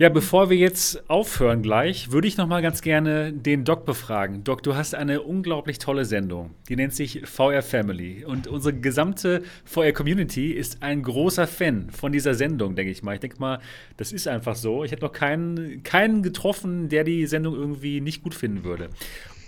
Ja, 0.00 0.08
bevor 0.08 0.48
wir 0.48 0.56
jetzt 0.56 1.10
aufhören 1.10 1.60
gleich, 1.60 2.12
würde 2.12 2.28
ich 2.28 2.36
noch 2.36 2.46
mal 2.46 2.62
ganz 2.62 2.82
gerne 2.82 3.32
den 3.32 3.64
Doc 3.64 3.84
befragen. 3.84 4.44
Doc, 4.44 4.62
du 4.62 4.76
hast 4.76 4.94
eine 4.94 5.22
unglaublich 5.22 5.80
tolle 5.80 6.04
Sendung. 6.04 6.50
Die 6.68 6.76
nennt 6.76 6.94
sich 6.94 7.22
VR 7.24 7.62
Family. 7.62 8.24
Und 8.24 8.46
unsere 8.46 8.74
gesamte 8.74 9.42
VR-Community 9.64 10.52
ist 10.52 10.84
ein 10.84 11.02
großer 11.02 11.48
Fan 11.48 11.90
von 11.90 12.12
dieser 12.12 12.34
Sendung, 12.34 12.76
denke 12.76 12.92
ich 12.92 13.02
mal. 13.02 13.14
Ich 13.14 13.20
denke 13.20 13.40
mal, 13.40 13.58
das 13.96 14.12
ist 14.12 14.28
einfach 14.28 14.54
so. 14.54 14.84
Ich 14.84 14.92
hätte 14.92 15.04
noch 15.04 15.12
keinen, 15.12 15.82
keinen 15.82 16.22
getroffen, 16.22 16.88
der 16.88 17.02
die 17.02 17.26
Sendung 17.26 17.56
irgendwie 17.56 18.00
nicht 18.00 18.22
gut 18.22 18.36
finden 18.36 18.62
würde. 18.62 18.90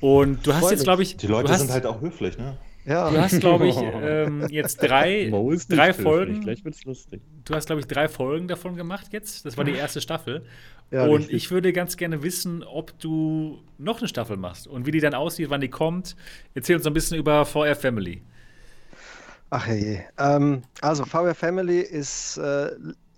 Und 0.00 0.44
du 0.48 0.52
hast 0.52 0.72
jetzt, 0.72 0.82
glaube 0.82 1.04
ich. 1.04 1.16
Die 1.16 1.28
Leute 1.28 1.52
hast, 1.52 1.60
sind 1.60 1.70
halt 1.70 1.86
auch 1.86 2.00
höflich, 2.00 2.36
ne? 2.38 2.58
Ja. 2.84 3.10
Du 3.10 3.18
hast, 3.20 3.40
glaube 3.40 3.68
ich, 3.68 3.76
ähm, 4.02 4.46
jetzt 4.48 4.78
drei, 4.78 5.30
drei 5.68 5.92
Folgen. 5.92 6.40
Gleich 6.40 6.64
wird's 6.64 6.84
lustig. 6.84 7.20
Du 7.44 7.54
hast, 7.54 7.66
glaube 7.66 7.80
ich, 7.80 7.86
drei 7.86 8.08
Folgen 8.08 8.48
davon 8.48 8.76
gemacht 8.76 9.08
jetzt. 9.12 9.44
Das 9.44 9.56
war 9.56 9.64
die 9.64 9.74
erste 9.74 10.00
Staffel. 10.00 10.44
Ja, 10.90 11.04
und 11.04 11.18
richtig. 11.18 11.34
ich 11.36 11.50
würde 11.50 11.72
ganz 11.72 11.96
gerne 11.96 12.22
wissen, 12.22 12.64
ob 12.64 12.98
du 12.98 13.62
noch 13.78 13.98
eine 13.98 14.08
Staffel 14.08 14.36
machst 14.36 14.66
und 14.66 14.86
wie 14.86 14.90
die 14.90 15.00
dann 15.00 15.14
aussieht, 15.14 15.48
wann 15.48 15.60
die 15.60 15.68
kommt. 15.68 16.16
Erzähl 16.54 16.76
uns 16.76 16.86
ein 16.86 16.92
bisschen 16.92 17.16
über 17.16 17.44
VR 17.46 17.76
Family. 17.76 18.22
Ach 19.50 19.66
je. 19.68 20.00
Ähm, 20.18 20.62
also 20.80 21.04
VR 21.04 21.34
Family 21.34 21.80
ist 21.80 22.38
äh, 22.38 22.70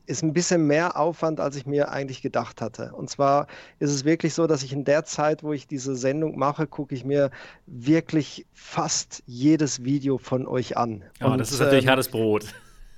ist 0.06 0.22
ein 0.22 0.32
bisschen 0.32 0.66
mehr 0.66 0.98
Aufwand, 0.98 1.40
als 1.40 1.56
ich 1.56 1.66
mir 1.66 1.90
eigentlich 1.90 2.22
gedacht 2.22 2.60
hatte. 2.60 2.92
Und 2.92 3.10
zwar 3.10 3.46
ist 3.78 3.90
es 3.90 4.04
wirklich 4.04 4.34
so, 4.34 4.46
dass 4.46 4.62
ich 4.62 4.72
in 4.72 4.84
der 4.84 5.04
Zeit, 5.04 5.42
wo 5.42 5.52
ich 5.52 5.66
diese 5.66 5.96
Sendung 5.96 6.38
mache, 6.38 6.66
gucke 6.66 6.94
ich 6.94 7.04
mir 7.04 7.30
wirklich 7.66 8.46
fast 8.52 9.22
jedes 9.26 9.84
Video 9.84 10.18
von 10.18 10.46
euch 10.46 10.76
an. 10.76 11.02
Ja, 11.20 11.28
und, 11.28 11.38
das 11.38 11.52
ist 11.52 11.60
natürlich 11.60 11.84
ähm, 11.84 11.90
hartes 11.90 12.08
Brot. 12.08 12.46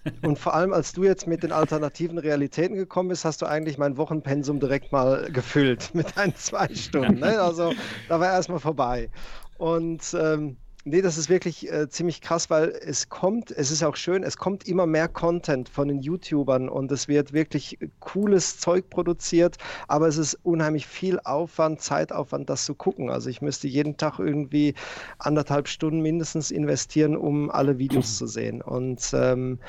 Und 0.22 0.39
vor 0.39 0.55
allem, 0.55 0.74
als 0.74 0.93
du 0.93 1.05
jetzt 1.05 1.26
mit 1.26 1.43
den 1.43 1.51
alternativen 1.51 2.18
Realitäten 2.18 2.76
gekommen 2.76 3.09
bist, 3.09 3.24
hast 3.24 3.40
du 3.40 3.47
eigentlich 3.47 3.78
mein 3.78 3.97
Wochenpensum 3.97 4.60
direkt 4.60 4.93
mal 4.93 5.31
gefüllt 5.32 5.94
mit 5.94 6.14
deinen 6.16 6.35
zwei 6.36 6.68
Stunden. 6.74 7.20
Ne? 7.20 7.40
Also 7.40 7.72
da 8.10 8.20
war 8.20 8.31
erstmal 8.32 8.59
vorbei. 8.59 9.09
Und 9.56 10.02
ähm, 10.18 10.59
Nee, 10.86 11.01
das 11.01 11.16
ist 11.16 11.31
wirklich 11.31 11.73
äh, 11.73 11.89
ziemlich 11.89 12.20
krass, 12.20 12.51
weil 12.51 12.69
es 12.69 13.09
kommt, 13.09 13.51
es 13.51 13.70
ist 13.70 13.82
auch 13.82 13.97
schön, 13.97 14.23
es 14.23 14.36
kommt 14.36 14.69
immer 14.69 14.85
mehr 14.85 15.09
Content 15.09 15.70
von 15.70 15.89
den 15.89 16.01
YouTubern 16.01 16.69
und 16.69 16.93
es 16.93 17.09
wird 17.09 17.32
wirklich 17.32 17.78
cooles 18.01 18.61
Zeug 18.61 18.90
produziert, 18.90 19.56
aber 19.89 20.09
es 20.09 20.19
ist 20.19 20.39
unheimlich 20.43 20.86
viel 20.86 21.20
Aufwand, 21.24 21.81
Zeitaufwand, 21.81 22.51
das 22.51 22.66
zu 22.66 22.74
gucken. 22.74 23.09
Also 23.09 23.31
ich 23.31 23.40
müsste 23.40 23.66
jeden 23.66 23.97
Tag 23.97 24.19
irgendwie 24.19 24.74
anderthalb 25.19 25.69
Stunden 25.69 26.02
mindestens 26.02 26.51
investieren, 26.51 27.16
um 27.16 27.51
alle 27.51 27.78
Videos 27.78 28.19
zu 28.19 28.27
sehen. 28.27 28.61
Und 28.61 29.11
ähm, 29.15 29.61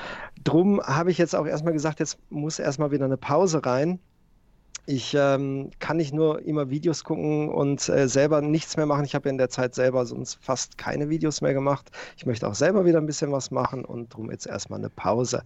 drum 0.44 0.82
habe 0.82 1.10
ich 1.10 1.16
jetzt 1.16 1.34
auch 1.34 1.46
erstmal 1.46 1.72
gesagt, 1.72 1.98
jetzt 1.98 2.18
muss 2.28 2.58
erstmal 2.58 2.90
wieder 2.90 3.06
eine 3.06 3.16
Pause 3.16 3.64
rein 3.64 4.00
ich 4.86 5.14
ähm, 5.18 5.70
kann 5.80 5.96
nicht 5.96 6.14
nur 6.14 6.42
immer 6.46 6.70
Videos 6.70 7.02
gucken 7.02 7.48
und 7.48 7.88
äh, 7.88 8.08
selber 8.08 8.40
nichts 8.40 8.76
mehr 8.76 8.86
machen. 8.86 9.04
Ich 9.04 9.16
habe 9.16 9.28
ja 9.28 9.32
in 9.32 9.38
der 9.38 9.50
Zeit 9.50 9.74
selber 9.74 10.06
sonst 10.06 10.38
fast 10.40 10.78
keine 10.78 11.10
Videos 11.10 11.40
mehr 11.40 11.54
gemacht. 11.54 11.90
Ich 12.16 12.24
möchte 12.24 12.46
auch 12.46 12.54
selber 12.54 12.84
wieder 12.84 12.98
ein 12.98 13.06
bisschen 13.06 13.32
was 13.32 13.50
machen 13.50 13.84
und 13.84 14.12
darum 14.12 14.30
jetzt 14.30 14.46
erstmal 14.46 14.78
eine 14.78 14.88
Pause. 14.88 15.42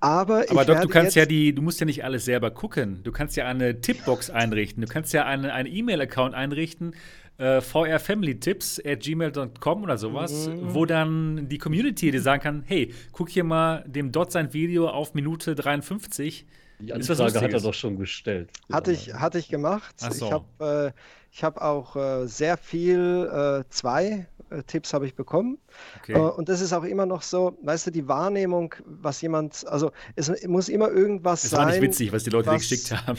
Aber, 0.00 0.44
Aber 0.50 0.64
Doc, 0.64 0.80
du 0.80 0.88
kannst 0.88 1.14
ja 1.14 1.24
die, 1.24 1.54
du 1.54 1.62
musst 1.62 1.78
ja 1.78 1.86
nicht 1.86 2.04
alles 2.04 2.24
selber 2.24 2.50
gucken. 2.50 3.00
Du 3.04 3.12
kannst 3.12 3.36
ja 3.36 3.46
eine 3.46 3.80
Tippbox 3.80 4.28
einrichten. 4.28 4.82
Du 4.82 4.88
kannst 4.88 5.12
ja 5.12 5.24
einen 5.24 5.66
E-Mail-Account 5.66 6.34
einrichten, 6.34 6.96
äh, 7.38 7.60
vrfamilytips 7.60 8.82
at 8.84 9.00
gmail.com 9.00 9.84
oder 9.84 9.98
sowas, 9.98 10.48
mhm. 10.48 10.74
wo 10.74 10.84
dann 10.84 11.48
die 11.48 11.58
Community 11.58 12.10
dir 12.10 12.20
sagen 12.20 12.42
kann, 12.42 12.62
hey, 12.66 12.92
guck 13.12 13.28
hier 13.28 13.44
mal 13.44 13.84
dem 13.86 14.10
Dot 14.10 14.32
sein 14.32 14.52
Video 14.52 14.88
auf 14.88 15.14
Minute 15.14 15.54
53 15.54 16.44
die 16.80 16.92
Anfrage 16.92 17.40
hat 17.40 17.52
er 17.52 17.60
doch 17.60 17.74
schon 17.74 17.98
gestellt. 17.98 18.50
Hatte 18.72 18.92
ich, 18.92 19.14
hatte 19.14 19.38
ich 19.38 19.48
gemacht. 19.48 19.94
So. 19.98 20.26
Ich 20.26 20.32
habe 20.32 20.92
äh, 20.94 21.42
hab 21.42 21.60
auch 21.60 21.96
äh, 21.96 22.26
sehr 22.26 22.56
viel, 22.56 23.28
äh, 23.32 23.64
zwei 23.70 24.26
äh, 24.50 24.62
Tipps 24.64 24.92
habe 24.92 25.06
ich 25.06 25.14
bekommen. 25.14 25.58
Okay. 26.00 26.14
Äh, 26.14 26.18
und 26.18 26.48
das 26.48 26.60
ist 26.60 26.72
auch 26.72 26.84
immer 26.84 27.06
noch 27.06 27.22
so, 27.22 27.56
weißt 27.62 27.86
du, 27.86 27.90
die 27.90 28.08
Wahrnehmung, 28.08 28.74
was 28.84 29.20
jemand, 29.20 29.66
also 29.66 29.92
es 30.16 30.30
muss 30.46 30.68
immer 30.68 30.90
irgendwas 30.90 31.44
es 31.44 31.50
sein. 31.50 31.60
Es 31.60 31.66
war 31.66 31.72
nicht 31.72 31.82
witzig, 31.82 32.12
was 32.12 32.24
die 32.24 32.30
Leute 32.30 32.48
was, 32.48 32.62
geschickt 32.62 32.90
haben. 33.06 33.18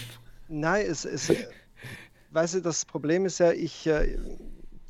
Nein, 0.50 0.86
es 0.88 1.06
ist, 1.06 1.34
weißt 2.32 2.56
du, 2.56 2.62
das 2.62 2.86
Problem 2.86 3.26
ist 3.26 3.40
ja, 3.40 3.52
ich 3.52 3.88
äh, 3.88 4.18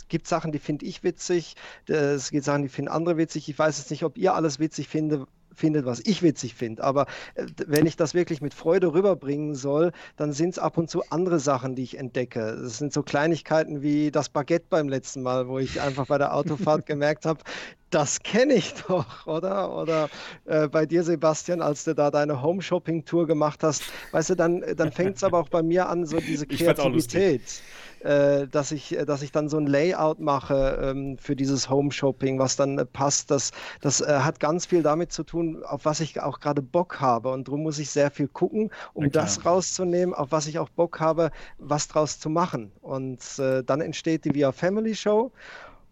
gibt 0.08 0.28
Sachen, 0.28 0.52
die 0.52 0.60
finde 0.60 0.86
ich 0.86 1.04
witzig, 1.04 1.56
es 1.88 2.32
gibt 2.32 2.44
Sachen, 2.44 2.64
die 2.64 2.70
finden 2.70 2.92
andere 2.92 3.16
witzig. 3.16 3.48
Ich 3.48 3.58
weiß 3.58 3.78
jetzt 3.78 3.92
nicht, 3.92 4.04
ob 4.04 4.18
ihr 4.18 4.34
alles 4.34 4.60
witzig 4.60 4.90
findet, 4.90 5.26
findet, 5.54 5.86
was 5.86 6.02
ich 6.04 6.24
witzig 6.24 6.56
finde. 6.56 6.84
Aber 6.84 7.06
äh, 7.36 7.46
wenn 7.68 7.86
ich 7.86 7.96
das 7.96 8.14
wirklich 8.14 8.42
mit 8.42 8.54
Freude 8.54 8.94
rüberbringen 8.94 9.56
soll, 9.56 9.92
dann 10.18 10.34
sind 10.34 10.52
es 10.52 10.60
ab 10.60 10.78
und 10.78 10.90
zu 10.90 11.04
andere 11.10 11.40
Sachen, 11.40 11.76
die 11.76 11.84
ich 11.84 11.98
entdecke. 11.98 12.42
Es 12.42 12.78
sind 12.78 12.94
so 12.94 13.04
Kleinigkeiten 13.04 13.82
wie 13.82 14.12
das 14.12 14.30
Baguette 14.30 14.66
beim 14.70 14.90
letzten 14.90 15.22
Mal, 15.22 15.48
wo 15.48 15.60
ich 15.60 15.82
einfach 15.82 16.08
bei 16.08 16.18
der 16.18 16.34
Autofahrt 16.36 16.86
gemerkt 16.86 17.26
habe, 17.26 17.42
das 17.90 18.24
kenne 18.24 18.54
ich 18.54 18.74
doch, 18.88 19.28
oder? 19.28 19.76
Oder 19.76 20.10
äh, 20.46 20.68
bei 20.68 20.86
dir, 20.86 21.04
Sebastian, 21.04 21.62
als 21.62 21.84
du 21.84 21.94
da 21.94 22.10
deine 22.10 22.42
Home-Shopping-Tour 22.42 23.28
gemacht 23.28 23.64
hast, 23.64 23.84
weißt 24.12 24.32
du, 24.32 24.36
dann, 24.36 24.64
dann 24.78 24.92
fängt 24.92 25.18
es 25.18 25.24
aber 25.24 25.40
auch 25.40 25.50
bei 25.50 25.62
mir 25.62 25.90
an, 25.90 26.06
so 26.06 26.18
diese 26.20 26.48
Kreativität 26.48 27.62
äh, 28.04 28.48
dass, 28.48 28.72
ich, 28.72 28.98
äh, 28.98 29.06
dass 29.06 29.22
ich 29.22 29.32
dann 29.32 29.50
so 29.50 29.58
ein 29.58 29.68
Layout 29.68 30.20
mache 30.20 30.80
ähm, 30.82 31.18
für 31.18 31.36
dieses 31.36 31.70
Home-Shopping, 31.70 32.40
was 32.40 32.56
dann 32.56 32.78
äh, 32.78 32.86
passt. 32.86 33.32
Das, 33.32 33.52
das 33.82 34.02
äh, 34.02 34.20
hat 34.20 34.40
ganz 34.40 34.66
viel 34.66 34.84
damit 34.84 35.12
zu 35.12 35.24
tun, 35.24 35.64
auf 35.64 35.86
was 35.86 36.00
ich 36.00 36.20
auch 36.22 36.40
gerade 36.40 36.62
Bock 36.62 37.00
habe. 37.00 37.32
Und 37.32 37.48
darum 37.48 37.64
muss 37.64 37.80
ich 37.80 37.90
sehr 37.90 38.12
viel 38.12 38.28
gucken, 38.28 38.72
um 38.94 39.12
das 39.12 39.46
rauszunehmen, 39.46 40.14
auf 40.14 40.32
was 40.32 40.48
ich 40.48 40.60
auch 40.60 40.70
Bock 40.70 41.00
habe, 41.00 41.32
was 41.58 41.88
draus 41.88 42.20
zu 42.20 42.30
machen. 42.30 42.72
Und 42.82 43.22
äh, 43.40 43.64
dann 43.64 43.82
entsteht 43.82 44.26
die 44.26 44.34
Via 44.34 44.52
Family 44.52 44.96
Show. 44.96 45.32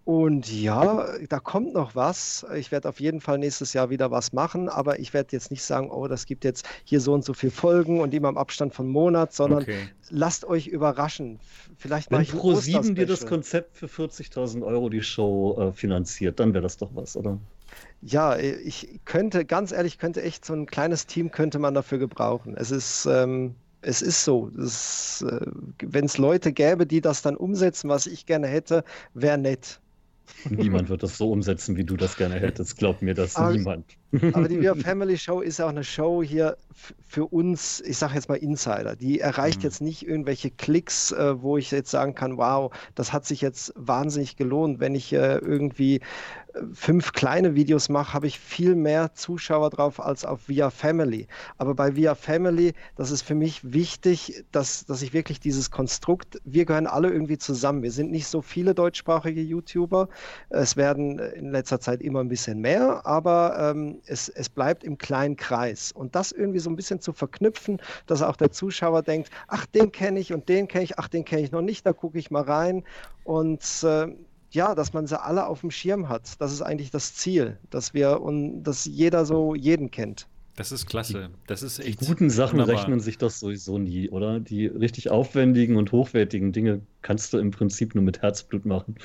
Und 0.10 0.52
ja, 0.52 1.06
da 1.30 1.40
kommt 1.40 1.76
noch 1.76 1.94
was. 1.94 2.44
Ich 2.56 2.72
werde 2.72 2.90
auf 2.90 3.00
jeden 3.00 3.22
Fall 3.22 3.38
nächstes 3.38 3.74
Jahr 3.74 3.92
wieder 3.92 4.10
was 4.10 4.34
machen, 4.34 4.68
aber 4.68 4.98
ich 4.98 5.14
werde 5.14 5.30
jetzt 5.34 5.52
nicht 5.52 5.62
sagen, 5.62 5.92
oh, 5.92 6.08
das 6.08 6.26
gibt 6.26 6.44
jetzt 6.46 6.68
hier 6.84 7.00
so 7.00 7.14
und 7.14 7.24
so 7.24 7.36
viele 7.36 7.52
Folgen 7.52 8.02
und 8.02 8.12
immer 8.12 8.30
im 8.30 8.38
Abstand 8.40 8.74
von 8.74 8.88
Monat, 8.88 9.34
sondern 9.34 9.62
okay. 9.62 9.78
lasst 10.10 10.46
euch 10.46 10.66
überraschen. 10.66 11.40
Vielleicht 11.78 12.10
Wenn 12.10 12.24
Pro7 12.24 12.96
dir 12.96 13.06
das 13.06 13.28
Konzept 13.28 13.78
für 13.78 13.86
40.000 13.86 14.66
Euro 14.66 14.90
die 14.90 15.04
Show 15.04 15.56
äh, 15.60 15.74
finanziert, 15.74 16.40
dann 16.40 16.56
wäre 16.56 16.64
das 16.64 16.78
doch 16.78 16.90
was, 16.96 17.16
oder? 17.16 17.38
Ja, 18.02 18.36
ich 18.36 19.02
könnte, 19.06 19.46
ganz 19.46 19.72
ehrlich, 19.72 20.00
könnte 20.00 20.24
echt 20.24 20.44
so 20.44 20.54
ein 20.54 20.66
kleines 20.66 21.06
Team 21.06 21.30
könnte 21.30 21.60
man 21.60 21.76
dafür 21.76 22.00
gebrauchen. 22.00 22.56
Es 22.58 22.72
ist, 22.72 23.06
ähm, 23.06 23.54
es 23.84 24.02
ist 24.02 24.26
so. 24.26 24.50
äh, 24.58 25.46
Wenn 25.84 26.06
es 26.06 26.18
Leute 26.18 26.52
gäbe, 26.52 26.88
die 26.88 27.00
das 27.00 27.22
dann 27.22 27.38
umsetzen, 27.38 27.92
was 27.92 28.08
ich 28.08 28.26
gerne 28.26 28.48
hätte, 28.48 28.84
wäre 29.14 29.38
nett. 29.38 29.80
Niemand 30.50 30.90
wird 30.90 31.04
das 31.04 31.18
so 31.18 31.32
umsetzen, 31.32 31.76
wie 31.76 31.84
du 31.84 31.98
das 31.98 32.18
gerne 32.18 32.40
hättest. 32.40 32.78
Glaub 32.78 33.02
mir 33.02 33.14
das 33.14 33.36
aber, 33.36 33.54
niemand. 33.54 33.86
Aber 34.34 34.48
die 34.48 34.62
Wir 34.62 34.76
Family 34.76 35.18
Show 35.18 35.42
ist 35.42 35.60
ja 35.60 35.66
auch 35.66 35.70
eine 35.70 35.84
Show 35.84 36.24
hier 36.24 36.58
für 37.08 37.26
uns, 37.26 37.82
ich 37.82 37.98
sage 37.98 38.16
jetzt 38.16 38.30
mal 38.30 38.36
Insider. 38.36 38.96
Die 38.96 39.20
erreicht 39.20 39.60
mhm. 39.60 39.64
jetzt 39.64 39.82
nicht 39.82 40.08
irgendwelche 40.08 40.50
Klicks, 40.50 41.12
äh, 41.12 41.42
wo 41.42 41.58
ich 41.58 41.72
jetzt 41.72 41.92
sagen 41.92 42.16
kann, 42.16 42.38
wow, 42.38 42.74
das 42.96 43.14
hat 43.14 43.26
sich 43.26 43.42
jetzt 43.42 43.74
wahnsinnig 43.76 44.38
gelohnt. 44.38 44.80
Wenn 44.80 44.96
ich 44.96 45.14
äh, 45.14 45.38
irgendwie 45.38 46.02
fünf 46.74 47.14
kleine 47.14 47.56
Videos 47.56 47.90
mache, 47.90 48.14
habe 48.14 48.28
ich 48.28 48.40
viel 48.40 48.76
mehr 48.76 49.14
Zuschauer 49.14 49.70
drauf 49.70 50.00
als 50.00 50.26
auf 50.26 50.48
Via 50.48 50.70
Family. 50.70 51.28
Aber 51.58 51.76
bei 51.76 51.96
Via 51.96 52.16
Family, 52.16 52.74
das 52.96 53.12
ist 53.12 53.22
für 53.22 53.36
mich 53.36 53.74
wichtig, 53.74 54.44
dass, 54.52 54.86
dass 54.86 55.02
ich 55.02 55.14
wirklich 55.14 55.40
dieses 55.40 55.72
Konstrukt, 55.72 56.40
wir 56.44 56.66
gehören 56.66 56.88
alle 56.88 57.10
irgendwie 57.10 57.38
zusammen. 57.38 57.84
Wir 57.84 57.92
sind 57.92 58.12
nicht 58.12 58.28
so 58.28 58.42
viele 58.42 58.74
deutschsprachige 58.74 59.42
YouTuber. 59.42 60.10
Es 60.50 60.78
werden 60.78 61.20
in 61.20 61.52
letzter 61.52 61.80
Zeit 61.80 62.02
immer 62.02 62.22
ein 62.22 62.30
bisschen 62.30 62.60
mehr, 62.60 63.06
aber 63.06 63.72
ähm, 63.72 64.02
es, 64.06 64.30
es 64.30 64.50
bleibt 64.50 64.84
im 64.84 64.98
kleinen 64.98 65.36
Kreis. 65.36 65.92
Und 65.92 66.16
das 66.16 66.32
irgendwie 66.32 66.60
so 66.60 66.70
ein 66.70 66.76
bisschen 66.76 67.02
zu 67.02 67.14
verknüpfen, 67.14 67.82
dass 68.08 68.22
auch 68.22 68.36
der 68.36 68.52
Zuschauer 68.52 69.04
denkt, 69.04 69.30
ach, 69.48 69.66
den 69.66 69.92
kenne 69.92 70.20
ich 70.20 70.34
und 70.34 70.50
den 70.50 70.68
kenne 70.68 70.84
ich, 70.84 71.00
ach, 71.00 71.08
den 71.08 71.26
kenne 71.26 71.42
ich 71.42 71.52
noch 71.52 71.62
nicht, 71.62 71.86
da 71.86 71.94
gucke 71.94 72.18
ich 72.20 72.32
mal 72.32 72.44
rein. 72.44 72.84
Und 73.24 73.84
äh, 73.84 74.08
ja, 74.52 74.76
dass 74.76 74.94
man 74.94 75.08
sie 75.08 75.22
alle 75.22 75.48
auf 75.48 75.62
dem 75.62 75.72
Schirm 75.72 76.10
hat. 76.10 76.40
Das 76.40 76.52
ist 76.52 76.62
eigentlich 76.62 76.92
das 76.92 77.14
Ziel, 77.16 77.58
dass 77.70 77.94
wir 77.94 78.22
und 78.22 78.64
dass 78.64 78.86
jeder 78.86 79.26
so 79.26 79.56
jeden 79.56 79.92
kennt. 79.92 80.28
Das 80.56 80.74
ist 80.74 80.88
klasse. 80.88 81.30
Das 81.48 81.64
ist 81.64 81.80
echt. 81.80 82.02
Die 82.02 82.06
guten 82.06 82.30
Sachen 82.30 82.60
wunderbar. 82.60 82.82
rechnen 82.82 83.00
sich 83.00 83.18
doch 83.18 83.30
sowieso 83.30 83.78
nie, 83.78 84.10
oder? 84.10 84.42
Die 84.42 84.68
richtig 84.68 85.10
aufwendigen 85.10 85.78
und 85.78 85.94
hochwertigen 85.94 86.52
Dinge 86.52 86.82
kannst 87.02 87.32
du 87.32 87.38
im 87.38 87.52
Prinzip 87.52 87.96
nur 87.96 88.04
mit 88.04 88.22
Herzblut 88.22 88.66
machen. 88.66 88.96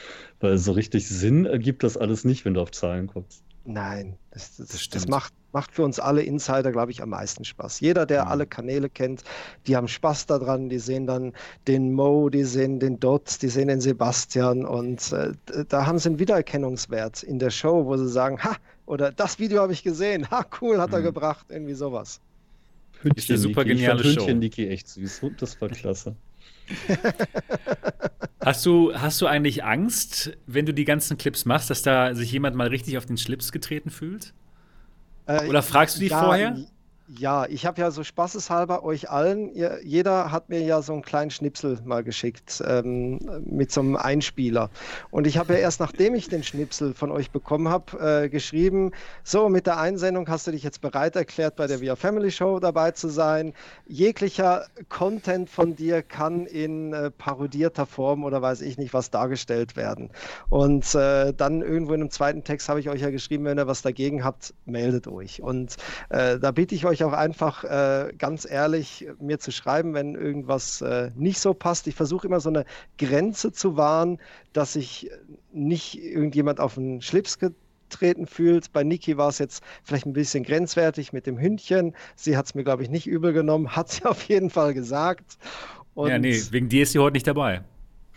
Weil 0.40 0.58
so 0.58 0.72
richtig 0.72 1.06
Sinn 1.08 1.44
ergibt 1.46 1.84
das 1.84 1.96
alles 1.96 2.24
nicht, 2.24 2.44
wenn 2.44 2.54
du 2.54 2.60
auf 2.60 2.72
Zahlen 2.72 3.06
guckst. 3.06 3.44
Nein, 3.66 4.16
das, 4.30 4.56
das, 4.56 4.68
das, 4.68 4.88
das 4.88 5.08
macht, 5.08 5.32
macht 5.52 5.72
für 5.72 5.84
uns 5.84 5.98
alle 5.98 6.22
Insider, 6.22 6.70
glaube 6.70 6.92
ich, 6.92 7.02
am 7.02 7.10
meisten 7.10 7.44
Spaß. 7.44 7.80
Jeder, 7.80 8.04
der 8.04 8.26
mhm. 8.26 8.30
alle 8.30 8.46
Kanäle 8.46 8.90
kennt, 8.90 9.24
die 9.66 9.74
haben 9.74 9.88
Spaß 9.88 10.26
daran, 10.26 10.68
die 10.68 10.78
sehen 10.78 11.06
dann 11.06 11.32
den 11.66 11.92
Mo, 11.94 12.28
die 12.28 12.44
sehen 12.44 12.78
den 12.78 13.00
Dot, 13.00 13.40
die 13.40 13.48
sehen 13.48 13.68
den 13.68 13.80
Sebastian 13.80 14.66
und 14.66 15.12
äh, 15.12 15.32
da 15.68 15.86
haben 15.86 15.98
sie 15.98 16.10
einen 16.10 16.18
Wiedererkennungswert 16.18 17.22
in 17.22 17.38
der 17.38 17.50
Show, 17.50 17.86
wo 17.86 17.96
sie 17.96 18.08
sagen, 18.08 18.42
ha, 18.44 18.56
oder 18.84 19.12
das 19.12 19.38
Video 19.38 19.62
habe 19.62 19.72
ich 19.72 19.82
gesehen, 19.82 20.30
ha, 20.30 20.44
cool, 20.60 20.78
hat 20.78 20.90
mhm. 20.90 20.96
er 20.96 21.02
gebracht, 21.02 21.46
irgendwie 21.48 21.74
sowas. 21.74 22.20
Hündchen, 23.00 23.18
ist 23.18 23.30
eine 23.30 23.38
super 23.38 23.64
geniale 23.64 24.02
ich 24.02 24.12
Show. 24.12 24.20
Hündchen 24.20 24.38
Niki 24.40 24.68
echt 24.68 24.88
süß, 24.88 25.22
das 25.38 25.58
war 25.60 25.68
klasse. 25.70 26.14
hast, 28.44 28.64
du, 28.66 28.94
hast 28.94 29.20
du 29.20 29.26
eigentlich 29.26 29.64
Angst, 29.64 30.36
wenn 30.46 30.66
du 30.66 30.74
die 30.74 30.84
ganzen 30.84 31.18
Clips 31.18 31.44
machst, 31.44 31.70
dass 31.70 31.82
da 31.82 32.14
sich 32.14 32.32
jemand 32.32 32.56
mal 32.56 32.68
richtig 32.68 32.98
auf 32.98 33.06
den 33.06 33.16
Schlips 33.16 33.52
getreten 33.52 33.90
fühlt? 33.90 34.32
Äh, 35.26 35.48
Oder 35.48 35.62
fragst 35.62 35.96
du 35.96 36.00
die 36.00 36.08
ja, 36.08 36.22
vorher? 36.22 36.56
Ja, 37.06 37.44
ich 37.44 37.66
habe 37.66 37.82
ja 37.82 37.90
so 37.90 38.02
spaßeshalber 38.02 38.82
euch 38.82 39.10
allen, 39.10 39.54
ihr, 39.54 39.80
jeder 39.84 40.32
hat 40.32 40.48
mir 40.48 40.62
ja 40.62 40.80
so 40.80 40.94
einen 40.94 41.02
kleinen 41.02 41.30
Schnipsel 41.30 41.78
mal 41.84 42.02
geschickt 42.02 42.62
ähm, 42.66 43.18
mit 43.44 43.70
so 43.70 43.82
einem 43.82 43.96
Einspieler. 43.96 44.70
Und 45.10 45.26
ich 45.26 45.36
habe 45.36 45.52
ja 45.52 45.58
erst 45.58 45.80
nachdem 45.80 46.14
ich 46.14 46.28
den 46.30 46.42
Schnipsel 46.42 46.94
von 46.94 47.10
euch 47.10 47.30
bekommen 47.30 47.68
habe, 47.68 48.22
äh, 48.24 48.28
geschrieben, 48.30 48.92
so 49.22 49.50
mit 49.50 49.66
der 49.66 49.78
Einsendung 49.78 50.26
hast 50.28 50.46
du 50.46 50.52
dich 50.52 50.62
jetzt 50.62 50.80
bereit 50.80 51.14
erklärt, 51.14 51.56
bei 51.56 51.66
der 51.66 51.80
VR 51.80 51.96
Family 51.96 52.30
Show 52.30 52.58
dabei 52.58 52.92
zu 52.92 53.08
sein. 53.08 53.52
Jeglicher 53.86 54.64
Content 54.88 55.50
von 55.50 55.76
dir 55.76 56.00
kann 56.00 56.46
in 56.46 56.94
äh, 56.94 57.10
parodierter 57.10 57.84
Form 57.84 58.24
oder 58.24 58.40
weiß 58.40 58.62
ich 58.62 58.78
nicht 58.78 58.94
was 58.94 59.10
dargestellt 59.10 59.76
werden. 59.76 60.08
Und 60.48 60.94
äh, 60.94 61.34
dann 61.34 61.60
irgendwo 61.60 61.92
in 61.92 62.00
einem 62.00 62.10
zweiten 62.10 62.44
Text 62.44 62.70
habe 62.70 62.80
ich 62.80 62.88
euch 62.88 63.02
ja 63.02 63.10
geschrieben, 63.10 63.44
wenn 63.44 63.58
ihr 63.58 63.66
was 63.66 63.82
dagegen 63.82 64.24
habt, 64.24 64.54
meldet 64.64 65.06
euch. 65.06 65.42
Und 65.42 65.76
äh, 66.08 66.38
da 66.38 66.50
bitte 66.50 66.74
ich 66.74 66.86
euch 66.86 66.93
euch 66.94 67.04
auch 67.04 67.12
einfach 67.12 67.64
äh, 67.64 68.12
ganz 68.16 68.48
ehrlich 68.48 69.06
mir 69.20 69.38
zu 69.38 69.52
schreiben, 69.52 69.94
wenn 69.94 70.14
irgendwas 70.14 70.80
äh, 70.80 71.10
nicht 71.14 71.38
so 71.38 71.54
passt. 71.54 71.86
Ich 71.86 71.94
versuche 71.94 72.26
immer 72.26 72.40
so 72.40 72.48
eine 72.48 72.64
Grenze 72.98 73.52
zu 73.52 73.76
wahren, 73.76 74.18
dass 74.52 74.74
sich 74.74 75.10
nicht 75.52 76.02
irgendjemand 76.02 76.60
auf 76.60 76.74
den 76.74 77.02
Schlips 77.02 77.38
getreten 77.38 78.26
fühlt. 78.26 78.72
Bei 78.72 78.84
Niki 78.84 79.16
war 79.16 79.28
es 79.28 79.38
jetzt 79.38 79.62
vielleicht 79.82 80.06
ein 80.06 80.12
bisschen 80.12 80.44
grenzwertig 80.44 81.12
mit 81.12 81.26
dem 81.26 81.38
Hündchen. 81.38 81.94
Sie 82.16 82.36
hat 82.36 82.46
es 82.46 82.54
mir, 82.54 82.64
glaube 82.64 82.82
ich, 82.82 82.90
nicht 82.90 83.06
übel 83.06 83.32
genommen, 83.32 83.70
hat 83.76 83.90
sie 83.90 84.04
auf 84.04 84.22
jeden 84.24 84.50
Fall 84.50 84.74
gesagt. 84.74 85.38
Und 85.94 86.08
ja, 86.08 86.18
nee, 86.18 86.40
wegen 86.50 86.68
dir 86.68 86.84
ist 86.84 86.92
sie 86.92 86.98
heute 86.98 87.14
nicht 87.14 87.26
dabei. 87.26 87.62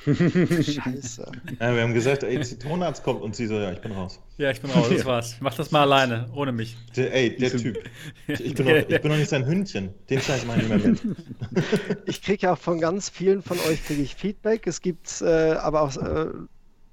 Scheiße. 0.05 1.31
Ja, 1.59 1.75
wir 1.75 1.81
haben 1.81 1.93
gesagt, 1.93 2.23
ey, 2.23 2.39
Zitronenarzt 2.41 3.03
kommt 3.03 3.21
und 3.21 3.35
sie 3.35 3.47
so, 3.47 3.55
ja, 3.55 3.71
ich 3.71 3.81
bin 3.81 3.91
raus. 3.91 4.19
Ja, 4.37 4.51
ich 4.51 4.61
bin 4.61 4.71
raus, 4.71 4.87
das 4.89 5.05
war's. 5.05 5.37
Mach 5.39 5.55
das 5.55 5.71
mal 5.71 5.81
alleine, 5.81 6.29
ohne 6.33 6.51
mich. 6.51 6.77
Der, 6.95 7.13
ey, 7.13 7.35
der 7.35 7.51
Typ. 7.51 7.77
Ich 8.27 8.53
bin, 8.53 8.65
noch, 8.65 8.75
ich 8.75 9.01
bin 9.01 9.11
noch 9.11 9.17
nicht 9.17 9.29
sein 9.29 9.45
Hündchen. 9.45 9.89
Den 10.09 10.21
Scheiß 10.21 10.43
ich 10.43 10.55
nicht 10.55 10.69
mehr 10.69 10.77
mit. 10.77 11.01
Ich 12.05 12.21
kriege 12.21 12.47
ja 12.47 12.55
von 12.55 12.79
ganz 12.79 13.09
vielen 13.09 13.41
von 13.41 13.57
euch 13.69 13.83
kriege 13.85 14.01
ich 14.01 14.15
Feedback. 14.15 14.67
Es 14.67 14.81
gibt 14.81 15.21
äh, 15.21 15.53
aber 15.53 15.81
auch 15.81 15.95
äh, 15.97 16.27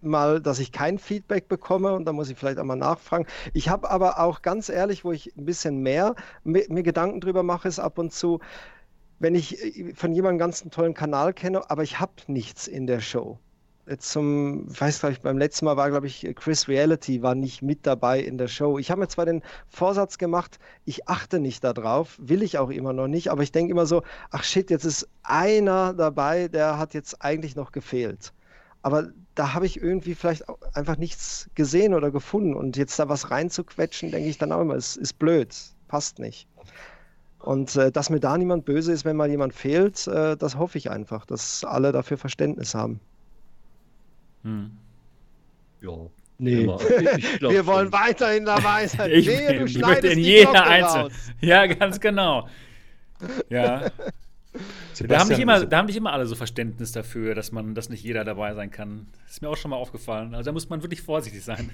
mal, 0.05 0.41
dass 0.41 0.59
ich 0.59 0.73
kein 0.73 0.99
Feedback 0.99 1.49
bekomme 1.49 1.95
und 1.95 2.05
da 2.05 2.13
muss 2.13 2.31
ich 2.31 2.39
vielleicht 2.39 2.59
einmal 2.59 2.77
nachfragen. 2.77 3.27
Ich 3.53 3.69
habe 3.69 3.91
aber 3.91 4.21
auch 4.21 4.43
ganz 4.43 4.69
ehrlich, 4.69 5.05
wo 5.05 5.13
ich 5.13 5.37
ein 5.37 5.45
bisschen 5.45 5.83
mehr 5.83 6.15
mir, 6.45 6.65
mir 6.69 6.83
Gedanken 6.83 7.21
drüber 7.21 7.43
mache, 7.43 7.69
ist 7.69 7.79
ab 7.79 7.99
und 7.99 8.13
zu, 8.13 8.41
wenn 9.19 9.35
ich 9.35 9.63
äh, 9.63 9.95
von 9.95 10.13
jemandem 10.13 10.39
ganz 10.39 10.63
einen 10.63 10.71
tollen 10.71 10.95
Kanal 10.95 11.33
kenne, 11.33 11.71
aber 11.71 11.83
ich 11.83 12.01
habe 12.01 12.13
nichts 12.27 12.67
in 12.67 12.87
der 12.87 13.01
Show. 13.01 13.39
Zum, 13.99 14.65
weiß 14.81 15.01
glaube 15.01 15.13
ich, 15.13 15.21
beim 15.21 15.37
letzten 15.37 15.67
Mal 15.67 15.77
war, 15.77 15.91
glaube 15.91 16.07
ich, 16.07 16.27
Chris 16.37 16.69
Reality 16.69 17.21
war 17.21 17.35
nicht 17.35 17.61
mit 17.61 17.87
dabei 17.87 18.19
in 18.19 18.39
der 18.39 18.49
Show. 18.49 18.79
Ich 18.79 18.91
habe 18.91 19.01
mir 19.01 19.09
zwar 19.09 19.27
den 19.27 19.43
Vorsatz 19.69 20.17
gemacht, 20.17 20.59
ich 20.87 21.07
achte 21.07 21.39
nicht 21.39 21.63
darauf, 21.65 22.17
will 22.19 22.43
ich 22.43 22.57
auch 22.57 22.71
immer 22.71 22.95
noch 22.95 23.09
nicht, 23.09 23.29
aber 23.29 23.43
ich 23.43 23.53
denke 23.53 23.73
immer 23.73 23.85
so, 23.85 24.03
ach 24.31 24.43
shit, 24.43 24.71
jetzt 24.71 24.87
ist 24.87 25.07
einer 25.23 25.93
dabei, 25.93 26.49
der 26.49 26.79
hat 26.79 26.95
jetzt 26.95 27.21
eigentlich 27.23 27.57
noch 27.57 27.73
gefehlt. 27.73 28.33
Aber 28.81 29.11
da 29.35 29.53
habe 29.53 29.67
ich 29.67 29.81
irgendwie 29.81 30.15
vielleicht 30.15 30.45
einfach 30.75 30.97
nichts 30.97 31.51
gesehen 31.55 31.93
oder 31.93 32.11
gefunden 32.11 32.55
und 32.55 32.79
jetzt 32.79 32.99
da 32.99 33.11
was 33.11 33.31
reinzuquetschen, 33.31 34.11
denke 34.11 34.31
ich 34.31 34.39
dann 34.39 34.53
auch 34.53 34.63
immer, 34.63 34.77
es 34.77 34.97
ist 34.97 35.19
blöd, 35.19 35.55
passt 35.89 36.19
nicht. 36.19 36.49
Und 37.45 37.77
äh, 37.77 37.93
dass 37.93 38.09
mir 38.09 38.21
da 38.21 38.39
niemand 38.39 38.65
böse 38.65 38.91
ist, 38.91 39.05
wenn 39.05 39.17
mal 39.17 39.29
jemand 39.29 39.53
fehlt, 39.53 40.07
äh, 40.07 40.35
das 40.35 40.57
hoffe 40.57 40.79
ich 40.79 40.91
einfach, 40.91 41.27
dass 41.27 41.63
alle 41.63 41.93
dafür 41.93 42.17
Verständnis 42.17 42.75
haben. 42.75 43.01
Hm. 44.45 44.71
Ja. 45.83 45.93
Nee. 46.39 46.67
Wir 47.41 47.67
wollen 47.67 47.93
weiterhin 47.93 48.47
dabei 48.47 48.87
sein. 48.87 49.11
Ich, 49.13 49.27
nee, 49.27 49.59
du 49.59 49.69
schneidest 49.69 50.15
in 50.15 50.21
jeder 50.21 50.67
Einzel. 50.67 51.11
Ja, 51.43 51.67
ganz 51.67 52.01
genau. 52.01 52.49
Ja. 53.51 53.91
da 55.07 55.19
haben, 55.19 55.29
nicht 55.29 55.39
immer, 55.39 55.67
da 55.67 55.77
haben 55.77 55.87
nicht 55.87 55.97
immer 55.97 56.13
alle 56.15 56.25
so 56.25 56.37
Verständnis 56.37 56.93
dafür, 56.93 57.35
dass 57.35 57.53
man, 57.53 57.75
dass 57.75 57.91
nicht 57.91 58.03
jeder 58.03 58.25
dabei 58.25 58.55
sein 58.55 58.71
kann. 58.71 59.09
Ist 59.29 59.43
mir 59.43 59.51
auch 59.51 59.57
schon 59.59 59.71
mal 59.71 59.77
aufgefallen. 59.77 60.35
Also 60.35 60.49
da 60.49 60.53
muss 60.53 60.71
man 60.71 60.83
wirklich 60.83 61.03
vorsichtig 61.03 61.45
sein. 61.45 61.71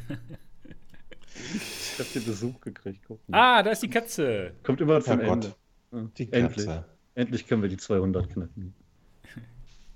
Ich 1.34 1.98
habe 1.98 2.08
den 2.14 2.24
Besuch 2.24 2.60
gekriegt. 2.60 3.06
Ah, 3.30 3.62
da 3.62 3.70
ist 3.70 3.82
die 3.82 3.90
Katze. 3.90 4.54
Kommt 4.62 4.80
immer 4.80 5.00
zum 5.00 5.20
Ende. 5.20 5.54
Die 6.16 6.26
Katze. 6.26 6.38
Endlich. 6.38 6.68
Endlich 7.14 7.46
können 7.46 7.62
wir 7.62 7.68
die 7.68 7.76
200 7.76 8.30
knacken. 8.30 8.74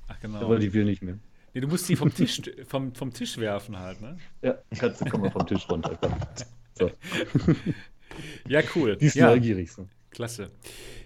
Ach 0.09 0.20
genau. 0.20 0.40
Aber 0.40 0.59
die 0.59 0.73
will 0.73 0.85
nicht 0.85 1.02
mehr. 1.02 1.19
Nee, 1.55 1.61
du 1.61 1.69
musst 1.69 1.86
sie 1.86 1.97
vom 1.97 2.12
Tisch, 2.12 2.43
vom, 2.66 2.94
vom 2.94 3.12
Tisch 3.12 3.39
werfen 3.39 3.78
halt, 3.78 4.01
ne? 4.01 4.19
Ja, 4.43 4.59
Katze, 4.77 5.05
komm 5.09 5.23
mal 5.23 5.31
vom 5.31 5.47
Tisch 5.47 5.69
runter. 5.69 5.98
So. 6.74 6.90
Ja, 8.47 8.62
cool. 8.74 8.97
Die 8.97 9.06
ist 9.06 9.16
ja. 9.16 9.27
neugierig 9.27 9.73
so. 9.73 9.89
Klasse. 10.15 10.51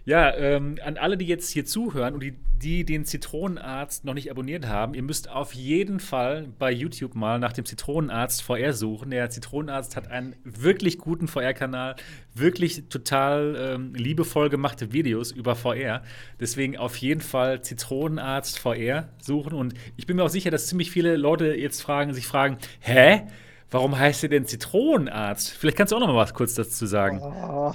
Ja, 0.04 0.34
ähm, 0.36 0.76
an 0.82 0.96
alle, 0.96 1.18
die 1.18 1.26
jetzt 1.26 1.50
hier 1.50 1.66
zuhören 1.66 2.14
und 2.14 2.22
die, 2.22 2.34
die 2.62 2.84
den 2.84 3.04
Zitronenarzt 3.04 4.06
noch 4.06 4.14
nicht 4.14 4.30
abonniert 4.30 4.66
haben, 4.66 4.94
ihr 4.94 5.02
müsst 5.02 5.28
auf 5.28 5.52
jeden 5.52 6.00
Fall 6.00 6.48
bei 6.58 6.70
YouTube 6.70 7.14
mal 7.14 7.38
nach 7.38 7.52
dem 7.52 7.66
Zitronenarzt 7.66 8.42
VR 8.42 8.72
suchen. 8.72 9.10
Der 9.10 9.28
Zitronenarzt 9.28 9.96
hat 9.96 10.10
einen 10.10 10.34
wirklich 10.44 10.96
guten 10.96 11.28
VR-Kanal, 11.28 11.96
wirklich 12.34 12.88
total 12.88 13.56
ähm, 13.58 13.94
liebevoll 13.94 14.48
gemachte 14.48 14.92
Videos 14.92 15.30
über 15.30 15.54
VR. 15.56 16.02
Deswegen 16.40 16.78
auf 16.78 16.96
jeden 16.96 17.20
Fall 17.20 17.60
Zitronenarzt 17.60 18.58
VR 18.58 19.08
suchen. 19.20 19.52
Und 19.52 19.74
ich 19.96 20.06
bin 20.06 20.16
mir 20.16 20.24
auch 20.24 20.30
sicher, 20.30 20.50
dass 20.50 20.68
ziemlich 20.68 20.90
viele 20.90 21.16
Leute 21.16 21.54
jetzt 21.54 21.82
fragen, 21.82 22.14
sich 22.14 22.26
fragen, 22.26 22.56
hä? 22.80 23.24
Warum 23.70 23.98
heißt 23.98 24.22
er 24.22 24.30
denn 24.30 24.46
Zitronenarzt? 24.46 25.50
Vielleicht 25.50 25.76
kannst 25.76 25.92
du 25.92 25.96
auch 25.96 26.00
noch 26.00 26.06
mal 26.08 26.16
was 26.16 26.32
kurz 26.32 26.54
dazu 26.54 26.86
sagen. 26.86 27.20
Oh. 27.20 27.74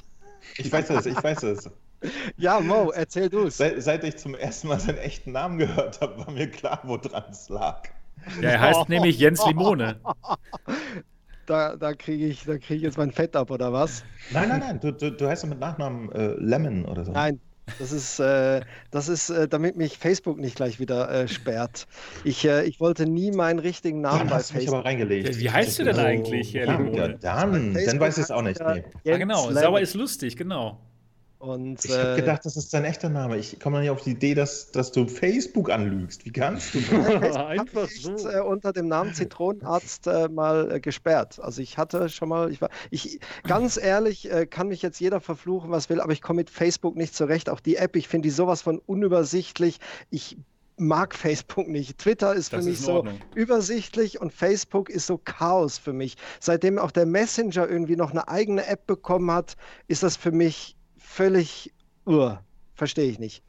Ich 0.58 0.72
weiß 0.72 0.90
es, 0.92 1.06
ich 1.06 1.24
weiß 1.24 1.44
es. 1.44 1.70
Ja, 2.38 2.60
Mo, 2.60 2.92
erzähl 2.92 3.30
du 3.30 3.48
es. 3.48 3.58
Seit, 3.58 3.82
seit, 3.82 4.04
ich 4.04 4.18
zum 4.18 4.36
ersten 4.36 4.68
Mal 4.68 4.80
seinen 4.80 4.98
echten 4.98 5.32
Namen 5.32 5.58
gehört 5.58 6.02
habe, 6.02 6.18
war 6.20 6.32
mir 6.32 6.50
klar, 6.50 6.80
woran 6.84 7.24
es 7.32 7.50
lag. 7.50 7.84
Ja, 8.42 8.50
er 8.50 8.62
heißt 8.62 8.80
oh. 8.82 8.86
nämlich 8.88 9.18
Jens 9.20 9.46
Limone. 9.46 10.00
Da, 11.46 11.76
da 11.76 11.94
kriege 11.94 12.28
ich, 12.28 12.46
krieg 12.46 12.70
ich 12.70 12.82
jetzt 12.84 12.98
mein 12.98 13.12
Fett 13.12 13.36
ab, 13.36 13.52
oder 13.52 13.74
was? 13.74 14.06
Nein, 14.32 14.48
nein, 14.48 14.60
nein, 14.62 14.80
du, 14.80 14.94
du, 14.94 15.12
du 15.12 15.28
heißt 15.28 15.46
mit 15.48 15.60
Nachnamen 15.60 16.10
äh, 16.14 16.36
Lemon 16.38 16.86
oder 16.86 17.04
so. 17.04 17.12
Nein, 17.12 17.42
das 17.80 17.92
ist, 17.92 18.20
äh, 18.20 18.62
das 18.92 19.10
ist 19.10 19.30
äh, 19.30 19.48
damit 19.48 19.78
mich 19.78 19.98
Facebook 19.98 20.38
nicht 20.38 20.56
gleich 20.56 20.80
wieder 20.80 21.10
äh, 21.10 21.28
sperrt. 21.28 21.88
Ich, 22.24 22.46
äh, 22.46 22.66
ich 22.66 22.80
wollte 22.80 23.06
nie 23.06 23.32
meinen 23.32 23.60
richtigen 23.60 24.02
Namen 24.02 24.28
ja, 24.28 24.36
bei 24.36 24.40
Facebook. 24.40 24.60
Mich 24.60 24.68
aber 24.70 24.86
reingelegt. 24.86 25.40
Wie 25.40 25.50
heißt 25.50 25.80
du 25.80 25.86
denn 25.86 25.98
eigentlich, 25.98 26.54
Herr 26.54 26.66
ja, 26.66 27.08
ja, 27.08 27.08
dann, 27.20 27.74
dann 27.74 28.00
weiß 28.00 28.18
ich 28.18 28.26
es 28.26 28.32
auch 28.32 28.42
nicht. 28.42 28.60
Nee. 28.60 28.84
Ja, 29.04 29.18
genau, 29.18 29.52
Sauer 29.52 29.80
ist 29.80 29.94
lustig, 29.94 30.36
genau. 30.36 30.80
Und, 31.44 31.84
ich 31.84 31.92
habe 31.92 32.14
äh, 32.14 32.16
gedacht, 32.22 32.46
das 32.46 32.56
ist 32.56 32.74
dein 32.74 32.86
echter 32.86 33.10
Name. 33.10 33.38
Ich 33.38 33.60
komme 33.60 33.82
nicht 33.82 33.90
auf 33.90 34.02
die 34.02 34.12
Idee, 34.12 34.34
dass, 34.34 34.72
dass 34.72 34.94
du 34.94 35.06
Facebook 35.10 35.70
anlügst. 35.70 36.24
Wie 36.24 36.32
kannst 36.32 36.74
du 36.74 36.80
das? 36.80 37.36
Einfach 37.36 37.90
so. 37.90 38.16
Äh, 38.30 38.40
unter 38.40 38.72
dem 38.72 38.88
Namen 38.88 39.14
Zitronenarzt 39.14 40.08
äh, 40.08 40.30
mal 40.30 40.72
äh, 40.72 40.80
gesperrt. 40.80 41.42
Also 41.42 41.62
ich 41.62 41.78
hatte 41.78 42.08
schon 42.08 42.30
mal, 42.30 42.50
ich 42.50 42.62
war, 42.62 42.70
ich, 42.92 43.20
ganz 43.46 43.76
ehrlich, 43.76 44.32
äh, 44.32 44.46
kann 44.46 44.70
mich 44.70 44.82
jetzt 44.82 45.02
jeder 45.02 45.20
verfluchen, 45.20 45.70
was 45.70 45.90
will, 45.90 46.00
aber 46.00 46.14
ich 46.14 46.22
komme 46.22 46.38
mit 46.38 46.50
Facebook 46.50 46.96
nicht 46.96 47.14
zurecht. 47.14 47.50
Auch 47.50 47.60
die 47.60 47.76
App, 47.76 47.98
ich 47.98 48.08
finde 48.08 48.28
die 48.28 48.34
sowas 48.34 48.62
von 48.62 48.80
unübersichtlich. 48.80 49.82
Ich 50.12 50.38
mag 50.78 51.14
Facebook 51.14 51.68
nicht. 51.68 51.98
Twitter 51.98 52.34
ist 52.34 52.52
für 52.52 52.56
das 52.56 52.66
mich 52.66 52.76
ist 52.76 52.86
so 52.86 53.06
übersichtlich 53.36 54.22
und 54.22 54.32
Facebook 54.32 54.90
ist 54.90 55.08
so 55.08 55.18
Chaos 55.18 55.78
für 55.78 55.92
mich. 55.92 56.16
Seitdem 56.40 56.80
auch 56.80 56.92
der 56.92 57.06
Messenger 57.06 57.68
irgendwie 57.68 57.98
noch 57.98 58.12
eine 58.12 58.30
eigene 58.30 58.66
App 58.66 58.88
bekommen 58.88 59.30
hat, 59.30 59.58
ist 59.90 60.04
das 60.04 60.16
für 60.16 60.32
mich 60.32 60.78
völlig, 61.14 61.72
uh, 62.08 62.32
verstehe 62.74 63.10
ich 63.10 63.20
nicht. 63.20 63.44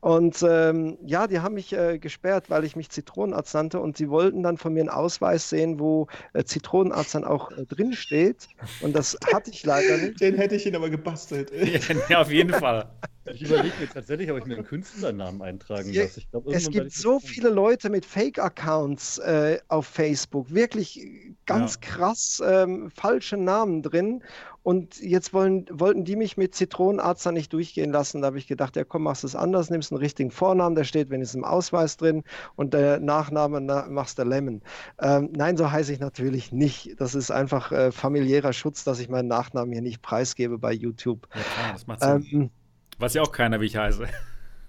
Und 0.00 0.44
ähm, 0.46 0.98
ja, 1.04 1.26
die 1.26 1.40
haben 1.40 1.54
mich 1.54 1.72
äh, 1.72 1.98
gesperrt, 1.98 2.50
weil 2.50 2.64
ich 2.64 2.76
mich 2.76 2.90
Zitronenarzt 2.90 3.54
nannte 3.54 3.80
und 3.80 3.96
sie 3.96 4.10
wollten 4.10 4.42
dann 4.42 4.58
von 4.58 4.74
mir 4.74 4.80
einen 4.80 4.90
Ausweis 4.90 5.48
sehen, 5.48 5.80
wo 5.80 6.08
äh, 6.34 6.44
Zitronenarzt 6.44 7.14
dann 7.14 7.24
auch 7.24 7.50
äh, 7.52 7.64
drin 7.64 7.94
steht. 7.94 8.48
Und 8.82 8.94
das 8.94 9.16
hatte 9.32 9.50
ich 9.50 9.64
leider 9.64 9.96
nicht. 9.96 10.20
Den 10.20 10.36
hätte 10.36 10.56
ich 10.56 10.66
ihnen 10.66 10.76
aber 10.76 10.90
gebastelt. 10.90 11.50
ja, 12.08 12.20
auf 12.20 12.30
jeden 12.30 12.52
Fall. 12.52 12.88
Ich 13.32 13.42
überlege 13.42 13.74
mir 13.80 13.88
tatsächlich, 13.88 14.30
ob 14.30 14.38
ich 14.38 14.46
mir 14.46 14.56
einen 14.56 14.64
Künstlernamen 14.64 15.42
eintragen 15.42 15.92
lasse. 15.92 16.20
Ich 16.20 16.30
glaub, 16.30 16.46
es 16.48 16.70
gibt 16.70 16.92
so 16.92 17.18
viele 17.18 17.50
Leute 17.50 17.90
mit 17.90 18.04
Fake-Accounts 18.04 19.18
äh, 19.18 19.58
auf 19.68 19.86
Facebook, 19.86 20.52
wirklich 20.52 21.06
ganz 21.46 21.74
ja. 21.74 21.80
krass 21.80 22.42
ähm, 22.44 22.90
falsche 22.90 23.36
Namen 23.36 23.82
drin. 23.82 24.22
Und 24.62 25.00
jetzt 25.00 25.32
wollen, 25.32 25.64
wollten 25.70 26.04
die 26.04 26.16
mich 26.16 26.36
mit 26.36 26.56
Zitronenarzt 26.56 27.24
nicht 27.30 27.52
durchgehen 27.52 27.92
lassen. 27.92 28.20
Da 28.20 28.26
habe 28.26 28.38
ich 28.38 28.48
gedacht, 28.48 28.74
ja 28.74 28.82
komm, 28.82 29.04
machst 29.04 29.22
du 29.22 29.28
es 29.28 29.36
anders, 29.36 29.70
nimmst 29.70 29.92
einen 29.92 30.00
richtigen 30.00 30.32
Vornamen, 30.32 30.74
der 30.74 30.82
steht 30.82 31.08
wenigstens 31.08 31.36
im 31.36 31.44
Ausweis 31.44 31.96
drin 31.96 32.24
und 32.56 32.74
der 32.74 32.98
Nachname 32.98 33.60
na, 33.60 33.86
machst 33.88 34.18
du 34.18 34.24
Lemon. 34.24 34.62
Ähm, 35.00 35.30
nein, 35.36 35.56
so 35.56 35.70
heiße 35.70 35.92
ich 35.92 36.00
natürlich 36.00 36.50
nicht. 36.50 37.00
Das 37.00 37.14
ist 37.14 37.30
einfach 37.30 37.70
äh, 37.70 37.92
familiärer 37.92 38.52
Schutz, 38.52 38.82
dass 38.82 38.98
ich 38.98 39.08
meinen 39.08 39.28
Nachnamen 39.28 39.72
hier 39.72 39.82
nicht 39.82 40.02
preisgebe 40.02 40.58
bei 40.58 40.72
YouTube. 40.72 41.28
Ja, 41.32 41.42
klar, 41.42 41.72
das 41.72 41.86
macht 41.86 42.00
Sinn. 42.00 42.26
Ähm, 42.32 42.50
Weiß 42.98 43.14
ja 43.14 43.22
auch 43.22 43.32
keiner, 43.32 43.60
wie 43.60 43.66
ich 43.66 43.76
heiße. 43.76 44.06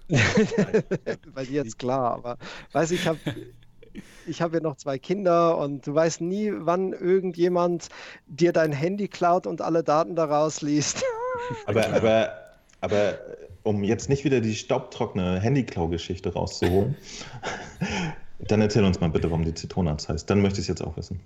Bei 1.34 1.44
dir 1.44 1.64
jetzt 1.64 1.78
klar, 1.78 2.14
aber 2.14 2.38
weiß 2.72 2.92
ich 2.92 3.06
habe 3.06 3.18
ich 4.26 4.42
habe 4.42 4.56
ja 4.56 4.62
noch 4.62 4.76
zwei 4.76 4.98
Kinder 4.98 5.58
und 5.58 5.86
du 5.86 5.94
weißt 5.94 6.20
nie, 6.20 6.52
wann 6.54 6.92
irgendjemand 6.92 7.88
dir 8.26 8.52
dein 8.52 8.72
Handy 8.72 9.08
klaut 9.08 9.46
und 9.46 9.60
alle 9.60 9.82
Daten 9.82 10.14
daraus 10.14 10.62
liest. 10.62 11.02
Aber, 11.66 11.88
aber, 11.94 12.32
aber 12.80 13.18
um 13.62 13.82
jetzt 13.82 14.08
nicht 14.08 14.24
wieder 14.24 14.40
die 14.40 14.54
staubtrockene 14.54 15.40
Handyklau-Geschichte 15.40 16.32
rauszuholen, 16.32 16.96
dann 18.38 18.60
erzähl 18.60 18.84
uns 18.84 19.00
mal 19.00 19.10
bitte, 19.10 19.30
warum 19.30 19.44
die 19.44 19.54
Zitronenarzt 19.54 20.08
heißt. 20.08 20.30
Dann 20.30 20.42
möchte 20.42 20.60
ich 20.60 20.64
es 20.64 20.68
jetzt 20.68 20.82
auch 20.82 20.96
wissen. 20.96 21.20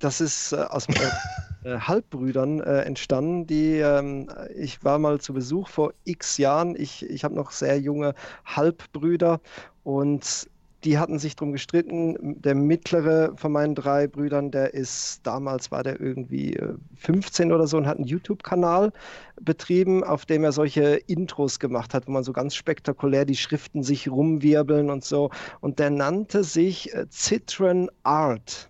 Das 0.00 0.20
ist 0.20 0.52
äh, 0.52 0.56
aus 0.56 0.86
äh, 1.64 1.78
Halbbrüdern 1.78 2.60
äh, 2.60 2.80
entstanden, 2.80 3.46
die 3.46 3.78
ähm, 3.78 4.28
ich 4.56 4.82
war 4.84 4.98
mal 4.98 5.20
zu 5.20 5.32
Besuch 5.32 5.68
vor 5.68 5.92
x 6.04 6.38
Jahren. 6.38 6.74
Ich, 6.76 7.08
ich 7.08 7.22
habe 7.22 7.34
noch 7.34 7.50
sehr 7.52 7.78
junge 7.78 8.14
Halbbrüder 8.44 9.40
und 9.84 10.48
die 10.84 10.98
hatten 10.98 11.18
sich 11.18 11.36
darum 11.36 11.52
gestritten. 11.52 12.40
Der 12.40 12.54
mittlere 12.54 13.36
von 13.36 13.52
meinen 13.52 13.74
drei 13.74 14.06
Brüdern, 14.06 14.50
der 14.50 14.72
ist 14.72 15.20
damals 15.26 15.70
war 15.70 15.82
der 15.82 16.00
irgendwie 16.00 16.58
15 16.96 17.50
äh, 17.50 17.52
oder 17.52 17.66
so 17.66 17.76
und 17.76 17.86
hat 17.86 17.98
einen 17.98 18.06
YouTube-Kanal 18.06 18.92
betrieben, 19.40 20.02
auf 20.02 20.24
dem 20.24 20.44
er 20.44 20.52
solche 20.52 20.96
Intros 21.06 21.58
gemacht 21.58 21.92
hat, 21.92 22.06
wo 22.06 22.12
man 22.12 22.24
so 22.24 22.32
ganz 22.32 22.54
spektakulär 22.54 23.26
die 23.26 23.36
Schriften 23.36 23.82
sich 23.82 24.10
rumwirbeln 24.10 24.88
und 24.90 25.04
so. 25.04 25.30
Und 25.60 25.78
der 25.78 25.90
nannte 25.90 26.44
sich 26.44 26.94
äh, 26.94 27.06
Citron 27.10 27.90
Art. 28.02 28.69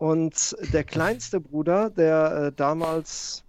Und 0.00 0.56
der 0.72 0.82
kleinste 0.82 1.40
Bruder, 1.40 1.90
der 1.90 2.46
äh, 2.46 2.52
damals 2.56 3.44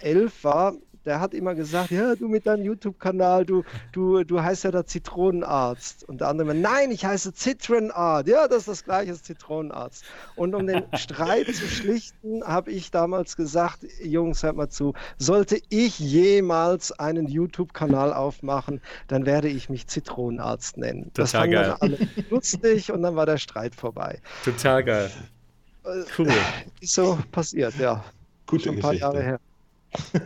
elf 0.00 0.42
war, 0.42 0.72
der 1.04 1.20
hat 1.20 1.34
immer 1.34 1.54
gesagt, 1.54 1.90
ja, 1.90 2.14
du 2.14 2.28
mit 2.28 2.46
deinem 2.46 2.64
YouTube-Kanal, 2.64 3.44
du, 3.44 3.62
du, 3.92 4.24
du 4.24 4.42
heißt 4.42 4.64
ja 4.64 4.70
der 4.70 4.86
Zitronenarzt. 4.86 6.08
Und 6.08 6.22
der 6.22 6.28
andere, 6.28 6.54
nein, 6.54 6.92
ich 6.92 7.04
heiße 7.04 7.34
Zitronenart. 7.34 8.26
Ja, 8.26 8.48
das 8.48 8.60
ist 8.60 8.68
das 8.68 8.84
gleiche 8.84 9.10
als 9.10 9.22
Zitronenarzt. 9.22 10.02
Und 10.34 10.54
um 10.54 10.66
den 10.66 10.84
Streit 10.94 11.48
zu 11.48 11.66
schlichten, 11.66 12.42
habe 12.42 12.70
ich 12.70 12.90
damals 12.90 13.36
gesagt, 13.36 13.80
Jungs, 14.02 14.42
hört 14.42 14.56
mal 14.56 14.70
zu, 14.70 14.94
sollte 15.18 15.60
ich 15.68 15.98
jemals 15.98 16.92
einen 16.92 17.28
YouTube-Kanal 17.28 18.14
aufmachen, 18.14 18.80
dann 19.08 19.26
werde 19.26 19.48
ich 19.48 19.68
mich 19.68 19.88
Zitronenarzt 19.88 20.78
nennen. 20.78 21.12
Total 21.12 21.22
das 21.22 21.32
fand 21.32 21.52
geil. 21.52 21.76
alle 21.80 21.98
lustig 22.30 22.90
und 22.90 23.02
dann 23.02 23.14
war 23.14 23.26
der 23.26 23.36
Streit 23.36 23.74
vorbei. 23.74 24.20
Total 24.42 24.82
geil. 24.82 25.10
Cool. 26.16 26.28
Ist 26.80 26.94
so 26.94 27.18
passiert, 27.30 27.78
ja. 27.78 28.04
Gute 28.46 28.64
Schon 28.64 28.74
ein 28.76 28.80
paar 28.80 28.92
Geschichte. 28.92 29.14
Jahre 29.14 29.22
her. 29.22 29.40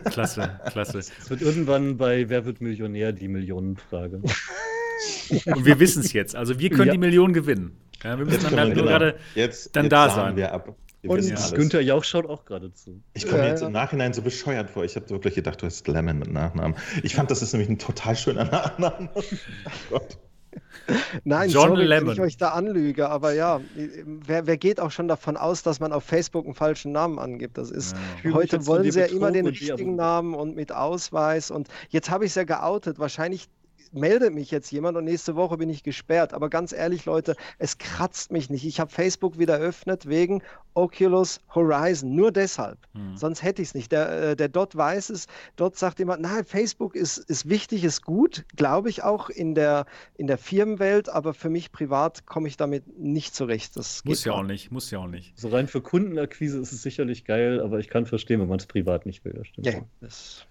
Klasse, 0.05 0.59
klasse. 0.69 0.99
Es 1.19 1.29
wird 1.29 1.41
irgendwann 1.41 1.97
bei 1.97 2.29
Wer 2.29 2.45
wird 2.45 2.61
Millionär 2.61 3.11
die 3.11 3.27
Millionenfrage. 3.27 4.21
Und 5.45 5.65
wir 5.65 5.79
wissen 5.79 6.03
es 6.03 6.13
jetzt. 6.13 6.35
Also 6.35 6.59
wir 6.59 6.69
können 6.69 6.87
ja. 6.87 6.93
die 6.93 6.97
Millionen 6.99 7.33
gewinnen. 7.33 7.77
Ja, 8.03 8.17
wir 8.17 8.25
müssen 8.25 8.43
dann, 8.43 8.55
dann 8.55 8.73
genau. 8.73 8.83
gerade 8.87 9.17
jetzt, 9.35 9.75
dann 9.75 9.85
jetzt 9.85 9.91
da 9.91 10.09
sein. 10.09 10.35
Wir 10.35 10.53
ab. 10.53 10.75
Wir 11.01 11.11
und 11.11 11.23
ja 11.23 11.49
Günther 11.51 11.81
Jauch 11.81 12.03
schaut 12.03 12.25
auch 12.27 12.45
gerade 12.45 12.73
zu. 12.73 13.01
Ich 13.13 13.27
komme 13.27 13.43
ja, 13.43 13.49
jetzt 13.49 13.61
im 13.61 13.71
Nachhinein 13.71 14.13
so 14.13 14.21
bescheuert 14.21 14.69
vor. 14.69 14.83
Ich 14.83 14.95
habe 14.95 15.09
wirklich 15.09 15.35
gedacht, 15.35 15.61
du 15.61 15.65
hast 15.65 15.87
Lemon 15.87 16.19
mit 16.19 16.31
Nachnamen. 16.31 16.75
Ich 17.03 17.15
fand, 17.15 17.29
das 17.29 17.41
ist 17.41 17.53
nämlich 17.53 17.69
ein 17.69 17.77
total 17.77 18.15
schöner 18.15 18.45
Nachname. 18.51 19.09
oh 19.13 19.21
Gott. 19.91 20.17
Nein, 21.23 21.49
John 21.49 21.69
sorry, 21.69 21.85
Lemon. 21.85 22.13
ich 22.13 22.21
euch 22.21 22.37
da 22.37 22.49
anlüge, 22.49 23.09
aber 23.09 23.33
ja, 23.33 23.61
wer, 24.05 24.47
wer, 24.47 24.57
geht 24.57 24.79
auch 24.79 24.91
schon 24.91 25.07
davon 25.07 25.37
aus, 25.37 25.63
dass 25.63 25.79
man 25.79 25.91
auf 25.91 26.03
Facebook 26.03 26.45
einen 26.45 26.55
falschen 26.55 26.91
Namen 26.91 27.19
angibt? 27.19 27.57
Das 27.57 27.71
ist, 27.71 27.95
ja. 28.23 28.33
heute 28.33 28.65
wollen 28.67 28.91
sie 28.91 28.99
ja 28.99 29.05
immer 29.05 29.31
den 29.31 29.47
richtigen 29.47 29.95
Namen 29.95 30.33
und 30.33 30.55
mit 30.55 30.71
Ausweis 30.71 31.51
und 31.51 31.67
jetzt 31.89 32.09
habe 32.09 32.25
ich 32.25 32.31
es 32.31 32.35
ja 32.35 32.43
geoutet. 32.43 32.99
Wahrscheinlich 32.99 33.49
meldet 33.93 34.33
mich 34.33 34.51
jetzt 34.51 34.71
jemand 34.71 34.97
und 34.97 35.05
nächste 35.05 35.35
Woche 35.35 35.57
bin 35.57 35.69
ich 35.69 35.83
gesperrt. 35.83 36.33
Aber 36.33 36.49
ganz 36.49 36.71
ehrlich, 36.71 37.05
Leute, 37.05 37.35
es 37.57 37.77
kratzt 37.77 38.31
mich 38.31 38.49
nicht. 38.49 38.65
Ich 38.65 38.79
habe 38.79 38.91
Facebook 38.91 39.37
wieder 39.39 39.59
eröffnet 39.59 40.07
wegen 40.07 40.41
Oculus 40.73 41.41
Horizon. 41.53 42.15
Nur 42.15 42.31
deshalb. 42.31 42.77
Hm. 42.93 43.17
Sonst 43.17 43.43
hätte 43.43 43.61
ich 43.61 43.69
es 43.69 43.73
nicht. 43.73 43.91
Der, 43.91 44.31
äh, 44.31 44.35
der 44.35 44.49
Dot 44.49 44.75
weiß 44.75 45.09
es. 45.09 45.27
Dot 45.55 45.77
sagt 45.77 45.99
immer, 45.99 46.17
nein, 46.17 46.43
Facebook 46.45 46.95
ist, 46.95 47.17
ist 47.17 47.49
wichtig, 47.49 47.83
ist 47.83 48.03
gut, 48.03 48.45
glaube 48.55 48.89
ich 48.89 49.03
auch 49.03 49.29
in 49.29 49.55
der, 49.55 49.85
in 50.15 50.27
der 50.27 50.37
Firmenwelt, 50.37 51.09
aber 51.09 51.33
für 51.33 51.49
mich 51.49 51.71
privat 51.71 52.25
komme 52.25 52.47
ich 52.47 52.57
damit 52.57 52.99
nicht 52.99 53.35
zurecht. 53.35 53.75
Das 53.75 54.03
muss 54.05 54.23
ja 54.23 54.33
auch 54.33 54.43
nicht, 54.43 54.71
muss 54.71 54.91
ja 54.91 54.99
auch 54.99 55.07
nicht. 55.07 55.37
So 55.37 55.49
rein 55.49 55.67
für 55.67 55.81
Kundenakquise 55.81 56.59
ist 56.59 56.71
es 56.71 56.81
sicherlich 56.81 57.25
geil, 57.25 57.59
aber 57.59 57.79
ich 57.79 57.89
kann 57.89 58.05
verstehen, 58.05 58.39
wenn 58.39 58.47
man 58.47 58.59
es 58.59 58.67
privat 58.67 59.05
nicht 59.05 59.25
will. 59.25 59.33
Das 59.33 59.47
stimmt. 59.47 59.67
Ja, 59.67 59.81
das 60.01 60.45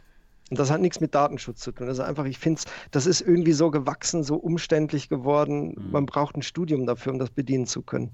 und 0.50 0.58
das 0.58 0.70
hat 0.70 0.80
nichts 0.80 1.00
mit 1.00 1.14
Datenschutz 1.14 1.60
zu 1.60 1.72
tun. 1.72 1.88
Also 1.88 2.02
einfach, 2.02 2.24
ich 2.24 2.38
finde 2.38 2.60
es, 2.60 2.64
das 2.92 3.06
ist 3.06 3.20
irgendwie 3.20 3.52
so 3.52 3.70
gewachsen, 3.70 4.22
so 4.22 4.36
umständlich 4.36 5.08
geworden. 5.08 5.74
Mhm. 5.76 5.90
Man 5.90 6.06
braucht 6.06 6.36
ein 6.36 6.42
Studium 6.42 6.86
dafür, 6.86 7.12
um 7.12 7.18
das 7.18 7.30
bedienen 7.30 7.66
zu 7.66 7.82
können. 7.82 8.10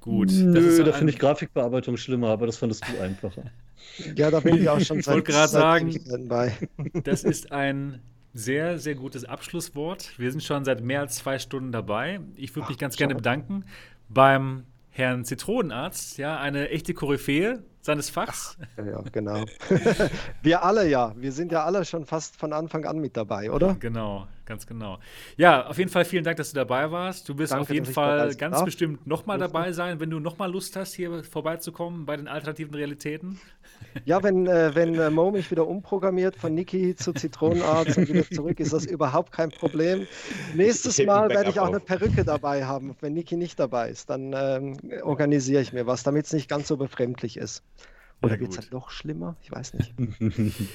Gut. 0.00 0.30
Nö, 0.32 0.84
da 0.84 0.92
finde 0.92 1.12
ich 1.12 1.18
Grafikbearbeitung 1.18 1.96
schlimmer, 1.96 2.28
aber 2.28 2.46
das 2.46 2.56
fandest 2.56 2.84
du 2.88 3.02
einfacher. 3.02 3.44
ja, 4.14 4.30
da 4.30 4.40
bin 4.40 4.56
ich 4.56 4.68
auch 4.68 4.80
schon 4.80 5.02
seit 5.02 5.06
Ich 5.06 5.06
wollte 5.08 5.32
gerade 5.32 5.48
sagen, 5.48 6.28
bei. 6.28 6.56
das 7.04 7.24
ist 7.24 7.50
ein 7.50 8.00
sehr, 8.32 8.78
sehr 8.78 8.94
gutes 8.94 9.24
Abschlusswort. 9.24 10.16
Wir 10.16 10.30
sind 10.30 10.44
schon 10.44 10.64
seit 10.64 10.82
mehr 10.82 11.00
als 11.00 11.16
zwei 11.16 11.40
Stunden 11.40 11.72
dabei. 11.72 12.20
Ich 12.36 12.54
würde 12.54 12.68
mich 12.68 12.78
ganz 12.78 12.96
gerne 12.96 13.16
bedanken 13.16 13.64
beim 14.08 14.64
Herrn 14.90 15.24
Zitronenarzt, 15.24 16.18
ja, 16.18 16.38
eine 16.38 16.70
echte 16.70 16.94
Koryphäe 16.94 17.62
seines 17.88 18.10
Fachs. 18.10 18.56
Ach, 18.76 18.84
ja, 18.84 19.02
genau. 19.10 19.44
wir 20.42 20.62
alle 20.62 20.86
ja. 20.88 21.14
Wir 21.16 21.32
sind 21.32 21.50
ja 21.52 21.64
alle 21.64 21.84
schon 21.86 22.04
fast 22.04 22.36
von 22.36 22.52
Anfang 22.52 22.84
an 22.84 22.98
mit 22.98 23.16
dabei, 23.16 23.50
oder? 23.50 23.76
Genau, 23.80 24.28
ganz 24.48 24.66
genau. 24.66 24.98
Ja, 25.36 25.66
auf 25.66 25.78
jeden 25.78 25.90
Fall 25.90 26.04
vielen 26.04 26.24
Dank, 26.24 26.38
dass 26.38 26.50
du 26.50 26.56
dabei 26.56 26.90
warst. 26.90 27.28
Du 27.28 27.38
wirst 27.38 27.52
Danke, 27.52 27.62
auf 27.62 27.70
jeden 27.70 27.86
Fall 27.86 28.34
ganz 28.34 28.56
darf. 28.56 28.64
bestimmt 28.64 29.06
nochmal 29.06 29.38
dabei 29.38 29.72
sein, 29.72 30.00
wenn 30.00 30.10
du 30.10 30.18
nochmal 30.18 30.50
Lust 30.50 30.74
hast, 30.74 30.94
hier 30.94 31.22
vorbeizukommen 31.22 32.06
bei 32.06 32.16
den 32.16 32.26
alternativen 32.26 32.74
Realitäten. 32.74 33.38
Ja, 34.04 34.22
wenn, 34.22 34.46
äh, 34.46 34.74
wenn 34.74 34.94
äh, 34.94 35.10
Mo 35.10 35.30
mich 35.30 35.50
wieder 35.50 35.68
umprogrammiert 35.68 36.36
von 36.36 36.54
Niki 36.54 36.96
zu 36.96 37.12
Zitronenarzt 37.12 37.98
und 37.98 38.08
wieder 38.08 38.28
zurück, 38.28 38.58
ist 38.58 38.72
das 38.72 38.86
überhaupt 38.86 39.32
kein 39.32 39.50
Problem. 39.50 40.06
Nächstes 40.54 40.98
Mal 41.04 41.28
werde 41.28 41.50
ich 41.50 41.60
auch 41.60 41.68
eine 41.68 41.80
Perücke 41.80 42.24
dabei 42.24 42.64
haben, 42.64 42.96
wenn 43.00 43.12
Niki 43.12 43.36
nicht 43.36 43.60
dabei 43.60 43.90
ist. 43.90 44.10
Dann 44.10 44.32
ähm, 44.34 44.78
organisiere 45.02 45.62
ich 45.62 45.72
mir 45.72 45.86
was, 45.86 46.02
damit 46.02 46.26
es 46.26 46.32
nicht 46.32 46.48
ganz 46.48 46.68
so 46.68 46.76
befremdlich 46.76 47.36
ist. 47.36 47.62
Oder 48.22 48.38
wird 48.40 48.50
es 48.50 48.58
halt 48.58 48.72
noch 48.72 48.90
schlimmer? 48.90 49.36
Ich 49.42 49.52
weiß 49.52 49.74
nicht. 49.74 49.94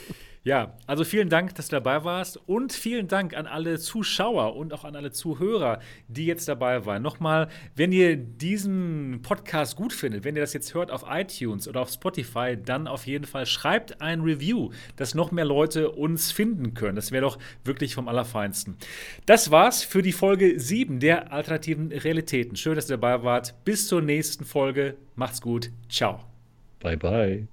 Ja, 0.45 0.75
also 0.87 1.05
vielen 1.05 1.29
Dank, 1.29 1.55
dass 1.55 1.69
du 1.69 1.77
dabei 1.77 2.03
warst 2.03 2.35
und 2.49 2.73
vielen 2.73 3.07
Dank 3.07 3.33
an 3.33 3.47
alle 3.47 3.79
Zuschauer 3.79 4.57
und 4.57 4.73
auch 4.73 4.83
an 4.83 4.93
alle 4.93 5.11
Zuhörer, 5.11 5.79
die 6.09 6.25
jetzt 6.25 6.49
dabei 6.49 6.85
waren. 6.85 7.01
Nochmal, 7.01 7.47
wenn 7.77 7.93
ihr 7.93 8.17
diesen 8.17 9.21
Podcast 9.21 9.77
gut 9.77 9.93
findet, 9.93 10.25
wenn 10.25 10.35
ihr 10.35 10.41
das 10.41 10.51
jetzt 10.51 10.73
hört 10.73 10.91
auf 10.91 11.05
iTunes 11.07 11.65
oder 11.65 11.79
auf 11.79 11.89
Spotify, 11.89 12.57
dann 12.61 12.87
auf 12.87 13.07
jeden 13.07 13.23
Fall 13.23 13.45
schreibt 13.45 14.01
ein 14.01 14.19
Review, 14.19 14.71
dass 14.97 15.15
noch 15.15 15.31
mehr 15.31 15.45
Leute 15.45 15.91
uns 15.91 16.33
finden 16.33 16.73
können. 16.73 16.97
Das 16.97 17.13
wäre 17.13 17.21
doch 17.21 17.39
wirklich 17.63 17.95
vom 17.95 18.09
Allerfeinsten. 18.09 18.75
Das 19.25 19.49
war's 19.49 19.81
für 19.83 20.01
die 20.01 20.11
Folge 20.11 20.59
7 20.59 20.99
der 20.99 21.31
alternativen 21.31 21.89
Realitäten. 21.93 22.57
Schön, 22.57 22.75
dass 22.75 22.89
ihr 22.89 22.97
dabei 22.97 23.23
wart. 23.23 23.55
Bis 23.63 23.87
zur 23.87 24.01
nächsten 24.01 24.43
Folge. 24.43 24.97
Macht's 25.15 25.39
gut. 25.39 25.71
Ciao. 25.87 26.32
Bye 26.83 26.95
bye. 26.97 27.47